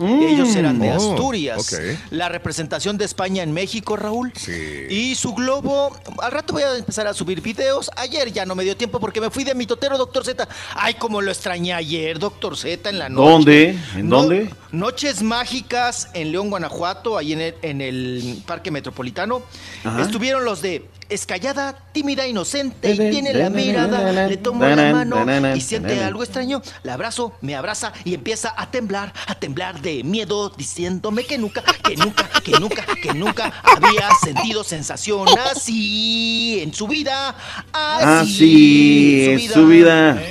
Mm. 0.02 0.22
Ellos 0.22 0.56
eran 0.56 0.78
de 0.78 0.90
Oh, 0.92 1.12
Asturias. 1.12 1.72
ok. 1.72 1.80
La 2.10 2.28
representación 2.28 2.98
de 2.98 3.04
España 3.04 3.42
en 3.42 3.52
México, 3.52 3.96
Raúl. 3.96 4.32
Sí. 4.36 4.52
Y 4.90 5.14
su 5.14 5.34
globo, 5.34 5.96
al 6.20 6.32
rato 6.32 6.52
voy 6.54 6.62
a 6.62 6.76
empezar 6.76 7.06
a 7.06 7.14
subir 7.14 7.40
videos. 7.40 7.90
Ayer 7.96 8.32
ya 8.32 8.44
no 8.46 8.54
me 8.54 8.64
dio 8.64 8.76
tiempo 8.76 8.98
porque 9.00 9.20
me 9.20 9.30
fui 9.30 9.44
de 9.44 9.54
mi 9.54 9.66
totero, 9.66 9.96
doctor 9.98 10.24
Z. 10.24 10.48
Ay, 10.74 10.94
como 10.94 11.20
lo 11.20 11.30
extrañé 11.30 11.72
ayer, 11.72 12.18
doctor 12.18 12.56
Z, 12.56 12.88
en 12.90 12.98
la 12.98 13.08
noche. 13.08 13.30
¿Dónde? 13.30 13.78
¿En 13.96 14.08
No- 14.08 14.16
dónde? 14.22 14.50
Noches 14.72 15.22
mágicas 15.22 16.08
en 16.14 16.32
León, 16.32 16.48
Guanajuato, 16.50 17.18
ahí 17.18 17.32
en 17.34 17.40
el, 17.42 17.54
en 17.62 17.80
el 17.80 18.42
Parque 18.46 18.70
Metropolitano. 18.70 19.42
Ajá. 19.84 20.02
Estuvieron 20.02 20.44
los 20.44 20.62
de 20.62 20.88
Escallada, 21.12 21.76
tímida, 21.92 22.26
inocente, 22.26 22.90
y 22.90 22.96
tiene 22.96 23.34
la 23.34 23.50
mirada. 23.50 24.26
Le 24.26 24.36
tomo 24.38 24.64
la 24.64 24.92
mano 24.92 25.54
y 25.54 25.60
siente 25.60 26.02
algo 26.02 26.22
extraño. 26.22 26.62
La 26.84 26.94
abrazo, 26.94 27.34
me 27.42 27.54
abraza 27.54 27.92
y 28.04 28.14
empieza 28.14 28.54
a 28.56 28.70
temblar, 28.70 29.12
a 29.26 29.34
temblar 29.34 29.82
de 29.82 30.02
miedo, 30.04 30.48
diciéndome 30.50 31.24
que 31.24 31.36
nunca, 31.36 31.62
que 31.62 31.96
nunca, 31.96 32.28
que 32.42 32.52
nunca, 32.52 32.86
que 33.02 33.12
nunca 33.12 33.52
había 33.62 34.08
sentido 34.22 34.64
sensación 34.64 35.28
así 35.50 36.60
en 36.62 36.72
su 36.72 36.86
vida. 36.88 37.36
Ah, 37.74 38.20
Así 38.20 38.34
sí, 38.34 39.30
en 39.30 39.50
su 39.50 39.66
vida. 39.66 40.22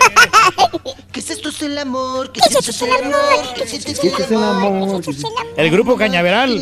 ¿Qué 1.12 1.20
es 1.20 1.30
esto? 1.30 1.50
Es 1.50 1.62
el 1.62 1.78
amor. 1.78 2.32
¿Qué 2.32 2.40
es 2.40 2.56
esto? 2.56 2.72
Es 2.72 2.82
el 2.82 2.92
amor. 2.92 3.54
¿Qué 3.56 3.64
es 3.64 3.74
esto? 3.74 3.92
Es 3.92 4.32
el 4.32 4.44
amor. 4.44 5.02
El 5.58 5.72
grupo 5.72 5.96
Cañaveral. 5.96 6.60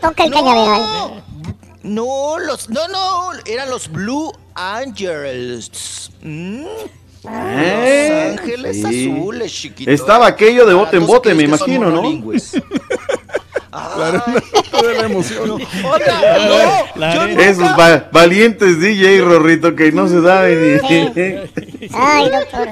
Toca 0.00 0.24
el 0.24 0.30
cañaveral. 0.30 1.22
No, 1.82 2.38
los, 2.38 2.68
no, 2.70 2.86
no, 2.88 3.30
eran 3.46 3.68
los 3.70 3.90
Blue 3.90 4.32
Angels. 4.54 6.10
Mm. 6.22 6.64
Eh, 7.24 8.30
Los 8.32 8.40
Ángeles 8.40 8.76
sí. 8.82 9.10
Azules, 9.12 9.52
chiquito. 9.52 9.90
Estaba 9.90 10.26
aquello 10.26 10.66
de 10.66 10.74
bote 10.74 10.96
en 10.96 11.06
bote, 11.06 11.34
me 11.34 11.44
imagino, 11.44 11.88
¿no? 11.90 11.96
monolingües. 12.02 12.52
de 14.82 14.94
la 14.98 15.06
emoción. 15.06 15.48
No, 16.96 17.26
nunca- 17.26 17.42
Esos 17.42 17.64
va- 17.78 18.08
valientes 18.12 18.78
DJ 18.80 19.20
Rorrito 19.22 19.74
que 19.74 19.90
no 19.92 20.08
se 20.08 20.20
saben 20.22 20.80
ni. 20.82 21.88
Ay, 21.94 22.28
doctor. 22.30 22.68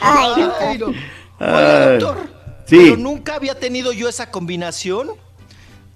Ay, 0.00 0.42
doctor. 0.42 0.60
Ay, 0.60 0.78
no. 0.78 0.86
Oiga, 1.40 1.90
doctor. 1.98 2.16
Sí. 2.66 2.78
Pero 2.78 2.96
nunca 2.96 3.34
había 3.34 3.58
tenido 3.58 3.92
yo 3.92 4.08
esa 4.08 4.30
combinación 4.30 5.10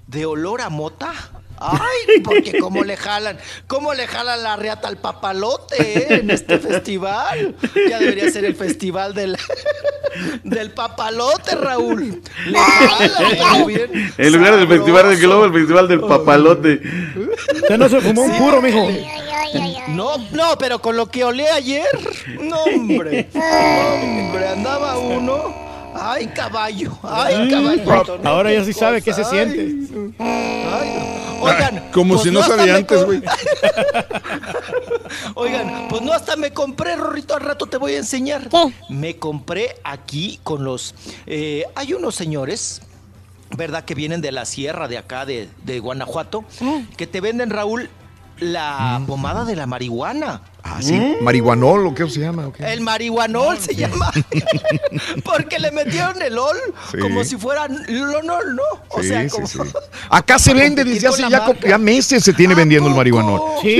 de 0.06 0.26
olor 0.26 0.60
a 0.60 0.68
mota. 0.68 1.12
Ay, 1.58 2.20
porque 2.22 2.58
cómo 2.58 2.84
le 2.84 2.96
jalan, 2.96 3.38
cómo 3.66 3.94
le 3.94 4.06
jalan 4.06 4.42
la 4.42 4.56
reata 4.56 4.88
al 4.88 4.98
papalote 4.98 5.76
eh, 5.80 6.06
en 6.20 6.30
este 6.30 6.58
festival. 6.58 7.54
Ya 7.88 7.98
debería 7.98 8.30
ser 8.30 8.44
el 8.44 8.54
festival 8.54 9.14
del, 9.14 9.36
del 10.44 10.70
papalote, 10.72 11.56
Raúl. 11.56 12.22
Le 12.46 12.58
jalan 12.58 13.66
bien. 13.66 14.12
En 14.18 14.32
lugar 14.32 14.56
del 14.56 14.68
Festival 14.68 15.10
del 15.10 15.20
Globo, 15.20 15.44
el 15.44 15.52
Festival 15.52 15.88
del 15.88 16.00
Papalote. 16.00 16.80
Usted 17.54 17.78
no 17.78 17.88
se 17.88 18.00
fumó 18.00 18.22
un 18.22 18.36
puro, 18.36 18.60
mijo. 18.60 18.88
No, 19.88 20.18
no, 20.32 20.58
pero 20.58 20.80
con 20.80 20.96
lo 20.96 21.06
que 21.06 21.24
olé 21.24 21.48
ayer, 21.48 21.86
no, 22.40 22.62
hombre. 22.64 23.28
Hombre, 23.34 24.48
andaba 24.48 24.98
uno. 24.98 25.66
Ay, 25.98 26.26
caballo, 26.28 26.96
ay, 27.02 27.50
caballo. 27.50 28.20
Ahora 28.24 28.52
ya 28.52 28.64
sí 28.64 28.72
sabe 28.72 29.02
qué 29.02 29.12
se 29.12 29.24
siente. 29.24 29.74
ay. 30.18 31.12
Oigan, 31.38 31.90
Como 31.92 32.14
pues 32.14 32.22
si 32.24 32.30
no 32.30 32.42
sabía 32.42 32.76
antes, 32.76 33.04
güey. 33.04 33.22
Oigan, 35.34 35.88
pues 35.88 36.02
no 36.02 36.12
hasta 36.12 36.36
me 36.36 36.52
compré, 36.52 36.96
Rorrito, 36.96 37.34
al 37.34 37.42
rato 37.42 37.66
te 37.66 37.76
voy 37.76 37.94
a 37.94 37.98
enseñar. 37.98 38.48
Me 38.88 39.16
compré 39.16 39.76
aquí 39.84 40.40
con 40.42 40.64
los... 40.64 40.94
eh, 41.26 41.64
hay 41.74 41.92
unos 41.92 42.14
señores, 42.14 42.82
¿verdad? 43.56 43.84
Que 43.84 43.94
vienen 43.94 44.20
de 44.22 44.32
la 44.32 44.44
sierra 44.44 44.88
de 44.88 44.98
acá, 44.98 45.26
de, 45.26 45.48
de 45.64 45.78
Guanajuato, 45.78 46.44
que 46.96 47.06
te 47.06 47.20
venden, 47.20 47.50
Raúl, 47.50 47.90
la 48.38 49.00
pomada 49.06 49.44
de 49.44 49.56
la 49.56 49.66
marihuana. 49.66 50.42
Ah, 50.68 50.78
sí. 50.82 51.00
Marihuanol, 51.22 51.86
¿o 51.86 51.94
qué 51.94 52.08
se 52.10 52.18
llama? 52.20 52.50
El 52.58 52.80
marihuanol 52.80 53.56
se 53.58 53.74
llama. 53.74 54.10
Porque 55.24 55.58
le 55.58 55.70
metieron 55.70 56.20
el 56.22 56.36
ol 56.38 56.56
Sí. 56.90 56.98
como 56.98 57.22
si 57.24 57.36
fuera 57.36 57.68
lonol, 57.68 58.56
¿no? 58.56 58.62
O 58.90 59.00
Sí, 59.02 59.08
sea, 59.08 59.28
como... 59.28 59.46
sí. 59.46 59.58
Acá 60.10 60.38
se 60.38 60.54
vende 60.54 60.84
desde 60.84 61.08
hace 61.08 61.22
ya, 61.66 61.78
meses 61.78 62.24
se 62.24 62.32
tiene 62.32 62.54
vendiendo 62.54 62.88
el 62.88 62.94
marihuanol. 62.94 63.40
Sí, 63.62 63.76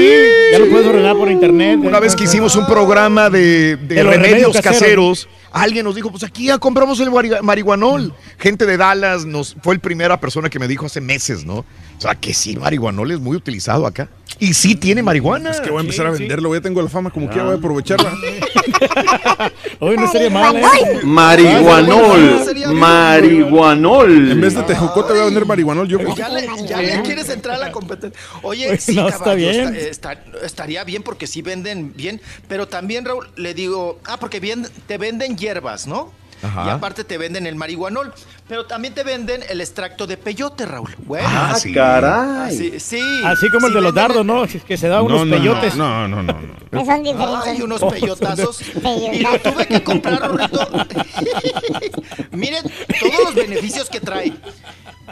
ya 0.52 0.58
lo 0.58 0.68
puedes 0.70 0.86
ordenar 0.86 1.16
por 1.16 1.30
internet. 1.30 1.80
Una 1.82 2.00
vez 2.00 2.14
que 2.14 2.24
hicimos 2.24 2.54
un 2.56 2.66
programa 2.66 3.30
de, 3.30 3.76
de 3.76 3.94
De 3.96 4.02
los 4.04 4.12
remedios 4.14 4.52
remedios 4.52 4.56
caseros, 4.62 4.80
caseros. 5.26 5.28
alguien 5.52 5.84
nos 5.84 5.94
dijo, 5.94 6.10
pues 6.10 6.22
aquí 6.24 6.46
ya 6.46 6.58
compramos 6.58 7.00
el 7.00 7.10
mari- 7.10 7.40
marihuanol. 7.42 8.14
Gente 8.38 8.64
de 8.66 8.76
Dallas 8.76 9.24
nos 9.24 9.56
fue 9.62 9.74
la 9.76 9.80
primera 9.82 10.20
persona 10.20 10.48
que 10.50 10.58
me 10.58 10.68
dijo 10.68 10.86
hace 10.86 11.00
meses, 11.00 11.44
¿no? 11.44 11.58
O 11.98 12.00
sea, 12.00 12.14
que 12.14 12.34
sí, 12.34 12.56
marihuanol 12.56 13.10
es 13.10 13.20
muy 13.20 13.36
utilizado 13.36 13.86
acá. 13.86 14.08
Y 14.38 14.52
sí 14.52 14.74
tiene 14.74 15.02
marihuana. 15.02 15.50
Es 15.50 15.60
que 15.62 15.70
voy 15.70 15.78
a 15.78 15.80
empezar 15.80 16.06
a 16.06 16.10
venderlo, 16.10 16.54
ya 16.54 16.60
tengo 16.76 16.82
la 16.86 16.90
fama, 16.92 17.10
como 17.10 17.26
quiera 17.28 17.44
voy 17.44 17.54
a 17.54 17.56
aprovecharla. 17.56 18.12
Hoy 19.80 19.96
no 19.96 20.10
sería 20.12 20.28
mal, 20.30 20.56
¿eh? 20.56 21.00
Marihuanol. 21.04 22.44
Marihuanol. 22.74 24.30
En 24.32 24.40
vez 24.40 24.54
de 24.54 24.62
tejocote 24.62 25.12
voy 25.14 25.22
a 25.22 25.24
vender 25.24 25.46
marihuanol 25.46 25.88
yo. 25.88 25.98
Ya 26.14 26.28
le, 26.28 26.46
ya 26.66 26.82
le 26.82 27.02
quieres 27.02 27.28
entrar 27.30 27.56
a 27.56 27.58
la 27.58 27.72
competencia. 27.72 28.18
Oye, 28.42 28.76
sí, 28.78 28.94
No, 28.94 29.08
está 29.08 29.18
caballo, 29.20 29.36
bien. 29.38 29.74
está- 29.74 30.12
está- 30.12 30.24
estaría 30.44 30.84
bien 30.84 31.02
porque 31.02 31.26
sí 31.26 31.40
venden 31.42 31.94
bien, 31.96 32.20
pero 32.48 32.68
también, 32.68 33.04
Raúl, 33.04 33.28
le 33.36 33.54
digo, 33.54 33.98
ah, 34.04 34.18
porque 34.18 34.38
bien, 34.40 34.66
te 34.86 34.98
venden 34.98 35.36
hierbas, 35.36 35.86
¿no? 35.86 36.12
Ajá. 36.42 36.66
Y 36.66 36.68
aparte 36.70 37.04
te 37.04 37.16
venden 37.18 37.46
el 37.46 37.54
marihuanol, 37.56 38.12
pero 38.48 38.66
también 38.66 38.94
te 38.94 39.02
venden 39.04 39.42
el 39.48 39.60
extracto 39.60 40.06
de 40.06 40.16
peyote, 40.16 40.66
Raúl. 40.66 40.94
Bueno, 40.98 41.26
Ah, 41.30 41.54
sí. 41.58 41.72
caray. 41.72 42.54
así, 42.54 42.78
sí. 42.80 43.00
Así 43.24 43.48
como 43.50 43.66
el 43.68 43.72
sí 43.72 43.76
de 43.76 43.82
los 43.82 43.94
dardos, 43.94 44.24
¿no? 44.24 44.44
Que 44.46 44.76
se 44.76 44.88
da 44.88 45.02
unos 45.02 45.20
No, 45.20 45.24
no, 45.26 45.36
peyotes. 45.36 45.76
no, 45.76 46.06
no, 46.08 46.22
no, 46.22 46.32
no. 46.32 46.56
Que 46.70 46.84
son 46.84 47.02
diferentes. 47.02 47.46
Ay, 47.46 47.62
unos 47.62 47.82
peyotazos. 47.82 48.60
Y 49.12 49.20
lo 49.20 49.38
tuve 49.40 49.66
que 49.66 49.82
comprar, 49.82 50.20
Rorrito. 50.20 50.68
Miren 52.32 52.62
todos 53.00 53.24
los 53.24 53.34
beneficios 53.34 53.88
que 53.88 54.00
trae. 54.00 54.32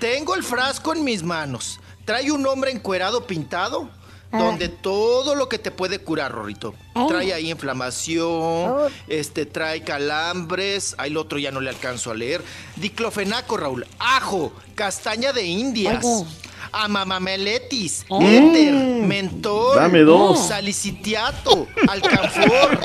Tengo 0.01 0.35
el 0.35 0.43
frasco 0.43 0.93
en 0.95 1.05
mis 1.05 1.23
manos. 1.23 1.81
Trae 2.05 2.31
un 2.31 2.47
hombre 2.47 2.71
encuerado 2.71 3.27
pintado. 3.27 3.89
Donde 4.39 4.69
todo 4.69 5.35
lo 5.35 5.49
que 5.49 5.59
te 5.59 5.71
puede 5.71 5.99
curar, 5.99 6.33
Rorrito. 6.33 6.75
Trae 7.09 7.33
ahí 7.33 7.51
inflamación, 7.51 8.91
este, 9.09 9.47
trae 9.47 9.83
calambres, 9.83 10.95
ahí 10.99 11.11
el 11.11 11.17
otro 11.17 11.39
ya 11.39 11.51
no 11.51 11.61
le 11.61 11.71
alcanzo 11.71 12.11
a 12.11 12.15
leer. 12.15 12.43
Diclofenaco, 12.77 13.57
Raúl, 13.57 13.87
ajo, 13.99 14.53
castaña 14.75 15.33
de 15.33 15.45
indias, 15.45 16.05
Amamameletis, 16.75 18.05
éter, 18.21 18.73
mentol, 18.75 19.77
Dame 19.77 20.01
dos. 20.01 20.49
salicitiato, 20.49 21.67
alcanfor. 21.89 22.79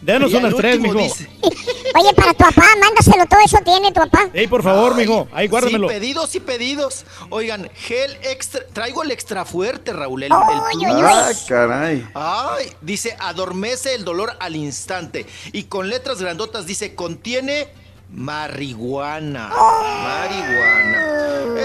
Denos 0.00 0.32
unas 0.34 0.54
tres, 0.54 0.78
mijo. 0.78 0.94
dice- 0.98 1.28
Oye, 1.98 2.12
para 2.14 2.32
tu 2.34 2.44
papá, 2.44 2.64
mándaselo, 2.80 3.26
todo 3.26 3.40
eso 3.44 3.58
tiene 3.64 3.88
tu 3.90 4.00
papá. 4.00 4.28
Ey, 4.34 4.46
por 4.46 4.62
favor, 4.62 4.94
mijo. 4.94 5.26
Ahí 5.32 5.48
guárdamelo. 5.48 5.88
Sí, 5.88 5.94
pedidos 5.94 6.34
y 6.34 6.40
pedidos. 6.40 7.04
Oigan, 7.30 7.70
gel 7.74 8.16
extra. 8.22 8.60
Traigo 8.72 9.02
el 9.02 9.10
extra 9.10 9.44
fuerte, 9.44 9.92
Raúl. 9.92 10.22
El, 10.24 10.32
el 10.32 10.38
Ay, 10.38 10.76
plus. 10.78 10.88
ay, 10.92 11.34
Ah, 11.34 11.44
caray. 11.48 12.06
Ay, 12.14 12.72
dice, 12.82 13.16
adormece 13.18 13.94
el 13.94 14.04
dolor 14.04 14.36
al 14.38 14.54
instante. 14.56 15.26
Y 15.52 15.64
con 15.64 15.88
letras 15.88 16.20
grandotas 16.20 16.66
dice, 16.66 16.94
contiene 16.94 17.68
marihuana. 18.10 19.48
Marihuana. 19.48 21.15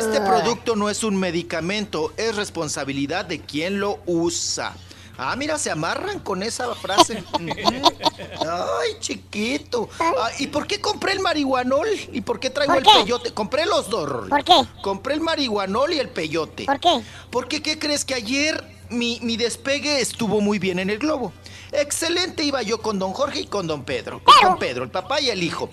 Este 0.01 0.19
producto 0.21 0.75
no 0.75 0.89
es 0.89 1.03
un 1.03 1.15
medicamento, 1.15 2.11
es 2.17 2.35
responsabilidad 2.35 3.25
de 3.25 3.39
quien 3.41 3.79
lo 3.79 3.99
usa. 4.05 4.73
Ah, 5.17 5.35
mira, 5.35 5.59
se 5.59 5.69
amarran 5.69 6.19
con 6.19 6.41
esa 6.41 6.73
frase. 6.73 7.23
Ay, 7.37 8.95
chiquito. 8.99 9.87
Ah, 9.99 10.29
¿Y 10.39 10.47
por 10.47 10.65
qué 10.65 10.81
compré 10.81 11.13
el 11.13 11.19
marihuanol? 11.19 11.87
¿Y 12.11 12.21
por 12.21 12.39
qué 12.39 12.49
traigo 12.49 12.73
¿Por 12.73 12.81
el 12.81 12.87
qué? 12.87 12.99
peyote? 13.03 13.31
Compré 13.33 13.65
los 13.65 13.89
dos, 13.89 14.09
Rory. 14.09 14.29
¿Por 14.29 14.43
qué? 14.43 14.53
Compré 14.81 15.13
el 15.13 15.21
marihuanol 15.21 15.93
y 15.93 15.99
el 15.99 16.09
peyote. 16.09 16.65
¿Por 16.65 16.79
qué? 16.79 17.01
Porque, 17.29 17.61
¿qué 17.61 17.77
crees? 17.77 18.03
Que 18.05 18.15
ayer 18.15 18.63
mi, 18.89 19.19
mi 19.21 19.37
despegue 19.37 19.99
estuvo 20.01 20.41
muy 20.41 20.57
bien 20.59 20.79
en 20.79 20.89
el 20.89 20.97
globo. 20.97 21.31
Excelente 21.71 22.43
iba 22.43 22.61
yo 22.63 22.81
con 22.81 22.97
don 22.99 23.13
Jorge 23.13 23.41
y 23.41 23.47
con 23.47 23.67
don 23.67 23.83
Pedro. 23.83 24.21
Con 24.23 24.35
don 24.41 24.57
Pedro, 24.59 24.83
el 24.83 24.89
papá 24.91 25.21
y 25.21 25.29
el 25.29 25.43
hijo. 25.43 25.69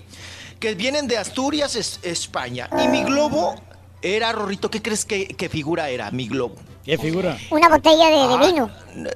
que 0.59 0.75
vienen 0.75 1.07
de 1.07 1.17
Asturias, 1.17 1.75
es- 1.77 1.99
España. 2.03 2.69
Y 2.83 2.87
mi 2.89 3.03
globo 3.03 3.55
era, 4.01 4.31
Rorrito, 4.31 4.69
¿qué 4.71 4.81
crees 4.81 5.05
que, 5.05 5.27
que 5.27 5.49
figura 5.49 5.89
era 5.89 6.11
mi 6.11 6.27
globo? 6.27 6.55
¿Qué 6.85 6.97
figura? 6.97 7.37
Una 7.51 7.69
botella 7.69 8.05
de, 8.07 8.15
de 8.15 8.33
Ah. 8.33 8.41
vino. 8.47 8.71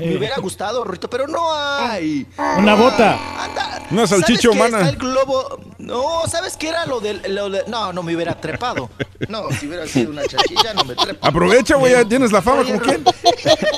Me 0.00 0.16
hubiera 0.16 0.36
gustado, 0.38 0.82
Rorrito, 0.82 1.08
pero 1.08 1.28
no 1.28 1.52
hay. 1.54 2.26
Una 2.58 2.74
bota. 2.74 3.16
Una 3.90 4.06
¿Sabes 4.06 4.24
salchicha 4.26 4.50
humana. 4.50 4.78
Está 4.78 4.90
el 4.90 4.96
globo. 4.96 5.60
No, 5.78 6.22
¿sabes 6.26 6.56
qué 6.56 6.68
era 6.68 6.84
lo 6.86 7.00
del. 7.00 7.22
lo 7.34 7.48
de- 7.50 7.64
No, 7.68 7.92
no 7.92 8.02
me 8.02 8.14
hubiera 8.16 8.40
trepado. 8.40 8.90
No, 9.28 9.44
si 9.52 9.68
hubiera 9.68 9.86
sido 9.86 10.10
una 10.10 10.22
chachicha, 10.26 10.74
no 10.74 10.84
me 10.84 10.94
trepo. 10.96 11.24
Aprovecha, 11.24 11.76
güey, 11.76 11.92
ya 11.92 12.04
tienes 12.04 12.32
la 12.32 12.42
fama 12.42 12.64
como 12.64 12.80
quien. 12.80 13.04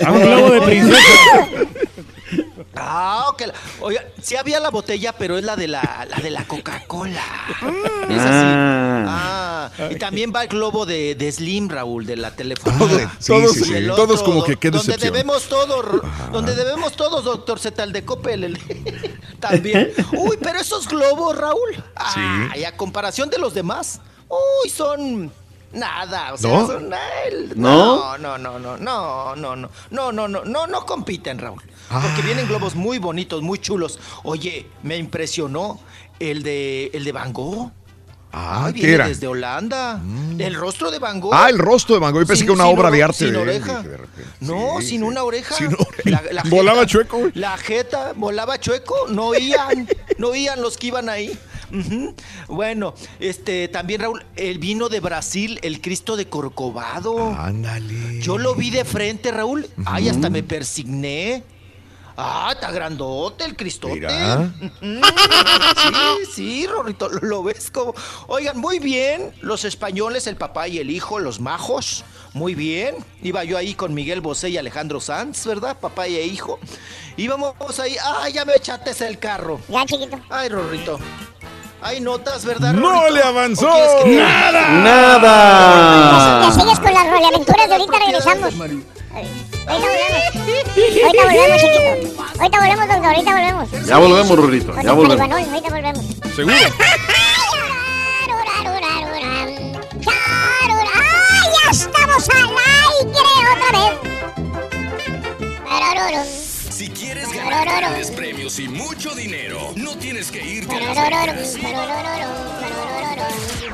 Un 0.09 0.21
globo 0.21 0.51
de 0.53 0.61
princesa. 0.63 0.99
Ah, 2.77 3.27
ok. 3.31 3.43
Oiga, 3.81 4.05
sí 4.23 4.37
había 4.37 4.61
la 4.61 4.71
botella, 4.71 5.13
pero 5.13 5.39
es 5.39 5.45
la 5.45 5.57
de 5.57 5.69
la, 5.69 6.07
la 6.09 6.17
de 6.19 6.31
la 6.31 6.45
Coca-Cola. 6.47 7.23
Mm. 7.63 8.13
Es 8.13 8.21
así. 8.21 8.47
Ah, 9.09 9.71
y 9.91 9.97
también 9.97 10.33
va 10.35 10.43
el 10.43 10.49
globo 10.49 10.87
de, 10.87 11.15
de 11.15 11.33
Slim, 11.33 11.69
Raúl, 11.69 12.07
de 12.07 12.17
la 12.17 12.35
telefonía. 12.35 13.13
Sí, 13.19 13.33
todos, 13.95 14.23
como 14.23 14.45
que 14.45 14.57
qué 14.57 14.71
Donde 14.71 14.97
debemos 14.97 15.45
todos, 15.49 16.03
donde 16.33 16.55
debemos 16.55 16.93
todos, 16.95 17.25
doctor 17.25 17.59
Zetal 17.59 17.93
de 17.93 18.05
Coppel. 18.05 18.45
el- 18.45 18.59
también. 19.41 19.93
Uy, 20.13 20.39
pero 20.41 20.61
esos 20.61 20.89
globos, 20.89 21.37
Raúl. 21.37 21.83
Ah, 21.97 22.53
y 22.57 22.65
a 22.65 22.77
comparación 22.77 23.31
de 23.31 23.39
los 23.39 23.55
demás, 23.55 24.01
uy, 24.29 24.71
son 24.71 25.33
nada. 25.73 26.35
O 26.35 26.37
sea, 26.39 26.51
¿No? 26.51 26.67
son 26.67 26.91
no, 27.57 28.19
no, 28.19 28.39
no, 28.39 28.59
no, 28.59 28.59
no, 28.59 28.77
no, 28.79 29.37
no, 29.37 29.57
no, 29.57 30.13
no, 30.13 30.29
no, 30.29 30.45
no, 30.45 30.67
no 30.67 30.87
compiten, 30.87 31.39
Raúl. 31.39 31.63
Porque 31.91 32.23
vienen 32.23 32.47
globos 32.49 32.75
muy 32.75 32.99
bonitos, 32.99 33.43
muy 33.43 33.59
chulos. 33.59 33.99
Oye, 34.25 34.67
me 34.83 34.97
impresionó 34.97 35.79
el 36.19 36.43
de, 36.43 36.91
el 36.95 37.05
de 37.05 37.13
Van 37.13 37.33
Gogh. 37.33 37.71
Ah, 38.39 38.67
¿qué 38.75 38.81
viene 38.81 38.93
era? 38.95 39.05
Mm. 39.07 39.09
desde 39.09 39.27
Holanda. 39.29 40.01
El 40.39 40.55
rostro 40.57 40.91
de 40.91 40.99
Van 40.99 41.21
Gogh. 41.21 41.33
Ah, 41.33 41.49
el 41.49 41.59
rostro 41.59 41.95
de 41.95 42.01
Van 42.01 42.13
Gogh. 42.13 42.23
Yo 42.23 42.27
pensé 42.27 42.41
Sin- 42.41 42.47
que 42.49 42.53
una 42.53 42.67
obra 42.67 42.91
de 42.91 43.03
arte 43.03 43.19
sin 43.25 43.33
de 43.33 43.39
oreja. 43.39 43.83
de. 43.83 43.99
No, 44.41 44.81
Sí, 44.81 44.89
sin 44.89 45.01
sí. 45.01 45.07
una 45.07 45.23
oreja. 45.23 45.55
Sin 45.55 45.69
oreja. 45.69 46.03
La- 46.05 46.23
la 46.33 46.43
Volaba 46.51 46.85
chueco, 46.87 47.19
güey. 47.19 47.33
La 47.35 47.57
jeta 47.57 48.13
volaba 48.15 48.59
chueco. 48.61 48.95
No 49.09 49.27
oían. 49.29 49.89
no 50.19 50.29
oían 50.29 50.61
los 50.61 50.77
que 50.77 50.89
iban 50.89 51.09
ahí. 51.09 51.39
Bueno, 52.49 52.95
este 53.21 53.69
también 53.69 54.01
Raúl, 54.03 54.25
el 54.37 54.59
vino 54.59 54.89
de 54.89 55.01
Brasil, 55.01 55.59
el 55.63 55.81
Cristo 55.81 56.17
de 56.17 56.29
Corcovado. 56.29 57.33
Ándale. 57.35 58.21
Yo 58.21 58.39
lo 58.39 58.55
vi 58.55 58.71
de 58.71 58.85
frente, 58.85 59.31
Raúl. 59.33 59.67
Ay, 59.85 60.09
hasta 60.09 60.29
me 60.31 60.43
persigné. 60.43 61.43
Ah, 62.17 62.51
está 62.55 62.71
grandote 62.71 63.45
el 63.45 63.57
Cristote. 63.57 63.95
Mira. 63.95 64.51
Ujú. 64.61 65.01
Sí, 66.25 66.33
sí, 66.35 66.67
Rorrito, 66.67 67.09
lo, 67.11 67.21
lo 67.21 67.43
ves 67.43 67.71
como. 67.71 67.95
Oigan, 68.29 68.59
muy 68.59 68.79
bien. 68.79 69.35
Los 69.43 69.65
españoles, 69.65 70.27
el 70.27 70.37
papá 70.37 70.67
y 70.69 70.79
el 70.79 70.91
hijo, 70.91 71.19
los 71.19 71.41
majos. 71.41 72.05
Muy 72.33 72.55
bien. 72.55 72.97
Iba 73.23 73.45
yo 73.45 73.57
ahí 73.59 73.75
con 73.75 73.95
Miguel 73.95 74.21
Bosé 74.21 74.49
y 74.51 74.57
Alejandro 74.59 75.01
Sanz, 75.01 75.47
¿verdad? 75.47 75.77
Papá 75.79 76.09
y 76.09 76.17
hijo. 76.19 76.59
Íbamos 77.17 77.55
ahí. 77.81 77.97
Ah, 78.03 78.29
ya 78.31 78.45
me 78.45 78.55
echaste 78.55 78.93
el 79.07 79.19
carro. 79.19 79.61
Ya, 79.69 79.85
chiquito. 79.87 80.19
Ay, 80.31 80.49
Rorrito. 80.49 80.99
Hay 81.83 82.01
notas, 82.01 82.45
¿verdad? 82.45 82.73
¡No 82.73 83.09
le 83.11 83.23
avanzó! 83.23 83.69
¿O 83.69 83.73
quieres 83.73 83.93
que 84.05 84.11
te- 84.11 84.73
¡Nada! 84.73 86.47
Te 86.49 86.61
sigues 86.61 86.81
con 86.81 86.93
las 86.93 87.07
roleaventuras 87.11 87.69
de 87.69 87.75
ahorita 87.75 87.99
regresamos. 87.99 88.55
Ahorita 89.17 89.81
volvemos. 89.81 90.23
Ahorita 91.03 91.25
volvemos, 91.25 91.61
chiquito. 91.61 91.91
Ahorita 92.39 92.57
volvemos, 92.61 92.87
doctor. 92.89 93.07
Ahorita 93.07 93.31
volvemos. 93.33 93.67
Ya 93.87 93.97
volvemos, 93.99 94.39
Rorrito, 94.39 94.73
Con 94.73 94.83
ya 94.83 94.93
volvemos. 94.93 95.31
Ahorita 95.31 95.69
volvemos. 95.71 96.05
Seguro. 96.35 96.57
¡Ay, 100.07 101.49
ya 101.65 101.71
estamos 101.71 102.29
al 102.29 102.37
aire 102.37 102.51
otra 103.55 103.71
vez! 103.79 103.95
Si 106.77 106.89
quieres 106.91 107.33
ganar 107.33 107.65
grandes 107.65 108.11
premios 108.11 108.61
y 108.61 108.69
mucho 108.69 109.15
dinero, 109.15 109.73
no 109.77 109.97
tienes 109.97 110.31
que 110.31 110.45
irte 110.47 110.77
a 110.77 110.95
Las. 110.95 111.57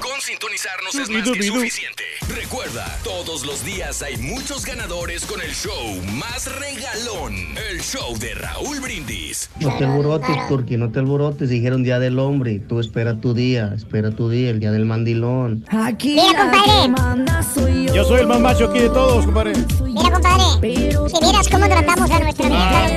Con 0.00 0.20
sintonizarnos 0.20 0.94
es 0.94 1.10
más 1.10 1.28
que 1.28 1.42
suficiente. 1.42 2.04
Recuerda, 2.28 2.96
todos 3.02 3.44
los 3.44 3.64
días 3.64 4.02
hay 4.02 4.16
muchos 4.18 4.64
ganadores 4.64 5.24
con 5.24 5.40
el 5.40 5.50
show 5.52 6.00
más 6.12 6.46
regalón. 6.60 7.34
El 7.70 7.80
show 7.80 8.16
de 8.18 8.34
Raúl 8.34 8.78
Brindis. 8.80 9.50
No 9.58 9.76
te 9.76 9.84
alborotes, 9.84 10.48
Turki, 10.48 10.76
no 10.76 10.92
te 10.92 11.00
alborotes. 11.00 11.48
Dijeron 11.48 11.82
Día 11.82 11.98
del 11.98 12.20
Hombre. 12.20 12.60
Tú 12.60 12.78
espera 12.78 13.20
tu 13.20 13.34
día, 13.34 13.72
espera 13.74 14.12
tu 14.12 14.30
día, 14.30 14.50
el 14.50 14.60
Día 14.60 14.70
del 14.70 14.84
Mandilón. 14.84 15.64
Mira, 16.04 16.38
compadre. 16.38 17.92
Yo 17.92 18.04
soy 18.04 18.20
el 18.20 18.28
más 18.28 18.38
macho 18.38 18.70
aquí 18.70 18.78
de 18.78 18.90
todos, 18.90 19.24
compadre. 19.24 19.54
Mira, 19.82 20.10
compadre. 20.12 20.44
Si 20.62 21.18
vieras 21.20 21.48
cómo 21.48 21.66
tratamos 21.66 22.08
a 22.10 22.20
nuestra 22.20 22.48
vieja. 22.48 22.91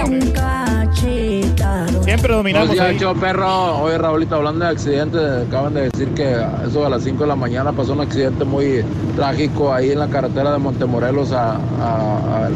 Siempre 2.04 2.34
dominamos 2.34 2.68
Buenos 2.70 2.74
días, 2.86 2.86
ahí. 2.88 3.00
show, 3.00 3.16
perro. 3.20 3.80
Oye, 3.82 3.98
Raulito, 3.98 4.36
hablando 4.36 4.64
de 4.66 4.72
accidentes, 4.72 5.22
acaban 5.48 5.74
de 5.74 5.90
decir 5.90 6.10
que 6.10 6.38
eso 6.66 6.86
a 6.86 6.90
las 6.90 7.04
5 7.04 7.24
de 7.24 7.28
la 7.28 7.36
mañana 7.36 7.72
pasó 7.72 7.94
un 7.94 8.02
accidente 8.02 8.46
muy 8.46 8.84
trágico 9.16 9.74
ahí 9.74 9.92
en 9.92 10.00
la 10.00 10.08
carretera 10.08 10.52
de 10.52 10.58
Montemorelos 10.60 11.32
a, 11.32 11.56
a- 11.56 11.60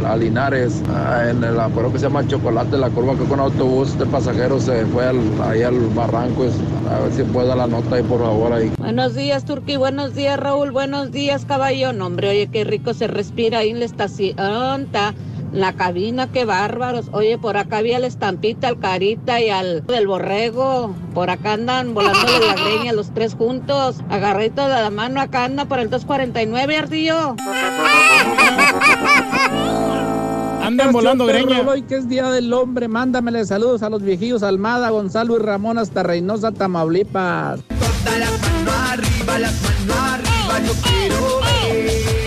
a- 0.06 0.12
a 0.12 0.16
Linares, 0.18 0.82
en 1.30 1.44
el 1.44 1.60
acuerdo 1.60 1.92
que 1.92 2.00
se 2.00 2.06
llama 2.06 2.26
Chocolate, 2.28 2.78
la 2.78 2.90
curva 2.90 3.16
que 3.18 3.26
con 3.26 3.40
autobús 3.40 3.98
de 3.98 4.06
pasajeros 4.06 4.64
se 4.64 4.86
fue 4.88 5.06
al- 5.08 5.20
ahí 5.44 5.64
al 5.64 5.80
barranco. 5.96 6.46
Es- 6.46 6.54
A 6.90 7.00
ver 7.02 7.12
si 7.14 7.22
puede 7.22 7.48
dar 7.48 7.58
la 7.58 7.68
nota 7.68 7.98
ahí, 7.98 8.02
por 8.04 8.20
favor, 8.20 8.52
ahí. 8.52 8.72
Buenos 8.80 9.14
días, 9.14 9.46
Turqui. 9.46 9.76
Buenos 9.78 10.16
días, 10.16 10.40
Raúl. 10.40 10.72
Buenos 10.72 11.12
días, 11.12 11.46
caballo. 11.46 11.94
No, 11.94 12.08
hombre, 12.08 12.30
oye, 12.30 12.48
qué 12.52 12.64
rico 12.64 12.96
se 12.96 13.06
respira 13.08 13.60
ahí 13.60 13.70
en 13.70 13.78
la 13.80 13.86
estación. 13.86 14.88
ta, 14.92 15.14
La 15.52 15.74
cabina, 15.74 16.32
qué 16.32 16.46
bárbaros. 16.46 17.08
Oye, 17.12 17.38
por 17.38 17.58
acá 17.58 17.78
había 17.78 18.00
la 18.00 18.08
estampita, 18.08 18.68
al 18.68 18.80
carita 18.80 19.42
y 19.42 19.50
al 19.50 19.86
del 19.86 20.08
borrego. 20.08 20.96
Por 21.14 21.30
acá 21.30 21.54
andan 21.54 21.94
volándole 21.94 22.46
la 22.46 22.54
greña 22.54 22.94
los 22.94 23.14
tres 23.14 23.34
juntos. 23.34 23.98
Agarrito 24.10 24.68
de 24.68 24.82
la 24.82 24.90
mano, 24.90 25.22
acá 25.22 25.46
anda 25.46 25.66
por 25.66 25.80
el 25.80 25.90
249, 25.90 26.78
Ardillo. 26.78 27.36
Andan 30.62 30.92
volando 30.92 31.26
greña. 31.26 31.62
Hoy 31.62 31.82
que 31.82 31.96
es 31.96 32.08
Día 32.08 32.30
del 32.30 32.54
Hombre, 32.54 32.88
mándamele 32.88 33.44
saludos 33.44 33.82
a 33.82 33.90
los 33.90 34.04
viejillos 34.04 34.44
Almada, 34.44 34.92
Gonzalo 34.92 35.36
y 35.36 35.40
Ramón 35.40 35.80
hasta 35.80 36.04
Reynosa, 36.04 36.52
Tamaulipas. 36.52 37.62
arriba, 38.92 39.40
las 39.40 39.64
manos 39.64 39.98
arriba, 39.98 40.60
yo 40.68 40.74
quiero 40.84 41.40
ver. 41.42 42.19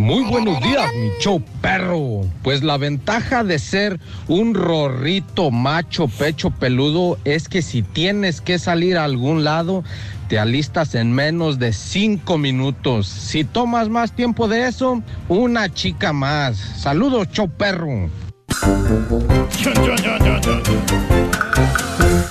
Muy 0.00 0.24
buenos 0.24 0.58
días, 0.62 0.90
mi 0.94 1.10
show 1.20 1.42
perro. 1.60 2.22
Pues 2.42 2.62
la 2.62 2.78
ventaja 2.78 3.44
de 3.44 3.58
ser 3.58 4.00
un 4.28 4.54
rorrito 4.54 5.50
macho 5.50 6.08
pecho 6.08 6.50
peludo 6.50 7.18
es 7.26 7.50
que 7.50 7.60
si 7.60 7.82
tienes 7.82 8.40
que 8.40 8.58
salir 8.58 8.96
a 8.96 9.04
algún 9.04 9.44
lado, 9.44 9.84
te 10.28 10.38
alistas 10.38 10.94
en 10.94 11.12
menos 11.12 11.58
de 11.58 11.74
cinco 11.74 12.38
minutos. 12.38 13.08
Si 13.08 13.44
tomas 13.44 13.90
más 13.90 14.12
tiempo 14.12 14.48
de 14.48 14.68
eso, 14.68 15.02
una 15.28 15.68
chica 15.68 16.14
más. 16.14 16.56
Saludos, 16.56 17.28
show 17.30 17.50
perro. 17.50 18.08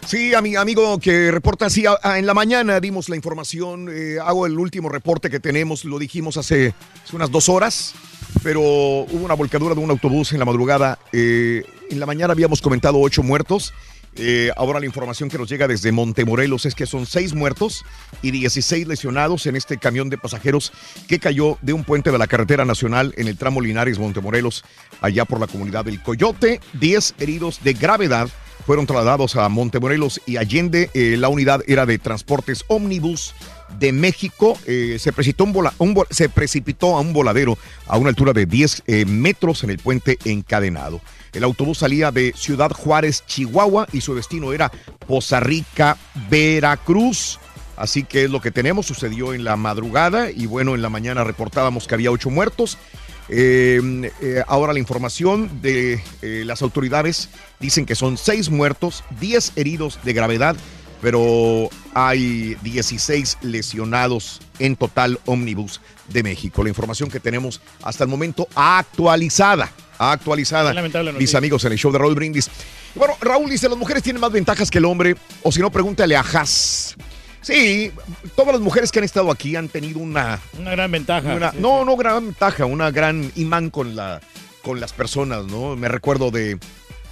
Sí, 0.06 0.34
ami- 0.34 0.56
amigo 0.58 0.98
que 1.00 1.30
reporta 1.30 1.68
así, 1.68 1.84
en 2.16 2.26
la 2.26 2.34
mañana 2.34 2.80
dimos 2.80 3.10
la 3.10 3.16
información, 3.16 3.90
eh, 3.92 4.18
hago 4.24 4.48
el 4.48 4.58
último 4.58 4.90
reporte 4.90 5.30
que 5.30 5.40
tenemos, 5.40 5.86
lo 5.86 6.00
dijimos 6.00 6.36
hace, 6.38 6.74
hace 7.06 7.16
unas 7.16 7.30
dos 7.30 7.48
horas, 7.48 7.94
pero 8.42 8.60
hubo 8.62 9.24
una 9.26 9.36
volcadura 9.36 9.76
de 9.76 9.82
un 9.82 9.92
autobús 9.92 10.32
en 10.34 10.40
la 10.40 10.46
madrugada. 10.46 10.98
eh, 11.14 11.64
en 11.92 12.00
la 12.00 12.06
mañana 12.08 12.34
habíamos 12.34 12.62
comentado 12.62 13.00
ocho 13.00 13.22
muertos. 13.24 13.74
eh, 14.16 14.52
ahora 14.58 14.80
la 14.80 14.88
información 14.88 15.30
que 15.30 15.38
nos 15.38 15.48
llega 15.48 15.68
desde 15.68 15.92
Montemorelos 15.92 16.66
es 16.66 16.74
que 16.74 16.88
son 16.88 17.06
seis 17.06 17.36
muertos 17.36 17.86
y 18.24 18.32
16 18.32 18.88
lesionados 18.88 19.46
en 19.46 19.56
este 19.56 19.78
camión 19.78 20.10
de 20.10 20.18
pasajeros 20.18 20.74
que 21.08 21.20
cayó 21.20 21.58
de 21.62 21.74
un 21.74 21.84
puente 21.84 22.12
de 22.12 22.18
la 22.18 22.26
carretera 22.28 22.66
nacional 22.66 23.14
en 23.18 23.28
el 23.28 23.38
tramo 23.38 23.62
Linares 23.62 24.00
Montemorelos, 24.00 24.66
allá 25.02 25.26
por 25.26 25.40
la 25.40 25.46
comunidad 25.48 25.86
del 25.86 26.02
Coyote. 26.02 26.60
10 26.74 27.14
heridos 27.20 27.60
de 27.64 27.74
gravedad 27.74 28.28
fueron 28.70 28.86
trasladados 28.86 29.36
a 29.36 29.50
Montemorelos 29.50 30.22
y 30.28 30.38
Allende. 30.38 30.92
Eh, 30.94 31.16
la 31.18 31.28
unidad 31.30 31.64
era 31.66 31.88
de 31.88 31.98
transportes 31.98 32.66
ómnibus 32.68 33.34
de 33.80 33.92
México. 33.92 34.60
Eh, 34.68 34.98
se, 35.00 35.12
precipitó 35.12 35.46
un 35.46 36.06
se 36.12 36.30
precipitó 36.30 36.96
a 36.96 37.00
un 37.00 37.12
voladero 37.12 37.58
a 37.88 37.98
una 37.98 38.10
altura 38.10 38.32
de 38.32 38.46
10 38.46 38.84
eh, 38.86 39.06
metros 39.06 39.64
en 39.64 39.72
el 39.72 39.80
puente 39.80 40.20
encadenado. 40.24 41.02
El 41.34 41.46
autobús 41.46 41.80
salía 41.80 42.12
de 42.12 42.32
Ciudad 42.38 42.70
Juárez, 42.70 43.24
Chihuahua, 43.26 43.88
y 43.92 44.02
su 44.02 44.14
destino 44.14 44.54
era 44.54 44.72
Poza 45.08 45.40
Rica, 45.40 45.98
Veracruz. 46.30 47.40
Así 47.76 48.04
que 48.04 48.26
es 48.26 48.30
lo 48.30 48.40
que 48.40 48.52
tenemos, 48.52 48.86
sucedió 48.86 49.34
en 49.34 49.46
la 49.46 49.56
madrugada 49.56 50.30
y 50.30 50.46
bueno, 50.46 50.76
en 50.76 50.84
la 50.84 50.90
mañana 50.90 51.24
reportábamos 51.24 51.88
que 51.88 51.96
había 51.96 52.12
ocho 52.12 52.30
muertos. 52.30 52.78
Eh, 53.30 54.12
eh, 54.22 54.44
ahora 54.48 54.74
la 54.74 54.80
información 54.80 55.62
de 55.62 56.02
eh, 56.22 56.44
las 56.46 56.62
autoridades 56.62 57.30
dicen 57.60 57.86
que 57.86 57.96
son 57.96 58.18
seis 58.18 58.50
muertos, 58.50 59.04
10 59.20 59.54
heridos 59.56 60.00
de 60.04 60.14
gravedad, 60.14 60.56
pero 61.02 61.70
hay 61.94 62.56
16 62.64 63.38
lesionados 63.42 64.42
en 64.58 64.76
total 64.76 65.20
ómnibus 65.26 65.80
de 66.08 66.24
México. 66.24 66.64
La 66.64 66.70
información 66.70 67.10
que 67.10 67.20
tenemos 67.20 67.62
hasta 67.84 68.04
el 68.04 68.10
momento 68.10 68.48
actualizada, 68.56 69.72
actualizada, 69.98 70.74
Lamentable 70.74 71.12
mis 71.12 71.14
noticia. 71.14 71.38
amigos 71.38 71.64
en 71.66 71.72
el 71.74 71.78
show 71.78 71.92
de 71.92 72.00
Raúl 72.00 72.16
Brindis. 72.16 72.50
Bueno, 72.96 73.14
Raúl 73.22 73.50
dice, 73.50 73.70
las 73.70 73.78
mujeres 73.78 74.02
tienen 74.02 74.20
más 74.20 74.32
ventajas 74.32 74.72
que 74.72 74.80
el 74.80 74.86
hombre, 74.86 75.16
o 75.44 75.52
si 75.52 75.60
no, 75.60 75.70
pregúntale 75.70 76.16
a 76.16 76.22
Haas. 76.22 76.96
Sí, 77.42 77.92
todas 78.36 78.54
las 78.54 78.62
mujeres 78.62 78.92
que 78.92 79.00
han 79.00 79.06
estado 79.06 79.32
aquí 79.32 79.56
han 79.56 79.70
tenido 79.70 80.00
una... 80.00 80.40
Una 80.60 80.72
gran 80.72 80.92
ventaja. 80.92 81.34
una- 81.36 81.52
Sí, 81.52 81.58
no, 81.62 81.86
no 81.86 81.96
gran 81.96 82.26
ventaja, 82.26 82.66
una 82.66 82.92
gran 82.92 83.32
imán 83.36 83.70
con, 83.70 83.96
la, 83.96 84.20
con 84.62 84.80
las 84.80 84.92
personas, 84.94 85.46
¿no? 85.46 85.76
Me 85.76 85.88
recuerdo 85.88 86.32
de 86.32 86.58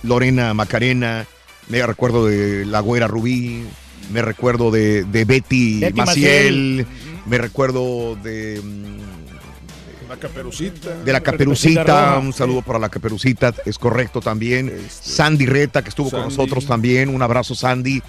Lorena 0.03 0.53
Macarena, 0.53 1.25
me 1.69 1.85
recuerdo 1.85 2.25
de 2.27 2.65
la 2.65 2.81
güera 2.81 3.07
Rubí, 3.07 3.63
me 4.11 4.21
recuerdo 4.21 4.69
de, 4.71 5.03
de 5.05 5.25
Betty, 5.25 5.79
Betty 5.79 5.93
Maciel, 5.93 6.85
me 7.25 7.37
recuerdo 7.37 8.15
de... 8.21 8.61
mm, 8.63 10.09
La 10.09 10.17
caperucita. 10.17 10.95
de 11.03 11.11
la 11.13 11.21
Caperucita, 11.21 12.17
un 12.19 12.31
saludo 12.33 12.61
para 12.61 12.79
la 12.79 12.89
Caperucita, 12.89 13.53
es 13.65 13.77
correcto 13.79 14.21
también. 14.21 14.73
Sandy 14.89 15.45
Reta, 15.45 15.81
que 15.81 15.89
estuvo 15.89 16.09
con 16.11 16.21
nosotros 16.21 16.65
también, 16.65 17.09
un 17.09 17.21
abrazo 17.21 17.55
Sandy. 17.55 18.01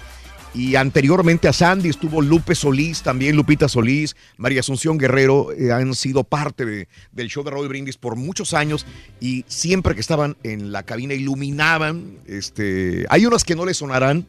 Y 0.55 0.75
anteriormente 0.75 1.47
a 1.47 1.53
Sandy 1.53 1.89
estuvo 1.89 2.21
Lupe 2.21 2.55
Solís, 2.55 3.03
también 3.03 3.35
Lupita 3.35 3.69
Solís, 3.69 4.15
María 4.37 4.61
Asunción 4.61 4.97
Guerrero, 4.97 5.51
eh, 5.51 5.71
han 5.71 5.93
sido 5.93 6.23
parte 6.23 6.65
de- 6.65 6.87
del 7.11 7.27
show 7.29 7.43
de 7.43 7.51
Raúl 7.51 7.67
Brindis 7.67 7.97
por 7.97 8.15
muchos 8.15 8.55
años 8.55 8.85
y 9.21 9.45
siempre 9.47 9.93
que 9.93 10.01
estaban 10.01 10.37
en 10.41 10.71
la 10.71 10.81
cabina 10.83 11.13
iluminaban. 11.13 12.17
Este, 12.25 13.05
hay 13.09 13.27
unas 13.27 13.43
que 13.43 13.55
no 13.55 13.63
le 13.65 13.75
sonarán, 13.75 14.25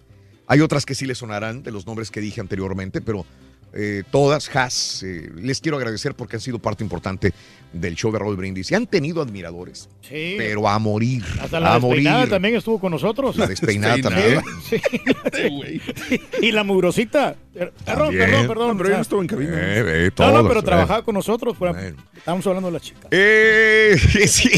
hay 0.47 0.61
otras 0.61 0.85
que 0.85 0.95
sí 0.95 1.07
le 1.07 1.15
sonarán 1.15 1.63
de 1.63 1.71
los 1.71 1.87
nombres 1.87 2.11
que 2.11 2.21
dije 2.21 2.41
anteriormente, 2.43 3.01
pero 3.01 3.25
eh, 3.73 4.03
todas, 4.11 4.55
Has, 4.55 5.03
eh, 5.05 5.31
les 5.37 5.61
quiero 5.61 5.79
agradecer 5.79 6.15
porque 6.15 6.37
han 6.37 6.43
sido 6.43 6.59
parte 6.59 6.83
importante 6.85 7.33
del 7.73 7.95
show 7.95 8.11
de 8.13 8.19
Raúl 8.19 8.37
Brindis 8.37 8.71
y 8.71 8.75
han 8.75 8.87
tenido 8.87 9.23
admiradores, 9.23 9.89
Sí. 10.03 10.35
pero 10.39 10.69
a 10.69 10.79
morir, 10.79 11.23
Hasta 11.41 11.61
la 11.61 11.75
a 11.75 11.79
morir. 11.79 11.99
despeinada 12.03 12.27
también 12.27 12.57
estuvo 12.57 12.81
con 12.81 12.91
nosotros. 12.93 13.37
La 13.37 13.47
despeinada 13.47 13.97
también. 14.01 14.41
Sí. 14.69 14.81
y 16.43 16.53
la 16.53 16.65
mugrosita. 16.65 17.37
Perdón, 17.53 17.75
También. 17.85 18.21
perdón, 18.31 18.47
perdón. 18.49 18.77
Pero 18.79 18.89
yo 18.91 18.97
no 18.97 19.03
estuve 19.03 19.21
en 19.23 19.27
cabina. 19.27 19.51
Eh, 19.55 20.07
eh, 20.07 20.11
no, 20.19 20.31
no, 20.43 20.49
pero 20.49 20.61
eh. 20.61 20.63
trabajaba 20.63 21.03
con 21.05 21.15
nosotros. 21.17 21.57
pero 21.59 21.75
Estábamos 22.17 22.47
hablando 22.47 22.69
de 22.69 22.73
la 22.75 22.81
chica. 22.81 23.09
Eh, 23.11 23.97
sí. 24.29 24.49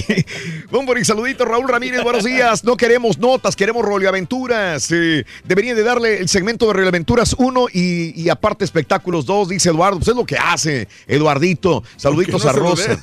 Bombori, 0.70 1.02
saludito, 1.04 1.44
Raúl 1.46 1.68
Ramírez, 1.68 2.02
buenos 2.02 2.22
días. 2.24 2.62
No 2.64 2.76
queremos 2.76 3.18
notas, 3.18 3.56
queremos 3.56 3.84
rolioaventuras. 3.84 4.90
Eh, 4.92 5.24
deberían 5.44 5.74
de 5.76 5.82
darle 5.82 6.18
el 6.18 6.28
segmento 6.28 6.66
de 6.66 6.74
rolioaventuras 6.74 7.34
1 7.38 7.66
y, 7.72 8.20
y 8.22 8.28
aparte 8.28 8.64
espectáculos 8.64 9.24
2, 9.24 9.48
dice 9.48 9.70
Eduardo. 9.70 9.98
Pues 9.98 10.08
es 10.08 10.16
lo 10.16 10.26
que 10.26 10.36
hace, 10.36 10.86
Eduardito. 11.06 11.82
Saluditos 11.96 12.44
a 12.44 12.52
Rosa. 12.52 13.01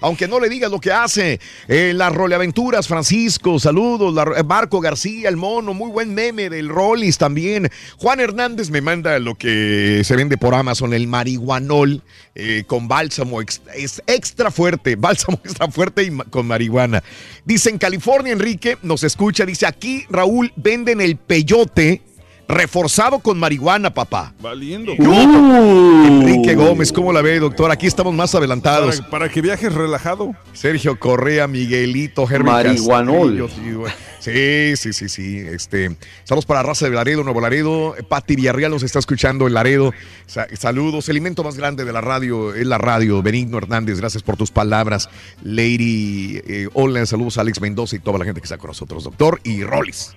Aunque 0.00 0.28
no 0.28 0.40
le 0.40 0.48
digas 0.48 0.70
lo 0.70 0.80
que 0.80 0.92
hace. 0.92 1.40
Eh, 1.66 1.92
las 1.94 2.12
roleaventuras, 2.14 2.86
Francisco, 2.88 3.58
saludos. 3.58 4.14
La- 4.14 4.38
eh, 4.38 4.42
Marco 4.44 4.80
García, 4.80 5.28
el 5.28 5.36
mono, 5.36 5.74
muy 5.74 5.90
buen 5.90 6.14
meme 6.14 6.50
del 6.50 6.68
Rollis 6.68 7.18
también. 7.18 7.70
Juan 7.98 8.20
Hernández 8.20 8.70
me 8.70 8.80
manda 8.80 9.18
lo 9.18 9.34
que 9.34 10.02
se 10.04 10.16
vende 10.16 10.36
por 10.38 10.54
Amazon, 10.54 10.94
el 10.94 11.06
marihuanol 11.08 12.02
eh, 12.34 12.64
con 12.66 12.88
bálsamo. 12.88 13.40
es 13.40 13.60
extra 14.06 14.50
fuerte, 14.50 14.96
bálsamo 14.98 15.40
extra 15.44 15.68
fuerte 15.70 16.02
y 16.04 16.10
con 16.30 16.46
marihuana. 16.46 17.02
Dice 17.44 17.70
en 17.70 17.78
California, 17.78 18.32
Enrique, 18.32 18.78
nos 18.82 19.02
escucha, 19.04 19.44
dice 19.46 19.66
aquí, 19.66 20.04
Raúl, 20.10 20.52
venden 20.56 21.00
el 21.00 21.16
peyote. 21.16 22.02
Reforzado 22.48 23.18
con 23.18 23.38
marihuana, 23.38 23.92
papá. 23.92 24.32
Valiendo. 24.40 24.92
Enrique 24.92 26.54
Gómez, 26.54 26.90
¿cómo 26.92 27.12
la 27.12 27.20
ve, 27.20 27.38
doctor? 27.38 27.70
Aquí 27.70 27.86
estamos 27.86 28.14
más 28.14 28.34
adelantados. 28.34 28.96
Para, 29.02 29.10
para 29.10 29.28
que 29.28 29.42
viajes 29.42 29.72
relajado. 29.74 30.34
Sergio 30.54 30.98
Correa, 30.98 31.46
Miguelito, 31.46 32.22
Herbert 32.22 32.44
Marihuanol. 32.46 33.50
Sí. 33.50 33.74
Sí, 34.20 34.76
sí, 34.76 34.92
sí, 34.92 35.08
sí. 35.08 35.38
Este, 35.38 35.94
saludos 36.24 36.46
para 36.46 36.62
Raza 36.62 36.88
de 36.88 36.94
Laredo, 36.94 37.22
Nuevo 37.22 37.40
Laredo. 37.40 37.94
Pati 38.08 38.34
Villarreal 38.34 38.70
nos 38.72 38.82
está 38.82 38.98
escuchando 38.98 39.46
en 39.46 39.54
Laredo. 39.54 39.92
Sa- 40.26 40.48
saludos. 40.58 41.08
El 41.08 41.16
alimento 41.16 41.44
más 41.44 41.56
grande 41.56 41.84
de 41.84 41.92
la 41.92 42.00
radio 42.00 42.54
es 42.54 42.66
la 42.66 42.78
radio. 42.78 43.22
Benigno 43.22 43.58
Hernández, 43.58 43.98
gracias 44.00 44.22
por 44.22 44.36
tus 44.36 44.50
palabras. 44.50 45.08
Lady, 45.42 46.40
eh, 46.46 46.68
hola, 46.72 47.04
saludos 47.06 47.36
a 47.38 47.42
Alex 47.42 47.60
Mendoza 47.60 47.96
y 47.96 47.98
toda 47.98 48.18
la 48.18 48.24
gente 48.24 48.40
que 48.40 48.46
está 48.46 48.56
con 48.58 48.68
nosotros, 48.68 49.04
doctor. 49.04 49.38
Y 49.44 49.62
Rollis. 49.64 50.16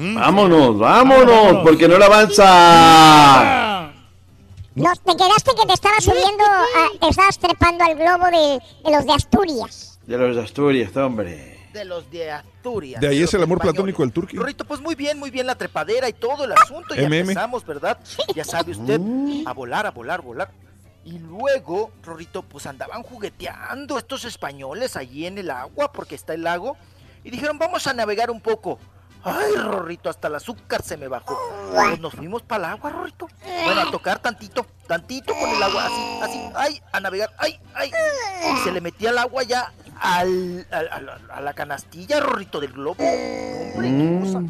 Vámonos, 0.00 0.78
vámonos, 0.78 1.56
porque 1.64 1.88
no 1.88 1.98
le 1.98 2.04
avanza. 2.04 3.90
No, 4.74 4.92
te 4.94 5.16
quedaste 5.16 5.50
que 5.60 5.66
te 5.66 5.72
estabas 5.72 6.04
subiendo, 6.04 6.44
a- 6.44 6.98
te 7.00 7.08
estabas 7.08 7.36
trepando 7.38 7.82
al 7.84 7.96
globo 7.96 8.26
de, 8.26 8.60
de 8.84 8.96
los 8.96 9.04
de 9.06 9.12
Asturias. 9.12 9.98
De 10.06 10.16
los 10.16 10.36
de 10.36 10.42
Asturias, 10.42 10.96
hombre. 10.96 11.66
De 11.72 11.84
los 11.84 12.08
de 12.12 12.30
Asturias. 12.30 13.00
De 13.00 13.08
ahí 13.08 13.22
es 13.22 13.34
el 13.34 13.42
amor 13.42 13.56
españoles. 13.58 13.74
platónico 13.74 14.02
del 14.04 14.12
turqui. 14.12 14.36
Rorrito, 14.36 14.64
pues 14.64 14.80
muy 14.80 14.94
bien, 14.94 15.18
muy 15.18 15.30
bien 15.30 15.46
la 15.48 15.56
trepadera 15.56 16.08
y 16.08 16.12
todo 16.12 16.44
el 16.44 16.52
asunto. 16.52 16.94
Ya 16.94 17.08
MM. 17.08 17.14
empezamos, 17.20 17.66
¿verdad? 17.66 17.98
Ya 18.36 18.44
sabe 18.44 18.70
usted, 18.72 19.00
a 19.46 19.52
volar, 19.52 19.84
a 19.86 19.90
volar, 19.90 20.22
volar. 20.22 20.50
Y 21.04 21.18
luego, 21.18 21.90
Rorrito, 22.04 22.42
pues 22.42 22.66
andaban 22.66 23.02
jugueteando 23.02 23.98
estos 23.98 24.24
españoles 24.24 24.96
allí 24.96 25.26
en 25.26 25.38
el 25.38 25.50
agua, 25.50 25.90
porque 25.92 26.14
está 26.14 26.34
el 26.34 26.42
lago. 26.44 26.76
Y 27.24 27.30
dijeron, 27.30 27.58
vamos 27.58 27.86
a 27.88 27.94
navegar 27.94 28.30
un 28.30 28.40
poco. 28.40 28.78
Ay, 29.24 29.52
Rorrito, 29.56 30.08
hasta 30.08 30.28
el 30.28 30.36
azúcar 30.36 30.82
se 30.82 30.96
me 30.96 31.08
bajó. 31.08 31.38
Pues 31.72 32.00
nos 32.00 32.14
fuimos 32.14 32.42
para 32.42 32.66
el 32.66 32.70
agua, 32.72 32.90
Rorrito. 32.90 33.28
Bueno, 33.64 33.80
a 33.82 33.90
tocar 33.90 34.20
tantito, 34.20 34.64
tantito 34.86 35.34
con 35.34 35.48
el 35.50 35.62
agua, 35.62 35.86
así, 35.86 36.18
así, 36.22 36.50
ay, 36.54 36.82
a 36.92 37.00
navegar, 37.00 37.30
ay, 37.38 37.60
ay. 37.74 37.90
Y 38.54 38.56
se 38.64 38.70
le 38.72 38.80
metía 38.80 39.10
el 39.10 39.18
agua 39.18 39.42
ya 39.42 39.72
al, 40.00 40.66
al- 40.70 40.88
al- 40.88 41.30
a 41.30 41.40
la 41.40 41.52
canastilla, 41.52 42.20
Rorrito, 42.20 42.60
del 42.60 42.72
globo. 42.72 43.02
Hombre, 43.02 43.88
qué 43.88 44.18
cosa. 44.20 44.42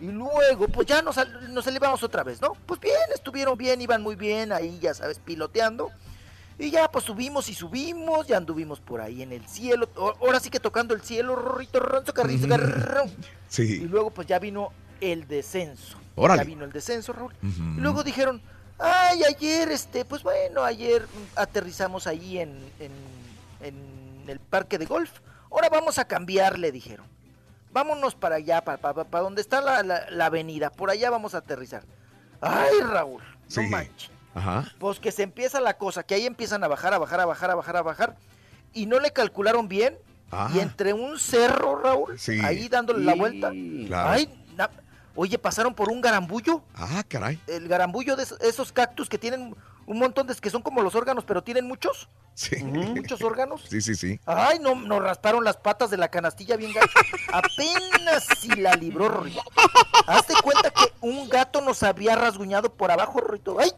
Y 0.00 0.06
luego, 0.06 0.68
pues 0.68 0.86
ya 0.86 1.02
nos, 1.02 1.16
nos 1.50 1.66
elevamos 1.66 2.02
otra 2.02 2.22
vez, 2.22 2.40
¿no? 2.40 2.52
Pues 2.66 2.80
bien, 2.80 2.94
estuvieron 3.14 3.56
bien, 3.56 3.80
iban 3.80 4.02
muy 4.02 4.16
bien 4.16 4.52
ahí, 4.52 4.78
ya 4.80 4.92
sabes, 4.94 5.18
piloteando. 5.18 5.90
Y 6.58 6.70
ya, 6.70 6.88
pues 6.90 7.04
subimos 7.04 7.48
y 7.48 7.54
subimos, 7.54 8.26
ya 8.28 8.36
anduvimos 8.36 8.80
por 8.80 9.00
ahí 9.00 9.22
en 9.22 9.32
el 9.32 9.46
cielo. 9.48 9.88
O- 9.96 10.14
Ahora 10.20 10.38
sí 10.38 10.50
que 10.50 10.60
tocando 10.60 10.94
el 10.94 11.02
cielo, 11.02 11.34
Rorrito, 11.34 11.80
Ronzo, 11.80 12.14
Carrizo, 12.14 12.48
Carrón. 12.48 13.08
Y 13.08 13.52
Sí. 13.52 13.80
luego, 13.80 14.10
pues 14.10 14.26
ya 14.28 14.38
vino 14.38 14.72
el 15.00 15.26
descenso. 15.26 15.98
Órale. 16.14 16.42
Ya 16.42 16.46
vino 16.46 16.64
el 16.64 16.70
descenso, 16.72 17.12
Raúl. 17.12 17.32
Y 17.42 17.80
luego 17.80 18.04
dijeron, 18.04 18.40
ay, 18.78 19.22
ayer, 19.24 19.70
este, 19.72 20.04
pues 20.04 20.22
bueno, 20.22 20.62
ayer 20.62 21.06
aterrizamos 21.34 22.06
ahí 22.06 22.38
en, 22.38 22.50
en, 22.78 22.92
en 23.62 24.24
el 24.30 24.38
parque 24.38 24.78
de 24.78 24.86
golf. 24.86 25.10
Ahora 25.50 25.68
vamos 25.68 25.98
a 25.98 26.04
cambiarle, 26.06 26.70
dijeron. 26.70 27.06
Vámonos 27.72 28.14
para 28.14 28.36
allá, 28.36 28.62
para, 28.62 28.78
para, 28.78 29.02
para 29.02 29.24
donde 29.24 29.40
está 29.40 29.60
la, 29.60 29.82
la- 29.82 30.08
la 30.10 30.26
avenida. 30.26 30.70
Por 30.70 30.90
allá 30.90 31.10
vamos 31.10 31.34
a 31.34 31.38
aterrizar. 31.38 31.82
Ay, 32.40 32.78
Raúl, 32.88 33.22
no 33.22 33.48
Sí. 33.48 33.60
manches. 33.68 34.10
Ajá. 34.34 34.64
Pues 34.78 34.98
que 35.00 35.12
se 35.12 35.22
empieza 35.22 35.60
la 35.60 35.74
cosa, 35.78 36.02
que 36.02 36.14
ahí 36.14 36.26
empiezan 36.26 36.64
a 36.64 36.68
bajar, 36.68 36.92
a 36.94 36.98
bajar, 36.98 37.20
a 37.20 37.24
bajar, 37.26 37.50
a 37.50 37.54
bajar, 37.54 37.76
a 37.76 37.82
bajar. 37.82 38.16
Y 38.72 38.86
no 38.86 38.98
le 39.00 39.12
calcularon 39.12 39.68
bien. 39.68 39.96
Ah. 40.32 40.50
Y 40.52 40.58
entre 40.58 40.92
un 40.92 41.18
cerro, 41.18 41.76
Raúl, 41.76 42.18
Sí. 42.18 42.40
ahí 42.44 42.68
dándole 42.68 43.04
la 43.04 43.14
vuelta. 43.14 43.52
Claro. 43.86 44.10
Ay, 44.10 44.28
na- 44.56 44.70
oye, 45.14 45.38
pasaron 45.38 45.74
por 45.74 45.90
un 45.90 46.00
garambullo. 46.00 46.62
Ah, 46.74 47.04
caray. 47.06 47.38
El 47.46 47.68
garambullo 47.68 48.16
de 48.16 48.24
esos, 48.24 48.40
esos 48.40 48.72
cactus 48.72 49.08
que 49.08 49.18
tienen 49.18 49.54
un 49.86 49.98
montón 49.98 50.26
de 50.26 50.34
que 50.34 50.50
son 50.50 50.62
como 50.62 50.82
los 50.82 50.94
órganos, 50.94 51.24
pero 51.24 51.42
tienen 51.42 51.66
muchos. 51.66 52.08
Sí. 52.34 52.62
Muchos 52.64 53.22
órganos. 53.22 53.64
Sí, 53.68 53.80
sí, 53.80 53.94
sí. 53.94 54.18
Ay, 54.26 54.58
no, 54.58 54.74
nos 54.74 55.02
rasparon 55.02 55.44
las 55.44 55.56
patas 55.56 55.90
de 55.90 55.96
la 55.96 56.08
canastilla 56.08 56.56
bien 56.56 56.72
gacho. 56.72 56.98
Apenas 57.32 58.26
si 58.38 58.48
la 58.48 58.74
libró, 58.74 59.08
Rorrito. 59.08 59.42
Hazte 60.06 60.34
cuenta 60.42 60.70
que 60.70 60.92
un 61.00 61.28
gato 61.28 61.60
nos 61.60 61.82
había 61.82 62.16
rasguñado 62.16 62.74
por 62.74 62.90
abajo, 62.90 63.20
Rorrito. 63.20 63.56
Ay, 63.60 63.70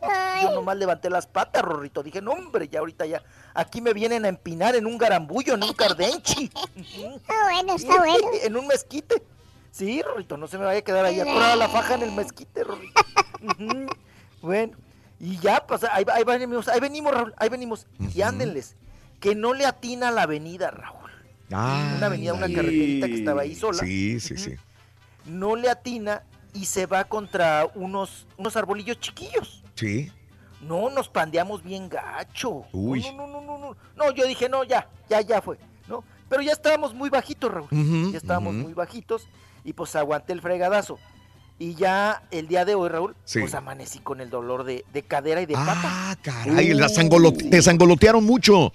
yo 0.43 0.53
nomás 0.53 0.77
levanté 0.77 1.11
las 1.11 1.27
patas, 1.27 1.63
Rorrito. 1.63 2.03
Dije, 2.03 2.23
no, 2.23 2.33
hombre, 2.33 2.69
ya 2.69 2.79
ahorita 2.81 3.05
ya. 3.07 3.23
Aquí 3.55 3.81
me 3.81 3.93
vienen 3.93 4.25
a 4.25 4.29
empinar 4.29 4.75
en 4.75 4.87
un 4.87 4.97
garambullo, 4.97 5.55
en 5.55 5.63
un 5.63 5.75
cardenchi. 5.75 6.51
Está 6.77 7.45
bueno, 7.45 7.75
está 7.75 7.97
bueno. 7.97 8.29
en 8.43 8.57
un 8.57 8.67
mezquite. 8.67 9.23
Sí, 9.71 10.01
Rorrito, 10.01 10.39
no 10.39 10.47
se 10.47 10.57
me 10.57 10.65
vaya 10.65 10.79
a 10.79 10.83
quedar 10.83 11.05
ahí 11.05 11.21
atorada 11.21 11.55
la 11.57 11.69
faja 11.69 11.97
en 11.97 12.03
el 12.05 12.13
mezquite, 12.13 12.65
Rorrito. 12.65 13.03
Bueno, 14.41 14.77
y 15.19 15.39
ya, 15.39 15.65
pues 15.67 15.85
ahí, 15.85 16.05
ahí 16.13 16.25
venimos, 16.25 16.69
ahí 16.69 16.81
venimos, 16.81 17.13
Raúl, 17.15 17.35
ahí 17.37 17.49
venimos. 17.49 17.87
Y 18.15 18.23
ándenles, 18.23 18.77
que 19.21 19.35
no 19.35 19.55
le 19.55 19.65
atina 19.67 20.11
la 20.11 20.23
avenida, 20.23 20.71
Raúl. 20.71 21.11
Ah, 21.53 21.95
Una 21.97 22.07
avenida, 22.07 22.35
una 22.35 22.49
carreterita 22.49 23.07
que 23.07 23.15
estaba 23.15 23.43
ahí 23.43 23.55
sola. 23.55 23.79
Sí, 23.79 24.19
sí, 24.21 24.37
sí. 24.37 24.55
No 25.27 25.57
le 25.57 25.71
atina 25.71 26.23
y 26.53 26.65
se 26.65 26.87
va 26.87 27.05
contra 27.05 27.69
unos, 27.75 28.27
unos 28.37 28.57
arbolillos 28.57 28.99
chiquillos. 29.01 29.63
Sí. 29.75 30.11
No, 30.61 30.91
nos 30.91 31.09
pandeamos 31.09 31.63
bien 31.63 31.89
gacho. 31.89 32.65
Uy. 32.73 33.03
No, 33.15 33.27
no, 33.27 33.41
no, 33.41 33.41
no, 33.43 33.59
no. 33.59 33.77
No, 33.97 34.11
yo 34.13 34.27
dije, 34.27 34.49
no, 34.49 34.65
ya, 34.65 34.89
ya, 35.09 35.21
ya 35.21 35.41
fue. 35.41 35.59
¿no? 35.87 36.03
Pero 36.29 36.43
ya 36.43 36.53
estábamos 36.53 36.95
muy 36.95 37.11
bajitos, 37.11 37.53
Raúl. 37.53 37.69
Ya 38.11 38.19
estábamos 38.19 38.55
muy 38.55 38.73
bajitos 38.73 39.29
y 39.65 39.73
pues 39.73 39.95
aguanté 39.95 40.33
el 40.33 40.41
fregadazo. 40.41 40.99
Y 41.59 41.75
ya 41.75 42.23
el 42.31 42.49
día 42.49 42.65
de 42.67 42.75
hoy, 42.75 42.89
Raúl, 42.91 43.17
Sí. 43.25 43.41
pues 43.41 43.55
amanecí 43.55 43.99
con 44.01 44.21
el 44.21 44.29
dolor 44.29 44.65
de, 44.65 44.85
de 44.93 45.03
cadera 45.03 45.41
y 45.41 45.47
de 45.47 45.55
pata. 45.55 45.81
Ah, 45.85 46.17
caray, 46.23 46.75
las 46.75 46.99
angolo- 46.99 47.33
te 47.33 47.63
sangolotearon 47.63 48.23
mucho. 48.25 48.73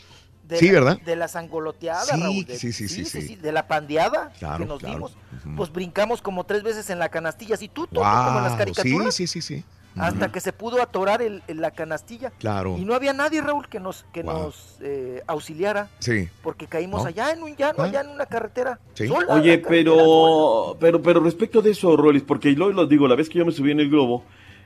De 0.48 0.58
Sí, 0.58 0.66
la- 0.68 0.74
¿verdad? 0.74 1.02
De 1.02 1.16
la 1.16 1.28
sangoloteada, 1.28 2.04
Sí, 2.06 2.20
Raúl. 2.22 2.46
de- 2.46 2.58
sí, 2.58 2.74
sí, 2.74 2.90
sí, 2.90 3.06
sí. 3.06 3.36
De 3.36 3.52
la 3.52 3.68
pandeada 3.68 4.34
Claro, 4.40 4.58
que 4.64 4.66
nos 4.66 4.80
claro. 4.80 4.96
dimos. 4.96 5.16
Pues 5.56 5.72
brincamos 5.72 6.22
como 6.22 6.44
tres 6.44 6.64
veces 6.64 6.90
en 6.90 6.98
la 7.00 7.10
canastilla, 7.10 7.54
así 7.56 7.68
tú, 7.70 7.86
tú, 7.88 8.02
como 8.02 8.38
en 8.38 8.44
las 8.44 8.50
Wow, 8.54 8.58
caricaturas. 8.58 9.14
sí, 9.16 9.28
sí, 9.28 9.42
sí, 9.42 9.58
sí. 9.60 9.64
Hasta 9.98 10.32
que 10.32 10.40
se 10.40 10.54
pudo 10.54 10.82
atorar 10.82 11.22
el, 11.22 11.44
el- 11.48 11.60
la 11.60 11.72
canastilla. 11.72 12.32
Claro. 12.40 12.78
Y 12.80 12.86
no 12.86 12.94
había 12.94 13.12
nadie, 13.14 13.42
Raúl, 13.42 13.68
que 13.68 13.80
nos, 13.80 14.06
que 14.14 14.24
Wow. 14.24 14.34
nos 14.44 14.78
eh, 14.82 15.22
auxiliara. 15.28 15.90
Sí. 16.00 16.30
Porque 16.42 16.66
caímos 16.68 17.02
¿No? 17.04 17.10
allá 17.10 17.32
en 17.34 17.44
un 17.44 17.56
llano, 17.56 17.76
¿Ah? 17.84 17.86
allá 17.86 18.02
en 18.02 18.10
una 18.10 18.26
carretera. 18.26 18.80
Sí. 18.94 19.08
sola, 19.08 19.34
Oye, 19.34 19.62
carretera 19.62 19.70
pero, 19.96 20.78
pero, 20.80 21.02
pero 21.02 21.20
respecto 21.20 21.62
de 21.62 21.72
eso, 21.72 21.96
Rolis, 21.98 22.24
porque 22.24 22.52
lo, 22.52 22.72
lo 22.72 22.86
digo, 22.88 23.08
la 23.08 23.16
vez 23.16 23.28
que 23.30 23.40
yo 23.40 23.46
me 23.46 23.52
subí 23.52 23.72
en 23.72 23.80
el 23.82 23.90
globo, 23.90 24.24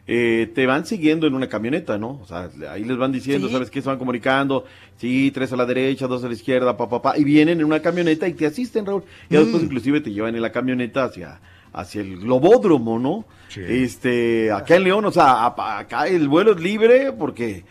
eh, 0.08 0.52
te 0.54 0.68
van 0.68 0.86
siguiendo 0.86 1.26
en 1.26 1.34
una 1.34 1.50
camioneta, 1.50 1.98
¿no? 1.98 2.20
O 2.22 2.26
sea, 2.28 2.50
ahí 2.70 2.84
les 2.84 2.95
van 2.95 3.12
diciendo, 3.12 3.48
Sí. 3.48 3.54
¿sabes 3.54 3.72
qué? 3.72 3.82
Se 3.82 3.90
van 3.90 3.98
comunicando, 3.98 4.66
sí, 4.98 5.32
tres 5.32 5.52
a 5.52 5.56
la 5.56 5.66
derecha, 5.66 6.06
dos 6.06 6.24
a 6.24 6.28
la 6.28 6.34
izquierda, 6.36 6.78
pa, 6.78 6.88
pa, 6.88 7.02
pa, 7.02 7.18
y 7.18 7.24
vienen 7.24 7.60
en 7.60 7.66
una 7.66 7.82
camioneta 7.82 8.28
y 8.28 8.34
te 8.36 8.45
asisten, 8.45 8.86
Raúl. 8.86 9.04
Y 9.30 9.36
después 9.36 9.64
Mm. 9.64 9.66
inclusive 9.66 10.02
te 10.02 10.12
llevan 10.12 10.36
en 10.36 10.44
la 10.44 10.52
camioneta 10.52 11.06
hacia, 11.06 11.40
hacia 11.76 12.02
el 12.02 12.18
globódromo, 12.20 12.98
¿no? 12.98 13.26
Este, 13.56 14.52
acá 14.52 14.76
en 14.76 14.84
León, 14.86 15.06
o 15.06 15.12
sea, 15.12 15.45
acá 15.45 16.08
el 16.08 16.28
vuelo 16.28 16.54
es 16.54 16.60
libre 16.62 17.12
porque, 17.12 17.64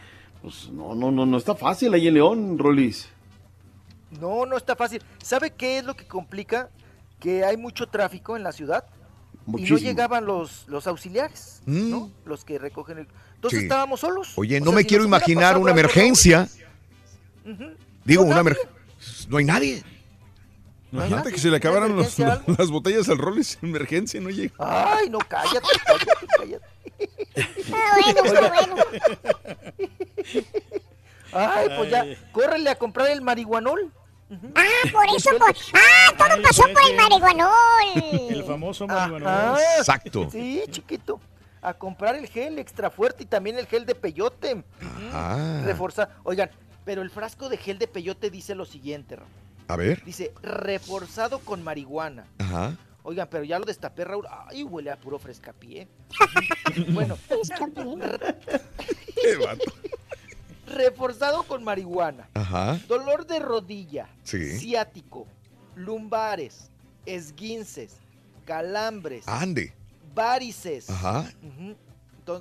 pues, 0.43 0.69
no, 0.71 0.95
no, 0.95 1.11
no, 1.11 1.25
no 1.27 1.37
está 1.39 1.55
fácil 1.55 1.93
ahí 1.95 2.07
en 2.09 2.15
León, 2.15 2.59
Rolis. 2.59 3.09
No, 4.21 4.47
no 4.47 4.57
está 4.57 4.77
fácil. 4.77 5.03
¿Sabe 5.23 5.51
qué 5.51 5.79
es 5.79 5.85
lo 5.85 5.95
que 5.97 6.07
complica? 6.07 6.69
Que 7.19 7.45
hay 7.45 7.57
mucho 7.57 7.87
tráfico 7.89 8.37
en 8.37 8.43
la 8.45 8.53
ciudad 8.53 8.85
y 9.59 9.63
no 9.63 9.77
llegaban 9.79 10.25
los, 10.27 10.67
los 10.69 10.87
auxiliares, 10.87 11.63
Mm. 11.67 11.91
¿no? 11.91 12.11
Los 12.25 12.45
que 12.45 12.59
recogen 12.59 12.99
el... 12.99 13.09
Entonces 13.37 13.61
Sí. 13.61 13.65
estábamos 13.67 14.01
solos. 14.01 14.33
Oye, 14.37 14.57
O 14.59 14.61
no 14.61 14.67
sea, 14.67 14.77
me 14.77 14.83
si 14.83 14.89
quiero 14.89 15.05
imaginar 15.05 15.59
una 15.59 15.73
emergencia. 15.73 16.49
Ujú. 17.45 17.65
Digo, 18.05 18.23
una 18.23 18.41
emergencia. 18.41 18.71
No 19.29 19.37
hay 19.39 19.45
nadie. 19.45 19.83
Imagínate 20.95 21.33
que 21.33 21.39
se 21.39 21.51
le 21.51 21.57
acabaran 21.57 21.95
los- 21.97 22.19
las 22.19 22.71
botellas 22.71 23.09
al 23.09 23.19
rol 23.19 23.39
y 23.39 23.45
sin 23.45 23.69
emergencia 23.71 24.21
no 24.21 24.31
llega. 24.31 24.55
Ay, 24.59 25.11
no, 25.11 25.19
cállate, 25.19 25.61
cállate, 25.87 26.27
cállate. 26.39 26.65
Ah, 27.73 27.99
bueno, 28.01 28.25
está 28.25 28.49
bueno. 28.49 28.77
Ay, 31.33 31.69
pues 31.77 31.91
ya, 31.91 32.05
córrele 32.33 32.71
a 32.71 32.77
comprar 32.77 33.09
el 33.11 33.21
marihuanol. 33.23 33.93
Ah, 34.55 34.63
por 34.93 35.05
eso, 35.17 35.31
por... 35.39 35.55
Ah, 35.75 36.13
todo 36.17 36.43
pasó 36.43 36.63
por 36.63 36.83
el 36.91 36.97
marihuanol. 36.97 38.31
El 38.31 38.45
famoso 38.45 38.85
Ajá. 38.85 39.09
marihuanol. 39.09 39.59
Exacto. 39.79 40.29
Sí, 40.31 40.63
chiquito. 40.71 41.21
A 41.61 41.75
comprar 41.75 42.15
el 42.15 42.29
gel 42.29 42.59
extra 42.59 42.91
fuerte 42.91 43.23
y 43.25 43.27
también 43.27 43.59
el 43.59 43.67
gel 43.67 43.87
de 43.87 43.95
peyote. 43.95 44.63
Ah. 45.13 45.63
Reforzar. 45.65 46.11
Oigan, 46.23 46.51
pero 46.85 47.03
el 47.03 47.11
frasco 47.11 47.49
de 47.49 47.57
gel 47.57 47.79
de 47.79 47.89
peyote 47.89 48.31
dice 48.31 48.55
lo 48.55 48.65
siguiente, 48.65 49.17
Raúl. 49.17 49.29
A 49.69 49.77
ver. 49.77 50.05
Dice, 50.05 50.33
reforzado 50.43 51.39
con 51.41 51.63
marihuana. 51.63 52.27
Ajá. 52.39 52.77
Oigan, 53.03 53.29
pero 53.31 53.45
ya 53.45 53.59
lo 53.59 53.65
destapé, 53.67 54.05
Raúl. 54.05 54.27
Ay, 54.49 54.63
huele 54.63 54.91
a 54.91 54.97
puro 54.97 55.19
frescapié. 55.19 55.89
bueno, 56.93 57.17
reforzado 60.67 61.43
con 61.45 61.65
marihuana. 61.65 62.29
Ajá. 62.35 62.79
Dolor 62.89 63.27
de 63.27 63.39
rodilla, 63.39 64.09
Sí. 64.23 64.59
ciático, 64.59 65.27
lumbares, 65.77 66.71
esguinces, 67.07 67.97
calambres, 68.45 69.27
Ande. 69.29 69.73
varices. 70.15 70.89
Ajá. 70.91 71.31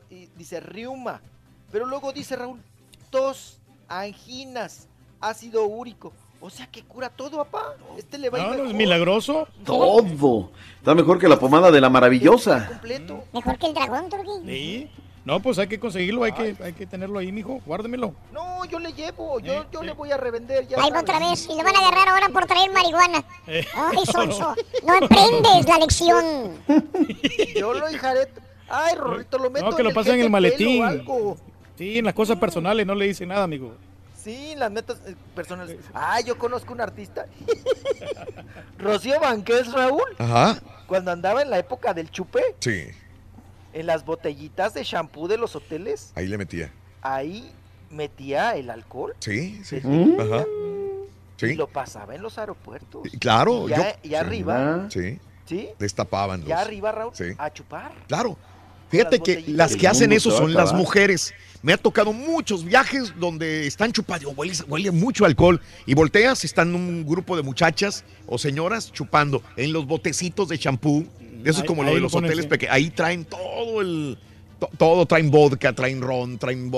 Y 0.09 0.27
dice 0.37 0.59
riuma. 0.61 1.21
Pero 1.71 1.85
luego 1.85 2.13
dice 2.13 2.35
Raúl, 2.35 2.61
tos, 3.09 3.59
anginas, 3.89 4.87
ácido 5.19 5.65
úrico. 5.65 6.13
O 6.45 6.49
sea 6.49 6.67
que 6.67 6.83
cura 6.83 7.07
todo, 7.07 7.37
papá. 7.37 7.73
Este 7.97 8.17
le 8.17 8.29
va 8.29 8.37
a 8.37 8.41
ir 8.41 8.47
No, 8.47 8.63
no 8.65 8.69
es 8.69 8.75
milagroso. 8.75 9.47
Todo. 9.63 10.49
Está 10.77 10.93
mejor 10.93 11.17
que 11.17 11.29
la 11.29 11.39
pomada 11.39 11.71
de 11.71 11.79
la 11.79 11.89
maravillosa. 11.89 12.67
Completo. 12.67 13.23
Mejor 13.31 13.57
que 13.57 13.67
el 13.67 13.73
dragón, 13.73 14.09
Turquí. 14.09 14.31
Sí. 14.45 14.89
No, 15.23 15.39
pues 15.39 15.57
hay 15.57 15.67
que 15.67 15.79
conseguirlo, 15.79 16.25
hay 16.25 16.33
que, 16.33 16.57
hay 16.61 16.73
que 16.73 16.85
tenerlo 16.85 17.17
ahí, 17.19 17.31
mijo. 17.31 17.61
Guárdemelo. 17.65 18.13
No, 18.33 18.65
yo 18.65 18.77
le 18.79 18.91
llevo, 18.91 19.39
yo, 19.39 19.71
yo 19.71 19.83
le 19.83 19.93
voy 19.93 20.11
a 20.11 20.17
revender. 20.17 20.67
Ya 20.67 20.83
Ahí 20.83 20.91
va 20.91 20.99
otra 20.99 21.17
vez. 21.17 21.47
Y 21.49 21.55
le 21.55 21.63
van 21.63 21.77
a 21.77 21.79
agarrar 21.79 22.09
ahora 22.09 22.27
por 22.27 22.45
traer 22.45 22.69
marihuana. 22.73 23.23
Eh. 23.47 23.65
Ay, 23.73 24.05
Sonso. 24.11 24.53
No 24.85 24.93
aprendes 24.97 25.65
la 25.65 25.77
lección. 25.77 26.57
Yo 27.55 27.73
lo 27.73 27.87
dejaré. 27.87 28.27
Ay, 28.67 28.95
Rorrito, 28.97 29.37
lo 29.37 29.49
meto 29.49 29.69
No, 29.69 29.77
que 29.77 29.83
lo 29.83 29.89
el 29.89 29.95
pasen 29.95 30.15
en 30.15 30.21
el 30.23 30.29
maletín. 30.29 31.05
Sí, 31.77 31.99
en 31.99 32.03
las 32.03 32.13
cosas 32.13 32.37
personales 32.37 32.85
no 32.85 32.95
le 32.95 33.05
dice 33.05 33.25
nada, 33.25 33.43
amigo. 33.43 33.73
Sí, 34.23 34.53
las 34.57 34.71
metas 34.71 34.97
eh, 35.05 35.15
personales. 35.35 35.77
Ah, 35.93 36.21
yo 36.21 36.37
conozco 36.37 36.71
un 36.73 36.79
artista. 36.81 37.25
Rocío 38.79 39.19
Banqués, 39.19 39.71
Raúl. 39.71 40.03
Ajá. 40.17 40.59
Cuando 40.87 41.11
andaba 41.11 41.41
en 41.41 41.49
la 41.49 41.59
época 41.59 41.93
del 41.93 42.09
chupé, 42.09 42.41
Sí. 42.59 42.85
en 43.73 43.85
las 43.87 44.05
botellitas 44.05 44.73
de 44.73 44.83
shampoo 44.83 45.27
de 45.27 45.37
los 45.37 45.55
hoteles, 45.55 46.11
Ahí 46.15 46.27
le 46.27 46.37
metía. 46.37 46.71
ahí 47.01 47.51
metía 47.89 48.55
el 48.55 48.69
alcohol. 48.69 49.13
Sí, 49.19 49.61
sí. 49.63 49.79
¿Mm? 49.83 50.19
Ajá. 50.19 50.45
Y 51.37 51.47
Sí. 51.49 51.55
lo 51.55 51.67
pasaba 51.67 52.15
en 52.15 52.21
los 52.21 52.37
aeropuertos. 52.37 53.01
Y 53.13 53.17
Claro. 53.17 53.65
Y 53.67 53.71
ya, 53.71 53.93
yo- 54.01 54.09
y 54.09 54.15
arriba, 54.15 54.87
Sí. 54.89 55.19
¿sí? 55.45 55.69
Destapaban 55.79 56.39
los. 56.41 56.49
Ya 56.49 56.59
arriba, 56.61 56.91
Raúl, 56.91 57.13
Sí. 57.13 57.25
a 57.37 57.51
chupar. 57.51 57.91
Claro. 58.07 58.37
Fíjate 58.89 59.17
Las 59.17 59.25
que 59.25 59.43
las 59.47 59.75
que 59.75 59.87
hacen 59.87 60.11
eso 60.13 60.29
son 60.31 60.53
las 60.53 60.71
mujeres. 60.71 61.33
Me 61.63 61.71
ha 61.73 61.77
tocado 61.77 62.11
muchos 62.13 62.65
viajes 62.65 63.13
donde 63.17 63.65
están 63.65 63.91
chupando, 63.93 64.29
huele, 64.31 64.53
huele 64.67 64.91
mucho 64.91 65.23
alcohol. 65.25 65.61
Y 65.85 65.93
volteas, 65.93 66.43
están 66.43 66.75
un 66.75 67.05
grupo 67.07 67.37
de 67.37 67.41
muchachas 67.41 68.03
o 68.27 68.37
señoras 68.37 68.91
chupando 68.91 69.41
en 69.55 69.71
los 69.71 69.87
botecitos 69.87 70.49
de 70.49 70.59
champú. 70.59 71.07
Eso 71.43 71.51
es 71.51 71.59
Ahí- 71.61 71.65
como 71.65 71.83
lo 71.83 71.89
de 71.91 71.95
lo 71.95 72.01
los 72.01 72.15
hoteles 72.15 72.45
pequeños. 72.47 72.75
Ahí 72.75 72.89
traen 72.89 73.23
todo 73.25 73.79
el. 73.81 74.17
to- 74.59 74.69
Todo, 74.77 75.05
traen 75.05 75.31
vodka, 75.31 75.73
traen 75.73 76.01
ron, 76.01 76.37
traen 76.37 76.69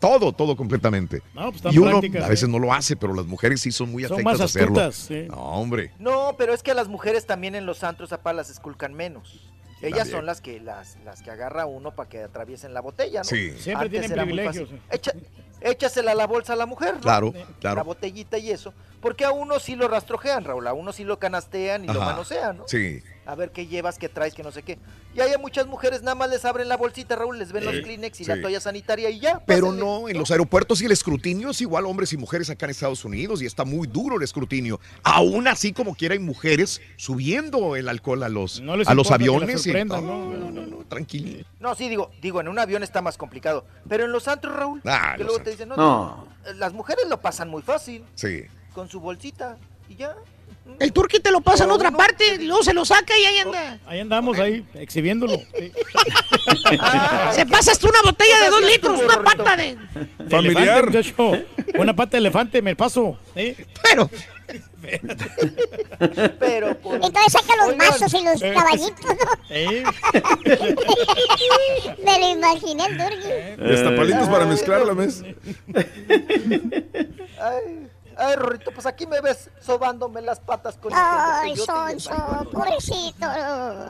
todo, 0.00 0.32
todo 0.32 0.56
completamente. 0.56 1.22
No, 1.34 1.44
pues 1.44 1.56
están 1.56 1.72
y 1.74 1.78
uno 1.78 1.98
a 1.98 2.28
veces 2.28 2.48
¿eh? 2.48 2.52
no 2.52 2.58
lo 2.58 2.72
hace, 2.72 2.96
pero 2.96 3.14
las 3.14 3.26
mujeres 3.26 3.60
sí 3.60 3.70
son 3.72 3.90
muy 3.92 4.02
Son 4.04 4.12
afectas 4.14 4.32
más 4.32 4.40
a 4.40 4.44
hacerlo. 4.44 4.92
sí. 4.92 5.26
No, 5.28 5.36
hombre. 5.36 5.92
No, 6.00 6.34
pero 6.36 6.52
es 6.52 6.62
que 6.64 6.70
a 6.72 6.74
las 6.74 6.88
mujeres 6.88 7.26
también 7.26 7.54
en 7.54 7.64
los 7.66 7.82
antros 7.84 8.12
apá 8.12 8.32
las 8.32 8.50
esculcan 8.50 8.92
menos. 8.94 9.51
Ellas 9.82 9.98
También. 9.98 10.16
son 10.16 10.26
las 10.26 10.40
que 10.40 10.60
las, 10.60 10.96
las 11.04 11.22
que 11.22 11.30
agarra 11.30 11.66
uno 11.66 11.94
para 11.94 12.08
que 12.08 12.22
atriesen 12.22 12.72
la 12.72 12.80
botella, 12.80 13.20
¿no? 13.20 13.24
Sí. 13.24 13.50
Siempre 13.58 13.88
tienen 13.88 14.12
privilegios. 14.12 14.68
fácil. 14.70 14.82
Echa- 14.90 15.14
échasela 15.60 16.12
a 16.12 16.14
la 16.14 16.26
bolsa 16.26 16.52
a 16.52 16.56
la 16.56 16.66
mujer, 16.66 16.94
¿no? 16.94 17.00
Claro, 17.00 17.32
La 17.34 17.46
claro. 17.60 17.84
botellita 17.84 18.38
y 18.38 18.50
eso. 18.50 18.72
Porque 19.00 19.24
a 19.24 19.32
uno 19.32 19.58
sí 19.58 19.74
lo 19.74 19.88
rastrojean, 19.88 20.44
Raúl. 20.44 20.66
A 20.68 20.72
uno 20.72 20.92
sí 20.92 21.02
lo 21.04 21.18
canastean 21.18 21.84
y 21.84 21.88
lo 21.88 22.00
manosean, 22.00 22.58
¿no? 22.58 22.68
Sí. 22.68 23.02
A 23.24 23.36
ver 23.36 23.52
qué 23.52 23.68
llevas, 23.68 23.98
qué 23.98 24.08
traes, 24.08 24.34
qué 24.34 24.42
no 24.42 24.50
sé 24.50 24.64
qué. 24.64 24.78
Y 25.14 25.20
hay 25.20 25.32
a 25.32 25.38
muchas 25.38 25.68
mujeres 25.68 26.02
nada 26.02 26.16
más 26.16 26.28
les 26.28 26.44
abren 26.44 26.68
la 26.68 26.76
bolsita, 26.76 27.14
Raúl, 27.14 27.38
les 27.38 27.52
ven 27.52 27.62
Sí, 27.62 27.70
los 27.72 27.80
Kleenex 27.84 28.20
y 28.20 28.24
sí. 28.24 28.28
la 28.28 28.40
toalla 28.40 28.58
sanitaria 28.60 29.10
y 29.10 29.20
ya. 29.20 29.40
Pero 29.46 29.66
pásenle. 29.68 29.84
no, 29.84 30.08
en 30.08 30.18
los 30.18 30.30
aeropuertos 30.32 30.82
y 30.82 30.86
el 30.86 30.92
escrutinio 30.92 31.50
es 31.50 31.60
igual 31.60 31.86
hombres 31.86 32.12
y 32.12 32.16
mujeres 32.16 32.50
acá 32.50 32.66
en 32.66 32.70
Estados 32.70 33.04
Unidos 33.04 33.40
y 33.40 33.46
está 33.46 33.64
muy 33.64 33.86
duro 33.86 34.16
el 34.16 34.22
escrutinio. 34.24 34.80
Aún 35.04 35.46
así, 35.46 35.72
como 35.72 35.94
quiera, 35.94 36.14
hay 36.14 36.18
mujeres 36.18 36.80
subiendo 36.96 37.76
el 37.76 37.88
alcohol 37.88 38.22
a 38.24 38.28
los, 38.28 38.60
No 38.60 38.76
les 38.76 38.88
a 38.88 38.94
los 38.94 39.06
que 39.06 39.14
aviones. 39.14 39.66
y- 39.66 39.72
no, 39.72 39.84
¿no? 39.84 40.00
no, 40.00 40.50
no, 40.50 40.66
no, 40.66 40.76
tranquilo. 40.88 41.44
No, 41.60 41.74
sí, 41.76 41.88
digo, 41.88 42.10
digo, 42.20 42.40
en 42.40 42.48
un 42.48 42.58
avión 42.58 42.82
está 42.82 43.02
más 43.02 43.16
complicado. 43.16 43.64
Pero 43.88 44.04
en 44.04 44.10
los 44.12 44.26
antros, 44.26 44.56
Raúl, 44.56 44.80
Ah, 44.84 45.14
que 45.16 45.22
luego 45.22 45.38
te 45.40 45.50
dicen, 45.50 45.68
no, 45.68 45.76
No. 45.76 46.28
las 46.56 46.72
mujeres 46.72 47.04
lo 47.08 47.20
pasan 47.20 47.48
muy 47.48 47.62
fácil, 47.62 48.04
Sí. 48.16 48.42
con 48.74 48.88
su 48.88 48.98
bolsita 48.98 49.58
y 49.88 49.94
ya. 49.94 50.16
El 50.78 50.92
turqui 50.92 51.20
te 51.20 51.30
lo 51.30 51.40
pasa 51.40 51.64
en 51.64 51.70
otra 51.70 51.88
uno- 51.90 51.98
parte, 51.98 52.34
y 52.36 52.46
luego 52.46 52.62
se 52.62 52.72
lo 52.74 52.84
saca 52.84 53.16
y 53.16 53.24
ahí 53.24 53.38
anda. 53.38 53.78
Ahí 53.86 54.00
andamos, 54.00 54.38
ahí, 54.38 54.64
exhibiéndolo. 54.74 55.36
Sí. 55.56 55.72
Se 57.32 57.46
pasa 57.46 57.72
hasta 57.72 57.88
una 57.88 58.02
botella 58.02 58.40
de 58.44 58.50
dos 58.50 58.62
litros, 58.64 59.00
una 59.00 59.22
pata 59.22 59.56
de... 59.56 59.76
De 60.18 60.28
Familiar. 60.30 60.88
elefante. 60.88 61.46
Una 61.78 61.94
pata 61.94 62.10
de 62.12 62.18
elefante, 62.18 62.62
me 62.62 62.74
paso. 62.76 63.16
¿eh? 63.36 63.54
Pero, 63.82 64.10
Pero 66.40 66.78
por... 66.78 66.94
Entonces 66.96 67.32
saca 67.32 67.56
los 67.56 67.68
Oigan, 67.68 67.78
vasos 67.88 68.14
y 68.14 68.24
los 68.24 68.42
eh, 68.42 68.52
caballitos, 68.52 69.04
¿no? 69.06 69.14
¿Eh? 69.50 69.84
Me 72.04 72.18
lo 72.18 72.28
imaginé 72.30 72.86
el 72.86 72.98
Turqui. 72.98 73.62
Destapalitos 73.68 74.28
para 74.28 74.46
mezclar 74.46 74.80
a 74.82 74.84
la 74.84 74.94
mesa. 74.94 75.24
Ay, 77.40 77.88
ay, 78.16 78.36
Rorrito, 78.36 78.72
pues 78.72 78.86
aquí 78.86 79.06
me 79.06 79.20
ves 79.20 79.50
sobándome 79.60 80.22
las 80.22 80.40
patas 80.40 80.76
con 80.76 80.92
el 80.92 80.98
Ay, 81.00 81.56
Sonso, 81.56 82.12
pobrecito. 82.52 83.26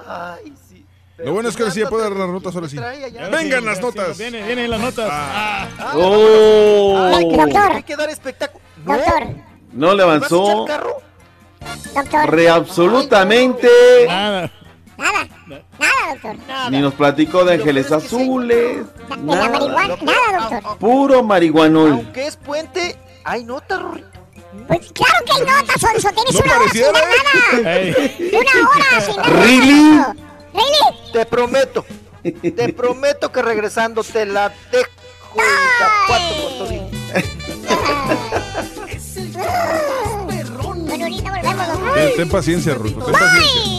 Ay, 0.07 0.53
sí. 0.69 0.87
Lo 1.19 1.35
bueno 1.35 1.49
es 1.49 1.57
que 1.57 1.63
ahora 1.63 1.75
sí 1.75 1.81
ya 1.81 1.91
dar 1.91 2.13
las 2.13 2.29
notas 2.29 2.55
ahora 2.55 2.69
sí. 2.69 2.77
Vengan 3.31 3.65
las 3.65 3.81
notas. 3.81 4.19
Vienen, 4.19 4.47
vienen 4.47 4.71
las 4.71 4.81
notas. 4.81 5.09
Ah. 5.11 5.69
Oh. 5.95 7.11
Doctor. 7.37 7.73
Hay 7.73 7.83
que 7.83 7.97
dar 7.97 8.11
espectáculo. 8.11 8.65
Doctor. 8.85 9.29
No 9.73 9.95
le 9.95 10.03
avanzó. 10.03 10.67
Doctor. 10.67 11.03
Re 12.27 12.49
absolutamente. 12.49 13.69
Nada. 14.09 14.51
Nada. 14.97 15.29
Nada, 15.79 16.15
doctor. 16.15 16.37
Ni 16.71 16.81
nos 16.81 16.95
platicó 16.95 17.45
de 17.45 17.55
ángeles 17.55 17.93
azules. 17.93 18.79
De 19.09 19.37
la 19.37 19.49
marihuana. 19.49 19.97
Nada, 20.03 20.49
doctor. 20.51 20.79
Puro 20.79 21.23
marihuanol. 21.23 21.93
Aunque 21.93 22.27
es 22.27 22.37
puente, 22.37 22.97
hay 23.25 23.45
nota, 23.45 23.79
Rorrito. 23.79 24.12
Pues 24.69 24.93
claro 24.93 25.25
que 25.25 25.33
hay 25.33 25.41
notas, 25.41 25.81
Sonso. 25.81 26.11
Tienes 26.13 26.35
No 26.35 26.41
una 26.45 26.57
hora 26.59 26.71
sin 26.71 26.83
dar 26.83 26.95
nada. 27.63 27.77
Ey. 27.77 28.31
Una 28.33 28.69
hora 28.69 29.01
sin 29.01 29.17
dar 29.17 29.33
¿Really? 29.33 29.83
nada. 29.83 30.17
¿Really? 30.53 31.13
Te 31.13 31.27
prometo, 31.27 31.85
te 32.23 32.73
prometo 32.73 33.33
que 33.33 33.43
regresando 33.43 34.03
te 34.05 34.27
la 34.27 34.53
dejo 34.71 34.91
ten 42.17 42.29
paciencia, 42.29 42.75
Ruto, 42.75 43.05
ten 43.05 43.13
paciencia. 43.15 43.72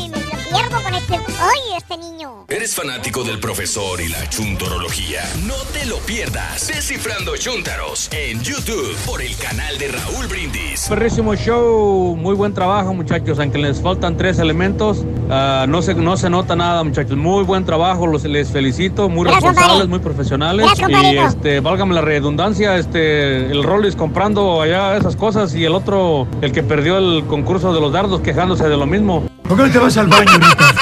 Pierdo 0.54 0.82
con 0.84 0.94
este. 0.94 1.16
Ay, 1.16 1.78
este 1.78 1.98
niño. 1.98 2.46
¿Eres 2.48 2.76
fanático 2.76 3.24
del 3.24 3.40
profesor 3.40 4.00
y 4.00 4.10
la 4.10 4.30
chuntorología? 4.30 5.22
No 5.48 5.56
te 5.74 5.86
lo 5.86 5.98
pierdas. 5.98 6.68
Descifrando 6.68 7.36
Chuntaros 7.38 8.10
en 8.12 8.42
YouTube 8.42 8.96
por 9.06 9.22
el 9.22 9.36
canal 9.38 9.78
de 9.78 9.88
Raúl 9.88 10.28
Brindis. 10.28 10.88
Perrísimo 10.88 11.36
show, 11.36 12.16
muy 12.16 12.36
buen 12.36 12.54
trabajo 12.54 12.94
muchachos, 12.94 13.40
aunque 13.40 13.58
les 13.58 13.82
faltan 13.82 14.16
tres 14.16 14.38
elementos, 14.40 15.04
ah, 15.30 15.66
no, 15.68 15.82
se, 15.82 15.96
no 15.96 16.16
se 16.18 16.30
nota 16.30 16.56
nada 16.56 16.84
muchachos, 16.84 17.18
muy 17.18 17.44
buen 17.44 17.66
trabajo, 17.66 18.06
los, 18.06 18.24
les 18.24 18.52
felicito, 18.52 19.10
muy 19.10 19.24
Gracias, 19.26 19.44
responsables, 19.44 19.72
compadre. 19.72 19.90
muy 19.90 20.00
profesionales 20.00 20.66
Gracias, 20.78 21.14
y 21.14 21.18
este, 21.18 21.60
válgame 21.62 21.96
la 21.96 22.02
redundancia, 22.02 22.78
este, 22.78 23.48
el 23.48 23.64
Rollis 23.64 23.96
comprando 23.96 24.62
allá 24.62 24.96
esas 24.98 25.16
cosas 25.16 25.56
y 25.56 25.66
el 25.66 25.74
otro, 25.74 26.28
el 26.42 26.52
que 26.52 26.62
perdió 26.64 26.98
el 26.98 27.26
concurso 27.26 27.74
de 27.74 27.82
los 27.82 27.92
dardos 27.92 28.22
quejándose 28.22 28.68
de 28.68 28.78
lo 28.78 28.86
mismo. 28.86 29.24
¿Por 29.48 29.58
qué 29.58 29.64
no 29.64 29.72
te 29.72 29.78
vas 29.78 29.98
al 29.98 30.08
baño 30.08 30.32
ahorita? 30.32 30.76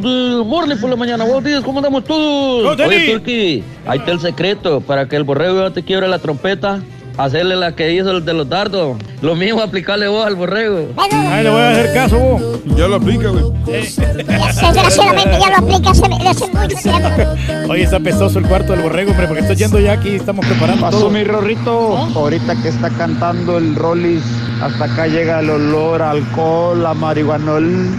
Good 0.00 0.44
morning 0.44 0.76
por 0.76 0.90
la 0.90 0.96
mañana, 0.96 1.24
buenos 1.24 1.44
días, 1.44 1.62
¿cómo 1.62 1.78
andamos 1.78 2.04
todos? 2.04 2.78
Oye, 2.78 3.12
Turki, 3.12 3.62
ahí 3.86 3.98
está 3.98 4.10
el 4.12 4.20
secreto, 4.20 4.80
para 4.80 5.08
que 5.08 5.16
el 5.16 5.24
borrego 5.24 5.60
no 5.60 5.72
te 5.72 5.82
quiebre 5.82 6.08
la 6.08 6.18
trompeta, 6.18 6.80
hacerle 7.18 7.56
la 7.56 7.74
que 7.76 7.92
hizo 7.92 8.10
el 8.12 8.24
de 8.24 8.32
los 8.32 8.48
dardos, 8.48 8.96
lo 9.20 9.34
mismo 9.34 9.60
aplicarle 9.60 10.08
vos 10.08 10.26
al 10.26 10.36
borrego. 10.36 10.88
Ay, 10.96 11.44
le 11.44 11.50
voy 11.50 11.60
a 11.60 11.70
hacer 11.70 11.92
caso, 11.92 12.18
vos. 12.18 12.42
Ya 12.76 12.86
lo 12.88 12.96
aplica, 12.96 13.28
güey. 13.28 13.44
Desgraciadamente 13.66 15.38
ya 15.40 15.50
lo 15.50 15.56
aplica 15.56 15.90
hace, 15.90 16.04
hace 16.28 16.46
mucho 16.46 16.76
tiempo. 16.76 17.70
Oye, 17.72 17.82
está 17.82 18.00
pestoso 18.00 18.38
el 18.38 18.46
cuarto 18.46 18.72
del 18.72 18.82
borrego, 18.82 19.10
hombre, 19.10 19.26
porque 19.26 19.42
estoy 19.42 19.56
yendo 19.56 19.78
ya 19.80 19.92
aquí, 19.92 20.14
estamos 20.14 20.46
preparando 20.46 20.80
Pasó 20.80 20.98
todo. 21.00 21.10
mi 21.10 21.24
Rorrito. 21.24 21.96
Ahorita 22.14 22.54
que 22.62 22.68
está 22.68 22.88
cantando 22.90 23.58
el 23.58 23.74
Rollis, 23.74 24.22
hasta 24.62 24.84
acá 24.84 25.06
llega 25.06 25.40
el 25.40 25.50
olor 25.50 26.00
a 26.02 26.10
alcohol, 26.12 26.86
a 26.86 26.94
marihuanol, 26.94 27.90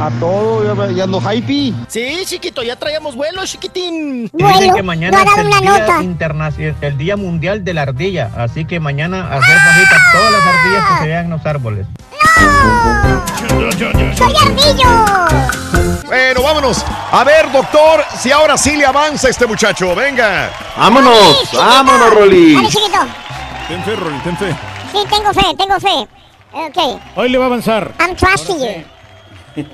a 0.00 0.10
todo. 0.20 0.64
Ya, 0.64 0.92
ya 0.92 1.04
ando 1.04 1.20
hype. 1.20 1.72
Sí, 1.88 2.22
chiquito, 2.24 2.62
ya 2.62 2.76
traíamos 2.76 3.14
vuelo, 3.14 3.44
chiquitín. 3.44 4.30
Dicen 4.32 4.74
que 4.74 4.82
mañana 4.82 5.22
es 5.22 5.38
el 5.38 5.48
día, 5.48 6.02
internacional, 6.02 6.76
el 6.80 6.98
día 6.98 7.16
mundial 7.16 7.64
de 7.64 7.74
la 7.74 7.82
ardilla, 7.82 8.30
así 8.36 8.64
que 8.64 8.80
mañana 8.80 9.28
hacer 9.28 9.56
fajitas 9.58 9.98
todas 10.12 10.32
las 10.32 10.42
ardillas 10.42 10.84
que 10.88 10.98
se 11.02 11.08
vean 11.08 11.24
en 11.26 11.30
los 11.30 11.46
árboles. 11.46 11.86
¡Soy 14.16 14.34
ardillo! 14.42 14.88
Bueno, 16.06 16.42
vámonos. 16.42 16.84
A 17.12 17.24
ver, 17.24 17.50
doctor, 17.52 18.04
si 18.18 18.30
ahora 18.30 18.56
sí 18.56 18.76
le 18.76 18.86
avanza 18.86 19.28
este 19.28 19.46
muchacho. 19.46 19.94
Venga. 19.94 20.50
Vámonos, 20.76 21.50
vámonos, 21.52 22.10
Rolly. 22.14 22.54
Dale, 22.54 22.68
chiquito. 22.68 22.98
Ten 23.68 23.82
fe, 23.84 23.96
Rolly, 23.96 24.18
ten 24.18 24.36
fe. 24.36 24.56
Sí, 24.92 24.98
tengo 25.08 25.32
fe, 25.32 25.54
tengo 25.56 25.80
fe. 25.80 26.08
Ok. 26.52 27.00
Hoy 27.16 27.28
le 27.30 27.38
va 27.38 27.44
a 27.44 27.46
avanzar. 27.48 27.92
I'm 27.98 28.14
trusting 28.14 28.58
you. 28.58 28.93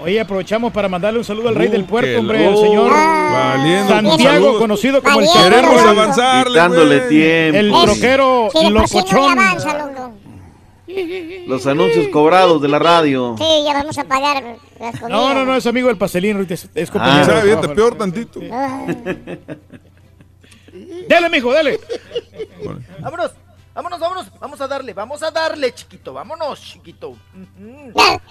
Oye, 0.02 0.20
aprovechamos 0.20 0.73
para 0.73 0.89
mandarle 0.89 1.18
un 1.18 1.25
saludo 1.25 1.49
al 1.49 1.55
rey 1.55 1.68
del 1.68 1.83
Uh, 1.83 1.86
puerto, 1.86 2.18
hombre, 2.20 2.44
al 2.47 2.52
loco. 2.52 2.62
señor 2.67 2.91
Valiendo, 2.92 3.89
Santiago, 3.89 4.18
saludos. 4.44 4.59
conocido 4.59 5.02
como 5.02 5.20
el 5.20 5.26
Valiendo. 5.26 5.50
Chaparro. 5.50 5.68
Queremos 5.76 5.99
avanzarle, 5.99 6.52
güey. 6.99 7.09
tiempo. 7.09 7.59
El 7.59 7.70
troquero 7.84 8.49
Sí, 8.52 8.65
no 8.65 8.70
locochón. 8.70 9.39
avanza. 9.39 9.91
Los 11.47 11.67
anuncios 11.68 12.09
cobrados 12.09 12.60
de 12.60 12.68
la 12.68 12.78
radio. 12.81 13.36
Sí, 13.39 13.44
ya 13.65 13.73
vamos 13.75 13.97
a 13.97 14.05
pagar 14.05 14.42
las 14.81 14.99
comidas. 14.99 15.09
No, 15.09 15.34
no, 15.34 15.44
no, 15.44 15.55
es 15.55 15.65
amigo 15.67 15.86
del 15.89 15.97
ahorita 16.36 16.55
es, 16.55 16.68
es 16.75 16.89
Ah, 16.91 16.92
compañero. 16.92 17.25
Sabe 17.26 17.41
de 17.41 17.47
bien, 17.47 17.60
te 17.60 17.68
peor 17.68 17.94
tantito. 17.97 18.41
Ah. 18.52 18.86
Dale, 21.09 21.28
mijo, 21.31 21.52
dale. 21.52 21.78
Vámonos, 23.00 23.31
vámonos, 23.75 24.00
vámonos. 24.00 24.26
Vamos 24.41 24.60
a 24.60 24.67
darle, 24.68 24.92
vamos 24.92 25.23
a 25.23 25.31
darle, 25.31 25.73
chiquito. 25.75 26.12
Vámonos, 26.12 26.60
chiquito. 26.60 27.15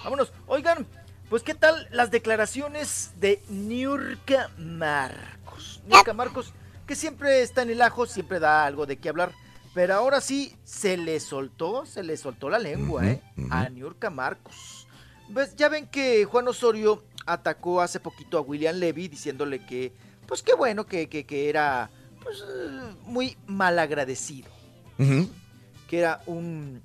Vámonos. 0.04 0.30
Oigan, 0.46 0.86
pues, 1.30 1.44
¿qué 1.44 1.54
tal 1.54 1.88
las 1.92 2.10
declaraciones 2.10 3.12
de 3.20 3.40
Niurka 3.48 4.50
Marcos? 4.58 5.80
Niurka 5.86 6.12
Marcos, 6.12 6.52
que 6.86 6.96
siempre 6.96 7.42
está 7.42 7.62
en 7.62 7.70
el 7.70 7.80
ajo, 7.80 8.04
siempre 8.04 8.40
da 8.40 8.66
algo 8.66 8.84
de 8.84 8.98
qué 8.98 9.08
hablar. 9.08 9.32
Pero 9.72 9.94
ahora 9.94 10.20
sí, 10.20 10.56
se 10.64 10.96
le 10.96 11.20
soltó, 11.20 11.86
se 11.86 12.02
le 12.02 12.16
soltó 12.16 12.50
la 12.50 12.58
lengua, 12.58 13.06
¿eh? 13.06 13.22
A 13.50 13.68
Niurka 13.68 14.10
Marcos. 14.10 14.88
Pues 15.32 15.54
ya 15.54 15.68
ven 15.68 15.86
que 15.86 16.24
Juan 16.24 16.48
Osorio 16.48 17.04
atacó 17.24 17.80
hace 17.80 18.00
poquito 18.00 18.36
a 18.36 18.40
William 18.40 18.74
Levy 18.74 19.06
diciéndole 19.06 19.64
que, 19.64 19.92
pues 20.26 20.42
qué 20.42 20.54
bueno, 20.54 20.86
que, 20.86 21.08
que, 21.08 21.24
que 21.24 21.48
era 21.48 21.90
pues, 22.24 22.44
muy 23.04 23.36
malagradecido. 23.46 24.50
Que 24.98 25.98
era 25.98 26.20
un, 26.26 26.82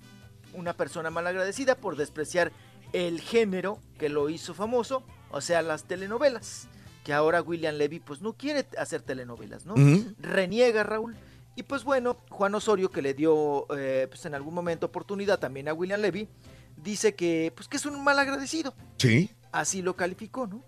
una 0.54 0.74
persona 0.74 1.10
malagradecida 1.10 1.74
por 1.74 1.96
despreciar 1.96 2.52
el 2.96 3.20
género 3.20 3.80
que 4.00 4.08
lo 4.08 4.30
hizo 4.30 4.54
famoso, 4.54 5.04
o 5.30 5.42
sea, 5.42 5.62
las 5.62 5.84
telenovelas. 5.84 6.70
Que 7.04 7.14
ahora 7.14 7.42
William 7.42 7.76
Levy 7.76 8.00
pues 8.00 8.22
no 8.22 8.34
quiere 8.34 8.66
hacer 8.78 9.02
telenovelas, 9.02 9.66
¿no? 9.66 9.76
Reniega, 10.20 10.84
Raúl. 10.84 11.16
Y 11.56 11.64
pues 11.64 11.84
bueno, 11.84 12.18
Juan 12.30 12.56
Osorio, 12.56 12.90
que 12.90 13.02
le 13.02 13.14
dio 13.14 13.68
eh, 13.78 14.08
pues 14.10 14.26
en 14.26 14.34
algún 14.34 14.54
momento 14.54 14.88
oportunidad 14.88 15.40
también 15.40 15.68
a 15.68 15.74
William 15.74 16.02
Levy, 16.02 16.28
dice 16.84 17.14
que 17.14 17.52
pues 17.56 17.68
que 17.68 17.78
es 17.78 17.86
un 17.86 18.04
mal 18.04 18.18
agradecido. 18.18 18.74
Sí. 18.98 19.30
Así 19.52 19.82
lo 19.82 19.96
calificó, 19.96 20.48
¿no? 20.48 20.64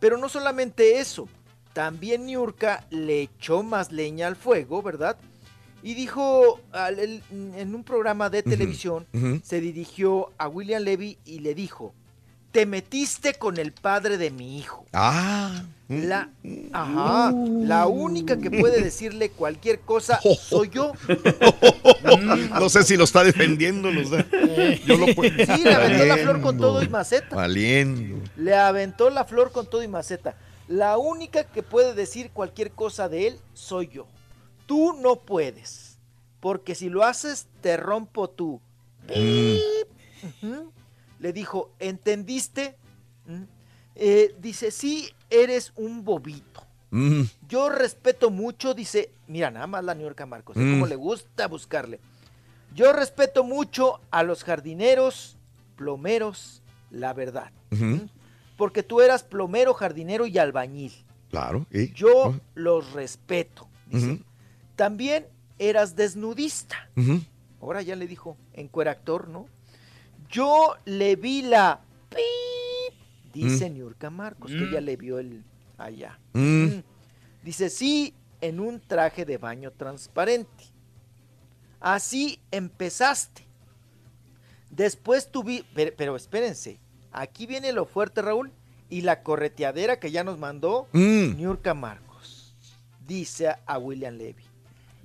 Pero 0.00 0.18
no 0.18 0.28
solamente 0.28 0.98
eso, 0.98 1.28
también 1.72 2.26
Niurka 2.26 2.86
le 2.90 3.22
echó 3.22 3.62
más 3.62 3.92
leña 3.92 4.28
al 4.28 4.36
fuego, 4.36 4.82
¿verdad? 4.82 5.18
Y 5.86 5.94
dijo 5.94 6.60
al- 6.72 6.98
el- 6.98 7.22
en 7.56 7.72
un 7.74 7.84
programa 7.84 8.28
de 8.28 8.42
televisión, 8.42 9.06
se 9.44 9.60
dirigió 9.60 10.30
a 10.36 10.48
William 10.48 10.82
Levy 10.82 11.16
y 11.24 11.38
le 11.38 11.54
dijo, 11.54 11.94
te 12.50 12.66
metiste 12.66 13.34
con 13.34 13.56
el 13.58 13.70
padre 13.70 14.18
de 14.18 14.30
mi 14.32 14.58
hijo. 14.58 14.84
Ah. 14.92 15.62
La, 15.88 16.30
ajá, 16.72 17.32
la 17.60 17.86
única 17.86 18.36
que 18.38 18.50
puede 18.50 18.82
decirle 18.82 19.30
cualquier 19.30 19.78
cosa 19.78 20.18
soy 20.40 20.70
yo. 20.70 20.92
No 22.58 22.68
sé 22.68 22.82
si 22.82 22.96
lo 22.96 23.04
está 23.04 23.22
defendiendo. 23.22 23.90
No 23.92 24.04
sé. 24.08 24.80
Yo 24.86 24.96
lo 24.96 25.14
puedo. 25.14 25.30
Sí, 25.36 25.62
le 25.62 25.74
aventó 25.74 26.04
la 26.06 26.16
flor 26.16 26.40
con 26.40 26.56
todo 26.58 26.82
y 26.82 26.88
maceta. 26.88 27.36
Valiendo. 27.36 28.16
Le 28.36 28.54
aventó 28.54 29.10
la 29.10 29.24
flor 29.24 29.52
con 29.52 29.66
todo 29.68 29.82
y 29.82 29.88
maceta. 29.88 30.34
La 30.68 30.98
única 30.98 31.44
que 31.44 31.62
puede 31.62 31.94
decir 31.94 32.30
cualquier 32.32 32.72
cosa 32.72 33.08
de 33.08 33.28
él 33.28 33.38
soy 33.54 33.88
yo. 33.92 34.06
Tú 34.66 34.92
no 34.92 35.16
puedes. 35.16 35.98
Porque 36.40 36.74
si 36.74 36.88
lo 36.88 37.04
haces, 37.04 37.46
te 37.60 37.76
rompo 37.76 38.28
tú. 38.28 38.60
Ujú. 39.08 40.72
Le 41.18 41.32
dijo, 41.32 41.70
¿entendiste? 41.78 42.76
¿Mm? 43.26 43.42
Eh, 43.94 44.34
dice, 44.38 44.70
sí, 44.70 45.08
eres 45.30 45.72
un 45.76 46.04
bobito. 46.04 46.64
Mm. 46.90 47.22
Yo 47.48 47.68
respeto 47.68 48.30
mucho, 48.30 48.74
dice, 48.74 49.10
mira, 49.26 49.50
nada 49.50 49.66
más 49.66 49.84
la 49.84 49.94
New 49.94 50.06
York 50.06 50.26
Marcos, 50.26 50.56
¿eh? 50.56 50.60
Mm. 50.60 50.72
cómo 50.72 50.86
le 50.86 50.96
gusta 50.96 51.48
buscarle. 51.48 52.00
Yo 52.74 52.92
respeto 52.92 53.42
mucho 53.42 54.00
a 54.10 54.22
los 54.22 54.44
jardineros, 54.44 55.36
plomeros, 55.76 56.62
la 56.90 57.12
verdad. 57.14 57.50
Porque 58.56 58.82
tú 58.82 59.00
eras 59.00 59.22
plomero, 59.22 59.74
jardinero 59.74 60.26
y 60.26 60.38
albañil. 60.38 60.92
Claro. 61.30 61.66
¿y? 61.70 61.92
Yo 61.92 62.34
los 62.54 62.92
respeto. 62.92 63.68
Ujú, 63.92 64.20
También 64.76 65.26
eras 65.58 65.96
desnudista. 65.96 66.88
Ahora 67.60 67.82
ya 67.82 67.96
le 67.96 68.06
dijo, 68.06 68.36
encueractor, 68.52 69.28
¿no? 69.28 69.48
Yo 70.30 70.74
le 70.84 71.16
vi 71.16 71.42
la 71.42 71.80
pip, 72.10 72.98
dice 73.32 73.70
Mm. 73.70 73.74
Niurka 73.74 74.10
Marcos, 74.10 74.50
que 74.52 74.64
ella 74.64 74.80
le 74.80 74.96
vio 74.96 75.18
el 75.18 75.42
allá. 75.78 76.18
Mm. 76.34 76.64
Mm. 76.64 76.82
Dice, 77.42 77.70
sí, 77.70 78.12
en 78.40 78.60
un 78.60 78.80
traje 78.80 79.24
de 79.24 79.38
baño 79.38 79.70
transparente. 79.72 80.64
Así 81.80 82.40
empezaste. 82.50 83.46
Después 84.70 85.30
tuvi, 85.30 85.64
pero, 85.74 85.92
pero 85.96 86.16
espérense, 86.16 86.78
aquí 87.12 87.46
viene 87.46 87.72
lo 87.72 87.86
fuerte, 87.86 88.20
Raúl. 88.22 88.52
Y 88.88 89.00
la 89.00 89.22
correteadera 89.24 89.98
que 89.98 90.12
ya 90.12 90.22
nos 90.22 90.38
mandó 90.38 90.86
Mm. 90.92 91.36
Niurka 91.36 91.74
Marcos. 91.74 92.54
Dice 93.06 93.54
a 93.66 93.78
William 93.78 94.14
Levy. 94.14 94.44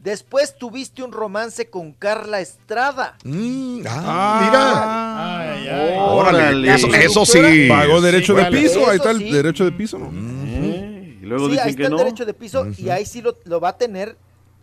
Después 0.02 0.56
tuviste 0.58 1.04
un 1.04 1.12
romance 1.12 1.70
con 1.70 1.92
Carla 1.94 2.40
Estrada. 2.42 3.18
Mm, 3.24 3.82
ah, 3.88 4.40
Ay, 4.40 5.60
mira. 5.60 5.92
ay. 5.94 6.00
Órale. 6.00 6.74
Eso, 6.74 6.88
eso 6.88 7.26
sí. 7.26 7.68
Pagó 7.70 8.02
derecho 8.02 8.34
de 8.34 8.42
vale. 8.44 8.62
piso, 8.62 8.90
ahí 8.90 8.98
está 8.98 9.12
el 9.12 9.32
derecho 9.32 9.64
de 9.64 9.72
piso, 9.72 10.00
¿no? 10.00 10.08
Eh, 10.48 11.20
Y 11.22 11.26
luego 11.26 11.50
sí, 11.50 11.60
ahí 11.60 11.70
está 11.70 11.78
que 11.78 11.84
el 11.86 11.92
no. 11.92 11.98
derecho 11.98 12.26
de 12.26 12.34
piso 12.34 12.66
y 12.78 12.90
ahí 12.90 13.06
sí 13.06 13.22
lo, 13.22 13.38
lo 13.46 13.60
va 13.60 13.70
a 13.70 13.78
tener 13.78 14.18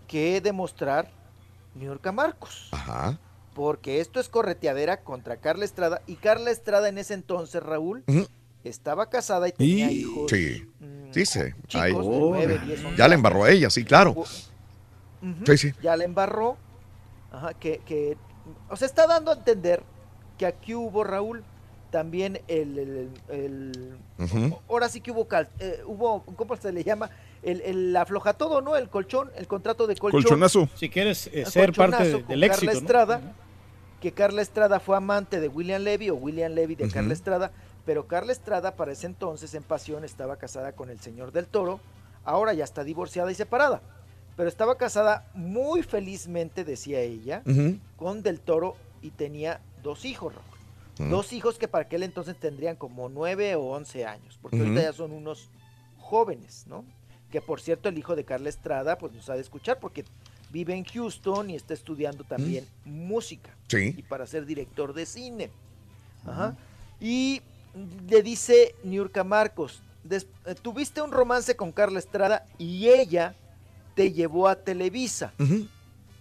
que 0.08 0.40
demostrar 0.40 1.08
Niurka 1.76 2.10
Marcos. 2.10 2.68
Ajá. 2.72 3.18
Porque 3.54 4.00
esto 4.00 4.18
es 4.18 4.28
correteadera 4.28 5.02
contra 5.02 5.36
Carla 5.36 5.64
Estrada. 5.64 6.02
Y 6.08 6.16
Carla 6.16 6.50
Estrada 6.50 6.88
en 6.88 6.98
ese 6.98 7.14
entonces, 7.14 7.62
Raúl, 7.62 8.02
estaba 8.64 9.08
casada 9.08 9.46
y 9.48 9.52
tenía 9.52 9.90
Y- 9.90 10.00
hijos. 10.00 10.30
Sí. 10.32 10.66
mm, 10.80 11.12
Sí, 11.12 11.24
sí. 11.26 11.40
chicos 11.68 12.04
nueve, 12.06 12.60
diez, 12.66 12.84
once 12.84 12.96
Ya 12.98 13.06
le 13.08 13.14
embarró 13.14 13.44
a 13.44 13.50
ella, 13.50 13.70
sí, 13.70 13.84
claro. 13.84 14.14
Sí, 15.46 15.56
sí. 15.58 15.72
Ya 15.82 15.96
le 15.96 16.04
embarró. 16.04 16.56
Ajá, 17.30 17.52
que, 17.54 17.78
que, 17.84 18.16
o 18.70 18.76
sea, 18.76 18.86
está 18.86 19.06
dando 19.06 19.30
a 19.30 19.34
entender 19.34 19.82
que 20.38 20.46
aquí 20.46 20.74
hubo, 20.74 21.04
Raúl, 21.04 21.44
también 21.90 22.40
el, 22.48 23.10
el- 23.28 23.98
ahora 24.68 24.88
sí 24.88 25.00
que 25.00 25.10
hubo, 25.10 25.26
cal- 25.28 25.48
eh, 25.58 25.82
hubo, 25.86 26.22
¿cómo 26.22 26.56
se 26.56 26.72
le 26.72 26.84
llama? 26.84 27.10
El, 27.42 27.60
el 27.62 27.96
afloja 27.96 28.32
todo, 28.34 28.60
¿no? 28.60 28.76
El 28.76 28.88
colchón, 28.88 29.30
el 29.36 29.46
contrato 29.46 29.86
de 29.86 29.96
colchón. 29.96 30.22
Colchonazo. 30.22 30.68
Si 30.74 30.88
quieres 30.88 31.26
eh, 31.28 31.42
El 31.42 31.46
ser 31.46 31.72
parte 31.72 32.02
de- 32.04 32.12
del 32.12 32.24
Carla 32.24 32.46
éxito, 32.46 32.72
¿no? 32.72 32.78
Estrada, 32.78 33.20
que 34.00 34.12
Carla 34.12 34.42
Estrada 34.42 34.80
fue 34.80 34.96
amante 34.96 35.40
de 35.40 35.48
William 35.48 35.82
Levy 35.82 36.10
o 36.10 36.14
William 36.14 36.52
Levy 36.52 36.74
de. 36.76 36.88
Carla 36.88 37.12
Estrada, 37.12 37.50
pero 37.84 38.06
Carla 38.06 38.32
Estrada 38.32 38.76
para 38.76 38.92
ese 38.92 39.06
entonces 39.06 39.54
en 39.54 39.62
pasión 39.62 40.04
estaba 40.04 40.36
casada 40.36 40.72
con 40.72 40.88
el 40.90 41.00
señor 41.00 41.32
del 41.32 41.46
Toro, 41.46 41.80
ahora 42.24 42.52
ya 42.54 42.64
está 42.64 42.84
divorciada 42.84 43.30
y 43.30 43.34
separada, 43.34 43.80
pero 44.38 44.48
estaba 44.48 44.78
casada 44.78 45.26
muy 45.34 45.82
felizmente, 45.82 46.64
decía 46.64 47.00
ella, 47.00 47.42
con 47.96 48.22
del 48.22 48.38
Toro 48.38 48.76
y 49.02 49.10
tenía 49.10 49.60
dos 49.82 50.04
hijos, 50.04 50.32
Raúl. 50.32 51.10
Dos 51.10 51.32
hijos 51.32 51.58
que 51.58 51.66
para 51.66 51.86
aquel 51.86 52.04
entonces 52.04 52.36
tendrían 52.36 52.76
como 52.76 53.08
nueve 53.08 53.56
o 53.56 53.62
once 53.64 54.06
años, 54.06 54.38
porque 54.40 54.58
ahorita 54.60 54.80
ya 54.82 54.92
son 54.92 55.10
unos 55.10 55.48
jóvenes, 55.98 56.66
¿no? 56.68 56.84
Que 57.32 57.40
por 57.40 57.60
cierto 57.60 57.88
el 57.88 57.98
hijo 57.98 58.14
de 58.14 58.24
Carla 58.24 58.48
Estrada 58.48 58.96
pues 58.96 59.12
nos 59.12 59.28
ha 59.28 59.34
de 59.34 59.40
escuchar 59.40 59.80
porque 59.80 60.04
vive 60.52 60.72
en 60.74 60.84
Houston 60.84 61.50
y 61.50 61.56
está 61.56 61.74
estudiando 61.74 62.22
también 62.22 62.64
música 62.84 63.50
Sí. 63.66 63.92
y 63.96 64.02
para 64.04 64.24
ser 64.26 64.46
director 64.46 64.92
de 64.94 65.04
cine. 65.04 65.50
Ajá. 66.24 66.56
Y 67.00 67.42
le 68.08 68.22
dice 68.22 68.74
Niurka 68.84 69.24
Marcos, 69.24 69.82
"Des- 70.04 70.26
eh, 70.46 70.54
tuviste 70.62 71.02
un 71.02 71.10
romance 71.10 71.56
con 71.56 71.72
Carla 71.72 71.98
Estrada 71.98 72.46
y 72.56 72.88
ella 72.88 73.34
te 73.98 74.12
llevó 74.12 74.46
a 74.46 74.54
Televisa. 74.54 75.32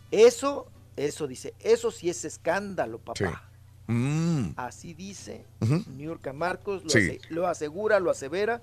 Eso, 0.10 0.68
eso 0.96 1.28
dice, 1.28 1.54
eso 1.60 1.92
sí 1.92 2.10
es 2.10 2.26
escándalo, 2.26 2.98
papá. 2.98 3.44
Sí. 3.88 3.92
Mm. 3.94 4.54
Así 4.58 4.94
dice 4.94 5.46
Ujú. 5.62 5.84
Niurka 5.96 6.34
Marcos, 6.34 6.84
lo, 6.84 6.90
Sí. 6.90 6.98
ase- 7.00 7.20
lo 7.30 7.48
asegura, 7.48 8.00
lo 8.00 8.10
asevera. 8.12 8.62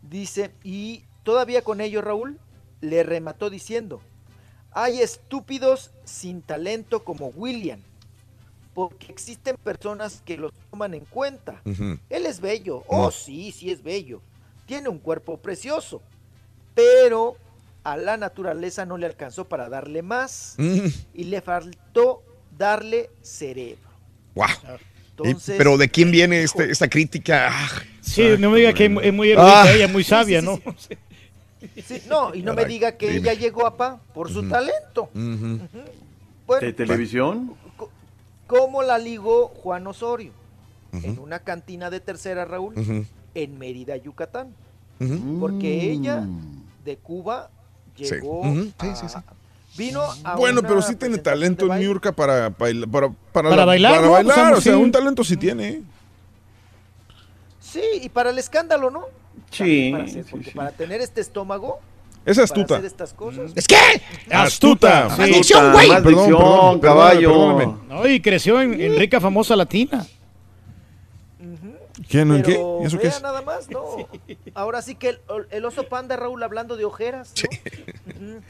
Dice, 0.00 0.52
y 0.62 1.04
todavía 1.24 1.62
con 1.62 1.80
ello, 1.80 2.02
Raúl, 2.02 2.38
le 2.80 3.02
remató 3.02 3.50
diciendo, 3.50 4.00
hay 4.70 5.00
estúpidos 5.00 5.90
sin 6.04 6.40
talento 6.40 7.04
como 7.04 7.26
William, 7.28 7.80
porque 8.74 9.10
existen 9.12 9.56
personas 9.62 10.22
que 10.24 10.38
los 10.38 10.52
toman 10.70 10.94
en 10.94 11.04
cuenta. 11.04 11.60
Él 11.64 12.26
es 12.26 12.40
bello, 12.40 12.82
oh 12.86 13.10
sí, 13.10 13.52
sí 13.52 13.70
es 13.70 13.82
bello, 13.82 14.20
tiene 14.66 14.88
un 14.88 14.98
cuerpo 14.98 15.36
precioso, 15.36 16.00
pero 16.74 17.36
a 17.84 17.96
la 17.96 18.16
naturaleza 18.16 18.84
no 18.86 18.96
le 18.96 19.06
alcanzó 19.06 19.48
para 19.48 19.68
darle 19.68 20.02
más 20.02 20.54
Mm. 20.58 20.86
y 21.14 21.24
le 21.24 21.40
faltó 21.40 22.22
darle 22.56 23.10
cerebro. 23.22 23.88
Guau. 24.34 24.50
Entonces, 25.10 25.56
pero 25.58 25.76
¿de 25.76 25.88
quién 25.88 26.10
viene 26.10 26.42
este, 26.42 26.70
esta 26.70 26.88
crítica? 26.88 27.48
Ah, 27.50 27.68
Sí, 28.00 28.22
no 28.38 28.50
me 28.50 28.58
diga 28.58 28.72
que 28.72 28.86
es 29.02 29.12
muy 29.12 29.32
Ah. 29.36 29.64
ella, 29.72 29.86
muy 29.88 30.02
sabia, 30.04 30.40
sí, 30.40 30.46
¿no? 30.46 30.58
Sí, 31.86 32.02
no, 32.08 32.34
y 32.34 32.42
no 32.42 32.54
me 32.54 32.64
diga 32.64 32.96
que 32.96 33.06
dime. 33.08 33.30
ella 33.30 33.34
llegó 33.40 33.66
a 33.66 33.76
pa 33.76 34.00
por 34.12 34.30
su 34.32 34.48
talento. 34.48 35.08
Bueno, 35.14 36.66
¿De 36.66 36.72
televisión? 36.72 37.54
¿cómo 38.48 38.82
la 38.82 38.98
ligó 38.98 39.48
Juan 39.48 39.86
Osorio? 39.86 40.32
En 40.92 41.18
una 41.18 41.38
cantina 41.38 41.88
de 41.88 42.00
tercera, 42.00 42.44
Raúl, 42.44 42.74
en 43.34 43.58
Mérida, 43.58 43.96
Yucatán. 43.96 44.48
Porque 45.40 45.94
Mm. 45.96 46.00
ella 46.00 46.26
de 46.84 46.96
Cuba 46.96 47.50
Sí. 47.96 48.04
Sí, 48.06 48.16
a- 48.78 48.96
sí, 48.96 49.06
sí. 49.08 49.16
Vino 49.78 50.02
a 50.24 50.36
Bueno, 50.36 50.60
pero 50.62 50.82
sí 50.82 50.94
tiene 50.96 51.18
talento. 51.18 51.66
Niurka 51.74 52.12
para, 52.12 52.50
para, 52.50 52.72
para, 52.86 53.10
Para 53.32 53.56
la- 53.56 53.64
bailar, 53.64 53.92
para 53.94 54.06
¿no? 54.06 54.12
bailar, 54.12 54.38
O 54.38 54.40
sea, 54.50 54.58
o 54.58 54.60
sea, 54.60 54.72
sí. 54.74 54.78
un 54.78 54.92
talento 54.92 55.24
sí 55.24 55.36
tiene. 55.36 55.82
Sí, 57.60 57.80
y 58.02 58.08
para 58.08 58.30
el 58.30 58.38
escándalo, 58.38 58.90
¿no? 58.90 59.06
Sí, 59.50 59.90
para 59.92 60.04
hacer, 60.04 60.24
sí, 60.24 60.30
porque 60.30 60.50
sí. 60.50 60.56
para 60.56 60.70
tener 60.72 61.00
este 61.00 61.20
estómago, 61.22 61.78
Es 62.26 62.36
para 62.36 62.44
astuta. 62.44 62.74
hacer 62.74 62.86
estas 62.86 63.14
cosas. 63.14 63.52
¿Es 63.54 63.66
qué? 63.66 63.76
Astuta. 64.30 65.08
sí. 65.10 65.20
Maldición, 65.20 65.72
güey. 65.72 65.88
Perdón, 65.88 66.80
caballo. 66.80 67.30
perdóname, 67.30 67.74
No, 67.88 68.06
y 68.06 68.20
creció 68.20 68.60
en, 68.60 68.78
en 68.78 68.96
rica, 68.96 69.20
famosa 69.20 69.56
latina. 69.56 70.06
¿Quién? 72.08 72.30
¿En 72.32 72.42
qué? 72.42 72.52
Pero 72.52 72.78
¿Y 72.82 72.86
eso 72.86 72.96
qué 72.98 73.08
vea 73.08 73.16
es? 73.16 73.22
nada 73.22 73.42
más, 73.42 73.68
¿no? 73.70 73.84
Ahora 74.54 74.80
sí 74.82 74.94
que 74.94 75.10
el, 75.10 75.20
el 75.50 75.64
oso 75.64 75.88
panda, 75.88 76.16
Raúl, 76.16 76.42
hablando 76.42 76.76
de 76.76 76.84
ojeras. 76.84 77.32
¿no? 78.18 78.40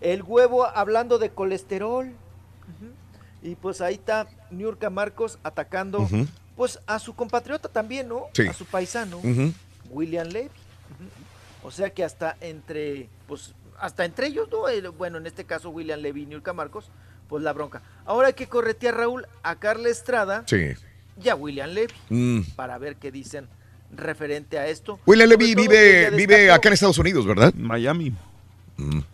El 0.00 0.22
huevo 0.22 0.64
hablando 0.66 1.18
de 1.18 1.30
colesterol. 1.30 2.12
Y 3.42 3.54
pues 3.54 3.80
ahí 3.80 3.94
está 3.94 4.26
Niurka 4.50 4.90
Marcos 4.90 5.38
atacando 5.42 6.08
pues 6.56 6.80
a 6.86 6.98
su 6.98 7.14
compatriota 7.14 7.68
también, 7.68 8.08
¿no? 8.08 8.24
Sí. 8.32 8.46
A 8.48 8.52
su 8.52 8.64
paisano. 8.64 9.20
William 9.90 10.26
Levy. 10.28 10.50
O 11.62 11.70
sea 11.70 11.90
que 11.90 12.02
hasta 12.04 12.36
entre, 12.40 13.08
pues, 13.28 13.52
hasta 13.78 14.04
entre 14.04 14.28
ellos, 14.28 14.48
¿no? 14.50 14.68
El- 14.68 14.88
bueno, 14.90 15.18
en 15.18 15.26
este 15.26 15.44
caso 15.44 15.70
William 15.70 16.00
Levy 16.00 16.22
y 16.22 16.26
Niurka 16.26 16.52
Marcos, 16.52 16.90
pues 17.28 17.42
la 17.42 17.52
bronca. 17.52 17.82
Ahora 18.04 18.28
hay 18.28 18.34
que 18.34 18.48
corretear, 18.48 18.94
Raúl, 18.96 19.26
a 19.42 19.56
Carla 19.56 19.88
Estrada 19.88 20.44
Sí. 20.46 20.70
Y 21.22 21.28
a 21.28 21.34
William 21.34 21.70
Levy 21.70 21.92
Mm. 22.10 22.40
para 22.56 22.78
ver 22.78 22.96
qué 22.96 23.10
dicen 23.10 23.48
referente 23.94 24.58
a 24.58 24.66
esto. 24.66 24.98
William 25.06 25.28
Levy 25.28 25.54
vive, 25.54 26.10
vive 26.10 26.50
acá 26.50 26.68
en 26.68 26.74
Estados 26.74 26.98
Unidos, 26.98 27.26
¿verdad? 27.26 27.52
Miami. 27.54 28.12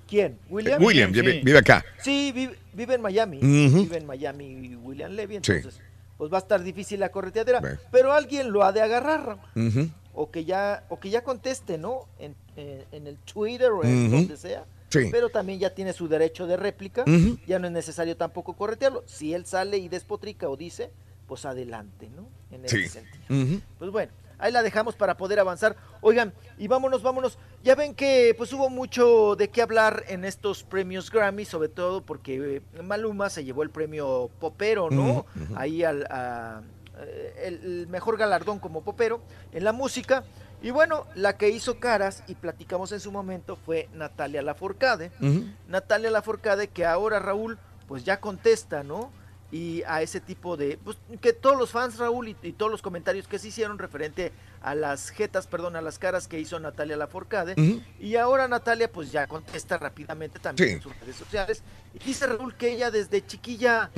¿Quién? 0.09 0.39
¿William? 0.51 0.83
William 0.83 1.13
vive, 1.13 1.33
sí. 1.33 1.41
vive 1.45 1.59
acá. 1.59 1.85
Sí, 2.03 2.33
vive, 2.35 2.59
vive 2.73 2.95
en 2.95 3.01
Miami. 3.03 3.39
Vive 3.39 3.97
en 3.99 4.07
Miami 4.07 4.77
William 4.77 5.13
Levy, 5.13 5.39
Sí. 5.43 5.53
entonces 5.53 5.81
pues 6.19 6.33
va 6.33 6.37
a 6.39 6.41
estar 6.41 6.63
difícil 6.63 7.01
la 7.01 7.09
correteadera. 7.11 7.61
Pero 7.91 8.13
alguien 8.13 8.53
lo 8.53 8.63
ha 8.63 8.73
de 8.73 8.81
agarrar, 8.81 9.39
o 10.15 10.31
que 10.31 10.45
ya 10.45 10.85
o 10.89 11.01
que 11.01 11.11
ya 11.11 11.23
conteste, 11.25 11.79
¿no? 11.79 12.07
En, 12.19 12.35
en- 12.57 12.85
en 12.93 13.07
el 13.07 13.17
Twitter 13.19 13.71
o 13.73 13.83
en 13.85 14.11
donde 14.11 14.37
sea. 14.37 14.65
Sí. 14.91 15.09
Pero 15.11 15.31
también 15.31 15.59
ya 15.59 15.71
tiene 15.75 15.93
su 15.95 16.07
derecho 16.07 16.47
de 16.47 16.57
réplica. 16.57 17.05
Ya 17.47 17.59
no 17.59 17.67
es 17.67 17.73
necesario 17.73 18.17
tampoco 18.17 18.53
corretearlo. 18.55 19.03
Si 19.07 19.33
él 19.33 19.47
sale 19.47 19.79
y 19.79 19.89
despotrica 19.89 20.49
o 20.49 20.57
dice, 20.57 20.91
pues 21.33 21.47
adelante, 21.47 22.11
¿no? 22.15 22.29
En 22.51 22.67
ese 22.67 22.83
Sí. 22.83 22.89
sentido. 22.91 23.63
Pues 23.79 23.91
bueno, 23.91 24.13
ahí 24.39 24.53
la 24.53 24.63
dejamos 24.63 24.97
para 24.97 25.17
poder 25.17 25.41
avanzar. 25.41 25.77
Oigan, 26.03 26.35
y 26.59 26.69
vámonos, 26.69 27.03
vámonos. 27.03 27.39
Ya 27.65 27.75
ven 27.75 27.95
que 27.95 28.35
pues 28.37 28.53
hubo 28.53 28.69
mucho 28.69 29.35
de 29.35 29.49
qué 29.49 29.63
hablar 29.63 30.05
en 30.09 30.27
estos 30.27 30.63
premios 30.63 31.11
Grammy, 31.11 31.47
sobre 31.47 31.71
todo 31.71 32.03
porque 32.03 32.61
eh, 32.77 32.83
Maluma 32.83 33.31
se 33.31 33.45
llevó 33.45 33.63
el 33.63 33.71
premio 33.71 34.29
Popero, 34.41 34.91
¿no? 34.91 35.25
Ahí 35.55 35.85
al 35.85 36.05
a, 36.11 36.61
eh, 36.99 37.57
el, 37.63 37.87
mejor 37.89 38.19
galardón 38.19 38.59
como 38.59 38.83
Popero 38.83 39.23
en 39.53 39.65
la 39.65 39.73
música. 39.73 40.25
Y 40.61 40.71
bueno, 40.71 41.07
la 41.15 41.39
que 41.39 41.49
hizo 41.49 41.81
caras 41.81 42.25
y 42.29 42.35
platicamos 42.35 42.93
en 42.93 43.01
su 43.01 43.11
momento 43.11 43.57
fue 43.57 43.89
Natalia 43.95 44.43
Laforcade. 44.43 45.11
Natalia 45.67 46.11
Laforcade 46.11 46.69
que 46.69 46.85
ahora 46.85 47.21
Raúl 47.21 47.59
pues 47.89 48.05
ya 48.05 48.21
contesta, 48.21 48.83
¿no? 48.83 49.11
Y 49.53 49.83
a 49.83 50.01
ese 50.01 50.19
tipo 50.21 50.57
de, 50.57 50.79
pues 50.83 50.97
que 51.21 51.35
todos 51.35 51.59
los 51.59 51.71
fans 51.71 51.99
Raúl 51.99 52.29
y, 52.29 52.37
y 52.43 52.53
todos 52.53 52.73
los 52.73 52.81
comentarios 52.81 53.29
que 53.29 53.39
se 53.39 53.49
hicieron 53.49 53.79
referente 53.79 54.33
a 54.63 54.75
las 54.75 55.11
jetas, 55.11 55.47
perdón, 55.47 55.77
a 55.77 55.83
las 55.83 55.99
caras 55.99 56.27
que 56.27 56.41
hizo 56.41 56.59
Natalia 56.59 56.97
Laforcade. 56.97 57.55
Y 58.01 58.17
ahora 58.17 58.49
Natalia 58.49 58.91
pues 58.91 59.13
ya 59.13 59.27
contesta 59.27 59.77
rápidamente 59.77 60.39
también 60.39 60.69
Sí. 60.71 60.75
en 60.77 60.83
sus 60.83 60.99
redes 61.01 61.17
sociales. 61.17 61.63
Y 61.95 61.99
dice 61.99 62.27
Raúl 62.27 62.55
que 62.57 62.73
ella 62.73 62.91
desde 62.91 63.25
chiquilla 63.27 63.91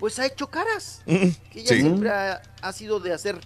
pues 0.00 0.18
ha 0.18 0.26
hecho 0.26 0.48
caras. 0.48 1.02
Que 1.06 1.60
ella 1.60 1.74
Sí. 1.76 1.80
siempre 1.80 2.10
ha, 2.10 2.42
ha 2.60 2.72
sido 2.72 2.98
de 2.98 3.12
hacer 3.12 3.38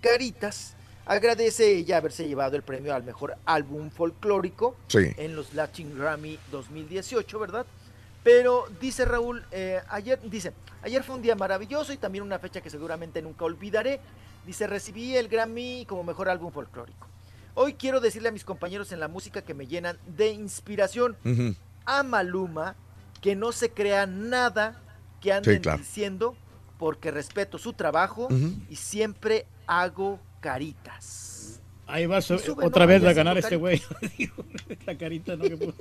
caritas. 0.00 0.74
Agradece 1.04 1.72
ella 1.76 1.98
haberse 1.98 2.26
llevado 2.26 2.56
el 2.56 2.62
premio 2.62 2.94
al 2.94 3.04
mejor 3.04 3.36
álbum 3.44 3.90
folclórico 3.90 4.76
Sí. 4.88 5.12
en 5.18 5.36
los 5.36 5.54
Latin 5.54 5.96
Grammy 5.96 6.38
2018, 6.50 7.38
¿verdad? 7.38 7.66
Pero 8.26 8.66
dice 8.80 9.04
Raúl, 9.04 9.44
eh, 9.52 9.80
ayer, 9.88 10.18
dice, 10.28 10.52
ayer 10.82 11.04
fue 11.04 11.14
un 11.14 11.22
día 11.22 11.36
maravilloso 11.36 11.92
y 11.92 11.96
también 11.96 12.24
una 12.24 12.40
fecha 12.40 12.60
que 12.60 12.70
seguramente 12.70 13.22
nunca 13.22 13.44
olvidaré. 13.44 14.00
Dice, 14.44 14.66
recibí 14.66 15.14
el 15.16 15.28
Grammy 15.28 15.86
como 15.88 16.02
mejor 16.02 16.28
álbum 16.28 16.50
folclórico. 16.50 17.06
Hoy 17.54 17.74
quiero 17.74 18.00
decirle 18.00 18.30
a 18.30 18.32
mis 18.32 18.44
compañeros 18.44 18.90
en 18.90 18.98
la 18.98 19.06
música 19.06 19.42
que 19.42 19.54
me 19.54 19.68
llenan 19.68 19.96
de 20.08 20.30
inspiración 20.32 21.16
Ujú. 21.24 21.54
a 21.84 22.02
Maluma 22.02 22.74
que 23.20 23.36
no 23.36 23.52
se 23.52 23.70
crea 23.70 24.06
nada 24.06 24.82
que 25.20 25.32
anden 25.32 25.54
Sí, 25.54 25.60
claro. 25.60 25.78
diciendo 25.78 26.36
porque 26.80 27.12
respeto 27.12 27.58
su 27.58 27.74
trabajo 27.74 28.26
y 28.68 28.74
siempre 28.74 29.46
hago 29.68 30.18
caritas. 30.40 31.25
Ahí 31.86 32.06
va 32.06 32.18
otra 32.18 32.84
¿no? 32.84 32.88
vez 32.88 33.04
a 33.04 33.12
ganar 33.12 33.38
este 33.38 33.56
güey. 33.56 33.80
La 34.86 34.96
carita, 34.96 35.36
¿no? 35.36 35.44
Que 35.44 35.56
puso. 35.56 35.76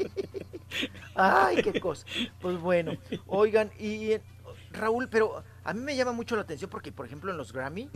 Ay, 1.16 1.62
qué 1.64 1.80
cosa. 1.80 2.06
Pues 2.42 2.58
bueno, 2.60 2.94
oigan, 3.28 3.72
y 3.80 4.12
Raúl, 4.72 5.08
pero 5.10 5.44
a 5.64 5.74
mí 5.74 5.80
me 5.82 5.96
llama 5.96 6.12
mucho 6.12 6.36
la 6.36 6.44
atención 6.44 6.70
porque, 6.70 6.92
por 6.92 7.06
ejemplo, 7.06 7.32
en 7.32 7.38
los 7.38 7.54
Grammy, 7.54 7.90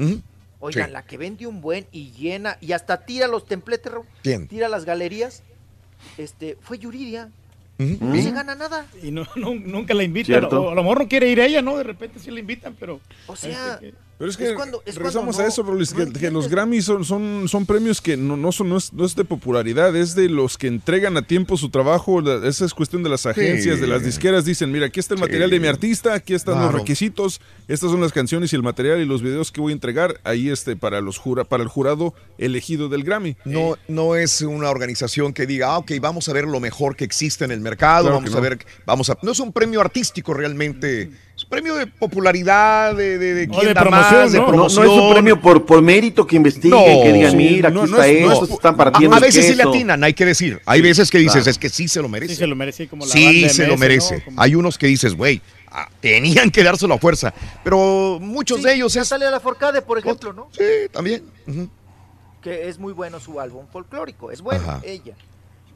oigan, 0.59 0.87
Sí. 0.87 0.91
la 0.93 1.03
que 1.05 1.17
vende 1.17 1.45
un 1.47 1.61
buen 1.61 1.87
y 1.91 2.11
llena, 2.11 2.57
y 2.61 2.71
hasta 2.71 3.05
tira 3.05 3.27
los 3.27 3.45
templetes, 3.45 3.91
Raúl, 3.91 4.05
¿Quién? 4.23 4.47
tira 4.47 4.69
las 4.69 4.85
galerías, 4.85 5.43
este, 6.17 6.57
fue 6.61 6.79
Yuridia. 6.79 7.29
No 7.77 8.13
se 8.21 8.31
gana 8.31 8.55
nada. 8.55 8.85
Y 9.01 9.09
no, 9.11 9.25
no- 9.37 9.53
nunca 9.55 9.93
la 9.93 10.03
invitan. 10.03 10.43
O 10.51 10.69
a 10.71 10.75
lo 10.75 10.83
mejor 10.83 10.99
no 11.01 11.07
quiere 11.07 11.29
ir 11.29 11.39
ella, 11.39 11.61
¿no? 11.61 11.77
De 11.77 11.83
repente 11.83 12.19
sí 12.19 12.29
la 12.29 12.39
invitan, 12.41 12.75
pero. 12.77 12.99
O 13.25 13.37
sea, 13.37 13.79
Pero 14.19 14.29
es 14.31 14.37
que 14.37 14.53
cuando- 14.53 14.83
es 14.85 14.95
regresamos 14.95 15.37
cuando 15.37 15.43
a 15.49 15.51
eso, 15.51 15.63
Rolis, 15.63 15.93
no 15.95 16.05
que, 16.11 16.19
que 16.19 16.29
los 16.29 16.49
Grammys 16.49 16.83
son, 16.85 17.05
son, 17.05 17.47
son 17.47 17.65
premios 17.65 18.01
que 18.01 18.17
no, 18.17 18.35
no, 18.37 18.51
son, 18.51 18.67
no, 18.69 18.77
es, 18.77 18.91
no 18.93 19.05
es 19.05 19.15
de 19.15 19.23
popularidad, 19.23 19.95
es 19.95 20.13
de 20.13 20.27
los 20.29 20.57
que 20.57 20.67
entregan 20.67 21.15
a 21.15 21.21
tiempo 21.21 21.55
su 21.55 21.69
trabajo. 21.69 22.19
la- 22.21 22.45
esa 22.47 22.65
es 22.65 22.73
cuestión 22.73 23.01
de 23.01 23.09
las 23.09 23.25
agencias, 23.25 23.79
de 23.79 23.87
las 23.87 24.03
disqueras. 24.03 24.43
Dicen, 24.45 24.71
mira, 24.71 24.87
aquí 24.87 24.99
está 24.99 25.13
el 25.13 25.19
Sí. 25.19 25.21
material 25.23 25.49
de 25.49 25.59
mi 25.61 25.67
artista, 25.67 26.13
aquí 26.13 26.33
están 26.33 26.59
los 26.61 26.73
requisitos, 26.73 27.39
estas 27.69 27.91
son 27.91 28.01
las 28.01 28.11
canciones 28.11 28.51
y 28.51 28.55
el 28.57 28.61
material 28.63 28.99
y 28.99 29.05
los 29.05 29.21
videos 29.21 29.51
que 29.53 29.61
voy 29.61 29.71
a 29.71 29.75
entregar 29.75 30.19
ahí 30.25 30.49
este 30.49 30.75
para 30.75 30.99
los 30.99 31.17
jura, 31.17 31.45
para 31.45 31.63
el 31.63 31.69
jurado 31.69 32.13
elegido 32.37 32.89
del 32.89 33.03
Grammy. 33.05 33.37
No, 33.45 33.77
no 33.87 34.17
es 34.17 34.41
una 34.41 34.69
organización 34.69 35.31
que 35.31 35.45
diga, 35.45 35.67
ah, 35.73 35.77
ok, 35.77 35.93
vamos 36.01 36.27
a 36.27 36.33
ver 36.33 36.45
lo 36.45 36.59
mejor 36.59 36.97
que 36.97 37.05
existe 37.05 37.45
en 37.45 37.51
el 37.51 37.61
mercado, 37.61 38.03
Claro 38.09 38.17
vamos 38.17 38.35
a 38.35 38.39
ver, 38.41 38.59
vamos 38.85 39.09
a. 39.09 39.17
No 39.21 39.31
es 39.31 39.39
un 39.39 39.53
premio 39.53 39.79
artístico 39.79 40.33
realmente, 40.33 41.09
es 41.39 41.45
premio 41.45 41.75
de 41.75 41.87
popularidad, 41.87 42.93
de, 42.95 43.17
de, 43.17 43.33
de 43.33 43.47
quién 43.47 43.67
de 43.67 43.73
da 43.73 43.81
promoción, 43.81 44.21
más, 44.21 44.31
de 44.31 44.37
¿no? 44.39 44.43
No- 44.45 44.49
promoción. 44.51 44.85
no 44.85 44.93
es 44.93 44.99
un 45.01 45.13
premio 45.13 45.41
por, 45.41 45.65
por 45.65 45.81
mérito 45.81 46.27
que 46.27 46.35
investiguen, 46.35 46.77
No, 46.77 47.01
que 47.03 47.13
digan, 47.13 47.31
sí, 47.31 47.37
mira, 47.37 47.69
aquí 47.69 47.77
no 47.77 47.83
está 47.85 48.07
es- 48.07 48.21
no 48.21 48.31
esto, 48.33 48.45
es- 48.45 48.51
están 48.51 48.75
partiendo 48.77 49.15
A 49.15 49.19
veces 49.19 49.45
sí 49.45 49.55
le 49.55 49.63
atinan, 49.63 50.03
hay 50.03 50.13
que 50.13 50.25
decir. 50.25 50.61
Hay 50.65 50.81
veces 50.81 51.09
que 51.09 51.17
dices, 51.17 51.33
Claro. 51.43 51.51
es 51.51 51.57
que 51.57 51.69
sí 51.69 51.87
se 51.87 52.01
lo 52.01 52.09
merece. 52.09 52.33
Sí 52.33 52.39
se 52.39 52.47
lo 52.47 52.55
merece, 52.55 52.87
como 52.87 53.05
la 53.05 53.11
Sí, 53.11 53.25
banda 53.41 53.49
se 53.49 53.67
lo 53.67 53.73
MS, 53.73 53.79
merece. 53.79 54.17
¿no? 54.17 54.25
Como- 54.25 54.41
Hay 54.41 54.55
unos 54.55 54.77
que 54.77 54.87
dices, 54.87 55.15
güey, 55.15 55.41
ah, 55.71 55.87
tenían 56.01 56.51
que 56.51 56.63
dárselo 56.63 56.95
a 56.95 56.97
fuerza. 56.99 57.33
Pero 57.63 58.19
muchos 58.21 58.61
de 58.61 58.73
ellos 58.75 58.95
es. 58.95 59.07
sale 59.07 59.25
a 59.25 59.31
la 59.31 59.39
Forcade, 59.39 59.81
por 59.81 59.97
ejemplo, 59.97 60.33
¿no? 60.33 60.49
Sí, 60.51 60.63
también. 60.91 61.23
Que 62.41 62.69
es 62.69 62.79
muy 62.79 62.93
bueno 62.93 63.19
su 63.19 63.39
álbum 63.39 63.65
folclórico, 63.71 64.31
es 64.31 64.41
bueno 64.41 64.63
Ajá. 64.63 64.81
ella. 64.83 65.13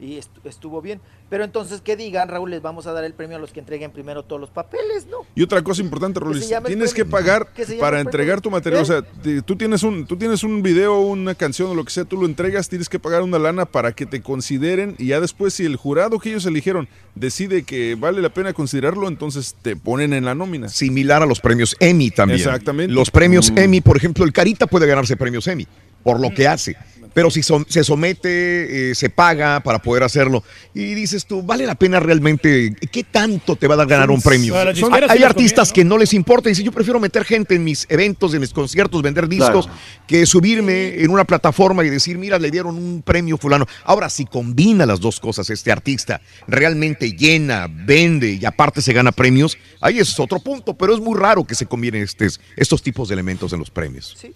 Y 0.04 0.18
estu- 0.18 0.40
estuvo 0.44 0.82
bien. 0.82 1.00
Pero 1.30 1.44
entonces 1.44 1.80
que 1.80 1.96
digan, 1.96 2.28
Raúl, 2.28 2.50
les 2.50 2.60
vamos 2.60 2.86
a 2.86 2.92
dar 2.92 3.04
el 3.04 3.14
premio 3.14 3.36
a 3.36 3.40
los 3.40 3.52
que 3.52 3.60
entreguen 3.60 3.90
primero 3.90 4.22
todos 4.22 4.38
los 4.40 4.50
papeles, 4.50 5.06
¿no? 5.10 5.18
Y 5.34 5.42
otra 5.42 5.62
cosa 5.62 5.80
importante, 5.80 6.20
el 6.20 6.40
tienes 6.64 6.92
que 6.92 7.04
premio. 7.04 7.10
pagar 7.10 7.46
Que 7.54 7.64
para 7.76 8.00
entregar 8.00 8.40
tu 8.40 8.50
material. 8.50 8.82
O 8.82 8.84
¿Eh? 8.84 8.86
sea, 8.86 9.02
te- 9.02 9.40
tú 9.42 9.56
tienes 9.56 9.82
un 9.82 10.06
tú 10.06 10.16
tienes 10.16 10.44
un 10.44 10.62
video, 10.62 11.00
una 11.00 11.34
canción 11.34 11.70
o 11.70 11.74
lo 11.74 11.84
que 11.84 11.90
sea, 11.90 12.04
tú 12.04 12.16
lo 12.18 12.26
entregas, 12.26 12.68
tienes 12.68 12.88
que 12.88 12.98
pagar 12.98 13.22
una 13.22 13.38
lana 13.38 13.64
para 13.64 13.92
que 13.92 14.04
te 14.06 14.20
consideren 14.20 14.94
y 14.98 15.06
ya 15.06 15.20
después 15.20 15.54
si 15.54 15.64
el 15.64 15.76
jurado 15.76 16.18
que 16.18 16.28
ellos 16.28 16.44
eligieron 16.46 16.88
decide 17.14 17.62
que 17.62 17.94
vale 17.94 18.20
la 18.20 18.28
pena 18.28 18.52
considerarlo, 18.52 19.08
entonces 19.08 19.54
te 19.62 19.76
ponen 19.76 20.12
en 20.12 20.24
la 20.26 20.34
nómina. 20.34 20.68
Similar 20.68 21.22
a 21.22 21.26
los 21.26 21.40
premios 21.40 21.74
Emmy 21.80 22.10
también. 22.10 22.38
Exactamente. 22.40 22.92
Los 22.92 23.10
premios 23.10 23.50
Mm. 23.50 23.58
Emmy, 23.58 23.80
por 23.80 23.96
ejemplo, 23.96 24.24
el 24.24 24.32
Carita 24.32 24.66
puede 24.66 24.86
ganarse 24.86 25.16
premios 25.16 25.46
Emmy 25.46 25.66
por 26.02 26.20
lo 26.20 26.34
que 26.34 26.46
hace. 26.46 26.76
Pero 27.14 27.30
si 27.30 27.40
som- 27.42 27.64
se 27.68 27.84
somete, 27.84 28.90
eh, 28.90 28.94
se 28.94 29.08
paga 29.08 29.60
para 29.60 29.80
poder 29.80 30.02
hacerlo. 30.02 30.42
Y 30.74 30.94
dices 30.94 31.24
tú, 31.26 31.42
¿vale 31.42 31.64
la 31.66 31.74
pena 31.76 32.00
realmente? 32.00 32.74
¿Qué 32.90 33.04
tanto 33.04 33.56
te 33.56 33.66
va 33.68 33.74
a 33.74 33.76
dar 33.78 33.86
ganar 33.86 34.10
un 34.10 34.20
premio? 34.20 34.52
Son- 34.74 34.92
hay 34.92 35.22
artistas 35.22 35.72
que 35.72 35.84
no 35.84 35.96
les 35.96 36.12
importa. 36.12 36.48
Dicen, 36.48 36.64
yo 36.64 36.72
prefiero 36.72 36.98
meter 37.00 37.24
gente 37.24 37.54
en 37.54 37.64
mis 37.64 37.86
eventos, 37.88 38.34
en 38.34 38.40
mis 38.40 38.52
conciertos, 38.52 39.00
vender 39.02 39.28
discos, 39.28 39.66
Claro. 39.66 39.80
que 40.06 40.26
subirme 40.26 41.00
en 41.02 41.10
una 41.10 41.24
plataforma 41.24 41.84
y 41.84 41.88
decir, 41.90 42.18
mira, 42.18 42.38
le 42.38 42.50
dieron 42.50 42.76
un 42.76 43.02
premio 43.02 43.38
fulano. 43.38 43.66
Ahora, 43.84 44.10
si 44.10 44.24
combina 44.24 44.84
las 44.84 45.00
dos 45.00 45.20
cosas, 45.20 45.48
este 45.50 45.70
artista 45.70 46.20
realmente 46.48 47.12
llena, 47.12 47.68
vende 47.70 48.32
y 48.40 48.44
aparte 48.44 48.82
se 48.82 48.92
gana 48.92 49.12
premios, 49.12 49.56
ahí 49.80 49.98
es 49.98 50.18
otro 50.18 50.40
punto, 50.40 50.74
pero 50.74 50.94
es 50.94 51.00
muy 51.00 51.18
raro 51.18 51.44
que 51.44 51.54
se 51.54 51.66
combinen 51.66 52.02
estes- 52.02 52.40
estos 52.56 52.82
tipos 52.82 53.08
de 53.08 53.14
elementos 53.14 53.52
en 53.52 53.60
los 53.60 53.70
premios. 53.70 54.16
Sí. 54.20 54.32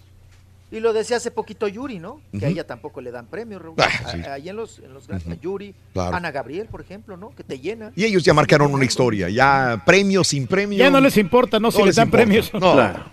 Y 0.71 0.79
lo 0.81 0.93
decía 0.93 1.17
hace 1.17 1.31
poquito 1.31 1.67
Yuri, 1.67 1.97
¿no? 1.97 2.21
Que 2.37 2.45
a 2.45 2.49
ella 2.49 2.65
tampoco 2.67 3.01
le 3.01 3.09
dan 3.11 3.25
premios, 3.25 3.59
Raúl. 3.61 3.75
Ah, 3.79 3.89
sí. 4.11 4.21
Ahí 4.21 4.49
en 4.49 4.55
los, 4.55 4.77
en 4.79 4.93
los 4.93 5.09
a 5.09 5.17
Yuri, 5.41 5.73
Claro. 5.93 6.15
Ana 6.15 6.29
Gabriel, 6.31 6.67
por 6.67 6.81
ejemplo, 6.81 7.17
¿no? 7.17 7.31
Que 7.31 7.43
te 7.43 7.59
llena. 7.59 7.91
Y 7.95 8.05
ellos 8.05 8.23
ya 8.23 8.35
marcaron 8.35 8.71
una 8.73 8.85
historia, 8.85 9.29
ya 9.29 9.81
premio 9.85 10.23
sin 10.23 10.45
premio. 10.45 10.77
Ya 10.77 10.91
no 10.91 11.01
les 11.01 11.17
importa, 11.17 11.59
¿no? 11.59 11.71
Si 11.71 11.81
les 11.83 11.95
dan 11.95 12.07
importa. 12.07 12.23
premios. 12.23 12.53
No. 12.53 12.73
Claro. 12.73 13.03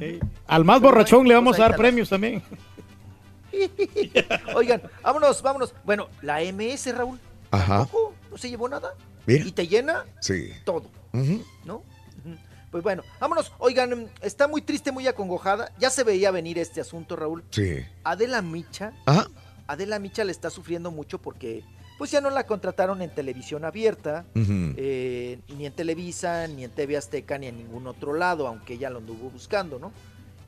Sí. 0.00 0.18
Al 0.46 0.64
más 0.64 0.80
borrachón 0.80 1.28
le 1.28 1.34
vamos 1.34 1.58
a 1.58 1.62
dar 1.68 1.76
premios 1.76 2.08
también. 2.08 2.42
Oigan, 4.54 4.82
vámonos, 5.02 5.42
vámonos. 5.42 5.74
Bueno, 5.84 6.08
la 6.22 6.40
MS, 6.40 6.94
Raúl, 6.96 7.18
Ajá. 7.50 7.78
tampoco 7.80 8.14
no 8.30 8.36
se 8.36 8.48
llevó 8.50 8.68
nada. 8.68 8.94
Mira. 9.26 9.44
Y 9.44 9.52
te 9.52 9.66
llena 9.68 10.04
Sí. 10.20 10.50
todo, 10.64 10.84
Ujú. 11.12 11.44
¿no? 11.64 11.82
Pues 12.74 12.82
bueno, 12.82 13.04
vámonos. 13.20 13.52
Oigan, 13.58 14.10
está 14.20 14.48
muy 14.48 14.60
triste, 14.60 14.90
muy 14.90 15.06
acongojada. 15.06 15.70
Ya 15.78 15.90
se 15.90 16.02
veía 16.02 16.32
venir 16.32 16.58
este 16.58 16.80
asunto, 16.80 17.14
Raúl. 17.14 17.44
Sí. 17.50 17.84
Adela 18.02 18.42
Micha, 18.42 18.92
Ajá. 19.06 19.28
Adela 19.68 20.00
Micha 20.00 20.24
le 20.24 20.32
está 20.32 20.50
sufriendo 20.50 20.90
mucho 20.90 21.20
porque 21.20 21.62
pues 21.98 22.10
ya 22.10 22.20
no 22.20 22.30
la 22.30 22.46
contrataron 22.48 23.00
en 23.00 23.14
televisión 23.14 23.64
abierta, 23.64 24.24
eh, 24.34 25.38
ni 25.56 25.66
en 25.66 25.72
Televisa, 25.72 26.48
ni 26.48 26.64
en 26.64 26.72
TV 26.72 26.96
Azteca, 26.96 27.38
ni 27.38 27.46
en 27.46 27.58
ningún 27.58 27.86
otro 27.86 28.12
lado, 28.12 28.48
aunque 28.48 28.74
ella 28.74 28.90
lo 28.90 28.98
anduvo 28.98 29.30
buscando, 29.30 29.78
¿no? 29.78 29.92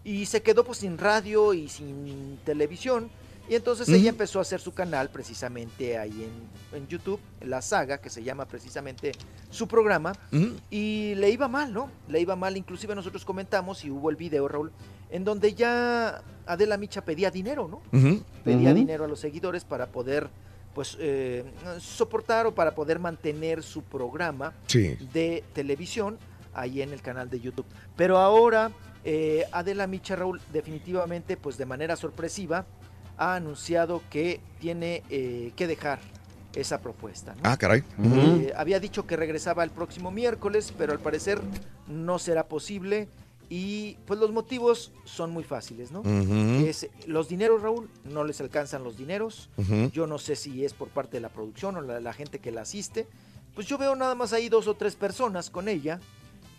Y 0.02 0.26
se 0.26 0.42
quedó 0.42 0.64
pues 0.64 0.78
sin 0.78 0.98
radio 0.98 1.55
y 1.55 1.68
sin 1.68 2.40
televisión. 2.44 3.08
Y 3.49 3.55
entonces 3.55 3.89
ella 3.89 4.10
empezó 4.10 4.39
a 4.41 4.42
hacer 4.42 4.60
su 4.60 4.75
canal 4.75 5.08
precisamente 5.10 5.97
ahí 5.99 6.25
en, 6.73 6.76
en 6.78 6.89
YouTube, 6.89 7.20
La 7.41 7.62
Saga, 7.62 7.99
que 7.99 8.10
se 8.10 8.23
llama 8.25 8.47
precisamente 8.47 9.12
su 9.50 9.68
programa. 9.68 10.12
Y 10.70 11.15
le 11.15 11.31
iba 11.31 11.47
mal, 11.49 11.73
¿no? 11.73 11.91
Le 12.08 12.20
iba 12.20 12.34
mal, 12.34 12.57
inclusive 12.57 12.94
nosotros 12.94 13.25
comentamos 13.25 13.84
y 13.84 13.91
hubo 13.91 14.10
el 14.10 14.16
video, 14.16 14.49
Raúl, 14.49 14.73
en 15.10 15.25
donde 15.25 15.55
ya 15.55 16.23
Adela 16.47 16.76
Micha 16.76 17.05
pedía 17.05 17.31
dinero, 17.31 17.68
¿no? 17.68 17.83
Pedía 18.44 18.75
dinero 18.75 19.05
a 19.05 19.08
los 19.08 19.20
seguidores 19.20 19.65
para 19.65 19.86
poder 19.86 20.28
pues 20.75 20.97
eh, 21.00 21.42
soportar 21.81 22.47
o 22.47 22.55
para 22.55 22.75
poder 22.75 22.99
mantener 22.99 23.62
su 23.62 23.83
programa 23.83 24.52
Sí. 24.66 24.97
de 25.12 25.42
televisión 25.55 26.18
ahí 26.52 26.83
en 26.83 26.92
el 26.92 27.00
canal 27.00 27.31
de 27.31 27.41
YouTube. 27.41 27.65
Pero 27.97 28.18
ahora 28.18 28.70
eh, 29.05 29.44
Adela 29.52 29.86
Micha 29.86 30.16
Raúl 30.16 30.39
definitivamente 30.52 31.36
pues 31.39 31.57
de 31.57 31.65
manera 31.65 31.97
sorpresiva 31.97 32.66
ha 33.18 33.34
anunciado 33.34 34.02
que 34.10 34.40
tiene 34.60 35.02
eh, 35.10 35.52
que 35.56 35.66
dejar 35.66 35.98
esa 36.54 36.80
propuesta. 36.80 37.34
¿no? 37.34 37.40
Ah, 37.44 37.56
caray. 37.56 37.82
Eh, 38.02 38.52
había 38.56 38.80
dicho 38.80 39.06
que 39.06 39.16
regresaba 39.16 39.62
el 39.62 39.70
próximo 39.70 40.10
miércoles, 40.10 40.72
pero 40.76 40.92
al 40.92 40.98
parecer 41.00 41.40
no 41.86 42.18
será 42.18 42.48
posible. 42.48 43.08
Y 43.48 43.96
pues 44.06 44.18
los 44.18 44.32
motivos 44.32 44.90
son 45.04 45.30
muy 45.30 45.44
fáciles, 45.44 45.92
¿no? 45.92 46.02
Es 46.04 46.88
los 47.06 47.28
dineros, 47.28 47.62
Raúl, 47.62 47.88
no 48.02 48.24
les 48.24 48.40
alcanzan 48.40 48.82
los 48.82 48.96
dineros. 48.96 49.50
Yo 49.92 50.08
no 50.08 50.18
sé 50.18 50.34
si 50.34 50.64
es 50.64 50.72
por 50.72 50.88
parte 50.88 51.18
de 51.18 51.20
la 51.20 51.28
producción 51.28 51.76
o 51.76 51.80
la, 51.80 52.00
la 52.00 52.12
gente 52.12 52.40
que 52.40 52.50
la 52.50 52.62
asiste. 52.62 53.06
Pues 53.54 53.68
yo 53.68 53.78
veo 53.78 53.94
nada 53.94 54.16
más 54.16 54.32
ahí 54.32 54.48
dos 54.48 54.66
o 54.66 54.74
tres 54.74 54.96
personas 54.96 55.48
con 55.48 55.68
ella, 55.68 56.00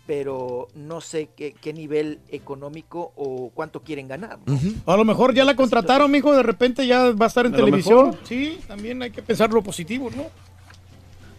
pero 0.08 0.68
no 0.74 1.02
sé 1.02 1.28
qué, 1.36 1.52
qué 1.52 1.74
nivel 1.74 2.20
económico 2.30 3.12
o 3.14 3.50
cuánto 3.54 3.82
quieren 3.82 4.08
ganar. 4.08 4.38
¿no? 4.46 4.58
A 4.86 4.96
lo 4.96 5.04
mejor 5.04 5.34
ya 5.34 5.44
la 5.44 5.54
contrataron, 5.54 6.10
mijo, 6.10 6.34
de 6.34 6.42
repente 6.42 6.86
ya 6.86 7.10
va 7.12 7.26
a 7.26 7.28
estar 7.28 7.44
en 7.44 7.52
A 7.52 7.56
televisión. 7.58 8.06
mejor. 8.12 8.26
Sí, 8.26 8.58
también 8.66 9.02
hay 9.02 9.10
que 9.10 9.20
pensar 9.22 9.52
lo 9.52 9.62
positivo, 9.62 10.08
¿no? 10.16 10.24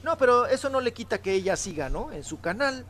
No, 0.04 0.20
pero 0.20 0.46
eso 0.46 0.70
no 0.70 0.82
le 0.82 0.94
quita 0.94 1.18
que 1.20 1.34
ella 1.34 1.56
siga, 1.56 1.90
¿no? 1.90 2.12
En 2.12 2.24
su 2.24 2.40
canal. 2.42 2.86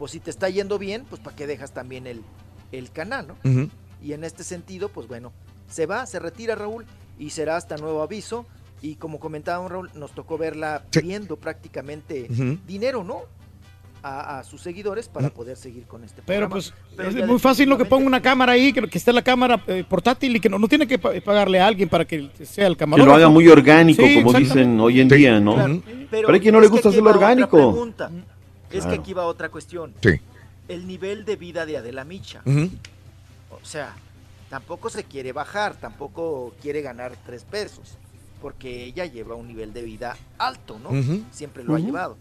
Pues 0.00 0.10
si 0.10 0.18
te 0.18 0.30
está 0.30 0.48
yendo 0.48 0.80
bien, 0.80 1.04
pues 1.08 1.22
para 1.22 1.36
qué 1.36 1.46
dejas 1.46 1.70
también 1.72 2.08
el, 2.08 2.22
el 2.72 2.90
canal, 2.90 3.28
¿no? 3.28 3.70
Y 4.02 4.14
en 4.14 4.24
este 4.24 4.42
sentido, 4.42 4.88
pues 4.88 5.06
bueno, 5.06 5.32
se 5.70 5.86
va, 5.86 6.06
se 6.06 6.18
retira 6.18 6.56
Raúl 6.56 6.86
y 7.20 7.30
será 7.30 7.56
hasta 7.56 7.76
nuevo 7.76 8.02
aviso. 8.02 8.46
Y 8.82 8.96
como 8.96 9.20
comentaba 9.20 9.66
Raúl, 9.68 9.90
nos 9.94 10.10
tocó 10.10 10.38
verla 10.38 10.82
Sí. 10.90 10.98
pidiendo 11.02 11.36
prácticamente 11.36 12.26
Ujú. 12.30 12.58
dinero, 12.66 13.04
¿no? 13.04 13.20
A, 14.06 14.40
a 14.40 14.44
sus 14.44 14.60
seguidores 14.60 15.08
para 15.08 15.30
poder 15.30 15.56
seguir 15.56 15.84
con 15.86 16.04
este 16.04 16.20
Pero 16.26 16.46
programa. 16.46 16.52
pues 16.52 16.74
Pero 16.94 17.08
es 17.08 17.14
ya 17.14 17.26
muy 17.26 17.38
fácil 17.38 17.70
lo 17.70 17.78
que 17.78 17.86
ponga 17.86 18.06
una 18.06 18.20
cámara 18.20 18.52
ahí, 18.52 18.70
que, 18.70 18.82
que 18.86 18.98
esté 18.98 19.14
la 19.14 19.22
cámara 19.22 19.64
eh, 19.66 19.82
portátil 19.88 20.36
y 20.36 20.40
que 20.40 20.50
no, 20.50 20.58
no 20.58 20.68
tiene 20.68 20.86
que 20.86 20.98
pa- 20.98 21.12
pagarle 21.24 21.58
a 21.58 21.66
alguien 21.66 21.88
para 21.88 22.04
que 22.04 22.28
sea 22.44 22.66
el 22.66 22.74
Que 22.74 22.80
camarógrafo. 22.80 23.08
lo 23.08 23.24
haga 23.24 23.30
muy 23.32 23.48
orgánico, 23.48 24.02
Sí, 24.02 24.22
como 24.22 24.36
dicen 24.38 24.78
hoy 24.78 25.00
en 25.00 25.08
día, 25.08 25.40
¿no? 25.40 25.54
Claro, 25.54 25.82
Pero 26.10 26.32
hay 26.34 26.40
quien 26.40 26.52
no 26.52 26.58
es 26.58 26.64
le 26.64 26.68
que 26.68 26.72
gusta 26.72 26.90
hacerlo 26.90 27.08
orgánico. 27.08 27.48
pregunta. 27.56 28.10
Es 28.70 28.84
que 28.84 28.94
aquí 28.96 29.14
va 29.14 29.24
otra 29.24 29.48
cuestión. 29.48 29.94
Sí. 30.02 30.20
El 30.68 30.86
nivel 30.86 31.24
de 31.24 31.36
vida 31.36 31.64
de 31.64 31.78
Adela 31.78 32.04
Micha. 32.04 32.42
O 32.44 33.64
sea, 33.64 33.94
tampoco 34.50 34.90
se 34.90 35.04
quiere 35.04 35.32
bajar, 35.32 35.76
tampoco 35.76 36.52
quiere 36.60 36.82
ganar 36.82 37.12
tres 37.24 37.44
pesos, 37.44 37.96
porque 38.42 38.84
ella 38.84 39.06
lleva 39.06 39.34
un 39.34 39.48
nivel 39.48 39.72
de 39.72 39.80
vida 39.82 40.16
alto, 40.36 40.78
¿no? 40.82 40.90
Siempre 41.30 41.64
lo 41.64 41.74
ha 41.74 41.78
llevado. 41.78 42.18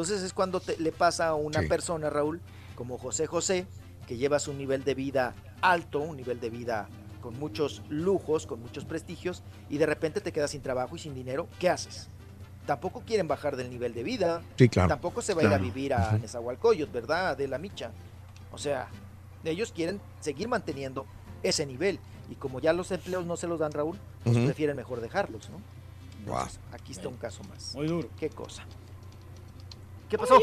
Entonces 0.00 0.22
es 0.22 0.32
cuando 0.32 0.60
te- 0.60 0.78
le 0.78 0.92
pasa 0.92 1.28
a 1.28 1.34
una 1.34 1.60
Sí. 1.60 1.68
persona, 1.68 2.08
Raúl, 2.08 2.40
como 2.74 2.96
José 2.96 3.26
José, 3.26 3.66
que 4.06 4.16
llevas 4.16 4.48
un 4.48 4.56
nivel 4.56 4.82
de 4.82 4.94
vida 4.94 5.34
alto, 5.60 6.00
un 6.00 6.16
nivel 6.16 6.40
de 6.40 6.48
vida 6.48 6.88
con 7.20 7.38
muchos 7.38 7.82
lujos, 7.90 8.46
con 8.46 8.62
muchos 8.62 8.86
prestigios, 8.86 9.42
y 9.68 9.76
de 9.76 9.84
repente 9.84 10.22
te 10.22 10.32
quedas 10.32 10.52
sin 10.52 10.62
trabajo 10.62 10.96
y 10.96 11.00
sin 11.00 11.14
dinero, 11.14 11.48
¿qué 11.58 11.68
haces? 11.68 12.08
Tampoco 12.64 13.02
quieren 13.02 13.28
bajar 13.28 13.56
del 13.56 13.68
nivel 13.68 13.92
de 13.92 14.02
vida. 14.02 14.42
Sí, 14.56 14.70
claro. 14.70 14.88
Tampoco 14.88 15.20
se 15.20 15.34
va 15.34 15.42
a 15.42 15.44
ir 15.44 15.52
a 15.52 15.58
vivir 15.58 15.92
a 15.92 16.12
Ujú. 16.12 16.18
Nezahualcóyotl, 16.22 16.92
¿verdad? 16.94 17.36
De 17.36 17.46
la 17.46 17.58
micha. 17.58 17.90
O 18.52 18.56
sea, 18.56 18.88
ellos 19.44 19.70
quieren 19.70 20.00
seguir 20.20 20.48
manteniendo 20.48 21.04
ese 21.42 21.66
nivel. 21.66 22.00
Y 22.30 22.36
como 22.36 22.58
ya 22.60 22.72
los 22.72 22.90
empleos 22.90 23.26
no 23.26 23.36
se 23.36 23.46
los 23.46 23.58
dan, 23.60 23.72
Raúl, 23.72 23.98
pues 24.24 24.38
prefieren 24.38 24.76
mejor 24.76 25.02
dejarlos, 25.02 25.50
¿no? 25.50 25.60
Entonces, 26.20 26.58
aquí 26.72 26.92
está 26.92 27.08
un 27.08 27.18
caso 27.18 27.42
más. 27.44 27.74
Muy 27.74 27.86
duro. 27.86 28.08
¿Qué 28.18 28.30
cosa? 28.30 28.64
¿Qué 30.10 30.18
pasó? 30.18 30.38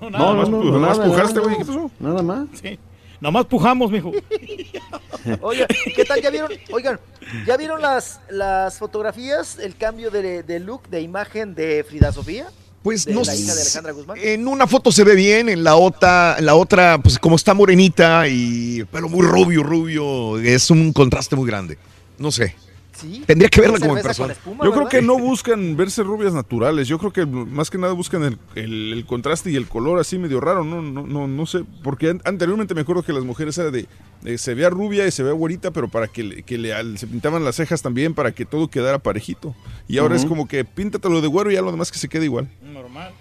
No, 0.00 0.10
No, 0.10 0.34
no, 0.34 0.46
no, 0.46 0.64
Nomás 0.64 0.98
nada, 0.98 1.10
pujaste, 1.10 1.34
nada, 1.34 1.46
güey, 1.46 1.58
¿qué 1.58 1.64
pasó? 1.66 1.90
Nada 2.00 2.22
más. 2.22 2.48
Sí. 2.60 2.78
Nomás 3.20 3.44
pujamos, 3.44 3.90
mijo. 3.90 4.10
Oigan, 5.42 5.68
¿qué 5.94 6.04
tal? 6.06 6.22
¿Ya 6.22 6.30
vieron? 6.30 6.50
Oigan, 6.72 6.98
¿ya 7.46 7.58
vieron 7.58 7.82
las, 7.82 8.20
las 8.30 8.78
fotografías? 8.78 9.58
El 9.58 9.76
cambio 9.76 10.10
de, 10.10 10.42
de 10.42 10.58
look, 10.60 10.88
de 10.88 11.02
imagen 11.02 11.54
de 11.54 11.84
Frida 11.86 12.10
Sofía. 12.12 12.46
Pues 12.82 13.04
de 13.04 13.12
no 13.12 13.22
la 13.22 13.34
hija 13.34 13.54
de 13.54 13.60
sé. 13.60 13.60
Alejandra 13.60 13.92
Guzmán. 13.92 14.16
En 14.22 14.48
una 14.48 14.66
foto 14.66 14.90
se 14.90 15.04
ve 15.04 15.14
bien, 15.14 15.50
en 15.50 15.62
la 15.62 15.76
otra, 15.76 16.36
en 16.38 16.46
la 16.46 16.54
otra, 16.54 16.96
pues 16.96 17.18
como 17.18 17.36
está 17.36 17.52
morenita 17.52 18.26
y 18.26 18.84
pero 18.90 19.10
muy 19.10 19.26
rubio, 19.26 19.62
rubio, 19.62 20.38
es 20.38 20.70
un 20.70 20.94
contraste 20.94 21.36
muy 21.36 21.46
grande. 21.46 21.76
No 22.16 22.32
sé. 22.32 22.54
Sí. 23.00 23.22
Tendría 23.26 23.48
que 23.48 23.60
verla 23.60 23.78
como 23.78 23.96
en 23.96 24.02
persona. 24.02 24.34
Yo 24.64 24.72
creo 24.72 24.88
que 24.88 25.02
no 25.02 25.18
buscan 25.18 25.76
verse 25.76 26.02
rubias 26.02 26.32
naturales. 26.34 26.86
Yo 26.88 26.98
creo 26.98 27.12
que 27.12 27.24
más 27.26 27.70
que 27.70 27.78
nada 27.78 27.92
buscan 27.92 28.22
el, 28.24 28.38
el- 28.54 28.92
el 28.92 29.06
contraste 29.06 29.50
y 29.50 29.56
el 29.56 29.66
color 29.68 29.98
así 30.00 30.18
medio 30.18 30.40
raro. 30.40 30.64
No, 30.64 30.82
no, 30.82 31.06
no, 31.06 31.26
no 31.26 31.46
sé. 31.46 31.64
Porque 31.82 32.10
an- 32.10 32.22
anteriormente 32.24 32.74
me 32.74 32.82
acuerdo 32.82 33.02
que 33.02 33.12
las 33.12 33.24
mujeres 33.24 33.56
era 33.58 33.70
de, 33.70 33.86
de 34.22 34.38
se 34.38 34.54
vea 34.54 34.70
rubia 34.70 35.06
y 35.06 35.10
se 35.10 35.22
vea 35.22 35.32
güerita, 35.32 35.70
pero 35.70 35.88
para 35.88 36.08
que, 36.08 36.22
le- 36.24 36.42
que 36.42 36.58
le, 36.58 36.74
al- 36.74 36.98
se 36.98 37.06
pintaban 37.06 37.44
las 37.44 37.56
cejas 37.56 37.82
también 37.82 38.14
para 38.14 38.32
que 38.32 38.44
todo 38.44 38.68
quedara 38.68 38.98
parejito. 38.98 39.54
Y 39.88 39.98
ahora 39.98 40.16
es 40.16 40.24
como 40.24 40.46
que 40.46 40.64
píntatelo 40.64 41.20
de 41.20 41.26
güero 41.28 41.50
y 41.50 41.54
ya 41.54 41.62
lo 41.62 41.70
demás 41.70 41.90
que 41.90 41.98
se 41.98 42.08
quede 42.08 42.24
igual. 42.26 42.48
Normal. 42.62 43.12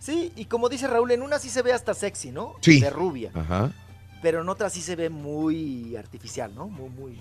Sí, 0.00 0.32
y 0.36 0.44
como 0.44 0.68
dice 0.68 0.86
Raúl, 0.86 1.10
en 1.10 1.22
una 1.22 1.38
sí 1.38 1.48
se 1.50 1.60
ve 1.62 1.72
hasta 1.72 1.92
sexy, 1.92 2.30
¿no? 2.30 2.54
Sí. 2.60 2.80
De 2.80 2.88
rubia. 2.90 3.30
Ajá. 3.34 3.72
Pero 4.22 4.40
en 4.42 4.48
otra 4.48 4.70
sí 4.70 4.80
se 4.80 4.96
ve 4.96 5.10
muy 5.10 5.96
artificial, 5.96 6.52
¿no? 6.54 6.68
Muy, 6.68 6.88
muy. 6.90 7.20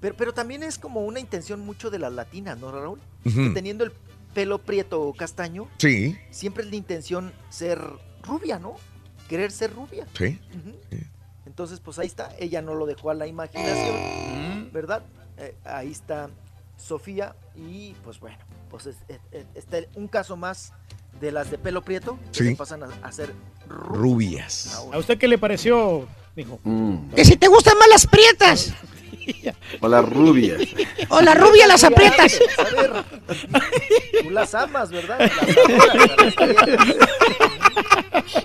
Pero, 0.00 0.16
pero 0.16 0.32
también 0.34 0.62
es 0.62 0.78
como 0.78 1.00
una 1.04 1.20
intención 1.20 1.60
mucho 1.60 1.90
de 1.90 1.98
las 1.98 2.12
latinas, 2.12 2.58
¿no, 2.58 2.72
Raúl? 2.72 3.00
Que 3.24 3.50
teniendo 3.54 3.84
el 3.84 3.92
pelo 4.34 4.58
prieto 4.58 5.02
o 5.02 5.12
castaño, 5.14 5.68
Sí, 5.78 6.16
siempre 6.30 6.64
es 6.64 6.70
la 6.70 6.76
intención 6.76 7.32
ser 7.50 7.80
rubia, 8.22 8.58
¿no? 8.58 8.76
Querer 9.28 9.50
ser 9.52 9.72
rubia. 9.74 10.06
sí. 10.16 10.38
Entonces, 11.46 11.80
pues 11.80 11.98
ahí 11.98 12.06
está. 12.06 12.30
Ella 12.38 12.62
no 12.62 12.74
lo 12.74 12.86
dejó 12.86 13.10
a 13.10 13.14
la 13.14 13.26
imaginación, 13.26 14.70
¿verdad? 14.72 15.02
Eh, 15.36 15.54
ahí 15.64 15.90
está 15.90 16.30
Sofía 16.76 17.34
y 17.56 17.94
pues 18.04 18.20
bueno, 18.20 18.38
pues 18.70 18.86
es, 18.86 18.96
es- 19.08 19.20
es- 19.32 19.46
está 19.54 19.78
un 19.96 20.06
caso 20.08 20.36
más 20.36 20.72
de 21.20 21.32
las 21.32 21.50
de 21.50 21.58
pelo 21.58 21.82
prieto 21.82 22.18
que 22.32 22.38
Sí. 22.44 22.48
se 22.50 22.56
pasan 22.56 22.84
a, 22.84 22.88
a 23.02 23.12
ser 23.12 23.34
Rubias. 23.68 24.74
¿A 24.92 24.98
usted 24.98 25.18
qué 25.18 25.28
le 25.28 25.38
pareció, 25.38 26.06
mijo? 26.44 26.58
Que 27.14 27.24
si 27.24 27.36
te 27.36 27.48
gustan 27.48 27.78
más 27.78 27.88
las 27.88 28.06
prietas. 28.06 28.72
O 29.80 29.88
las 29.88 30.04
rubias. 30.08 30.60
O 31.08 31.20
la 31.20 31.34
rubia 31.34 31.66
las 31.66 31.84
aprietas. 31.84 32.40
A 32.58 32.64
ver, 32.74 32.90
tú 34.22 34.30
las 34.30 34.54
amas, 34.54 34.90
¿verdad? 34.90 35.18
Las. 35.20 35.30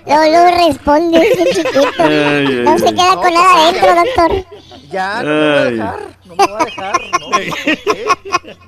Luego, 0.05 0.25
luego 0.25 0.67
responde 0.67 1.17
ese 1.19 1.45
chiquito. 1.55 1.81
No 2.63 2.77
se 2.77 2.93
queda 2.93 3.15
con 3.15 3.33
nada 3.33 3.67
adentro, 3.67 3.95
doctor. 3.95 4.45
Ya, 4.91 5.23
no 5.23 5.29
me 5.29 5.35
voy 5.39 5.57
a 5.57 5.65
dejar, 5.65 5.99
no 6.25 6.35
me 6.35 6.45
voy 6.45 6.55
a 6.59 6.65
dejar, 6.65 7.01
¿no? 7.19 7.29
¿Por 7.31 7.77
qué? 7.83 8.05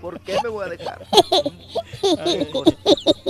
¿Por 0.02 0.20
qué 0.22 0.38
me 0.44 0.50
voy 0.50 0.66
a 0.66 0.70
dejar? 0.70 1.06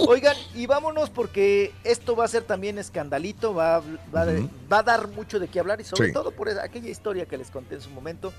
Oigan, 0.07 0.35
y 0.55 0.65
vámonos 0.67 1.09
porque 1.09 1.73
esto 1.83 2.15
va 2.15 2.25
a 2.25 2.27
ser 2.27 2.43
también 2.43 2.77
escandalito, 2.77 3.53
va, 3.53 3.77
a- 3.77 3.79
va, 4.15 4.25
va 4.71 4.79
a 4.79 4.83
dar 4.83 5.07
mucho 5.09 5.39
de 5.39 5.47
qué 5.47 5.59
hablar 5.59 5.81
y 5.81 5.83
sobre 5.83 6.07
Sí. 6.07 6.13
todo 6.13 6.31
por 6.31 6.49
esa- 6.49 6.63
aquella 6.63 6.89
historia 6.89 7.25
que 7.25 7.37
les 7.37 7.49
conté 7.51 7.75
en 7.75 7.81
su 7.81 7.89
momento. 7.89 8.31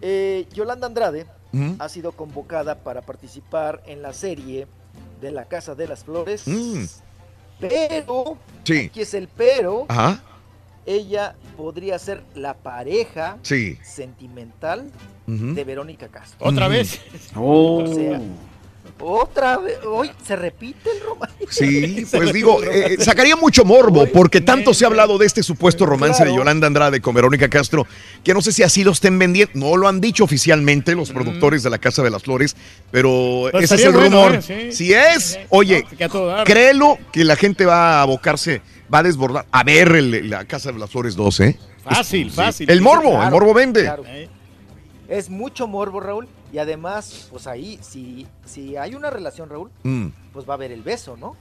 Eh, 0.00 0.46
Yolanda 0.52 0.86
Andrade 0.86 1.26
ha 1.78 1.88
sido 1.88 2.12
convocada 2.12 2.76
para 2.80 3.02
participar 3.02 3.82
en 3.86 4.02
la 4.02 4.12
serie 4.12 4.66
de 5.20 5.30
La 5.30 5.44
Casa 5.46 5.74
de 5.74 5.86
las 5.88 6.04
Flores, 6.04 6.42
Mm. 6.46 6.84
pero, 7.60 8.36
Sí. 8.64 8.86
aquí 8.90 9.00
es 9.02 9.14
el 9.14 9.28
pero, 9.28 9.86
Ajá. 9.88 10.20
Ella 10.86 11.34
podría 11.56 11.98
ser 11.98 12.22
la 12.34 12.54
pareja 12.54 13.38
Sí. 13.42 13.78
sentimental 13.82 14.90
de 15.26 15.64
Verónica 15.64 16.08
Castro. 16.08 16.36
¿Otra 16.46 16.68
vez? 16.68 17.00
Oh. 17.34 17.82
O 17.82 17.94
sea, 17.94 18.20
otra 19.00 19.56
vez, 19.58 19.78
hoy 19.84 20.10
se 20.24 20.36
repite 20.36 20.88
el 20.90 21.00
romance. 21.02 21.36
Sí, 21.50 22.06
pues 22.12 22.32
digo, 22.32 22.62
eh, 22.62 22.96
sacaría 23.00 23.34
mucho 23.34 23.64
morbo, 23.64 24.06
porque 24.06 24.40
tanto 24.40 24.72
se 24.72 24.84
ha 24.84 24.88
hablado 24.88 25.18
de 25.18 25.26
este 25.26 25.42
supuesto 25.42 25.84
romance 25.86 26.24
de. 26.24 26.34
Yolanda 26.34 26.66
Andrade 26.66 27.00
con 27.00 27.14
Verónica 27.14 27.48
Castro, 27.48 27.86
que 28.22 28.34
no 28.34 28.40
sé 28.42 28.52
si 28.52 28.62
así 28.62 28.84
lo 28.84 28.92
estén 28.92 29.18
vendiendo, 29.18 29.52
no 29.54 29.76
lo 29.76 29.88
han 29.88 30.00
dicho 30.00 30.24
oficialmente 30.24 30.94
los 30.94 31.10
productores 31.10 31.62
de 31.62 31.70
la 31.70 31.78
Casa 31.78 32.02
de 32.02 32.10
las 32.10 32.22
Flores, 32.22 32.54
pero 32.90 33.48
Pues 33.50 33.64
ese 33.64 33.74
es 33.76 33.84
el 33.84 33.92
bueno, 33.92 34.28
rumor. 34.28 34.34
eh, 34.36 34.42
sí. 34.42 34.72
Si 34.72 34.92
es, 34.94 35.38
oye, 35.48 35.84
Que 35.98 36.08
créelo 36.44 36.98
que 37.12 37.24
la 37.24 37.36
gente 37.36 37.64
va 37.66 37.98
a 37.98 38.02
abocarse, 38.02 38.62
va 38.94 39.00
a 39.00 39.02
desbordar, 39.02 39.46
a 39.50 39.64
ver 39.64 39.88
el- 39.96 40.30
la 40.30 40.44
Casa 40.44 40.70
de 40.70 40.78
las 40.78 40.90
Flores 40.90 41.16
2, 41.16 41.40
¿eh? 41.40 41.58
Fácil, 41.82 42.30
fácil. 42.30 42.70
El 42.70 42.80
morbo, 42.80 43.20
el 43.22 43.30
morbo 43.30 43.52
vende. 43.52 43.82
claro. 43.82 44.04
Es 45.08 45.28
mucho 45.28 45.66
morbo, 45.66 46.00
Raúl. 46.00 46.28
Y 46.52 46.58
además, 46.58 47.26
pues 47.30 47.46
ahí, 47.46 47.78
si, 47.82 48.26
si 48.46 48.76
hay 48.76 48.94
una 48.94 49.10
relación, 49.10 49.50
Raúl, 49.50 49.70
Mm. 49.82 50.06
pues 50.32 50.48
va 50.48 50.54
a 50.54 50.56
haber 50.56 50.72
el 50.72 50.82
beso, 50.82 51.16
¿no? 51.18 51.36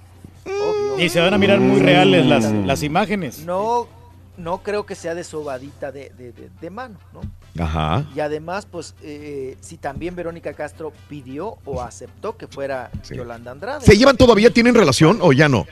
Obvio. 0.45 0.99
Y 0.99 1.07
se 1.09 1.21
van 1.21 1.33
a 1.33 1.37
mirar 1.37 1.59
muy 1.59 1.79
reales 1.79 2.25
las, 2.25 2.43
las 2.51 2.83
imágenes. 2.83 3.45
No, 3.45 3.87
no 4.35 4.57
creo 4.63 4.85
que 4.85 4.95
sea 4.95 5.15
de 5.15 5.23
sobadita 5.23 5.91
de, 5.93 6.09
de- 6.17 6.33
de- 6.33 6.49
de 6.59 6.69
mano, 6.69 6.97
¿no? 7.13 7.21
Ajá. 7.63 8.05
Y 8.15 8.19
además, 8.19 8.65
pues, 8.69 8.95
eh, 9.03 9.55
si 9.61 9.77
también 9.77 10.15
Verónica 10.15 10.53
Castro 10.53 10.91
pidió 11.07 11.57
o 11.63 11.81
aceptó 11.81 12.35
que 12.35 12.47
fuera 12.47 12.89
Yolanda 13.09 13.51
Andrade. 13.51 13.85
¿Se 13.85 13.95
llevan 13.97 14.17
todavía? 14.17 14.49
¿Tienen 14.49 14.73
relación 14.75 15.19
o 15.21 15.31
ya 15.31 15.47
no? 15.47 15.65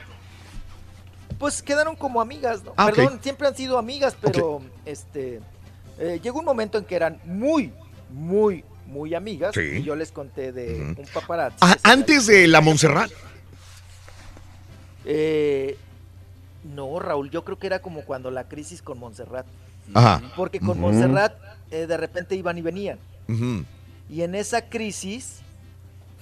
Pues 1.42 1.60
quedaron 1.60 1.96
como 1.96 2.20
amigas, 2.20 2.62
¿no? 2.62 2.72
Ah. 2.76 2.92
Perdón, 2.94 3.18
siempre 3.20 3.48
han 3.48 3.56
sido 3.56 3.76
amigas, 3.76 4.16
pero 4.20 4.62
este 4.84 5.40
eh, 5.98 6.20
llegó 6.22 6.38
un 6.38 6.44
momento 6.44 6.78
en 6.78 6.84
que 6.84 6.94
eran 6.94 7.20
muy, 7.24 7.72
muy, 8.10 8.64
muy 8.86 9.12
amigas. 9.12 9.52
Sí. 9.52 9.78
Y 9.78 9.82
yo 9.82 9.96
les 9.96 10.12
conté 10.12 10.52
de 10.52 10.94
un 10.96 11.04
paparazzi. 11.12 11.56
Ah, 11.60 11.76
antes 11.82 12.28
de 12.28 12.46
la 12.46 12.60
Montserrat. 12.60 13.10
Eh, 15.04 15.76
no, 16.62 17.00
Raúl, 17.00 17.28
yo 17.28 17.42
creo 17.42 17.58
que 17.58 17.66
era 17.66 17.80
como 17.80 18.04
cuando 18.04 18.30
la 18.30 18.44
crisis 18.44 18.80
con 18.80 19.00
Montserrat. 19.00 19.46
Ajá. 19.94 20.22
Porque 20.36 20.60
con 20.60 20.78
Ujú. 20.78 20.78
Montserrat 20.78 21.34
eh, 21.72 21.88
de 21.88 21.96
repente 21.96 22.36
iban 22.36 22.56
y 22.56 22.62
venían. 22.62 23.00
Ujú. 23.28 23.64
Y 24.08 24.22
en 24.22 24.36
esa 24.36 24.68
crisis 24.68 25.40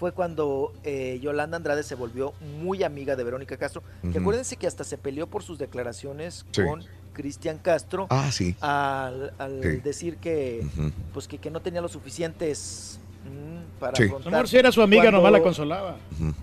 fue 0.01 0.13
cuando 0.13 0.73
eh, 0.83 1.19
Yolanda 1.23 1.59
Andrade 1.59 1.83
se 1.83 1.95
volvió 1.95 2.33
muy 2.63 2.83
amiga 2.83 3.17
de 3.17 3.23
Verónica 3.23 3.59
Castro. 3.59 3.83
Que 4.01 4.09
Ujú. 4.09 4.21
acuérdense 4.21 4.57
que 4.57 4.67
hasta 4.67 4.83
se 4.83 4.97
peleó 4.97 5.27
por 5.27 5.43
sus 5.43 5.59
declaraciones 5.59 6.47
Sí. 6.53 6.63
con 6.65 6.83
Cristian 7.13 7.59
Castro. 7.59 8.07
Ah, 8.09 8.33
sí. 8.33 8.57
Al, 8.63 9.35
al 9.39 9.61
Sí. 9.63 9.69
decir 9.85 10.17
que, 10.17 10.67
pues 11.13 11.29
que, 11.29 11.37
que 11.37 11.51
no 11.51 11.61
tenía 11.61 11.83
los 11.83 11.93
suficientes 11.93 12.99
mm, 13.27 13.79
para 13.79 13.95
Sí. 13.95 14.05
afrontar. 14.05 14.33
Amor, 14.35 14.49
si 14.49 14.57
era 14.57 14.73
su 14.73 14.81
amiga, 14.81 15.03
cuando- 15.03 15.19
nomás 15.19 15.33
la 15.33 15.43
consolaba. 15.43 15.97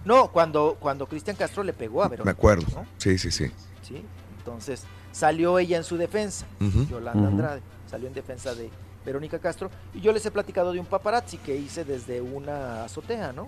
No, 0.06 0.32
cuando, 0.32 0.78
cuando 0.80 1.08
Cristian 1.08 1.36
Castro 1.36 1.64
le 1.64 1.74
pegó 1.74 2.04
a 2.04 2.10
Verónica. 2.10 2.26
Me 2.26 2.38
acuerdo. 2.38 2.68
¿no? 2.76 2.86
Sí, 3.00 3.18
sí, 3.18 3.32
sí. 3.32 3.48
¿sí? 3.82 4.04
Entonces 4.38 4.84
salió 5.12 5.58
ella 5.58 5.78
en 5.78 5.84
su 5.84 5.98
defensa. 5.98 6.46
Yolanda. 6.92 7.28
Andrade, 7.28 7.62
salió 7.90 8.08
en 8.08 8.14
defensa 8.14 8.54
de 8.54 8.70
Verónica 9.08 9.40
Castro. 9.40 9.72
Y 9.94 10.02
yo 10.02 10.12
les 10.12 10.26
he 10.26 10.32
platicado 10.32 10.74
de 10.74 10.80
un 10.80 10.86
paparazzi 10.86 11.38
que 11.38 11.56
hice 11.56 11.86
desde 11.86 12.20
una 12.22 12.84
azotea, 12.84 13.32
¿no? 13.32 13.48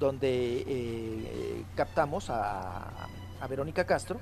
Donde 0.00 0.64
eh, 0.66 1.64
captamos 1.76 2.28
a, 2.30 3.06
a 3.40 3.46
Verónica 3.48 3.84
Castro 3.84 4.18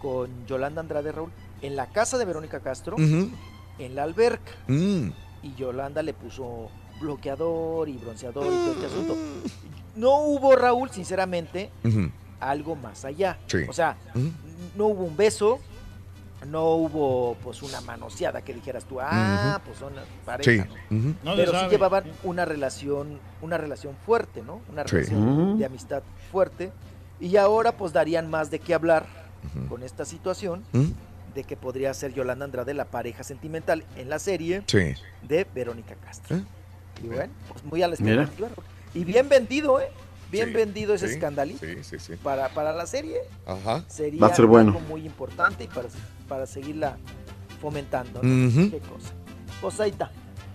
con 0.00 0.46
Yolanda 0.46 0.82
Andrade 0.82 1.12
Raúl 1.12 1.30
en 1.62 1.76
la 1.76 1.86
casa 1.86 2.18
de 2.18 2.26
Verónica 2.26 2.60
Castro, 2.60 2.96
en 2.98 3.94
la 3.94 4.02
alberca. 4.02 4.52
Mm. 4.68 5.08
Y 5.42 5.54
Yolanda 5.56 6.02
le 6.02 6.12
puso 6.12 6.68
bloqueador 7.00 7.88
y 7.88 7.96
bronceador 7.96 8.44
y 8.44 8.48
todo 8.48 8.72
este 8.72 8.86
asunto. 8.86 9.16
No 9.96 10.20
hubo, 10.24 10.56
Raúl, 10.56 10.90
sinceramente, 10.90 11.70
algo 12.38 12.76
más 12.76 13.04
allá. 13.04 13.38
Sí. 13.46 13.58
O 13.68 13.72
sea, 13.72 13.96
no 14.76 14.86
hubo 14.86 15.04
un 15.04 15.16
beso, 15.16 15.58
no 16.46 16.70
hubo 16.74 17.36
pues 17.42 17.62
una 17.62 17.80
manoseada 17.80 18.42
que 18.42 18.52
dijeras 18.54 18.84
tú, 18.84 18.98
ah, 19.00 19.60
pues 19.64 19.78
son 19.78 19.92
pareja, 20.24 20.66
Sí, 20.90 20.96
¿no? 21.22 21.36
Pero 21.36 21.52
sí 21.52 21.66
llevaban 21.70 22.04
una 22.24 22.44
relación, 22.44 23.20
una 23.40 23.58
relación 23.58 23.94
fuerte, 24.04 24.42
¿no? 24.42 24.60
Una 24.70 24.82
Sí. 24.84 24.96
relación 24.96 25.58
de 25.58 25.64
amistad 25.66 26.02
fuerte. 26.30 26.72
Y 27.20 27.36
ahora 27.36 27.72
pues 27.72 27.92
darían 27.92 28.28
más 28.28 28.50
de 28.50 28.58
qué 28.58 28.74
hablar 28.74 29.06
con 29.68 29.82
esta 29.82 30.04
situación 30.04 30.64
de 31.34 31.44
que 31.44 31.56
podría 31.56 31.94
ser 31.94 32.12
Yolanda 32.12 32.44
Andrade 32.44 32.74
la 32.74 32.84
pareja 32.84 33.22
sentimental 33.24 33.84
en 33.96 34.08
la 34.10 34.18
serie 34.18 34.62
Sí. 34.66 34.94
de 35.22 35.46
Verónica 35.54 35.94
Castro. 35.94 36.36
¿Eh? 36.36 36.44
Y 37.02 37.06
bueno, 37.08 37.32
pues 37.48 37.64
muy 37.64 37.82
a 37.82 37.88
la 37.88 37.94
expectativa. 37.94 38.48
Y 38.94 39.04
bien 39.04 39.28
vendido, 39.28 39.80
¿eh? 39.80 39.88
Bien 40.32 40.48
Sí, 40.48 40.54
vendido 40.54 40.94
ese 40.94 41.06
sí, 41.08 41.14
escandalito. 41.14 41.64
Sí, 41.64 41.84
sí, 41.84 41.98
sí. 41.98 42.14
Para, 42.16 42.48
para 42.48 42.72
la 42.72 42.86
serie 42.86 43.18
Ajá. 43.46 43.84
sería 43.86 44.22
Va 44.22 44.28
a 44.28 44.34
ser 44.34 44.46
bueno. 44.46 44.72
algo 44.72 44.80
muy 44.80 45.04
importante 45.04 45.62
y 45.64 45.68
para, 45.68 45.88
para 46.26 46.46
seguirla 46.46 46.96
fomentando. 47.60 48.20
¿no? 48.22 48.70
Qué 48.70 48.78
cosa. 48.78 49.10
Pues 49.60 49.78
ahí 49.78 49.90
está 49.90 50.10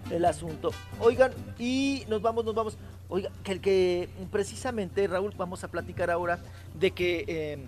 el 0.10 0.26
asunto. 0.26 0.72
Oigan, 1.00 1.32
y 1.60 2.04
nos 2.10 2.22
vamos, 2.22 2.44
nos 2.44 2.56
vamos. 2.56 2.78
Oiga, 3.08 3.30
que 3.44 3.52
el 3.54 3.62
que 3.62 4.10
precisamente, 4.32 5.08
Raúl, 5.08 5.34
vamos 5.38 5.64
a 5.64 5.68
platicar 5.70 6.10
ahora 6.10 6.40
de 6.74 6.92
que 6.92 7.24
eh, 7.28 7.66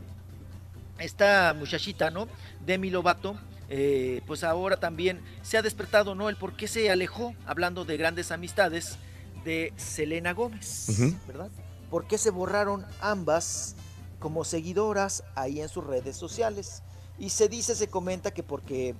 esta 0.97 1.53
muchachita, 1.57 2.09
¿no? 2.09 2.27
Demi 2.65 2.89
Lovato, 2.89 3.37
eh, 3.69 4.21
pues 4.25 4.43
ahora 4.43 4.77
también 4.77 5.21
se 5.43 5.57
ha 5.57 5.61
despertado, 5.61 6.15
¿no? 6.15 6.27
El 6.27 6.35
por 6.35 6.53
qué 6.53 6.67
se 6.67 6.89
alejó, 6.89 7.35
hablando 7.45 7.85
de 7.85 7.97
grandes 7.97 8.31
amistades, 8.31 8.97
de 9.45 9.71
Selena 9.77 10.33
Gómez, 10.33 10.87
Ujú. 10.89 11.15
¿verdad? 11.27 11.49
¿Por 11.89 12.05
qué 12.07 12.17
se 12.17 12.29
borraron 12.31 12.85
ambas 13.01 13.75
como 14.19 14.43
seguidoras 14.43 15.23
ahí 15.35 15.61
en 15.61 15.69
sus 15.69 15.83
redes 15.85 16.15
sociales? 16.17 16.83
Y 17.17 17.29
se 17.29 17.49
dice, 17.49 17.75
se 17.75 17.87
comenta 17.87 18.31
que 18.31 18.43
porque 18.43 18.95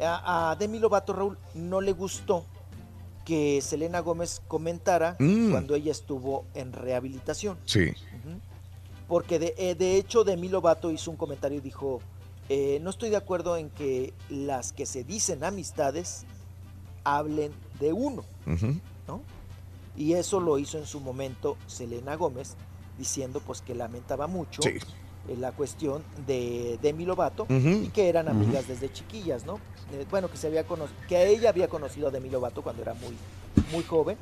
a, 0.00 0.50
a 0.50 0.56
Demi 0.56 0.78
Lovato, 0.78 1.12
Raúl, 1.12 1.38
no 1.54 1.80
le 1.80 1.92
gustó 1.92 2.44
que 3.24 3.60
Selena 3.62 4.00
Gómez 4.00 4.42
comentara 4.48 5.16
Mm. 5.18 5.50
cuando 5.50 5.74
ella 5.74 5.90
estuvo 5.92 6.44
en 6.54 6.72
rehabilitación. 6.72 7.56
Sí. 7.64 7.92
Porque 9.08 9.38
de, 9.38 9.54
eh, 9.56 9.74
de 9.74 9.96
hecho 9.96 10.24
Demi 10.24 10.48
Lovato 10.48 10.90
hizo 10.90 11.10
un 11.10 11.16
comentario 11.16 11.58
y 11.58 11.60
dijo, 11.60 12.00
eh, 12.48 12.78
no 12.82 12.90
estoy 12.90 13.10
de 13.10 13.16
acuerdo 13.16 13.56
en 13.56 13.70
que 13.70 14.12
las 14.28 14.72
que 14.72 14.84
se 14.86 15.04
dicen 15.04 15.44
amistades 15.44 16.24
hablen 17.04 17.52
de 17.80 17.92
uno. 17.92 18.24
¿no? 19.08 19.20
Y 19.96 20.14
eso 20.14 20.40
lo 20.40 20.58
hizo 20.58 20.78
en 20.78 20.86
su 20.86 21.00
momento 21.00 21.56
Selena 21.66 22.16
Gómez, 22.16 22.54
diciendo 22.98 23.40
pues 23.44 23.60
que 23.62 23.74
lamentaba 23.74 24.26
mucho 24.26 24.62
Sí. 24.62 24.70
eh, 25.28 25.36
la 25.38 25.52
cuestión 25.52 26.02
de 26.26 26.78
Demi 26.82 27.04
Lovato 27.04 27.46
y 27.48 27.88
que 27.88 28.08
eran 28.08 28.28
amigas 28.28 28.68
desde 28.68 28.92
chiquillas, 28.92 29.46
¿no? 29.46 29.54
Eh, 29.92 30.04
bueno, 30.10 30.30
que 30.30 30.36
se 30.36 30.46
había 30.48 30.64
que 31.08 31.28
ella 31.28 31.48
había 31.50 31.68
conocido 31.68 32.08
a 32.08 32.10
Demi 32.10 32.30
Lovato 32.30 32.62
cuando 32.62 32.82
era 32.82 32.94
muy, 32.94 33.14
muy 33.72 33.84
joven 33.84 34.16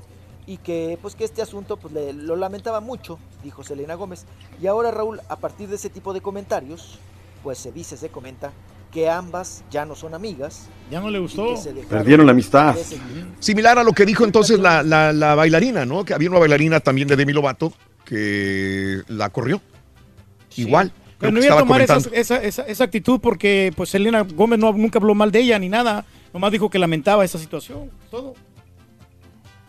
y 0.47 0.57
que 0.59 0.99
pues 1.01 1.15
que 1.15 1.25
este 1.25 1.41
asunto 1.43 1.77
pues 1.77 1.93
le- 1.95 2.13
lo 2.13 2.37
lamentaba 2.37 2.81
mucho, 2.81 3.19
dijo 3.43 3.63
Selena 3.63 3.95
Gómez. 3.95 4.25
Y 4.61 4.67
ahora 4.67 4.91
Raúl, 4.91 5.21
a 5.29 5.37
partir 5.37 5.69
de 5.69 5.77
ese 5.77 5.89
tipo 5.91 6.13
de 6.13 6.21
comentarios, 6.21 6.99
pues 7.43 7.59
se 7.59 7.73
dice, 7.73 7.97
se 7.97 8.09
comenta 8.11 8.53
que 8.93 9.09
ambas 9.09 9.65
ya 9.71 9.85
no 9.87 9.95
son 9.97 10.15
amigas. 10.15 10.69
Ya 10.91 11.01
no 11.01 11.11
le 11.11 11.19
gustó. 11.19 11.55
Perdieron 11.89 12.27
la 12.27 12.33
amistad. 12.33 12.77
Similar 13.41 13.79
a 13.79 13.85
lo 13.85 13.93
que 13.93 14.05
dijo 14.05 14.25
entonces 14.25 14.59
la, 14.61 14.83
la- 14.83 15.13
la 15.13 15.35
bailarina, 15.35 15.87
¿no? 15.87 16.05
Que 16.05 16.13
había 16.15 16.29
una 16.31 16.39
bailarina 16.39 16.79
también 16.81 17.09
de 17.09 17.17
Demi 17.17 17.33
Lovato 17.33 17.73
que 18.05 19.01
la 19.09 19.31
corrió. 19.31 19.61
Igual. 20.57 20.93
Pero 21.19 21.33
no 21.33 21.43
iba 21.43 21.55
a 21.55 21.59
tomar 21.61 21.81
esa, 21.81 21.97
esa, 22.13 22.37
esa- 22.43 22.67
esa 22.67 22.85
actitud 22.85 23.21
porque 23.21 23.73
pues 23.77 23.89
Selena 23.91 24.23
Gómez 24.23 24.59
no, 24.59 24.73
nunca 24.73 24.99
habló 24.99 25.15
mal 25.15 25.31
de 25.33 25.41
ella 25.41 25.59
ni 25.59 25.69
nada. 25.69 26.05
Nomás 26.35 26.53
dijo 26.53 26.69
que 26.69 26.79
lamentaba 26.79 27.25
esa 27.25 27.39
situación. 27.39 27.91
Todo. 28.11 28.35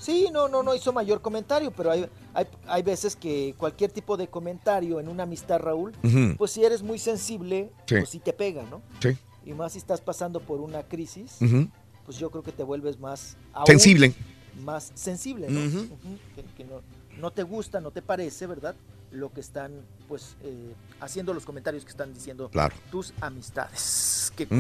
Sí, 0.04 0.28
no, 0.34 0.48
no, 0.50 0.64
no 0.64 0.76
hizo 0.76 0.92
mayor 0.92 1.22
comentario, 1.22 1.72
pero 1.72 1.92
hay, 1.92 2.06
hay, 2.34 2.46
hay 2.68 2.84
veces 2.84 3.16
que 3.16 3.56
cualquier 3.58 3.90
tipo 3.92 4.18
de 4.18 4.28
comentario 4.28 5.00
en 5.00 5.08
una 5.08 5.24
amistad, 5.24 5.60
Raúl, 5.60 5.94
pues 6.38 6.52
si 6.52 6.64
eres 6.66 6.84
muy 6.84 7.00
sensible, 7.00 7.72
Sí. 7.88 7.96
pues 8.00 8.10
sí 8.10 8.20
te 8.20 8.34
pega, 8.34 8.64
¿no? 8.70 8.82
Sí. 9.00 9.18
Y 9.46 9.54
más 9.54 9.72
si 9.74 9.78
estás 9.78 10.02
pasando 10.02 10.40
por 10.42 10.60
una 10.60 10.84
crisis, 10.84 11.38
pues 12.06 12.18
yo 12.18 12.30
creo 12.32 12.44
que 12.44 12.52
te 12.52 12.64
vuelves 12.64 13.00
más... 13.00 13.38
aún 13.54 13.66
Sensible. 13.68 14.14
Más 14.64 14.92
sensible, 14.94 15.48
¿no? 15.50 15.88
Que, 16.36 16.44
que 16.58 16.64
no, 16.66 16.82
no 17.20 17.32
te 17.32 17.44
gusta, 17.44 17.80
no 17.80 17.92
te 17.92 18.02
parece, 18.02 18.46
¿verdad? 18.46 18.76
Lo 19.12 19.32
que 19.32 19.40
están, 19.42 19.72
pues, 20.08 20.36
eh, 20.44 20.74
haciendo 21.00 21.34
los 21.34 21.46
comentarios 21.46 21.86
que 21.86 21.92
están 21.92 22.14
diciendo 22.14 22.50
Claro. 22.50 22.76
tus 22.92 23.14
amistades. 23.22 24.32
Qué 24.36 24.48
cosa. 24.48 24.60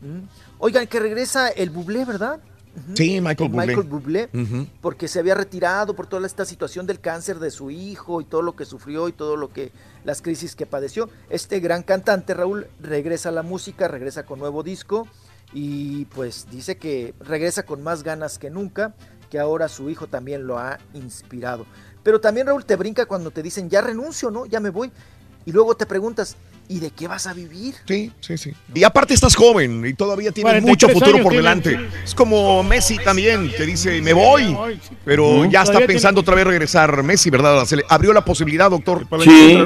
Mm. 0.00 0.28
Oigan, 0.58 0.86
que 0.86 1.00
regresa 1.00 1.48
el 1.48 1.70
bublé, 1.70 2.04
¿verdad? 2.04 2.40
Sí, 2.94 3.20
Michael 3.20 3.50
Bublé. 3.50 3.66
Michael 3.66 3.88
Bublé, 3.88 4.28
porque 4.80 5.08
se 5.08 5.18
había 5.18 5.34
retirado 5.34 5.94
por 5.94 6.06
toda 6.06 6.26
esta 6.26 6.44
situación 6.44 6.86
del 6.86 7.00
cáncer 7.00 7.38
de 7.38 7.50
su 7.50 7.70
hijo 7.70 8.20
y 8.20 8.24
todo 8.24 8.42
lo 8.42 8.54
que 8.56 8.64
sufrió 8.64 9.08
y 9.08 9.12
todo 9.12 9.36
lo 9.36 9.48
que 9.52 9.72
las 10.04 10.22
crisis 10.22 10.54
que 10.54 10.66
padeció. 10.66 11.08
Este 11.30 11.60
gran 11.60 11.82
cantante 11.82 12.34
Raúl 12.34 12.66
regresa 12.80 13.30
a 13.30 13.32
la 13.32 13.42
música, 13.42 13.88
regresa 13.88 14.24
con 14.24 14.38
nuevo 14.38 14.62
disco 14.62 15.08
y 15.52 16.04
pues 16.06 16.46
dice 16.50 16.76
que 16.76 17.14
regresa 17.20 17.64
con 17.64 17.82
más 17.82 18.02
ganas 18.02 18.38
que 18.38 18.50
nunca, 18.50 18.94
que 19.30 19.38
ahora 19.38 19.68
su 19.68 19.90
hijo 19.90 20.06
también 20.06 20.46
lo 20.46 20.58
ha 20.58 20.78
inspirado. 20.94 21.66
Pero 22.02 22.20
también 22.20 22.46
Raúl 22.46 22.64
te 22.64 22.76
brinca 22.76 23.06
cuando 23.06 23.30
te 23.30 23.42
dicen, 23.42 23.68
ya 23.68 23.80
renuncio, 23.80 24.30
¿no? 24.30 24.46
Ya 24.46 24.60
me 24.60 24.70
voy. 24.70 24.92
Y 25.44 25.52
luego 25.52 25.76
te 25.76 25.86
preguntas, 25.86 26.36
¿y 26.68 26.78
de 26.80 26.90
qué 26.90 27.08
vas 27.08 27.26
a 27.26 27.32
vivir? 27.34 27.74
Sí, 27.86 28.10
sí, 28.20 28.36
sí. 28.38 28.52
Y 28.74 28.84
aparte 28.84 29.14
estás 29.14 29.34
joven 29.34 29.84
y 29.86 29.94
todavía 29.94 30.32
tienes 30.32 30.52
43 30.62 30.68
mucho 30.70 30.88
futuro 30.88 31.22
por 31.22 31.32
delante. 31.34 31.70
sí. 31.70 31.84
Es 32.04 32.14
como 32.14 32.62
Messi 32.62 32.98
también, 32.98 33.50
que 33.56 33.64
dice, 33.64 34.00
me 34.02 34.12
voy. 34.12 34.56
Pero 35.04 35.44
ya 35.46 35.62
está 35.62 35.80
pensando 35.86 36.20
otra 36.20 36.34
vez 36.34 36.46
regresar 36.46 37.02
Messi, 37.02 37.30
¿verdad? 37.30 37.64
Se 37.66 37.76
le 37.76 37.84
abrió 37.88 38.12
la 38.12 38.24
posibilidad, 38.24 38.70
doctor. 38.70 39.06
Sí, 39.22 39.58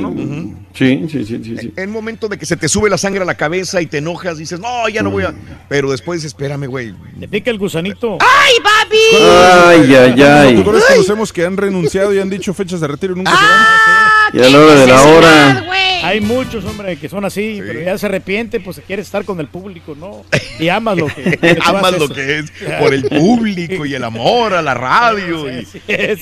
sí, 0.75 1.07
sí, 1.11 1.25
sí, 1.25 1.41
sí, 1.45 1.57
sí. 1.59 1.73
En 1.77 1.83
el 1.85 1.89
momento 1.89 2.29
de 2.29 2.39
que 2.39 2.47
se 2.47 2.57
te 2.57 2.69
sube 2.69 2.89
la 2.91 2.99
sangre 2.99 3.23
a 3.23 3.27
la 3.27 3.35
cabeza 3.35 3.81
y 3.83 3.87
te 3.87 3.99
enojas, 3.99 4.39
dices, 4.39 4.61
no, 4.61 4.89
ya 4.89 5.03
no 5.03 5.11
voy 5.11 5.25
a. 5.25 5.35
Pero 5.69 5.91
después, 5.91 6.25
espérame, 6.25 6.67
güey. 6.67 6.95
Le 7.19 7.29
pica 7.29 7.51
el 7.51 7.59
gusanito. 7.59 8.19
¡Ay, 8.21 8.55
papi! 8.63 8.97
Ay, 9.21 9.95
ay, 9.95 10.23
ay. 10.23 10.57
Jugadores 10.57 10.85
conocemos 10.89 11.33
que 11.33 11.45
han 11.45 11.57
renunciado 11.57 12.15
y 12.15 12.19
han 12.19 12.31
dicho 12.31 12.53
fechas 12.55 12.81
de 12.81 12.87
retiro 12.89 13.13
y 13.15 13.17
nunca 13.17 13.33
Ah, 13.35 14.29
se 14.33 14.39
Y 14.39 14.43
a 14.43 14.49
la 14.51 14.59
hora 14.59 14.75
de 14.75 14.87
la 14.87 15.03
hora. 15.03 15.67
Hay 16.03 16.21
muchos, 16.21 16.65
hombre, 16.65 16.90
que 16.97 17.09
son 17.09 17.25
así, 17.25 17.61
pero 17.67 17.81
ya 17.81 17.97
se 17.99 18.07
arrepiente, 18.07 18.61
pues 18.61 18.77
se 18.77 18.83
quiere 18.83 19.03
estar 19.03 19.25
con 19.25 19.41
el 19.41 19.47
público, 19.49 19.95
¿no? 19.95 20.25
Y 20.59 20.69
amas 20.69 20.97
lo 20.99 21.07
que, 21.07 21.25
lo 21.33 21.39
que 21.41 21.59
Amas 21.65 21.99
lo 21.99 22.09
que 22.09 22.39
es 22.39 22.51
por 22.81 22.93
el 22.95 23.05
público 23.05 23.85
y 23.87 23.95
el 23.95 24.05
amor 24.05 24.55
a 24.55 24.63
la 24.63 24.75
radio. 24.75 25.51
y- 25.51 25.59
Así 25.65 25.83
es. 25.89 26.21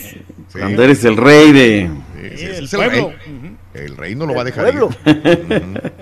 Sí. 0.52 0.58
Eres 0.60 1.04
el 1.04 1.16
rey 1.16 1.52
de. 1.52 1.90
Sí, 2.30 2.36
sí, 2.38 2.44
el 2.46 2.64
es 2.64 2.72
el 2.74 2.78
pueblo. 2.78 3.08
rey. 3.10 3.56
El 3.74 3.96
rey 3.96 4.14
no 4.14 4.26
lo 4.26 4.34
va 4.34 4.40
a 4.42 4.44
dejar. 4.44 4.64
pueblo. 4.64 4.90
ir. 5.06 5.92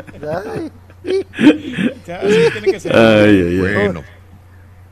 Ay. 0.54 0.70
Ya, 2.06 2.16
así 2.20 2.36
tiene 2.52 2.72
que 2.72 2.80
ser. 2.80 2.96
Ay, 2.96 3.30
ay, 3.30 3.46
ay. 3.48 3.58
Bueno. 3.58 4.02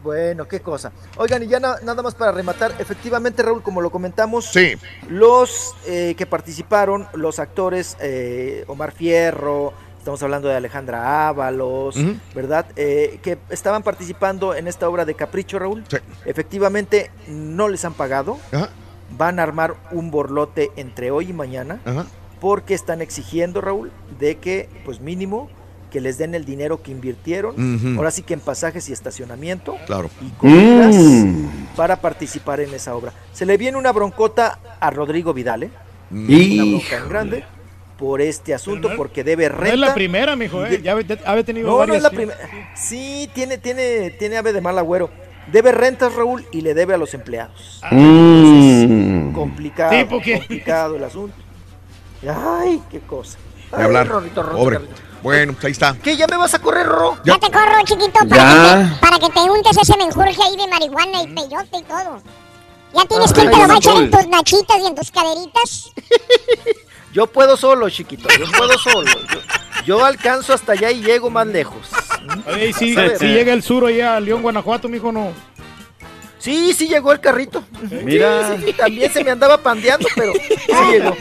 Bueno, 0.05 0.47
qué 0.47 0.61
cosa. 0.61 0.93
Oigan, 1.17 1.43
y 1.43 1.47
ya 1.47 1.59
na- 1.59 1.79
nada 1.83 2.03
más 2.03 2.15
para 2.15 2.31
rematar, 2.31 2.75
efectivamente, 2.79 3.43
Raúl, 3.43 3.63
como 3.63 3.81
lo 3.81 3.91
comentamos, 3.91 4.45
Sí. 4.45 4.75
los 5.09 5.75
eh, 5.87 6.15
que 6.17 6.27
participaron, 6.27 7.09
los 7.15 7.39
actores 7.39 7.97
eh, 8.01 8.65
Omar 8.69 8.93
Fierro, 8.93 9.73
estamos 9.99 10.23
hablando 10.23 10.49
de 10.49 10.57
Alejandra 10.57 11.27
Ábalos. 11.29 11.97
¿verdad? 12.35 12.67
Eh, 12.77 13.19
que 13.23 13.39
estaban 13.49 13.83
participando 13.83 14.55
en 14.55 14.69
esta 14.69 14.87
obra 14.91 15.07
de 15.07 15.15
Capricho, 15.15 15.59
Raúl. 15.59 15.83
Sí. 15.89 15.97
Efectivamente, 16.27 17.11
no 17.27 17.69
les 17.69 17.83
han 17.87 17.95
pagado. 17.95 18.37
Ajá. 18.53 18.69
Van 19.17 19.39
a 19.41 19.43
armar 19.43 19.75
un 19.91 20.11
borlote 20.11 20.71
entre 20.77 21.11
hoy 21.13 21.31
y 21.31 21.33
mañana 21.33 21.81
Ajá. 21.87 22.05
porque 22.43 22.75
están 22.75 23.01
exigiendo, 23.01 23.63
Raúl, 23.63 23.91
de 24.19 24.37
que, 24.37 24.69
pues 24.85 25.01
mínimo, 25.01 25.49
que 25.95 26.01
les 26.01 26.19
den 26.19 26.35
el 26.35 26.45
dinero 26.45 26.83
que 26.83 26.91
invirtieron, 26.91 27.55
ahora 27.97 28.11
sí 28.11 28.25
que 28.25 28.35
en 28.35 28.41
pasajes 28.41 28.89
y 28.89 28.93
estacionamiento, 28.93 29.77
Claro. 29.87 30.11
y 30.21 30.29
comidas 30.31 30.93
Mm. 30.97 31.47
para 31.77 32.01
participar 32.01 32.59
en 32.59 32.75
esa 32.75 32.97
obra. 32.97 33.13
Se 33.33 33.47
le 33.47 33.57
viene 33.57 33.79
una 33.79 33.93
broncota 33.93 34.59
a 34.81 34.91
Rodrigo 34.91 35.33
Vidal, 35.33 35.63
¿eh? 35.63 35.71
Y- 36.11 36.59
Una 36.59 36.65
bronca 36.81 36.97
en 36.97 37.09
grande 37.09 37.45
por 37.97 38.21
este 38.21 38.55
asunto, 38.55 38.91
porque 38.97 39.23
debe 39.23 39.49
No 39.49 39.55
renta. 39.55 39.75
es 39.75 39.79
la 39.79 39.95
primera, 39.95 40.35
mijo, 40.35 40.67
¿eh? 40.67 40.81
Ya 40.83 40.95
ha- 40.97 41.31
ha 41.33 41.43
tenido 41.45 41.69
No, 41.69 41.73
no 41.75 41.79
varias. 41.79 41.99
es 41.99 42.03
la 42.03 42.11
primera. 42.11 42.39
Sí, 42.75 43.31
tiene, 43.33 43.57
tiene, 43.59 44.11
tiene 44.19 44.37
ave 44.37 44.53
de 44.53 44.61
mal 44.61 44.77
agüero. 44.77 45.11
Debe 45.53 45.71
rentas, 45.71 46.13
Raúl, 46.17 46.45
y 46.51 46.63
le 46.63 46.75
debe 46.75 46.95
a 46.95 46.97
los 46.97 47.15
empleados. 47.15 47.81
Mm. 47.93 49.33
Complicado, 49.33 49.93
Sí, 49.93 50.07
porque- 50.11 50.39
complicado 50.39 50.97
el 50.97 51.05
asunto. 51.05 51.37
Ay, 52.29 52.83
qué 52.91 52.99
cosa. 52.99 53.39
De 53.71 53.77
Ay, 53.77 53.85
hablar. 53.85 54.09
Rorrito, 54.09 54.43
Rorrito, 54.43 54.59
Pobre. 54.59 54.79
Rorrito. 54.79 54.95
Bueno, 55.25 55.55
pues 55.55 55.65
ahí 55.65 55.73
está. 55.73 55.97
¿Qué? 56.03 56.19
¿Ya 56.19 56.27
me 56.27 56.37
vas 56.37 56.53
a 56.53 56.59
correr, 56.59 56.87
Rorro? 56.87 57.17
Ya 57.25 57.39
te 57.39 57.51
corro, 57.51 57.79
chiquito, 57.85 58.13
para, 58.29 58.37
Ya. 58.37 58.77
Que, 58.77 58.95
te, 58.95 59.01
para 59.01 59.19
que 59.19 59.29
te 59.31 59.41
untes 59.41 59.77
ese 59.79 59.97
menjurje 59.97 60.37
ahí 60.43 60.55
de 60.55 60.69
marihuana 60.69 61.23
y 61.23 61.27
peyote 61.29 61.79
y 61.79 61.83
todo. 61.83 62.23
¿Ya 62.93 63.05
tienes 63.07 63.31
Ay, 63.31 63.35
quien 63.35 63.51
te 63.51 63.57
lo 63.57 63.69
va 63.69 63.75
a 63.75 63.77
echar 63.79 63.97
en 63.97 64.11
tus 64.11 64.27
nachitas 64.29 64.79
y 64.81 64.87
en 64.87 64.95
tus 64.95 65.11
caderitas? 65.11 65.93
Yo 67.15 67.27
puedo 67.27 67.57
solo, 67.57 67.89
chiquito. 67.89 68.29
Yo 68.39 68.45
puedo 68.53 68.77
solo. 68.77 69.11
Yo, 69.11 69.39
yo 69.87 70.05
alcanzo 70.05 70.53
hasta 70.53 70.73
allá 70.73 70.91
y 70.91 71.01
llego 71.01 71.31
más 71.31 71.47
lejos. 71.47 71.89
Oye, 72.47 72.69
¿y 72.69 72.73
si, 72.75 72.95
A 72.95 73.03
ver. 73.03 73.19
si 73.19 73.27
llega 73.27 73.53
el 73.53 73.63
sur 73.63 73.87
allá 73.87 74.17
a 74.17 74.21
León, 74.21 74.43
Guanajuato, 74.43 74.89
mijo, 74.89 75.11
no. 75.11 75.33
Sí, 76.45 76.75
sí 76.75 76.89
llegó 76.89 77.11
el 77.11 77.21
carrito. 77.21 77.65
Mira. 78.03 78.49
Sí, 78.49 78.57
sí, 78.59 78.65
sí, 78.67 78.73
también 78.75 79.11
se 79.11 79.25
me 79.25 79.31
andaba 79.31 79.57
pandeando, 79.57 80.07
pero 80.15 80.31
sí 80.35 80.41
llegó. 80.91 81.17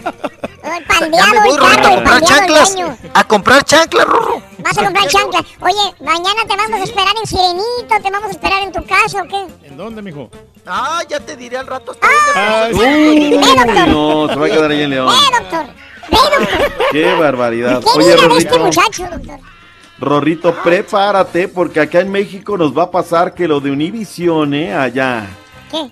pandeado 0.86 1.12
Ya 1.12 1.28
me 1.32 1.40
voy, 1.40 1.52
el 1.52 1.58
Rorrito, 1.58 1.88
a 1.88 1.92
comprar 1.96 2.22
chanclas. 2.24 2.76
A 3.14 3.24
comprar 3.24 3.64
chanclas, 3.64 4.06
Rorro. 4.06 4.42
Vas 4.58 4.78
a 4.78 4.84
comprar 4.84 5.08
chanclas. 5.08 5.46
Oye, 5.62 5.96
mañana 6.02 6.42
te 6.46 6.58
vamos 6.58 6.82
a 6.82 6.84
esperar 6.84 7.14
en 7.22 7.26
Sirenito, 7.26 8.04
te 8.04 8.12
vamos 8.12 8.28
a 8.28 8.32
esperar 8.32 8.64
en 8.64 8.72
tu 8.74 8.86
casa, 8.86 9.22
¿o 9.24 9.28
qué? 9.30 9.46
¿En 9.66 9.78
dónde, 9.78 10.02
mijo? 10.02 10.30
Ah, 10.66 11.02
ya 11.08 11.22
te 11.22 11.38
diré 11.38 11.56
al 11.58 11.68
rato 11.68 11.94
hasta 11.94 12.06
Ah, 12.36 12.68
dónde 12.70 12.86
Uy, 12.86 13.40
pasó. 13.66 13.86
no, 13.88 14.28
se 14.28 14.36
va 14.36 14.46
a 14.46 14.50
quedar 14.50 14.72
ahí 14.72 14.82
en 14.82 14.90
León. 14.90 15.08
Ve, 15.08 15.38
doctor. 15.40 15.66
Ve, 16.12 16.18
doctor. 16.38 16.74
Qué 16.92 17.14
barbaridad. 17.14 17.82
¿Qué 17.82 17.90
Oye, 17.98 18.14
mira 18.16 18.28
de 18.28 18.38
este 18.40 18.58
Rorrito, 18.58 18.60
muchacho, 18.60 19.04
doctor? 19.10 19.40
Rorrito, 20.00 20.54
prepárate 20.64 21.48
porque 21.48 21.80
acá 21.80 22.02
en 22.02 22.12
México 22.12 22.58
nos 22.58 22.78
va 22.78 22.84
a 22.84 22.92
pasar 22.92 23.34
que 23.34 23.48
lo 23.48 23.60
de 23.60 23.72
Univision, 23.72 24.54
¿eh? 24.54 24.74
Allá. 24.74 25.28
¿Qué? 25.72 25.90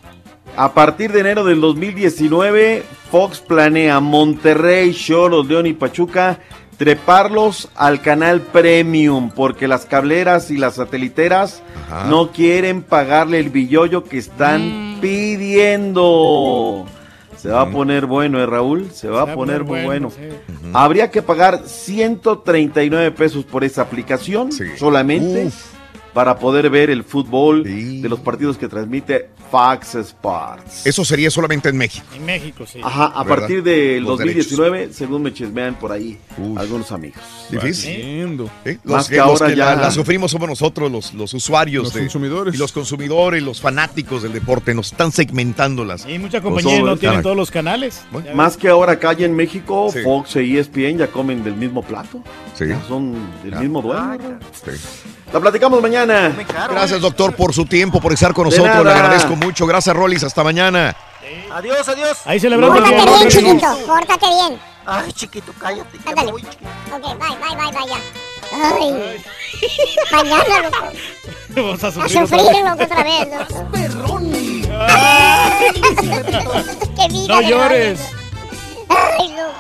A 0.58 0.74
partir 0.74 1.12
de 1.12 1.22
enero 1.22 1.46
del 1.46 1.62
2019, 1.62 2.84
Fox 3.10 3.40
planea 3.40 4.00
Monterrey, 4.00 4.94
Cholos, 4.94 5.48
León 5.48 5.66
y 5.68 5.74
Pachuca 5.74 6.40
treparlos 6.82 7.70
al 7.76 8.02
canal 8.02 8.42
Premium 8.42 9.30
porque 9.30 9.68
las 9.68 9.86
cableras 9.86 10.50
y 10.50 10.58
las 10.58 10.74
sateliteras 10.76 11.62
Ajá. 11.88 12.08
no 12.08 12.32
quieren 12.32 12.82
pagarle 12.82 13.38
el 13.38 13.52
billollo 13.52 14.04
que 14.04 14.18
están 14.18 14.98
pidiendo. 15.00 16.88
Se 17.42 17.50
va 17.50 17.62
a 17.62 17.72
poner 17.72 18.06
bueno, 18.06 18.40
¿eh, 18.40 18.46
Raúl? 18.46 18.92
Se 18.92 19.08
va 19.10 19.24
a 19.24 19.34
poner 19.34 19.64
muy 19.64 19.84
bueno. 19.84 20.12
Habría 20.74 21.10
que 21.10 21.24
pagar 21.24 21.64
139 21.66 23.12
pesos 23.12 23.46
por 23.46 23.64
esa 23.64 23.82
aplicación 23.82 24.52
solamente 24.78 25.50
para 26.14 26.38
poder 26.38 26.70
ver 26.70 26.90
el 26.90 27.04
fútbol 27.04 27.64
de 27.64 28.08
los 28.10 28.20
partidos 28.20 28.58
que 28.58 28.68
transmite 28.68 29.30
Fox 29.50 29.96
Sports. 29.96 30.86
Eso 30.86 31.04
sería 31.04 31.30
solamente 31.30 31.68
en 31.70 31.78
México. 31.78 32.06
En 32.16 32.26
México, 32.26 32.66
sí. 32.66 32.80
Ajá, 32.84 33.08
a 33.08 33.24
¿Verdad? 33.24 33.38
partir 33.40 33.64
del 33.64 34.04
Los 34.04 34.18
2019, 34.20 34.94
según 34.94 35.24
me 35.24 35.34
chismean 35.34 35.76
por 35.76 35.92
ahí 35.92 36.18
algunos 36.58 36.92
amigos. 36.94 37.20
Difícil. 37.50 37.92
¿Eh? 38.64 38.78
Más 38.86 38.86
Los 38.86 39.08
que, 39.10 39.16
que, 39.16 39.18
los 39.18 39.28
ahora 39.42 39.48
que 39.48 39.56
ya 39.58 39.76
la, 39.76 39.82
la 39.84 39.92
sufrimos 39.92 40.32
somos 40.32 40.48
nosotros, 40.48 40.90
los, 40.90 41.14
los 41.14 41.34
usuarios. 41.34 41.84
Los 41.84 41.94
de- 41.94 42.00
consumidores. 42.02 42.56
Y 42.56 42.58
los 42.58 42.72
consumidores, 42.72 43.44
los 43.44 43.60
fanáticos 43.60 44.24
del 44.24 44.32
deporte. 44.32 44.74
Nos 44.74 44.92
están 44.94 45.12
segmentando 45.12 45.84
las. 45.84 46.08
Y 46.08 46.18
muchas 46.18 46.42
compañías 46.42 46.82
no 46.84 46.96
tienen 46.98 47.22
todos 47.22 47.36
los 47.36 47.52
canales. 47.52 48.04
Más 48.34 48.56
que 48.56 48.70
ahora 48.70 48.94
acá 48.94 49.12
en 49.20 49.36
México, 49.36 49.90
Sí. 49.92 50.00
Fox 50.02 50.38
e 50.38 50.58
ESPN 50.60 50.98
ya 51.00 51.08
comen 51.08 51.44
del 51.44 51.56
mismo 51.56 51.82
plato. 51.84 52.24
Sí. 52.58 52.68
Ya 52.70 52.82
son 52.88 53.16
del 53.44 53.56
mismo 53.60 53.82
dueño. 53.82 54.40
Sí. 54.54 54.72
La 55.34 55.40
platicamos 55.40 55.82
mañana. 55.82 56.36
Gracias, 56.70 57.00
doctor, 57.02 57.36
por 57.36 57.54
su 57.54 57.66
tiempo, 57.66 58.02
por 58.02 58.12
estar 58.14 58.34
con 58.34 58.46
nosotros. 58.46 58.84
Le 58.84 58.92
agradezco 58.92 59.36
mucho. 59.36 59.66
Gracias, 59.66 59.96
Rolis. 59.96 60.24
Hasta 60.24 60.44
mañana. 60.44 60.96
Adiós, 61.54 61.88
adiós. 61.88 62.18
Ahí 62.26 62.40
Pórtate 62.40 63.06
bien, 63.06 63.30
chiquito, 63.30 63.78
pórtate 63.86 64.26
bien. 64.28 64.60
Ay, 64.86 65.12
chiquito, 65.14 65.54
cállate. 65.60 65.98
Ándale. 66.06 66.32
Ok, 66.32 66.42
bye, 66.42 67.14
bye, 67.18 67.56
bye, 67.56 67.72
bye, 67.72 67.88
ya. 67.88 68.00
Ay. 68.54 69.24
Mañana, 70.12 70.62
loco. 70.64 70.92
Vamos 71.50 71.84
a 71.84 71.88
A 71.88 71.92
sufrir 71.92 72.28
sufrir, 72.28 72.42
otra 72.42 73.04
vez. 73.04 73.28
loco, 73.28 73.60
otra 73.64 73.74
vez, 73.80 73.94
loco. 73.96 74.22
¡Qué 76.98 77.08
vida 77.10 77.28
No 77.36 77.42
llores. 77.42 78.00
Ay, 78.90 79.28
loco. 79.30 79.51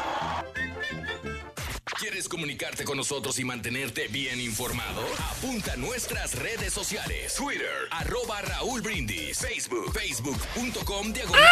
¿Quieres 1.99 2.27
comunicarte 2.27 2.83
con 2.83 2.97
nosotros 2.97 3.37
y 3.39 3.43
mantenerte 3.43 4.07
bien 4.07 4.39
informado? 4.39 5.01
Apunta 5.37 5.73
a 5.73 5.75
nuestras 5.75 6.35
redes 6.35 6.73
sociales. 6.73 7.35
Twitter, 7.35 7.67
arroba 7.91 8.41
Raúl 8.41 8.81
Brindis. 8.81 9.37
Facebook, 9.37 9.91
facebook.com, 9.93 11.13
diagonal. 11.13 11.43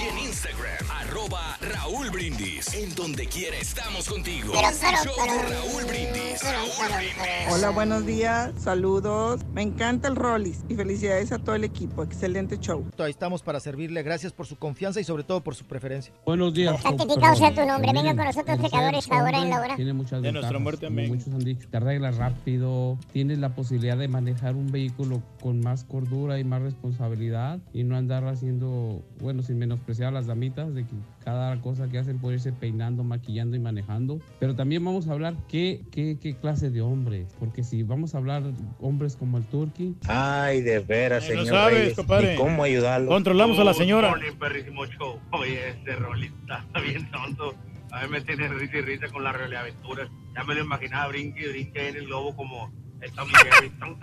Y 0.00 0.08
en 0.08 0.18
Instagram, 0.26 0.90
arroba 0.90 1.56
Raúl 1.60 2.10
Brindis. 2.10 2.74
En 2.74 2.94
donde 2.94 3.28
quiera 3.28 3.56
estamos 3.58 4.08
contigo. 4.08 4.54
Show 4.54 5.14
Raúl 5.26 5.84
Brindis. 5.84 6.42
Raúl 6.42 6.96
Brindis. 6.96 7.52
Hola, 7.52 7.70
buenos 7.70 8.04
días, 8.06 8.52
saludos. 8.58 9.42
Me 9.52 9.62
encanta 9.62 10.08
el 10.08 10.16
Rollis 10.16 10.64
y 10.68 10.74
felicidades 10.74 11.30
a 11.30 11.38
todo 11.38 11.54
el 11.54 11.64
equipo. 11.64 12.02
Excelente 12.02 12.58
show. 12.58 12.84
Ahí 12.98 13.10
estamos 13.10 13.42
para 13.42 13.60
servirle. 13.60 14.02
Gracias 14.02 14.32
por 14.32 14.46
su 14.46 14.56
confianza 14.56 15.00
y 15.00 15.04
sobre 15.04 15.22
todo 15.22 15.42
por 15.42 15.54
su 15.54 15.64
preferencia. 15.64 16.12
Buenos 16.26 16.54
días. 16.54 16.80
Santificado 16.82 17.36
sea 17.36 17.54
tu 17.54 17.64
nombre. 17.64 17.92
Venga 17.92 18.16
con 18.16 18.24
nosotros, 18.24 18.53
pecadores, 18.60 19.10
ahora 19.10 19.42
en 19.42 19.50
la 19.50 19.60
hora. 19.60 19.76
Tiene 19.76 19.92
muchas 19.92 20.22
De 20.22 20.32
nuestra 20.32 20.58
ventajas, 20.58 20.62
muerte, 20.62 20.86
como 20.86 21.08
muchos 21.08 21.28
han 21.28 21.38
dicho. 21.44 21.68
Te 21.70 21.76
arreglas 21.76 22.16
rápido, 22.16 22.98
tienes 23.12 23.38
la 23.38 23.54
posibilidad 23.54 23.96
de 23.96 24.08
manejar 24.08 24.54
un 24.56 24.70
vehículo 24.70 25.22
con 25.40 25.60
más 25.60 25.84
cordura 25.84 26.38
y 26.38 26.44
más 26.44 26.62
responsabilidad 26.62 27.58
y 27.72 27.84
no 27.84 27.96
andar 27.96 28.24
haciendo, 28.26 29.02
bueno, 29.20 29.42
sin 29.42 29.58
menospreciar 29.58 30.08
a 30.08 30.12
las 30.12 30.26
damitas, 30.26 30.74
de 30.74 30.84
que 30.84 30.94
cada 31.24 31.60
cosa 31.60 31.88
que 31.88 31.98
hacen 31.98 32.18
puede 32.18 32.36
irse 32.36 32.52
peinando, 32.52 33.02
maquillando 33.04 33.56
y 33.56 33.60
manejando. 33.60 34.20
Pero 34.40 34.54
también 34.54 34.84
vamos 34.84 35.08
a 35.08 35.12
hablar 35.12 35.34
qué, 35.48 35.82
qué, 35.90 36.18
qué 36.20 36.34
clase 36.36 36.70
de 36.70 36.82
hombre, 36.82 37.26
porque 37.38 37.62
si 37.64 37.82
vamos 37.82 38.14
a 38.14 38.18
hablar 38.18 38.42
hombres 38.80 39.16
como 39.16 39.38
el 39.38 39.44
Turkey, 39.44 39.94
Ay, 40.06 40.60
de 40.62 40.80
veras, 40.80 41.24
Ay, 41.24 41.36
no 41.36 41.44
señor 41.44 41.56
sabes, 41.56 41.78
Reyes. 41.78 41.94
compadre. 41.96 42.34
¿Y 42.34 42.36
cómo 42.36 42.62
ayudarlo? 42.62 43.08
Controlamos 43.08 43.58
a 43.58 43.64
la 43.64 43.74
señora. 43.74 44.14
Oye, 45.32 45.68
este 45.70 45.96
rolista 45.96 46.58
está 46.66 46.80
bien 46.80 47.10
tonto. 47.10 47.54
A 47.94 48.02
mí 48.02 48.08
me 48.08 48.20
tiene 48.22 48.48
risa 48.48 48.78
y 48.78 48.80
risa 48.80 49.06
con 49.12 49.22
las 49.22 49.36
realidad 49.36 49.62
aventuras. 49.62 50.10
Ya 50.34 50.42
me 50.42 50.56
lo 50.56 50.64
imaginaba, 50.64 51.06
brinque 51.08 51.42
y 51.42 51.48
brinque 51.48 51.88
en 51.90 51.96
el 51.96 52.06
lobo 52.06 52.34
como 52.34 52.72
el 53.00 53.10
Jerry. 53.12 53.70
Ton. 53.78 53.96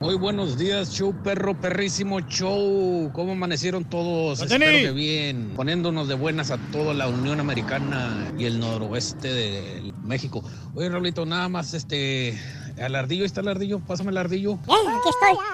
Muy 0.00 0.14
buenos 0.14 0.56
días, 0.56 0.90
show 0.90 1.14
perro, 1.22 1.60
perrísimo 1.60 2.20
show. 2.20 3.10
¿Cómo 3.12 3.32
amanecieron 3.32 3.84
todos? 3.84 4.40
Espero 4.40 4.64
que 4.64 4.92
bien. 4.92 5.52
Poniéndonos 5.54 6.08
de 6.08 6.14
buenas 6.14 6.50
a 6.50 6.56
toda 6.72 6.94
la 6.94 7.08
Unión 7.08 7.40
Americana 7.40 8.32
y 8.38 8.46
el 8.46 8.58
noroeste 8.58 9.28
de 9.28 9.92
México. 10.02 10.42
Oye, 10.74 10.88
Raulito, 10.88 11.26
nada 11.26 11.50
más 11.50 11.74
este. 11.74 12.40
Al 12.80 12.94
ardillo, 12.94 13.26
¿está 13.26 13.42
el 13.42 13.48
ardillo? 13.48 13.80
Pásame 13.80 14.12
el 14.12 14.16
ardillo. 14.16 14.52
Eh, 14.52 14.88
aquí 14.88 15.08
estoy. 15.10 15.44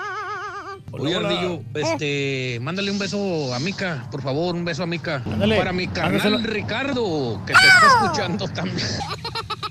Oye, 0.95 1.17
Hola, 1.17 1.29
hola. 1.29 1.41
Ardillo, 1.41 1.63
este, 1.75 2.59
mándale 2.61 2.91
un 2.91 2.99
beso 2.99 3.55
a 3.55 3.59
Mica, 3.59 4.07
por 4.11 4.21
favor, 4.21 4.55
un 4.55 4.65
beso 4.65 4.83
a 4.83 4.87
Mica. 4.87 5.23
Ándale, 5.25 5.57
Para 5.57 5.73
mi 5.73 5.87
mándaselo. 5.87 6.39
Ricardo, 6.39 7.41
que 7.47 7.55
te 7.55 7.59
está 7.61 7.87
escuchando 8.05 8.49
también. 8.49 8.87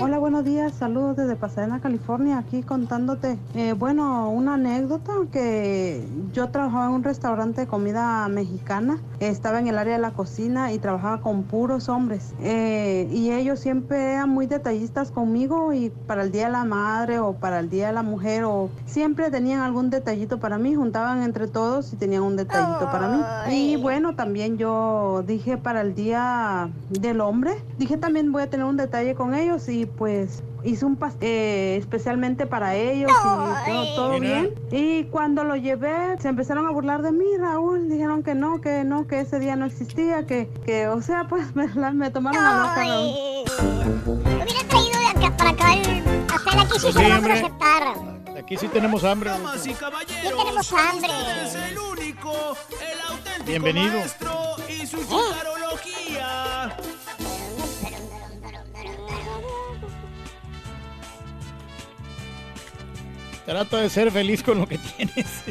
Hola, 0.00 0.18
buenos 0.18 0.44
días, 0.44 0.74
saludos 0.74 1.16
desde 1.16 1.36
Pasadena, 1.36 1.80
California, 1.80 2.38
aquí 2.38 2.62
contándote, 2.62 3.38
eh, 3.54 3.74
bueno, 3.74 4.28
una 4.28 4.54
anécdota 4.54 5.12
que 5.32 6.04
yo 6.32 6.48
trabajaba 6.48 6.86
en 6.86 6.92
un 6.92 7.04
restaurante 7.04 7.62
de 7.62 7.66
comida 7.68 8.26
mexicana, 8.28 8.98
estaba 9.20 9.60
en 9.60 9.68
el 9.68 9.78
área 9.78 9.94
de 9.94 10.00
la 10.00 10.10
cocina 10.10 10.72
y 10.72 10.78
trabajaba 10.78 11.20
con 11.20 11.44
puros 11.44 11.88
hombres 11.88 12.34
eh, 12.40 13.08
y 13.12 13.30
ellos 13.30 13.60
siempre 13.60 14.12
eran 14.14 14.30
muy 14.30 14.46
detallistas 14.46 15.10
conmigo 15.10 15.72
y 15.72 15.90
para 15.90 16.22
el 16.22 16.32
Día 16.32 16.46
de 16.46 16.52
la 16.52 16.64
Madre 16.64 17.20
o 17.20 17.34
para 17.34 17.60
el 17.60 17.70
Día 17.70 17.86
de 17.86 17.92
la 17.92 18.02
Mujer 18.02 18.44
o 18.44 18.70
siempre 18.86 19.30
tenían 19.30 19.60
algún 19.60 19.90
detallito 19.90 20.38
para 20.38 20.58
mí, 20.58 20.74
juntaban 20.74 21.22
entre 21.22 21.46
todos 21.46 21.92
y 21.92 21.96
tenían 21.96 22.22
un 22.22 22.36
detallito 22.36 22.90
para 22.90 23.08
mí. 23.08 23.54
Y 23.54 23.76
bueno, 23.76 24.16
también 24.16 24.58
yo 24.58 25.22
dije 25.26 25.56
para 25.56 25.80
el 25.82 25.94
Día 25.94 26.68
del 26.90 27.20
Hombre, 27.20 27.52
dije 27.78 27.96
también 27.96 28.32
voy 28.32 28.42
a 28.42 28.50
tener 28.50 28.66
un 28.66 28.76
detalle 28.76 29.14
con 29.14 29.34
ellos 29.34 29.68
y 29.68 29.83
pues 29.86 30.42
hice 30.62 30.84
un 30.86 30.96
pastel 30.96 31.78
especialmente 31.78 32.46
para 32.46 32.74
ellos 32.74 33.10
y 33.10 33.94
todo, 33.94 34.18
bien. 34.18 34.54
Y 34.70 35.04
cuando 35.04 35.44
lo 35.44 35.56
llevé, 35.56 36.16
se 36.20 36.28
empezaron 36.28 36.66
a 36.66 36.70
burlar 36.70 37.02
de 37.02 37.12
mí, 37.12 37.24
Raúl, 37.38 37.88
dijeron 37.88 38.22
que 38.22 38.34
no, 38.34 38.60
que 38.60 38.82
no, 38.84 39.06
que 39.06 39.20
ese 39.20 39.38
día 39.38 39.56
no 39.56 39.66
existía, 39.66 40.26
que, 40.26 40.48
que 40.64 40.88
o 40.88 41.02
sea, 41.02 41.24
pues 41.28 41.54
me, 41.54 41.68
la- 41.74 41.92
me 41.92 42.10
tomaron 42.10 42.42
a 42.44 42.58
loca, 42.60 42.74
Raúl. 42.84 43.14
Hubiera 44.06 44.62
traído 44.68 44.98
de 45.00 45.06
acá 45.26 45.36
para 45.36 45.50
acá 45.50 45.74
el 45.74 46.02
pastel. 46.26 46.60
Aquí 46.60 46.78
sí 46.78 46.80
se 46.80 46.92
sí, 46.92 47.08
lo 47.08 47.08
vamos 47.20 47.30
a. 47.60 48.38
Aquí 48.38 48.56
sí 48.58 48.68
tenemos 48.68 49.04
hambre. 49.04 49.30
Damas 49.30 49.66
y 49.66 49.72
caballeros, 49.72 50.22
Sí 50.22 50.28
tenemos 50.36 50.72
hambre. 50.72 51.10
este 51.44 51.44
es 51.44 51.54
el 51.70 51.78
único, 51.78 52.30
el 52.32 53.00
auténtico 53.08 53.44
Bienvenido. 53.46 53.92
maestro 53.94 54.30
y 54.68 54.86
su 54.86 54.98
chutarología. 54.98 55.33
Trata 63.46 63.80
de 63.82 63.90
ser 63.90 64.10
feliz 64.10 64.42
con 64.42 64.58
lo 64.58 64.66
que 64.66 64.78
tienes. 64.78 65.44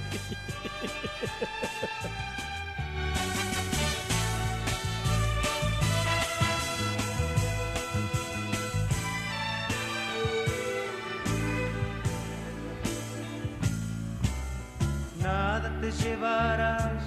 Nada 15.22 15.72
te 15.80 15.92
llevarás 15.92 17.04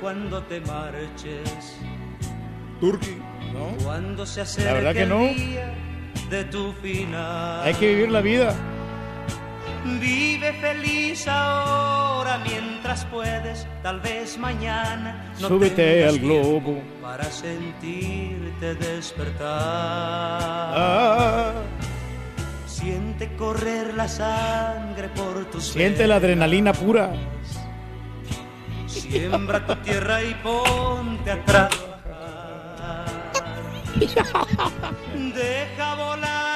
cuando 0.00 0.42
te 0.44 0.60
marches. 0.60 1.76
Turkey. 2.80 3.18
¿No? 3.52 3.84
Cuando 3.84 4.24
se 4.24 4.40
La 4.62 4.72
verdad 4.72 4.90
acerque 4.92 5.00
que 5.00 5.06
no. 5.06 5.20
el 5.26 5.36
día 5.36 5.74
de 6.30 6.44
tu 6.44 6.72
final. 6.74 7.66
Hay 7.66 7.74
que 7.74 7.88
vivir 7.94 8.10
la 8.10 8.20
vida. 8.20 8.54
Vive 9.84 10.52
feliz 10.54 11.26
ahora 11.26 12.38
mientras 12.38 13.04
puedes, 13.06 13.66
tal 13.82 14.00
vez 14.00 14.36
mañana. 14.36 15.32
no 15.40 15.48
Súbete 15.48 16.06
al 16.06 16.18
globo. 16.18 16.82
Para 17.00 17.24
sentirte 17.24 18.74
despertar. 18.74 19.48
Ah. 19.48 21.52
Siente 22.66 23.34
correr 23.36 23.94
la 23.94 24.08
sangre 24.08 25.08
por 25.08 25.44
tus 25.46 25.68
Siente 25.68 26.06
la 26.06 26.16
adrenalina 26.16 26.72
pura. 26.72 27.12
Siembra 28.86 29.66
tu 29.66 29.76
tierra 29.76 30.22
y 30.22 30.34
ponte 30.34 31.30
a 31.30 31.44
trabajar. 31.44 31.80
Deja 35.14 35.94
volar 35.94 36.49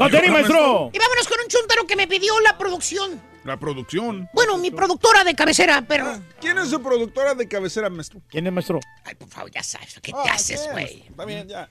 ¡Contení, 0.00 0.28
maestro! 0.30 0.90
Y 0.92 0.98
vámonos 0.98 1.28
con 1.28 1.38
un 1.40 1.48
chuntaro 1.48 1.86
que 1.86 1.94
me 1.96 2.08
pidió 2.08 2.38
la 2.40 2.56
producción. 2.56 3.20
La 3.44 3.58
producción. 3.58 4.28
Bueno, 4.32 4.56
mi 4.58 4.70
productora 4.70 5.24
de 5.24 5.34
cabecera, 5.34 5.80
perro. 5.82 6.20
¿Quién 6.40 6.56
es 6.58 6.68
su 6.70 6.80
productora 6.82 7.34
de 7.34 7.46
cabecera, 7.48 7.90
maestro? 7.90 8.20
¿Quién 8.28 8.46
es 8.46 8.52
maestro? 8.52 8.80
Ay, 9.04 9.14
por 9.14 9.28
favor, 9.28 9.50
ya 9.50 9.62
sabes, 9.62 9.98
¿qué 10.02 10.12
Ah, 10.14 10.22
te 10.24 10.30
haces, 10.30 10.68
güey? 10.72 11.04
Está 11.08 11.24
bien, 11.24 11.46
ya. 11.48 11.68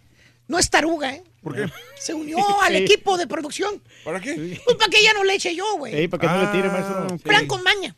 No 0.47 0.57
es 0.57 0.67
taruga, 0.69 1.13
¿eh? 1.13 1.23
¿Por 1.43 1.55
qué? 1.55 1.71
Se 1.99 2.13
unió 2.13 2.37
al 2.63 2.75
equipo 2.75 3.17
de 3.17 3.25
producción. 3.27 3.81
¿Para 4.03 4.19
qué? 4.19 4.59
Pues 4.63 4.77
para 4.77 4.89
que 4.89 4.99
ella 4.99 5.13
no 5.13 5.23
le 5.23 5.33
eche 5.35 5.55
yo, 5.55 5.77
güey. 5.77 5.95
Ey, 5.95 6.07
para 6.07 6.21
que 6.21 6.27
no 6.27 6.41
le 6.41 6.47
tire, 6.47 6.69
Ah, 6.69 6.71
maestro. 7.07 7.17
Plan 7.19 7.47
con 7.47 7.63
maña. 7.63 7.95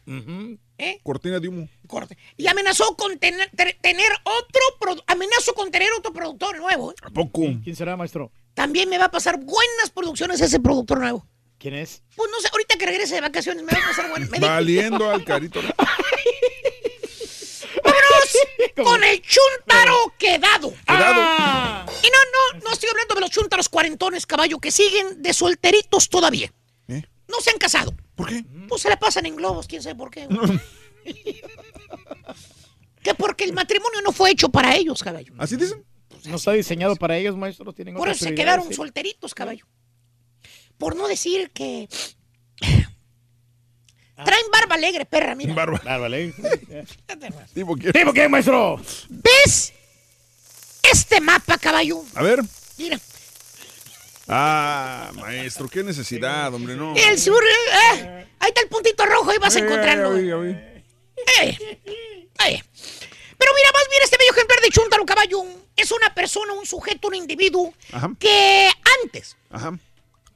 ¿Eh? 0.78 1.00
Cortina 1.04 1.40
de 1.40 1.48
humo. 1.48 1.70
Corte. 1.88 2.18
Y 2.38 2.48
amenazó 2.48 2.96
con 2.98 3.18
tener, 3.20 3.50
tener 3.82 4.12
otro 4.24 5.02
amenazó 5.08 5.54
con 5.54 5.70
tener 5.72 5.90
otro 5.98 6.12
productor 6.12 6.58
nuevo. 6.58 6.92
¿eh? 6.92 6.96
¿A 7.04 7.10
poco? 7.10 7.42
¿Quién 7.64 7.76
será, 7.76 7.96
maestro? 7.96 8.32
También 8.62 8.90
me 8.90 9.00
va 9.00 9.06
a 9.06 9.12
pasar 9.12 9.40
buenas 9.40 9.90
producciones 9.92 10.40
ese 10.40 10.60
productor 10.60 11.00
nuevo. 11.00 11.26
¿Quién 11.58 11.74
es? 11.74 12.04
Pues 12.16 12.30
no 12.30 12.40
sé, 12.40 12.50
ahorita 12.52 12.78
que 12.78 12.86
regrese 12.86 13.16
de 13.16 13.22
vacaciones 13.22 13.64
me 13.64 13.74
va 13.74 13.80
a 13.80 13.88
pasar 13.88 14.08
buenas. 14.08 14.30
Valiendo 14.40 15.10
al 15.10 15.26
carito. 15.26 15.60
¡Vámonos 17.84 18.38
con 18.84 19.04
el 19.04 19.20
chuntaro 19.20 20.14
quedado! 20.16 20.76
Quedado. 20.86 21.92
Y 22.04 22.10
no, 22.12 22.20
no, 22.34 22.60
no 22.64 22.72
estoy 22.72 22.90
hablando 22.92 23.16
de 23.16 23.22
los 23.22 23.32
chuntaros 23.32 23.68
cuarentones, 23.68 24.28
caballo, 24.28 24.60
que 24.60 24.70
siguen 24.70 25.24
de 25.24 25.34
solteritos 25.34 26.08
todavía. 26.08 26.54
¿Eh? 26.88 27.02
No 27.28 27.42
se 27.42 27.50
han 27.50 27.58
casado. 27.58 27.96
¿Por 28.14 28.30
qué? 28.30 28.46
Pues 28.70 28.84
se 28.84 28.90
la 28.90 29.00
pasan 29.00 29.26
en 29.26 29.38
globos, 29.38 29.66
quién 29.66 29.82
sabe 29.82 29.96
por 29.96 30.12
qué. 30.12 30.28
que 33.02 33.16
porque 33.16 33.44
el 33.44 33.54
matrimonio 33.54 34.02
no 34.04 34.12
fue 34.12 34.30
hecho 34.30 34.50
para 34.50 34.76
ellos, 34.76 35.02
caballo. 35.02 35.34
¿Así 35.40 35.56
dicen? 35.56 35.84
No 36.26 36.36
está 36.38 36.52
diseñado 36.54 36.96
para 36.96 37.18
ellos, 37.18 37.36
maestro. 37.36 37.74
Tienen 37.74 37.96
Por 37.96 38.10
eso 38.10 38.26
se 38.26 38.36
quedaron 38.36 38.68
sí. 38.68 38.74
solteritos, 38.76 39.34
caballo. 39.34 39.66
Por 40.78 40.96
no 40.96 41.08
decir 41.08 41.52
que 41.52 41.88
Ah. 44.18 44.24
traen 44.24 44.46
barba 44.52 44.76
alegre, 44.76 45.06
perra, 45.06 45.34
mira. 45.36 45.54
Barba. 45.54 45.82
Bárbale. 45.84 46.34
¿Tipo 47.54 47.76
qué? 47.76 47.92
¿Tipo 47.92 48.14
qué, 48.14 48.30
maestro? 48.30 48.80
¿Ves? 49.10 49.74
Este 50.92 51.20
mapa, 51.22 51.58
caballo. 51.58 52.04
A 52.16 52.22
ver. 52.22 52.42
Mira. 52.78 53.00
Ah, 54.28 55.12
maestro, 55.16 55.68
qué 55.68 55.84
necesidad, 55.84 56.54
hombre, 56.54 56.76
no. 56.76 56.96
El 56.96 57.18
sur, 57.20 57.42
eh, 57.44 58.28
ahí 58.40 58.48
está 58.50 58.62
el 58.62 58.68
puntito 58.70 59.06
rojo, 59.06 59.32
ahí 59.32 59.38
vas 59.40 59.56
a 59.56 59.60
Eh, 59.60 59.64
encontrarlo. 59.64 60.16
Eh, 60.18 60.84
eh. 61.42 62.64
Pero 63.42 63.52
mira, 63.56 63.72
más 63.74 63.90
bien 63.90 64.04
este 64.04 64.18
bello 64.20 64.32
ejemplar 64.34 64.60
de 64.62 64.70
Chuntaro 64.70 65.04
Caballo 65.04 65.44
es 65.76 65.92
una 65.92 66.14
persona, 66.14 66.54
un 66.54 66.66
sujeto, 66.68 67.08
un 67.08 67.16
individuo 67.16 67.74
Ajá. 67.92 68.12
que 68.20 68.70
antes, 69.04 69.36
Ajá. 69.50 69.76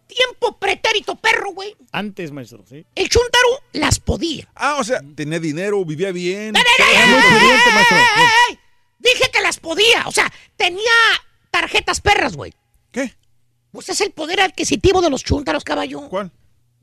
tiempo 0.07 0.57
pretérito 0.57 1.15
perro, 1.15 1.51
güey, 1.51 1.75
Antes, 1.91 2.31
maestro, 2.31 2.65
sí. 2.67 2.83
el 2.95 3.07
Chuntaro 3.09 3.61
las 3.73 3.99
podía. 3.99 4.49
Ah, 4.55 4.77
o 4.79 4.83
sea, 4.83 5.01
tenía 5.15 5.39
dinero, 5.39 5.85
vivía 5.85 6.11
bien. 6.11 6.53
Muy 6.53 7.21
pudiente, 7.21 7.71
maestro. 7.75 7.97
Dije 8.97 9.29
que 9.31 9.41
las 9.41 9.59
podía, 9.59 10.07
o 10.07 10.11
sea, 10.11 10.31
tenía 10.55 10.81
tarjetas 11.51 12.01
perras, 12.01 12.35
güey. 12.35 12.53
¿Qué? 12.91 13.13
Pues 13.71 13.87
es 13.89 14.01
el 14.01 14.11
poder 14.13 14.41
adquisitivo 14.41 14.99
de 15.01 15.11
los 15.11 15.23
Chuntaros, 15.23 15.63
caballo. 15.63 16.09
¿Cuál? 16.09 16.31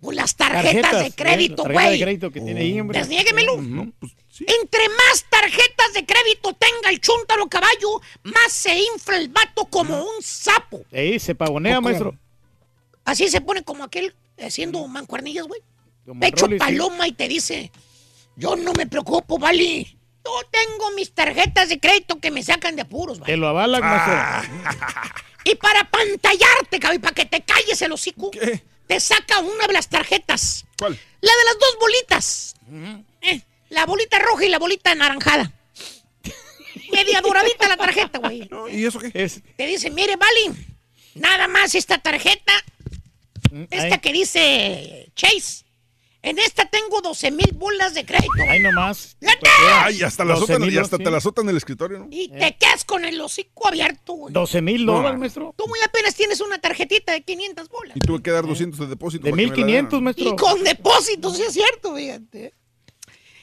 Pues 0.00 0.16
las 0.16 0.36
tarjetas, 0.36 1.00
de 1.00 1.06
¿eh? 1.06 1.12
crédito, 1.16 1.62
La 1.66 1.74
tarjeta 1.74 1.80
de 1.82 1.88
güey. 1.88 2.00
crédito 2.00 2.30
que 2.30 2.40
tiene 2.40 2.60
ahí, 2.60 2.78
hombre. 2.80 2.98
Desniéguemelo. 2.98 3.60
No, 3.60 3.92
pues 3.98 4.12
sí. 4.32 4.44
Entre 4.60 4.88
más 4.88 5.24
tarjetas 5.28 5.92
de 5.94 6.04
crédito 6.06 6.52
tenga 6.54 6.90
el 6.90 7.00
chuntaro 7.00 7.48
caballo, 7.48 8.00
más 8.24 8.52
se 8.52 8.76
infla 8.94 9.16
el 9.18 9.28
vato 9.28 9.66
como 9.66 10.02
un 10.02 10.22
sapo. 10.22 10.84
Ey, 10.90 11.18
se 11.20 11.34
pavonea, 11.34 11.80
maestro. 11.80 12.16
Así 13.04 13.28
se 13.28 13.40
pone 13.40 13.62
como 13.62 13.84
aquel 13.84 14.14
haciendo 14.40 14.86
mancuernillas, 14.88 15.46
güey. 15.46 15.60
Pecho 16.20 16.46
Rolly, 16.46 16.56
sí. 16.56 16.58
paloma 16.58 17.06
y 17.06 17.12
te 17.12 17.28
dice, 17.28 17.70
yo 18.36 18.56
no 18.56 18.72
me 18.72 18.86
preocupo, 18.86 19.38
Vali. 19.38 19.98
Yo 20.24 20.30
tengo 20.50 20.90
mis 20.92 21.12
tarjetas 21.12 21.68
de 21.68 21.78
crédito 21.80 22.18
que 22.20 22.30
me 22.30 22.42
sacan 22.42 22.74
de 22.76 22.82
apuros, 22.82 23.18
Te 23.18 23.22
¿vale? 23.22 23.36
lo 23.36 23.48
avalan, 23.48 23.80
Ah. 23.84 24.42
maestro. 24.48 25.12
Y 25.44 25.56
para 25.56 25.82
pantallarte, 25.90 26.78
cabrón, 26.78 26.96
y 26.96 26.98
para 27.00 27.14
que 27.16 27.24
te 27.26 27.40
calles 27.42 27.82
el 27.82 27.90
hocico, 27.90 28.30
¿Qué? 28.30 28.62
te 28.86 29.00
saca 29.00 29.40
una 29.40 29.66
de 29.66 29.72
las 29.72 29.88
tarjetas. 29.88 30.64
¿Cuál? 30.78 30.92
La 31.20 31.32
de 31.32 31.44
las 31.46 31.58
dos 31.58 31.76
bolitas. 31.80 32.54
Eh, 33.22 33.40
la 33.72 33.86
bolita 33.86 34.18
roja 34.18 34.44
y 34.44 34.48
la 34.48 34.58
bolita 34.58 34.92
anaranjada. 34.92 35.52
Media 36.92 37.20
doradita 37.20 37.68
la 37.68 37.76
tarjeta, 37.76 38.18
güey. 38.18 38.46
No, 38.50 38.68
¿Y 38.68 38.84
eso 38.84 38.98
qué? 38.98 39.10
Es, 39.14 39.40
Te 39.56 39.66
dice, 39.66 39.90
mire, 39.90 40.16
Vali, 40.16 40.56
nada 41.14 41.48
más 41.48 41.74
esta 41.74 41.98
tarjeta, 41.98 42.52
esta 43.70 43.94
ahí, 43.94 44.00
que 44.00 44.12
dice 44.12 45.10
Chase. 45.14 45.64
En 46.24 46.38
esta 46.38 46.66
tengo 46.66 47.00
12 47.00 47.32
mil 47.32 47.50
bolas 47.54 47.94
de 47.94 48.04
crédito. 48.06 48.30
ahí 48.48 48.60
nomás. 48.60 49.16
¡Fíjate! 49.18 49.48
Ay, 49.72 50.02
hasta, 50.02 50.24
la 50.24 50.34
12 50.34 50.44
azotan, 50.44 50.62
mil, 50.68 50.74
y 50.74 50.78
hasta 50.78 50.96
sí. 50.98 51.02
te 51.02 51.10
la 51.10 51.16
azotan 51.16 51.44
en 51.46 51.50
el 51.50 51.56
escritorio, 51.56 51.98
¿no? 51.98 52.06
Y 52.12 52.28
te 52.28 52.56
quedas 52.56 52.84
con 52.84 53.04
el 53.04 53.20
hocico 53.20 53.66
abierto, 53.66 54.12
güey. 54.12 54.32
12 54.32 54.62
mil 54.62 54.86
No. 54.86 54.92
dólares, 54.98 55.18
maestro. 55.18 55.52
Tú 55.56 55.66
muy 55.66 55.80
apenas 55.84 56.14
tienes 56.14 56.40
una 56.40 56.60
tarjetita 56.60 57.10
de 57.12 57.22
500 57.22 57.68
bolas. 57.68 57.96
Y 57.96 58.00
tuve 58.00 58.22
que 58.22 58.30
dar 58.30 58.46
200 58.46 58.78
de 58.78 58.86
depósito. 58.86 59.24
De 59.24 59.30
para 59.32 59.42
que 59.42 59.46
me 59.48 59.48
la 59.48 59.56
1500, 59.56 59.90
dieran. 59.90 60.04
maestro. 60.04 60.28
Y 60.28 60.36
con 60.36 60.62
depósitos, 60.62 61.36
sí 61.36 61.42
es 61.42 61.52
cierto, 61.54 61.96
fíjate. 61.96 62.54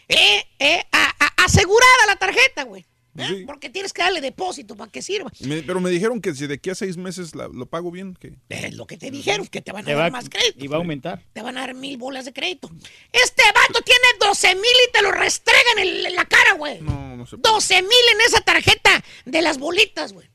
Eh, 0.09 0.43
eh, 0.59 0.83
a- 0.91 1.15
a- 1.19 1.45
asegurada 1.45 2.05
la 2.07 2.15
tarjeta, 2.17 2.63
güey. 2.63 2.81
¿eh? 3.17 3.25
Sí. 3.27 3.43
Porque 3.45 3.69
tienes 3.69 3.91
que 3.93 4.01
darle 4.01 4.21
depósito 4.21 4.75
para 4.75 4.89
que 4.91 5.01
sirva. 5.01 5.31
Me- 5.41 5.61
pero 5.61 5.79
me 5.81 5.89
dijeron 5.89 6.21
que 6.21 6.33
si 6.33 6.47
de 6.47 6.53
aquí 6.55 6.69
a 6.69 6.75
seis 6.75 6.95
meses 6.97 7.35
la- 7.35 7.47
lo 7.47 7.65
pago 7.65 7.91
bien, 7.91 8.15
que 8.15 8.33
Es 8.49 8.73
lo 8.75 8.87
que 8.87 8.97
te 8.97 9.11
dijeron, 9.11 9.45
que 9.47 9.61
te 9.61 9.71
van 9.71 9.83
a 9.87 9.93
dar 9.93 9.97
va, 10.05 10.09
más 10.09 10.29
crédito. 10.29 10.63
y 10.63 10.67
va 10.67 10.77
a 10.77 10.79
aumentar. 10.79 11.23
Te 11.33 11.41
van 11.41 11.57
a 11.57 11.61
dar 11.61 11.73
mil 11.75 11.97
bolas 11.97 12.25
de 12.25 12.33
crédito. 12.33 12.69
Este 13.11 13.43
vato 13.53 13.81
tiene 13.83 14.05
12 14.19 14.55
mil 14.55 14.63
y 14.87 14.91
te 14.93 15.01
lo 15.01 15.11
restregan 15.11 15.79
en, 15.79 16.05
en 16.05 16.15
la 16.15 16.25
cara, 16.25 16.53
güey. 16.53 16.81
no, 16.81 17.17
no 17.17 17.25
se 17.25 17.37
puede. 17.37 17.53
12 17.53 17.81
mil 17.81 17.91
en 18.13 18.21
esa 18.27 18.41
tarjeta 18.41 19.03
de 19.25 19.41
las 19.41 19.57
bolitas, 19.57 20.13
güey. 20.13 20.27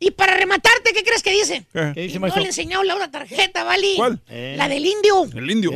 Y 0.00 0.10
para 0.10 0.34
rematarte, 0.36 0.92
¿qué 0.92 1.02
crees 1.04 1.22
que 1.22 1.30
dice? 1.30 1.66
¿Qué? 1.72 1.92
¿Qué 1.94 2.00
dice, 2.02 2.14
no 2.16 2.20
maestro? 2.22 2.40
le 2.42 2.46
he 2.46 2.50
enseñado 2.50 2.82
la 2.84 2.94
otra 2.96 3.10
tarjeta, 3.10 3.64
¿vale? 3.64 3.92
¿Cuál? 3.96 4.22
Eh. 4.28 4.54
La 4.58 4.68
del 4.68 4.84
indio. 4.84 5.24
El 5.34 5.50
indio, 5.50 5.70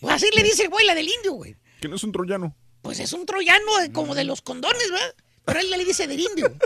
Pues 0.00 0.14
así 0.14 0.26
le 0.34 0.42
dice 0.42 0.64
el 0.64 0.68
güey, 0.70 0.86
la 0.86 0.94
del 0.94 1.08
indio, 1.08 1.32
güey. 1.32 1.54
que 1.80 1.88
no 1.88 1.96
es 1.96 2.02
un 2.04 2.12
troyano. 2.12 2.56
Pues 2.82 3.00
es 3.00 3.12
un 3.12 3.26
troyano 3.26 3.78
de- 3.78 3.92
como 3.92 4.14
de 4.14 4.24
los 4.24 4.40
condones, 4.42 4.90
¿verdad? 4.90 5.14
Pero 5.44 5.60
él 5.60 5.70
le 5.70 5.84
dice 5.84 6.06
del 6.06 6.20
indio. 6.20 6.52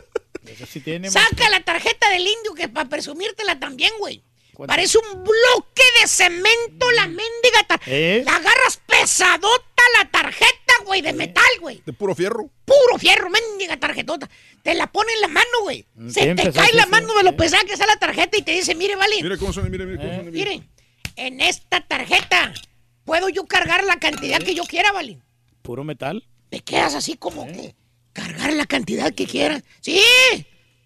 Sí 0.69 0.81
tiene. 0.81 1.09
Saca 1.09 1.49
la 1.51 1.61
tarjeta 1.63 2.11
del 2.11 2.23
indio 2.27 2.53
que 2.55 2.69
para 2.69 2.89
presumírtela 2.89 3.61
también, 3.61 3.93
güey. 4.01 4.25
¿Cuánto? 4.55 4.73
Parece 4.73 4.99
un 4.99 5.23
bloque 5.23 5.83
de 6.01 6.09
cemento 6.09 6.91
la 6.97 7.07
mendiga 7.07 7.63
tarjeta. 7.69 7.91
¿Eh? 7.97 8.23
La 8.27 8.37
agarras 8.37 8.81
pesadota 8.85 9.83
la 10.01 10.11
tarjeta, 10.11 10.75
güey, 10.85 11.01
de 11.01 11.13
metal, 11.13 11.45
güey. 11.61 11.81
De 11.87 11.93
puro 11.93 12.15
fierro. 12.17 12.51
Puro 12.65 12.99
fierro, 12.99 13.31
mendiga 13.31 13.79
tarjetota. 13.79 14.29
Te 14.65 14.75
la 14.75 14.91
pone 14.91 15.13
en 15.13 15.21
la 15.21 15.29
mano, 15.29 15.61
güey. 15.63 15.87
Se 16.11 16.25
Bien 16.25 16.37
te 16.37 16.53
cae 16.53 16.73
la 16.73 16.87
mano 16.87 17.15
de 17.15 17.23
lo 17.23 17.37
pesada 17.37 17.63
que 17.65 17.75
está 17.75 17.87
la 17.87 17.97
tarjeta 17.97 18.37
y 18.37 18.43
te 18.43 18.51
dice, 18.53 18.75
mire, 18.75 18.97
vale, 18.97 19.23
Mira 19.23 19.37
cómo 19.37 19.53
suena, 19.53 19.69
mira, 19.69 19.85
mira 19.85 19.99
cómo 20.03 20.13
suena. 20.15 20.31
mire, 20.33 20.63
en 21.17 21.41
esta 21.41 21.81
tarjeta 21.87 22.53
puedo 23.05 23.29
yo 23.29 23.47
cargar 23.47 23.85
la 23.85 24.01
cantidad 24.01 24.41
que 24.41 24.55
yo 24.57 24.65
quiera, 24.65 24.91
vale. 24.91 25.19
Puro 25.63 25.85
metal. 25.85 26.27
Te 26.51 26.61
quedas 26.61 26.95
así 26.95 27.17
como 27.17 27.47
que 27.47 27.75
cargar 28.13 28.53
la 28.53 28.67
cantidad 28.67 29.13
que 29.15 29.27
quieras. 29.27 29.63
Sí, 29.81 30.01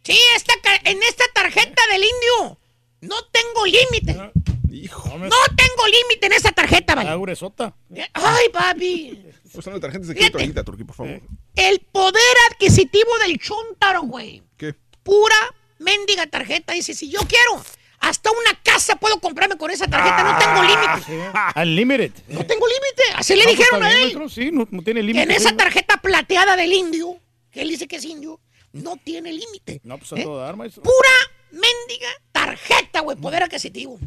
sí, 0.05 0.19
esta, 0.37 0.53
en 0.85 1.03
esta 1.03 1.25
tarjeta 1.35 1.83
del 1.93 2.03
indio 2.05 2.59
no 3.01 3.17
tengo 3.33 3.67
límite. 3.67 4.33
Hijo. 4.71 5.09
No, 5.09 5.19
me- 5.19 5.29
No 5.29 5.37
tengo 5.57 5.87
límite 5.87 6.27
en 6.27 6.33
esta 6.35 6.53
tarjeta, 6.53 6.93
Ah, 6.93 6.97
vale. 6.97 7.17
gruesota. 7.19 7.75
Ay, 8.13 8.49
papi. 8.53 9.23
Pues 9.53 9.65
tarjetas 9.65 10.09
de 10.09 10.15
crédito 10.15 10.15
Fíjate. 10.15 10.39
ahorita, 10.43 10.65
Turquí, 10.65 10.85
por 10.85 10.95
favor. 10.97 11.21
El 11.55 11.81
poder 11.91 12.37
adquisitivo 12.51 13.11
del 13.27 13.39
chuntaro, 13.39 14.03
güey. 14.03 14.43
¿Qué? 14.57 14.75
Pura 15.03 15.37
mendiga 15.79 16.27
tarjeta. 16.27 16.75
Dice, 16.75 16.93
si 16.95 17.09
yo 17.11 17.21
quiero, 17.21 17.65
hasta 18.09 18.31
una 18.31 18.61
casa 18.63 18.97
puedo 18.97 19.19
comprarme 19.21 19.57
con 19.57 19.71
esa 19.71 19.87
tarjeta. 19.87 20.23
No 20.23 20.39
tengo 20.39 20.63
límite. 20.63 21.31
Unlimited. 21.61 22.13
No 22.29 22.47
tengo 22.47 22.67
límite. 22.67 23.03
Así 23.17 23.35
le 23.35 23.45
pues, 23.45 23.57
dijeron 23.59 23.83
a 23.83 23.93
él. 23.93 24.01
maestro, 24.01 24.29
Sí, 24.29 24.51
no, 24.53 24.67
no 24.71 24.83
tiene 24.83 25.03
límite. 25.03 25.23
en 25.25 25.31
esa 25.31 25.51
sí, 25.51 25.57
tarjeta 25.57 25.97
plateada 25.99 26.57
del 26.57 26.73
indio, 26.73 27.19
que 27.51 27.63
él 27.63 27.69
dice 27.69 27.89
que 27.89 27.97
es 27.97 28.05
indio, 28.05 28.41
no 28.73 28.97
tiene 28.97 29.33
límite. 29.33 29.81
No, 29.85 29.99
pues 29.99 30.13
a 30.13 30.17
¿Eh? 30.17 30.23
todo 30.23 30.39
dar, 30.39 30.57
maestro. 30.57 30.83
Pura 30.83 31.09
mendiga 31.51 32.09
tarjeta, 32.33 33.01
güey, 33.01 33.17
poder 33.17 33.43
adquisitivo. 33.43 33.99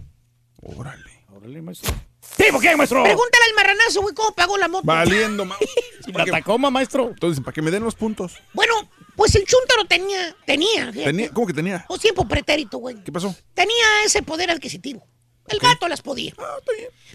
Órale, 0.61 1.61
maestro. 1.61 1.94
¿Tipo 2.38 2.60
qué, 2.60 2.76
maestro? 2.76 3.03
Pregúntale 3.03 3.45
al 3.50 3.56
marranazo, 3.56 4.02
güey, 4.02 4.14
cómo 4.14 4.34
pagó 4.34 4.58
la 4.58 4.68
moto. 4.68 4.86
Valiendo, 4.86 5.45
ma. 5.45 5.58
La 6.14 6.26
Tacoma, 6.26 6.69
maestro. 6.72 7.10
Entonces, 7.10 7.44
para 7.44 7.53
que 7.53 7.61
me 7.61 7.69
den 7.69 7.84
los 7.84 7.95
puntos. 7.95 8.34
Bueno, 8.53 8.74
pues 9.20 9.36
el 9.36 9.44
chúntaro 9.46 9.84
tenía, 9.86 10.34
tenía. 10.46 10.92
Tenía, 10.94 11.30
¿Cómo 11.32 11.46
que 11.46 11.54
tenía? 11.54 11.86
O 11.90 11.98
tiempo 12.00 12.26
pretérito, 12.26 12.78
güey. 12.78 13.04
¿Qué 13.04 13.12
pasó? 13.12 13.36
Tenía 13.54 13.86
ese 14.06 14.24
poder 14.24 14.50
adquisitivo. 14.50 15.06
El 15.50 15.58
gato 15.60 15.88
las 15.88 16.02
podía. 16.04 16.32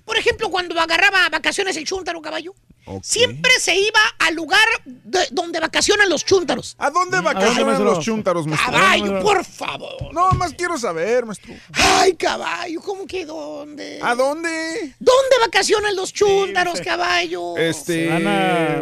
Por 0.05 0.19
ejemplo, 0.19 0.51
cuando 0.51 0.79
agarraba 0.81 1.29
vacaciones 1.29 1.77
el 1.77 1.85
chúntaro 1.85 2.21
caballo, 2.21 2.53
siempre 3.01 3.53
se 3.61 3.77
iba 3.77 4.01
al 4.19 4.35
lugar 4.35 4.59
de- 4.85 5.29
donde 5.31 5.61
vacacionan 5.61 6.09
los 6.09 6.25
chúntaros. 6.25 6.75
¿A 6.79 6.91
dónde 6.91 7.21
vacacionan 7.21 7.83
los 7.85 8.05
chúntaros, 8.05 8.47
maestro? 8.49 8.73
Caballo, 8.73 9.21
por 9.23 9.45
favor. 9.45 10.13
No, 10.13 10.33
más 10.33 10.53
quiero 10.53 10.77
saber, 10.77 11.25
maestro. 11.25 11.55
Ay, 11.75 12.15
caballo, 12.17 12.81
¿cómo 12.83 13.07
que 13.07 13.25
dónde? 13.25 14.01
¿A 14.03 14.15
dónde? 14.17 14.95
¿Dónde 14.99 15.37
vacacionan 15.41 15.95
los 15.97 16.13
chúntaros, 16.13 16.81
caballo? 16.81 17.57
Este. 17.57 18.09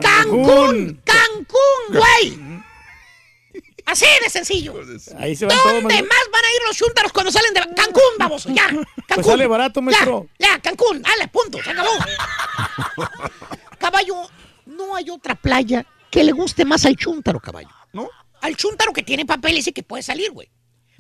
Cancún, 0.01 1.01
Cancún, 1.05 2.01
güey. 2.01 2.63
Así 3.93 4.07
de 4.23 4.31
sencillo. 4.31 4.75
Ahí 5.19 5.37
se 5.37 5.45
van 5.45 5.57
todos, 5.63 5.83
¿Dónde 5.83 6.03
más 6.03 6.25
van 6.33 6.45
a 6.45 6.49
ir 6.49 6.63
los 6.67 6.77
chúntaros 6.79 7.13
cuando 7.13 7.31
salen 7.31 7.53
de 7.53 7.61
Cancún? 7.75 8.03
Vamos, 8.19 8.45
ya. 8.45 8.69
Cancún. 8.69 8.87
Pues 9.07 9.27
sale 9.27 9.47
barato, 9.47 9.83
maestro. 9.83 10.29
Ya, 10.39 10.49
ya, 10.49 10.59
Cancún. 10.61 11.03
Dale, 11.03 11.29
punto, 11.29 11.63
se 11.63 11.71
acabó. 11.71 11.91
caballo, 13.79 14.15
no 14.65 14.97
hay 14.97 15.11
otra 15.11 15.35
playa 15.35 15.85
que 16.11 16.25
le 16.25 16.33
guste 16.33 16.65
más 16.65 16.87
al 16.87 16.97
chúntaro, 16.97 17.39
caballo. 17.39 17.69
¿No? 17.93 18.09
Al 18.41 18.57
chúntaro 18.57 18.95
que 18.95 19.03
tiene 19.03 19.27
papeles 19.27 19.67
y 19.67 19.73
que 19.73 19.83
puede 19.83 20.03
salir, 20.03 20.31
güey. 20.31 20.51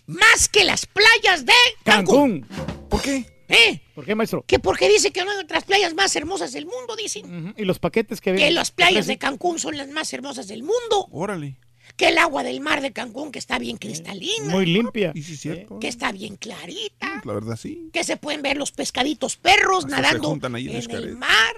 Más 0.04 0.50
que 0.50 0.64
las 0.64 0.84
playas 0.84 1.46
de 1.46 1.54
Cancún. 1.84 2.42
Cancún. 2.42 2.88
¿Por 2.90 3.00
qué? 3.00 3.24
¿Eh? 3.48 3.80
¿Por 3.94 4.04
qué, 4.04 4.14
maestro? 4.14 4.44
Que 4.46 4.58
porque 4.58 4.86
dice 4.86 5.12
que 5.12 5.24
no 5.24 5.30
hay 5.30 5.38
otras 5.38 5.64
playas 5.64 5.94
más 5.94 6.14
hermosas 6.14 6.52
del 6.52 6.66
mundo, 6.66 6.94
dicen. 6.94 7.54
¿Y 7.56 7.64
los 7.64 7.78
paquetes 7.78 8.20
que 8.20 8.34
Que 8.34 8.44
ven? 8.44 8.54
las 8.54 8.70
playas 8.70 9.06
de 9.06 9.16
Cancún 9.16 9.58
son 9.58 9.78
las 9.78 9.88
más 9.88 10.12
hermosas 10.12 10.46
del 10.46 10.62
mundo. 10.62 11.08
Órale. 11.10 11.56
Que 11.96 12.08
el 12.08 12.18
agua 12.18 12.42
del 12.42 12.60
mar 12.60 12.80
de 12.80 12.92
Cancún 12.92 13.32
que 13.32 13.38
está 13.38 13.58
bien 13.58 13.76
cristalina. 13.76 14.50
Muy 14.50 14.66
limpia. 14.66 15.12
Y 15.14 15.22
sí, 15.22 15.36
cierto. 15.36 15.78
Que 15.78 15.88
está 15.88 16.12
bien 16.12 16.36
clarita. 16.36 17.22
La 17.24 17.32
verdad, 17.32 17.56
sí. 17.56 17.90
Que 17.92 18.04
se 18.04 18.16
pueden 18.16 18.42
ver 18.42 18.56
los 18.56 18.72
pescaditos 18.72 19.36
perros 19.36 19.84
Hasta 19.84 19.96
se 19.96 20.02
nadando 20.02 20.28
juntan 20.28 20.54
ahí 20.54 20.68
en 20.68 20.90
el 20.90 21.16
mar. 21.16 21.51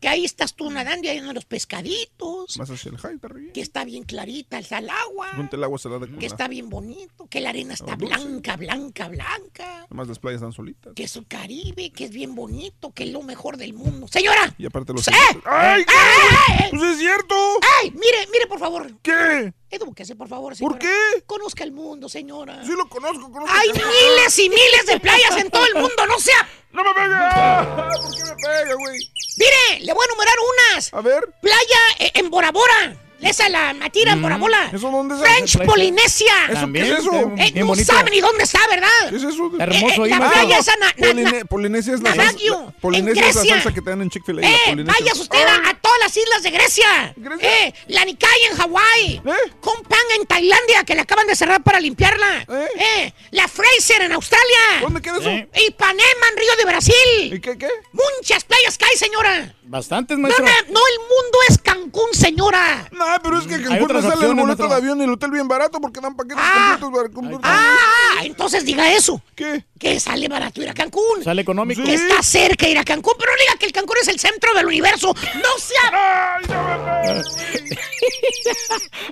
Que 0.00 0.08
ahí 0.08 0.24
estás 0.24 0.54
tú 0.54 0.70
nadando 0.70 1.06
y 1.06 1.10
ahí 1.10 1.18
andan 1.18 1.34
los 1.34 1.44
pescaditos. 1.44 2.56
Más 2.58 2.70
hacia 2.70 2.90
el 2.90 2.98
high. 2.98 3.18
Que 3.52 3.60
está 3.60 3.84
bien 3.84 4.04
clarita 4.04 4.58
está 4.58 4.78
el 4.78 4.88
agua. 4.90 5.28
Junta 5.34 5.56
el 5.56 5.64
agua 5.64 5.78
salada 5.78 6.06
Que 6.18 6.26
está 6.26 6.46
bien 6.48 6.68
bonito. 6.68 7.26
Que 7.28 7.40
la 7.40 7.50
arena 7.50 7.74
está 7.74 7.96
dulce. 7.96 8.14
blanca, 8.16 8.56
blanca, 8.56 9.08
blanca. 9.08 9.84
Además, 9.86 10.08
las 10.08 10.18
playas 10.18 10.40
están 10.40 10.52
solitas. 10.52 10.92
Que 10.94 11.04
es 11.04 11.16
un 11.16 11.24
Caribe, 11.24 11.90
que 11.90 12.04
es 12.04 12.10
bien 12.10 12.34
bonito, 12.34 12.92
que 12.92 13.04
es 13.04 13.10
lo 13.10 13.22
mejor 13.22 13.56
del 13.56 13.72
mundo. 13.74 14.06
Señora. 14.08 14.54
Y 14.58 14.66
aparte 14.66 14.92
los... 14.92 15.06
¡Eh! 15.08 15.12
¡Ay, 15.44 15.82
¡Eh, 15.82 15.86
qué- 15.86 15.92
eh, 15.94 16.66
eh! 16.66 16.68
¡Pues 16.70 16.82
es 16.82 16.98
cierto! 16.98 17.34
¡Ay! 17.82 17.90
Mire, 17.90 18.28
mire, 18.32 18.46
por 18.46 18.58
favor. 18.58 18.90
¿Qué? 19.02 19.52
Edúquese, 19.70 20.16
por 20.16 20.28
favor, 20.28 20.56
señora. 20.56 20.78
¿Por 20.78 20.88
qué? 20.88 21.24
Conozca 21.26 21.62
el 21.64 21.72
mundo, 21.72 22.08
señora. 22.08 22.64
Sí 22.64 22.72
lo 22.72 22.88
conozco, 22.88 23.30
conozco. 23.30 23.54
Hay 23.54 23.68
miles 23.68 24.38
y 24.38 24.48
miles 24.48 24.86
de 24.86 24.98
playas 25.00 25.36
en 25.36 25.50
todo 25.50 25.66
el 25.66 25.74
mundo, 25.74 26.06
no 26.08 26.18
sea. 26.18 26.48
¡No 26.72 26.84
me 26.84 26.94
pega! 26.94 27.76
¿Por 27.76 28.16
qué 28.16 28.24
me 28.24 28.34
pega, 28.36 28.74
güey? 28.74 28.98
Mire, 29.38 29.84
le 29.84 29.92
voy 29.92 30.02
a 30.04 30.12
enumerar 30.12 30.34
unas. 30.52 30.94
A 30.94 31.00
ver. 31.00 31.28
Playa 31.40 31.78
eh, 31.98 32.12
en 32.14 32.30
Bora 32.30 32.50
Bora. 32.52 32.96
Esa 33.20 33.48
la 33.48 33.74
matira 33.74 34.12
en 34.12 34.22
Bora 34.22 34.36
Bora. 34.36 34.70
¿Eso 34.72 34.90
dónde 34.90 35.16
es? 35.16 35.20
French 35.20 35.56
Playa. 35.56 35.70
Polinesia. 35.70 36.34
¿Eso 36.50 36.72
qué 36.72 36.80
es 36.80 36.98
eso? 37.00 37.32
Eh, 37.36 37.52
no 37.56 37.66
bonito. 37.66 37.92
sabe 37.92 38.10
ni 38.12 38.20
dónde 38.20 38.44
está, 38.44 38.60
¿verdad? 38.68 38.88
¿Qué 39.10 39.16
es 39.16 39.22
eso? 39.24 39.50
Hermoso 39.58 40.02
ahí, 40.04 40.10
la 40.10 40.18
maestro. 40.20 40.40
playa 40.42 40.58
esa 40.58 40.76
na- 40.76 40.86
na- 40.86 41.06
Poline- 41.08 41.44
Polinesia 41.46 41.94
es 41.94 42.00
la 42.00 42.10
salsa, 42.14 42.24
Navagio, 42.26 42.62
la- 42.66 42.80
Polinesia 42.80 43.26
es 43.28 43.34
la 43.34 43.40
Grecia. 43.42 43.54
salsa 43.56 43.74
que 43.74 43.82
te 43.82 43.90
dan 43.90 44.02
en 44.02 44.10
Chick-fil-A. 44.10 44.40
la 44.42 44.48
Eh, 44.48 44.84
vayas 44.84 45.18
usted 45.18 45.38
a, 45.46 45.68
a 45.70 45.74
todas 45.80 45.98
las 45.98 46.16
islas 46.16 46.42
de 46.44 46.50
Grecia. 46.50 47.14
Eh, 47.40 47.74
la 47.88 48.04
Nikai 48.04 48.44
en 48.50 48.56
Hawái. 48.56 49.22
Companga 49.60 50.14
en 50.20 50.26
Tailandia, 50.26 50.84
que 50.84 50.94
la 50.94 51.02
acaban 51.02 51.26
de 51.26 51.34
cerrar 51.34 51.62
para 51.64 51.80
limpiarla. 51.80 52.46
Eh, 52.78 53.12
la 53.32 53.48
Fraser 53.48 54.02
en 54.02 54.12
Australia. 54.12 54.80
¿Dónde 54.80 55.02
queda 55.02 55.18
eso? 55.18 55.28
Eh. 55.28 55.48
Ipanema 55.66 56.26
en 56.32 56.36
Río 56.38 56.56
de 56.56 56.64
Brasil. 56.64 56.94
¿Y 57.34 57.40
qué, 57.40 57.58
qué? 57.58 57.68
Muchas 57.92 58.44
playas 58.44 58.78
que 58.78 58.84
hay, 58.84 58.96
señora. 58.96 59.54
Bastantes, 59.68 60.16
No, 60.16 60.22
maestro. 60.22 60.44
no, 60.46 60.50
no, 60.50 60.80
el 60.80 60.98
mundo 61.00 61.38
es 61.48 61.58
Cancún, 61.58 62.08
señora. 62.12 62.88
No, 62.90 63.04
pero 63.22 63.38
es 63.38 63.46
que 63.46 63.62
Cancún 63.62 63.82
otras 63.84 64.04
sale 64.04 64.26
el 64.26 64.34
boleto 64.34 64.66
de 64.66 64.74
avión 64.74 65.00
y 65.00 65.04
el 65.04 65.10
hotel 65.10 65.30
bien 65.30 65.46
barato 65.46 65.78
porque 65.80 66.00
dan 66.00 66.16
paquetes 66.16 66.38
Ah. 66.42 66.78
completos 66.80 67.40
para. 67.42 67.54
Ah, 67.54 68.24
entonces 68.24 68.64
diga 68.64 68.90
eso. 68.92 69.22
¿Qué? 69.34 69.64
Que 69.78 70.00
sale 70.00 70.26
barato 70.28 70.62
ir 70.62 70.70
a 70.70 70.74
Cancún. 70.74 71.22
Sale 71.22 71.42
económico. 71.42 71.82
Que 71.84 71.94
está 71.94 72.22
cerca 72.22 72.66
ir 72.66 72.78
a 72.78 72.84
Cancún, 72.84 73.14
pero 73.18 73.30
no 73.32 73.38
diga 73.38 73.58
que 73.58 73.66
el 73.66 73.72
Cancún 73.72 73.96
es 74.00 74.08
el 74.08 74.18
centro 74.18 74.54
del 74.54 74.66
universo. 74.66 75.14
No 75.14 75.58
sea. 75.58 76.36
¡Ay, 76.38 76.44
no 76.48 76.62
me 76.64 77.22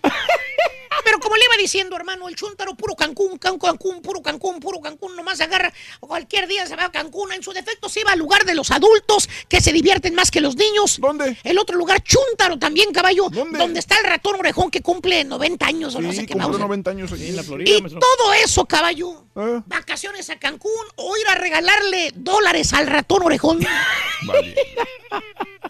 Pero 1.06 1.20
como 1.20 1.36
le 1.36 1.44
iba 1.44 1.56
diciendo, 1.56 1.94
hermano, 1.94 2.28
el 2.28 2.34
chuntaro 2.34 2.74
puro 2.74 2.96
Cancún, 2.96 3.38
Cancún, 3.38 3.60
Cancún, 3.60 4.02
puro 4.02 4.20
Cancún, 4.22 4.58
puro 4.58 4.80
Cancún, 4.80 5.14
nomás 5.14 5.40
agarra 5.40 5.72
cualquier 6.00 6.48
día 6.48 6.66
se 6.66 6.74
va 6.74 6.86
a 6.86 6.90
Cancún. 6.90 7.30
En 7.32 7.44
su 7.44 7.52
defecto 7.52 7.88
se 7.88 8.00
iba 8.00 8.10
al 8.10 8.18
lugar 8.18 8.44
de 8.44 8.56
los 8.56 8.72
adultos 8.72 9.28
que 9.48 9.60
se 9.60 9.72
divierten 9.72 10.16
más 10.16 10.32
que 10.32 10.40
los 10.40 10.56
niños. 10.56 10.98
¿Dónde? 11.00 11.38
El 11.44 11.58
otro 11.60 11.76
lugar, 11.78 12.02
Chuntaro 12.02 12.58
también, 12.58 12.92
caballo. 12.92 13.28
¿Dónde? 13.30 13.56
Donde 13.56 13.78
está 13.78 13.96
el 14.00 14.04
ratón 14.04 14.34
orejón 14.34 14.68
que 14.72 14.82
cumple 14.82 15.22
90 15.22 15.64
años 15.64 15.94
o 15.94 16.00
no 16.00 16.10
sé 16.12 16.22
Sí, 16.22 16.26
qué 16.26 16.34
Mauser. 16.34 16.60
90 16.60 16.90
años 16.90 17.12
aquí. 17.12 17.28
En 17.28 17.36
la 17.36 17.44
Florida, 17.44 17.70
Y 17.70 17.80
maestro. 17.82 18.00
todo 18.00 18.32
eso, 18.34 18.64
caballo. 18.66 19.24
¿Eh? 19.36 19.62
Vacaciones 19.66 20.28
a 20.30 20.38
Cancún 20.40 20.72
o 20.96 21.16
ir 21.16 21.28
a 21.28 21.36
regalarle 21.36 22.10
dólares 22.16 22.72
al 22.72 22.88
ratón 22.88 23.22
orejón. 23.22 23.60
Vale. 24.26 24.56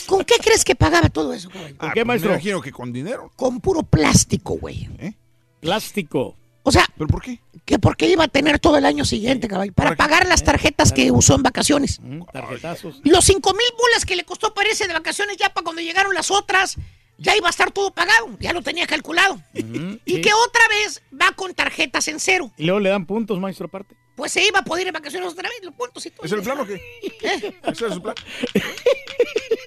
¿Con 0.07 0.25
qué 0.25 0.37
crees 0.43 0.65
que 0.65 0.75
pagaba 0.75 1.09
todo 1.11 1.33
eso, 1.35 1.51
caballo? 1.51 1.77
¿Con 1.77 1.89
Ah, 1.91 1.93
qué, 1.93 2.01
pues 2.01 2.07
maestro? 2.07 2.31
Me 2.31 2.37
imagino 2.37 2.63
que 2.63 2.73
con 2.73 2.91
dinero. 2.93 3.31
Con 3.37 3.61
puro 3.61 3.83
plástico, 3.83 4.55
güey. 4.55 4.89
Plástico. 5.67 6.36
O 6.62 6.73
sea, 6.73 6.85
¿Pero 6.97 7.07
por 7.09 7.23
qué? 7.23 7.39
que 7.65 7.78
porque 7.78 8.09
iba 8.09 8.25
a 8.25 8.28
tener 8.28 8.59
todo 8.59 8.77
el 8.77 8.85
año 8.85 9.05
siguiente, 9.05 9.47
caballo, 9.49 9.73
para 9.73 9.91
¿Para 9.91 9.97
qué? 9.97 9.99
pagar 9.99 10.28
las 10.28 10.43
tarjetas 10.43 10.93
que 10.93 11.11
usó 11.12 11.35
en 11.36 11.43
vacaciones. 11.43 12.01
Mm, 12.01 12.23
Tarjetazos. 12.33 13.01
Los 13.05 13.25
cinco 13.25 13.53
mil 13.53 13.67
bolas 13.78 14.05
que 14.05 14.17
le 14.17 14.25
costó 14.25 14.53
parece 14.55 14.86
de 14.89 14.93
vacaciones 14.95 15.36
ya 15.36 15.53
para 15.53 15.62
cuando 15.65 15.83
llegaron 15.83 16.12
las 16.15 16.31
otras, 16.31 16.77
ya 17.19 17.36
iba 17.36 17.47
a 17.47 17.51
estar 17.51 17.70
todo 17.70 17.91
pagado, 17.91 18.36
ya 18.41 18.53
lo 18.53 18.62
tenía 18.62 18.86
calculado. 18.86 19.41
Y 20.05 20.17
sí. 20.17 20.20
que 20.20 20.33
otra 20.33 20.69
vez 20.69 21.03
va 21.12 21.33
con 21.33 21.53
tarjetas 21.55 22.07
en 22.09 22.20
cero. 22.20 22.53
Y 22.57 22.65
luego 22.65 22.81
le 22.81 22.91
dan 22.91 23.07
puntos, 23.07 23.41
maestro, 23.41 23.67
aparte. 23.67 23.97
Pues 24.15 24.33
se 24.33 24.47
iba 24.47 24.61
a 24.61 24.62
poder 24.65 24.86
ir 24.86 24.93
de 24.93 24.99
vacaciones 24.99 25.33
otra 25.33 25.49
vez, 25.49 25.59
los 25.62 25.75
puntos 25.75 26.07
y 26.07 26.11
todo. 26.11 26.25
¿Es 26.25 26.33
el 26.33 26.43
plan 26.43 26.61
o 26.61 26.67
qué? 26.67 26.75
¿Eh? 26.75 27.61
¿Ese 27.65 27.86
es 27.86 27.95
su 27.95 28.03
plan? 28.03 28.15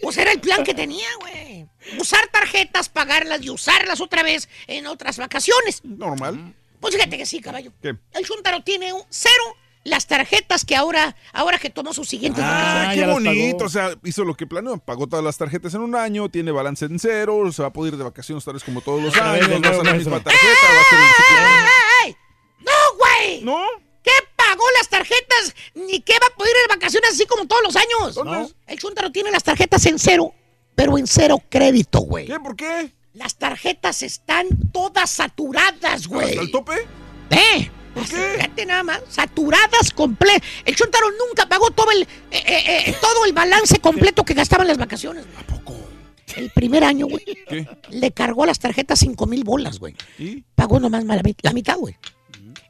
Pues 0.02 0.18
era 0.18 0.32
el 0.32 0.40
plan 0.40 0.64
que 0.64 0.74
tenía, 0.74 1.08
güey. 1.20 1.68
Usar 2.00 2.26
tarjetas, 2.32 2.90
pagarlas 2.90 3.42
y 3.44 3.50
usarlas 3.50 4.00
otra 4.02 4.24
vez 4.24 4.50
en 4.68 4.88
otras 4.88 5.18
vacaciones. 5.18 5.84
Normal. 5.84 6.56
Pues 6.80 6.96
fíjate 6.96 7.18
que 7.18 7.26
sí, 7.26 7.42
caballo. 7.42 7.74
¿Qué? 7.82 7.96
El 8.14 8.26
Chuntaro 8.26 8.64
tiene 8.64 8.94
un 8.94 9.04
cero 9.10 9.44
las 9.84 10.08
tarjetas 10.08 10.66
que 10.66 10.76
ahora, 10.76 11.16
ahora 11.34 11.58
que 11.58 11.70
tomó 11.70 11.94
sus 11.94 12.08
siguientes 12.10 12.44
Ah, 12.46 12.84
vacaciones. 12.88 13.06
qué 13.06 13.12
bonito. 13.12 13.66
O 13.66 13.70
sea, 13.70 13.92
hizo 14.04 14.24
lo 14.26 14.36
que 14.36 14.46
planeó. 14.46 14.78
Pagó 14.78 15.08
todas 15.08 15.24
las 15.24 15.38
tarjetas 15.38 15.74
en 15.74 15.82
un 15.82 15.96
año, 15.96 16.30
tiene 16.30 16.52
balance 16.52 16.86
en 16.86 17.00
cero, 17.00 17.52
se 17.52 17.62
va 17.62 17.70
a 17.70 17.74
poder 17.74 17.94
ir 17.94 17.98
de 17.98 18.04
vacaciones 18.04 18.44
tal 18.44 18.56
vez 18.56 18.64
como 18.64 18.82
todos 18.82 19.02
los 19.02 19.16
años, 19.18 19.48
usar 19.48 19.86
la 19.86 19.94
misma 19.94 20.20
tarjeta, 20.22 20.68
va 20.72 20.78
a 20.78 20.82
hacer 20.82 21.00
el 21.00 21.16
ciclo. 21.16 21.38
¡Ey, 21.40 22.06
ey, 22.06 22.08
ey! 22.10 22.16
¡No, 22.60 22.98
güey! 22.98 23.42
¿No? 23.44 23.66
¿Qué 24.04 24.12
pagó 24.36 24.64
las 24.78 24.90
tarjetas? 24.90 25.56
Ni 25.76 26.02
qué 26.02 26.14
va 26.22 26.28
a 26.28 26.36
poder 26.36 26.54
ir 26.56 26.70
de 26.70 26.76
vacaciones 26.76 27.12
así 27.12 27.26
como 27.26 27.46
todos 27.48 27.62
los 27.64 27.76
años. 27.76 28.16
¿Dónde 28.16 28.32
No. 28.32 28.50
El 28.68 28.80
Chuntaro 28.80 29.12
tiene 29.12 29.32
las 29.32 29.44
tarjetas 29.44 29.86
en 29.86 29.98
cero, 30.00 30.34
pero 30.76 30.98
en 30.98 31.06
cero 31.08 31.42
crédito, 31.50 32.00
güey. 32.00 32.26
¿Qué? 32.26 32.40
¿Por 32.40 32.56
qué? 32.56 32.94
Las 33.14 33.36
tarjetas 33.38 34.04
están 34.04 34.48
todas 34.72 35.10
saturadas, 35.10 36.08
güey. 36.08 36.30
¿Hasta 36.30 36.42
el 36.42 36.52
tope? 36.52 36.74
¿Eh? 37.32 37.72
¿Por 37.94 38.06
qué? 38.08 38.16
Fíjate 38.36 38.66
nada 38.66 38.84
más, 38.84 39.02
saturadas 39.10 39.92
completas. 39.96 40.48
El 40.66 40.76
Chuntaro 40.76 41.08
nunca 41.28 41.48
pagó 41.48 41.72
todo 41.72 41.92
el, 41.92 42.04
eh, 42.04 42.08
eh, 42.32 42.84
eh, 42.88 42.96
todo 43.02 43.26
el 43.26 43.34
balance 43.34 43.80
completo 43.80 44.24
que 44.24 44.34
gastaba 44.34 44.64
en 44.64 44.68
las 44.70 44.78
vacaciones. 44.78 45.26
¿A 45.38 45.44
poco? 45.44 45.76
El 46.36 46.52
primer 46.52 46.84
año, 46.84 47.08
güey, 47.08 47.24
¿Qué? 47.48 47.68
le 47.90 48.12
cargó 48.12 48.44
a 48.44 48.48
las 48.48 48.60
tarjetas 48.60 49.00
5 49.00 49.26
mil 49.26 49.44
bolas, 49.44 49.80
güey. 49.80 49.96
¿Y? 50.20 50.44
Pagó 50.56 50.80
nomás 50.80 51.04
la, 51.04 51.16
mit- 51.22 51.40
la 51.42 51.54
mitad, 51.54 51.78
güey. 51.78 51.98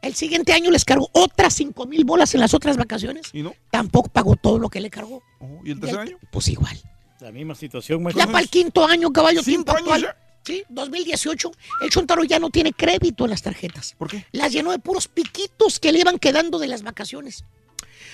El 0.01 0.15
siguiente 0.15 0.53
año 0.53 0.71
les 0.71 0.85
cargó 0.85 1.09
otras 1.11 1.53
5 1.55 1.85
mil 1.85 2.05
bolas 2.05 2.33
en 2.33 2.39
las 2.39 2.53
otras 2.53 2.77
vacaciones. 2.77 3.29
¿Y 3.33 3.43
no? 3.43 3.53
Tampoco 3.69 4.07
pagó 4.07 4.37
todo 4.37 4.57
lo 4.57 4.69
que 4.69 4.79
le 4.79 4.89
cargó. 4.89 5.21
Oh, 5.39 5.59
¿Y 5.65 5.71
el 5.71 5.77
Y 5.77 5.81
tercer 5.81 5.99
el- 5.99 6.07
año? 6.07 6.17
Pues 6.31 6.47
igual. 6.47 6.77
La 7.19 7.33
misma 7.33 7.53
situación, 7.53 7.99
Ya 7.99 8.03
maestro. 8.05 8.25
para 8.27 8.39
el 8.41 8.49
quinto 8.49 8.85
año, 8.87 9.11
caballo, 9.11 9.43
¿Cinco 9.43 9.73
tiempo 9.75 9.91
años 9.93 10.03
actual. 10.05 10.15
Sí, 10.49 10.63
2018. 10.67 11.51
El 11.81 11.91
Chuntaro 11.91 12.23
ya 12.23 12.39
no 12.39 12.49
tiene 12.49 12.73
crédito 12.73 13.25
en 13.25 13.29
las 13.29 13.43
tarjetas. 13.43 13.93
¿Por 13.95 14.09
qué? 14.09 14.25
Las 14.31 14.51
llenó 14.51 14.71
de 14.71 14.79
puros 14.79 15.07
piquitos 15.07 15.79
que 15.79 15.91
le 15.91 15.99
iban 15.99 16.17
quedando 16.17 16.57
de 16.57 16.67
las 16.67 16.81
vacaciones. 16.81 17.43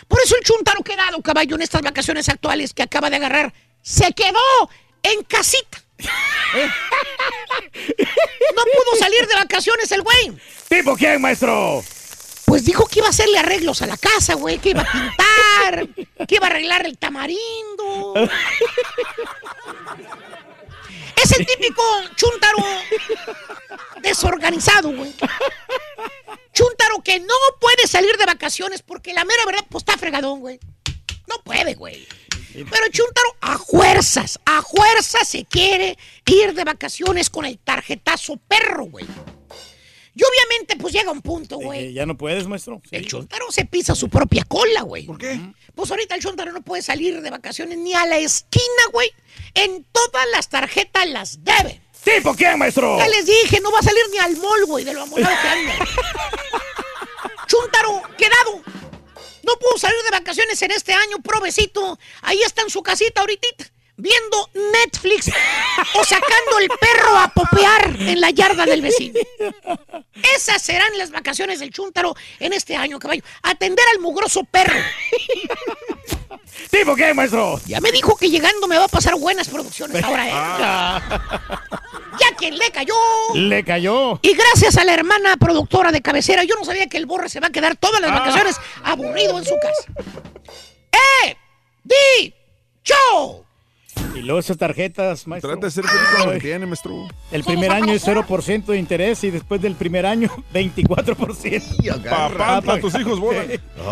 Por 0.10 0.20
eso 0.22 0.36
el 0.36 0.44
Chuntaro 0.44 0.84
quedado, 0.84 1.22
caballo, 1.22 1.56
en 1.56 1.62
estas 1.62 1.82
vacaciones 1.82 2.28
actuales 2.28 2.74
que 2.74 2.84
acaba 2.84 3.10
de 3.10 3.16
agarrar, 3.16 3.54
se 3.82 4.12
quedó 4.12 4.70
en 5.02 5.24
casita. 5.24 5.82
No 8.56 8.64
pudo 8.64 9.00
salir 9.00 9.28
de 9.28 9.36
vacaciones 9.36 9.92
el 9.92 10.02
güey. 10.02 10.34
¿Tipo 10.70 10.96
quién, 10.96 11.22
maestro? 11.22 11.84
Pues 12.46 12.64
dijo 12.64 12.88
que 12.88 13.00
iba 13.00 13.08
a 13.08 13.12
hacerle 13.12 13.38
arreglos 13.38 13.82
a 13.82 13.88
la 13.88 13.98
casa, 13.98 14.36
güey, 14.36 14.60
que 14.60 14.70
iba 14.70 14.82
a 14.82 14.92
pintar, 14.92 15.88
que 16.28 16.36
iba 16.36 16.48
a 16.48 16.50
arreglar 16.50 16.86
el 16.86 16.98
tamarindo. 16.98 18.14
Es 21.26 21.32
el 21.40 21.46
típico 21.46 21.82
chuntaro 22.16 22.58
desorganizado, 24.04 24.92
güey. 24.92 25.12
Chuntaro 26.54 27.02
que 27.04 27.20
no 27.20 27.34
puede 27.60 27.88
salir 27.88 28.16
de 28.18 28.28
vacaciones 28.28 28.84
porque 28.84 29.12
la 29.12 29.26
mera 29.26 29.44
verdad, 29.48 29.66
pues 29.68 29.82
está 29.82 29.98
fregadón, 29.98 30.42
güey. 30.42 30.60
No 31.28 31.42
puede, 31.44 31.74
güey. 31.74 32.08
Pero 32.54 32.88
Chuntaro 32.92 33.36
a 33.42 33.58
fuerzas, 33.58 34.40
a 34.46 34.62
fuerzas 34.62 35.28
se 35.28 35.46
quiere 35.46 35.98
ir 36.28 36.54
de 36.54 36.64
vacaciones 36.64 37.32
con 37.32 37.46
el 37.46 37.58
tarjetazo 37.58 38.38
perro, 38.48 38.86
güey. 38.86 39.06
Y 40.14 40.22
obviamente, 40.24 40.78
pues 40.78 40.94
llega 40.94 41.12
un 41.12 41.22
punto, 41.24 41.58
güey. 41.58 41.88
Eh, 41.88 41.94
¿Ya 41.94 42.06
no 42.06 42.16
puedes, 42.16 42.48
maestro? 42.48 42.82
El 42.92 43.08
Chuntaro 43.08 43.52
se 43.52 43.66
pisa 43.66 43.96
su 43.96 44.10
propia 44.10 44.44
cola, 44.46 44.84
güey. 44.84 45.08
¿Por 45.08 45.18
qué? 45.18 45.42
Pues 45.76 45.92
ahorita 45.92 46.16
el 46.16 46.22
Chuntaro 46.22 46.52
no 46.52 46.62
puede 46.62 46.82
salir 46.82 47.22
de 47.22 47.30
vacaciones 47.30 47.78
ni 47.78 47.94
a 47.94 48.06
la 48.06 48.18
esquina, 48.18 48.64
güey. 48.92 49.12
En 49.54 49.86
todas 49.92 50.26
las 50.32 50.50
tarjetas 50.50 51.08
las 51.08 51.44
debe. 51.44 51.82
¿Tipo 52.04 52.36
quién, 52.36 52.58
maestro? 52.60 52.98
Ya 53.00 53.08
les 53.08 53.26
dije, 53.26 53.60
no 53.62 53.72
va 53.72 53.80
a 53.80 53.84
salir 53.84 54.04
ni 54.12 54.18
al 54.20 54.38
mall, 54.38 54.66
güey, 54.66 54.86
de 54.86 54.94
lo 54.94 55.02
amolado 55.02 55.36
que 55.42 55.48
anda. 55.48 55.74
Chuntaro, 57.48 58.02
quedado. 58.18 58.62
No 59.44 59.54
pudo 59.60 59.78
salir 59.78 59.98
de 60.04 60.12
vacaciones 60.12 60.62
en 60.62 60.72
este 60.72 60.94
año, 60.94 61.18
provecito. 61.24 62.00
Ahí 62.22 62.42
está 62.42 62.62
en 62.62 62.70
su 62.70 62.82
casita 62.82 63.22
ahorita, 63.22 63.48
viendo 63.98 64.50
Netflix 64.84 65.30
o 65.30 66.04
sacando 66.04 66.60
el 66.60 66.68
perro 66.80 67.18
a 67.18 67.28
popear 67.30 67.96
en 68.00 68.20
la 68.20 68.30
yarda 68.30 68.66
del 68.66 68.82
vecino. 68.82 69.20
Esas 70.36 70.62
serán 70.62 70.98
las 70.98 71.12
vacaciones 71.12 71.60
del 71.60 71.72
Chuntaro 71.72 72.16
en 72.40 72.54
este 72.54 72.76
año, 72.76 73.00
caballo. 73.00 73.24
Atender 73.44 73.86
al 73.94 74.00
mugroso 74.02 74.44
perro. 74.44 74.76
¿Tipo 76.72 76.96
qué, 76.96 77.14
maestro? 77.14 77.60
Ya 77.66 77.80
me 77.82 77.92
dijo 77.92 78.16
que 78.18 78.30
llegando 78.30 78.68
me 78.68 78.78
va 78.78 78.86
a 78.86 78.90
pasar 78.90 79.16
buenas 79.16 79.48
producciones 79.50 80.04
ahora, 80.04 80.28
¿eh? 80.28 80.32
Ah. 80.34 81.62
Ya 82.20 82.36
que 82.38 82.52
le 82.52 82.72
cayó. 82.72 82.96
Le 83.34 83.64
cayó. 83.64 84.20
Y 84.22 84.34
gracias 84.34 84.78
a 84.78 84.84
la 84.86 84.94
hermana 84.94 85.36
productora 85.38 85.92
de 85.92 86.02
cabecera, 86.02 86.44
yo 86.44 86.56
no 86.56 86.64
sabía 86.66 86.88
que 86.88 86.98
el 86.98 87.06
borre 87.06 87.30
se 87.30 87.40
va 87.40 87.48
a 87.48 87.52
quedar 87.52 87.76
todas 87.76 88.02
las 88.02 88.12
Ah. 88.12 88.20
vacaciones 88.20 88.56
aburrido 88.84 89.38
en 89.38 89.46
su 89.46 89.56
casa. 89.60 89.92
¡Eh! 91.26 91.36
¡Di! 91.84 92.34
¡Cho! 92.84 93.45
Y 94.16 94.22
luego 94.22 94.40
esas 94.40 94.58
tarjetas, 94.58 95.28
maestro. 95.28 95.52
Trata 95.52 95.68
de 95.68 95.72
ser 95.72 95.84
feliz 95.86 96.04
con 96.18 96.28
lo 96.28 96.34
que 96.34 96.40
tiene, 96.40 96.66
maestro. 96.66 97.08
El 97.32 97.44
primer 97.44 97.72
año 97.72 97.94
es 97.94 98.08
0% 98.08 98.66
de 98.66 98.78
interés 98.78 99.24
y 99.26 99.30
después 99.32 99.62
del 99.62 99.76
primer 99.76 100.06
año 100.06 100.30
24%. 100.54 102.04
Papá, 102.10 102.62
para 102.62 102.80
tus 102.82 102.96
hijos 103.00 103.20
bola. 103.20 103.44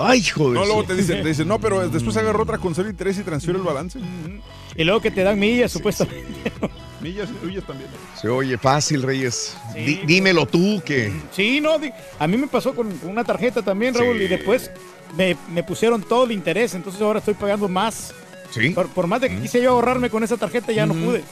Ay, 0.01 0.23
joder. 0.23 0.59
No, 0.59 0.65
luego 0.65 0.83
te 0.85 0.95
dicen, 0.95 1.21
te 1.21 1.27
dicen, 1.29 1.47
no, 1.47 1.59
pero 1.59 1.87
después 1.89 2.15
agarra 2.17 2.41
otra 2.41 2.57
con 2.57 2.73
cero 2.73 2.89
interés 2.89 3.17
y 3.19 3.23
transfiere 3.23 3.59
el 3.59 3.65
balance. 3.65 3.99
Y 4.75 4.83
luego 4.83 5.01
que 5.01 5.11
te 5.11 5.23
dan 5.23 5.37
millas, 5.39 5.71
supuestamente. 5.71 6.51
Millas 7.01 7.29
y 7.29 7.33
tuyas 7.45 7.63
también. 7.65 7.89
Se 8.19 8.29
oye 8.29 8.57
fácil, 8.57 9.03
Reyes. 9.03 9.57
Dímelo 10.05 10.45
tú 10.45 10.81
que. 10.85 11.11
Sí, 11.31 11.59
no, 11.59 11.75
a 12.19 12.27
mí 12.27 12.37
me 12.37 12.47
pasó 12.47 12.73
con 12.73 12.97
una 13.03 13.23
tarjeta 13.25 13.61
también, 13.61 13.93
Raúl, 13.93 14.17
Sí. 14.19 14.23
y 14.23 14.27
después 14.27 14.71
me, 15.17 15.35
me 15.51 15.63
pusieron 15.63 16.01
todo 16.01 16.23
el 16.23 16.31
interés, 16.31 16.73
entonces 16.75 17.01
ahora 17.01 17.19
estoy 17.19 17.33
pagando 17.33 17.67
más. 17.67 18.13
Sí. 18.53 18.69
Por, 18.69 18.87
por 18.89 19.07
más 19.07 19.21
de 19.21 19.29
que 19.29 19.39
quise 19.39 19.61
yo 19.61 19.71
ahorrarme 19.71 20.09
con 20.09 20.23
esa 20.23 20.37
tarjeta, 20.37 20.71
ya 20.71 20.85
no 20.85 20.93
pude. 20.93 21.23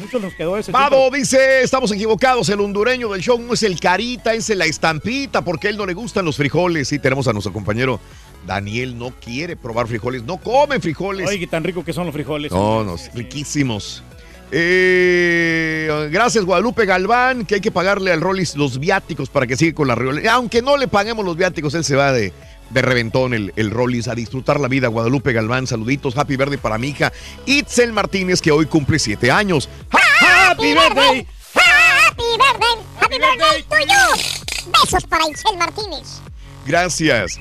Muchos 0.00 0.22
nos 0.22 0.32
quedó 0.34 0.56
ese. 0.56 0.72
Vado 0.72 1.10
dice, 1.10 1.62
estamos 1.62 1.90
equivocados, 1.92 2.48
el 2.48 2.60
hondureño 2.60 3.08
del 3.10 3.20
show 3.20 3.38
no 3.38 3.54
es 3.54 3.62
el 3.62 3.80
carita, 3.80 4.32
es 4.32 4.48
la 4.50 4.64
estampita, 4.64 5.42
porque 5.42 5.66
a 5.66 5.70
él 5.70 5.76
no 5.76 5.86
le 5.86 5.94
gustan 5.94 6.24
los 6.24 6.36
frijoles. 6.36 6.88
Sí, 6.88 6.98
tenemos 6.98 7.26
a 7.28 7.32
nuestro 7.32 7.52
compañero 7.52 8.00
Daniel, 8.46 8.96
no 8.96 9.10
quiere 9.10 9.56
probar 9.56 9.86
frijoles, 9.88 10.22
no 10.22 10.38
come 10.38 10.80
frijoles. 10.80 11.28
Ay, 11.28 11.40
qué 11.40 11.46
tan 11.46 11.64
rico 11.64 11.84
que 11.84 11.92
son 11.92 12.06
los 12.06 12.14
frijoles. 12.14 12.52
No, 12.52 12.84
no, 12.84 12.96
riquísimos. 13.14 14.02
Eh, 14.50 16.08
gracias, 16.10 16.44
Guadalupe 16.44 16.86
Galván, 16.86 17.44
que 17.44 17.56
hay 17.56 17.60
que 17.60 17.70
pagarle 17.70 18.12
al 18.12 18.20
Rollis 18.20 18.56
los 18.56 18.78
viáticos 18.78 19.28
para 19.28 19.46
que 19.46 19.56
siga 19.56 19.74
con 19.74 19.88
la 19.88 19.94
reunión. 19.94 20.26
Aunque 20.28 20.62
no 20.62 20.76
le 20.76 20.88
paguemos 20.88 21.24
los 21.24 21.36
viáticos, 21.36 21.74
él 21.74 21.84
se 21.84 21.96
va 21.96 22.12
de, 22.12 22.32
de 22.70 22.82
reventón, 22.82 23.34
el, 23.34 23.52
el 23.56 23.70
Rollis, 23.70 24.08
a 24.08 24.14
disfrutar 24.14 24.60
la 24.60 24.68
vida. 24.68 24.88
Guadalupe 24.88 25.32
Galván, 25.32 25.66
saluditos, 25.66 26.16
happy 26.16 26.36
verde 26.36 26.58
para 26.58 26.78
mi 26.78 26.88
hija 26.88 27.12
Itzel 27.46 27.92
Martínez, 27.92 28.40
que 28.40 28.50
hoy 28.50 28.66
cumple 28.66 28.98
siete 28.98 29.30
años. 29.30 29.68
¡Happy 29.90 30.74
birthday! 30.74 31.26
¡Happy 31.54 32.24
birthday! 32.36 32.84
¡Happy 33.00 33.18
birthday 33.18 33.62
to 33.62 33.76
you! 33.80 34.38
Besos 34.82 35.04
para 35.06 35.28
Isel 35.28 35.56
Martínez. 35.58 36.20
Gracias. 36.66 37.38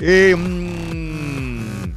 Eh, 0.00 0.34
mm, 0.36 1.92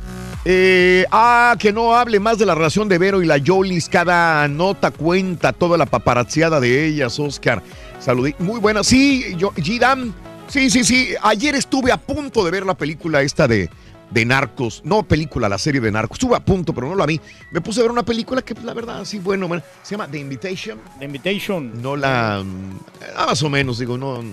eh, 0.45 1.05
ah, 1.11 1.55
que 1.59 1.71
no 1.71 1.95
hable 1.95 2.19
más 2.19 2.38
de 2.38 2.45
la 2.45 2.55
relación 2.55 2.89
de 2.89 2.97
Vero 2.97 3.21
y 3.21 3.25
la 3.25 3.38
Yolis. 3.38 3.88
Cada 3.89 4.47
nota 4.47 4.91
cuenta 4.91 5.53
toda 5.53 5.77
la 5.77 5.85
paparazziada 5.85 6.59
de 6.59 6.85
ellas, 6.85 7.19
Oscar. 7.19 7.61
Saludí. 7.99 8.35
Muy 8.39 8.59
buena. 8.59 8.83
Sí, 8.83 9.35
yo, 9.38 9.51
Gidam. 9.55 10.13
Sí, 10.49 10.69
sí, 10.69 10.83
sí. 10.83 11.09
Ayer 11.21 11.55
estuve 11.55 11.91
a 11.91 11.97
punto 11.97 12.43
de 12.43 12.51
ver 12.51 12.65
la 12.65 12.73
película 12.75 13.21
esta 13.21 13.47
de, 13.47 13.69
de 14.09 14.25
Narcos. 14.25 14.81
No 14.83 15.03
película, 15.03 15.47
la 15.47 15.57
serie 15.57 15.79
de 15.81 15.91
Narcos. 15.91 16.15
Estuve 16.17 16.35
a 16.35 16.39
punto, 16.39 16.73
pero 16.73 16.89
no 16.89 16.95
la 16.95 17.05
vi. 17.05 17.19
Me 17.51 17.61
puse 17.61 17.79
a 17.79 17.83
ver 17.83 17.91
una 17.91 18.03
película 18.03 18.41
que, 18.41 18.55
la 18.63 18.73
verdad, 18.73 19.05
sí, 19.05 19.19
bueno, 19.19 19.47
bueno, 19.47 19.63
se 19.83 19.91
llama 19.91 20.07
The 20.09 20.17
Invitation. 20.19 20.79
The 20.99 21.05
Invitation. 21.05 21.81
No 21.81 21.95
la. 21.95 22.43
mm, 22.43 22.79
más 23.27 23.43
o 23.43 23.49
menos, 23.49 23.79
digo, 23.79 23.97
no. 23.97 24.23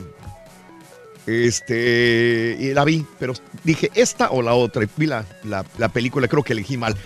Este. 1.27 2.57
Y 2.61 2.73
la 2.73 2.85
vi, 2.85 3.05
pero 3.19 3.35
dije, 3.65 3.91
¿esta 3.95 4.31
o 4.31 4.43
la 4.43 4.55
otra? 4.55 4.85
Y 4.85 4.89
vi 4.97 5.07
la, 5.07 5.25
la- 5.45 5.65
la 5.79 5.89
película, 5.89 6.29
creo 6.29 6.43
que 6.43 6.53
elegí 6.53 6.77
mal. 6.77 6.97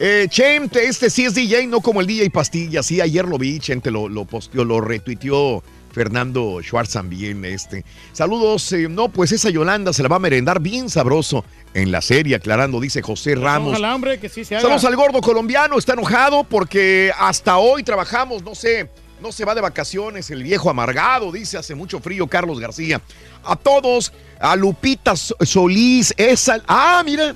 Eh, 0.00 0.26
Chente, 0.28 0.84
este 0.86 1.10
sí 1.10 1.24
es 1.24 1.34
DJ, 1.34 1.66
no 1.66 1.80
como 1.80 2.00
el 2.00 2.06
DJ 2.06 2.30
Pastilla. 2.30 2.82
Sí, 2.82 3.00
ayer 3.00 3.24
lo 3.26 3.38
vi, 3.38 3.58
Chente 3.60 3.90
lo, 3.90 4.08
lo 4.08 4.24
posteó, 4.24 4.64
lo 4.64 4.80
retuiteó 4.80 5.62
Fernando 5.98 6.60
Schwartz 6.62 6.92
también. 6.92 7.44
Este. 7.44 7.84
Saludos. 8.12 8.72
eh, 8.72 8.88
no, 8.88 9.08
pues 9.08 9.32
esa 9.32 9.50
Yolanda 9.50 9.92
se 9.92 10.02
la 10.02 10.08
va 10.08 10.16
a 10.16 10.20
merendar 10.20 10.60
bien 10.60 10.88
sabroso 10.88 11.44
en 11.74 11.90
la 11.90 12.00
serie, 12.00 12.36
aclarando, 12.36 12.80
dice 12.80 13.02
José 13.02 13.34
Ramos. 13.34 13.72
Ojalá, 13.72 13.94
hombre, 13.94 14.18
que 14.20 14.28
sí 14.28 14.44
se 14.44 14.54
haga. 14.54 14.62
Saludos 14.62 14.84
al 14.84 14.96
gordo 14.96 15.20
colombiano, 15.20 15.76
está 15.76 15.92
enojado 15.94 16.44
porque 16.44 17.10
hasta 17.18 17.58
hoy 17.58 17.82
trabajamos, 17.82 18.42
no 18.42 18.54
sé, 18.54 18.88
no 19.20 19.32
se 19.32 19.44
va 19.44 19.54
de 19.56 19.60
vacaciones, 19.60 20.30
el 20.30 20.44
viejo 20.44 20.70
amargado, 20.70 21.32
dice, 21.32 21.58
hace 21.58 21.74
mucho 21.74 21.98
frío, 22.00 22.26
Carlos 22.28 22.60
García. 22.60 23.02
A 23.44 23.56
todos, 23.56 24.12
a 24.40 24.54
Lupita 24.56 25.16
So- 25.16 25.36
Solís, 25.44 26.14
esa... 26.16 26.62
Ah, 26.68 27.02
mira, 27.04 27.34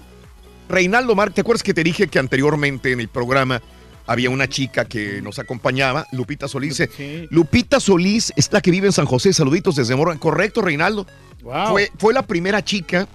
Reinaldo 0.69 1.15
Mar, 1.15 1.33
¿te 1.33 1.41
acuerdas 1.43 1.63
que 1.63 1.75
te 1.75 1.83
dije 1.83 2.07
que 2.09 2.19
anteriormente 2.19 2.93
en 2.93 3.01
el 3.01 3.09
programa 3.09 3.61
había 4.07 4.31
una 4.31 4.49
chica 4.49 4.85
que 4.85 5.21
nos 5.23 5.39
acompañaba, 5.39 6.07
Lupita 6.13 6.49
Solís? 6.49 6.83
Lupita 7.31 7.81
Solís 7.81 8.33
es 8.37 8.53
la 8.53 8.61
que 8.61 8.71
vive 8.71 8.87
en 8.87 8.93
San 8.93 9.07
José, 9.07 9.33
saluditos 9.33 9.77
desde 9.77 9.95
Mora. 9.97 10.17
Correcto, 10.19 10.61
Reinaldo. 10.63 11.07
Wow. 11.43 11.69
Fue, 11.71 11.91
fue 11.99 12.13
la 12.15 12.23
primera 12.23 12.63
chica 12.65 13.09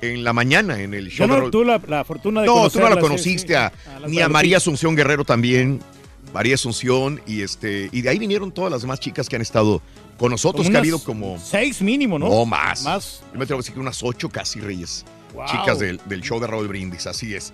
en 0.00 0.22
la 0.24 0.32
mañana 0.34 0.80
en 0.80 0.92
el 0.92 1.08
show 1.08 1.26
no 1.26 1.50
tuve 1.50 1.64
la, 1.66 1.80
la 1.86 2.04
fortuna 2.04 2.42
de 2.42 2.46
no, 2.46 2.68
tú 2.68 2.78
no 2.78 2.90
la 2.90 2.98
conociste, 3.00 3.48
sí. 3.48 3.54
a- 3.54 3.72
A 3.96 4.00
la 4.00 4.08
ni 4.08 4.20
a. 4.20 4.28
María 4.28 4.58
Asunción 4.58 4.94
Guerrero 4.96 5.24
también. 5.24 5.80
María 6.34 6.56
Asunción 6.56 7.20
y 7.26 7.42
este 7.42 7.88
y 7.92 8.02
de 8.02 8.08
ahí 8.10 8.18
vinieron 8.18 8.50
todas 8.52 8.70
las 8.70 8.82
demás 8.82 9.00
chicas 9.00 9.28
que 9.28 9.36
han 9.36 9.42
estado 9.42 9.80
con 10.18 10.30
nosotros, 10.30 10.68
que 10.68 10.76
ha 10.76 10.80
habido 10.80 10.98
como 10.98 11.38
Seis 11.42 11.80
mínimo, 11.80 12.18
¿no? 12.18 12.28
no 12.28 12.44
más. 12.44 12.82
Más. 12.82 13.22
Yo 13.32 13.38
me 13.38 13.44
atrevo 13.44 13.60
a 13.60 13.62
decir 13.62 13.74
que 13.74 13.80
unas 13.80 14.02
ocho 14.02 14.28
casi 14.28 14.60
reyes. 14.60 15.04
Wow. 15.32 15.46
Chicas 15.46 15.78
del, 15.78 16.00
del 16.06 16.20
show 16.22 16.38
de 16.40 16.46
Raúl 16.48 16.68
Brindis, 16.68 17.06
así 17.06 17.34
es. 17.34 17.52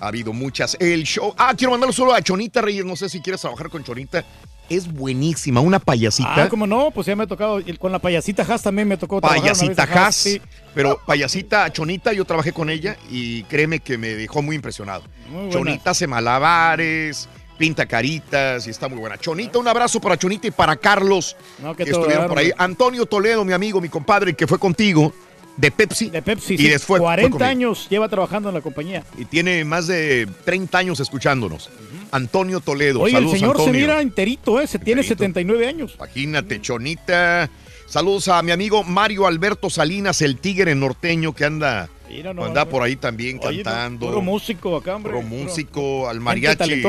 Ha 0.00 0.08
habido 0.08 0.32
muchas. 0.32 0.76
El 0.80 1.04
show. 1.04 1.34
Ah, 1.38 1.54
quiero 1.56 1.70
mandarlo 1.70 1.92
solo 1.92 2.14
a 2.14 2.20
Chonita 2.20 2.60
Reyes. 2.60 2.84
No 2.84 2.96
sé 2.96 3.08
si 3.08 3.20
quieres 3.20 3.40
trabajar 3.40 3.70
con 3.70 3.82
Chonita. 3.82 4.24
Es 4.68 4.92
buenísima, 4.92 5.60
una 5.60 5.78
payasita. 5.78 6.44
Ah, 6.44 6.48
como 6.48 6.66
no, 6.66 6.90
pues 6.90 7.06
ya 7.06 7.14
me 7.14 7.22
ha 7.22 7.26
tocado. 7.26 7.60
Con 7.78 7.92
la 7.92 8.00
payasita 8.00 8.42
Haas 8.42 8.62
también 8.62 8.88
me 8.88 8.96
tocó 8.96 9.20
trabajar 9.20 9.40
Payasita 9.42 9.84
Haas, 9.84 10.16
sí. 10.16 10.42
pero 10.74 11.00
payasita 11.06 11.72
Chonita, 11.72 12.12
yo 12.12 12.24
trabajé 12.24 12.52
con 12.52 12.68
ella 12.68 12.96
y 13.08 13.44
créeme 13.44 13.78
que 13.78 13.96
me 13.96 14.08
dejó 14.08 14.42
muy 14.42 14.56
impresionado. 14.56 15.04
Muy. 15.30 15.50
Chonita 15.50 15.90
hace 15.90 16.08
malabares, 16.08 17.28
pinta 17.56 17.86
caritas 17.86 18.66
y 18.66 18.70
está 18.70 18.88
muy 18.88 18.98
buena. 18.98 19.16
Chonita, 19.18 19.58
un 19.60 19.68
abrazo 19.68 20.00
para 20.00 20.16
Chonita 20.16 20.48
y 20.48 20.50
para 20.50 20.74
Carlos, 20.74 21.36
No, 21.62 21.76
que 21.76 21.84
que 21.84 21.90
estuvieron 21.92 22.26
por 22.26 22.38
ahí. 22.38 22.50
Antonio 22.58 23.06
Toledo, 23.06 23.44
mi 23.44 23.52
amigo, 23.52 23.80
mi 23.80 23.88
compadre, 23.88 24.34
que 24.34 24.48
fue 24.48 24.58
contigo, 24.58 25.12
de 25.56 25.70
Pepsi. 25.70 26.10
De 26.10 26.22
Pepsi, 26.22 26.54
y 26.54 26.58
sí, 26.58 26.64
después 26.68 26.98
fue 26.98 27.06
40 27.06 27.30
conmigo. 27.30 27.48
años 27.50 27.86
lleva 27.88 28.08
trabajando 28.08 28.48
en 28.50 28.54
la 28.54 28.60
compañía. 28.60 29.04
Y 29.18 29.24
tiene 29.24 29.64
más 29.64 29.86
de 29.86 30.28
30 30.44 30.78
años 30.78 31.00
escuchándonos. 31.00 31.70
Antonio 32.12 32.60
Toledo. 32.60 33.00
Oye, 33.00 33.12
el 33.12 33.18
Saludos, 33.18 33.38
señor 33.38 33.56
se 33.56 33.62
Antonio. 33.62 33.80
mira 33.80 34.00
enterito, 34.00 34.60
¿eh? 34.60 34.66
Se 34.66 34.78
tiene 34.78 35.02
79 35.02 35.66
años. 35.66 35.94
Imagínate, 35.96 36.60
Chonita. 36.60 37.50
Saludos 37.86 38.28
a 38.28 38.42
mi 38.42 38.50
amigo 38.50 38.82
Mario 38.84 39.26
Alberto 39.26 39.70
Salinas, 39.70 40.20
el 40.20 40.38
tigre 40.38 40.74
norteño 40.74 41.34
que 41.34 41.44
anda, 41.44 41.88
Mira 42.08 42.30
anda 42.30 42.64
por 42.64 42.82
ahí 42.82 42.96
también 42.96 43.38
Oye, 43.42 43.62
cantando. 43.62 44.06
Puro 44.06 44.22
músico 44.22 44.76
acá, 44.76 44.96
hombre. 44.96 45.12
Puro 45.12 45.22
músico, 45.24 46.08
al 46.08 46.20
mariachi. 46.20 46.82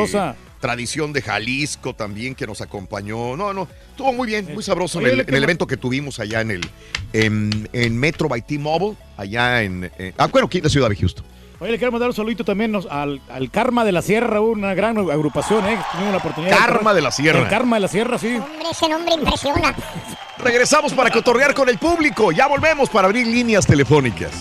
Tradición 0.59 1.13
de 1.13 1.21
Jalisco 1.21 1.93
también 1.93 2.35
que 2.35 2.47
nos 2.47 2.61
acompañó. 2.61 3.35
No, 3.37 3.53
no, 3.53 3.67
estuvo 3.91 4.11
muy 4.13 4.27
bien, 4.27 4.53
muy 4.53 4.63
sabroso 4.63 4.99
en 5.01 5.07
el, 5.07 5.19
en 5.27 5.43
evento 5.43 5.67
que 5.67 5.77
tuvimos 5.77 6.19
allá 6.19 6.41
en 6.41 6.51
el 6.51 6.69
en, 7.13 7.69
en 7.73 7.97
Metro 7.97 8.27
by 8.27 8.41
T-Mobile, 8.41 8.95
allá 9.17 9.63
en, 9.63 9.91
en- 9.97 10.13
ah, 10.17 10.27
bueno, 10.27 10.47
aquí 10.47 10.57
en 10.59 10.63
la 10.65 10.69
ciudad 10.69 10.89
de 10.89 10.95
Houston. 10.95 11.25
Oye, 11.59 11.71
le 11.71 11.77
quiero 11.79 11.91
mandar 11.91 12.09
un 12.09 12.15
saludito 12.15 12.43
también 12.43 12.71
nos- 12.71 12.85
al, 12.85 13.19
al 13.29 13.49
Karma 13.49 13.83
de 13.83 13.91
la 13.91 14.01
Sierra, 14.03 14.41
una 14.41 14.73
gran 14.75 14.97
agrupación, 14.97 15.65
¿eh? 15.67 15.77
Tuvimos 15.91 16.11
la 16.11 16.17
oportunidad. 16.17 16.57
Karma 16.57 16.93
de 16.93 17.01
la 17.01 17.11
Sierra. 17.11 17.39
El 17.41 17.47
Karma 17.49 17.77
de 17.77 17.79
la 17.81 17.87
Sierra, 17.87 18.17
sí. 18.19 18.27
Hombre, 18.35 18.69
ese 18.71 18.87
nombre 18.89 19.15
impresiona. 19.15 19.75
Regresamos 20.37 20.93
para 20.93 21.09
cotorrear 21.09 21.55
con 21.55 21.67
el 21.67 21.79
público. 21.79 22.31
Ya 22.31 22.45
volvemos 22.47 22.89
para 22.91 23.07
abrir 23.07 23.25
líneas 23.25 23.65
telefónicas. 23.65 24.31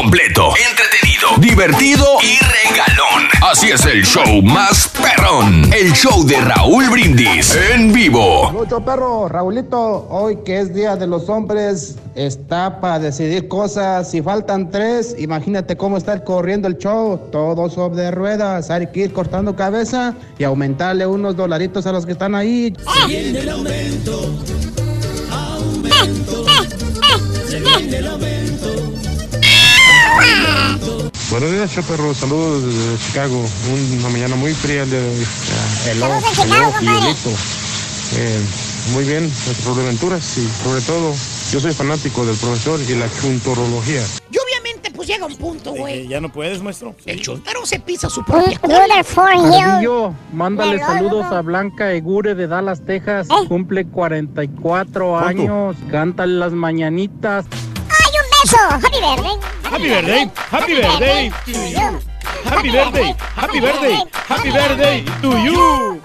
Completo, 0.00 0.54
entretenido, 0.56 1.28
divertido 1.40 2.06
y 2.22 2.38
regalón. 2.38 3.28
Así 3.42 3.68
es 3.68 3.84
el 3.84 4.02
show 4.02 4.40
más 4.40 4.88
perrón. 4.88 5.70
El 5.74 5.92
show 5.92 6.24
de 6.24 6.40
Raúl 6.40 6.88
Brindis 6.88 7.54
en 7.70 7.92
vivo. 7.92 8.50
Mucho 8.50 8.82
perro, 8.82 9.28
Raulito, 9.28 10.08
hoy 10.08 10.38
que 10.42 10.60
es 10.60 10.72
Día 10.72 10.96
de 10.96 11.06
los 11.06 11.28
Hombres, 11.28 11.96
está 12.14 12.80
para 12.80 12.98
decidir 12.98 13.46
cosas. 13.46 14.10
Si 14.10 14.22
faltan 14.22 14.70
tres, 14.70 15.14
imagínate 15.18 15.76
cómo 15.76 15.98
está 15.98 16.24
corriendo 16.24 16.66
el 16.66 16.78
show. 16.78 17.28
Todo 17.30 17.68
sobre 17.68 18.10
ruedas. 18.10 18.70
Hay 18.70 18.86
que 18.86 19.00
ir 19.00 19.12
cortando 19.12 19.54
cabeza 19.54 20.14
y 20.38 20.44
aumentarle 20.44 21.06
unos 21.06 21.36
dolaritos 21.36 21.86
a 21.86 21.92
los 21.92 22.06
que 22.06 22.12
están 22.12 22.34
ahí. 22.34 22.74
Eh, 22.74 23.06
viene 23.06 23.40
el 23.40 23.50
aumento, 23.50 24.34
aumento, 25.30 26.46
se 27.46 27.60
viene 27.60 27.98
el 27.98 28.06
aumento. 28.06 28.39
Buenos 31.30 31.52
días, 31.52 31.72
Choperro. 31.72 32.12
Saludos 32.12 32.64
desde 32.64 32.98
Chicago. 33.06 33.44
Una 33.98 34.08
mañana 34.08 34.36
muy 34.36 34.52
fría 34.52 34.82
el 34.82 34.90
día 34.90 35.00
de 35.00 35.08
hoy. 35.08 35.26
Hello. 35.86 36.08
Eh, 38.16 38.40
muy 38.92 39.04
bien, 39.04 39.22
nuestras 39.22 39.78
aventuras 39.78 40.38
y 40.38 40.48
sobre 40.64 40.80
todo, 40.80 41.14
yo 41.52 41.60
soy 41.60 41.72
fanático 41.72 42.26
del 42.26 42.36
profesor 42.36 42.80
y 42.80 42.94
la 42.96 43.06
chuntorología. 43.20 44.02
Y 44.32 44.38
obviamente, 44.38 44.90
pues 44.90 45.06
llega 45.06 45.26
un 45.26 45.36
punto, 45.36 45.72
güey. 45.72 46.00
Eh, 46.00 46.08
ya 46.08 46.20
no 46.20 46.32
puedes, 46.32 46.60
maestro. 46.60 46.96
El 47.06 47.20
chuntaro 47.20 47.64
se 47.64 47.78
pisa 47.78 48.10
su 48.10 48.24
propia. 48.24 48.58
Ardillo, 49.16 50.12
mándale 50.32 50.76
Hello, 50.76 50.86
saludos 50.86 51.26
hello. 51.26 51.36
a 51.36 51.42
Blanca 51.42 51.92
Egure 51.92 52.34
de 52.34 52.48
Dallas, 52.48 52.84
Texas. 52.84 53.28
¿Eh? 53.30 53.46
Cumple 53.48 53.86
44 53.86 55.18
años. 55.18 55.76
Cántale 55.90 56.34
las 56.34 56.52
mañanitas. 56.52 57.46
¡Ay, 57.88 58.12
un 58.18 58.30
beso! 58.42 58.58
¡Happy 58.70 58.98
birthday! 58.98 59.59
Happy 59.70 59.88
birthday, 59.88 60.30
happy 60.50 60.74
birthday 60.74 61.30
to 61.46 61.52
you. 61.52 62.00
Happy 62.44 62.70
birthday, 62.70 63.14
happy 63.36 63.60
birthday, 63.60 63.96
happy 64.28 64.50
birthday 64.50 65.04
to 65.22 65.30
you. 65.38 66.00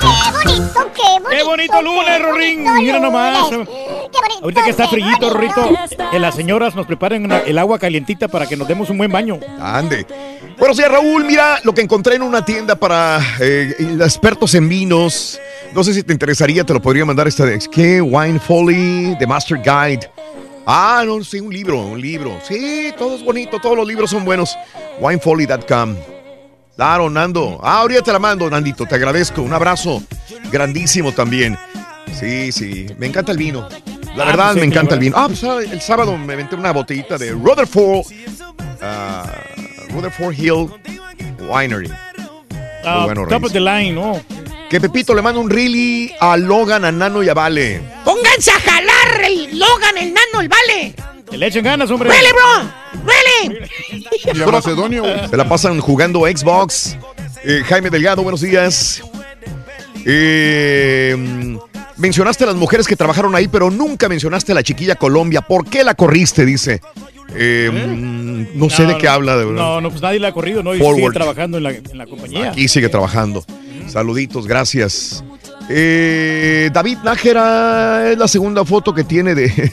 ¡Qué 0.00 0.12
bonito, 0.32 0.92
qué 0.94 1.02
bonito! 1.02 1.30
Qué 1.30 1.42
bonito 1.42 1.82
lunes, 1.82 2.22
Rorín. 2.22 2.64
Mira 2.76 2.98
nomás. 3.00 3.50
lunes. 3.50 3.68
Qué 3.68 4.20
bonito, 4.20 4.40
Ahorita 4.42 4.64
que 4.64 4.70
está 4.70 4.88
frillito. 4.88 5.30
Rorrito, 5.30 5.70
que 6.10 6.18
las 6.18 6.34
señoras 6.34 6.74
nos 6.74 6.86
preparen 6.86 7.24
una- 7.24 7.38
el 7.40 7.58
agua 7.58 7.78
calientita 7.78 8.28
para 8.28 8.46
que 8.46 8.56
nos 8.56 8.68
demos 8.68 8.90
un 8.90 8.98
buen 8.98 9.10
baño. 9.10 9.40
Ande. 9.60 10.06
Buenos 10.58 10.76
días, 10.76 10.90
Raúl. 10.90 11.24
Mira 11.24 11.58
lo 11.64 11.74
que 11.74 11.80
encontré 11.80 12.14
en 12.16 12.22
una 12.22 12.44
tienda 12.44 12.76
para 12.76 13.18
eh, 13.40 13.74
expertos 14.00 14.54
en 14.54 14.68
vinos. 14.68 15.40
No 15.72 15.82
sé 15.82 15.92
si 15.94 16.02
te 16.04 16.12
interesaría, 16.12 16.64
te 16.64 16.72
lo 16.72 16.80
podría 16.82 17.04
mandar 17.04 17.26
esta 17.26 17.44
vez. 17.44 17.66
¿Qué? 17.68 18.00
Wine 18.00 18.38
Folly, 18.38 19.16
The 19.18 19.26
Master 19.26 19.58
Guide. 19.58 20.10
Ah, 20.66 21.02
no, 21.06 21.22
sí, 21.22 21.40
un 21.40 21.52
libro, 21.52 21.80
un 21.80 22.00
libro. 22.00 22.38
Sí, 22.46 22.92
todo 22.96 23.16
es 23.16 23.22
bonito, 23.24 23.60
todos 23.60 23.76
los 23.76 23.86
libros 23.86 24.10
son 24.10 24.24
buenos. 24.24 24.56
Winefolly.com. 25.00 25.96
Claro, 26.76 27.10
Nando. 27.10 27.60
Ah, 27.62 27.80
ahorita 27.80 28.02
te 28.02 28.12
la 28.12 28.18
mando, 28.18 28.48
Nandito, 28.50 28.86
te 28.86 28.94
agradezco. 28.94 29.42
Un 29.42 29.52
abrazo 29.52 30.02
grandísimo 30.50 31.12
también. 31.12 31.56
Sí, 32.18 32.50
sí, 32.52 32.86
me 32.98 33.06
encanta 33.06 33.32
el 33.32 33.38
vino. 33.38 33.68
La 34.16 34.24
Ah, 34.24 34.26
verdad, 34.26 34.46
pues 34.52 34.56
me 34.60 34.64
encanta 34.66 34.94
el 34.94 35.00
vino. 35.00 35.16
Ah, 35.18 35.26
pues 35.28 35.42
ah, 35.44 35.58
el 35.60 35.80
sábado 35.80 36.16
me 36.16 36.32
aventé 36.34 36.54
una 36.56 36.72
botellita 36.72 37.18
de 37.18 37.32
Rutherford, 37.32 38.06
ah, 38.80 39.26
Rutherford 39.90 40.34
Hill 40.38 40.68
Winery. 41.48 41.90
Ah, 42.84 43.02
bueno, 43.04 43.26
top 43.28 43.44
of 43.44 43.52
the 43.52 43.60
line, 43.60 43.92
¿no? 43.92 44.20
Que 44.70 44.80
Pepito 44.80 45.14
le 45.14 45.22
manda 45.22 45.40
un 45.40 45.50
really 45.50 46.12
a 46.20 46.36
Logan, 46.36 46.84
a 46.84 46.92
Nano 46.92 47.22
y 47.22 47.28
a 47.28 47.34
Vale. 47.34 47.80
Pónganse 48.34 48.50
a 48.50 48.60
jalar 48.60 49.24
el 49.26 49.58
Logan, 49.58 49.96
el 49.96 50.12
nano, 50.12 50.40
el 50.40 50.48
vale. 50.48 50.94
Que 51.30 51.38
le 51.38 51.46
echen 51.46 51.62
ganas, 51.62 51.88
hombre. 51.88 52.10
¡Really, 52.10 52.32
bro! 52.32 53.04
¡Really! 53.04 53.70
Y 54.34 54.42
a 54.42 54.46
Macedonio. 54.46 55.04
Se 55.30 55.36
la 55.36 55.48
pasan 55.48 55.78
jugando 55.78 56.22
Xbox. 56.22 56.96
Eh, 57.44 57.62
Jaime 57.64 57.90
Delgado, 57.90 58.24
buenos 58.24 58.40
días. 58.40 59.02
Eh, 60.04 61.56
mencionaste 61.96 62.42
a 62.42 62.48
las 62.48 62.56
mujeres 62.56 62.88
que 62.88 62.96
trabajaron 62.96 63.36
ahí, 63.36 63.46
pero 63.46 63.70
nunca 63.70 64.08
mencionaste 64.08 64.50
a 64.50 64.56
la 64.56 64.64
chiquilla 64.64 64.96
Colombia. 64.96 65.40
¿Por 65.40 65.68
qué 65.68 65.84
la 65.84 65.94
corriste? 65.94 66.44
Dice. 66.44 66.80
Eh, 67.36 67.70
mm, 67.70 68.58
no, 68.58 68.68
sé 68.68 68.84
de 68.84 68.98
qué 68.98 69.06
habla, 69.06 69.36
de 69.36 69.44
verdad. 69.44 69.62
No, 69.62 69.80
no, 69.80 69.90
pues 69.90 70.02
nadie 70.02 70.18
la 70.18 70.28
ha 70.28 70.32
corrido, 70.32 70.64
¿no? 70.64 70.74
Y 70.74 70.78
Forward. 70.78 70.96
sigue 70.96 71.12
trabajando 71.12 71.58
en 71.58 71.62
la, 71.62 71.70
en 71.70 71.98
la 71.98 72.06
compañía. 72.06 72.50
Aquí 72.50 72.66
sigue 72.66 72.88
trabajando. 72.88 73.44
Saluditos, 73.86 74.48
gracias. 74.48 75.22
Eh, 75.68 76.70
David 76.72 76.98
Nájera 77.04 78.10
es 78.10 78.18
la 78.18 78.28
segunda 78.28 78.64
foto 78.64 78.92
que 78.92 79.04
tiene 79.04 79.34
de. 79.34 79.72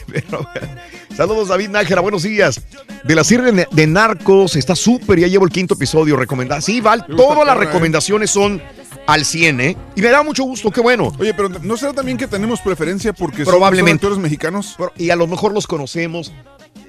Saludos, 1.16 1.48
David 1.48 1.68
Nájera, 1.68 2.00
buenos 2.00 2.22
días. 2.22 2.60
De 3.04 3.14
la 3.14 3.24
serie 3.24 3.66
de, 3.70 3.86
Narcos, 3.86 4.56
está 4.56 4.74
súper, 4.74 5.18
ya 5.18 5.26
llevo 5.26 5.44
el 5.44 5.50
quinto 5.50 5.74
episodio 5.74 6.16
recomendado. 6.16 6.62
Sí, 6.62 6.80
Val, 6.80 7.04
todas 7.04 7.46
las 7.46 7.56
recomendaciones 7.56 8.30
son 8.30 8.62
al 9.06 9.24
100, 9.24 9.60
¿eh? 9.60 9.76
Y 9.94 10.00
me 10.00 10.08
da 10.08 10.22
mucho 10.22 10.44
gusto, 10.44 10.70
qué 10.70 10.80
bueno. 10.80 11.12
Oye, 11.18 11.34
pero 11.34 11.48
¿no 11.48 11.76
será 11.76 11.92
también 11.92 12.16
que 12.16 12.26
tenemos 12.26 12.60
preferencia 12.60 13.12
porque 13.12 13.44
Probablemente. 13.44 13.90
son 13.90 14.12
actores 14.12 14.18
mexicanos? 14.18 14.76
Y 14.96 15.10
a 15.10 15.16
lo 15.16 15.26
mejor 15.26 15.52
los 15.52 15.66
conocemos. 15.66 16.32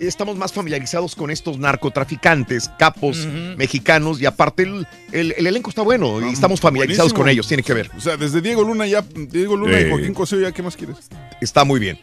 Estamos 0.07 0.35
más 0.37 0.51
familiarizados 0.53 1.15
con 1.15 1.31
estos 1.31 1.57
narcotraficantes, 1.57 2.69
capos 2.77 3.25
mexicanos, 3.57 4.21
y 4.21 4.25
aparte 4.25 4.63
el, 4.63 4.87
el- 5.11 5.33
el 5.37 5.47
elenco 5.47 5.69
está 5.69 5.81
bueno 5.81 6.19
y 6.27 6.31
estamos 6.33 6.59
familiarizados 6.59 7.11
buenísimo. 7.11 7.23
con 7.23 7.29
ellos, 7.29 7.47
tiene 7.47 7.63
que 7.63 7.73
ver. 7.73 7.89
O 7.97 8.01
sea, 8.01 8.17
desde 8.17 8.41
Diego 8.41 8.63
Luna 8.63 8.85
ya, 8.87 9.03
Diego 9.15 9.55
Luna 9.55 9.79
Eh. 9.79 9.87
y 9.87 9.89
Joaquín 9.91 10.13
Cosío, 10.13 10.39
ya, 10.39 10.51
¿qué 10.51 10.61
más 10.63 10.75
quieres? 10.75 10.97
Está 11.41 11.63
muy 11.63 11.79
bien. 11.79 11.99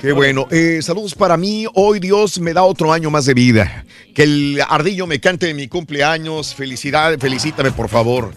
Qué 0.00 0.12
bueno. 0.12 0.46
Eh, 0.50 0.80
saludos 0.82 1.14
para 1.14 1.36
mí. 1.36 1.66
Hoy 1.74 1.98
Dios 2.00 2.38
me 2.38 2.52
da 2.52 2.62
otro 2.62 2.92
año 2.92 3.10
más 3.10 3.26
de 3.26 3.34
vida. 3.34 3.84
Que 4.14 4.22
el 4.24 4.62
ardillo 4.68 5.06
me 5.06 5.20
cante 5.20 5.50
en 5.50 5.56
mi 5.56 5.68
cumpleaños. 5.68 6.54
Felicidad, 6.54 7.18
felicítame, 7.18 7.72
por 7.72 7.88
favor. 7.88 8.32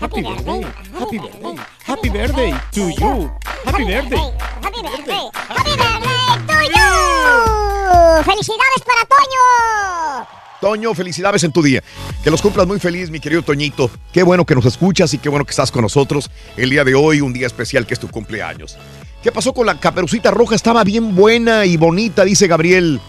Happy 0.00 0.20
birthday, 0.22 0.62
happy 1.00 1.18
birthday, 1.18 1.56
happy 1.86 2.08
birthday 2.10 2.52
to 2.72 2.90
you. 2.90 3.30
Happy 3.64 3.84
birthday. 3.84 4.18
¡Happy 4.62 4.82
birthday! 4.82 5.30
¡Happy 5.48 5.70
birthday 5.70 6.42
to 6.46 6.54
you! 6.74 8.24
¡Felicidades 8.24 8.82
para 8.84 9.04
Toño! 9.06 10.26
Toño, 10.60 10.94
felicidades 10.94 11.44
en 11.44 11.52
tu 11.52 11.62
día. 11.62 11.82
Que 12.24 12.30
los 12.30 12.42
cumplas 12.42 12.66
muy 12.66 12.80
feliz, 12.80 13.10
mi 13.10 13.20
querido 13.20 13.42
Toñito. 13.42 13.90
Qué 14.12 14.22
bueno 14.22 14.44
que 14.44 14.54
nos 14.54 14.64
escuchas 14.64 15.14
y 15.14 15.18
qué 15.18 15.28
bueno 15.28 15.44
que 15.44 15.50
estás 15.50 15.70
con 15.70 15.82
nosotros 15.82 16.30
el 16.56 16.70
día 16.70 16.82
de 16.82 16.94
hoy, 16.94 17.20
un 17.20 17.32
día 17.32 17.46
especial 17.46 17.86
que 17.86 17.94
es 17.94 18.00
tu 18.00 18.08
cumpleaños. 18.08 18.76
¿Qué 19.22 19.30
pasó 19.30 19.52
con 19.52 19.66
la 19.66 19.78
caperucita 19.78 20.30
roja? 20.30 20.54
Estaba 20.54 20.82
bien 20.82 21.14
buena 21.14 21.66
y 21.66 21.76
bonita, 21.76 22.24
dice 22.24 22.46
Gabriel. 22.48 23.00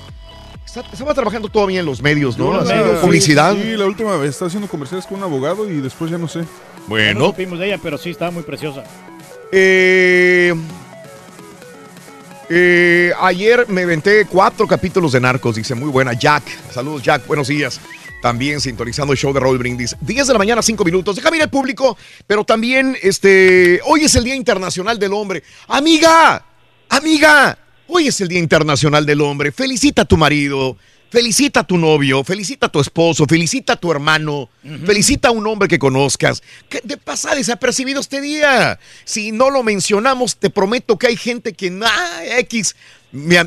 Estaba 0.66 1.14
trabajando 1.16 1.50
todavía 1.50 1.80
en 1.80 1.86
los 1.86 2.02
medios, 2.02 2.38
¿no? 2.38 2.54
Haciendo 2.54 2.94
sí, 2.94 2.98
publicidad. 3.02 3.56
Sí, 3.56 3.76
la 3.76 3.86
última 3.86 4.16
vez 4.18 4.32
estaba 4.32 4.48
haciendo 4.48 4.68
comerciales 4.68 5.08
con 5.08 5.18
un 5.18 5.24
abogado 5.24 5.68
y 5.68 5.82
después 5.82 6.12
ya 6.12 6.18
no 6.20 6.28
sé. 6.28 6.44
No 6.88 6.92
Bueno. 6.96 7.26
supimos 7.28 7.60
de 7.60 7.68
ella, 7.68 7.80
pero 7.82 7.98
sí 7.98 8.12
estaba 8.12 8.32
muy 8.32 8.44
preciosa. 8.44 8.84
Eh, 9.52 10.54
eh, 12.50 13.12
ayer 13.20 13.68
me 13.68 13.86
venté 13.86 14.26
cuatro 14.26 14.66
capítulos 14.68 15.12
de 15.12 15.20
Narcos, 15.20 15.56
dice 15.58 15.76
muy 15.76 15.90
buena. 15.90 16.14
Jack, 16.14 16.44
saludos 16.72 17.04
Jack, 17.04 17.28
buenos 17.28 17.48
días. 17.50 17.80
También 18.22 18.60
sintonizando 18.62 19.14
el 19.14 19.20
show 19.20 19.32
de 19.34 19.40
Raúl 19.40 19.58
Brindis. 19.58 19.96
10 20.02 20.28
de 20.28 20.34
la 20.34 20.40
mañana, 20.40 20.62
5 20.62 20.84
minutos. 20.84 21.16
Déjame 21.16 21.38
ir 21.38 21.44
al 21.44 21.50
público, 21.50 21.98
pero 22.26 22.44
también 22.44 22.98
este, 23.04 23.80
hoy 23.86 24.06
es 24.06 24.16
el 24.16 24.24
Día 24.24 24.36
Internacional 24.36 24.98
del 24.98 25.14
Hombre. 25.14 25.44
Amiga, 25.68 26.44
amiga, 26.90 27.58
hoy 27.88 28.08
es 28.08 28.20
el 28.22 28.28
Día 28.28 28.40
Internacional 28.40 29.06
del 29.06 29.22
Hombre. 29.22 29.52
Felicita 29.52 30.02
a 30.02 30.06
tu 30.06 30.18
marido, 30.18 30.78
felicita 31.10 31.62
a 31.62 31.64
tu 31.64 31.78
novio, 31.78 32.24
felicita 32.24 32.68
a 32.68 32.70
tu 32.70 32.80
esposo, 32.80 33.26
felicita 33.28 33.74
a 33.74 33.76
tu 33.76 33.92
hermano, 33.92 34.50
felicita 34.86 35.30
a 35.30 35.32
un 35.32 35.46
hombre 35.48 35.68
que 35.68 35.80
conozcas. 35.80 36.42
Que 36.70 36.82
de 36.84 36.98
pasa 36.98 37.36
desapercibido 37.36 38.00
este 38.02 38.22
día. 38.22 38.80
Si 39.06 39.32
no 39.32 39.50
lo 39.50 39.64
mencionamos, 39.64 40.38
te 40.38 40.50
prometo 40.50 40.98
que 40.98 41.08
hay 41.08 41.18
gente 41.18 41.54
que, 41.54 41.78
ah, 41.84 42.22
X. 42.40 42.76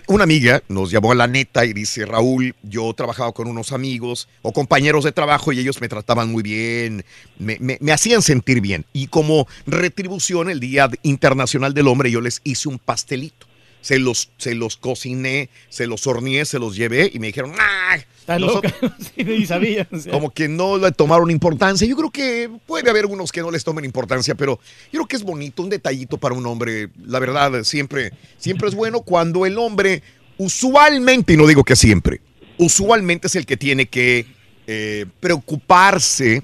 Una 0.07 0.25
amiga 0.25 0.63
nos 0.69 0.91
llamó 0.91 1.13
a 1.13 1.15
la 1.15 1.27
neta 1.27 1.67
y 1.67 1.75
dice, 1.75 2.07
Raúl, 2.07 2.55
yo 2.63 2.93
trabajaba 2.95 3.33
con 3.33 3.47
unos 3.47 3.73
amigos 3.73 4.27
o 4.41 4.53
compañeros 4.55 5.05
de 5.05 5.13
trabajo 5.13 5.53
y 5.53 5.59
ellos 5.61 5.83
me 5.83 5.89
trataban 5.89 6.33
muy 6.33 6.43
bien, 6.43 7.05
me, 7.39 7.59
me- 7.61 7.77
me 7.81 7.93
hacían 7.93 8.23
sentir 8.23 8.63
bien. 8.63 8.87
Y 8.95 9.09
como 9.09 9.47
retribución, 9.67 10.49
el 10.49 10.61
Día 10.61 10.89
Internacional 11.03 11.75
del 11.75 11.89
Hombre, 11.89 12.11
yo 12.11 12.23
les 12.23 12.41
hice 12.43 12.71
un 12.71 12.79
pastelito. 12.79 13.47
Se 13.81 13.99
los, 13.99 14.31
se 14.37 14.55
los 14.55 14.77
cociné, 14.77 15.49
se 15.69 15.87
los 15.87 16.07
horneé, 16.07 16.45
se 16.45 16.59
los 16.59 16.77
llevé 16.77 17.11
y 17.13 17.19
me 17.19 17.29
dijeron, 17.29 17.53
¡ah! 17.59 17.97
Estás 18.19 18.41
Nosotros- 18.41 18.73
loca. 18.83 18.97
Sí, 19.17 19.25
ni 19.25 19.47
sabía. 19.47 19.89
o 19.91 19.99
sea. 19.99 20.13
como 20.13 20.31
que 20.31 20.49
no 20.49 20.77
le 20.79 20.93
tomaron 20.93 21.31
importancia. 21.31 21.87
Yo 21.87 21.97
creo 21.97 22.11
que 22.11 22.51
puede 22.67 22.89
haber 22.91 23.07
unos 23.07 23.33
que 23.33 23.41
no 23.41 23.51
les 23.51 23.65
tomen 23.65 23.85
importancia, 23.85 24.35
pero 24.35 24.61
yo 24.93 25.01
creo 25.01 25.07
que 25.07 25.17
es 25.17 25.23
bonito, 25.23 25.63
un 25.63 25.71
detallito 25.71 26.19
para 26.19 26.35
un 26.35 26.47
hombre. 26.47 26.91
La 27.07 27.19
verdad, 27.19 27.63
siempre, 27.65 28.13
siempre 28.39 28.69
es 28.69 28.75
bueno 28.75 29.01
cuando 29.01 29.47
el 29.47 29.59
hombre, 29.59 30.03
usualmente, 30.37 31.33
y 31.33 31.37
no 31.37 31.47
digo 31.47 31.65
que 31.65 31.77
siempre, 31.77 32.21
usualmente 32.59 33.27
es 33.29 33.37
el 33.37 33.47
que 33.47 33.57
tiene 33.57 33.87
que 33.87 34.27
eh, 34.67 35.07
preocuparse 35.21 36.43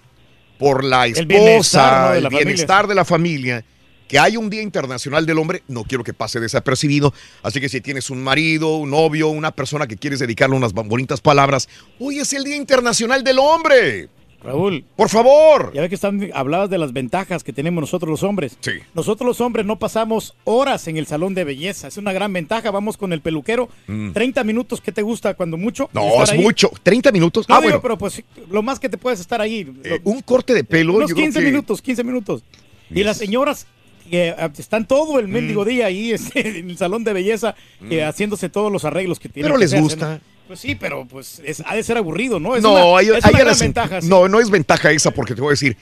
por 0.59 0.85
la 0.85 1.07
esposa, 1.07 1.21
el 1.21 1.27
bienestar, 1.27 2.01
¿no? 2.07 2.11
de 2.13 2.17
el 2.19 2.23
la 2.25 2.31
familia. 2.31 2.45
bienestar 2.47 2.87
de 2.87 2.95
la 2.95 3.05
familia. 3.05 3.65
Que 4.09 4.19
hay 4.19 4.37
un 4.37 4.51
Día 4.51 4.63
Internacional 4.63 5.27
del 5.27 5.39
Hombre, 5.39 5.63
no 5.69 5.83
quiero 5.85 6.05
que 6.05 6.13
pase 6.15 6.39
desapercibido. 6.41 7.13
Así 7.43 7.61
que 7.61 7.69
si 7.69 7.81
tienes 7.81 8.09
un 8.11 8.23
marido, 8.23 8.77
un 8.77 8.91
novio, 8.91 9.29
una 9.29 9.51
persona 9.51 9.87
que 9.87 9.97
quieres 9.97 10.21
dedicarle 10.21 10.57
unas 10.57 10.73
bonitas 10.73 11.21
palabras, 11.21 11.69
hoy 11.99 12.19
es 12.21 12.33
el 12.33 12.45
Día 12.45 12.57
Internacional 12.57 13.25
del 13.25 13.39
Hombre. 13.39 14.09
Raúl. 14.43 14.85
Por 14.95 15.09
favor. 15.09 15.73
Ya 15.75 15.81
ves 15.81 15.89
que 15.89 15.97
están, 15.97 16.31
hablabas 16.33 16.71
de 16.71 16.79
las 16.79 16.93
ventajas 16.93 17.43
que 17.43 17.53
tenemos 17.53 17.81
nosotros 17.81 18.09
los 18.09 18.23
hombres. 18.23 18.57
Sí. 18.61 18.73
Nosotros 18.95 19.27
los 19.27 19.41
hombres 19.41 19.67
no 19.67 19.77
pasamos 19.79 20.37
horas 20.45 20.87
en 20.87 20.99
el 20.99 21.07
salón 21.09 21.35
de 21.35 21.43
belleza. 21.43 21.89
Es 21.89 21.97
una 21.97 22.13
gran 22.13 22.33
ventaja. 22.33 22.71
Vamos 22.71 22.97
con 22.97 23.13
el 23.13 23.21
peluquero. 23.23 23.69
Mm. 23.89 24.13
30 24.13 24.45
minutos, 24.45 24.81
¿qué 24.81 24.93
te 24.93 25.03
gusta 25.03 25.35
cuando 25.35 25.57
mucho? 25.57 25.91
No, 25.93 26.23
es 26.23 26.31
ahí. 26.31 26.39
mucho. 26.39 26.71
30 26.85 27.11
minutos. 27.11 27.49
No, 27.49 27.57
ah, 27.57 27.59
digo, 27.59 27.71
bueno. 27.71 27.83
pero 27.83 27.99
pues 27.99 28.23
lo 28.49 28.63
más 28.63 28.79
que 28.79 28.89
te 28.89 28.99
puedes 28.99 29.19
estar 29.19 29.41
ahí. 29.41 29.67
eh, 29.83 30.01
un 30.05 30.21
corte 30.21 30.55
de 30.55 30.63
pelo. 30.63 30.95
Unos 30.95 31.09
yo 31.11 31.17
creo 31.17 31.25
15 31.27 31.41
que- 31.41 31.47
minutos, 31.47 31.83
15 31.83 32.05
minutos. 32.05 32.45
Y 32.89 33.03
las 33.03 33.17
señoras 33.17 33.67
que 34.07 34.29
eh, 34.29 34.51
están 34.59 34.87
todo 34.87 35.19
el 35.19 35.29
mendigo 35.29 35.63
Mm. 35.65 35.69
día 35.69 35.87
ahí 35.87 36.13
este, 36.13 36.59
en 36.61 36.71
el 36.71 36.79
salón 36.79 37.05
de 37.05 37.13
belleza 37.13 37.55
eh, 37.91 38.03
haciéndose 38.05 38.49
todos 38.49 38.73
los 38.73 38.85
arreglos 38.85 39.19
que 39.21 39.29
tienen 39.29 39.49
Pero 39.53 39.59
que 39.59 39.65
les 39.67 39.81
gusta. 39.81 40.15
¿no? 40.15 40.21
Pues 40.49 40.61
sí, 40.61 40.75
pero 40.77 41.07
pues 41.07 41.43
es- 41.45 41.63
ha 41.67 41.75
de 41.75 41.83
ser 41.83 41.97
aburrido, 41.97 42.39
¿no? 42.39 42.55
Es 42.57 42.63
no, 42.63 42.93
una, 42.93 43.03
ella- 43.03 43.19
es 43.19 43.25
una 43.25 43.39
gran 43.39 43.59
ventaja. 43.59 44.01
sí. 44.01 44.09
No, 44.09 44.29
no 44.29 44.39
es 44.41 44.49
ventaja 44.51 44.91
esa 44.93 45.11
porque 45.11 45.35
te 45.35 45.41
voy 45.41 45.49
a 45.49 45.51
decir, 45.53 45.77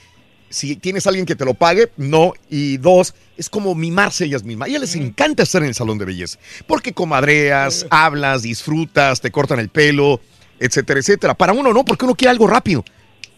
si 0.49 0.75
tienes 0.75 1.05
a 1.05 1.09
alguien 1.09 1.25
que 1.25 1.35
te 1.35 1.45
lo 1.45 1.53
pague, 1.53 1.91
no. 1.97 2.33
Y 2.49 2.77
dos, 2.77 3.13
es 3.37 3.49
como 3.49 3.75
mimarse 3.75 4.25
ellas 4.25 4.43
mismas. 4.43 4.67
A 4.67 4.69
ellas 4.69 4.81
les 4.81 4.95
encanta 4.95 5.43
estar 5.43 5.61
en 5.61 5.67
el 5.69 5.75
salón 5.75 5.97
de 5.97 6.05
belleza. 6.05 6.39
Porque 6.65 6.93
comadreas, 6.93 7.85
hablas, 7.89 8.41
disfrutas, 8.43 9.21
te 9.21 9.31
cortan 9.31 9.59
el 9.59 9.69
pelo, 9.69 10.19
etcétera, 10.59 10.99
etcétera. 10.99 11.33
Para 11.35 11.53
uno 11.53 11.73
no, 11.73 11.83
porque 11.85 12.05
uno 12.05 12.15
quiere 12.15 12.31
algo 12.31 12.47
rápido. 12.47 12.83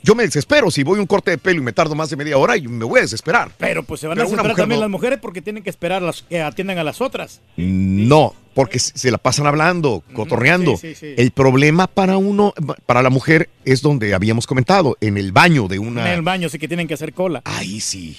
Yo 0.07 0.15
me 0.15 0.23
desespero. 0.23 0.71
Si 0.71 0.83
voy 0.83 0.99
a 0.99 1.01
un 1.01 1.05
corte 1.05 1.31
de 1.31 1.37
pelo 1.37 1.59
y 1.59 1.63
me 1.63 1.73
tardo 1.73 1.93
más 1.93 2.09
de 2.09 2.15
media 2.15 2.37
hora, 2.37 2.55
y 2.55 2.65
me 2.65 2.85
voy 2.85 2.99
a 2.99 3.01
desesperar. 3.01 3.51
Pero 3.57 3.83
pues 3.83 3.99
se 3.99 4.07
van 4.07 4.15
Pero 4.15 4.27
a 4.27 4.29
desesperar 4.31 4.55
también 4.55 4.79
no. 4.79 4.85
las 4.85 4.89
mujeres 4.89 5.19
porque 5.21 5.41
tienen 5.41 5.63
que 5.63 5.69
esperar 5.69 6.01
las 6.01 6.21
que 6.21 6.41
atiendan 6.41 6.77
a 6.77 6.85
las 6.85 7.01
otras. 7.01 7.41
No, 7.57 8.33
porque 8.53 8.79
se 8.79 8.97
se 8.97 9.11
la 9.11 9.17
pasan 9.17 9.47
hablando, 9.47 10.03
cotorreando. 10.13 10.77
sí, 10.77 10.95
sí, 10.95 10.95
sí. 10.95 11.13
El 11.17 11.31
problema 11.31 11.87
para 11.87 12.15
uno, 12.17 12.53
para 12.85 13.01
la 13.03 13.09
mujer, 13.09 13.49
es 13.65 13.81
donde 13.81 14.13
habíamos 14.13 14.47
comentado, 14.47 14.95
en 15.01 15.17
el 15.17 15.33
baño 15.33 15.67
de 15.67 15.77
una. 15.79 16.07
En 16.07 16.13
el 16.13 16.21
baño 16.21 16.47
sí 16.47 16.57
que 16.57 16.69
tienen 16.69 16.87
que 16.87 16.93
hacer 16.93 17.11
cola. 17.13 17.41
Ahí 17.43 17.81
sí. 17.81 18.15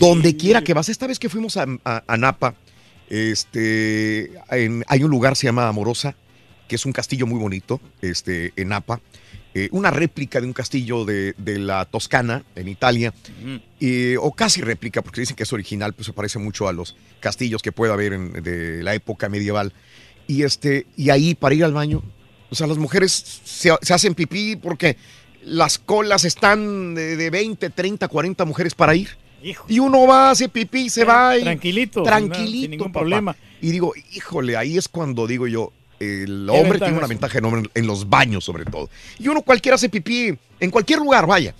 Donde 0.00 0.36
quiera 0.38 0.62
que 0.62 0.72
vas. 0.72 0.88
Esta 0.88 1.06
vez 1.06 1.18
que 1.18 1.28
fuimos 1.28 1.58
a, 1.58 1.66
a- 1.84 2.02
a 2.06 2.16
Napa, 2.16 2.54
este, 3.08 4.32
en- 4.50 4.84
hay 4.88 5.04
un 5.04 5.10
lugar 5.10 5.36
se 5.36 5.46
llama 5.46 5.68
Amorosa, 5.68 6.14
que 6.68 6.76
es 6.76 6.86
un 6.86 6.92
castillo 6.92 7.26
muy 7.26 7.38
bonito, 7.38 7.80
este, 8.02 8.52
en 8.56 8.68
Napa. 8.68 9.00
Eh, 9.58 9.68
una 9.72 9.90
réplica 9.90 10.38
de 10.38 10.46
un 10.46 10.52
castillo 10.52 11.06
de, 11.06 11.32
de 11.38 11.58
la 11.58 11.86
Toscana, 11.86 12.44
en 12.56 12.68
Italia, 12.68 13.14
eh, 13.80 14.16
o 14.20 14.32
casi 14.32 14.60
réplica, 14.60 15.00
porque 15.00 15.22
dicen 15.22 15.34
que 15.34 15.44
es 15.44 15.52
original, 15.52 15.94
pues 15.94 16.04
se 16.06 16.12
parece 16.12 16.38
mucho 16.38 16.68
a 16.68 16.74
los 16.74 16.94
castillos 17.20 17.62
que 17.62 17.72
puede 17.72 17.90
haber 17.90 18.12
en- 18.12 18.32
de 18.42 18.82
la 18.82 18.94
época 18.94 19.30
medieval. 19.30 19.72
Y, 20.26 20.42
este, 20.42 20.86
y 20.96 21.08
ahí 21.08 21.34
para 21.34 21.54
ir 21.54 21.64
al 21.64 21.72
baño, 21.72 22.02
o 22.50 22.54
sea, 22.54 22.66
las 22.66 22.76
mujeres 22.76 23.12
se, 23.44 23.70
se 23.80 23.94
hacen 23.94 24.14
pipí 24.14 24.56
porque 24.56 24.98
las 25.42 25.78
colas 25.78 26.24
están 26.26 26.94
de, 26.94 27.16
de 27.16 27.30
20, 27.30 27.70
30, 27.70 28.08
40 28.08 28.44
mujeres 28.44 28.74
para 28.74 28.94
ir. 28.94 29.08
Y 29.68 29.78
uno 29.78 30.06
va, 30.06 30.32
hace 30.32 30.48
pipí, 30.50 30.90
se 30.90 31.04
va 31.04 31.38
y 31.38 31.42
Tranquilito, 31.44 32.02
nada, 32.04 32.18
sin 32.18 32.28
tranquilito, 32.30 32.70
ningún 32.70 32.88
papá. 32.88 33.00
problema. 33.00 33.36
Y 33.62 33.70
digo, 33.70 33.92
híjole, 34.12 34.56
ahí 34.56 34.76
es 34.76 34.88
cuando 34.88 35.26
digo 35.26 35.46
yo, 35.46 35.72
el 36.00 36.46
¿Qué 36.50 36.58
hombre 36.60 36.78
tiene 36.78 36.98
una 36.98 37.06
ventaja 37.06 37.38
enorme 37.38 37.68
en- 37.74 37.86
los 37.86 38.08
baños 38.08 38.44
sobre 38.44 38.64
todo. 38.64 38.88
Y 39.18 39.28
uno 39.28 39.42
cualquiera 39.42 39.76
hace 39.76 39.88
pipí 39.88 40.36
en 40.60 40.70
cualquier 40.70 40.98
lugar, 41.00 41.26
vaya. 41.26 41.54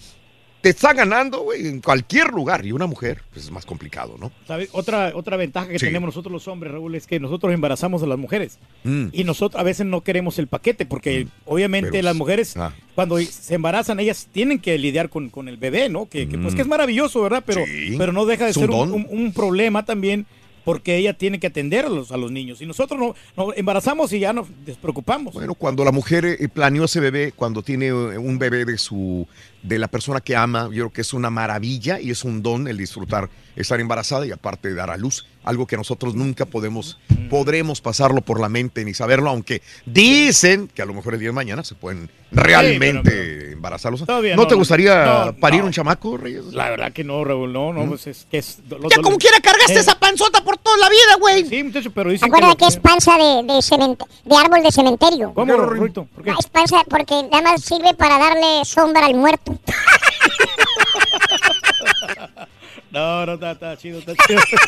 Te 0.63 0.71
está 0.71 0.93
ganando, 0.95 1.43
güey, 1.43 1.65
en 1.69 1.81
cualquier 1.81 2.31
lugar. 2.33 2.67
Y 2.67 2.73
una 2.73 2.87
mujer, 2.87 3.23
pues 3.33 3.45
es 3.45 3.51
más 3.53 3.65
complicado, 3.65 4.17
¿no? 4.19 4.33
¿Sabes? 4.49 4.69
Otra, 4.73 5.13
otra 5.15 5.37
ventaja 5.37 5.69
que 5.69 5.79
Sí. 5.79 5.87
tenemos 5.87 6.09
nosotros 6.09 6.33
los 6.33 6.49
hombres, 6.49 6.73
Raúl, 6.73 6.95
es 6.97 7.07
que 7.07 7.21
nosotros 7.21 7.53
embarazamos 7.55 8.03
a 8.03 8.07
las 8.07 8.19
mujeres. 8.19 8.59
Mm. 8.83 9.09
Y 9.13 9.23
nosotros 9.23 9.61
a 9.61 9.63
veces 9.63 9.87
no 9.87 10.01
queremos 10.01 10.41
el 10.41 10.49
paquete, 10.49 10.85
porque 10.85 11.29
obviamente 11.45 11.91
Pero- 11.93 12.03
las 12.05 12.17
mujeres, 12.17 12.57
ah. 12.57 12.73
cuando 12.97 13.19
se 13.21 13.55
embarazan, 13.55 14.01
ellas 14.01 14.27
tienen 14.33 14.59
que 14.59 14.77
lidiar 14.77 15.09
con, 15.09 15.31
con 15.31 15.47
el 15.49 15.57
bebé, 15.57 15.89
¿no? 15.89 16.09
Que, 16.09 16.27
que, 16.27 16.37
pues 16.37 16.55
Mm. 16.55 16.57
que 16.57 16.63
es 16.63 16.69
maravilloso, 16.69 17.23
¿verdad? 17.23 17.45
Pero, 17.47 17.65
Sí. 17.65 17.95
pero 17.97 18.13
no 18.13 18.25
deja 18.27 18.47
de 18.47 18.53
ser 18.55 18.69
un, 18.69 18.77
don. 18.77 18.93
un- 18.93 19.07
un 19.09 19.33
problema 19.33 19.85
también, 19.85 20.27
porque 20.67 20.97
ella 20.97 21.17
tiene 21.17 21.39
que 21.39 21.47
atender 21.47 21.85
a 21.85 21.89
los, 21.89 22.33
niños. 22.33 22.61
Y 22.61 22.67
nosotros 22.67 22.99
no, 22.99 23.15
no 23.36 23.55
embarazamos 23.55 24.12
y 24.12 24.19
ya 24.19 24.33
nos 24.33 24.49
despreocupamos. 24.67 25.33
Bueno, 25.33 25.55
cuando 25.55 25.85
la 25.85 25.93
mujer 25.93 26.25
eh, 26.25 26.49
planeó 26.49 26.86
ese 26.86 26.99
bebé, 26.99 27.31
cuando 27.31 27.62
tiene 27.62 27.86
eh, 27.86 28.19
un 28.19 28.36
bebé 28.36 28.65
de 28.65 28.77
su 28.77 29.28
de 29.62 29.78
la 29.78 29.86
persona 29.86 30.20
que 30.20 30.35
ama, 30.35 30.65
yo 30.65 30.70
creo 30.70 30.91
que 30.91 31.03
es 31.03 31.12
una 31.12 31.31
maravilla 31.31 32.01
y 32.01 32.11
es 32.11 32.25
un 32.25 32.43
don 32.43 32.67
el 32.67 32.78
disfrutar 32.78 33.31
estar 33.57 33.81
embarazada 33.81 34.26
y 34.26 34.33
aparte 34.33 34.73
dar 34.75 34.91
a 34.91 34.97
luz, 34.97 35.26
algo 35.44 35.67
que 35.67 35.76
nosotros 35.76 36.15
nunca 36.15 36.44
podemos 36.47 36.99
Mm. 37.09 37.28
podremos 37.28 37.81
pasarlo 37.81 38.20
por 38.20 38.41
la 38.41 38.49
mente 38.49 38.85
ni 38.85 38.94
saberlo, 38.94 39.31
aunque 39.31 39.62
dicen 39.85 40.68
que 40.68 40.83
a 40.83 40.86
lo 40.86 40.94
mejor 40.94 41.15
el 41.15 41.20
día 41.20 41.28
de 41.31 41.35
mañana 41.35 41.65
se 41.65 41.75
pueden 41.75 42.10
realmente 42.31 43.52
embarazarlos. 43.52 44.05
Todavía 44.05 44.36
¿No, 44.36 44.43
no, 44.43 44.49
te 44.49 44.55
gustaría 44.55 45.25
no, 45.26 45.36
parir 45.36 45.60
no. 45.60 45.67
un 45.67 45.73
chamaco, 45.73 46.17
Reyes? 46.17 46.44
La 46.52 46.70
verdad 46.70 46.93
que 46.93 47.05
no, 47.05 47.25
Raúl, 47.25 47.52
no, 47.52 47.73
no, 47.73 47.86
pues 47.89 48.07
es 48.07 48.26
que 48.31 48.39
es... 48.39 48.59
lo- 48.68 48.89
Ya 48.89 48.97
lo- 48.97 49.02
como 49.02 49.18
quiera 49.18 49.41
cargaste 49.41 49.75
Eh, 49.75 49.78
esa 49.81 49.99
panzota 49.99 50.43
por 50.44 50.57
toda 50.59 50.76
la 50.78 50.89
vida, 50.89 51.17
güey. 51.20 51.44
Sí, 51.47 51.62
muchacho, 51.62 51.91
pero 51.93 52.10
dicen 52.10 52.28
Acuérdate 52.28 52.57
que 52.59 52.67
es 52.67 52.76
panza 52.78 53.12
de, 53.17 53.43
de, 53.44 54.36
árbol 54.36 54.62
de 54.62 54.73
cementerio. 54.73 55.33
¿Cómo, 55.35 55.57
Rorrito? 55.57 56.07
¿Por 56.15 56.25
qué? 56.25 56.31
Ah, 56.31 56.36
Es 56.39 56.47
panza 56.49 56.83
porque 56.89 57.23
nada 57.31 57.43
más 57.43 57.62
sirve 57.62 57.94
para 57.94 58.18
darle 58.18 58.65
sombra 58.65 59.07
al 59.07 59.15
muerto. 59.15 59.59
No, 62.97 63.26
no, 63.26 63.34
está, 63.34 63.50
está 63.52 63.76
chido, 63.76 63.99
está 63.99 64.15
chido. 64.26 64.41
Está 64.41 64.58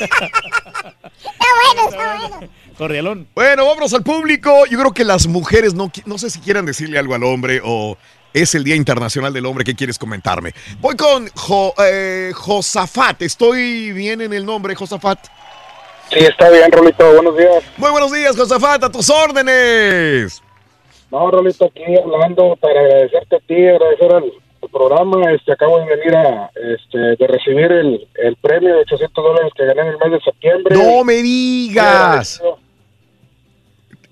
bueno, 1.65 1.89
está 1.89 2.29
bueno. 2.29 2.53
Cordialón. 2.77 3.27
Bueno, 3.35 3.65
vámonos 3.67 3.95
al 3.95 4.03
público. 4.03 4.67
Yo 4.67 4.79
creo 4.79 4.93
que 4.93 5.05
las 5.05 5.27
mujeres 5.27 5.73
no, 5.75 5.91
no 6.05 6.19
sé 6.19 6.29
si 6.31 6.39
quieran 6.41 6.67
decirle 6.67 6.99
algo 6.99 7.15
al 7.15 7.25
hombre 7.25 7.61
o 7.65 7.97
es 8.35 8.55
el 8.55 8.65
Día 8.65 8.77
Internacional 8.77 9.33
del 9.33 9.47
Hombre. 9.47 9.65
¿Qué 9.65 9.75
quieres 9.75 9.99
comentarme? 9.99 10.53
Voy 10.81 10.95
con 10.97 11.29
Jo- 11.35 11.73
eh, 11.83 12.33
Josafat. 12.35 13.23
¿Estoy 13.23 13.93
bien 13.93 14.21
en 14.21 14.33
el 14.35 14.45
nombre, 14.45 14.75
Josafat? 14.75 15.19
Sí, 16.11 16.19
está 16.21 16.51
bien, 16.51 16.71
Rolito. 16.71 17.11
Buenos 17.15 17.37
días. 17.37 17.65
Muy 17.79 17.91
buenos 17.91 18.13
días, 18.13 18.37
Josafat. 18.37 18.85
A 18.85 18.91
tus 18.91 19.09
órdenes. 19.11 20.43
No, 21.11 21.31
Rolito, 21.31 21.65
aquí 21.65 21.83
hablando 21.97 22.55
para 22.61 22.79
agradecerte 22.81 23.37
a 23.37 23.41
ti, 23.41 23.67
agradecer 23.67 24.13
al, 24.13 24.31
programa. 24.69 25.33
Este, 25.33 25.53
acabo 25.53 25.79
de 25.79 25.87
venir 25.87 26.15
a, 26.17 26.51
este, 26.55 26.99
de 26.99 27.27
recibir 27.27 27.71
el, 27.71 28.09
el 28.15 28.37
premio 28.37 28.75
de 28.75 28.81
800 28.81 29.25
dólares 29.25 29.53
que 29.57 29.65
gané 29.65 29.83
en 29.83 29.89
el 29.89 29.99
mes 29.99 30.13
de 30.13 30.21
septiembre. 30.21 30.77
No 30.77 31.05
me 31.05 31.15
digas. 31.15 32.41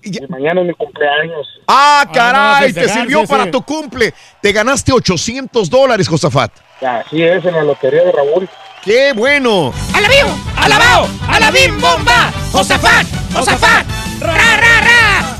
Y 0.03 0.25
mañana 0.27 0.61
es 0.61 0.67
mi 0.67 0.73
cumpleaños. 0.73 1.47
Ah, 1.67 2.05
caray, 2.13 2.69
no, 2.69 2.81
te 2.81 2.87
sirvió 2.87 3.21
sí, 3.21 3.27
para 3.27 3.45
sí. 3.45 3.51
tu 3.51 3.61
cumple. 3.61 4.13
Te 4.41 4.51
ganaste 4.51 4.93
800 4.93 5.69
dólares, 5.69 6.07
Josafat. 6.07 6.51
Así 6.81 7.23
es, 7.23 7.43
en 7.43 7.53
la 7.53 7.63
lotería 7.63 8.03
de 8.03 8.11
Raúl. 8.11 8.47
¡Qué 8.83 9.11
bueno! 9.13 9.73
¡Alabío! 9.93 10.27
¡Alabao! 10.55 11.07
¡Alabim 11.27 11.81
bomba! 11.81 12.31
¡Josafat! 12.53 13.05
¡Josafat! 13.33 13.85
¡Ra, 14.21 14.33
ra, 14.33 14.81
ra! 14.81 15.37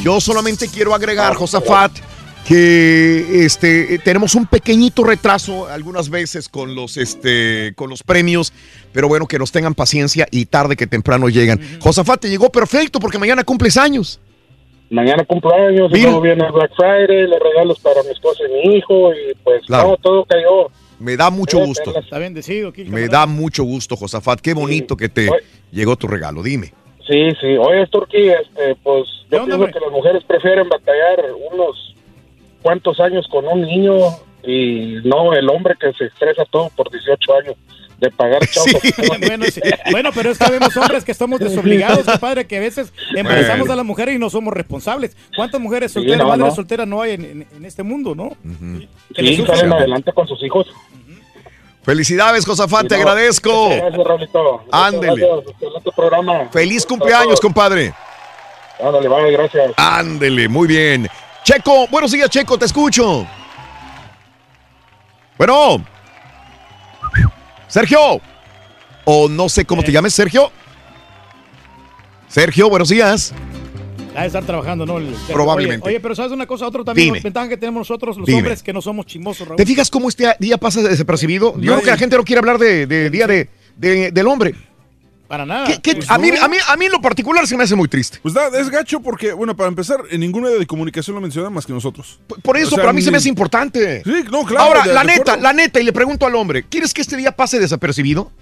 Yo 0.00 0.18
solamente 0.18 0.66
quiero 0.66 0.94
agregar, 0.94 1.34
Josafat, 1.34 1.92
que 2.54 3.44
este, 3.44 4.00
tenemos 4.00 4.34
un 4.34 4.44
pequeñito 4.44 5.04
retraso 5.04 5.68
algunas 5.68 6.10
veces 6.10 6.48
con 6.48 6.74
los, 6.74 6.96
este, 6.96 7.72
con 7.76 7.88
los 7.88 8.02
premios, 8.02 8.52
pero 8.92 9.06
bueno, 9.06 9.26
que 9.28 9.38
nos 9.38 9.52
tengan 9.52 9.72
paciencia 9.72 10.26
y 10.32 10.46
tarde 10.46 10.74
que 10.74 10.88
temprano 10.88 11.28
llegan. 11.28 11.60
Josafat, 11.78 12.22
te 12.22 12.28
llegó 12.28 12.50
perfecto 12.50 12.98
porque 12.98 13.18
mañana 13.18 13.44
cumples 13.44 13.76
años. 13.76 14.18
Mañana 14.90 15.24
cumpleaños, 15.24 15.92
y 15.92 15.94
Mira. 15.94 16.06
luego 16.06 16.20
viene 16.22 16.50
Black 16.50 16.72
Friday, 16.74 17.28
los 17.28 17.38
regalos 17.38 17.78
para 17.78 18.02
mi 18.02 18.08
esposa 18.10 18.42
y 18.48 18.52
mi 18.68 18.74
hijo, 18.78 19.12
y 19.14 19.32
pues 19.44 19.64
Claro. 19.66 19.90
no, 19.90 19.96
todo 19.98 20.24
cayó. 20.24 20.72
Me 20.98 21.16
da 21.16 21.30
mucho 21.30 21.60
Eh, 21.62 21.66
gusto. 21.66 21.96
Está 21.96 22.18
bendecido. 22.18 22.72
Me 22.86 23.06
da 23.06 23.26
mucho 23.26 23.62
gusto, 23.62 23.94
Josafat. 23.94 24.40
Qué 24.40 24.54
bonito 24.54 24.96
que 24.96 25.08
te 25.08 25.30
llegó 25.70 25.94
tu 25.94 26.08
regalo. 26.08 26.42
Dime. 26.42 26.74
Sí, 27.06 27.30
sí. 27.40 27.56
Oye, 27.58 27.86
Turquí, 27.86 28.28
este, 28.28 28.74
pues 28.82 29.04
yo 29.30 29.38
pienso 29.38 29.54
hombre? 29.54 29.72
que 29.72 29.78
las 29.78 29.92
mujeres 29.92 30.24
prefieren 30.24 30.68
batallar 30.68 31.26
unos 31.52 31.94
cuantos 32.62 32.98
años 33.00 33.26
con 33.30 33.46
un 33.46 33.62
niño 33.62 33.94
y 34.42 34.96
no 35.04 35.32
el 35.34 35.48
hombre 35.50 35.74
que 35.78 35.92
se 35.92 36.04
estresa 36.06 36.44
todo 36.50 36.70
por 36.76 36.90
18 36.90 37.34
años. 37.42 37.54
de 38.00 38.10
pagar 38.10 38.40
chavos. 38.50 38.70
bueno, 39.18 39.44
sí. 39.52 39.60
Bueno, 39.90 40.08
pero 40.14 40.30
es 40.30 40.38
que 40.38 40.50
vemos 40.50 40.74
hombres 40.78 41.04
que 41.04 41.12
estamos 41.12 41.38
desobligados, 41.38 42.04
compadre, 42.06 42.46
que 42.46 42.56
a 42.56 42.60
veces 42.60 42.94
embarazamos 43.14 43.58
Bueno. 43.58 43.72
a 43.74 43.76
las 43.76 43.84
mujeres 43.84 44.14
y 44.14 44.18
no 44.18 44.30
somos 44.30 44.54
responsables. 44.54 45.14
¿Cuántas 45.36 45.60
mujeres 45.60 45.90
Sí, 45.92 45.96
solteras, 45.98 46.18
no, 46.22 46.28
madres 46.28 46.46
no. 46.46 46.54
solteras 46.54 46.86
no 46.88 47.02
hay 47.02 47.12
en, 47.12 47.24
en- 47.26 47.46
en 47.58 47.64
este 47.66 47.82
mundo, 47.82 48.14
no? 48.14 48.30
Sí, 49.14 49.36
sufren. 49.36 49.58
salen 49.58 49.72
adelante 49.74 50.12
con 50.14 50.26
sus 50.26 50.42
hijos. 50.42 50.66
Felicidades, 51.82 52.46
Josafat, 52.46 52.86
te 52.88 52.94
Sí, 52.94 53.02
no. 53.02 53.08
agradezco. 53.08 53.68
Gracias, 53.68 54.04
Raulito. 54.06 54.64
Ándele. 54.70 55.26
programa. 55.94 56.48
Feliz 56.52 56.86
cumpleaños, 56.86 57.38
compadre. 57.40 57.92
Ándale, 58.82 59.08
vale, 59.08 59.30
gracias. 59.32 59.72
Ándele, 59.76 60.48
muy 60.48 60.66
bien. 60.68 61.06
Checo, 61.50 61.88
buenos 61.88 62.12
días, 62.12 62.30
Checo, 62.30 62.56
te 62.56 62.66
escucho. 62.66 63.26
Bueno. 65.36 65.84
Sergio. 67.66 68.20
O 69.04 69.28
no 69.28 69.48
sé 69.48 69.64
cómo 69.64 69.82
te 69.82 69.90
llames, 69.90 70.14
Sergio. 70.14 70.52
Sergio, 72.28 72.70
buenos 72.70 72.88
días. 72.90 73.34
Ha 74.14 74.20
de 74.20 74.26
estar 74.28 74.44
trabajando, 74.44 74.86
¿no? 74.86 74.98
El- 74.98 75.12
Probablemente. 75.32 75.84
Oye, 75.88 75.96
oye, 75.96 76.00
pero 76.00 76.14
¿sabes 76.14 76.30
una 76.30 76.46
cosa? 76.46 76.68
Otro 76.68 76.84
también, 76.84 77.08
Dime. 77.08 77.20
ventaja 77.20 77.48
que 77.48 77.56
tenemos 77.56 77.80
nosotros, 77.80 78.16
los 78.16 78.26
Dime. 78.26 78.38
hombres, 78.38 78.62
que 78.62 78.72
no 78.72 78.80
somos 78.80 79.06
chismosos, 79.06 79.48
Raúl. 79.48 79.56
¿Te 79.56 79.66
fijas 79.66 79.90
cómo 79.90 80.08
este 80.08 80.32
día 80.38 80.56
pasa 80.56 80.80
desapercibido? 80.82 81.54
Yo 81.58 81.72
creo 81.72 81.80
que 81.82 81.90
la 81.90 81.96
gente 81.98 82.16
no 82.16 82.22
quiere 82.22 82.38
hablar 82.38 82.58
de, 82.58 82.86
de 82.86 83.10
Día 83.10 83.26
de, 83.26 83.48
de- 83.76 84.12
del 84.12 84.26
Hombre. 84.28 84.54
Para 85.30 85.46
nada. 85.46 85.64
¿Qué- 85.64 85.80
qué- 85.80 85.94
Pues 85.94 86.10
a, 86.10 86.18
mí, 86.18 86.30
a, 86.30 86.48
mí, 86.48 86.56
a 86.66 86.76
mí 86.76 86.86
en 86.86 86.90
lo 86.90 87.00
particular 87.00 87.46
se 87.46 87.56
me 87.56 87.62
hace 87.62 87.76
muy 87.76 87.86
triste. 87.86 88.18
Pues 88.20 88.34
da, 88.34 88.48
es 88.48 88.68
gacho 88.68 88.98
porque, 88.98 89.32
bueno, 89.32 89.54
para 89.56 89.68
empezar, 89.68 90.00
en 90.10 90.18
ningún 90.18 90.42
medio 90.42 90.58
de 90.58 90.66
comunicación 90.66 91.14
lo 91.14 91.20
mencionan 91.20 91.52
más 91.52 91.64
que 91.66 91.72
nosotros. 91.72 92.18
Por 92.42 92.56
eso, 92.56 92.66
O 92.66 92.70
sea, 92.70 92.78
para 92.80 92.92
mí 92.92 93.00
se 93.00 93.12
me 93.12 93.18
hace 93.18 93.28
importante. 93.28 94.02
Sí, 94.02 94.24
no, 94.28 94.42
claro. 94.44 94.64
Ahora, 94.66 94.82
de- 94.82 94.92
la 94.92 95.02
de 95.02 95.06
neta, 95.06 95.20
acuerdo. 95.22 95.42
la 95.42 95.52
neta, 95.52 95.80
y 95.80 95.84
le 95.84 95.92
pregunto 95.92 96.26
al 96.26 96.34
hombre, 96.34 96.64
¿quieres 96.64 96.92
que 96.92 97.00
este 97.00 97.16
día 97.16 97.30
pase 97.30 97.60
desapercibido? 97.60 98.32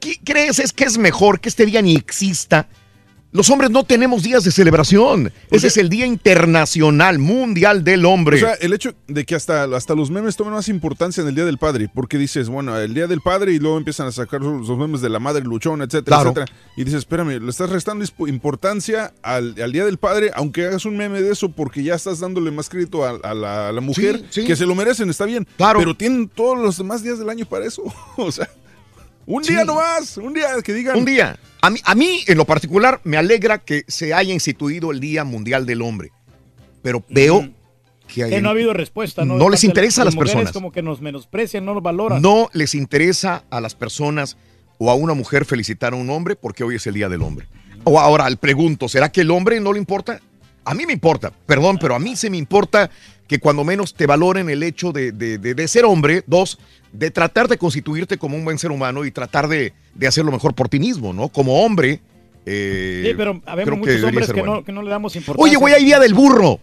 ¿Qué 0.00 0.18
crees 0.22 0.58
es 0.58 0.74
que 0.74 0.84
es 0.84 0.98
mejor 0.98 1.40
que 1.40 1.48
este 1.48 1.64
día 1.64 1.80
ni 1.80 1.96
exista? 1.96 2.68
Los 3.34 3.50
hombres 3.50 3.68
no 3.72 3.82
tenemos 3.82 4.22
días 4.22 4.44
de 4.44 4.52
celebración. 4.52 5.32
Ese 5.50 5.66
es 5.66 5.76
el 5.76 5.88
Día 5.88 6.06
Internacional 6.06 7.18
Mundial 7.18 7.82
del 7.82 8.04
Hombre. 8.06 8.36
O 8.36 8.38
sea, 8.38 8.52
el 8.54 8.72
hecho 8.72 8.94
de 9.08 9.24
que 9.26 9.34
hasta, 9.34 9.64
hasta 9.64 9.96
los 9.96 10.08
memes 10.08 10.36
tomen 10.36 10.54
más 10.54 10.68
importancia 10.68 11.20
en 11.20 11.26
el 11.26 11.34
Día 11.34 11.44
del 11.44 11.58
Padre, 11.58 11.90
porque 11.92 12.16
dices, 12.16 12.48
bueno, 12.48 12.78
el 12.78 12.94
Día 12.94 13.08
del 13.08 13.20
Padre 13.20 13.52
y 13.52 13.58
luego 13.58 13.76
empiezan 13.76 14.06
a 14.06 14.12
sacar 14.12 14.40
los 14.40 14.68
memes 14.78 15.00
de 15.00 15.08
la 15.08 15.18
madre 15.18 15.42
luchona, 15.42 15.82
etcétera, 15.82 16.18
Claro. 16.18 16.30
etcétera. 16.30 16.58
Y 16.76 16.84
dices, 16.84 17.00
espérame, 17.00 17.40
le 17.42 17.50
estás 17.50 17.70
restando 17.70 18.04
importancia 18.28 19.12
al, 19.20 19.60
al 19.60 19.72
Día 19.72 19.84
del 19.84 19.98
Padre, 19.98 20.30
aunque 20.36 20.66
hagas 20.66 20.84
un 20.84 20.96
meme 20.96 21.20
de 21.20 21.32
eso, 21.32 21.48
porque 21.48 21.82
ya 21.82 21.96
estás 21.96 22.20
dándole 22.20 22.52
más 22.52 22.68
crédito 22.68 23.04
a, 23.04 23.18
a 23.20 23.34
la, 23.34 23.68
a 23.68 23.72
la 23.72 23.80
mujer, 23.80 24.18
Sí, 24.30 24.42
sí. 24.42 24.46
que 24.46 24.54
se 24.54 24.64
lo 24.64 24.76
merecen, 24.76 25.10
está 25.10 25.24
bien. 25.24 25.44
Claro. 25.56 25.80
Pero 25.80 25.96
tienen 25.96 26.28
todos 26.28 26.56
los 26.56 26.78
demás 26.78 27.02
días 27.02 27.18
del 27.18 27.28
año 27.28 27.46
para 27.46 27.66
eso. 27.66 27.82
o 28.16 28.30
sea, 28.30 28.48
un 29.26 29.44
Sí. 29.44 29.52
día 29.54 29.64
nomás, 29.64 30.16
un 30.16 30.32
día 30.34 30.48
que 30.62 30.72
digan. 30.72 30.96
Un 30.98 31.04
día. 31.04 31.38
A 31.62 31.70
mí, 31.70 31.80
a 31.84 31.94
mí, 31.94 32.20
en 32.26 32.36
lo 32.36 32.44
particular, 32.44 33.00
me 33.04 33.16
alegra 33.16 33.58
que 33.58 33.84
se 33.88 34.12
haya 34.12 34.32
instituido 34.34 34.90
el 34.90 35.00
Día 35.00 35.24
Mundial 35.24 35.64
del 35.66 35.82
Hombre. 35.82 36.12
Pero 36.82 37.02
veo 37.08 37.48
que, 38.06 38.24
hay- 38.24 38.30
Que 38.30 38.42
no 38.42 38.48
ha 38.48 38.52
habido 38.52 38.74
respuesta, 38.74 39.24
¿no? 39.24 39.48
Les 39.48 39.64
interesa 39.64 40.02
a 40.02 40.04
las 40.04 40.14
mujeres 40.14 40.34
personas. 40.34 40.52
como 40.52 40.70
que 40.72 40.82
nos 40.82 41.00
menosprecian, 41.00 41.64
no 41.64 41.72
nos 41.74 41.82
valoran. 41.82 42.20
no 42.20 42.50
les 42.52 42.74
interesa 42.74 43.44
a 43.50 43.60
las 43.60 43.74
personas 43.74 44.36
o 44.76 44.90
a 44.90 44.94
una 44.94 45.14
mujer 45.14 45.44
felicitar 45.46 45.94
a 45.94 45.96
un 45.96 46.10
hombre 46.10 46.36
porque 46.36 46.64
hoy 46.64 46.76
es 46.76 46.86
el 46.86 46.94
Día 46.94 47.08
del 47.08 47.22
Hombre. 47.22 47.46
O 47.84 47.98
ahora, 47.98 48.28
le 48.28 48.36
pregunto, 48.36 48.88
¿será 48.88 49.10
que 49.10 49.22
el 49.22 49.30
hombre 49.30 49.58
no 49.60 49.72
le 49.72 49.78
importa? 49.78 50.20
A 50.66 50.74
mí 50.74 50.86
me 50.86 50.92
importa, 50.94 51.30
perdón, 51.46 51.78
pero 51.80 51.94
a 51.94 51.98
mí 51.98 52.16
se 52.16 52.28
me 52.30 52.36
importa 52.38 52.90
que 53.34 53.40
cuando 53.40 53.64
menos 53.64 53.94
te 53.94 54.06
valoren 54.06 54.48
el 54.48 54.62
hecho 54.62 54.92
de, 54.92 55.10
de- 55.10 55.38
de- 55.38 55.54
de 55.54 55.66
ser 55.68 55.84
hombre, 55.84 56.22
dos, 56.28 56.56
de 56.92 57.10
tratar 57.10 57.48
de 57.48 57.58
constituirte 57.58 58.16
como 58.16 58.36
un 58.36 58.44
buen 58.44 58.58
ser 58.60 58.70
humano 58.70 59.04
y 59.04 59.10
tratar 59.10 59.48
de, 59.48 59.72
de 59.92 60.06
hacer 60.06 60.24
lo 60.24 60.30
mejor 60.30 60.54
por 60.54 60.68
ti 60.68 60.78
mismo, 60.78 61.12
¿no? 61.12 61.28
Como 61.30 61.64
hombre. 61.64 62.00
eh, 62.46 63.02
Sí, 63.08 63.14
pero 63.16 63.40
habemos 63.44 63.78
muchos 63.78 63.94
debería 63.94 64.08
hombres 64.08 64.26
que, 64.28 64.38
bueno. 64.40 64.54
no, 64.56 64.64
que 64.64 64.70
no 64.70 64.82
le 64.82 64.90
damos 64.90 65.16
importancia. 65.16 65.42
Oye, 65.50 65.56
güey, 65.56 65.74
hay 65.74 65.84
día 65.84 65.98
del 65.98 66.14
burro. 66.14 66.60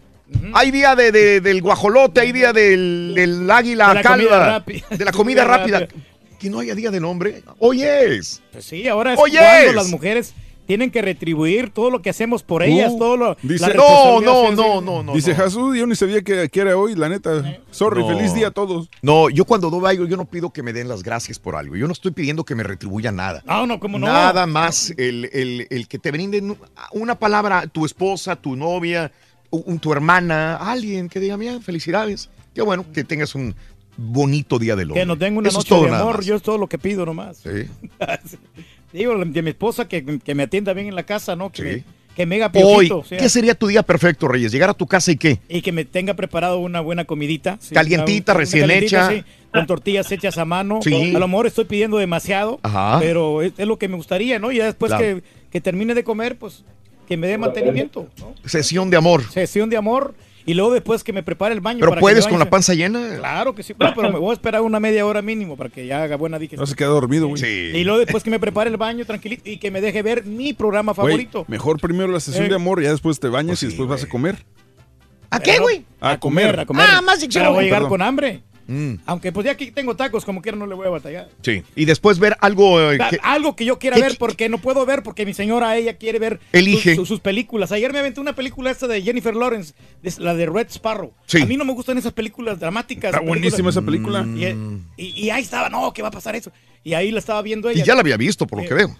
Hay 0.54 0.70
día 0.70 0.96
de, 0.96 1.12
de- 1.12 1.40
del 1.42 1.60
guajolote, 1.60 2.22
hay 2.22 2.32
día 2.32 2.54
del, 2.54 3.12
del 3.14 3.50
águila 3.50 3.88
De 3.88 3.94
la 3.96 4.02
comida 4.02 4.28
calva, 4.30 4.46
rápida. 4.46 4.86
de 4.96 5.04
la 5.04 5.12
comida 5.20 5.44
rápida. 5.44 5.88
Que 6.40 6.48
no 6.48 6.60
haya 6.60 6.74
día 6.74 6.90
del 6.90 7.04
hombre. 7.04 7.42
Hoy 7.58 7.82
es. 7.82 8.40
Pues 8.50 8.64
sí, 8.64 8.88
ahora 8.88 9.12
es 9.12 9.20
Oye, 9.20 9.36
cuando 9.36 9.68
es. 9.70 9.74
las 9.74 9.88
mujeres 9.90 10.32
tienen 10.72 10.90
que 10.90 11.02
retribuir 11.02 11.68
todo 11.68 11.90
lo 11.90 12.00
que 12.00 12.08
hacemos 12.08 12.42
por 12.42 12.62
ellas, 12.62 12.92
Uh, 12.94 12.98
todo 12.98 13.16
lo 13.18 13.36
dice- 13.42 13.68
la 13.68 13.74
No, 13.74 14.20
no, 14.22 14.52
no, 14.52 14.80
no, 14.80 15.02
no. 15.02 15.12
Dice 15.12 15.34
no. 15.36 15.44
Jesús, 15.44 15.76
yo 15.76 15.86
ni 15.86 15.94
sabía 15.94 16.22
que, 16.22 16.48
que 16.48 16.60
era 16.60 16.78
hoy, 16.78 16.94
la 16.94 17.10
neta. 17.10 17.58
Sorry, 17.70 18.00
No. 18.00 18.08
feliz 18.08 18.32
día 18.32 18.46
a 18.46 18.50
todos. 18.52 18.88
No, 19.02 19.28
yo 19.28 19.44
cuando 19.44 19.68
doy 19.68 19.84
algo, 19.90 20.06
yo 20.06 20.16
no 20.16 20.24
pido 20.24 20.48
que 20.50 20.62
me 20.62 20.72
den 20.72 20.88
las 20.88 21.02
gracias 21.02 21.38
por 21.38 21.56
algo. 21.56 21.76
Yo 21.76 21.86
no 21.86 21.92
estoy 21.92 22.12
pidiendo 22.12 22.42
que 22.44 22.54
me 22.54 22.62
retribuya 22.62 23.12
nada. 23.12 23.42
No, 23.46 23.66
no, 23.66 23.78
cómo 23.78 23.98
no. 23.98 24.06
Nada 24.06 24.46
más 24.46 24.94
el, 24.96 25.28
el- 25.34 25.66
el 25.68 25.88
que 25.88 25.98
te 25.98 26.10
brinden 26.10 26.56
una 26.92 27.18
palabra, 27.18 27.66
tu 27.66 27.84
esposa, 27.84 28.34
tu 28.36 28.56
novia, 28.56 29.12
un- 29.50 29.78
tu 29.78 29.92
hermana, 29.92 30.56
alguien 30.56 31.10
que 31.10 31.20
diga, 31.20 31.36
mira, 31.36 31.60
felicidades. 31.60 32.30
Qué 32.54 32.62
bueno 32.62 32.86
que 32.94 33.04
tengas 33.04 33.34
un 33.34 33.54
bonito 33.98 34.58
día 34.58 34.74
del 34.74 34.88
hombre. 34.88 35.02
Que 35.02 35.06
nos 35.06 35.18
den 35.18 35.36
una 35.36 35.50
Eso 35.50 35.58
es 35.58 35.64
noche 35.66 35.68
todo 35.68 35.84
de 35.84 35.94
amor, 36.00 36.24
yo 36.24 36.36
es 36.36 36.42
todo 36.42 36.56
lo 36.56 36.66
que 36.66 36.78
pido 36.78 37.04
nomás. 37.04 37.36
Sí. 37.42 37.68
Digo, 38.92 39.14
de 39.24 39.42
mi 39.42 39.50
esposa 39.50 39.88
que, 39.88 40.18
que 40.18 40.34
me 40.34 40.42
atienda 40.44 40.72
bien 40.72 40.88
en 40.88 40.94
la 40.94 41.04
casa, 41.04 41.34
¿no? 41.36 41.50
Que, 41.50 41.62
Sí. 41.62 41.68
me, 41.68 41.84
que 42.14 42.26
me 42.26 42.36
haga 42.36 42.46
Hoy, 42.62 42.86
piojito, 42.88 42.98
o 42.98 43.04
sea, 43.04 43.18
¿qué 43.18 43.28
sería 43.28 43.54
tu 43.54 43.66
día 43.68 43.82
perfecto, 43.82 44.28
Reyes? 44.28 44.52
Llegar 44.52 44.68
a 44.70 44.74
tu 44.74 44.86
casa 44.86 45.10
y 45.12 45.16
qué? 45.16 45.38
y 45.48 45.62
que 45.62 45.72
me 45.72 45.84
tenga 45.86 46.14
preparado 46.14 46.58
una 46.58 46.80
buena 46.80 47.04
comidita. 47.06 47.56
sí, 47.60 47.74
Calientita, 47.74 48.32
una- 48.32 48.36
una 48.36 48.40
recién 48.40 48.62
calientita, 48.66 49.12
hecha. 49.12 49.22
sí, 49.22 49.24
con 49.52 49.66
tortillas 49.66 50.12
hechas 50.12 50.36
a 50.38 50.44
mano. 50.44 50.80
Sí. 50.82 51.14
A 51.14 51.18
lo 51.18 51.26
mejor 51.28 51.46
estoy 51.46 51.64
pidiendo 51.64 51.96
demasiado, 51.98 52.60
Ajá. 52.62 52.98
pero 53.00 53.40
es, 53.42 53.52
es 53.56 53.66
lo 53.66 53.78
que 53.78 53.88
me 53.88 53.96
gustaría, 53.96 54.38
¿no? 54.38 54.52
Y 54.52 54.56
ya 54.58 54.66
después 54.66 54.90
Claro. 54.90 55.04
que, 55.04 55.22
que 55.50 55.60
termine 55.60 55.94
de 55.94 56.04
comer, 56.04 56.36
pues 56.36 56.64
que 57.08 57.16
me 57.16 57.26
dé 57.26 57.36
mantenimiento, 57.38 58.08
¿no? 58.18 58.34
Sesión 58.48 58.88
de 58.90 58.96
amor. 58.98 59.22
Sesión 59.30 59.68
de 59.70 59.76
amor. 59.76 60.14
Y 60.44 60.54
luego 60.54 60.72
después 60.72 61.04
que 61.04 61.12
me 61.12 61.22
prepare 61.22 61.54
el 61.54 61.60
baño. 61.60 61.78
Pero 61.80 61.90
para 61.90 62.00
puedes 62.00 62.26
con 62.26 62.38
la 62.38 62.50
panza 62.50 62.74
llena. 62.74 63.16
Claro 63.18 63.54
que 63.54 63.62
sí. 63.62 63.74
Bueno, 63.74 63.92
pero 63.96 64.12
me 64.12 64.18
voy 64.18 64.30
a 64.30 64.32
esperar 64.34 64.60
una 64.62 64.80
media 64.80 65.06
hora 65.06 65.22
mínimo 65.22 65.56
para 65.56 65.70
que 65.70 65.86
ya 65.86 66.02
haga 66.02 66.16
buena 66.16 66.38
digestión. 66.38 66.60
No 66.60 66.66
se 66.66 66.74
queda 66.74 66.88
dormido, 66.88 67.28
güey. 67.28 67.42
Y 67.76 67.84
luego 67.84 68.00
después 68.00 68.22
que 68.24 68.30
me 68.30 68.40
prepare 68.40 68.68
el 68.70 68.76
baño 68.76 69.04
tranquilito 69.04 69.48
y 69.48 69.58
que 69.58 69.70
me 69.70 69.80
deje 69.80 70.02
ver 70.02 70.24
mi 70.24 70.52
programa 70.52 70.94
favorito. 70.94 71.44
mejor 71.48 71.80
primero 71.80 72.10
la 72.12 72.20
sesión 72.20 72.46
Eh. 72.46 72.48
de 72.48 72.54
amor, 72.56 72.82
ya 72.82 72.90
después 72.90 73.20
te 73.20 73.28
bañas 73.28 73.60
Pues 73.60 73.62
y 73.62 73.66
después 73.66 73.88
vas 73.88 74.02
a 74.04 74.08
comer. 74.08 74.36
¿A 75.30 75.40
qué, 75.40 75.58
güey? 75.60 75.84
A 76.00 76.18
comer. 76.18 76.60
A 76.60 76.66
comer. 76.66 76.86
Ah, 76.90 77.00
más 77.00 77.20
dicción. 77.20 77.42
Pero 77.44 77.52
voy 77.54 77.60
a 77.60 77.62
llegar 77.64 77.78
Perdón. 77.78 77.88
con 77.90 78.02
hambre. 78.02 78.42
Mm, 78.72 79.00
Aunque 79.06 79.32
pues 79.32 79.44
ya 79.44 79.52
aquí 79.52 79.70
tengo 79.70 79.94
tacos, 79.96 80.24
como 80.24 80.40
quiera 80.40 80.56
no 80.56 80.66
le 80.66 80.74
voy 80.74 80.86
a 80.86 80.90
batallar. 80.90 81.28
sí. 81.42 81.62
Y 81.76 81.84
después 81.84 82.18
ver 82.18 82.36
algo 82.40 82.92
eh, 82.92 82.98
que- 83.10 83.18
Algo 83.22 83.54
que 83.54 83.64
yo 83.66 83.78
quiera 83.78 83.96
¿Qué- 83.96 84.02
ver 84.02 84.16
porque 84.18 84.48
no 84.48 84.58
puedo 84.58 84.86
ver 84.86 85.02
porque 85.02 85.26
mi 85.26 85.34
señora 85.34 85.76
ella 85.76 85.96
quiere 85.98 86.18
ver 86.18 86.40
Elige. 86.52 86.94
sus, 86.96 87.06
sus 87.08 87.20
películas. 87.20 87.70
Ayer 87.72 87.92
me 87.92 87.98
aventé 87.98 88.20
una 88.20 88.34
película 88.34 88.70
esta 88.70 88.86
de 88.88 89.02
Jennifer 89.02 89.34
Lawrence, 89.36 89.74
de- 90.02 90.14
la 90.18 90.34
de 90.34 90.46
Red 90.46 90.68
Sparrow. 90.70 91.12
Sí. 91.26 91.42
A 91.42 91.46
mí 91.46 91.56
no 91.56 91.64
me 91.64 91.72
gustan 91.74 91.98
esas 91.98 92.12
películas 92.12 92.58
dramáticas. 92.58 93.12
Está 93.12 93.20
buenísima 93.24 93.70
esa 93.70 93.82
película. 93.82 94.26
Y, 94.36 94.46
y- 94.96 95.24
y 95.26 95.30
ahí 95.30 95.42
estaba, 95.42 95.68
no, 95.68 95.92
¿qué 95.92 96.00
va 96.02 96.08
a 96.08 96.12
pasar 96.12 96.34
eso? 96.36 96.50
Y 96.84 96.94
ahí 96.94 97.10
la 97.10 97.18
estaba 97.18 97.42
viendo 97.42 97.70
Y 97.70 97.74
ella. 97.74 97.84
ya 97.84 97.94
la 97.94 98.00
había 98.00 98.16
visto, 98.16 98.46
por 98.46 98.58
lo 98.58 98.64
Eh, 98.64 98.68
que 98.68 98.74
veo. 98.74 98.96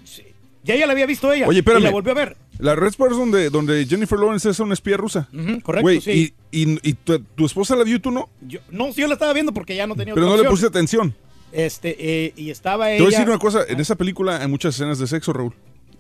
Ya 0.65 0.75
ella 0.75 0.87
la 0.87 0.93
había 0.93 1.07
visto 1.07 1.33
ella. 1.33 1.47
Oye, 1.49 1.59
espérame. 1.61 1.81
Y 1.81 1.85
la 1.85 1.91
volvió 1.91 2.13
a 2.13 2.15
ver. 2.15 2.37
La 2.59 2.77
Red 2.77 2.89
Spurs 2.91 3.17
donde, 3.17 3.51
donde 3.51 3.85
Jennifer 3.87 4.19
Lawrence 4.19 4.49
es 4.51 4.61
una 4.61 4.75
espía 4.75 4.97
rusa. 4.97 5.29
Correcto, 5.63 6.01
sí. 6.03 6.33
y, 6.53 6.63
y, 6.63 6.79
y 6.83 6.93
tu, 6.93 7.19
tu 7.19 7.47
esposa 7.47 7.75
la 7.75 7.83
vio 7.85 7.97
y 7.97 7.99
tú 7.99 8.11
no, 8.13 8.29
Yo, 8.43 8.61
no, 8.71 8.93
sí, 8.93 9.01
yo 9.01 9.09
la 9.09 9.15
estaba 9.15 9.33
viendo 9.33 9.53
porque 9.53 9.75
ya 9.75 9.87
no 9.87 9.97
tenía 9.97 10.15
pero 10.15 10.27
otra 10.27 10.37
no 10.37 10.43
le 10.45 10.49
pusiste 10.49 10.69
atención. 10.69 11.15
Este, 11.51 11.97
eh, 11.99 12.33
y 12.37 12.51
estaba 12.51 12.87
Te 12.87 12.95
ella. 12.97 13.05
voy 13.05 13.15
a 13.15 13.19
decir 13.19 13.29
una 13.29 13.39
cosa, 13.39 13.61
en 13.69 13.81
esa 13.81 13.97
película 13.97 14.41
hay 14.41 14.49
muchas 14.49 14.75
escenas 14.75 14.99
de 14.99 15.07
sexo, 15.07 15.33
Raúl. 15.33 15.55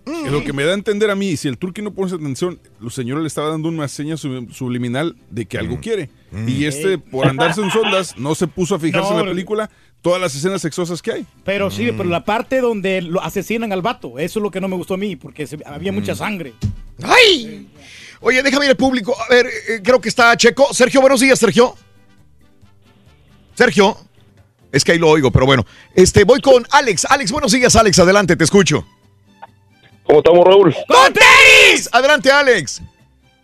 Mm. 0.06 0.26
Y 0.26 0.30
Lo 0.30 0.42
que 0.44 0.52
me 0.52 0.64
da 0.64 0.70
a 0.72 0.74
entender 0.74 1.10
a 1.10 1.14
mí, 1.14 1.36
si 1.36 1.46
el 1.48 1.58
turqui 1.58 1.82
no 1.82 1.92
pone 1.92 2.12
atención, 2.12 2.58
los 2.80 2.94
señores 2.94 3.22
le 3.22 3.28
estaba 3.28 3.48
dando 3.50 3.68
una 3.68 3.86
seña 3.88 4.16
sub- 4.16 4.50
subliminal 4.52 5.16
de 5.30 5.46
que 5.46 5.58
Mm. 5.58 5.60
algo 5.60 5.80
quiere. 5.80 6.10
Y 6.46 6.64
este, 6.64 6.96
por 6.98 7.26
andarse 7.26 7.60
en 7.60 7.70
sondas, 7.70 8.16
no 8.16 8.34
se 8.34 8.46
puso 8.46 8.74
a 8.76 8.78
fijarse 8.78 9.10
No, 9.12 9.20
en 9.20 9.26
la 9.26 9.32
película 9.32 9.70
todas 10.02 10.20
las 10.20 10.34
escenas 10.34 10.60
sexosas 10.60 11.00
que 11.00 11.12
hay. 11.12 11.26
Pero 11.44 11.70
sí, 11.70 11.90
Mm. 11.92 11.96
pero 11.96 12.08
la 12.08 12.24
parte 12.24 12.60
donde 12.60 13.00
lo 13.02 13.22
asesinan 13.22 13.72
al 13.72 13.82
vato, 13.82 14.18
eso 14.18 14.38
es 14.38 14.42
lo 14.42 14.50
que 14.50 14.60
no 14.60 14.68
me 14.68 14.76
gustó 14.76 14.94
a 14.94 14.98
mí, 14.98 15.16
porque 15.16 15.46
se- 15.46 15.58
había 15.64 15.92
Mm. 15.92 15.94
mucha 15.94 16.14
sangre. 16.14 16.52
¡Ay! 17.02 17.68
Oye, 18.20 18.42
déjame 18.42 18.66
ir 18.66 18.70
al 18.72 18.76
público. 18.76 19.16
A 19.20 19.32
ver, 19.32 19.46
eh, 19.46 19.80
creo 19.82 20.00
que 20.00 20.08
está 20.08 20.36
Checo. 20.36 20.72
Sergio, 20.74 21.00
buenos 21.00 21.20
días, 21.20 21.38
Sergio. 21.38 21.74
Sergio. 23.54 23.96
Es 24.70 24.84
que 24.84 24.92
ahí 24.92 24.98
lo 24.98 25.08
oigo, 25.10 25.30
pero 25.30 25.44
bueno. 25.44 25.66
Este, 25.94 26.24
voy 26.24 26.40
con 26.40 26.66
Alex. 26.70 27.04
Alex, 27.06 27.30
buenos 27.30 27.52
días, 27.52 27.76
Alex. 27.76 27.98
Adelante, 27.98 28.36
te 28.36 28.44
escucho. 28.44 28.86
¿Cómo 30.04 30.18
estamos, 30.20 30.44
Raúl? 30.46 30.74
¡Con 30.88 31.12
tenis! 31.12 31.88
Adelante, 31.92 32.30
Alex. 32.30 32.80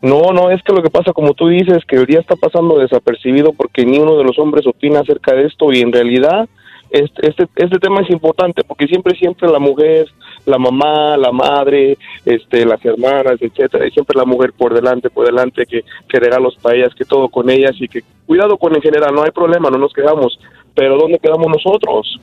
No, 0.01 0.33
no, 0.33 0.51
es 0.51 0.63
que 0.63 0.73
lo 0.73 0.83
que 0.83 0.91
pasa, 0.91 1.13
como 1.13 1.35
tú 1.35 1.49
dices, 1.49 1.85
que 1.85 1.97
el 1.97 2.07
día 2.07 2.21
está 2.21 2.37
pasando 2.37 2.79
desapercibido 2.79 3.53
porque 3.53 3.85
ni 3.85 3.99
uno 3.99 4.17
de 4.17 4.25
los 4.25 4.39
hombres 4.39 4.67
opina 4.67 5.01
acerca 5.01 5.35
de 5.35 5.47
esto 5.47 5.73
y 5.73 5.81
en 5.81 5.93
realidad 5.93 6.49
este, 6.91 7.29
este, 7.29 7.49
este 7.57 7.79
tema 7.79 8.01
es 8.01 8.11
importante 8.11 8.65
porque 8.65 8.87
siempre, 8.87 9.17
siempre 9.17 9.49
la 9.49 9.59
mujer, 9.59 10.07
la 10.47 10.59
mamá, 10.59 11.17
la 11.17 11.33
madre, 11.33 11.99
este, 12.25 12.65
las 12.65 12.83
hermanas, 12.85 13.37
etcétera, 13.41 13.87
y 13.87 13.91
siempre 13.91 14.17
la 14.17 14.25
mujer 14.25 14.53
por 14.57 14.73
delante, 14.73 15.11
por 15.11 15.27
delante, 15.27 15.67
que, 15.67 15.85
que 16.09 16.21
regalos 16.21 16.57
para 16.63 16.77
ellas, 16.77 16.95
que 16.95 17.05
todo 17.05 17.29
con 17.29 17.51
ellas 17.51 17.75
y 17.79 17.89
que 17.89 18.03
cuidado 18.27 18.57
con 18.57 18.75
en 18.75 18.83
general, 18.83 19.15
no 19.15 19.23
hay 19.23 19.33
problema, 19.33 19.69
no 19.69 19.79
nos 19.79 19.93
quedamos, 19.93 20.39
pero 20.75 20.97
¿dónde 20.97 21.19
quedamos 21.19 21.49
nosotros? 21.49 22.21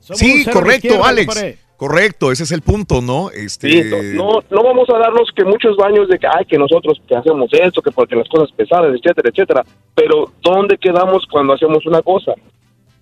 Sí, 0.00 0.46
correcto, 0.50 1.04
Alex. 1.04 1.65
Correcto, 1.76 2.32
ese 2.32 2.44
es 2.44 2.52
el 2.52 2.62
punto, 2.62 3.02
¿no? 3.02 3.30
Este, 3.30 3.70
Sí, 3.70 3.90
no, 4.16 4.40
no 4.50 4.62
vamos 4.62 4.88
a 4.88 4.98
darnos 4.98 5.28
que 5.36 5.44
muchos 5.44 5.76
baños 5.76 6.08
de 6.08 6.18
que, 6.18 6.26
ay, 6.26 6.44
que 6.46 6.56
nosotros 6.58 7.00
que 7.06 7.14
hacemos 7.14 7.50
esto, 7.52 7.82
que 7.82 7.90
porque 7.90 8.16
las 8.16 8.28
cosas 8.28 8.48
pesadas, 8.56 8.94
etcétera, 8.94 9.28
etcétera. 9.30 9.64
Pero, 9.94 10.32
¿dónde 10.42 10.78
quedamos 10.78 11.24
cuando 11.30 11.52
hacemos 11.52 11.84
una 11.84 12.00
cosa? 12.00 12.32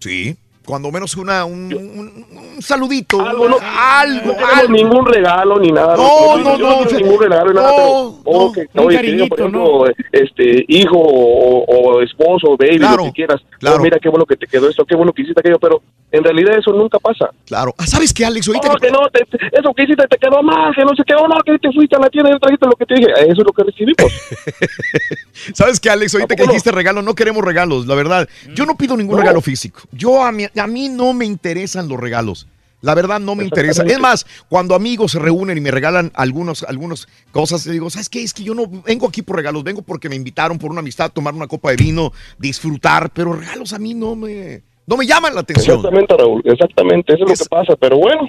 Sí, 0.01 0.37
cuando 0.67 0.91
menos 0.91 1.15
una, 1.17 1.45
un, 1.45 1.73
un- 1.75 2.27
un 2.57 2.63
saludito. 2.63 3.21
Algo, 3.21 3.49
no, 3.49 3.57
algo, 3.63 4.27
no 4.29 4.33
tenemos 4.33 4.59
algo. 4.59 4.73
ningún 4.73 5.07
regalo 5.07 5.59
ni 5.61 5.69
nada. 5.71 5.95
No, 5.97 6.39
no, 6.39 6.57
no, 6.59 6.85
ningún 6.87 7.21
regalo 7.21 7.51
ni 7.51 7.57
nada, 7.57 7.71
no, 7.71 7.77
pero, 7.77 8.21
oh, 8.25 8.53
que, 8.53 8.61
Un 8.75 8.87
oye, 8.87 9.29
por 9.29 9.39
ejemplo, 9.41 9.85
este, 10.11 10.65
hijo 10.69 10.97
o, 10.99 11.65
o 11.65 12.01
esposo, 12.03 12.49
o 12.53 12.57
baby, 12.57 12.79
Claro, 12.79 12.97
lo 12.97 13.05
que 13.05 13.13
quieras. 13.13 13.41
claro. 13.61 13.77
Oh, 13.77 13.81
mira 13.81 13.99
qué 14.01 14.09
bueno 14.09 14.25
que 14.25 14.37
te 14.37 14.47
quedó 14.47 14.69
esto, 14.69 14.85
qué 14.87 14.97
bueno 14.97 15.13
que 15.13 15.23
hiciste 15.23 15.41
aquello, 15.41 15.59
pero 15.59 15.83
en 16.17 16.25
realidad 16.25 16.59
eso 16.59 16.73
nunca 16.73 16.99
pasa. 16.99 17.31
Claro. 17.47 17.75
Ah, 17.79 17.87
¿Sabes 17.87 18.13
qué, 18.13 18.25
Alex? 18.25 18.47
Ahorita 18.49 18.69
No, 18.69 18.75
que 18.77 18.91
no, 18.91 18.99
te- 19.13 19.27
eso 19.59 19.75
que 19.75 19.83
hiciste 19.85 20.07
te 20.09 20.17
quedó 20.19 20.43
mal, 20.43 20.75
que 20.75 20.83
no 20.85 20.95
se 20.97 21.03
quedó, 21.05 21.27
no, 21.27 21.37
que 21.45 21.59
te 21.59 21.73
fuiste 21.73 21.97
a 21.97 22.01
la 22.01 22.09
tienda 22.11 22.31
y 22.35 22.39
trajiste 22.39 22.67
lo 22.67 22.77
que 22.77 22.87
te 22.87 22.95
dije. 22.95 23.11
Eso 23.13 23.33
es 23.33 23.39
lo 23.39 23.53
que 23.53 23.63
recibimos. 23.65 24.13
¿Sabes 25.55 25.81
qué, 25.81 25.91
Alex? 25.91 26.15
Ahorita 26.15 26.37
que 26.37 26.45
dijiste 26.47 26.71
regalo, 26.71 27.03
no 27.03 27.15
queremos 27.15 27.45
regalos, 27.45 27.87
la 27.87 27.95
verdad. 27.95 28.29
Yo 28.55 28.67
no 28.67 28.77
pido 28.77 28.97
ningún 28.97 29.17
No. 29.17 29.21
regalo 29.23 29.41
físico. 29.41 29.81
Yo 29.93 30.23
a 30.25 30.33
mí, 30.33 30.47
a 30.57 30.67
mí 30.67 30.89
no 30.89 31.13
me 31.13 31.25
interesan 31.25 31.89
los 31.89 31.99
regalos. 32.01 32.47
La 32.81 32.95
verdad 32.95 33.19
no 33.19 33.35
me 33.35 33.45
interesa. 33.45 33.83
Es 33.85 33.99
más, 33.99 34.27
cuando 34.51 34.75
amigos 34.75 35.13
se 35.13 35.19
reúnen 35.19 35.57
y 35.57 35.61
me 35.63 35.71
regalan 35.71 36.13
algunos, 36.15 36.65
algunas 36.65 37.09
cosas, 37.33 37.65
le 37.67 37.73
digo, 37.73 37.89
¿sabes 37.89 38.11
qué? 38.11 38.23
Es 38.23 38.35
que 38.35 38.43
yo 38.45 38.55
no 38.55 38.65
vengo 38.85 39.09
aquí 39.09 39.23
por 39.23 39.37
regalos, 39.37 39.65
vengo 39.65 39.81
porque 39.81 40.11
me 40.11 40.17
invitaron 40.17 40.59
por 40.59 40.71
una 40.71 40.81
amistad, 40.81 41.11
tomar 41.11 41.33
una 41.33 41.47
copa 41.47 41.71
de 41.71 41.77
vino, 41.77 42.13
disfrutar, 42.39 43.11
pero 43.11 43.33
regalos 43.33 43.73
a 43.73 43.79
mí 43.79 43.95
no 43.95 44.15
me, 44.17 44.61
no 44.87 44.97
me 44.97 45.07
llaman 45.07 45.35
la 45.35 45.41
atención. 45.41 45.77
Exactamente, 45.77 46.15
Raúl, 46.17 46.43
exactamente, 46.45 47.15
eso 47.15 47.25
es, 47.25 47.31
lo 47.31 47.45
que 47.45 47.49
pasa, 47.49 47.77
pero 47.77 47.97
bueno, 47.99 48.23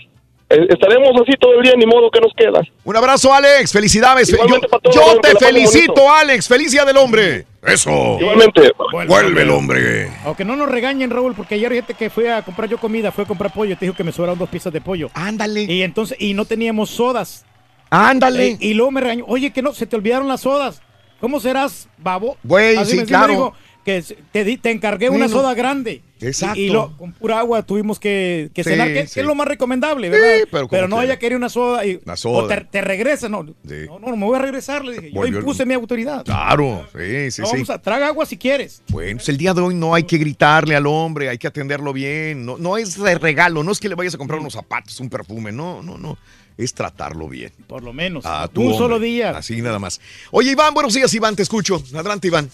eh, 0.50 0.67
estaremos 0.69 1.09
así 1.22 1.34
todo 1.40 1.53
el 1.56 1.64
día, 1.64 1.74
ni 1.75 1.85
modo 1.85 2.09
que 2.11 2.22
nos 2.22 2.32
queda. 2.35 2.61
Un 2.84 2.95
abrazo, 2.95 3.34
Alex. 3.34 3.72
Felicidades. 3.72 4.27
Yo, 4.30 4.35
Igualmente 4.35 4.67
para 4.67 4.80
todos, 4.82 4.95
yo 4.95 5.01
Raúl, 5.01 5.22
que 5.22 5.32
te 5.34 5.45
felicito, 5.45 5.93
bonito. 5.93 6.11
Alex. 6.14 6.48
Feliz 6.48 6.72
día 6.72 6.85
del 6.85 6.98
hombre. 6.98 7.45
Eso. 7.66 8.17
Igualmente. 8.19 8.72
Vuelve 9.08 9.42
el 9.42 9.50
hombre. 9.50 10.11
Aunque 10.24 10.45
no 10.45 10.56
nos 10.56 10.69
regañen, 10.69 11.09
Raúl, 11.09 11.34
porque 11.34 11.56
ayer 11.56 11.74
gente 11.74 11.95
que 11.95 12.11
fue 12.11 12.32
a 12.32 12.43
comprar 12.43 12.69
yo 12.69 12.77
comida, 12.77 13.11
fue 13.11 13.24
a 13.24 13.27
comprar 13.27 13.51
pollo, 13.51 13.75
te 13.75 13.85
dijo 13.85 13.98
que 13.98 14.03
me 14.03 14.11
sobraron 14.11 14.38
dos 14.38 14.48
piezas 14.50 14.72
de 14.72 14.82
pollo. 14.82 15.09
Ándale. 15.16 15.64
Y 15.64 15.82
entonces, 15.82 16.16
y 16.22 16.35
no 16.35 16.45
teníamos 16.45 16.92
sodas. 16.92 17.43
Ándale. 17.90 18.48
Eh, 18.51 18.58
y 18.59 18.74
luego 18.75 18.92
me 18.92 19.01
regañó, 19.01 19.25
oye, 19.27 19.51
que 19.51 19.64
no, 19.64 19.74
se 19.74 19.88
te 19.88 19.95
olvidaron 19.95 20.27
las 20.27 20.42
sodas. 20.42 20.80
¿Cómo 21.19 21.40
serás, 21.40 21.90
babo? 21.98 22.38
Güey, 22.43 22.75
Así 22.77 22.92
sí, 22.92 22.95
me- 22.98 23.01
me 23.03 23.08
claro. 23.08 23.27
dijo 23.34 23.53
que 23.84 24.03
te, 24.32 24.43
di- 24.43 24.58
te 24.58 24.69
encargué 24.69 25.09
una 25.09 25.27
soda 25.27 25.56
grande. 25.56 26.01
Exacto. 26.22 26.60
Y, 26.60 26.64
y 26.66 26.69
lo- 26.69 26.95
con 26.98 27.11
pura 27.14 27.40
agua 27.40 27.61
tuvimos 27.64 28.00
que, 28.00 28.50
que 28.53 28.64
Sí, 28.64 28.69
cenar, 28.72 28.88
que, 28.88 28.94
que 29.02 29.08
sí. 29.08 29.19
es 29.19 29.26
lo 29.26 29.35
más 29.35 29.48
recomendable, 29.48 30.10
¿verdad? 30.10 30.48
pero 30.52 30.68
como 30.68 30.88
no 30.88 31.00
haya 31.00 31.18
querido 31.19 31.38
una 31.38 31.50
soda 31.50 31.85
y 31.85 32.00
Una 32.06 32.16
soda. 32.16 32.44
o 32.44 32.48
te, 32.48 32.61
te 32.61 32.82
regresa, 32.82 33.27
no, 33.30 33.44
no, 33.44 33.53
no, 33.64 34.00
no 34.00 34.16
me 34.18 34.26
voy 34.26 34.35
a 34.38 34.42
regresar, 34.42 34.84
le 34.85 34.94
dije. 35.00 35.11
Yo 35.14 35.24
el- 35.24 35.35
impuse 35.35 35.66
mi 35.66 35.74
autoridad. 35.74 36.24
Claro, 36.26 36.88
sí, 36.95 37.32
sí, 37.32 37.42
No, 37.42 37.48
sí. 37.48 37.53
vamos 37.53 37.69
a, 37.69 37.82
traga 37.82 38.08
agua 38.08 38.26
si 38.26 38.38
quieres. 38.38 38.82
Bueno, 38.90 39.18
pues 39.18 39.30
el 39.30 39.38
día 39.38 39.53
de 39.53 39.61
hoy 39.61 39.76
no 39.76 39.94
hay 39.95 40.03
que 40.03 40.18
gritarle 40.18 40.76
al 40.76 40.88
hombre, 40.88 41.30
hay 41.30 41.38
que 41.38 41.48
atenderlo 41.48 41.94
bien. 41.94 42.45
No, 42.45 42.58
no 42.58 42.77
es 42.77 42.98
de 43.02 43.18
regalo, 43.18 43.64
no 43.64 43.72
es 43.72 43.80
que 43.80 43.90
le 43.90 43.95
vayas 43.95 44.16
a 44.16 44.18
comprar 44.18 44.40
unos 44.40 44.53
zapatos, 44.53 45.00
un 45.00 45.10
perfume, 45.10 45.52
no, 45.52 45.82
no, 45.84 45.98
no. 45.98 46.18
Es 46.58 46.74
tratarlo 46.74 47.27
bien. 47.27 47.52
Por 47.68 47.84
lo 47.84 47.92
menos. 47.92 48.26
A 48.26 48.48
tu 48.48 48.61
un 48.61 48.68
hombre. 48.68 48.77
solo 48.80 48.98
día. 49.00 49.32
Así 49.32 49.61
nada 49.61 49.77
más. 49.77 50.00
Oye, 50.32 50.52
Iván, 50.52 50.74
buenos 50.74 50.94
días, 50.94 51.14
Iván, 51.14 51.35
te 51.35 51.42
escucho. 51.44 51.84
Adelante, 51.94 52.27
Iván. 52.30 52.50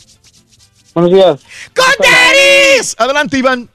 Buenos 0.93 1.11
días. 1.13 1.39
¡Conteris! 1.73 2.95
Adelante, 2.97 3.37
Iván. 3.37 3.69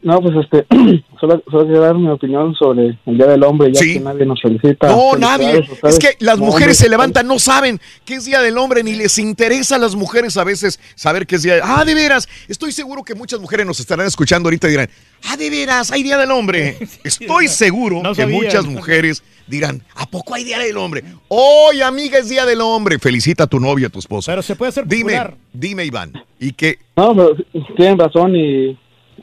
No, 0.00 0.20
pues 0.20 0.36
este, 0.44 0.64
solo, 1.20 1.42
solo 1.50 1.64
quiero 1.64 1.80
dar 1.80 1.94
mi 1.96 2.08
opinión 2.08 2.54
sobre 2.54 2.98
el 3.04 3.16
Día 3.18 3.26
del 3.26 3.42
Hombre, 3.42 3.72
ya 3.72 3.80
que 3.80 3.98
nadie 3.98 4.24
nos 4.26 4.40
felicita. 4.40 4.86
No, 4.88 5.16
nadie. 5.16 5.66
Es 5.82 5.98
que 5.98 6.10
las 6.20 6.38
mujeres 6.38 6.62
hombre, 6.62 6.74
se 6.74 6.88
levantan, 6.88 7.26
no 7.26 7.38
saben 7.40 7.80
que 8.04 8.14
es 8.14 8.24
Día 8.24 8.40
del 8.40 8.56
Hombre, 8.58 8.84
ni 8.84 8.94
les 8.94 9.18
interesa 9.18 9.74
a 9.74 9.78
las 9.78 9.96
mujeres 9.96 10.36
a 10.36 10.44
veces 10.44 10.78
saber 10.94 11.26
que 11.26 11.34
es 11.36 11.42
Día 11.42 11.60
Ah, 11.64 11.84
de 11.84 11.94
veras. 11.94 12.28
Estoy 12.46 12.70
seguro 12.70 13.02
que 13.02 13.16
muchas 13.16 13.40
mujeres 13.40 13.66
nos 13.66 13.80
estarán 13.80 14.06
escuchando 14.06 14.46
ahorita 14.46 14.68
y 14.68 14.70
dirán, 14.70 14.88
ah, 15.24 15.36
de 15.36 15.50
veras, 15.50 15.90
hay 15.90 16.04
Día 16.04 16.16
del 16.16 16.30
Hombre. 16.30 16.76
Estoy 17.04 17.48
seguro 17.48 18.00
No 18.00 18.14
que 18.14 18.26
muchas 18.26 18.66
mujeres 18.66 19.24
dirán, 19.48 19.82
¿a 19.96 20.06
poco 20.06 20.34
hay 20.34 20.44
Día 20.44 20.60
del 20.60 20.76
Hombre? 20.76 21.02
Hoy, 21.26 21.80
amiga, 21.80 22.18
es 22.20 22.28
Día 22.28 22.46
del 22.46 22.60
Hombre. 22.60 23.00
Felicita 23.00 23.44
a 23.44 23.46
tu 23.48 23.58
novia, 23.58 23.88
a 23.88 23.90
tu 23.90 23.98
esposa. 23.98 24.30
Pero 24.30 24.42
se 24.42 24.54
puede 24.54 24.68
hacer 24.68 24.86
Dime, 24.86 25.14
popular. 25.14 25.34
dime, 25.52 25.84
Iván. 25.84 26.12
¿Y 26.38 26.52
qué? 26.52 26.78
No, 26.96 27.16
pero 27.16 27.36
tienen 27.76 27.98
razón 27.98 28.36
y 28.36 28.78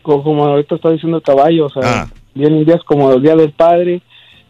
como 0.06 0.46
ahorita 0.46 0.76
está 0.76 0.90
diciendo 0.92 1.18
el 1.18 1.24
caballo, 1.24 1.66
o 1.66 1.70
sea, 1.70 1.82
Ah. 2.04 2.08
vienen 2.34 2.66
días 2.66 2.84
como 2.86 3.12
el 3.12 3.22
Día 3.22 3.36
del 3.36 3.52
Padre 3.52 4.02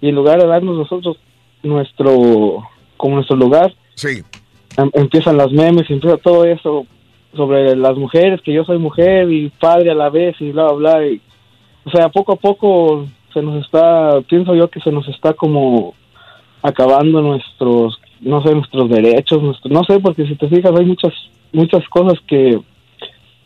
y 0.02 0.10
en 0.10 0.16
lugar 0.16 0.40
de 0.42 0.48
darnos 0.48 0.78
nosotros 0.78 1.18
nuestro, 1.64 2.64
como 2.98 3.16
nuestro 3.16 3.36
lugar, 3.36 3.74
Sí. 3.96 4.22
em- 4.78 4.92
empiezan 4.94 5.38
las 5.38 5.52
memes, 5.52 5.90
empieza 5.90 6.18
todo 6.18 6.46
eso 6.46 6.86
sobre 7.36 7.76
las 7.76 7.96
mujeres, 7.98 8.42
que 8.42 8.54
yo 8.54 8.64
soy 8.64 8.78
mujer 8.78 9.32
y 9.32 9.50
padre 9.50 9.92
a 9.92 9.96
la 9.96 10.10
vez 10.10 10.36
y 10.40 10.52
bla, 10.52 10.72
bla, 10.72 10.98
bla. 10.98 11.08
Y, 11.08 11.22
o 11.86 11.90
sea, 11.92 12.10
poco 12.10 12.34
a 12.34 12.36
poco 12.38 13.06
se 13.34 13.42
nos 13.42 13.64
está, 13.66 14.22
pienso 14.30 14.56
yo 14.56 14.70
que 14.70 14.80
se 14.80 14.92
nos 14.92 15.08
está 15.10 15.34
como 15.34 15.94
acabando 16.62 17.22
nuestros, 17.22 18.00
no 18.22 18.42
sé, 18.42 18.54
nuestros 18.56 18.90
derechos, 18.90 19.42
nuestro, 19.44 19.70
no 19.72 19.84
sé, 19.84 20.00
porque 20.00 20.26
si 20.26 20.36
te 20.36 20.48
fijas 20.48 20.72
hay 20.80 20.86
muchas, 20.86 21.14
muchas 21.52 21.88
cosas 21.90 22.18
que 22.28 22.58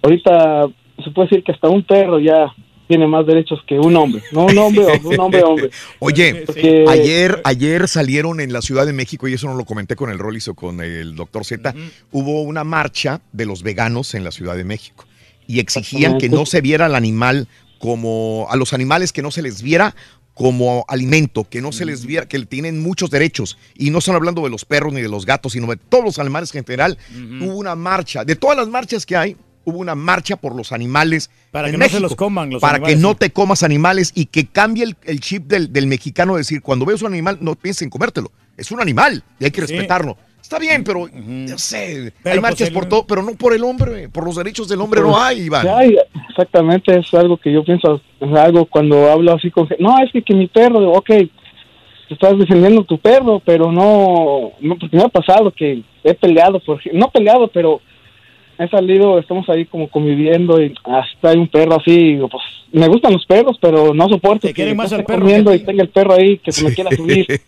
ahorita 0.04 0.68
se 1.04 1.12
puede 1.12 1.30
decir 1.30 1.44
que 1.44 1.52
hasta 1.52 1.70
un 1.70 1.84
perro 1.84 2.20
ya 2.20 2.54
tiene 2.88 3.06
más 3.06 3.26
derechos 3.28 3.60
que 3.68 3.78
un 3.78 3.96
hombre, 3.96 4.24
no 4.32 4.46
un 4.46 4.58
hombre, 4.58 4.84
o 4.86 5.10
un 5.10 5.20
hombre, 5.20 5.44
hombre. 5.44 5.70
Oye, 6.00 6.44
Porque- 6.48 6.86
ayer, 6.90 7.40
ayer 7.44 7.88
salieron 7.88 8.40
en 8.40 8.52
la 8.52 8.64
Ciudad 8.64 8.88
de 8.88 8.94
México, 8.94 9.28
y 9.28 9.34
eso 9.34 9.48
no 9.48 9.54
lo 9.54 9.64
comenté 9.64 9.96
con 9.96 10.10
el 10.10 10.18
Rollis 10.18 10.48
o 10.48 10.56
con 10.56 10.82
el 10.82 11.16
doctor 11.16 11.46
Z, 11.46 11.74
hubo 12.12 12.42
una 12.42 12.64
marcha 12.64 13.22
de 13.32 13.46
los 13.46 13.62
veganos 13.62 14.16
en 14.16 14.24
la 14.24 14.32
Ciudad 14.32 14.56
de 14.56 14.64
México 14.64 15.06
y 15.46 15.60
exigían 15.60 16.18
que 16.18 16.30
no 16.30 16.46
se 16.48 16.62
viera 16.62 16.88
al 16.88 16.96
animal 16.96 17.48
como, 17.78 18.48
a 18.50 18.56
los 18.56 18.74
animales 18.74 19.14
que 19.14 19.22
no 19.22 19.30
se 19.32 19.42
les 19.44 19.62
viera 19.62 19.96
como 20.34 20.86
alimento, 20.88 21.44
que 21.50 21.62
no 21.62 21.72
se 21.72 21.86
les 21.86 22.06
viera, 22.06 22.28
que 22.28 22.40
tienen 22.46 22.82
muchos 22.82 23.10
derechos. 23.10 23.58
Y 23.76 23.90
no 23.90 23.98
están 24.00 24.16
hablando 24.16 24.42
de 24.42 24.50
los 24.50 24.64
perros 24.64 24.94
ni 24.94 25.02
de 25.02 25.10
los 25.10 25.26
gatos, 25.26 25.52
sino 25.52 25.68
de 25.68 25.76
todos 25.76 26.06
los 26.06 26.18
animales 26.20 26.56
en 26.56 26.64
general. 26.64 26.98
Hubo 27.42 27.56
una 27.56 27.76
marcha, 27.76 28.24
de 28.24 28.36
todas 28.36 28.56
las 28.58 28.68
marchas 28.70 29.06
que 29.06 29.18
hay, 29.18 29.36
hubo 29.66 29.78
una 29.80 29.96
marcha 29.96 30.36
por 30.38 30.56
los 30.56 30.72
animales. 30.72 31.30
Para 31.52 31.68
en 31.68 31.74
que 31.74 31.78
no 31.78 31.84
se 31.86 31.90
México, 31.92 32.02
los 32.02 32.16
coman 32.16 32.50
los 32.50 32.62
Para 32.62 32.76
animales, 32.78 32.96
que 32.96 33.02
no 33.02 33.16
te 33.16 33.30
comas 33.32 33.64
animales 33.64 34.12
y 34.16 34.26
que 34.26 34.48
cambie 34.48 34.84
el, 34.84 34.96
el 35.04 35.20
chip 35.20 35.44
del, 35.48 35.72
del 35.74 35.88
mexicano 35.88 36.34
de 36.34 36.40
decir, 36.40 36.62
cuando 36.62 36.86
ves 36.86 37.02
un 37.02 37.14
animal, 37.14 37.38
no 37.42 37.56
pienses 37.56 37.84
en 37.84 37.90
comértelo. 37.90 38.32
Es 38.58 38.72
un 38.72 38.82
animal 38.82 39.24
y 39.40 39.46
hay 39.46 39.52
que 39.52 39.62
Sí. 39.66 39.74
respetarlo. 39.74 40.18
Está 40.42 40.58
bien, 40.58 40.84
pero 40.84 41.08
no 41.14 41.58
sé, 41.60 42.12
Pero, 42.24 42.34
hay 42.34 42.40
pues, 42.40 42.42
marchas 42.42 42.68
el- 42.70 42.74
por 42.74 42.88
todo, 42.88 43.06
pero 43.06 43.22
no 43.22 43.34
por 43.36 43.54
el 43.54 43.64
hombre, 43.64 44.10
por 44.10 44.26
los 44.26 44.36
derechos 44.36 44.68
del 44.68 44.82
hombre 44.82 45.02
no 45.02 45.20
hay, 45.22 45.42
Iván. 45.42 45.68
hay, 45.68 45.96
exactamente, 46.30 46.98
es 46.98 47.14
algo 47.14 47.38
que 47.38 47.52
yo 47.54 47.64
pienso, 47.64 48.02
es 48.20 48.34
algo 48.36 48.66
cuando 48.66 49.12
hablo 49.12 49.34
así 49.36 49.52
con 49.52 49.68
gente, 49.68 49.84
no, 49.84 49.96
es 50.04 50.12
que, 50.12 50.24
que 50.24 50.34
mi 50.34 50.48
perro, 50.48 50.92
ok, 50.94 51.10
estás 52.10 52.38
defendiendo 52.40 52.84
tu 52.84 52.98
perro, 53.00 53.40
pero 53.46 53.72
no, 53.72 54.52
no, 54.60 54.76
porque 54.80 54.98
me 54.98 55.04
ha 55.04 55.10
pasado 55.10 55.52
que 55.52 55.84
he 56.04 56.14
peleado, 56.16 56.60
por, 56.60 56.80
no 56.94 57.12
peleado, 57.12 57.48
pero 57.54 57.80
he 58.60 58.68
salido, 58.70 59.18
estamos 59.20 59.48
ahí 59.50 59.66
como 59.66 59.90
conviviendo 59.90 60.62
y 60.62 60.74
hasta 60.84 61.30
hay 61.30 61.38
un 61.38 61.48
perro 61.48 61.78
así, 61.80 61.92
digo, 61.92 62.28
pues 62.30 62.44
me 62.72 62.88
gustan 62.88 63.14
los 63.14 63.26
perros, 63.26 63.58
pero 63.60 63.94
no 63.96 64.08
soporto 64.10 64.48
que 64.48 64.54
quieren 64.54 64.78
más 64.78 64.92
yo 64.92 64.98
al 64.98 65.04
perro 65.06 65.22
comiendo 65.22 65.50
que 65.50 65.58
a 65.58 65.60
y 65.60 65.66
tenga 65.66 65.82
el 65.82 65.90
perro 65.90 66.14
ahí 66.14 66.38
que 66.38 66.52
se 66.52 66.64
me 66.66 66.74
quiera 66.74 66.92
subir. 66.96 67.26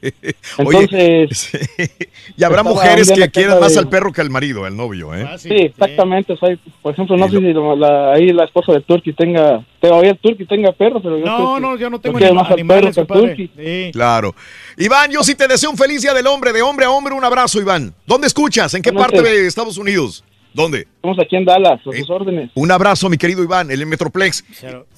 Oye, 0.65 0.79
Entonces, 0.79 1.51
y 2.37 2.43
habrá 2.43 2.63
mujeres 2.63 3.11
que 3.11 3.29
quieran 3.29 3.59
más 3.59 3.73
de- 3.73 3.79
al 3.81 3.89
perro 3.89 4.11
que 4.11 4.21
al 4.21 4.29
marido, 4.31 4.65
al 4.65 4.75
novio, 4.75 5.13
¿eh? 5.13 5.27
Sí, 5.37 5.49
exactamente. 5.53 6.33
o 6.33 6.37
sea, 6.37 6.57
por 6.81 6.93
ejemplo, 6.93 7.17
no 7.17 7.29
sé 7.29 7.37
si 7.37 7.53
lo- 7.53 7.75
la- 7.75 8.13
ahí 8.13 8.29
la 8.29 8.45
esposa 8.45 8.71
de 8.73 8.81
Turkey 8.81 9.13
tenga, 9.13 9.63
todavía 9.79 10.11
el 10.11 10.17
Turkey 10.17 10.45
tenga 10.47 10.71
perro, 10.71 11.01
pero 11.01 11.19
yo 11.19 11.25
No, 11.25 11.35
creo 11.37 11.55
que 11.55 11.61
no, 11.61 11.77
yo 11.77 11.89
no 11.91 11.99
tengo 11.99 12.17
quiero 12.17 12.33
anima- 12.39 12.43
más 12.43 12.51
al 12.51 12.65
perro 12.65 12.91
que. 12.91 13.45
Turkey. 13.45 13.91
Claro. 13.91 14.33
Iván, 14.77 15.11
yo 15.11 15.23
sí 15.23 15.35
te 15.35 15.47
deseo 15.47 15.69
un 15.69 15.77
feliz 15.77 16.01
día 16.01 16.13
del 16.15 16.25
hombre, 16.25 16.51
de 16.51 16.61
hombre 16.63 16.85
a 16.85 16.89
hombre, 16.91 17.13
un 17.13 17.23
abrazo, 17.23 17.59
Iván. 17.61 17.93
¿Dónde 18.07 18.25
escuchas? 18.27 18.73
¿En 18.73 18.81
qué 18.81 18.91
parte 18.91 19.21
de 19.21 19.45
Estados 19.45 19.77
Unidos? 19.77 20.23
¿Dónde? 20.53 20.87
Estamos 20.95 21.17
aquí 21.19 21.35
en 21.37 21.45
Dallas, 21.45 21.79
a 21.79 21.91
sus 21.97 22.09
órdenes. 22.09 22.51
Un 22.55 22.71
abrazo, 22.71 23.09
mi 23.09 23.17
querido 23.17 23.43
Iván, 23.43 23.71
el 23.71 23.85
Metroplex. 23.85 24.43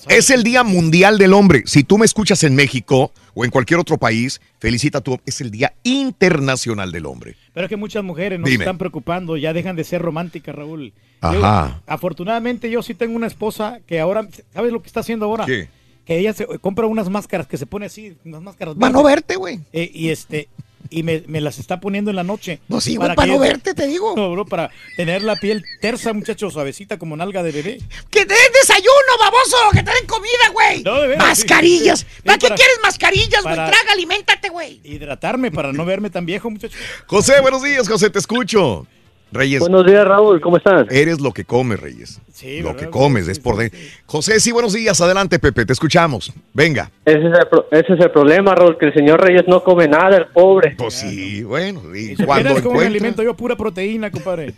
Es 0.09 0.30
el 0.32 0.43
Día 0.43 0.64
Mundial 0.64 1.17
del 1.17 1.33
Hombre. 1.33 1.64
Si 1.65 1.83
tú 1.83 1.98
me 1.98 2.06
escuchas 2.06 2.43
en 2.43 2.56
México 2.56 3.11
o 3.35 3.45
en 3.45 3.51
cualquier 3.51 3.80
otro 3.80 3.98
país, 3.98 4.41
felicita 4.59 4.98
a 4.98 5.01
tu 5.01 5.19
Es 5.25 5.41
el 5.41 5.51
Día 5.51 5.73
Internacional 5.83 6.91
del 6.91 7.06
Hombre. 7.06 7.35
Pero 7.53 7.65
es 7.65 7.69
que 7.69 7.75
muchas 7.77 8.03
mujeres 8.03 8.40
nos 8.40 8.49
Dime. 8.49 8.64
están 8.64 8.77
preocupando, 8.77 9.38
ya 9.38 9.53
dejan 9.53 9.75
de 9.75 9.83
ser 9.83 10.01
románticas, 10.01 10.56
Raúl. 10.56 10.91
Yo- 11.22 11.30
Ajá. 11.30 11.82
afortunadamente 11.88 12.69
yo 12.69 12.82
sí 12.83 12.93
tengo 12.95 13.15
una 13.15 13.27
esposa 13.27 13.80
que 13.88 13.99
ahora, 13.99 14.27
¿sabes 14.53 14.72
lo 14.73 14.82
que 14.82 14.88
está 14.88 14.99
haciendo 15.01 15.25
ahora? 15.25 15.45
¿Qué? 15.45 15.69
Que 16.06 16.17
ella 16.19 16.33
se 16.33 16.45
compra 16.59 16.85
unas 16.85 17.09
máscaras 17.09 17.48
que 17.48 17.57
se 17.57 17.65
pone 17.65 17.85
así, 17.85 18.17
unas 18.25 18.41
máscaras. 18.41 18.75
Va 18.75 18.88
a 18.88 19.03
verte, 19.03 19.35
güey. 19.38 19.59
Eh, 19.72 19.90
y 19.93 20.09
este, 20.09 20.49
y 20.94 21.04
me, 21.04 21.24
me 21.28 21.42
las 21.42 21.60
está 21.60 21.80
poniendo 21.80 22.10
en 22.12 22.16
la 22.16 22.24
noche. 22.24 22.60
Pues 22.68 22.84
sí, 22.84 22.98
para 22.98 23.16
que- 23.16 23.28
no 23.28 23.40
verte, 23.40 23.74
te 23.74 23.88
digo. 23.88 24.14
No, 24.16 24.32
bro, 24.32 24.46
para 24.46 24.70
tener 24.96 25.24
la 25.24 25.36
piel 25.36 25.64
tersa, 25.82 26.14
muchacho, 26.14 26.50
suavecita 26.50 26.98
como 26.98 27.16
nalga 27.18 27.42
de 27.44 27.52
bebé. 27.52 27.80
¡Que 28.10 28.26
te 28.26 28.34
den 28.34 28.52
desayuno, 28.62 28.92
baboso! 29.20 29.58
¡Que 29.74 29.84
te 29.84 29.92
den 29.92 30.06
comida, 30.08 30.50
güey! 30.54 30.84
No, 30.84 31.02
de 31.02 31.08
veras, 31.08 31.28
¡Mascarillas! 31.28 32.00
sí, 32.02 32.06
sí, 32.10 32.16
sí. 32.18 32.22
¿Para 32.24 32.38
qué 32.38 32.48
para- 32.48 32.56
quieres 32.56 32.78
mascarillas, 32.84 33.44
güey? 33.44 33.56
para- 33.56 33.72
Traga, 33.72 33.92
aliméntate, 33.94 34.50
güey. 34.50 34.82
Hidratarme 34.84 35.52
para 35.52 35.74
no 35.74 35.86
verme 35.86 36.10
tan 36.10 36.26
viejo, 36.26 36.50
muchacho. 36.50 36.78
José, 37.08 37.42
buenos 37.42 37.64
días, 37.64 37.88
José, 37.90 38.10
te 38.10 38.20
escucho. 38.20 38.88
Reyes. 39.34 39.60
Buenos 39.60 39.86
días, 39.86 40.06
Raúl, 40.06 40.40
¿cómo 40.42 40.58
estás? 40.58 40.86
Eres 40.92 41.20
lo 41.20 41.32
que 41.32 41.44
comes, 41.45 41.80
Reyes. 41.80 42.20
Sí, 42.32 42.60
lo 42.62 42.70
¿verdad? 42.74 42.80
que 42.82 42.90
comes 42.90 43.28
es 43.28 43.40
por 43.40 43.58
dentro. 43.58 43.80
José, 44.06 44.40
sí, 44.40 44.52
buenos 44.52 44.74
días. 44.74 45.00
Adelante, 45.02 45.40
Pepe, 45.40 45.66
te 45.66 45.74
escuchamos. 45.74 46.32
Venga. 46.53 46.90
Ese 47.06 47.20
es, 47.20 47.38
el, 47.40 47.48
pro- 47.48 47.68
ese 47.72 47.94
es 47.94 48.00
el 48.00 48.12
problema, 48.12 48.56
Raúl, 48.56 48.78
que 48.78 48.88
el 48.88 48.94
señor 48.94 49.22
Reyes 49.22 49.44
no 49.48 49.64
come 49.64 49.88
nada, 49.88 50.18
el 50.18 50.28
pobre. 50.28 50.76
Pues 50.78 50.94
sí, 50.95 51.44
bueno, 51.44 51.95
y 51.95 52.16
Si 52.16 52.24
cuando 52.26 52.50
supieras 52.50 52.62
cómo 52.64 52.76
me 52.76 52.86
encuentra... 52.86 52.88
alimento 52.88 53.24
yo, 53.24 53.34
pura 53.36 53.56
proteína, 53.56 54.10
compadre. 54.12 54.53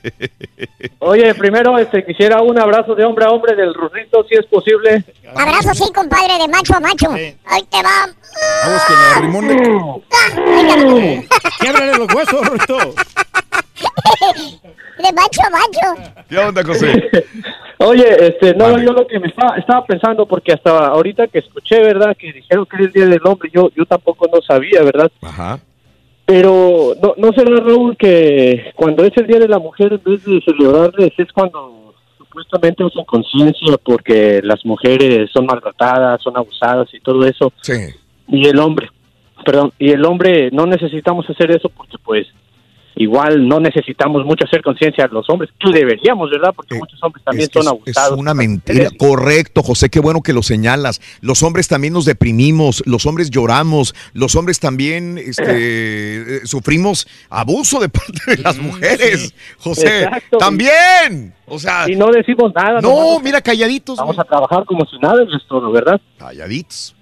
Oye, 0.99 1.33
primero 1.35 1.77
este, 1.77 2.05
quisiera 2.05 2.41
un 2.41 2.59
abrazo 2.59 2.95
de 2.95 3.03
hombre 3.03 3.25
a 3.25 3.29
hombre 3.29 3.55
del 3.55 3.73
Rurrito, 3.73 4.25
si 4.29 4.35
es 4.35 4.45
posible. 4.45 5.03
Abrazo 5.35 5.73
sí, 5.73 5.91
compadre, 5.93 6.37
de 6.39 6.47
macho 6.47 6.75
a 6.75 6.79
macho. 6.79 7.11
Ahí 7.11 7.63
te 7.69 7.77
va. 7.83 8.07
Vamos 8.63 8.81
con 8.85 8.95
el 8.97 9.21
rimón 9.21 9.47
de... 9.47 11.27
Quiebrale 11.59 11.97
los 11.97 12.13
huesos, 12.13 12.49
Rito. 12.49 12.77
De 14.97 15.13
macho 15.13 15.41
a 15.45 15.49
macho. 15.49 16.23
¿Qué 16.29 16.37
onda, 16.37 16.63
José? 16.63 17.09
Oye, 17.77 18.27
este, 18.27 18.55
no, 18.55 18.79
yo 18.79 18.93
lo 18.93 19.05
que 19.05 19.19
me 19.19 19.27
estaba, 19.27 19.57
estaba 19.57 19.85
pensando, 19.85 20.25
porque 20.25 20.53
hasta 20.53 20.87
ahorita 20.87 21.27
que 21.27 21.39
escuché, 21.39 21.81
¿verdad? 21.81 22.15
Que 22.17 22.31
dijeron 22.31 22.65
que 22.65 22.77
era 22.77 22.85
el 22.85 22.91
Día 22.91 23.05
del 23.05 23.21
Hombre, 23.25 23.49
yo, 23.53 23.69
yo 23.75 23.85
tampoco 23.85 24.27
no 24.33 24.41
sabía, 24.41 24.81
¿verdad? 24.81 25.11
Ajá. 25.21 25.59
Pero 26.25 26.93
no, 27.01 27.13
no 27.17 27.33
será, 27.33 27.57
Raúl, 27.57 27.95
que 27.97 28.71
cuando 28.75 29.03
es 29.03 29.15
el 29.17 29.27
Día 29.27 29.39
de 29.39 29.47
la 29.47 29.59
Mujer, 29.59 29.93
en 29.93 30.03
vez 30.03 30.23
de 30.25 30.41
celebrarles, 30.41 31.11
es 31.17 31.31
cuando 31.33 31.93
supuestamente 32.17 32.83
usan 32.83 33.05
conciencia 33.05 33.77
porque 33.83 34.41
las 34.43 34.65
mujeres 34.65 35.29
son 35.31 35.45
maltratadas, 35.45 36.21
son 36.21 36.35
abusadas 36.35 36.91
y 36.93 36.99
todo 37.01 37.25
eso. 37.25 37.51
Sí. 37.61 37.73
Y 38.27 38.47
el 38.47 38.59
hombre, 38.59 38.89
perdón, 39.45 39.71
y 39.79 39.91
el 39.91 40.03
hombre 40.05 40.49
no 40.51 40.65
necesitamos 40.65 41.29
hacer 41.29 41.51
eso 41.51 41.69
porque 41.69 41.97
pues 42.03 42.27
igual 42.95 43.47
no 43.47 43.59
necesitamos 43.59 44.25
mucho 44.25 44.45
hacer 44.45 44.61
conciencia 44.61 45.07
los 45.11 45.29
hombres, 45.29 45.51
que 45.59 45.71
deberíamos, 45.71 46.29
¿verdad? 46.31 46.53
Porque 46.55 46.75
muchos 46.75 47.01
hombres 47.03 47.23
también 47.25 47.41
Eh, 47.41 47.45
Es 47.45 47.49
que 47.49 47.59
son 47.61 47.67
abusados. 47.67 48.13
Es 48.13 48.17
una 48.17 48.33
mentira. 48.33 48.89
Correcto, 48.97 49.63
José, 49.63 49.89
qué 49.89 49.99
bueno 49.99 50.21
que 50.21 50.33
lo 50.33 50.41
señalas. 50.41 51.01
Los 51.21 51.43
hombres 51.43 51.67
también 51.67 51.93
nos 51.93 52.05
deprimimos, 52.05 52.83
los 52.85 53.05
hombres 53.05 53.29
lloramos, 53.29 53.93
los 54.13 54.35
hombres 54.35 54.59
también 54.59 55.17
este, 55.17 55.43
eh, 56.37 56.39
sufrimos 56.45 57.07
abuso 57.29 57.79
de 57.79 57.89
parte 57.89 58.19
de 58.27 58.37
las 58.37 58.57
mujeres. 58.57 59.33
José, 59.57 60.03
Exacto. 60.03 60.37
también. 60.37 61.33
O 61.47 61.59
sea, 61.59 61.89
y 61.89 61.95
no 61.95 62.07
decimos 62.11 62.53
nada. 62.55 62.79
No, 62.81 62.89
nomás 62.89 63.23
mira, 63.23 63.41
calladitos. 63.41 63.97
Vamos 63.97 64.17
a 64.17 64.23
trabajar 64.23 64.65
como 64.65 64.85
si 64.85 64.97
nada 64.99 65.21
es 65.23 65.45
todo, 65.47 65.71
¿verdad? 65.71 65.99
Calladitos. 66.17 66.95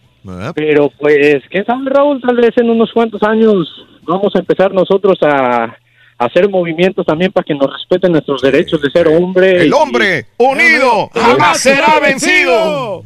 Pero 0.55 0.89
pues, 0.99 1.43
¿qué 1.49 1.63
sabe, 1.63 1.89
Raúl? 1.89 2.21
Tal 2.21 2.35
vez 2.35 2.51
en 2.57 2.69
unos 2.69 2.91
cuantos 2.93 3.21
años 3.23 3.67
vamos 4.03 4.33
a 4.35 4.39
empezar 4.39 4.73
nosotros 4.73 5.17
a, 5.21 5.77
hacer 6.17 6.47
movimientos 6.47 7.05
también 7.05 7.31
para 7.31 7.43
que 7.43 7.55
nos 7.55 7.71
respeten 7.71 8.11
nuestros 8.11 8.41
derechos 8.41 8.81
de 8.81 8.89
ser 8.91 9.07
hombre. 9.07 9.63
El 9.63 9.67
y- 9.67 9.71
hombre 9.71 10.27
unido 10.37 11.09
jamás 11.13 11.59
será 11.59 11.99
vencido. 11.99 13.03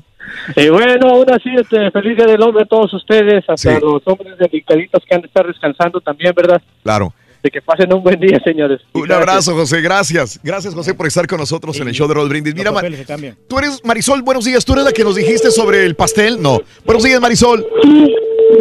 Y 0.56 0.70
bueno, 0.70 1.10
aún 1.10 1.32
así, 1.32 1.50
este, 1.56 1.90
feliz 1.92 2.18
día 2.18 2.26
del 2.26 2.42
hombre 2.42 2.64
a 2.64 2.68
todos 2.68 2.94
ustedes, 2.94 3.44
hasta 3.48 3.80
los 3.80 4.02
hombres 4.06 4.38
delicaditos 4.38 5.04
que 5.06 5.16
han 5.16 5.22
de 5.22 5.28
estar 5.28 5.48
descansando 5.48 6.00
también, 6.02 6.34
¿verdad? 6.36 6.62
Claro. 6.84 7.14
De 7.44 7.52
que 7.52 7.62
pasen 7.62 7.94
un 7.94 8.04
buen 8.04 8.20
día, 8.20 8.40
señores. 8.44 8.82
Y 8.94 8.98
Un 8.98 9.04
gracias. 9.06 9.28
abrazo, 9.30 9.54
José. 9.56 9.82
Gracias. 9.82 10.40
Gracias, 10.44 10.74
José, 10.74 10.94
por 10.96 11.06
estar 11.08 11.28
con 11.28 11.40
nosotros 11.40 11.80
en 11.80 11.88
el 11.88 11.94
show 11.94 12.08
de 12.08 12.16
Roll 12.16 12.30
Brindis. 12.30 12.56
Mira, 12.56 12.72
Ma- 12.72 12.78
Papeles 12.78 13.00
se 13.00 13.06
cambian. 13.06 13.38
tú 13.48 13.60
eres 13.60 13.80
Marisol. 13.86 14.22
Buenos 14.24 14.44
días. 14.46 14.66
¿Tú 14.66 14.74
eres 14.74 14.86
la 14.86 14.92
que 14.92 15.04
nos 15.04 15.16
dijiste 15.16 15.52
sobre 15.52 15.86
el 15.86 15.96
pastel? 15.96 16.42
No. 16.42 16.60
Buenos 16.86 17.04
días, 17.04 17.22
Marisol. 17.22 17.66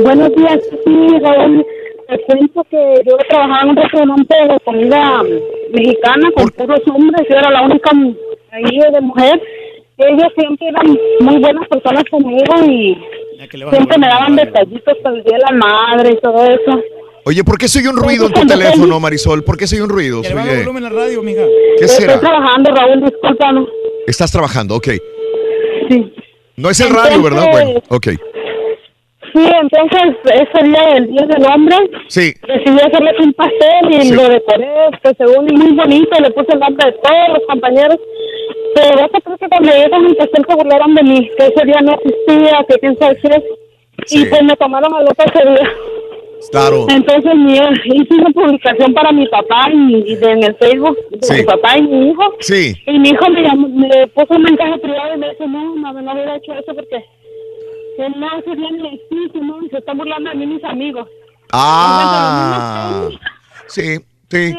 Buenos 0.02 0.34
días, 0.36 0.60
sí, 0.84 1.08
Raúl. 1.22 1.64
Te 2.08 2.20
cuento 2.22 2.64
que 2.70 2.94
yo 3.04 3.16
trabajaba 3.28 3.62
en 3.62 3.68
un 3.70 3.76
restaurante 3.76 4.34
de 4.48 4.60
comida 4.64 5.22
mexicana 5.72 6.30
con 6.36 6.48
puros 6.50 6.80
hombres. 6.94 7.26
Yo 7.28 7.36
era 7.36 7.50
la 7.50 7.62
única 7.62 7.90
ahí 8.52 8.78
de 8.92 9.00
mujer. 9.00 9.40
Ellos 9.98 10.28
siempre 10.38 10.68
eran 10.68 10.86
muy 11.20 11.38
buenas 11.40 11.66
personas 11.68 12.04
conmigo 12.10 12.54
y 12.68 12.96
siempre 13.70 13.98
me 13.98 14.06
daban 14.06 14.36
detallitos 14.36 14.98
para 15.02 15.16
el 15.16 15.24
Día 15.24 15.38
de 15.38 15.42
la 15.50 15.52
Madre 15.52 16.10
y 16.12 16.20
todo 16.20 16.44
eso. 16.44 16.80
Oye, 17.28 17.42
¿por 17.42 17.58
qué 17.58 17.66
soy 17.66 17.84
un 17.88 17.96
ruido 17.96 18.26
en 18.26 18.32
tu 18.32 18.46
teléfono, 18.46 19.00
Marisol? 19.00 19.42
¿Por 19.42 19.56
qué 19.56 19.66
soy 19.66 19.80
un 19.80 19.88
ruido? 19.88 20.22
Que 20.22 20.28
le 20.32 20.58
volumen 20.58 20.84
la 20.84 20.90
radio, 20.90 21.22
mija. 21.24 21.42
¿Qué 21.76 21.84
Estoy 21.86 22.06
será? 22.06 22.20
trabajando, 22.20 22.70
Raúl, 22.70 23.02
discúlpame. 23.02 23.66
Estás 24.06 24.30
trabajando, 24.30 24.76
ok. 24.76 24.88
Sí. 25.90 26.12
No 26.56 26.70
es 26.70 26.78
el 26.80 26.90
radio, 26.90 27.20
¿verdad? 27.20 27.46
Entonces- 27.46 27.64
Bueno, 27.64 27.82
ok. 27.88 28.06
Sí, 29.34 29.42
entonces 29.60 30.16
ese 30.24 30.64
día, 30.68 30.96
el 30.98 31.10
Día 31.10 31.26
del 31.26 31.44
Hombre, 31.52 31.76
Sí. 32.06 32.32
decidí 32.46 32.78
hacerles 32.80 33.14
un 33.18 33.32
pastel 33.32 33.84
y 33.90 34.10
lo 34.12 34.22
decoré, 34.28 34.68
que 35.02 35.10
según 35.18 35.46
muy 35.46 35.72
bonito, 35.74 36.20
le 36.20 36.30
puse 36.30 36.52
el 36.52 36.60
nombre 36.60 36.86
de 36.86 36.92
todos 36.92 37.28
los 37.34 37.42
compañeros. 37.48 37.98
Pero 38.76 38.98
eso 39.00 39.18
creo 39.24 39.36
que 39.36 39.48
cuando 39.48 39.72
llegaron 39.72 40.06
el 40.06 40.16
pastel 40.16 40.44
se 40.48 40.54
burlaron 40.54 40.94
de 40.94 41.02
mí, 41.02 41.30
que 41.36 41.46
ese 41.46 41.64
día 41.66 41.80
no 41.82 41.92
existía, 41.98 42.64
que 42.68 42.78
quién 42.78 42.96
sabe 42.98 43.16
qué. 43.20 43.42
Sí. 44.06 44.22
Y 44.22 44.24
pues 44.26 44.42
me 44.44 44.56
tomaron 44.56 44.94
a 44.94 45.02
loca 45.02 45.24
ese 45.24 45.44
día. 45.50 45.70
Claro. 46.50 46.86
Entonces 46.88 47.34
mi, 47.34 47.54
hice 47.54 48.14
una 48.14 48.30
publicación 48.30 48.94
para 48.94 49.10
mi 49.12 49.26
papá 49.28 49.68
y, 49.72 50.12
y 50.12 50.16
de- 50.16 50.30
en 50.32 50.44
el 50.44 50.54
Facebook 50.56 50.96
de 51.10 51.18
Sí. 51.22 51.34
mi 51.34 51.42
papá 51.44 51.78
y 51.78 51.82
mi 51.82 52.10
hijo. 52.10 52.22
Sí. 52.40 52.74
Y 52.86 52.98
mi 52.98 53.08
hijo 53.10 53.28
me, 53.30 53.42
llamó- 53.42 53.68
me 53.68 54.06
puso 54.08 54.34
un 54.34 54.42
mensaje 54.42 54.78
privado 54.78 55.14
y 55.14 55.18
me 55.18 55.30
dice, 55.30 55.46
no, 55.46 55.76
mamá, 55.76 56.00
no 56.02 56.12
hubiera 56.12 56.36
hecho 56.36 56.52
eso 56.54 56.74
porque 56.74 57.04
que 57.96 58.08
no, 58.10 58.26
existe, 58.36 59.40
¿no? 59.40 59.62
Y 59.64 59.68
se 59.70 59.78
están 59.78 59.96
burlando 59.98 60.28
de 60.30 60.36
mí 60.36 60.46
mis 60.46 60.64
amigos. 60.64 61.08
Ah. 61.52 63.08
Sí, 63.68 63.98
sí. 64.30 64.54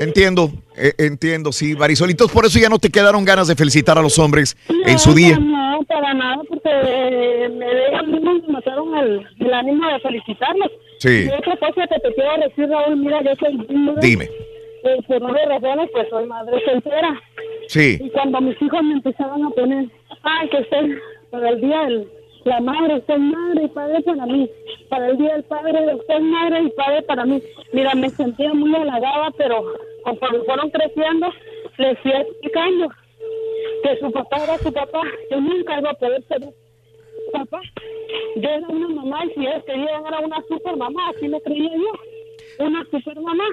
Entiendo, 0.00 0.50
eh, 0.76 0.92
entiendo, 0.98 1.52
sí, 1.52 1.74
Marisol. 1.76 2.10
Entonces, 2.10 2.34
por 2.34 2.44
eso 2.44 2.58
ya 2.58 2.68
no 2.68 2.78
te 2.78 2.90
quedaron 2.90 3.24
ganas 3.24 3.46
de 3.48 3.54
felicitar 3.54 3.96
a 3.96 4.02
los 4.02 4.18
hombres 4.18 4.56
en 4.86 4.98
su 4.98 5.14
día. 5.14 5.38
No, 5.38 5.80
para 5.86 6.14
nada, 6.14 6.42
porque 6.48 6.68
eh, 6.68 7.48
me 7.48 8.52
mataron 8.52 8.96
el, 8.96 9.26
el 9.38 9.54
ánimo 9.54 9.88
de 9.88 10.00
felicitarlos. 10.00 10.70
Sí. 10.98 11.26
Y 11.26 11.28
otra 11.28 11.56
cosa 11.56 11.86
que 11.86 12.00
te 12.00 12.14
quiero 12.14 12.48
decir, 12.48 12.68
Raúl, 12.68 12.96
mira, 12.96 13.22
yo 13.22 13.34
soy 13.36 13.56
viuda. 13.68 14.00
Dime. 14.00 14.24
Eh, 14.24 14.98
por 15.06 15.22
nueve 15.22 15.40
razones, 15.48 15.88
pues 15.92 16.08
soy 16.10 16.26
madre 16.26 16.62
soltera. 16.64 17.22
Sí. 17.68 17.98
Y 18.00 18.10
cuando 18.10 18.40
mis 18.40 18.60
hijos 18.60 18.82
me 18.82 18.94
empezaban 18.94 19.44
a 19.44 19.50
poner, 19.50 19.86
ay, 20.22 20.48
que 20.48 20.56
usted, 20.58 20.98
para 21.30 21.50
el 21.50 21.60
día 21.60 21.80
del 21.84 22.08
la 22.44 22.60
madre, 22.60 22.96
usted 22.96 23.14
es 23.14 23.20
madre 23.20 23.64
y 23.64 23.68
padre 23.68 24.02
para 24.02 24.26
mí. 24.26 24.50
Para 24.88 25.08
el 25.08 25.16
día 25.16 25.32
del 25.32 25.44
padre, 25.44 25.94
usted 25.94 26.14
es 26.14 26.22
madre 26.22 26.62
y 26.62 26.70
padre 26.70 27.02
para 27.02 27.24
mí. 27.24 27.42
Mira, 27.72 27.94
me 27.94 28.10
sentía 28.10 28.52
muy 28.52 28.74
halagada, 28.74 29.30
pero 29.36 29.64
conforme 30.04 30.40
fueron 30.40 30.70
creciendo, 30.70 31.28
les 31.78 31.98
fui 32.00 32.12
explicando 32.12 32.88
que 33.82 33.96
su 33.98 34.12
papá 34.12 34.44
era 34.44 34.58
su 34.58 34.72
papá. 34.72 35.02
Yo 35.30 35.40
nunca 35.40 35.80
iba 35.80 35.90
a 35.90 35.94
poder 35.94 36.22
ser 36.24 36.42
papá. 37.32 37.60
Yo 38.36 38.48
era 38.48 38.68
una 38.68 38.88
mamá 38.88 39.24
y 39.24 39.30
si 39.30 39.46
ellos 39.46 39.64
querían 39.64 40.06
era 40.06 40.20
una 40.20 40.42
super 40.48 40.76
mamá, 40.76 41.10
así 41.10 41.28
lo 41.28 41.40
creía 41.40 41.72
yo. 41.74 42.64
Una 42.64 42.84
super 42.90 43.20
mamá. 43.20 43.44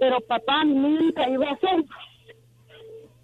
Pero 0.00 0.20
papá 0.20 0.64
nunca 0.64 1.28
iba 1.28 1.50
a 1.50 1.58
ser 1.58 1.84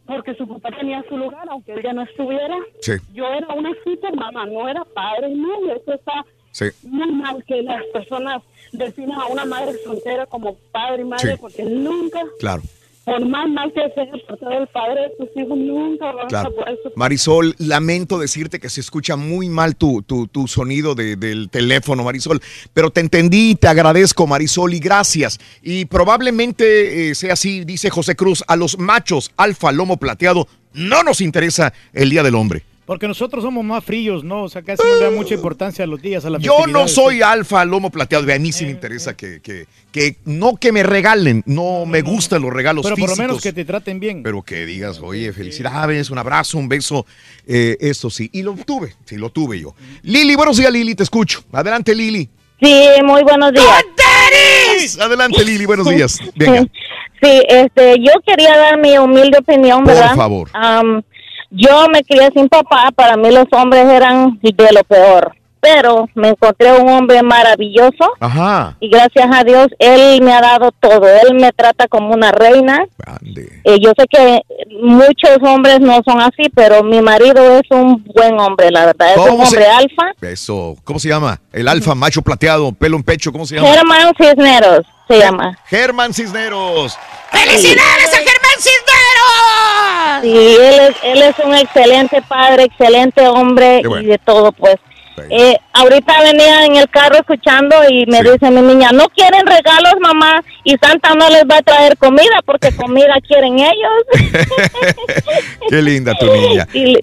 porque 0.08 0.34
su 0.34 0.48
papá 0.48 0.70
tenía 0.76 1.04
su 1.08 1.16
lugar, 1.16 1.46
aunque 1.50 1.72
él 1.74 1.82
ya 1.84 1.92
no 1.92 2.02
estuviera. 2.02 2.56
Sí. 2.80 2.92
Yo 3.12 3.26
era 3.28 3.46
una 3.54 3.70
super 3.84 4.16
mamá, 4.16 4.46
no 4.46 4.68
era 4.68 4.82
padre 4.84 5.28
y 5.30 5.34
madre. 5.36 5.76
Eso 5.80 5.92
está 5.92 6.24
Sí. 6.50 6.64
muy 6.82 7.12
mal 7.12 7.44
que 7.44 7.62
las 7.62 7.84
personas 7.92 8.42
definan 8.72 9.20
a 9.20 9.26
una 9.26 9.44
madre 9.44 9.74
soltera 9.84 10.26
como 10.26 10.54
padre 10.72 11.02
y 11.02 11.04
madre, 11.04 11.32
Sí. 11.32 11.38
porque 11.40 11.62
nunca, 11.62 12.20
Claro, 12.40 12.62
por 13.08 13.26
más 13.28 13.48
mal 13.48 13.72
que 13.72 13.80
sea 13.94 14.36
por 14.38 14.52
el 14.52 14.66
padre 14.68 15.00
de 15.02 15.10
tus 15.18 15.28
hijos, 15.42 15.58
nunca 15.58 16.12
vas 16.12 16.26
claro. 16.28 16.50
a 16.50 16.52
poder. 16.54 16.78
Marisol, 16.96 17.54
lamento 17.58 18.18
decirte 18.18 18.60
que 18.60 18.68
se 18.68 18.80
escucha 18.80 19.16
muy 19.16 19.48
mal 19.48 19.76
tu, 19.76 20.02
tu, 20.02 20.26
tu 20.26 20.46
sonido 20.46 20.94
de- 20.94 21.16
del 21.16 21.48
teléfono, 21.50 22.04
Marisol, 22.04 22.40
pero 22.74 22.90
te 22.90 23.00
entendí, 23.00 23.54
te 23.54 23.68
agradezco, 23.68 24.26
Marisol, 24.26 24.74
y 24.74 24.78
gracias. 24.78 25.38
Y 25.62 25.86
probablemente 25.86 27.10
eh, 27.10 27.14
sea 27.14 27.32
así, 27.32 27.64
dice 27.64 27.90
José 27.90 28.16
Cruz, 28.16 28.44
a 28.46 28.56
los 28.56 28.78
machos 28.78 29.30
alfa, 29.36 29.72
lomo 29.72 29.96
plateado, 29.96 30.46
no 30.74 31.02
nos 31.02 31.20
interesa 31.20 31.72
el 31.92 32.10
Día 32.10 32.22
del 32.22 32.34
Hombre. 32.34 32.62
Porque 32.88 33.06
nosotros 33.06 33.44
somos 33.44 33.62
más 33.66 33.84
fríos, 33.84 34.24
¿no? 34.24 34.44
O 34.44 34.48
sea, 34.48 34.62
casi 34.62 34.82
no 34.82 34.94
le 34.94 35.04
da 35.04 35.10
mucha 35.10 35.34
importancia 35.34 35.84
a 35.84 35.86
los 35.86 36.00
días, 36.00 36.24
a 36.24 36.30
las 36.30 36.40
Yo 36.40 36.66
no 36.66 36.88
soy 36.88 37.20
alfa, 37.20 37.62
lomo 37.66 37.90
plateado, 37.90 38.26
y 38.26 38.32
a 38.32 38.38
mí 38.38 38.50
sí 38.50 38.64
me 38.64 38.70
interesa 38.70 39.14
que, 39.14 39.42
que, 39.42 39.66
que 39.92 40.16
no 40.24 40.56
que 40.56 40.72
me 40.72 40.82
regalen, 40.82 41.42
no 41.44 41.84
me 41.84 42.00
gustan 42.00 42.40
los 42.40 42.50
regalos 42.50 42.84
Pero 42.84 42.96
por 42.96 43.10
lo 43.10 43.16
menos 43.16 43.42
que 43.42 43.52
te 43.52 43.66
traten 43.66 44.00
bien. 44.00 44.22
Pero 44.22 44.40
que 44.40 44.64
digas, 44.64 45.00
oye, 45.02 45.34
felicidades, 45.34 46.08
un 46.08 46.16
abrazo, 46.16 46.56
un 46.56 46.66
beso, 46.66 47.04
eh, 47.46 47.76
esto 47.78 48.08
sí. 48.08 48.30
Y 48.32 48.40
lo 48.40 48.54
tuve, 48.54 48.94
sí, 49.04 49.18
lo 49.18 49.28
tuve 49.28 49.60
yo. 49.60 49.74
Lili, 50.00 50.34
buenos 50.34 50.56
días, 50.56 50.72
Lili, 50.72 50.94
te 50.94 51.02
escucho. 51.02 51.44
Adelante, 51.52 51.94
Lili. 51.94 52.26
Sí, 52.58 52.86
muy 53.04 53.22
buenos 53.22 53.52
días. 53.52 54.96
Adelante, 54.98 55.44
Lili, 55.44 55.66
buenos 55.66 55.90
días. 55.90 56.18
Venga. 56.36 56.62
Sí, 57.22 57.42
este, 57.50 57.96
yo 57.98 58.12
quería 58.26 58.56
dar 58.56 58.78
mi 58.78 58.96
humilde 58.96 59.40
opinión, 59.40 59.84
Por 59.84 59.92
¿verdad? 59.92 60.16
favor. 60.16 60.48
Am, 60.54 61.02
yo 61.50 61.86
me 61.92 62.02
crié 62.04 62.30
sin 62.34 62.48
papá, 62.48 62.90
para 62.94 63.16
mí 63.16 63.30
los 63.30 63.46
hombres 63.52 63.84
eran 63.86 64.38
de 64.42 64.68
lo 64.72 64.84
peor, 64.84 65.32
pero 65.60 66.08
me 66.14 66.28
encontré 66.28 66.72
un 66.72 66.88
hombre 66.88 67.22
maravilloso 67.22 68.12
Ajá. 68.20 68.76
y 68.80 68.88
gracias 68.90 69.26
a 69.32 69.42
Dios 69.44 69.66
él 69.78 70.22
me 70.22 70.32
ha 70.32 70.40
dado 70.40 70.70
todo, 70.72 71.06
él 71.08 71.34
me 71.34 71.50
trata 71.52 71.88
como 71.88 72.14
una 72.14 72.30
reina. 72.32 72.84
Eh, 73.64 73.78
yo 73.80 73.92
sé 73.98 74.04
que 74.08 74.40
muchos 74.80 75.38
hombres 75.42 75.80
no 75.80 76.00
son 76.06 76.20
así, 76.20 76.48
pero 76.54 76.82
mi 76.84 77.00
marido 77.00 77.56
es 77.58 77.62
un 77.70 78.04
buen 78.14 78.38
hombre, 78.38 78.70
la 78.70 78.86
verdad, 78.86 79.12
es 79.12 79.16
un 79.18 79.26
¿Cómo 79.28 79.46
se- 79.46 79.56
hombre 79.56 79.70
alfa. 79.70 80.12
Eso, 80.20 80.76
¿cómo 80.84 80.98
se 80.98 81.08
llama? 81.08 81.40
El 81.52 81.66
alfa, 81.68 81.94
macho 81.94 82.22
plateado, 82.22 82.72
pelo 82.72 82.96
en 82.96 83.02
pecho, 83.02 83.32
¿cómo 83.32 83.46
se 83.46 83.56
llama? 83.56 83.68
Germán 83.68 84.12
Cisneros 84.18 84.86
se 85.08 85.18
llama. 85.18 85.58
Germán 85.66 86.12
Cisneros. 86.14 86.96
¡Felicidades 87.32 88.12
a 88.12 88.18
Germán 88.18 88.58
Cisneros! 88.58 88.97
Sí, 90.22 90.36
él 90.36 90.80
es, 90.80 90.96
él 91.02 91.22
es 91.22 91.34
un 91.44 91.54
excelente 91.54 92.22
padre, 92.22 92.64
excelente 92.64 93.26
hombre 93.26 93.82
bueno. 93.84 94.02
y 94.02 94.06
de 94.06 94.18
todo, 94.18 94.52
pues. 94.52 94.76
Eh, 95.30 95.56
ahorita 95.72 96.22
venía 96.22 96.64
en 96.64 96.76
el 96.76 96.88
carro 96.88 97.16
escuchando 97.16 97.76
y 97.88 98.06
me 98.06 98.22
dice 98.22 98.50
mi 98.50 98.62
niña, 98.62 98.90
no 98.92 99.08
quieren 99.08 99.46
regalos, 99.46 99.94
mamá, 100.00 100.42
y 100.64 100.76
Santa 100.76 101.14
no 101.14 101.28
les 101.28 101.42
va 101.42 101.58
a 101.58 101.62
traer 101.62 101.96
comida 101.96 102.40
porque 102.44 102.74
comida 102.74 103.14
quieren 103.26 103.58
ellos. 103.58 104.02
Qué 105.68 105.82
linda 105.82 106.14
tu 106.14 106.26
niña. 106.26 106.68
Y 106.74 106.98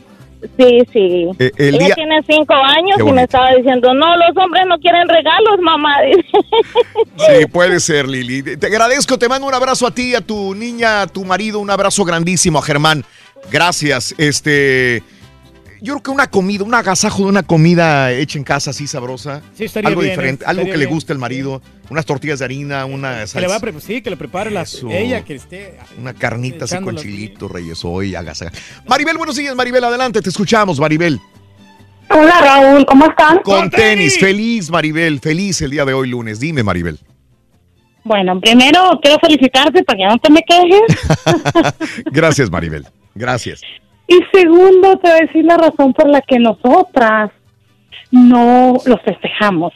sí, 0.58 0.80
sí. 0.92 1.30
Eh, 1.40 1.52
el 1.58 1.76
Ella 1.76 1.86
día- 1.86 1.96
tiene 1.96 2.22
cinco 2.28 2.54
años 2.54 2.98
y 3.00 3.12
me 3.12 3.24
estaba 3.24 3.52
diciendo, 3.56 3.94
no, 3.94 4.16
los 4.18 4.36
hombres 4.38 4.64
no 4.68 4.78
quieren 4.80 5.08
regalos, 5.08 5.60
mamá. 5.62 5.96
Sí, 7.18 7.46
puede 7.52 7.80
ser, 7.80 8.08
Lili. 8.08 8.44
Te 8.58 8.68
agradezco, 8.68 9.18
te 9.18 9.28
mando 9.30 9.48
un 9.48 9.54
abrazo 9.54 9.88
a 9.88 9.92
ti, 9.92 10.16
a 10.16 10.22
tu 10.22 10.54
niña, 10.54 11.02
a 11.04 11.08
tu 11.08 11.24
marido, 11.26 11.60
un 11.60 11.70
abrazo 11.70 12.04
grandísimo 12.04 12.60
a 12.60 12.62
Germán. 12.62 13.04
Gracias. 13.52 14.14
Este, 14.18 15.02
yo 15.86 15.94
creo 15.94 16.04
que 16.04 16.12
una 16.12 16.28
comida, 16.30 16.64
un 16.64 16.74
agasajo 16.74 17.24
de 17.24 17.30
una 17.30 17.44
comida 17.44 18.12
hecha 18.12 18.38
en 18.38 18.44
casa 18.44 18.72
así 18.72 18.88
sabrosa, 18.88 19.42
Sí, 19.54 19.66
estaría 19.66 19.88
algo 19.90 20.02
bien, 20.02 20.14
diferente, 20.14 20.44
eh, 20.44 20.48
algo 20.48 20.66
que 20.66 20.78
le 20.78 20.86
guste 20.86 21.14
al 21.14 21.20
marido, 21.20 21.62
unas 21.90 22.06
tortillas 22.06 22.40
de 22.40 22.46
harina, 22.46 22.86
una 22.86 23.24
Que 23.32 23.40
le 23.40 23.48
va 23.48 23.56
a 23.56 23.60
salsa, 23.60 23.60
pre- 23.60 23.82
sí, 23.82 24.02
que 24.02 24.10
le 24.10 24.18
prepare 24.18 24.52
la, 24.52 24.64
Eso. 24.64 24.90
ella, 24.90 25.24
que 25.24 25.36
esté... 25.36 25.78
una 26.00 26.14
carnita 26.14 26.66
así 26.66 26.78
con 26.80 26.96
chilito, 26.98 27.48
reyes 27.48 27.86
hoy, 27.86 28.16
agasajo. 28.16 28.56
Maribel, 28.88 29.18
buenos 29.18 29.36
días, 29.36 29.56
Maribel, 29.56 29.84
adelante, 29.84 30.22
te 30.22 30.30
escuchamos, 30.30 30.80
Maribel. 30.80 31.20
Hola 32.10 32.40
Raúl, 32.42 32.86
¿cómo 32.86 33.06
están? 33.08 33.40
Con 33.40 33.70
tenis, 33.70 34.20
feliz, 34.20 34.70
Maribel, 34.70 35.20
feliz 35.20 35.62
el 35.62 35.72
día 35.72 35.86
de 35.86 35.94
hoy 35.94 36.10
lunes. 36.10 36.40
Dime, 36.40 36.64
Maribel. 36.64 37.00
Bueno, 38.04 38.40
primero 38.40 39.00
quiero 39.02 39.18
felicitarte 39.20 39.84
para 39.84 39.98
que 39.98 40.06
no 40.06 40.18
te 40.20 40.30
me 40.32 40.42
quejes. 40.44 42.04
Gracias, 42.06 42.52
Maribel. 42.52 42.86
Gracias. 43.16 43.62
Y 44.08 44.20
segundo, 44.34 44.98
te 44.98 45.10
voy 45.10 45.18
a 45.20 45.26
decir 45.26 45.46
la 45.46 45.58
razón 45.58 45.94
por 45.94 46.08
la 46.10 46.22
que 46.22 46.38
nosotras 46.40 47.32
no 48.12 48.78
los 48.86 49.02
festejamos. 49.04 49.74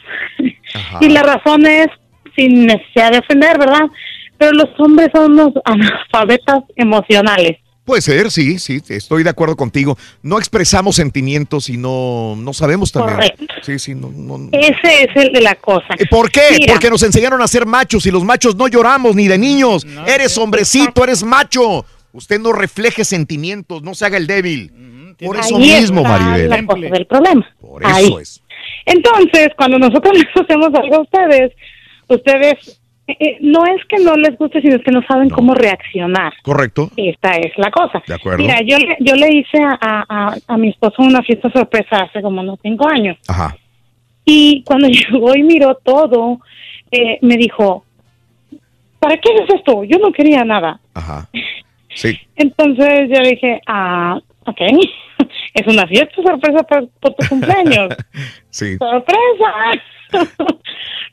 Y 1.00 1.08
la 1.08 1.22
razón 1.22 1.66
es, 1.66 1.88
sin 2.36 2.66
necesidad 2.66 3.12
de 3.12 3.18
ofender, 3.18 3.58
¿verdad? 3.58 3.82
Pero 4.38 4.52
los 4.52 4.68
hombres 4.78 5.08
son 5.12 5.32
unos 5.32 5.52
analfabetas 5.64 6.60
emocionales. 6.76 7.58
Puede 7.84 8.02
ser, 8.02 8.30
sí, 8.30 8.58
sí, 8.60 8.80
estoy 8.88 9.24
de 9.24 9.30
acuerdo 9.30 9.56
contigo. 9.56 9.98
No 10.22 10.38
expresamos 10.38 10.94
sentimientos 10.96 11.68
y 11.68 11.76
no, 11.76 12.36
no 12.36 12.52
sabemos 12.52 12.92
también. 12.92 13.16
Correcto. 13.16 13.44
Sí, 13.62 13.78
sí, 13.80 13.94
no, 13.96 14.10
no- 14.14 14.48
Ese 14.52 15.02
es 15.04 15.08
el 15.16 15.32
de 15.32 15.40
la 15.40 15.56
cosa. 15.56 15.86
¿Por 16.08 16.30
qué? 16.30 16.42
Mira, 16.56 16.74
Porque 16.74 16.88
nos 16.88 17.02
enseñaron 17.02 17.42
a 17.42 17.48
ser 17.48 17.66
machos 17.66 18.06
y 18.06 18.10
los 18.12 18.22
machos 18.22 18.54
no 18.54 18.68
lloramos 18.68 19.16
ni 19.16 19.26
de 19.26 19.38
niños. 19.38 19.84
eres 20.06 20.38
hombrecito, 20.38 21.02
eres 21.02 21.24
macho. 21.24 21.84
Usted 22.12 22.40
no 22.40 22.52
refleje 22.52 23.04
sentimientos, 23.04 23.82
no 23.82 23.94
se 23.94 24.06
haga 24.06 24.16
el 24.16 24.26
débil. 24.26 25.14
Por 25.24 25.36
eso 25.36 25.56
ahí 25.56 25.62
mismo, 25.62 26.00
está 26.00 26.18
Maribel. 26.18 26.90
del 26.90 27.06
problema. 27.06 27.46
Por 27.60 27.82
eso 27.82 27.94
Ahí. 27.94 28.14
es. 28.20 28.42
Entonces, 28.86 29.48
cuando 29.56 29.78
nosotros 29.78 30.14
les 30.18 30.26
hacemos 30.34 30.68
algo 30.74 30.96
a 30.96 31.00
ustedes, 31.02 31.52
ustedes 32.08 32.80
eh, 33.06 33.16
eh, 33.20 33.38
no 33.40 33.64
es 33.66 33.84
que 33.88 33.98
no 34.02 34.16
les 34.16 34.36
guste, 34.38 34.60
sino 34.62 34.76
es 34.76 34.82
que 34.82 34.90
no 34.92 35.02
saben 35.06 35.28
cómo 35.30 35.54
reaccionar. 35.54 36.32
¿Correcto? 36.42 36.90
Esta 36.96 37.32
es 37.36 37.52
la 37.58 37.70
cosa. 37.70 38.02
De 38.06 38.14
acuerdo. 38.14 38.38
Mira, 38.38 38.60
yo, 38.62 38.78
le- 38.78 38.96
yo 39.00 39.14
le 39.14 39.28
hice 39.34 39.58
a, 39.62 39.78
a, 40.08 40.36
a 40.46 40.56
mi 40.56 40.70
esposo 40.70 41.02
una 41.02 41.22
fiesta 41.22 41.50
sorpresa 41.52 42.02
hace 42.02 42.22
como 42.22 42.40
unos 42.40 42.58
cinco 42.62 42.88
años. 42.88 43.18
Ajá. 43.28 43.56
Y 44.24 44.62
cuando 44.64 44.88
llegó 44.88 45.34
y 45.36 45.42
miró 45.42 45.74
todo, 45.76 46.38
eh, 46.90 47.18
me 47.22 47.36
dijo, 47.36 47.84
¿para 48.98 49.16
qué 49.18 49.30
haces 49.34 49.56
esto? 49.56 49.84
Yo 49.84 49.98
no 49.98 50.12
quería 50.12 50.44
nada. 50.44 50.80
Ajá. 50.94 51.28
Sí. 51.94 52.18
Entonces 52.36 53.08
yo 53.12 53.20
le 53.20 53.30
dije, 53.30 53.60
ah, 53.66 54.18
ok, 54.46 54.60
es 55.54 55.66
una 55.66 55.86
fiesta 55.86 56.22
sorpresa 56.22 56.62
por, 56.64 56.88
por 57.00 57.14
tu 57.14 57.28
cumpleaños. 57.28 57.88
Sí. 58.50 58.76
¡Sorpresa! 58.78 59.80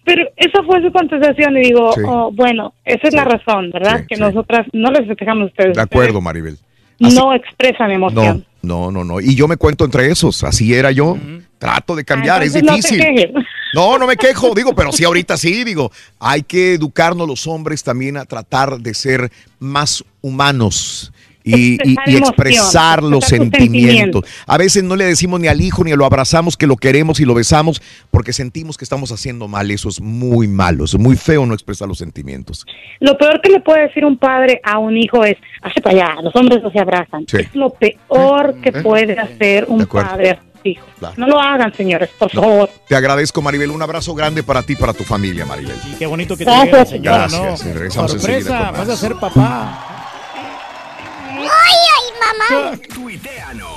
Pero 0.04 0.24
esa 0.38 0.64
fue 0.64 0.82
su 0.82 0.92
contestación 0.92 1.58
y 1.58 1.62
digo, 1.62 1.92
Sí. 1.94 2.02
oh, 2.08 2.32
bueno, 2.32 2.74
esa 2.86 3.08
es 3.10 3.14
la 3.14 3.26
razón, 3.26 3.70
¿verdad? 3.72 4.06
que 4.08 4.16
nosotras 4.16 4.66
no 4.74 4.90
les 4.92 5.06
festejamos 5.08 5.44
a 5.44 5.46
ustedes. 5.48 5.76
De 5.76 5.82
acuerdo, 5.82 6.22
Maribel. 6.22 6.58
No 7.00 7.34
expresan 7.34 7.92
emoción. 7.92 8.46
No, 8.64 8.90
no, 8.90 9.04
no, 9.04 9.04
no. 9.04 9.20
Y 9.22 9.36
yo 9.36 9.48
me 9.48 9.58
cuento 9.58 9.86
entre 9.86 10.08
esos. 10.08 10.44
Así 10.44 10.74
era 10.74 10.92
yo. 10.92 11.16
Trato 11.60 11.96
de 11.96 12.04
cambiar, 12.04 12.42
Ah, 12.42 12.46
es 12.46 12.56
no 12.56 12.62
te 12.72 12.76
difícil. 12.78 13.00
quejes. 13.00 13.32
No, 13.78 14.00
no 14.00 14.08
me 14.08 14.18
quejo, 14.18 14.56
digo, 14.56 14.74
pero 14.74 14.92
sí 14.92 15.04
ahorita 15.04 15.38
sí, 15.38 15.64
digo, 15.64 15.92
hay 16.20 16.42
que 16.42 16.74
educarnos 16.74 17.28
los 17.28 17.46
hombres 17.46 17.84
también 17.84 18.18
a 18.18 18.26
tratar 18.26 18.80
de 18.80 18.94
ser 18.96 19.32
más 19.60 20.04
humanos 20.20 21.14
y, 21.44 21.78
y- 21.88 21.94
Expresar 21.94 22.08
y 22.08 22.16
emoción, 22.18 22.24
expresar 22.24 23.04
los 23.04 23.24
sentimientos. 23.26 24.24
A 24.48 24.58
veces 24.58 24.84
no 24.84 24.96
le 24.96 25.06
decimos 25.06 25.40
ni 25.40 25.48
al 25.48 25.62
hijo 25.62 25.84
ni 25.84 25.94
lo 25.94 26.06
abrazamos 26.06 26.58
que 26.58 26.68
lo 26.68 26.76
queremos 26.76 27.20
y 27.20 27.26
lo 27.26 27.34
besamos 27.36 27.82
porque 28.12 28.34
sentimos 28.34 28.78
que 28.78 28.84
estamos 28.84 29.12
haciendo 29.12 29.48
mal. 29.48 29.70
Eso 29.72 29.88
es 29.90 30.02
muy 30.02 30.48
malo, 30.48 30.84
es 30.84 30.98
muy 30.98 31.16
feo 31.16 31.46
no 31.46 31.54
expresar 31.54 31.88
los 31.88 32.00
sentimientos. 32.00 32.66
Lo 33.00 33.18
peor 33.18 33.40
que 33.42 33.50
le 33.50 33.62
puede 33.62 33.84
decir 33.84 34.04
un 34.04 34.18
padre 34.18 34.60
a 34.64 34.78
un 34.80 34.98
hijo 34.98 35.24
es, 35.24 35.38
hace 35.62 35.80
para 35.82 35.96
allá, 36.16 36.22
los 36.22 36.36
hombres 36.36 36.62
no 36.62 36.72
se 36.72 36.80
abrazan. 36.80 37.26
Sí. 37.30 37.38
Es 37.38 37.56
lo 37.56 37.70
peor 37.70 38.56
que 38.62 38.70
¿Eh? 38.70 38.82
puede 38.84 39.18
hacer 39.18 39.66
un 39.70 39.86
padre 39.86 40.40
hijos. 40.64 40.88
Claro. 41.00 41.16
No 41.18 41.28
lo 41.28 41.40
hagan, 41.40 41.74
señores, 41.74 42.10
por 42.18 42.32
favor. 42.32 42.70
Te 42.88 42.96
agradezco, 42.96 43.42
Maribel. 43.42 43.72
Un 43.72 43.82
abrazo 43.82 44.14
grande 44.16 44.44
para 44.44 44.64
ti 44.64 44.74
y 44.74 44.76
para 44.76 44.94
tu 44.94 45.04
familia, 45.04 45.46
Maribel. 45.46 45.76
Qué 45.98 46.06
bonito 46.06 46.36
que 46.38 46.46
te 46.46 46.52
la 46.52 46.86
señora, 46.86 47.18
Gracias, 47.30 47.66
¿no? 47.66 47.74
regresamos 47.74 48.12
Sorpresa, 48.12 48.72
vas 48.72 48.90
a 48.90 48.98
ser 48.98 49.16
papá. 49.16 49.84
¡Ay, 51.32 51.48
ay, 51.98 52.14
mamá! 52.20 52.78
Tuiteanos 52.94 53.77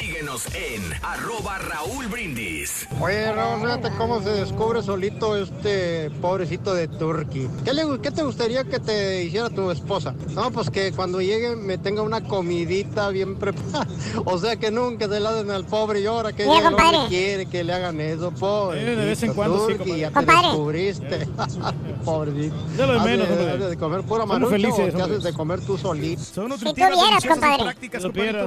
síguenos 0.00 0.44
en 0.54 0.82
arroba 1.02 1.56
Raúl 1.58 2.06
Brindis. 2.08 2.86
Oye, 3.00 3.32
Raúl, 3.32 3.62
fíjate 3.62 3.90
cómo 3.96 4.20
se 4.22 4.28
descubre 4.28 4.82
solito 4.82 5.36
este 5.38 6.10
pobrecito 6.20 6.74
de 6.74 6.86
Turkey. 6.86 7.48
¿Qué, 7.64 7.72
le, 7.72 7.82
¿Qué 8.02 8.10
te 8.10 8.22
gustaría 8.22 8.64
que 8.64 8.78
te 8.78 9.24
hiciera 9.24 9.48
tu 9.48 9.70
esposa? 9.70 10.14
No, 10.34 10.50
pues 10.50 10.68
que 10.68 10.92
cuando 10.92 11.22
llegue 11.22 11.56
me 11.56 11.78
tenga 11.78 12.02
una 12.02 12.22
comidita 12.22 13.08
bien 13.08 13.36
preparada. 13.36 13.86
O 14.24 14.38
sea, 14.38 14.56
que 14.56 14.70
nunca 14.70 15.08
se 15.08 15.20
la 15.20 15.32
den 15.32 15.50
al 15.50 15.64
pobre 15.64 16.00
y 16.00 16.06
ahora 16.06 16.32
que 16.32 16.44
Mira, 16.46 16.70
no 16.70 16.76
compadre. 16.76 17.08
quiere 17.08 17.46
que 17.46 17.62
le 17.64 17.72
hagan 17.72 18.00
eso, 18.00 18.30
pobre. 18.32 18.80
Eh, 18.82 18.96
de 18.96 19.04
vez 19.06 19.22
en 19.22 19.34
cuando 19.34 19.66
sí, 19.66 19.74
Turkey, 19.74 20.00
ya 20.00 20.08
te 20.08 20.14
compadre. 20.14 20.48
descubriste. 20.48 21.28
Pobrecito. 22.04 22.56
Ya 22.76 22.86
lo 22.86 22.92
de 22.94 23.00
menos, 23.00 23.28
hombre. 23.28 23.50
hace 23.50 23.68
de 23.70 23.76
comer 23.76 24.02
pura 24.02 24.26
marucha 24.26 24.50
felices, 24.50 24.94
o 24.94 24.96
te 24.96 25.02
haces 25.02 25.22
de 25.22 25.32
comer 25.32 25.60
tú 25.60 25.78
solito. 25.78 26.22
Son 26.22 26.58
Si 26.58 26.64
tú 26.64 26.74
vieras, 26.74 27.24
compadre. 27.26 27.76
Si 27.80 27.88
tú 27.88 28.00
supieras, 28.00 28.46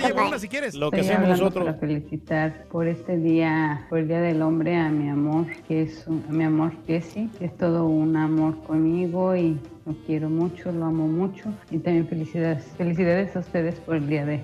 compadre. 0.00 0.29
Lo 0.74 0.90
que 0.90 1.00
Estoy 1.00 1.14
hacemos 1.16 1.38
nosotros. 1.38 1.64
Para 1.66 1.78
felicitar 1.78 2.64
por 2.70 2.86
este 2.86 3.16
día, 3.16 3.86
por 3.88 3.98
el 3.98 4.08
Día 4.08 4.20
del 4.20 4.42
Hombre, 4.42 4.76
a 4.76 4.88
mi 4.88 5.08
amor, 5.08 5.46
que 5.68 5.82
es 5.82 6.04
un- 6.06 6.24
a 6.28 6.32
mi 6.32 6.44
amor 6.44 6.72
Jesse, 6.86 7.28
que 7.38 7.46
es 7.46 7.56
todo 7.56 7.84
un 7.86 8.16
amor 8.16 8.62
conmigo 8.64 9.34
y 9.36 9.58
lo 9.86 9.94
quiero 10.06 10.28
mucho, 10.28 10.70
lo 10.72 10.84
amo 10.86 11.06
mucho. 11.08 11.44
Y 11.70 11.78
también 11.78 12.06
felicidades, 12.08 12.64
felicidades 12.76 13.34
a 13.36 13.40
ustedes 13.40 13.74
por 13.80 13.96
el 13.96 14.06
día 14.08 14.24
de 14.24 14.42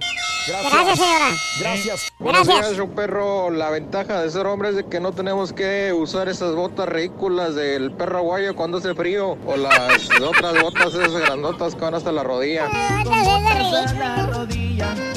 Gracias, 0.49 0.99
señora. 0.99 1.25
Gracias. 1.61 2.09
Buenos 2.21 2.47
Gracias. 2.47 2.67
días, 2.69 2.77
yo 2.79 2.95
perro. 2.95 3.51
La 3.51 3.69
ventaja 3.71 4.23
de 4.23 4.31
ser 4.31 4.47
hombre 4.47 4.69
es 4.69 4.77
de 4.77 4.87
que 4.87 5.01
no 5.01 5.11
tenemos 5.11 5.53
que 5.53 5.93
usar 5.93 6.29
esas 6.29 6.55
botas 6.55 6.89
ridículas 6.89 7.57
del 7.57 7.91
perro 7.91 8.19
aguayo 8.19 8.55
cuando 8.55 8.79
hace 8.79 8.95
frío 8.95 9.37
o 9.45 9.57
las 9.57 10.09
otras 10.23 10.63
botas 10.63 10.95
esas 10.95 11.13
grandotas 11.17 11.75
que 11.75 11.81
van 11.81 11.95
hasta 11.95 12.13
la 12.13 12.23
rodilla. 12.23 12.67
Entonces 12.99 13.93
es. 13.93 15.16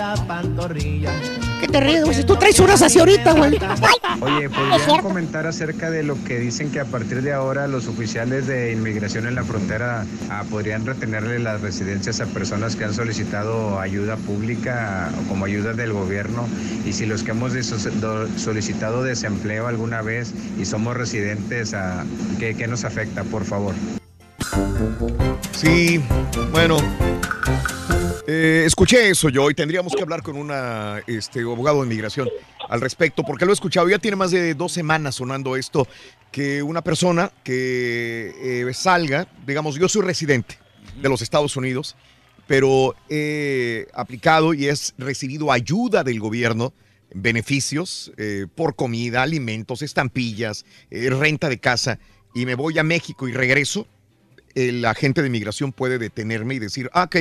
La 0.00 0.14
pantorrilla. 0.26 1.10
¿Qué 1.60 1.68
te 1.68 1.78
ríes, 1.78 2.04
güey? 2.04 2.16
Si 2.16 2.24
tú 2.24 2.34
traes 2.36 2.58
unas 2.58 2.80
así 2.80 2.98
ahorita, 2.98 3.34
güey. 3.34 3.58
Oye, 4.22 4.48
¿podrían 4.48 5.02
comentar 5.02 5.46
acerca 5.46 5.90
de 5.90 6.02
lo 6.02 6.16
que 6.24 6.38
dicen 6.38 6.72
que 6.72 6.80
a 6.80 6.86
partir 6.86 7.20
de 7.20 7.34
ahora 7.34 7.68
los 7.68 7.86
oficiales 7.86 8.46
de 8.46 8.72
inmigración 8.72 9.26
en 9.26 9.34
la 9.34 9.44
frontera 9.44 10.06
ah, 10.30 10.44
podrían 10.48 10.86
retenerle 10.86 11.38
las 11.38 11.60
residencias 11.60 12.22
a 12.22 12.26
personas 12.26 12.76
que 12.76 12.84
han 12.84 12.94
solicitado 12.94 13.78
ayuda 13.78 14.16
pública 14.16 15.10
o 15.20 15.28
como 15.28 15.44
ayuda 15.44 15.74
del 15.74 15.92
gobierno? 15.92 16.48
Y 16.86 16.94
si 16.94 17.04
los 17.04 17.22
que 17.22 17.32
hemos 17.32 17.52
solicitado 17.52 19.02
desempleo 19.02 19.66
alguna 19.66 20.00
vez 20.00 20.32
y 20.58 20.64
somos 20.64 20.96
residentes, 20.96 21.74
ah, 21.74 22.04
¿qué, 22.38 22.54
qué 22.54 22.66
nos 22.66 22.84
afecta, 22.84 23.22
por 23.24 23.44
favor? 23.44 23.74
Sí, 25.52 26.02
bueno. 26.52 26.78
eh, 28.26 28.64
escuché 28.64 29.10
eso 29.10 29.28
yo 29.28 29.50
y 29.50 29.54
tendríamos 29.54 29.94
que 29.94 30.02
hablar 30.02 30.22
con 30.22 30.36
una 30.36 31.02
este, 31.06 31.40
abogado 31.40 31.80
de 31.80 31.86
inmigración 31.86 32.28
al 32.68 32.80
respecto, 32.80 33.24
porque 33.24 33.44
lo 33.44 33.50
he 33.50 33.54
escuchado, 33.54 33.88
ya 33.88 33.98
tiene 33.98 34.16
más 34.16 34.30
de 34.30 34.54
dos 34.54 34.72
semanas 34.72 35.16
sonando 35.16 35.56
esto, 35.56 35.88
que 36.30 36.62
una 36.62 36.82
persona 36.82 37.32
que 37.42 38.32
eh, 38.40 38.74
salga, 38.74 39.26
digamos, 39.44 39.74
yo 39.74 39.88
soy 39.88 40.02
residente 40.02 40.58
de 41.02 41.08
los 41.08 41.20
Estados 41.20 41.56
Unidos, 41.56 41.96
pero 42.46 42.94
he 43.08 43.88
aplicado 43.92 44.54
y 44.54 44.68
he 44.68 44.74
recibido 44.98 45.50
ayuda 45.50 46.04
del 46.04 46.20
gobierno, 46.20 46.72
beneficios 47.12 48.12
eh, 48.16 48.46
por 48.54 48.76
comida, 48.76 49.22
alimentos, 49.22 49.82
estampillas, 49.82 50.64
renta 50.90 51.48
de 51.48 51.58
casa, 51.58 51.98
y 52.34 52.46
me 52.46 52.54
voy 52.54 52.78
a 52.78 52.84
México 52.84 53.26
y 53.26 53.32
regreso, 53.32 53.88
el 54.54 54.84
agente 54.84 55.20
de 55.22 55.28
inmigración 55.28 55.72
puede 55.72 55.98
detenerme 55.98 56.54
y 56.54 56.58
decir, 56.58 56.90
ah, 56.92 57.04
ok, 57.04 57.16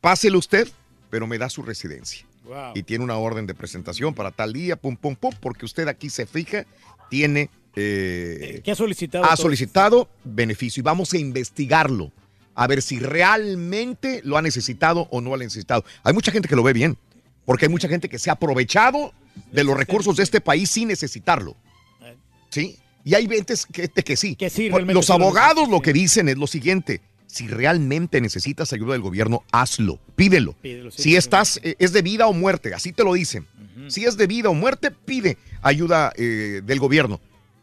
pásele 0.00 0.36
usted, 0.36 0.68
pero 1.10 1.26
me 1.26 1.38
da 1.38 1.48
su 1.48 1.62
residencia. 1.62 2.26
Y 2.74 2.84
tiene 2.84 3.02
una 3.02 3.16
orden 3.16 3.46
de 3.46 3.54
presentación 3.54 4.14
para 4.14 4.30
tal 4.30 4.52
día, 4.52 4.76
pum, 4.76 4.96
pum, 4.96 5.16
pum, 5.16 5.32
porque 5.40 5.64
usted 5.64 5.88
aquí 5.88 6.10
se 6.10 6.26
fija, 6.26 6.64
tiene... 7.10 7.50
eh, 7.74 8.60
¿Qué 8.64 8.70
ha 8.70 8.76
solicitado? 8.76 9.24
ha 9.24 9.36
solicitado 9.36 10.08
beneficio 10.22 10.80
y 10.80 10.84
vamos 10.84 11.12
a 11.12 11.18
investigarlo. 11.18 12.12
A 12.54 12.66
ver 12.68 12.82
si 12.82 13.00
realmente 13.00 14.20
lo 14.24 14.36
ha 14.38 14.42
necesitado 14.42 15.08
o 15.10 15.20
no 15.20 15.30
lo 15.30 15.34
ha 15.34 15.38
necesitado. 15.38 15.84
Hay 16.04 16.14
mucha 16.14 16.30
gente 16.30 16.48
que 16.48 16.56
lo 16.56 16.62
ve 16.62 16.72
bien, 16.72 16.96
porque 17.44 17.66
hay 17.66 17.68
mucha 17.68 17.88
gente 17.88 18.08
que 18.08 18.18
se 18.18 18.30
ha 18.30 18.34
aprovechado 18.34 19.12
de 19.50 19.64
los 19.64 19.76
recursos 19.76 20.16
de 20.16 20.22
este 20.22 20.40
país 20.40 20.70
sin 20.70 20.88
necesitarlo. 20.88 21.56
¿Sí? 22.50 22.78
Y 23.06 23.14
hay 23.14 23.28
gentes 23.28 23.66
que, 23.66 23.88
que 23.88 24.16
sí. 24.16 24.36
realmente 24.40 24.92
los 24.92 25.10
abogados 25.10 25.68
lo 25.68 25.80
que 25.80 25.92
dicen 25.92 26.28
es 26.28 26.36
lo 26.36 26.48
siguiente. 26.48 27.00
Si 27.28 27.46
realmente 27.46 28.20
necesitas 28.20 28.72
ayuda 28.72 28.94
del 28.94 29.00
gobierno, 29.02 29.44
hazlo, 29.52 30.00
pídelo. 30.16 30.54
Pídelo, 30.54 30.90
sí, 30.90 31.02
si 31.02 31.16
estás, 31.16 31.60
eh, 31.62 31.76
es 31.78 31.92
de 31.92 32.02
vida 32.02 32.26
o 32.26 32.32
muerte, 32.32 32.74
así 32.74 32.92
te 32.92 33.04
lo 33.04 33.12
dicen. 33.14 33.46
Si 33.86 34.04
es 34.04 34.16
de 34.16 34.26
vida 34.26 34.48
o 34.48 34.54
muerte, 34.54 34.90
pide 34.90 35.38
ayuda 35.62 36.12
eh, 36.16 36.62
del 36.64 36.80
gobierno. 36.80 37.20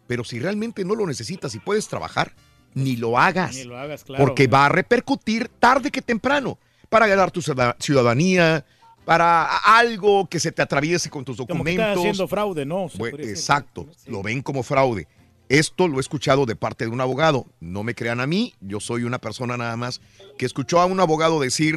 Pero 0.07 0.23
si 0.23 0.39
realmente 0.39 0.85
no 0.85 0.95
lo 0.95 1.05
necesitas 1.05 1.53
y 1.55 1.59
puedes 1.59 1.89
trabajar, 1.89 2.31
ni 2.73 2.95
lo 2.95 3.19
hagas. 3.19 3.53
Ni 3.53 3.65
lo 3.65 3.77
hagas, 3.77 4.05
claro. 4.05 4.23
Porque 4.23 4.47
va 4.47 4.67
a 4.67 4.69
repercutir 4.69 5.49
tarde 5.59 5.91
que 5.91 6.01
temprano 6.01 6.57
para 6.88 7.05
ganar 7.05 7.31
tu 7.31 7.41
ciudad- 7.41 7.75
ciudadanía, 7.80 8.65
para 9.03 9.57
algo 9.57 10.25
que 10.30 10.39
se 10.39 10.53
te 10.53 10.61
atraviese 10.61 11.09
con 11.09 11.25
tus 11.25 11.35
Como 11.35 11.47
que 11.47 11.53
documentos. 11.53 11.85
estás 11.88 11.97
haciendo 11.99 12.27
fraude, 12.30 12.65
¿no? 12.65 12.88
Exacto, 13.19 13.88
lo 14.07 14.23
ven 14.23 14.41
como 14.41 14.63
fraude. 14.63 15.05
Esto 15.53 15.88
lo 15.88 15.98
he 15.98 16.01
escuchado 16.01 16.48
de 16.48 16.56
parte 16.56 16.85
de 16.85 16.90
un 16.90 16.99
abogado. 16.99 17.45
No 17.59 17.83
me 17.83 17.93
crean 17.93 18.19
a 18.19 18.25
mí, 18.25 18.56
yo 18.59 18.80
soy 18.80 19.03
una 19.03 19.19
persona 19.19 19.56
nada 19.56 19.77
más 19.77 20.01
que 20.35 20.48
escuchó 20.48 20.82
a 20.82 20.88
un 20.88 20.99
abogado 20.99 21.40
decir, 21.40 21.75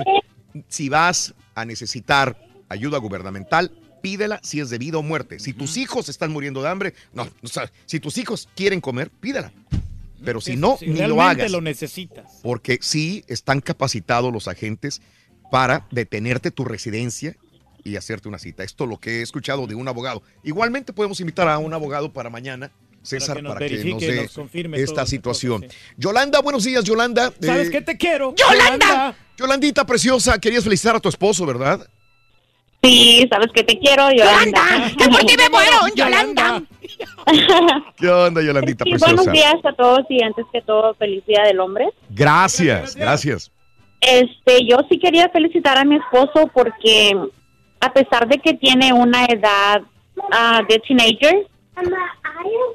si 0.66 0.88
vas 0.88 1.34
a 1.54 1.66
necesitar 1.66 2.40
ayuda 2.70 2.96
gubernamental, 2.96 3.70
pídela 4.00 4.40
si 4.42 4.60
es 4.60 4.70
de 4.70 4.78
vida 4.78 4.96
o 4.96 5.02
muerte. 5.02 5.38
Si 5.40 5.52
tus 5.52 5.76
hijos 5.76 6.08
están 6.08 6.32
muriendo 6.32 6.62
de 6.62 6.70
hambre, 6.70 6.94
no, 7.12 7.28
o 7.42 7.48
sea, 7.48 7.70
si 7.84 8.00
tus 8.00 8.16
hijos 8.16 8.48
quieren 8.56 8.80
comer, 8.80 9.10
pídela. 9.10 9.52
Pero 10.24 10.40
si 10.40 10.56
no, 10.56 10.78
Si 10.78 10.86
ni 10.86 11.06
lo 11.06 11.20
hagas. 11.20 11.50
lo 11.50 11.60
necesitas. 11.60 12.40
Porque 12.42 12.78
sí 12.80 13.24
están 13.26 13.60
capacitados 13.60 14.32
los 14.32 14.48
agentes 14.48 15.02
para 15.50 15.86
detenerte 15.90 16.50
tu 16.50 16.64
residencia 16.64 17.36
y 17.84 17.96
hacerte 17.96 18.26
una 18.26 18.38
cita. 18.38 18.64
Esto 18.64 18.84
es 18.84 18.90
lo 18.90 18.96
que 18.96 19.18
he 19.18 19.22
escuchado 19.22 19.66
de 19.66 19.74
un 19.74 19.86
abogado. 19.86 20.22
Igualmente 20.42 20.94
podemos 20.94 21.20
invitar 21.20 21.46
a 21.46 21.58
un 21.58 21.74
abogado 21.74 22.10
para 22.10 22.30
mañana, 22.30 22.72
César, 23.06 23.36
que 23.36 23.42
nos 23.42 23.54
para 23.54 23.66
que 23.66 23.84
nos, 23.84 24.00
dé 24.00 24.22
nos 24.22 24.32
confirme 24.32 24.80
esta 24.80 25.06
situación. 25.06 25.64
Yolanda, 25.96 26.40
buenos 26.40 26.64
días, 26.64 26.84
Yolanda. 26.84 27.32
¿Sabes 27.40 27.68
Eh, 27.68 27.70
qué 27.70 27.80
te 27.82 27.96
quiero? 27.96 28.34
¡Yolanda! 28.36 29.14
Yolandita 29.38 29.84
preciosa, 29.86 30.38
querías 30.38 30.64
felicitar 30.64 30.96
a 30.96 31.00
tu 31.00 31.08
esposo, 31.08 31.44
¿verdad? 31.46 31.86
Sí, 32.82 33.26
sabes 33.30 33.48
que 33.54 33.64
te 33.64 33.78
quiero, 33.78 34.10
Yolanda. 34.10 34.92
¡Que 34.96 35.08
por 35.08 35.20
ti 35.24 35.34
me 35.36 35.48
muero, 35.50 35.76
Yolanda! 35.94 36.62
¿Qué 37.96 38.08
onda, 38.08 38.42
Yolandita 38.42 38.84
Sí, 38.84 38.90
preciosa? 38.90 39.14
buenos 39.14 39.32
días 39.32 39.56
a 39.64 39.72
todos 39.72 40.00
y 40.08 40.22
antes 40.22 40.44
que 40.52 40.62
todo, 40.62 40.94
feliz 40.94 41.24
día 41.26 41.42
del 41.44 41.60
hombre. 41.60 41.86
Gracias, 42.10 42.94
gracias. 42.96 43.50
Este, 44.00 44.66
yo 44.68 44.78
sí 44.90 44.98
quería 44.98 45.28
felicitar 45.30 45.78
a 45.78 45.84
mi 45.84 45.96
esposo 45.96 46.50
porque 46.54 47.12
a 47.80 47.92
pesar 47.92 48.28
de 48.28 48.38
que 48.38 48.54
tiene 48.54 48.92
una 48.92 49.24
edad 49.26 49.82
ah, 50.30 50.62
de 50.68 50.78
teenager, 50.86 51.46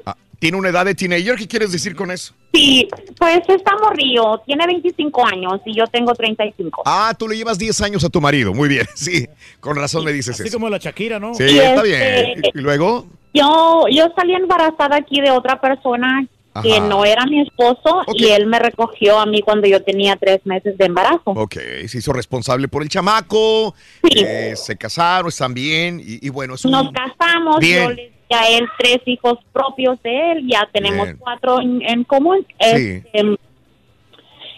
Ah, 0.06 0.16
¿Tiene 0.38 0.56
una 0.56 0.70
edad 0.70 0.84
de 0.84 0.94
teenager? 0.94 1.36
¿Qué 1.36 1.46
quieres 1.46 1.70
decir 1.72 1.94
con 1.94 2.10
eso? 2.10 2.34
sí, 2.54 2.86
pues 3.18 3.40
está 3.48 3.72
morrillo, 3.78 4.42
tiene 4.44 4.66
25 4.66 5.26
años 5.26 5.60
y 5.64 5.74
yo 5.74 5.86
tengo 5.86 6.14
35. 6.14 6.82
Ah, 6.84 7.14
tú 7.18 7.26
le 7.26 7.34
llevas 7.36 7.58
10 7.58 7.80
años 7.80 8.04
a 8.04 8.10
tu 8.10 8.20
marido. 8.20 8.52
Muy 8.52 8.68
bien, 8.68 8.86
sí. 8.94 9.26
Con 9.60 9.76
razón 9.76 10.04
me 10.04 10.12
dices 10.12 10.34
Así 10.38 10.48
eso. 10.48 10.56
como 10.58 10.68
la 10.68 10.76
Shakira, 10.78 11.18
¿no? 11.18 11.34
Sí, 11.34 11.44
Y 11.44 11.58
está 11.58 11.76
este- 11.82 11.88
bien. 11.88 12.42
¿Y 12.54 12.58
luego? 12.58 13.06
Yo, 13.34 13.86
yo 13.90 14.12
salí 14.14 14.34
embarazada 14.34 14.96
aquí 14.96 15.20
de 15.22 15.30
otra 15.30 15.58
persona 15.60 16.26
que 16.62 16.80
no 16.80 17.06
era 17.06 17.24
mi 17.24 17.40
esposo 17.40 18.02
y 18.14 18.26
él 18.26 18.44
me 18.44 18.58
recogió 18.58 19.18
a 19.18 19.24
mí 19.24 19.40
cuando 19.40 19.66
yo 19.66 19.82
tenía 19.82 20.16
tres 20.16 20.44
meses 20.44 20.76
de 20.76 20.84
embarazo. 20.84 21.22
Ok, 21.30 21.54
se 21.86 21.96
hizo 21.98 22.12
responsable 22.12 22.68
por 22.68 22.82
el 22.82 22.90
chamaco. 22.90 23.74
eh, 24.02 24.52
se 24.56 24.76
casaron, 24.76 25.28
están 25.28 25.54
bien. 25.54 25.98
Y, 26.04 26.26
y 26.26 26.28
bueno, 26.28 26.56
es 26.56 26.64
un... 26.66 26.72
Nos 26.72 26.90
casamos, 26.92 27.58
Bien. 27.60 27.84
yo 27.84 27.90
le 27.92 28.12
di 28.32 28.54
a 28.54 28.58
él 28.58 28.68
tres 28.78 28.98
hijos 29.06 29.38
propios 29.52 30.02
de 30.02 30.32
él, 30.32 30.48
ya 30.48 30.68
tenemos 30.72 31.06
Bien. 31.06 31.16
cuatro 31.18 31.60
en, 31.60 31.82
en 31.82 32.04
común. 32.04 32.46
Sí. 32.60 33.02
Este, 33.12 33.36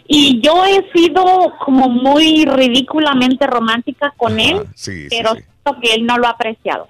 y 0.07 0.41
yo 0.43 0.65
he 0.67 0.91
sido 0.93 1.25
como 1.65 1.89
muy 1.89 2.45
ridículamente 2.45 3.47
romántica 3.47 4.13
con 4.17 4.39
él, 4.39 4.67
sí, 4.75 5.07
pero 5.09 5.35
sí. 5.35 5.41
siento 5.43 5.81
que 5.81 5.95
él 5.95 6.07
no 6.07 6.19
lo 6.19 6.27
ha 6.27 6.31
apreciado. 6.31 6.87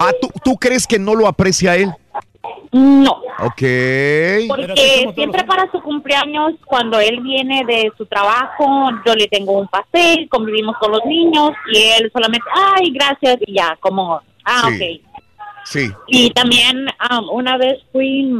Ah, 0.00 0.10
¿tú, 0.20 0.28
tú 0.44 0.56
crees 0.56 0.86
que 0.86 0.98
no 0.98 1.14
lo 1.14 1.26
aprecia 1.28 1.76
él? 1.76 1.92
No. 2.72 3.22
Ok. 3.38 3.62
Porque 4.48 5.12
siempre 5.14 5.44
para 5.44 5.70
su 5.70 5.80
cumpleaños, 5.80 6.54
cuando 6.66 6.98
él 6.98 7.20
viene 7.20 7.64
de 7.64 7.92
su 7.96 8.04
trabajo, 8.06 8.90
yo 9.06 9.14
le 9.14 9.28
tengo 9.28 9.52
un 9.52 9.68
pastel, 9.68 10.28
convivimos 10.28 10.76
con 10.78 10.90
los 10.90 11.04
niños 11.04 11.52
y 11.72 11.78
él 11.78 12.10
solamente, 12.12 12.46
ay, 12.52 12.90
gracias, 12.92 13.38
y 13.46 13.54
ya, 13.54 13.76
como, 13.80 14.20
ah, 14.44 14.68
Sí. 14.76 15.00
ok. 15.04 15.13
Sí. 15.64 15.90
Y 16.06 16.30
también 16.30 16.86
um, 17.10 17.28
una 17.30 17.56
vez 17.56 17.78
fui 17.92 18.30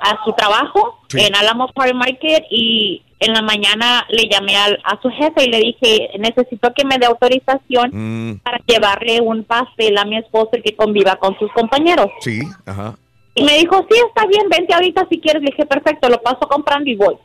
a 0.00 0.22
su 0.24 0.32
trabajo 0.34 1.00
Sí. 1.08 1.20
en 1.20 1.34
Alamo 1.34 1.68
Park 1.72 1.94
Market 1.94 2.44
y 2.50 3.02
en 3.20 3.32
la 3.32 3.40
mañana 3.42 4.04
le 4.10 4.28
llamé 4.28 4.56
al- 4.56 4.78
a 4.84 5.00
su 5.00 5.08
jefe 5.10 5.44
y 5.44 5.48
le 5.50 5.58
dije, 5.58 6.10
necesito 6.18 6.72
que 6.74 6.84
me 6.84 6.98
dé 6.98 7.06
autorización 7.06 7.90
Mm, 7.92 8.38
para 8.42 8.58
llevarle 8.66 9.20
un 9.22 9.44
pastel 9.44 9.96
a 9.96 10.04
mi 10.04 10.18
esposo 10.18 10.50
y 10.58 10.62
que 10.62 10.76
conviva 10.76 11.16
con 11.16 11.38
sus 11.38 11.50
compañeros. 11.52 12.08
sí, 12.20 12.40
ajá. 12.66 12.96
Y 13.36 13.42
me 13.42 13.56
dijo, 13.58 13.84
sí, 13.90 13.98
está 14.06 14.26
bien, 14.26 14.48
vente 14.48 14.72
ahorita 14.74 15.06
si 15.10 15.18
quieres. 15.20 15.42
Le 15.42 15.50
dije, 15.50 15.66
perfecto, 15.66 16.08
lo 16.08 16.20
paso 16.22 16.40
comprando 16.48 16.88
y 16.88 16.94
voy. 16.94 17.16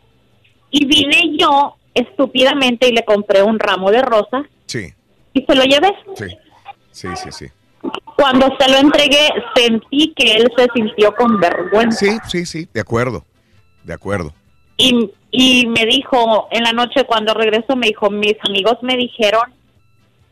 Y 0.72 0.86
vine 0.86 1.38
yo 1.38 1.76
estúpidamente 1.94 2.88
y 2.88 2.94
le 2.94 3.04
compré 3.06 3.44
un 3.44 3.60
ramo 3.60 3.92
de 3.92 4.02
rosas 4.02 4.44
Sí, 4.66 4.92
y 5.34 5.42
se 5.44 5.56
lo 5.56 5.64
llevé. 5.66 5.94
sí. 6.16 6.26
Sí, 6.92 7.08
sí, 7.16 7.32
sí. 7.32 7.46
Cuando 8.20 8.54
se 8.60 8.70
lo 8.70 8.78
entregué, 8.80 9.30
sentí 9.56 10.14
que 10.14 10.34
él 10.34 10.52
se 10.58 10.68
sintió 10.74 11.16
con 11.16 11.40
vergüenza. 11.40 11.98
Sí, 11.98 12.18
sí, 12.28 12.46
sí, 12.46 12.68
de 12.74 12.82
acuerdo. 12.82 13.24
De 13.86 13.94
acuerdo. 13.94 14.34
Y, 14.76 15.10
y 15.32 15.68
me 15.68 15.86
dijo, 15.86 16.50
en 16.52 16.64
la 16.64 16.74
noche 16.74 17.06
cuando 17.06 17.34
regresó, 17.34 17.78
me 17.78 17.88
dijo, 17.88 18.10
mis 18.10 18.36
amigos 18.46 18.74
me 18.82 18.98
dijeron 18.98 19.54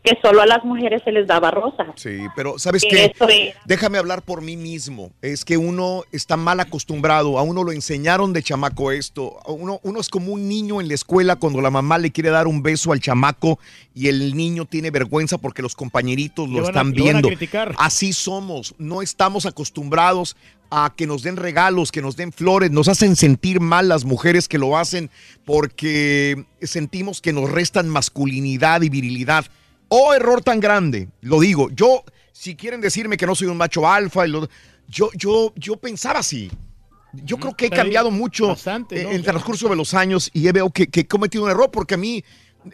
que 0.02 0.16
solo 0.22 0.40
a 0.40 0.46
las 0.46 0.64
mujeres 0.64 1.02
se 1.04 1.12
les 1.12 1.26
daba 1.26 1.50
rosas. 1.50 1.88
Sí, 1.96 2.20
pero 2.36 2.58
¿sabes 2.58 2.82
Que 2.82 3.12
qué? 3.18 3.54
Déjame 3.64 3.98
hablar 3.98 4.22
por 4.22 4.42
mí 4.42 4.56
mismo. 4.56 5.10
Es 5.22 5.44
que 5.44 5.56
uno 5.56 6.02
está 6.12 6.36
mal 6.36 6.60
acostumbrado, 6.60 7.38
a 7.38 7.42
uno 7.42 7.64
lo 7.64 7.72
enseñaron 7.72 8.32
de 8.32 8.42
chamaco 8.42 8.92
esto. 8.92 9.38
A 9.44 9.50
Uno, 9.52 9.80
uno 9.82 10.00
es 10.00 10.08
como 10.08 10.32
un 10.32 10.48
niño 10.48 10.80
en 10.80 10.88
la 10.88 10.94
escuela 10.94 11.36
cuando 11.36 11.60
la 11.60 11.70
mamá 11.70 11.98
le 11.98 12.12
quiere 12.12 12.30
dar 12.30 12.46
un 12.46 12.62
beso 12.62 12.92
al 12.92 13.00
chamaco 13.00 13.58
y 13.94 14.08
el 14.08 14.36
niño 14.36 14.64
tiene 14.64 14.90
vergüenza 14.90 15.36
porque 15.38 15.62
los 15.62 15.74
compañeritos 15.74 16.48
lo 16.48 16.62
están 16.62 16.90
lo 16.90 16.92
van 16.92 17.00
a 17.00 17.04
viendo. 17.04 17.28
criticar. 17.28 17.74
Así 17.78 18.12
somos, 18.12 18.74
no 18.78 19.02
estamos 19.02 19.46
acostumbrados 19.46 20.36
a 20.70 20.92
que 20.94 21.06
nos 21.06 21.22
den 21.22 21.36
regalos, 21.36 21.90
que 21.90 22.02
nos 22.02 22.16
den 22.16 22.30
flores, 22.32 22.70
nos 22.70 22.88
hacen 22.88 23.16
sentir 23.16 23.58
mal 23.60 23.88
las 23.88 24.04
mujeres 24.04 24.48
que 24.48 24.58
lo 24.58 24.76
hacen 24.76 25.10
porque 25.44 26.44
sentimos 26.62 27.20
que 27.20 27.32
nos 27.32 27.50
restan 27.50 27.88
masculinidad 27.88 28.82
y 28.82 28.90
virilidad. 28.90 29.46
Oh, 29.88 30.12
error 30.14 30.42
tan 30.42 30.60
grande, 30.60 31.08
lo 31.22 31.40
digo, 31.40 31.70
yo 31.70 32.04
si 32.32 32.54
quieren 32.54 32.80
decirme 32.80 33.16
que 33.16 33.26
no 33.26 33.34
soy 33.34 33.48
un 33.48 33.56
macho 33.56 33.88
alfa, 33.88 34.24
yo, 34.26 35.10
yo, 35.14 35.52
yo 35.56 35.76
pensaba 35.76 36.20
así. 36.20 36.50
Yo 37.12 37.38
creo 37.38 37.56
que 37.56 37.66
he 37.66 37.70
cambiado 37.70 38.10
mucho 38.10 38.48
bastante, 38.48 39.02
¿no? 39.02 39.08
en 39.08 39.16
el 39.16 39.22
transcurso 39.24 39.68
de 39.68 39.76
los 39.76 39.94
años 39.94 40.30
y 40.34 40.46
he 40.46 40.52
veo 40.52 40.70
que, 40.70 40.88
que 40.88 41.00
he 41.00 41.06
cometido 41.06 41.44
un 41.44 41.50
error 41.50 41.70
porque 41.70 41.94
a 41.94 41.96
mí 41.96 42.22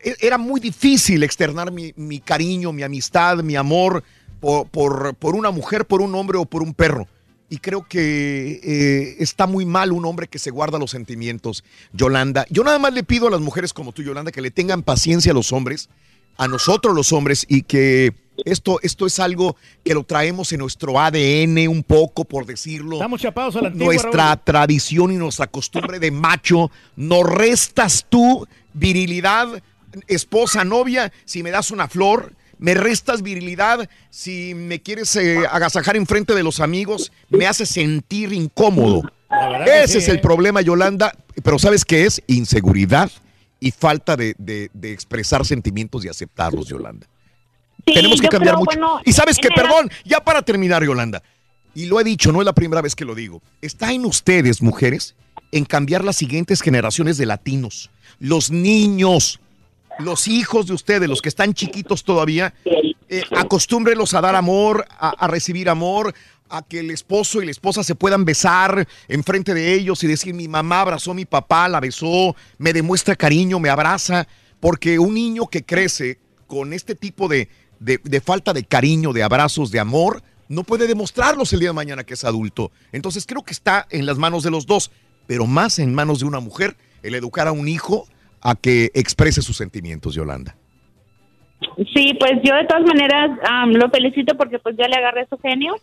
e- 0.02 0.16
era 0.20 0.38
muy 0.38 0.60
difícil 0.60 1.22
externar 1.22 1.70
mi, 1.70 1.92
mi 1.96 2.18
cariño, 2.18 2.72
mi 2.72 2.82
amistad, 2.82 3.38
mi 3.44 3.54
amor 3.54 4.02
por, 4.40 4.66
por, 4.68 5.14
por 5.14 5.36
una 5.36 5.50
mujer, 5.52 5.86
por 5.86 6.02
un 6.02 6.14
hombre 6.16 6.36
o 6.36 6.44
por 6.46 6.62
un 6.62 6.74
perro. 6.74 7.06
Y 7.48 7.58
creo 7.58 7.86
que 7.88 8.60
eh, 8.64 9.16
está 9.20 9.46
muy 9.46 9.64
mal 9.64 9.92
un 9.92 10.04
hombre 10.04 10.26
que 10.26 10.40
se 10.40 10.50
guarda 10.50 10.78
los 10.80 10.90
sentimientos, 10.90 11.62
Yolanda. 11.92 12.44
Yo 12.50 12.64
nada 12.64 12.80
más 12.80 12.92
le 12.92 13.04
pido 13.04 13.28
a 13.28 13.30
las 13.30 13.40
mujeres 13.40 13.72
como 13.72 13.92
tú, 13.92 14.02
Yolanda, 14.02 14.32
que 14.32 14.40
le 14.42 14.50
tengan 14.50 14.82
paciencia 14.82 15.30
a 15.30 15.34
los 15.34 15.52
hombres, 15.52 15.88
a 16.36 16.48
nosotros 16.48 16.94
los 16.94 17.12
hombres, 17.12 17.46
y 17.48 17.62
que 17.62 18.12
esto, 18.44 18.80
esto 18.82 19.06
es 19.06 19.18
algo 19.20 19.56
que 19.84 19.94
lo 19.94 20.04
traemos 20.04 20.52
en 20.52 20.58
nuestro 20.60 20.98
ADN 20.98 21.68
un 21.68 21.82
poco, 21.82 22.24
por 22.24 22.46
decirlo. 22.46 22.96
Estamos 22.96 23.20
chapados 23.20 23.56
a 23.56 23.62
la 23.62 23.68
antigua, 23.68 23.94
Nuestra 23.94 24.26
Raúl. 24.26 24.40
tradición 24.44 25.12
y 25.12 25.16
nuestra 25.16 25.46
costumbre 25.46 25.98
de 25.98 26.10
macho. 26.10 26.70
No 26.96 27.22
restas 27.22 28.06
tú 28.08 28.46
virilidad, 28.72 29.62
esposa, 30.08 30.64
novia, 30.64 31.12
si 31.24 31.42
me 31.42 31.50
das 31.50 31.70
una 31.70 31.88
flor. 31.88 32.32
Me 32.58 32.74
restas 32.74 33.22
virilidad 33.22 33.88
si 34.10 34.54
me 34.54 34.80
quieres 34.80 35.14
eh, 35.16 35.38
agasajar 35.50 35.96
enfrente 35.96 36.34
de 36.34 36.42
los 36.42 36.60
amigos. 36.60 37.12
Me 37.28 37.46
hace 37.46 37.66
sentir 37.66 38.32
incómodo. 38.32 39.02
Ese 39.66 39.88
sí, 39.88 39.98
es 39.98 40.08
el 40.08 40.16
¿eh? 40.16 40.20
problema, 40.20 40.60
Yolanda. 40.60 41.14
Pero 41.42 41.58
¿sabes 41.58 41.84
qué 41.84 42.06
es? 42.06 42.22
Inseguridad 42.26 43.10
y 43.60 43.70
falta 43.70 44.16
de, 44.16 44.34
de- 44.39 44.70
de 44.73 44.92
expresar 44.92 45.44
sentimientos 45.44 46.05
y 46.05 46.08
aceptarlos, 46.08 46.68
Yolanda. 46.68 47.07
Sí, 47.86 47.94
Tenemos 47.94 48.20
que 48.20 48.28
cambiar 48.28 48.55
creo, 48.55 48.65
mucho. 48.65 48.78
bueno, 48.78 49.00
y 49.05 49.12
sabes 49.12 49.36
que, 49.39 49.49
perdón, 49.55 49.91
ya 50.05 50.20
para 50.23 50.42
terminar, 50.42 50.83
Yolanda, 50.84 51.23
y 51.74 51.86
lo 51.86 52.00
he 52.00 52.05
dicho, 52.05 52.33
no 52.33 52.41
es 52.41 52.44
la 52.47 52.52
primera 52.52 52.81
vez 52.83 52.94
que 52.94 53.05
lo 53.05 53.15
digo, 53.15 53.42
está 53.60 53.92
en 53.92 54.05
ustedes, 54.07 54.62
mujeres, 54.62 55.15
en 55.52 55.65
cambiar 55.65 56.05
las 56.05 56.16
siguientes 56.16 56.60
generaciones 56.62 57.16
de 57.18 57.26
latinos. 57.26 57.91
Los 58.20 58.50
niños, 58.50 59.41
los 59.99 60.28
hijos 60.28 60.66
de 60.66 60.73
ustedes, 60.74 61.08
los 61.08 61.20
que 61.20 61.28
están 61.28 61.52
chiquitos 61.52 62.05
todavía, 62.05 62.55
eh, 63.08 63.23
acostúmbrenlos 63.36 64.15
a 64.15 64.20
dar 64.20 64.34
amor, 64.36 64.86
a, 64.99 65.10
a 65.10 65.26
recibir 65.28 65.68
amor, 65.68 66.15
a 66.57 66.62
que 66.62 66.81
el 66.81 66.91
esposo 66.91 67.42
y 67.42 67.47
la 67.47 67.50
esposa 67.50 67.83
se 67.83 67.94
puedan 67.94 68.24
besar 68.24 68.86
enfrente 69.08 69.55
de 69.55 69.74
ellos 69.74 70.02
y 70.05 70.07
decir, 70.07 70.34
mi 70.34 70.47
mamá 70.49 70.83
abrazó 70.83 71.10
a 71.10 71.15
mi 71.15 71.24
papá, 71.24 71.68
la 71.68 71.81
besó, 71.81 72.36
me 72.58 72.73
demuestra 72.73 73.16
cariño, 73.16 73.58
me 73.58 73.70
abraza, 73.70 74.26
porque 74.60 74.99
un 74.99 75.15
niño 75.15 75.47
que 75.49 75.65
crece 75.65 76.18
con 76.47 76.73
este 76.73 76.94
tipo 76.94 77.26
de, 77.28 77.49
de- 77.81 78.00
de 78.02 78.20
falta 78.20 78.52
de 78.52 78.62
cariño, 78.65 79.12
de 79.12 79.23
abrazos, 79.24 79.70
de 79.70 79.81
amor, 79.81 80.23
no 80.49 80.62
puede 80.62 80.86
demostrarlos 80.86 81.52
el 81.52 81.60
día 81.60 81.70
de 81.70 81.74
mañana 81.74 82.05
que 82.05 82.15
es 82.15 82.24
adulto. 82.24 82.70
Entonces 82.92 83.26
creo 83.26 83.42
que 83.42 83.52
está 83.52 83.86
en 83.91 84.07
las 84.07 84.18
manos 84.18 84.42
de 84.44 84.50
los 84.50 84.66
dos, 84.66 84.91
pero 85.26 85.47
más 85.47 85.78
en 85.78 85.94
manos 85.94 86.20
de 86.20 86.26
una 86.26 86.39
mujer 86.41 86.76
el 87.02 87.15
educar 87.15 87.49
a 87.49 87.52
un 87.52 87.66
hijo 87.66 88.07
a 88.42 88.55
que 88.55 88.91
exprese 88.94 89.42
sus 89.42 89.57
sentimientos, 89.57 90.15
Yolanda. 90.15 90.55
Sí, 91.94 92.12
pues 92.20 92.33
yo 92.44 92.55
de 92.55 92.66
todas 92.68 92.84
maneras 92.84 93.31
lo 93.68 93.91
felicito 93.91 94.36
porque 94.36 94.58
pues 94.58 94.76
ya 94.76 94.86
le 94.86 94.97
agarré 94.97 95.26
su 95.28 95.39
genio. 95.39 95.74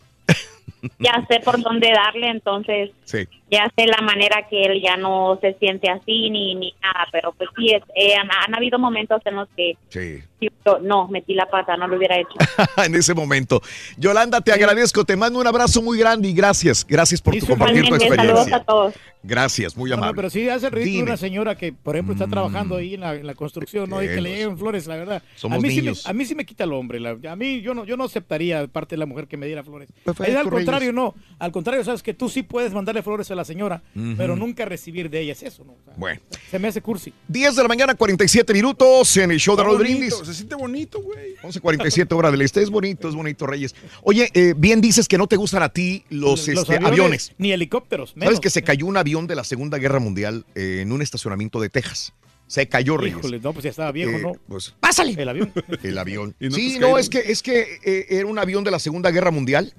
Ya 0.98 1.24
sé 1.28 1.38
por 1.40 1.60
dónde 1.62 1.90
darle, 1.94 2.28
entonces 2.28 2.90
Sí. 3.04 3.28
ya 3.50 3.70
sé 3.76 3.86
la 3.86 4.00
manera 4.02 4.46
que 4.50 4.62
él 4.62 4.82
ya 4.82 4.96
no 4.96 5.38
se 5.40 5.54
siente 5.60 5.88
así 5.90 6.28
ni, 6.30 6.54
ni 6.56 6.74
nada, 6.82 7.06
pero 7.12 7.32
pues 7.32 7.48
sí, 7.56 7.72
es- 7.72 7.82
eh, 7.94 8.14
han, 8.16 8.28
han 8.30 8.54
habido 8.54 8.78
momentos 8.78 9.20
en 9.24 9.36
los 9.36 9.48
que 9.56 9.74
Sí. 9.90 10.22
yo, 10.40 10.78
no, 10.80 11.06
metí 11.08 11.34
la 11.34 11.46
pata, 11.46 11.76
no 11.76 11.86
lo 11.86 11.96
hubiera 11.96 12.16
hecho. 12.18 12.34
en 12.84 12.94
ese 12.96 13.14
momento. 13.14 13.60
Yolanda, 13.96 14.40
te 14.40 14.52
agradezco, 14.52 15.04
te 15.04 15.16
mando 15.16 15.38
un 15.38 15.46
abrazo 15.46 15.82
muy 15.82 15.98
grande 15.98 16.28
y 16.28 16.32
gracias. 16.34 16.84
Gracias 16.86 17.20
por 17.22 17.36
tu 17.36 17.46
compartir 17.46 17.82
tu 17.82 17.86
Igualmente, 17.94 18.16
saludos 18.16 18.38
experiencia. 18.48 18.56
a 18.56 18.64
todos. 18.64 18.94
Gracias, 19.24 19.76
muy 19.76 19.88
No, 19.90 19.96
no, 19.96 20.02
amable. 20.02 20.16
pero 20.16 20.30
sí 20.30 20.48
hace 20.48 20.68
ridículo 20.68 20.90
Dime. 20.90 21.02
Mm. 21.02 21.08
una 21.10 21.16
señora 21.16 21.54
que, 21.56 21.72
por 21.72 21.94
ejemplo, 21.94 22.12
está 22.14 22.26
trabajando 22.26 22.74
ahí 22.76 22.94
en 22.94 23.00
la, 23.02 23.14
en 23.14 23.24
la 23.24 23.34
construcción, 23.36 23.88
¿no? 23.88 24.02
Y 24.02 24.08
que 24.08 24.20
le 24.20 24.30
lleguen 24.30 24.58
flores, 24.58 24.88
la 24.88 24.96
verdad. 24.96 25.22
Somos 25.36 25.58
a 25.58 25.60
mí, 25.60 25.70
sí 25.70 25.80
me, 25.80 25.92
a 26.04 26.12
mí 26.12 26.24
sí 26.24 26.34
me 26.34 26.44
quita 26.44 26.64
el 26.64 26.72
hombre. 26.72 26.98
la- 26.98 27.16
a 27.30 27.36
mí 27.36 27.60
yo 27.60 27.72
no, 27.72 27.84
yo 27.84 27.96
no 27.96 28.02
aceptaría 28.04 28.66
parte 28.66 28.96
de 28.96 28.98
la 28.98 29.06
mujer 29.06 29.28
que 29.28 29.36
me 29.36 29.46
diera 29.46 29.62
flores. 29.62 29.88
Perfecto, 30.04 30.38
al. 30.40 30.48
Contrario, 30.72 30.92
no. 30.92 31.14
Al 31.38 31.52
contrario, 31.52 31.84
sabes 31.84 32.02
que 32.02 32.14
tú 32.14 32.28
sí 32.28 32.42
puedes 32.42 32.72
mandarle 32.72 33.02
flores 33.02 33.30
a 33.30 33.34
la 33.34 33.44
señora, 33.44 33.82
pero 34.16 34.36
nunca 34.36 34.64
recibir 34.64 35.10
de 35.10 35.20
ella. 35.20 35.32
Es 35.32 35.42
eso, 35.42 35.64
¿no? 35.64 35.72
O 35.72 35.78
sea, 35.84 35.94
Bueno. 35.96 36.20
Se 36.50 36.58
me 36.58 36.68
hace 36.68 36.80
cursi. 36.80 37.12
10 37.28 37.56
de 37.56 37.62
la 37.62 37.68
mañana, 37.68 37.94
47 37.94 38.52
minutos 38.52 39.16
en 39.16 39.30
el 39.30 39.38
show 39.38 39.56
de 39.56 39.62
Está 39.62 39.68
Raúl 39.68 39.78
bonito, 39.78 39.98
Brindis. 39.98 40.26
Se 40.26 40.34
siente 40.34 40.54
bonito, 40.54 41.00
güey. 41.02 41.34
11.47 41.42 42.12
horas 42.16 42.32
del 42.32 42.42
este. 42.42 42.62
Es 42.62 42.70
bonito, 42.70 43.08
es 43.08 43.14
bonito, 43.14 43.46
Reyes. 43.46 43.74
Oye, 44.02 44.30
eh, 44.34 44.54
bien 44.56 44.80
dices 44.80 45.08
que 45.08 45.18
no 45.18 45.26
te 45.26 45.36
gustan 45.36 45.62
a 45.62 45.68
ti 45.70 46.04
los, 46.10 46.46
este, 46.48 46.76
aviones. 46.76 47.32
Ni 47.38 47.52
helicópteros. 47.52 48.10
¿Sabes 48.10 48.26
menos. 48.28 48.40
que 48.40 48.50
se 48.50 48.62
cayó 48.62 48.86
un 48.86 48.96
avión 48.96 49.26
de 49.26 49.34
la 49.34 49.44
Segunda 49.44 49.78
Guerra 49.78 49.98
Mundial 49.98 50.44
eh, 50.54 50.80
en 50.82 50.92
un 50.92 51.02
estacionamiento 51.02 51.60
de 51.60 51.68
Texas? 51.70 52.12
Se 52.46 52.68
cayó, 52.68 52.98
Reyes. 52.98 53.16
Híjole, 53.18 53.40
no, 53.40 53.52
pues 53.54 53.64
ya 53.64 53.70
estaba 53.70 53.90
viejo, 53.92 54.10
Eh, 54.12 54.20
¿no? 54.22 54.32
pues, 54.46 54.74
Pásale. 54.78 55.14
El 55.20 55.28
avión. 55.28 55.52
El 55.82 55.96
avión. 55.96 56.34
¿Y 56.40 56.48
no 56.48 56.54
sí, 56.54 56.74
te 56.74 56.80
no, 56.80 56.98
es 56.98 57.08
que, 57.08 57.18
es 57.20 57.42
que 57.42 57.78
eh, 57.82 58.06
era 58.10 58.26
un 58.26 58.38
avión 58.38 58.62
de 58.62 58.70
la 58.70 58.78
Segunda 58.78 59.10
Guerra 59.10 59.30
Mundial, 59.30 59.72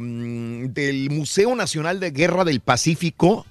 mm, 0.00 0.66
del 0.66 1.10
Museo 1.10 1.54
Nacional 1.54 2.00
de 2.00 2.10
Guerra 2.10 2.44
del 2.44 2.60
Pacífico. 2.60 3.46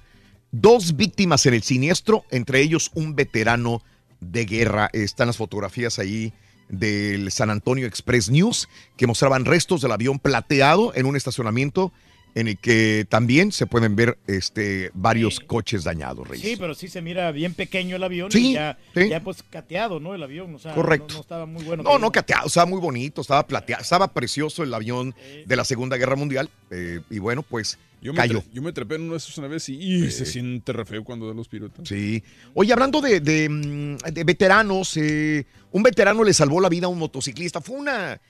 Dos 0.52 0.96
víctimas 0.96 1.46
en 1.46 1.54
el 1.54 1.62
siniestro, 1.62 2.24
entre 2.30 2.60
ellos 2.60 2.90
un 2.94 3.14
veterano 3.14 3.82
de 4.20 4.44
guerra. 4.44 4.90
Están 4.92 5.28
las 5.28 5.36
fotografías 5.36 5.98
ahí 5.98 6.32
del 6.68 7.30
San 7.32 7.50
Antonio 7.50 7.86
Express 7.86 8.30
News 8.30 8.68
que 8.96 9.06
mostraban 9.06 9.44
restos 9.44 9.80
del 9.80 9.92
avión 9.92 10.18
plateado 10.18 10.92
en 10.94 11.06
un 11.06 11.16
estacionamiento 11.16 11.92
en 12.34 12.48
el 12.48 12.58
que 12.58 13.06
también 13.08 13.50
se 13.52 13.66
pueden 13.66 13.96
ver 13.96 14.16
este, 14.26 14.90
varios 14.94 15.40
coches 15.40 15.84
dañados, 15.84 16.26
Reyes. 16.28 16.46
Sí, 16.46 16.56
pero 16.56 16.74
sí 16.74 16.88
se 16.88 17.02
mira 17.02 17.30
bien 17.32 17.54
pequeño 17.54 17.96
el 17.96 18.02
avión 18.04 18.30
Sí, 18.30 18.50
y 18.50 18.52
ya, 18.54 18.78
sí. 18.94 19.08
ya 19.08 19.20
pues 19.22 19.42
cateado, 19.42 19.98
¿no? 20.00 20.14
El 20.14 20.22
avión, 20.22 20.54
o 20.54 20.58
sea, 20.58 20.74
Correcto. 20.74 21.08
No, 21.08 21.14
no 21.14 21.20
estaba 21.22 21.46
muy 21.46 21.64
bueno. 21.64 21.82
No, 21.82 21.98
no 21.98 22.12
cateado, 22.12 22.46
estaba 22.46 22.66
muy 22.66 22.80
bonito, 22.80 23.20
estaba 23.20 23.46
plateado, 23.46 23.82
estaba 23.82 24.08
precioso 24.12 24.62
el 24.62 24.72
avión 24.74 25.14
de 25.46 25.56
la 25.56 25.64
Segunda 25.64 25.96
Guerra 25.96 26.16
Mundial. 26.16 26.48
eh, 26.70 27.00
y 27.10 27.18
bueno, 27.18 27.42
pues 27.42 27.78
Yo 28.00 28.12
me, 28.12 28.16
cayó. 28.18 28.40
tre- 28.40 28.44
yo 28.52 28.62
me 28.62 28.72
trepé 28.72 28.94
en 28.94 29.02
uno 29.02 29.12
de 29.12 29.18
esos 29.18 29.36
una 29.38 29.48
vez 29.48 29.68
y, 29.68 29.74
y 29.74 30.10
se 30.10 30.24
siente 30.24 30.72
re 30.72 30.84
feo 30.84 31.02
cuando 31.04 31.26
da 31.26 31.34
los 31.34 31.48
piruetas. 31.48 31.88
Sí. 31.88 32.22
Oye, 32.54 32.72
hablando 32.72 33.00
de, 33.00 33.20
de, 33.20 33.48
mm, 33.48 33.96
de 34.12 34.24
veteranos, 34.24 34.96
eh, 34.96 35.44
un 35.72 35.82
veterano 35.82 36.22
le 36.24 36.32
salvó 36.32 36.60
la 36.60 36.68
vida 36.68 36.86
a 36.86 36.88
un 36.90 36.98
motociclista. 36.98 37.60
Fue 37.60 37.76
una. 37.76 38.20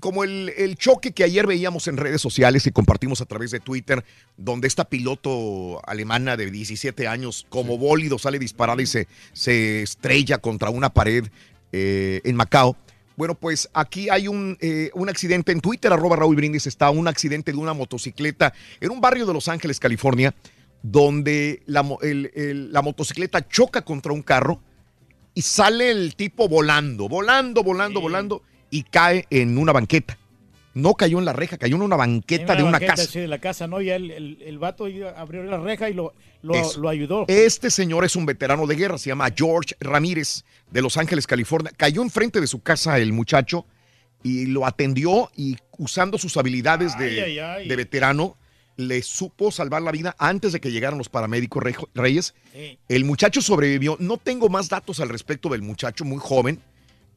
Como 0.00 0.22
el, 0.22 0.52
el 0.56 0.76
choque 0.76 1.12
que 1.12 1.24
ayer 1.24 1.46
veíamos 1.46 1.88
en 1.88 1.96
redes 1.96 2.20
sociales 2.20 2.66
y 2.66 2.70
compartimos 2.70 3.20
a 3.20 3.24
través 3.26 3.50
de 3.50 3.58
Twitter, 3.58 4.04
donde 4.36 4.68
esta 4.68 4.88
piloto 4.88 5.80
alemana 5.88 6.36
de 6.36 6.50
17 6.50 7.08
años, 7.08 7.46
como 7.48 7.78
bólido, 7.78 8.18
sale 8.18 8.38
disparada 8.38 8.80
y 8.80 8.86
se, 8.86 9.08
se 9.32 9.82
estrella 9.82 10.38
contra 10.38 10.70
una 10.70 10.90
pared 10.90 11.26
eh, 11.72 12.20
en 12.24 12.36
Macao. 12.36 12.76
Bueno, 13.16 13.34
pues 13.34 13.68
aquí 13.74 14.08
hay 14.08 14.28
un, 14.28 14.56
eh, 14.60 14.90
un 14.94 15.08
accidente 15.08 15.50
en 15.50 15.60
Twitter, 15.60 15.92
arroba 15.92 16.14
Raúl 16.14 16.36
Brindis, 16.36 16.68
está 16.68 16.90
un 16.90 17.08
accidente 17.08 17.50
de 17.50 17.58
una 17.58 17.72
motocicleta 17.74 18.54
en 18.80 18.92
un 18.92 19.00
barrio 19.00 19.26
de 19.26 19.32
Los 19.34 19.48
Ángeles, 19.48 19.80
California, 19.80 20.32
donde 20.84 21.62
la, 21.66 21.82
mo- 21.82 21.98
el- 22.02 22.30
el- 22.34 22.72
la 22.72 22.82
motocicleta 22.82 23.46
choca 23.48 23.82
contra 23.82 24.12
un 24.12 24.22
carro 24.22 24.60
y 25.34 25.42
sale 25.42 25.90
el 25.90 26.14
tipo 26.14 26.48
volando, 26.48 27.08
volando, 27.08 27.64
volando, 27.64 28.00
volando 28.00 28.42
y 28.70 28.82
cae 28.84 29.26
en 29.30 29.58
una 29.58 29.72
banqueta. 29.72 30.18
No 30.74 30.94
cayó 30.94 31.18
en 31.18 31.24
la 31.24 31.32
reja, 31.32 31.58
cayó 31.58 31.76
en 31.76 31.82
una 31.82 31.96
banqueta 31.96 32.54
de 32.54 32.62
una 32.62 32.72
banqueta, 32.72 32.94
casa. 32.94 33.10
Sí, 33.10 33.18
de 33.18 33.26
la 33.26 33.40
casa, 33.40 33.66
¿no? 33.66 33.80
Y 33.80 33.90
el, 33.90 34.10
el, 34.10 34.38
el 34.42 34.58
vato 34.58 34.86
abrió 35.16 35.42
la 35.42 35.58
reja 35.58 35.90
y 35.90 35.94
lo, 35.94 36.14
lo, 36.42 36.88
ayudó. 36.88 37.24
Este 37.28 37.70
señor 37.70 38.04
es 38.04 38.14
un 38.16 38.26
veterano 38.26 38.66
de 38.66 38.76
guerra, 38.76 38.98
se 38.98 39.08
llama 39.08 39.28
George 39.34 39.74
Ramírez 39.80 40.44
de 40.70 40.82
Los 40.82 40.96
Ángeles, 40.96 41.26
California. 41.26 41.72
Cayó 41.76 42.02
enfrente 42.02 42.40
de 42.40 42.46
su 42.46 42.62
casa 42.62 42.98
el 42.98 43.12
muchacho 43.12 43.66
y 44.22 44.46
lo 44.46 44.66
atendió 44.66 45.30
y 45.36 45.56
usando 45.78 46.18
sus 46.18 46.36
habilidades 46.36 46.96
de, 46.98 47.06
Ay, 47.06 47.20
ay, 47.20 47.38
ay. 47.38 47.68
de 47.68 47.76
veterano, 47.76 48.36
le 48.76 49.02
supo 49.02 49.50
salvar 49.50 49.82
la 49.82 49.90
vida 49.90 50.14
antes 50.18 50.52
de 50.52 50.60
que 50.60 50.70
llegaran 50.70 50.98
los 50.98 51.08
paramédicos 51.08 51.64
Reyes. 51.94 52.34
Sí. 52.52 52.78
El 52.88 53.04
muchacho 53.04 53.42
sobrevivió. 53.42 53.96
No 53.98 54.18
tengo 54.18 54.48
más 54.48 54.68
datos 54.68 55.00
al 55.00 55.08
respecto 55.08 55.48
del 55.48 55.62
muchacho, 55.62 56.04
muy 56.04 56.18
joven, 56.20 56.60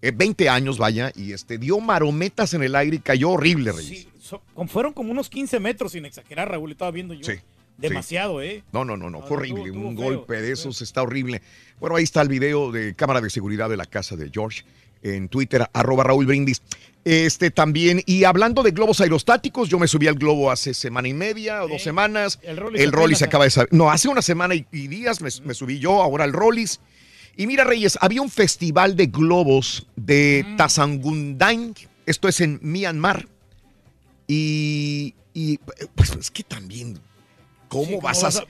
eh, 0.02 0.12
20 0.12 0.50
años, 0.50 0.78
vaya, 0.78 1.12
y 1.16 1.34
este 1.34 1.58
dio 1.58 1.80
marometas 1.80 2.54
en 2.54 2.64
el 2.64 2.76
aire 2.76 2.98
y 2.98 3.00
cayó 3.00 3.30
horrible, 3.32 3.72
Reyes. 3.72 3.88
Sí, 4.02 4.08
so- 4.20 4.42
con- 4.54 4.68
fueron 4.68 4.94
como 4.94 5.12
unos 5.12 5.30
15 5.30 5.60
metros, 5.60 5.92
sin 5.92 6.06
exagerar, 6.06 6.50
Raúl, 6.50 6.72
estaba 6.72 6.92
viendo 6.92 7.14
yo. 7.14 7.24
Sí, 7.24 7.34
Demasiado, 7.78 8.44
¿eh? 8.44 8.64
No, 8.74 8.86
no, 8.86 8.96
no, 8.96 9.10
no, 9.10 9.22
fue 9.24 9.38
horrible. 9.38 9.72
un 9.72 9.98
feo, 9.98 10.06
golpe 10.06 10.40
de 10.42 10.52
esos 10.52 10.82
está 10.84 11.02
horrible. 11.02 11.42
Bueno, 11.80 11.96
ahí 11.96 12.04
está 12.04 12.22
el 12.22 12.28
video 12.28 12.72
de 12.72 12.94
cámara 12.94 13.22
de 13.22 13.30
seguridad 13.32 13.70
de 13.70 13.78
la 13.78 13.86
casa 13.88 14.16
de 14.16 14.30
George 14.32 14.64
en 15.02 15.30
Twitter, 15.30 15.68
arroba 15.74 16.04
Raúl 16.04 16.28
Brindis. 16.28 16.62
Este 17.04 17.50
también, 17.50 18.04
y 18.06 18.26
hablando 18.26 18.62
de 18.62 18.70
globos 18.70 19.02
aerostáticos, 19.02 19.68
yo 19.68 19.80
me 19.80 19.88
subí 19.88 20.08
al 20.08 20.14
globo 20.14 20.52
hace 20.52 20.76
semana 20.76 21.08
y 21.08 21.14
media 21.16 21.64
o 21.64 21.68
dos 21.70 21.82
semanas. 21.82 22.38
el 22.44 22.58
Rollis 22.58 22.82
El 22.82 22.92
Rollis 22.92 23.18
apenas- 23.18 23.28
acaba 23.30 23.44
de 23.46 23.50
saber. 23.50 23.70
No, 23.74 23.90
hace 23.90 24.08
una 24.10 24.22
semana 24.22 24.54
y, 24.54 24.68
y 24.72 24.88
días 24.88 25.20
me, 25.22 25.30
me 25.44 25.56
subí 25.56 25.80
yo, 25.80 26.04
ahora 26.04 26.24
al 26.26 26.34
Rollis. 26.34 26.80
Y 27.36 27.48
mira, 27.48 27.64
Reyes, 27.64 27.98
había 28.02 28.22
un 28.22 28.30
festival 28.30 28.96
de 28.96 29.08
globos 29.08 29.88
de 29.96 30.46
Mm. 30.48 30.58
Esto 32.06 32.28
es 32.28 32.42
en 32.42 32.60
Myanmar. 32.62 33.28
Y, 34.28 35.16
y, 35.34 35.58
pues 35.96 36.12
es 36.12 36.32
que 36.32 36.44
también, 36.44 37.00
¿cómo, 37.68 37.86
Sí, 37.86 37.92
¿cómo 37.92 38.02
vas, 38.02 38.24
a...? 38.24 38.44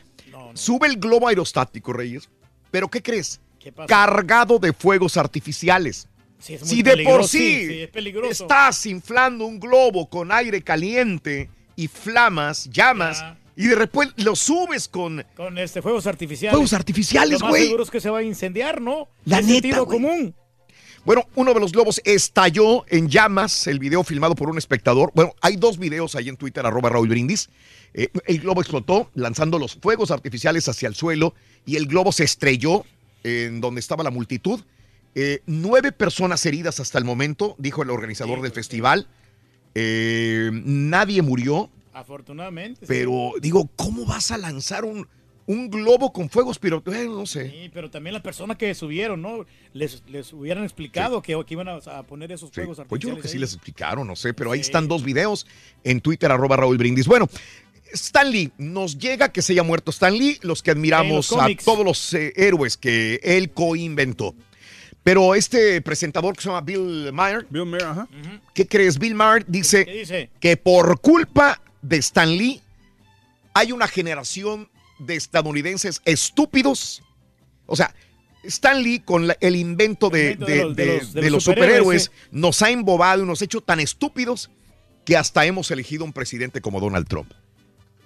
Sube 0.54 0.88
el 0.88 0.98
globo 0.98 1.28
aerostático, 1.28 1.94
Reyes. 1.94 2.30
¿Pero 2.72 2.90
qué 2.90 3.02
crees? 3.02 3.40
Cargado 3.88 4.58
de 4.58 4.74
fuegos 4.74 5.18
artificiales. 5.18 6.08
Sí, 6.40 6.56
es 6.56 6.62
muy 6.62 6.70
si 6.70 6.82
de 6.82 7.04
por 7.04 7.28
sí, 7.28 7.88
es 7.94 8.32
estás 8.32 8.86
inflando 8.88 9.46
un 9.46 9.60
globo 9.60 10.10
con 10.10 10.32
aire 10.32 10.62
caliente 10.64 11.50
y 11.76 11.88
flamas, 11.88 12.68
llamas, 12.72 13.24
y 13.56 13.68
de 13.68 13.76
repente 13.76 14.24
lo 14.24 14.36
subes 14.36 14.88
con... 14.88 15.26
Con 15.36 15.58
este, 15.58 15.82
fuegos 15.82 16.08
artificiales. 16.08 16.52
Fuegos 16.56 16.74
artificiales, 16.74 17.40
Lo 17.40 17.46
más 17.46 17.50
güey. 17.52 17.64
seguro 17.66 17.84
es 17.84 17.92
que 17.92 18.00
se 18.00 18.10
va 18.10 18.20
a 18.20 18.24
incendiar, 18.24 18.82
¿no? 18.82 19.08
La 19.26 19.40
Es 19.40 19.46
neta, 19.46 19.54
sentido 19.62 19.86
güey. 19.86 20.00
común. 20.02 20.36
Bueno, 21.04 21.26
uno 21.34 21.54
de 21.56 21.60
los 21.60 21.72
globos 21.72 22.00
estalló 22.06 22.86
en 22.88 23.10
llamas, 23.10 23.66
el 23.66 23.80
video 23.80 24.04
filmado 24.04 24.36
por 24.36 24.50
un 24.50 24.58
espectador. 24.60 25.12
Bueno, 25.16 25.34
hay 25.42 25.56
dos 25.56 25.80
videos 25.80 26.16
ahí 26.16 26.30
en 26.30 26.38
Twitter, 26.38 26.64
arroba 26.66 26.90
Raúl 26.90 27.08
Brindis. 27.10 27.50
Eh, 27.96 28.10
el 28.28 28.40
globo 28.40 28.62
explotó 28.62 29.10
lanzando 29.16 29.58
los 29.58 29.76
fuegos 29.76 30.12
artificiales 30.12 30.68
hacia 30.70 30.88
el 30.88 30.94
suelo 30.96 31.34
y 31.66 31.76
el 31.76 31.88
globo 31.88 32.12
se 32.12 32.24
estrelló 32.24 32.86
en 33.24 33.62
donde 33.62 33.80
estaba 33.80 34.04
la 34.04 34.12
multitud. 34.12 34.62
Eh, 35.16 35.42
nueve 35.48 35.92
personas 35.92 36.46
heridas 36.46 36.80
hasta 36.80 37.00
el 37.00 37.04
momento, 37.04 37.56
dijo 37.58 37.82
el 37.82 37.90
organizador 37.90 38.42
del 38.42 38.52
festival. 38.52 39.08
Eh, 39.74 40.52
nadie 40.54 41.22
murió, 41.24 41.70
Afortunadamente. 41.94 42.82
sí. 42.82 42.86
pero 42.88 43.34
digo, 43.42 43.70
¿cómo 43.76 44.06
vas 44.06 44.32
a 44.32 44.38
lanzar 44.38 44.86
un, 44.86 45.08
un 45.46 45.70
globo 45.70 46.14
con 46.14 46.30
fuegos 46.30 46.60
pirotécnicos? 46.60 47.18
no 47.18 47.26
sé. 47.26 47.50
Sí, 47.50 47.70
pero 47.74 47.90
también 47.90 48.14
las 48.14 48.22
personas 48.22 48.58
que 48.58 48.74
subieron, 48.74 49.22
¿no? 49.22 49.46
Les, 49.74 50.04
les 50.08 50.32
hubieran 50.34 50.64
explicado 50.64 51.22
que, 51.22 51.38
que 51.46 51.54
iban 51.54 51.68
a, 51.68 51.76
a 51.76 52.04
poner 52.04 52.32
esos 52.32 52.52
fuegos 52.52 52.82
Pues 52.88 53.02
yo 53.02 53.10
creo 53.10 53.22
que 53.22 53.28
sí 53.28 53.38
les 53.38 53.54
explicaron, 53.54 54.08
no 54.08 54.16
sé, 54.16 54.34
pero 54.34 54.52
ahí 54.52 54.60
están 54.60 54.88
dos 54.88 55.04
videos 55.04 55.46
en 55.84 56.02
Twitter, 56.02 56.32
arroba 56.32 56.58
Raúl 56.58 56.78
Brindis. 56.78 57.08
Bueno, 57.08 57.28
Stan 57.94 58.30
Lee, 58.32 58.52
nos 58.58 58.98
llega 58.98 59.32
que 59.32 59.42
se 59.42 59.54
haya 59.54 59.64
muerto 59.64 59.92
Stan 59.92 60.14
Lee, 60.14 60.40
los 60.44 60.64
que 60.64 60.72
admiramos 60.72 61.32
los 61.32 61.42
a 61.42 61.48
todos 61.64 61.84
los 61.86 62.14
eh, 62.14 62.32
héroes 62.36 62.78
que 62.78 63.20
él 63.24 63.52
coinventó. 63.52 64.34
Pero 65.04 65.34
este 65.34 65.82
presentador 65.82 66.36
que 66.36 66.44
se 66.44 66.50
llama 66.50 66.62
Bill 66.62 67.12
Maher, 67.12 67.48
Bill 67.50 67.66
Maher, 67.66 67.84
ajá. 67.86 68.08
¿qué 68.54 68.68
crees? 68.68 69.00
Bill 69.00 69.16
Maher 69.16 69.44
dice, 69.48 69.84
¿Qué 69.84 69.92
dice? 69.94 70.30
que 70.40 70.58
por 70.58 71.02
culpa 71.02 71.60
de 71.82 71.98
Stan 71.98 72.30
Lee 72.30 72.62
hay 73.54 73.72
una 73.72 73.88
generación 73.88 74.70
de 75.00 75.16
estadounidenses 75.16 76.02
estúpidos. 76.06 77.04
O 77.66 77.76
sea, 77.76 77.94
Stan 78.44 78.82
Lee 78.82 79.00
con 79.00 79.28
la- 79.28 79.38
el 79.40 79.56
invento 79.56 80.10
de, 80.10 80.32
invento 80.32 80.46
de 80.46 80.54
de- 80.56 80.64
los- 80.64 80.76
de 80.76 80.86
de- 80.86 80.98
los- 80.98 81.14
de 81.14 81.22
de 81.22 81.30
los 81.30 81.32
los 81.34 81.44
superhéroes, 81.44 82.04
superhéroes 82.04 82.12
nos 82.32 82.62
ha 82.62 82.70
embobado 82.72 83.24
y 83.24 83.26
nos 83.26 83.42
ha 83.42 83.46
hecho 83.46 83.62
tan 83.62 83.80
estúpidos 83.80 84.50
que 85.06 85.18
hasta 85.18 85.46
hemos 85.46 85.70
elegido 85.72 86.06
un 86.06 86.14
presidente 86.14 86.62
como 86.62 86.80
Donald 86.80 87.08
Trump. 87.08 87.32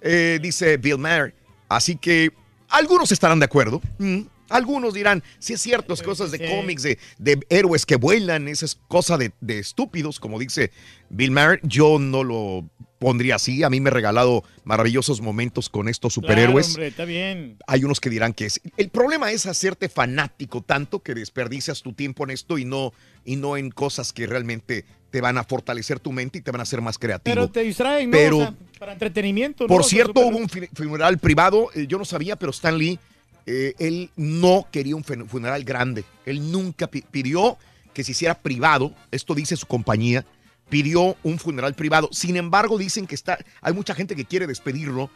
Eh, 0.02 0.40
dice 0.42 0.78
Bill 0.78 0.98
Maher. 0.98 1.34
Así 1.68 1.96
que 1.96 2.32
algunos 2.70 3.12
estarán 3.12 3.40
de 3.40 3.46
acuerdo. 3.46 3.82
Mm, 3.98 4.22
Algunos 4.48 4.94
dirán, 4.94 5.24
si 5.40 5.54
es 5.54 5.62
cierto, 5.62 5.96
es 5.96 6.04
cosas 6.04 6.30
de 6.30 6.38
sí. 6.38 6.44
cómics, 6.48 6.84
de, 6.84 7.00
de 7.18 7.40
héroes 7.50 7.84
que 7.84 7.96
vuelan, 7.96 8.48
esa 8.48 8.66
es 8.66 8.76
cosa 8.88 9.18
de, 9.18 9.32
de 9.42 9.58
estúpidos, 9.58 10.20
como 10.20 10.38
dice 10.38 10.70
Bill 11.10 11.32
Maher. 11.32 11.60
Yo 11.64 11.98
no 11.98 12.24
lo 12.24 12.70
pondría 13.06 13.36
así. 13.36 13.62
A 13.64 13.70
mí 13.70 13.80
me 13.80 13.92
ha 13.92 13.94
regalado 13.94 14.44
maravillosos 14.64 15.22
momentos 15.22 15.70
con 15.70 15.88
estos 15.88 16.16
superhéroes. 16.16 16.66
Claro, 16.66 16.74
hombre, 16.74 16.88
está 16.88 17.06
bien. 17.06 17.58
Hay 17.68 17.84
unos 17.84 18.00
que 18.00 18.10
dirán 18.10 18.34
que 18.34 18.46
es. 18.48 18.60
El 18.78 18.90
problema 18.90 19.32
es 19.32 19.46
hacerte 19.46 19.90
fanático 19.90 20.62
tanto 20.64 21.04
que 21.04 21.14
desperdicias 21.14 21.84
tu 21.84 21.94
tiempo 21.94 22.24
en 22.24 22.32
esto 22.32 22.58
y 22.58 22.66
no, 22.66 22.94
y 23.24 23.36
no 23.36 23.58
en 23.58 23.70
cosas 23.70 24.12
que 24.12 24.26
realmente 24.26 24.86
te 25.12 25.22
van 25.22 25.38
a 25.38 25.44
fortalecer 25.44 26.00
tu 26.00 26.12
mente 26.12 26.40
y 26.40 26.42
te 26.42 26.50
van 26.50 26.62
a 26.62 26.64
hacer 26.64 26.82
más 26.82 26.98
creativo. 26.98 27.36
Pero 27.36 27.48
te 27.48 27.62
distraen, 27.62 28.10
¿no? 28.10 28.18
Pero- 28.18 28.38
O 28.38 28.42
sea, 28.42 28.54
para 28.80 28.94
entretenimiento. 28.94 29.66
¿no? 29.66 29.68
Por 29.68 29.84
cierto, 29.84 30.22
hubo 30.22 30.38
un 30.40 30.50
funeral 30.50 31.20
privado, 31.20 31.70
eh, 31.76 31.86
yo 31.88 32.00
no 32.00 32.06
sabía, 32.06 32.36
pero 32.38 32.50
Stan 32.50 32.76
Lee, 32.76 32.98
eh, 33.46 33.76
él 33.78 34.10
no 34.16 34.68
quería 34.72 34.96
un 34.96 35.04
funeral 35.04 35.64
grande. 35.64 36.04
Él 36.26 36.52
nunca 36.52 36.88
pi- 36.88 37.04
pidió 37.12 37.58
que 37.94 38.04
se 38.04 38.14
hiciera 38.14 38.34
privado, 38.34 38.94
esto 39.12 39.36
dice 39.36 39.56
su 39.56 39.68
compañía, 39.68 40.26
pidió 40.70 41.16
un 41.24 41.40
funeral 41.40 41.74
privado. 41.74 42.10
Sin 42.12 42.38
embargo, 42.38 42.78
dicen 42.78 43.08
que 43.08 43.16
está, 43.16 43.38
hay 43.62 43.74
mucha 43.74 43.96
gente 43.96 44.16
que 44.16 44.26
quiere 44.26 44.48
despedirlo 44.48 45.10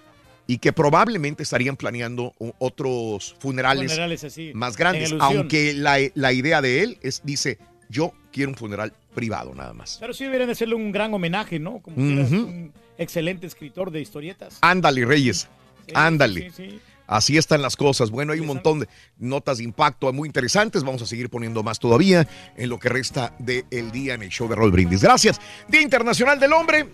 y 0.48 0.58
que 0.58 0.74
probablemente 0.74 1.44
estarían 1.44 1.76
planeando 1.78 2.34
otros 2.58 3.36
funerales, 3.40 3.92
Funerales 3.92 4.24
así, 4.24 4.52
más 4.56 4.78
grandes, 4.78 5.14
aunque 5.20 5.74
la, 5.74 6.00
la 6.16 6.34
idea 6.34 6.62
de 6.62 6.82
él 6.82 6.98
es, 7.02 7.22
dice, 7.24 7.60
yo 7.88 8.14
quiero 8.32 8.52
un 8.52 8.58
funeral 8.58 8.94
privado 9.14 9.54
nada 9.54 9.74
más. 9.74 9.98
Pero 10.00 10.14
sí 10.14 10.24
deberían 10.24 10.50
hacerle 10.50 10.76
un 10.76 10.92
gran 10.92 11.14
homenaje, 11.14 11.60
¿no? 11.60 11.80
Como 11.80 11.98
un 11.98 12.72
excelente 12.98 13.46
escritor 13.48 13.92
de 13.92 14.02
historietas. 14.02 14.58
Ándale, 14.62 15.06
Reyes. 15.06 15.48
Sí, 15.86 15.94
Ándale. 15.96 16.52
sí, 16.52 16.70
sí. 16.70 16.80
Así 17.10 17.38
están 17.38 17.64
las 17.64 17.76
cosas. 17.76 18.12
Bueno, 18.12 18.34
hay 18.34 18.40
un 18.40 18.46
montón 18.46 18.82
de 18.82 18.88
notas 19.18 19.58
de 19.58 19.64
impacto 19.64 20.14
muy 20.14 20.28
interesantes. 20.30 20.84
Vamos 20.84 21.02
a 21.02 21.08
seguir 21.08 21.30
poniendo 21.30 21.64
más 21.64 21.80
todavía 21.80 22.28
en 22.56 22.70
lo 22.70 22.78
que 22.78 22.88
resta 22.88 23.34
del 23.40 23.92
día 23.92 24.14
en 24.14 24.22
el 24.22 24.30
show 24.30 24.48
de 24.48 24.54
Roll 24.56 24.72
Brindis. 24.72 25.02
Gracias. 25.02 25.42
Día 25.68 25.82
Internacional 25.82 26.40
del 26.40 26.54
Hombre. 26.54 26.88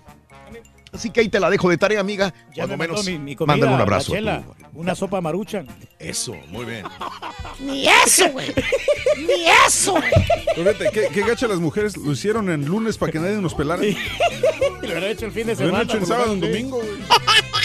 Así 0.93 1.09
que 1.09 1.19
ahí 1.19 1.27
te 1.27 1.41
la 1.41 1.49
dejo 1.49 1.69
de 1.69 1.77
tarea, 1.77 1.99
amiga. 1.99 2.33
Ya 2.55 2.63
Cuando 2.65 2.77
me 2.77 2.87
menos, 2.87 3.05
mi, 3.05 3.19
mi 3.19 3.35
comida, 3.35 3.51
mándale 3.57 3.75
un 3.75 3.81
abrazo. 3.81 4.13
chela, 4.13 4.45
una 4.73 4.95
sopa 4.95 5.19
maruchan. 5.19 5.67
Eso, 5.99 6.33
muy 6.47 6.63
bien. 6.63 6.85
Ni 7.59 7.85
eso, 7.85 8.29
güey. 8.31 8.53
Ni 9.17 9.45
eso. 9.67 9.95
Pero 10.55 10.71
fíjate, 10.73 10.91
¿qué, 10.93 11.09
qué 11.13 11.21
gacha 11.27 11.47
las 11.47 11.59
mujeres 11.59 11.97
lo 11.97 12.13
hicieron 12.13 12.49
en 12.49 12.63
lunes 12.65 12.97
para 12.97 13.11
que 13.11 13.19
nadie 13.19 13.35
nos 13.41 13.53
pelara. 13.53 13.83
Y 13.85 13.91
lo 14.61 14.77
hubiera 14.79 15.07
hecho 15.09 15.25
el 15.25 15.33
fin 15.33 15.47
de 15.47 15.55
Lo 15.55 15.63
hubieran 15.65 15.81
semana. 15.81 15.83
hecho 15.83 15.99
por 15.99 16.07
sábado, 16.07 16.27
lo 16.27 16.33
en 16.35 16.41
sí. 16.41 16.47
domingo, 16.47 16.77
güey. 16.77 16.89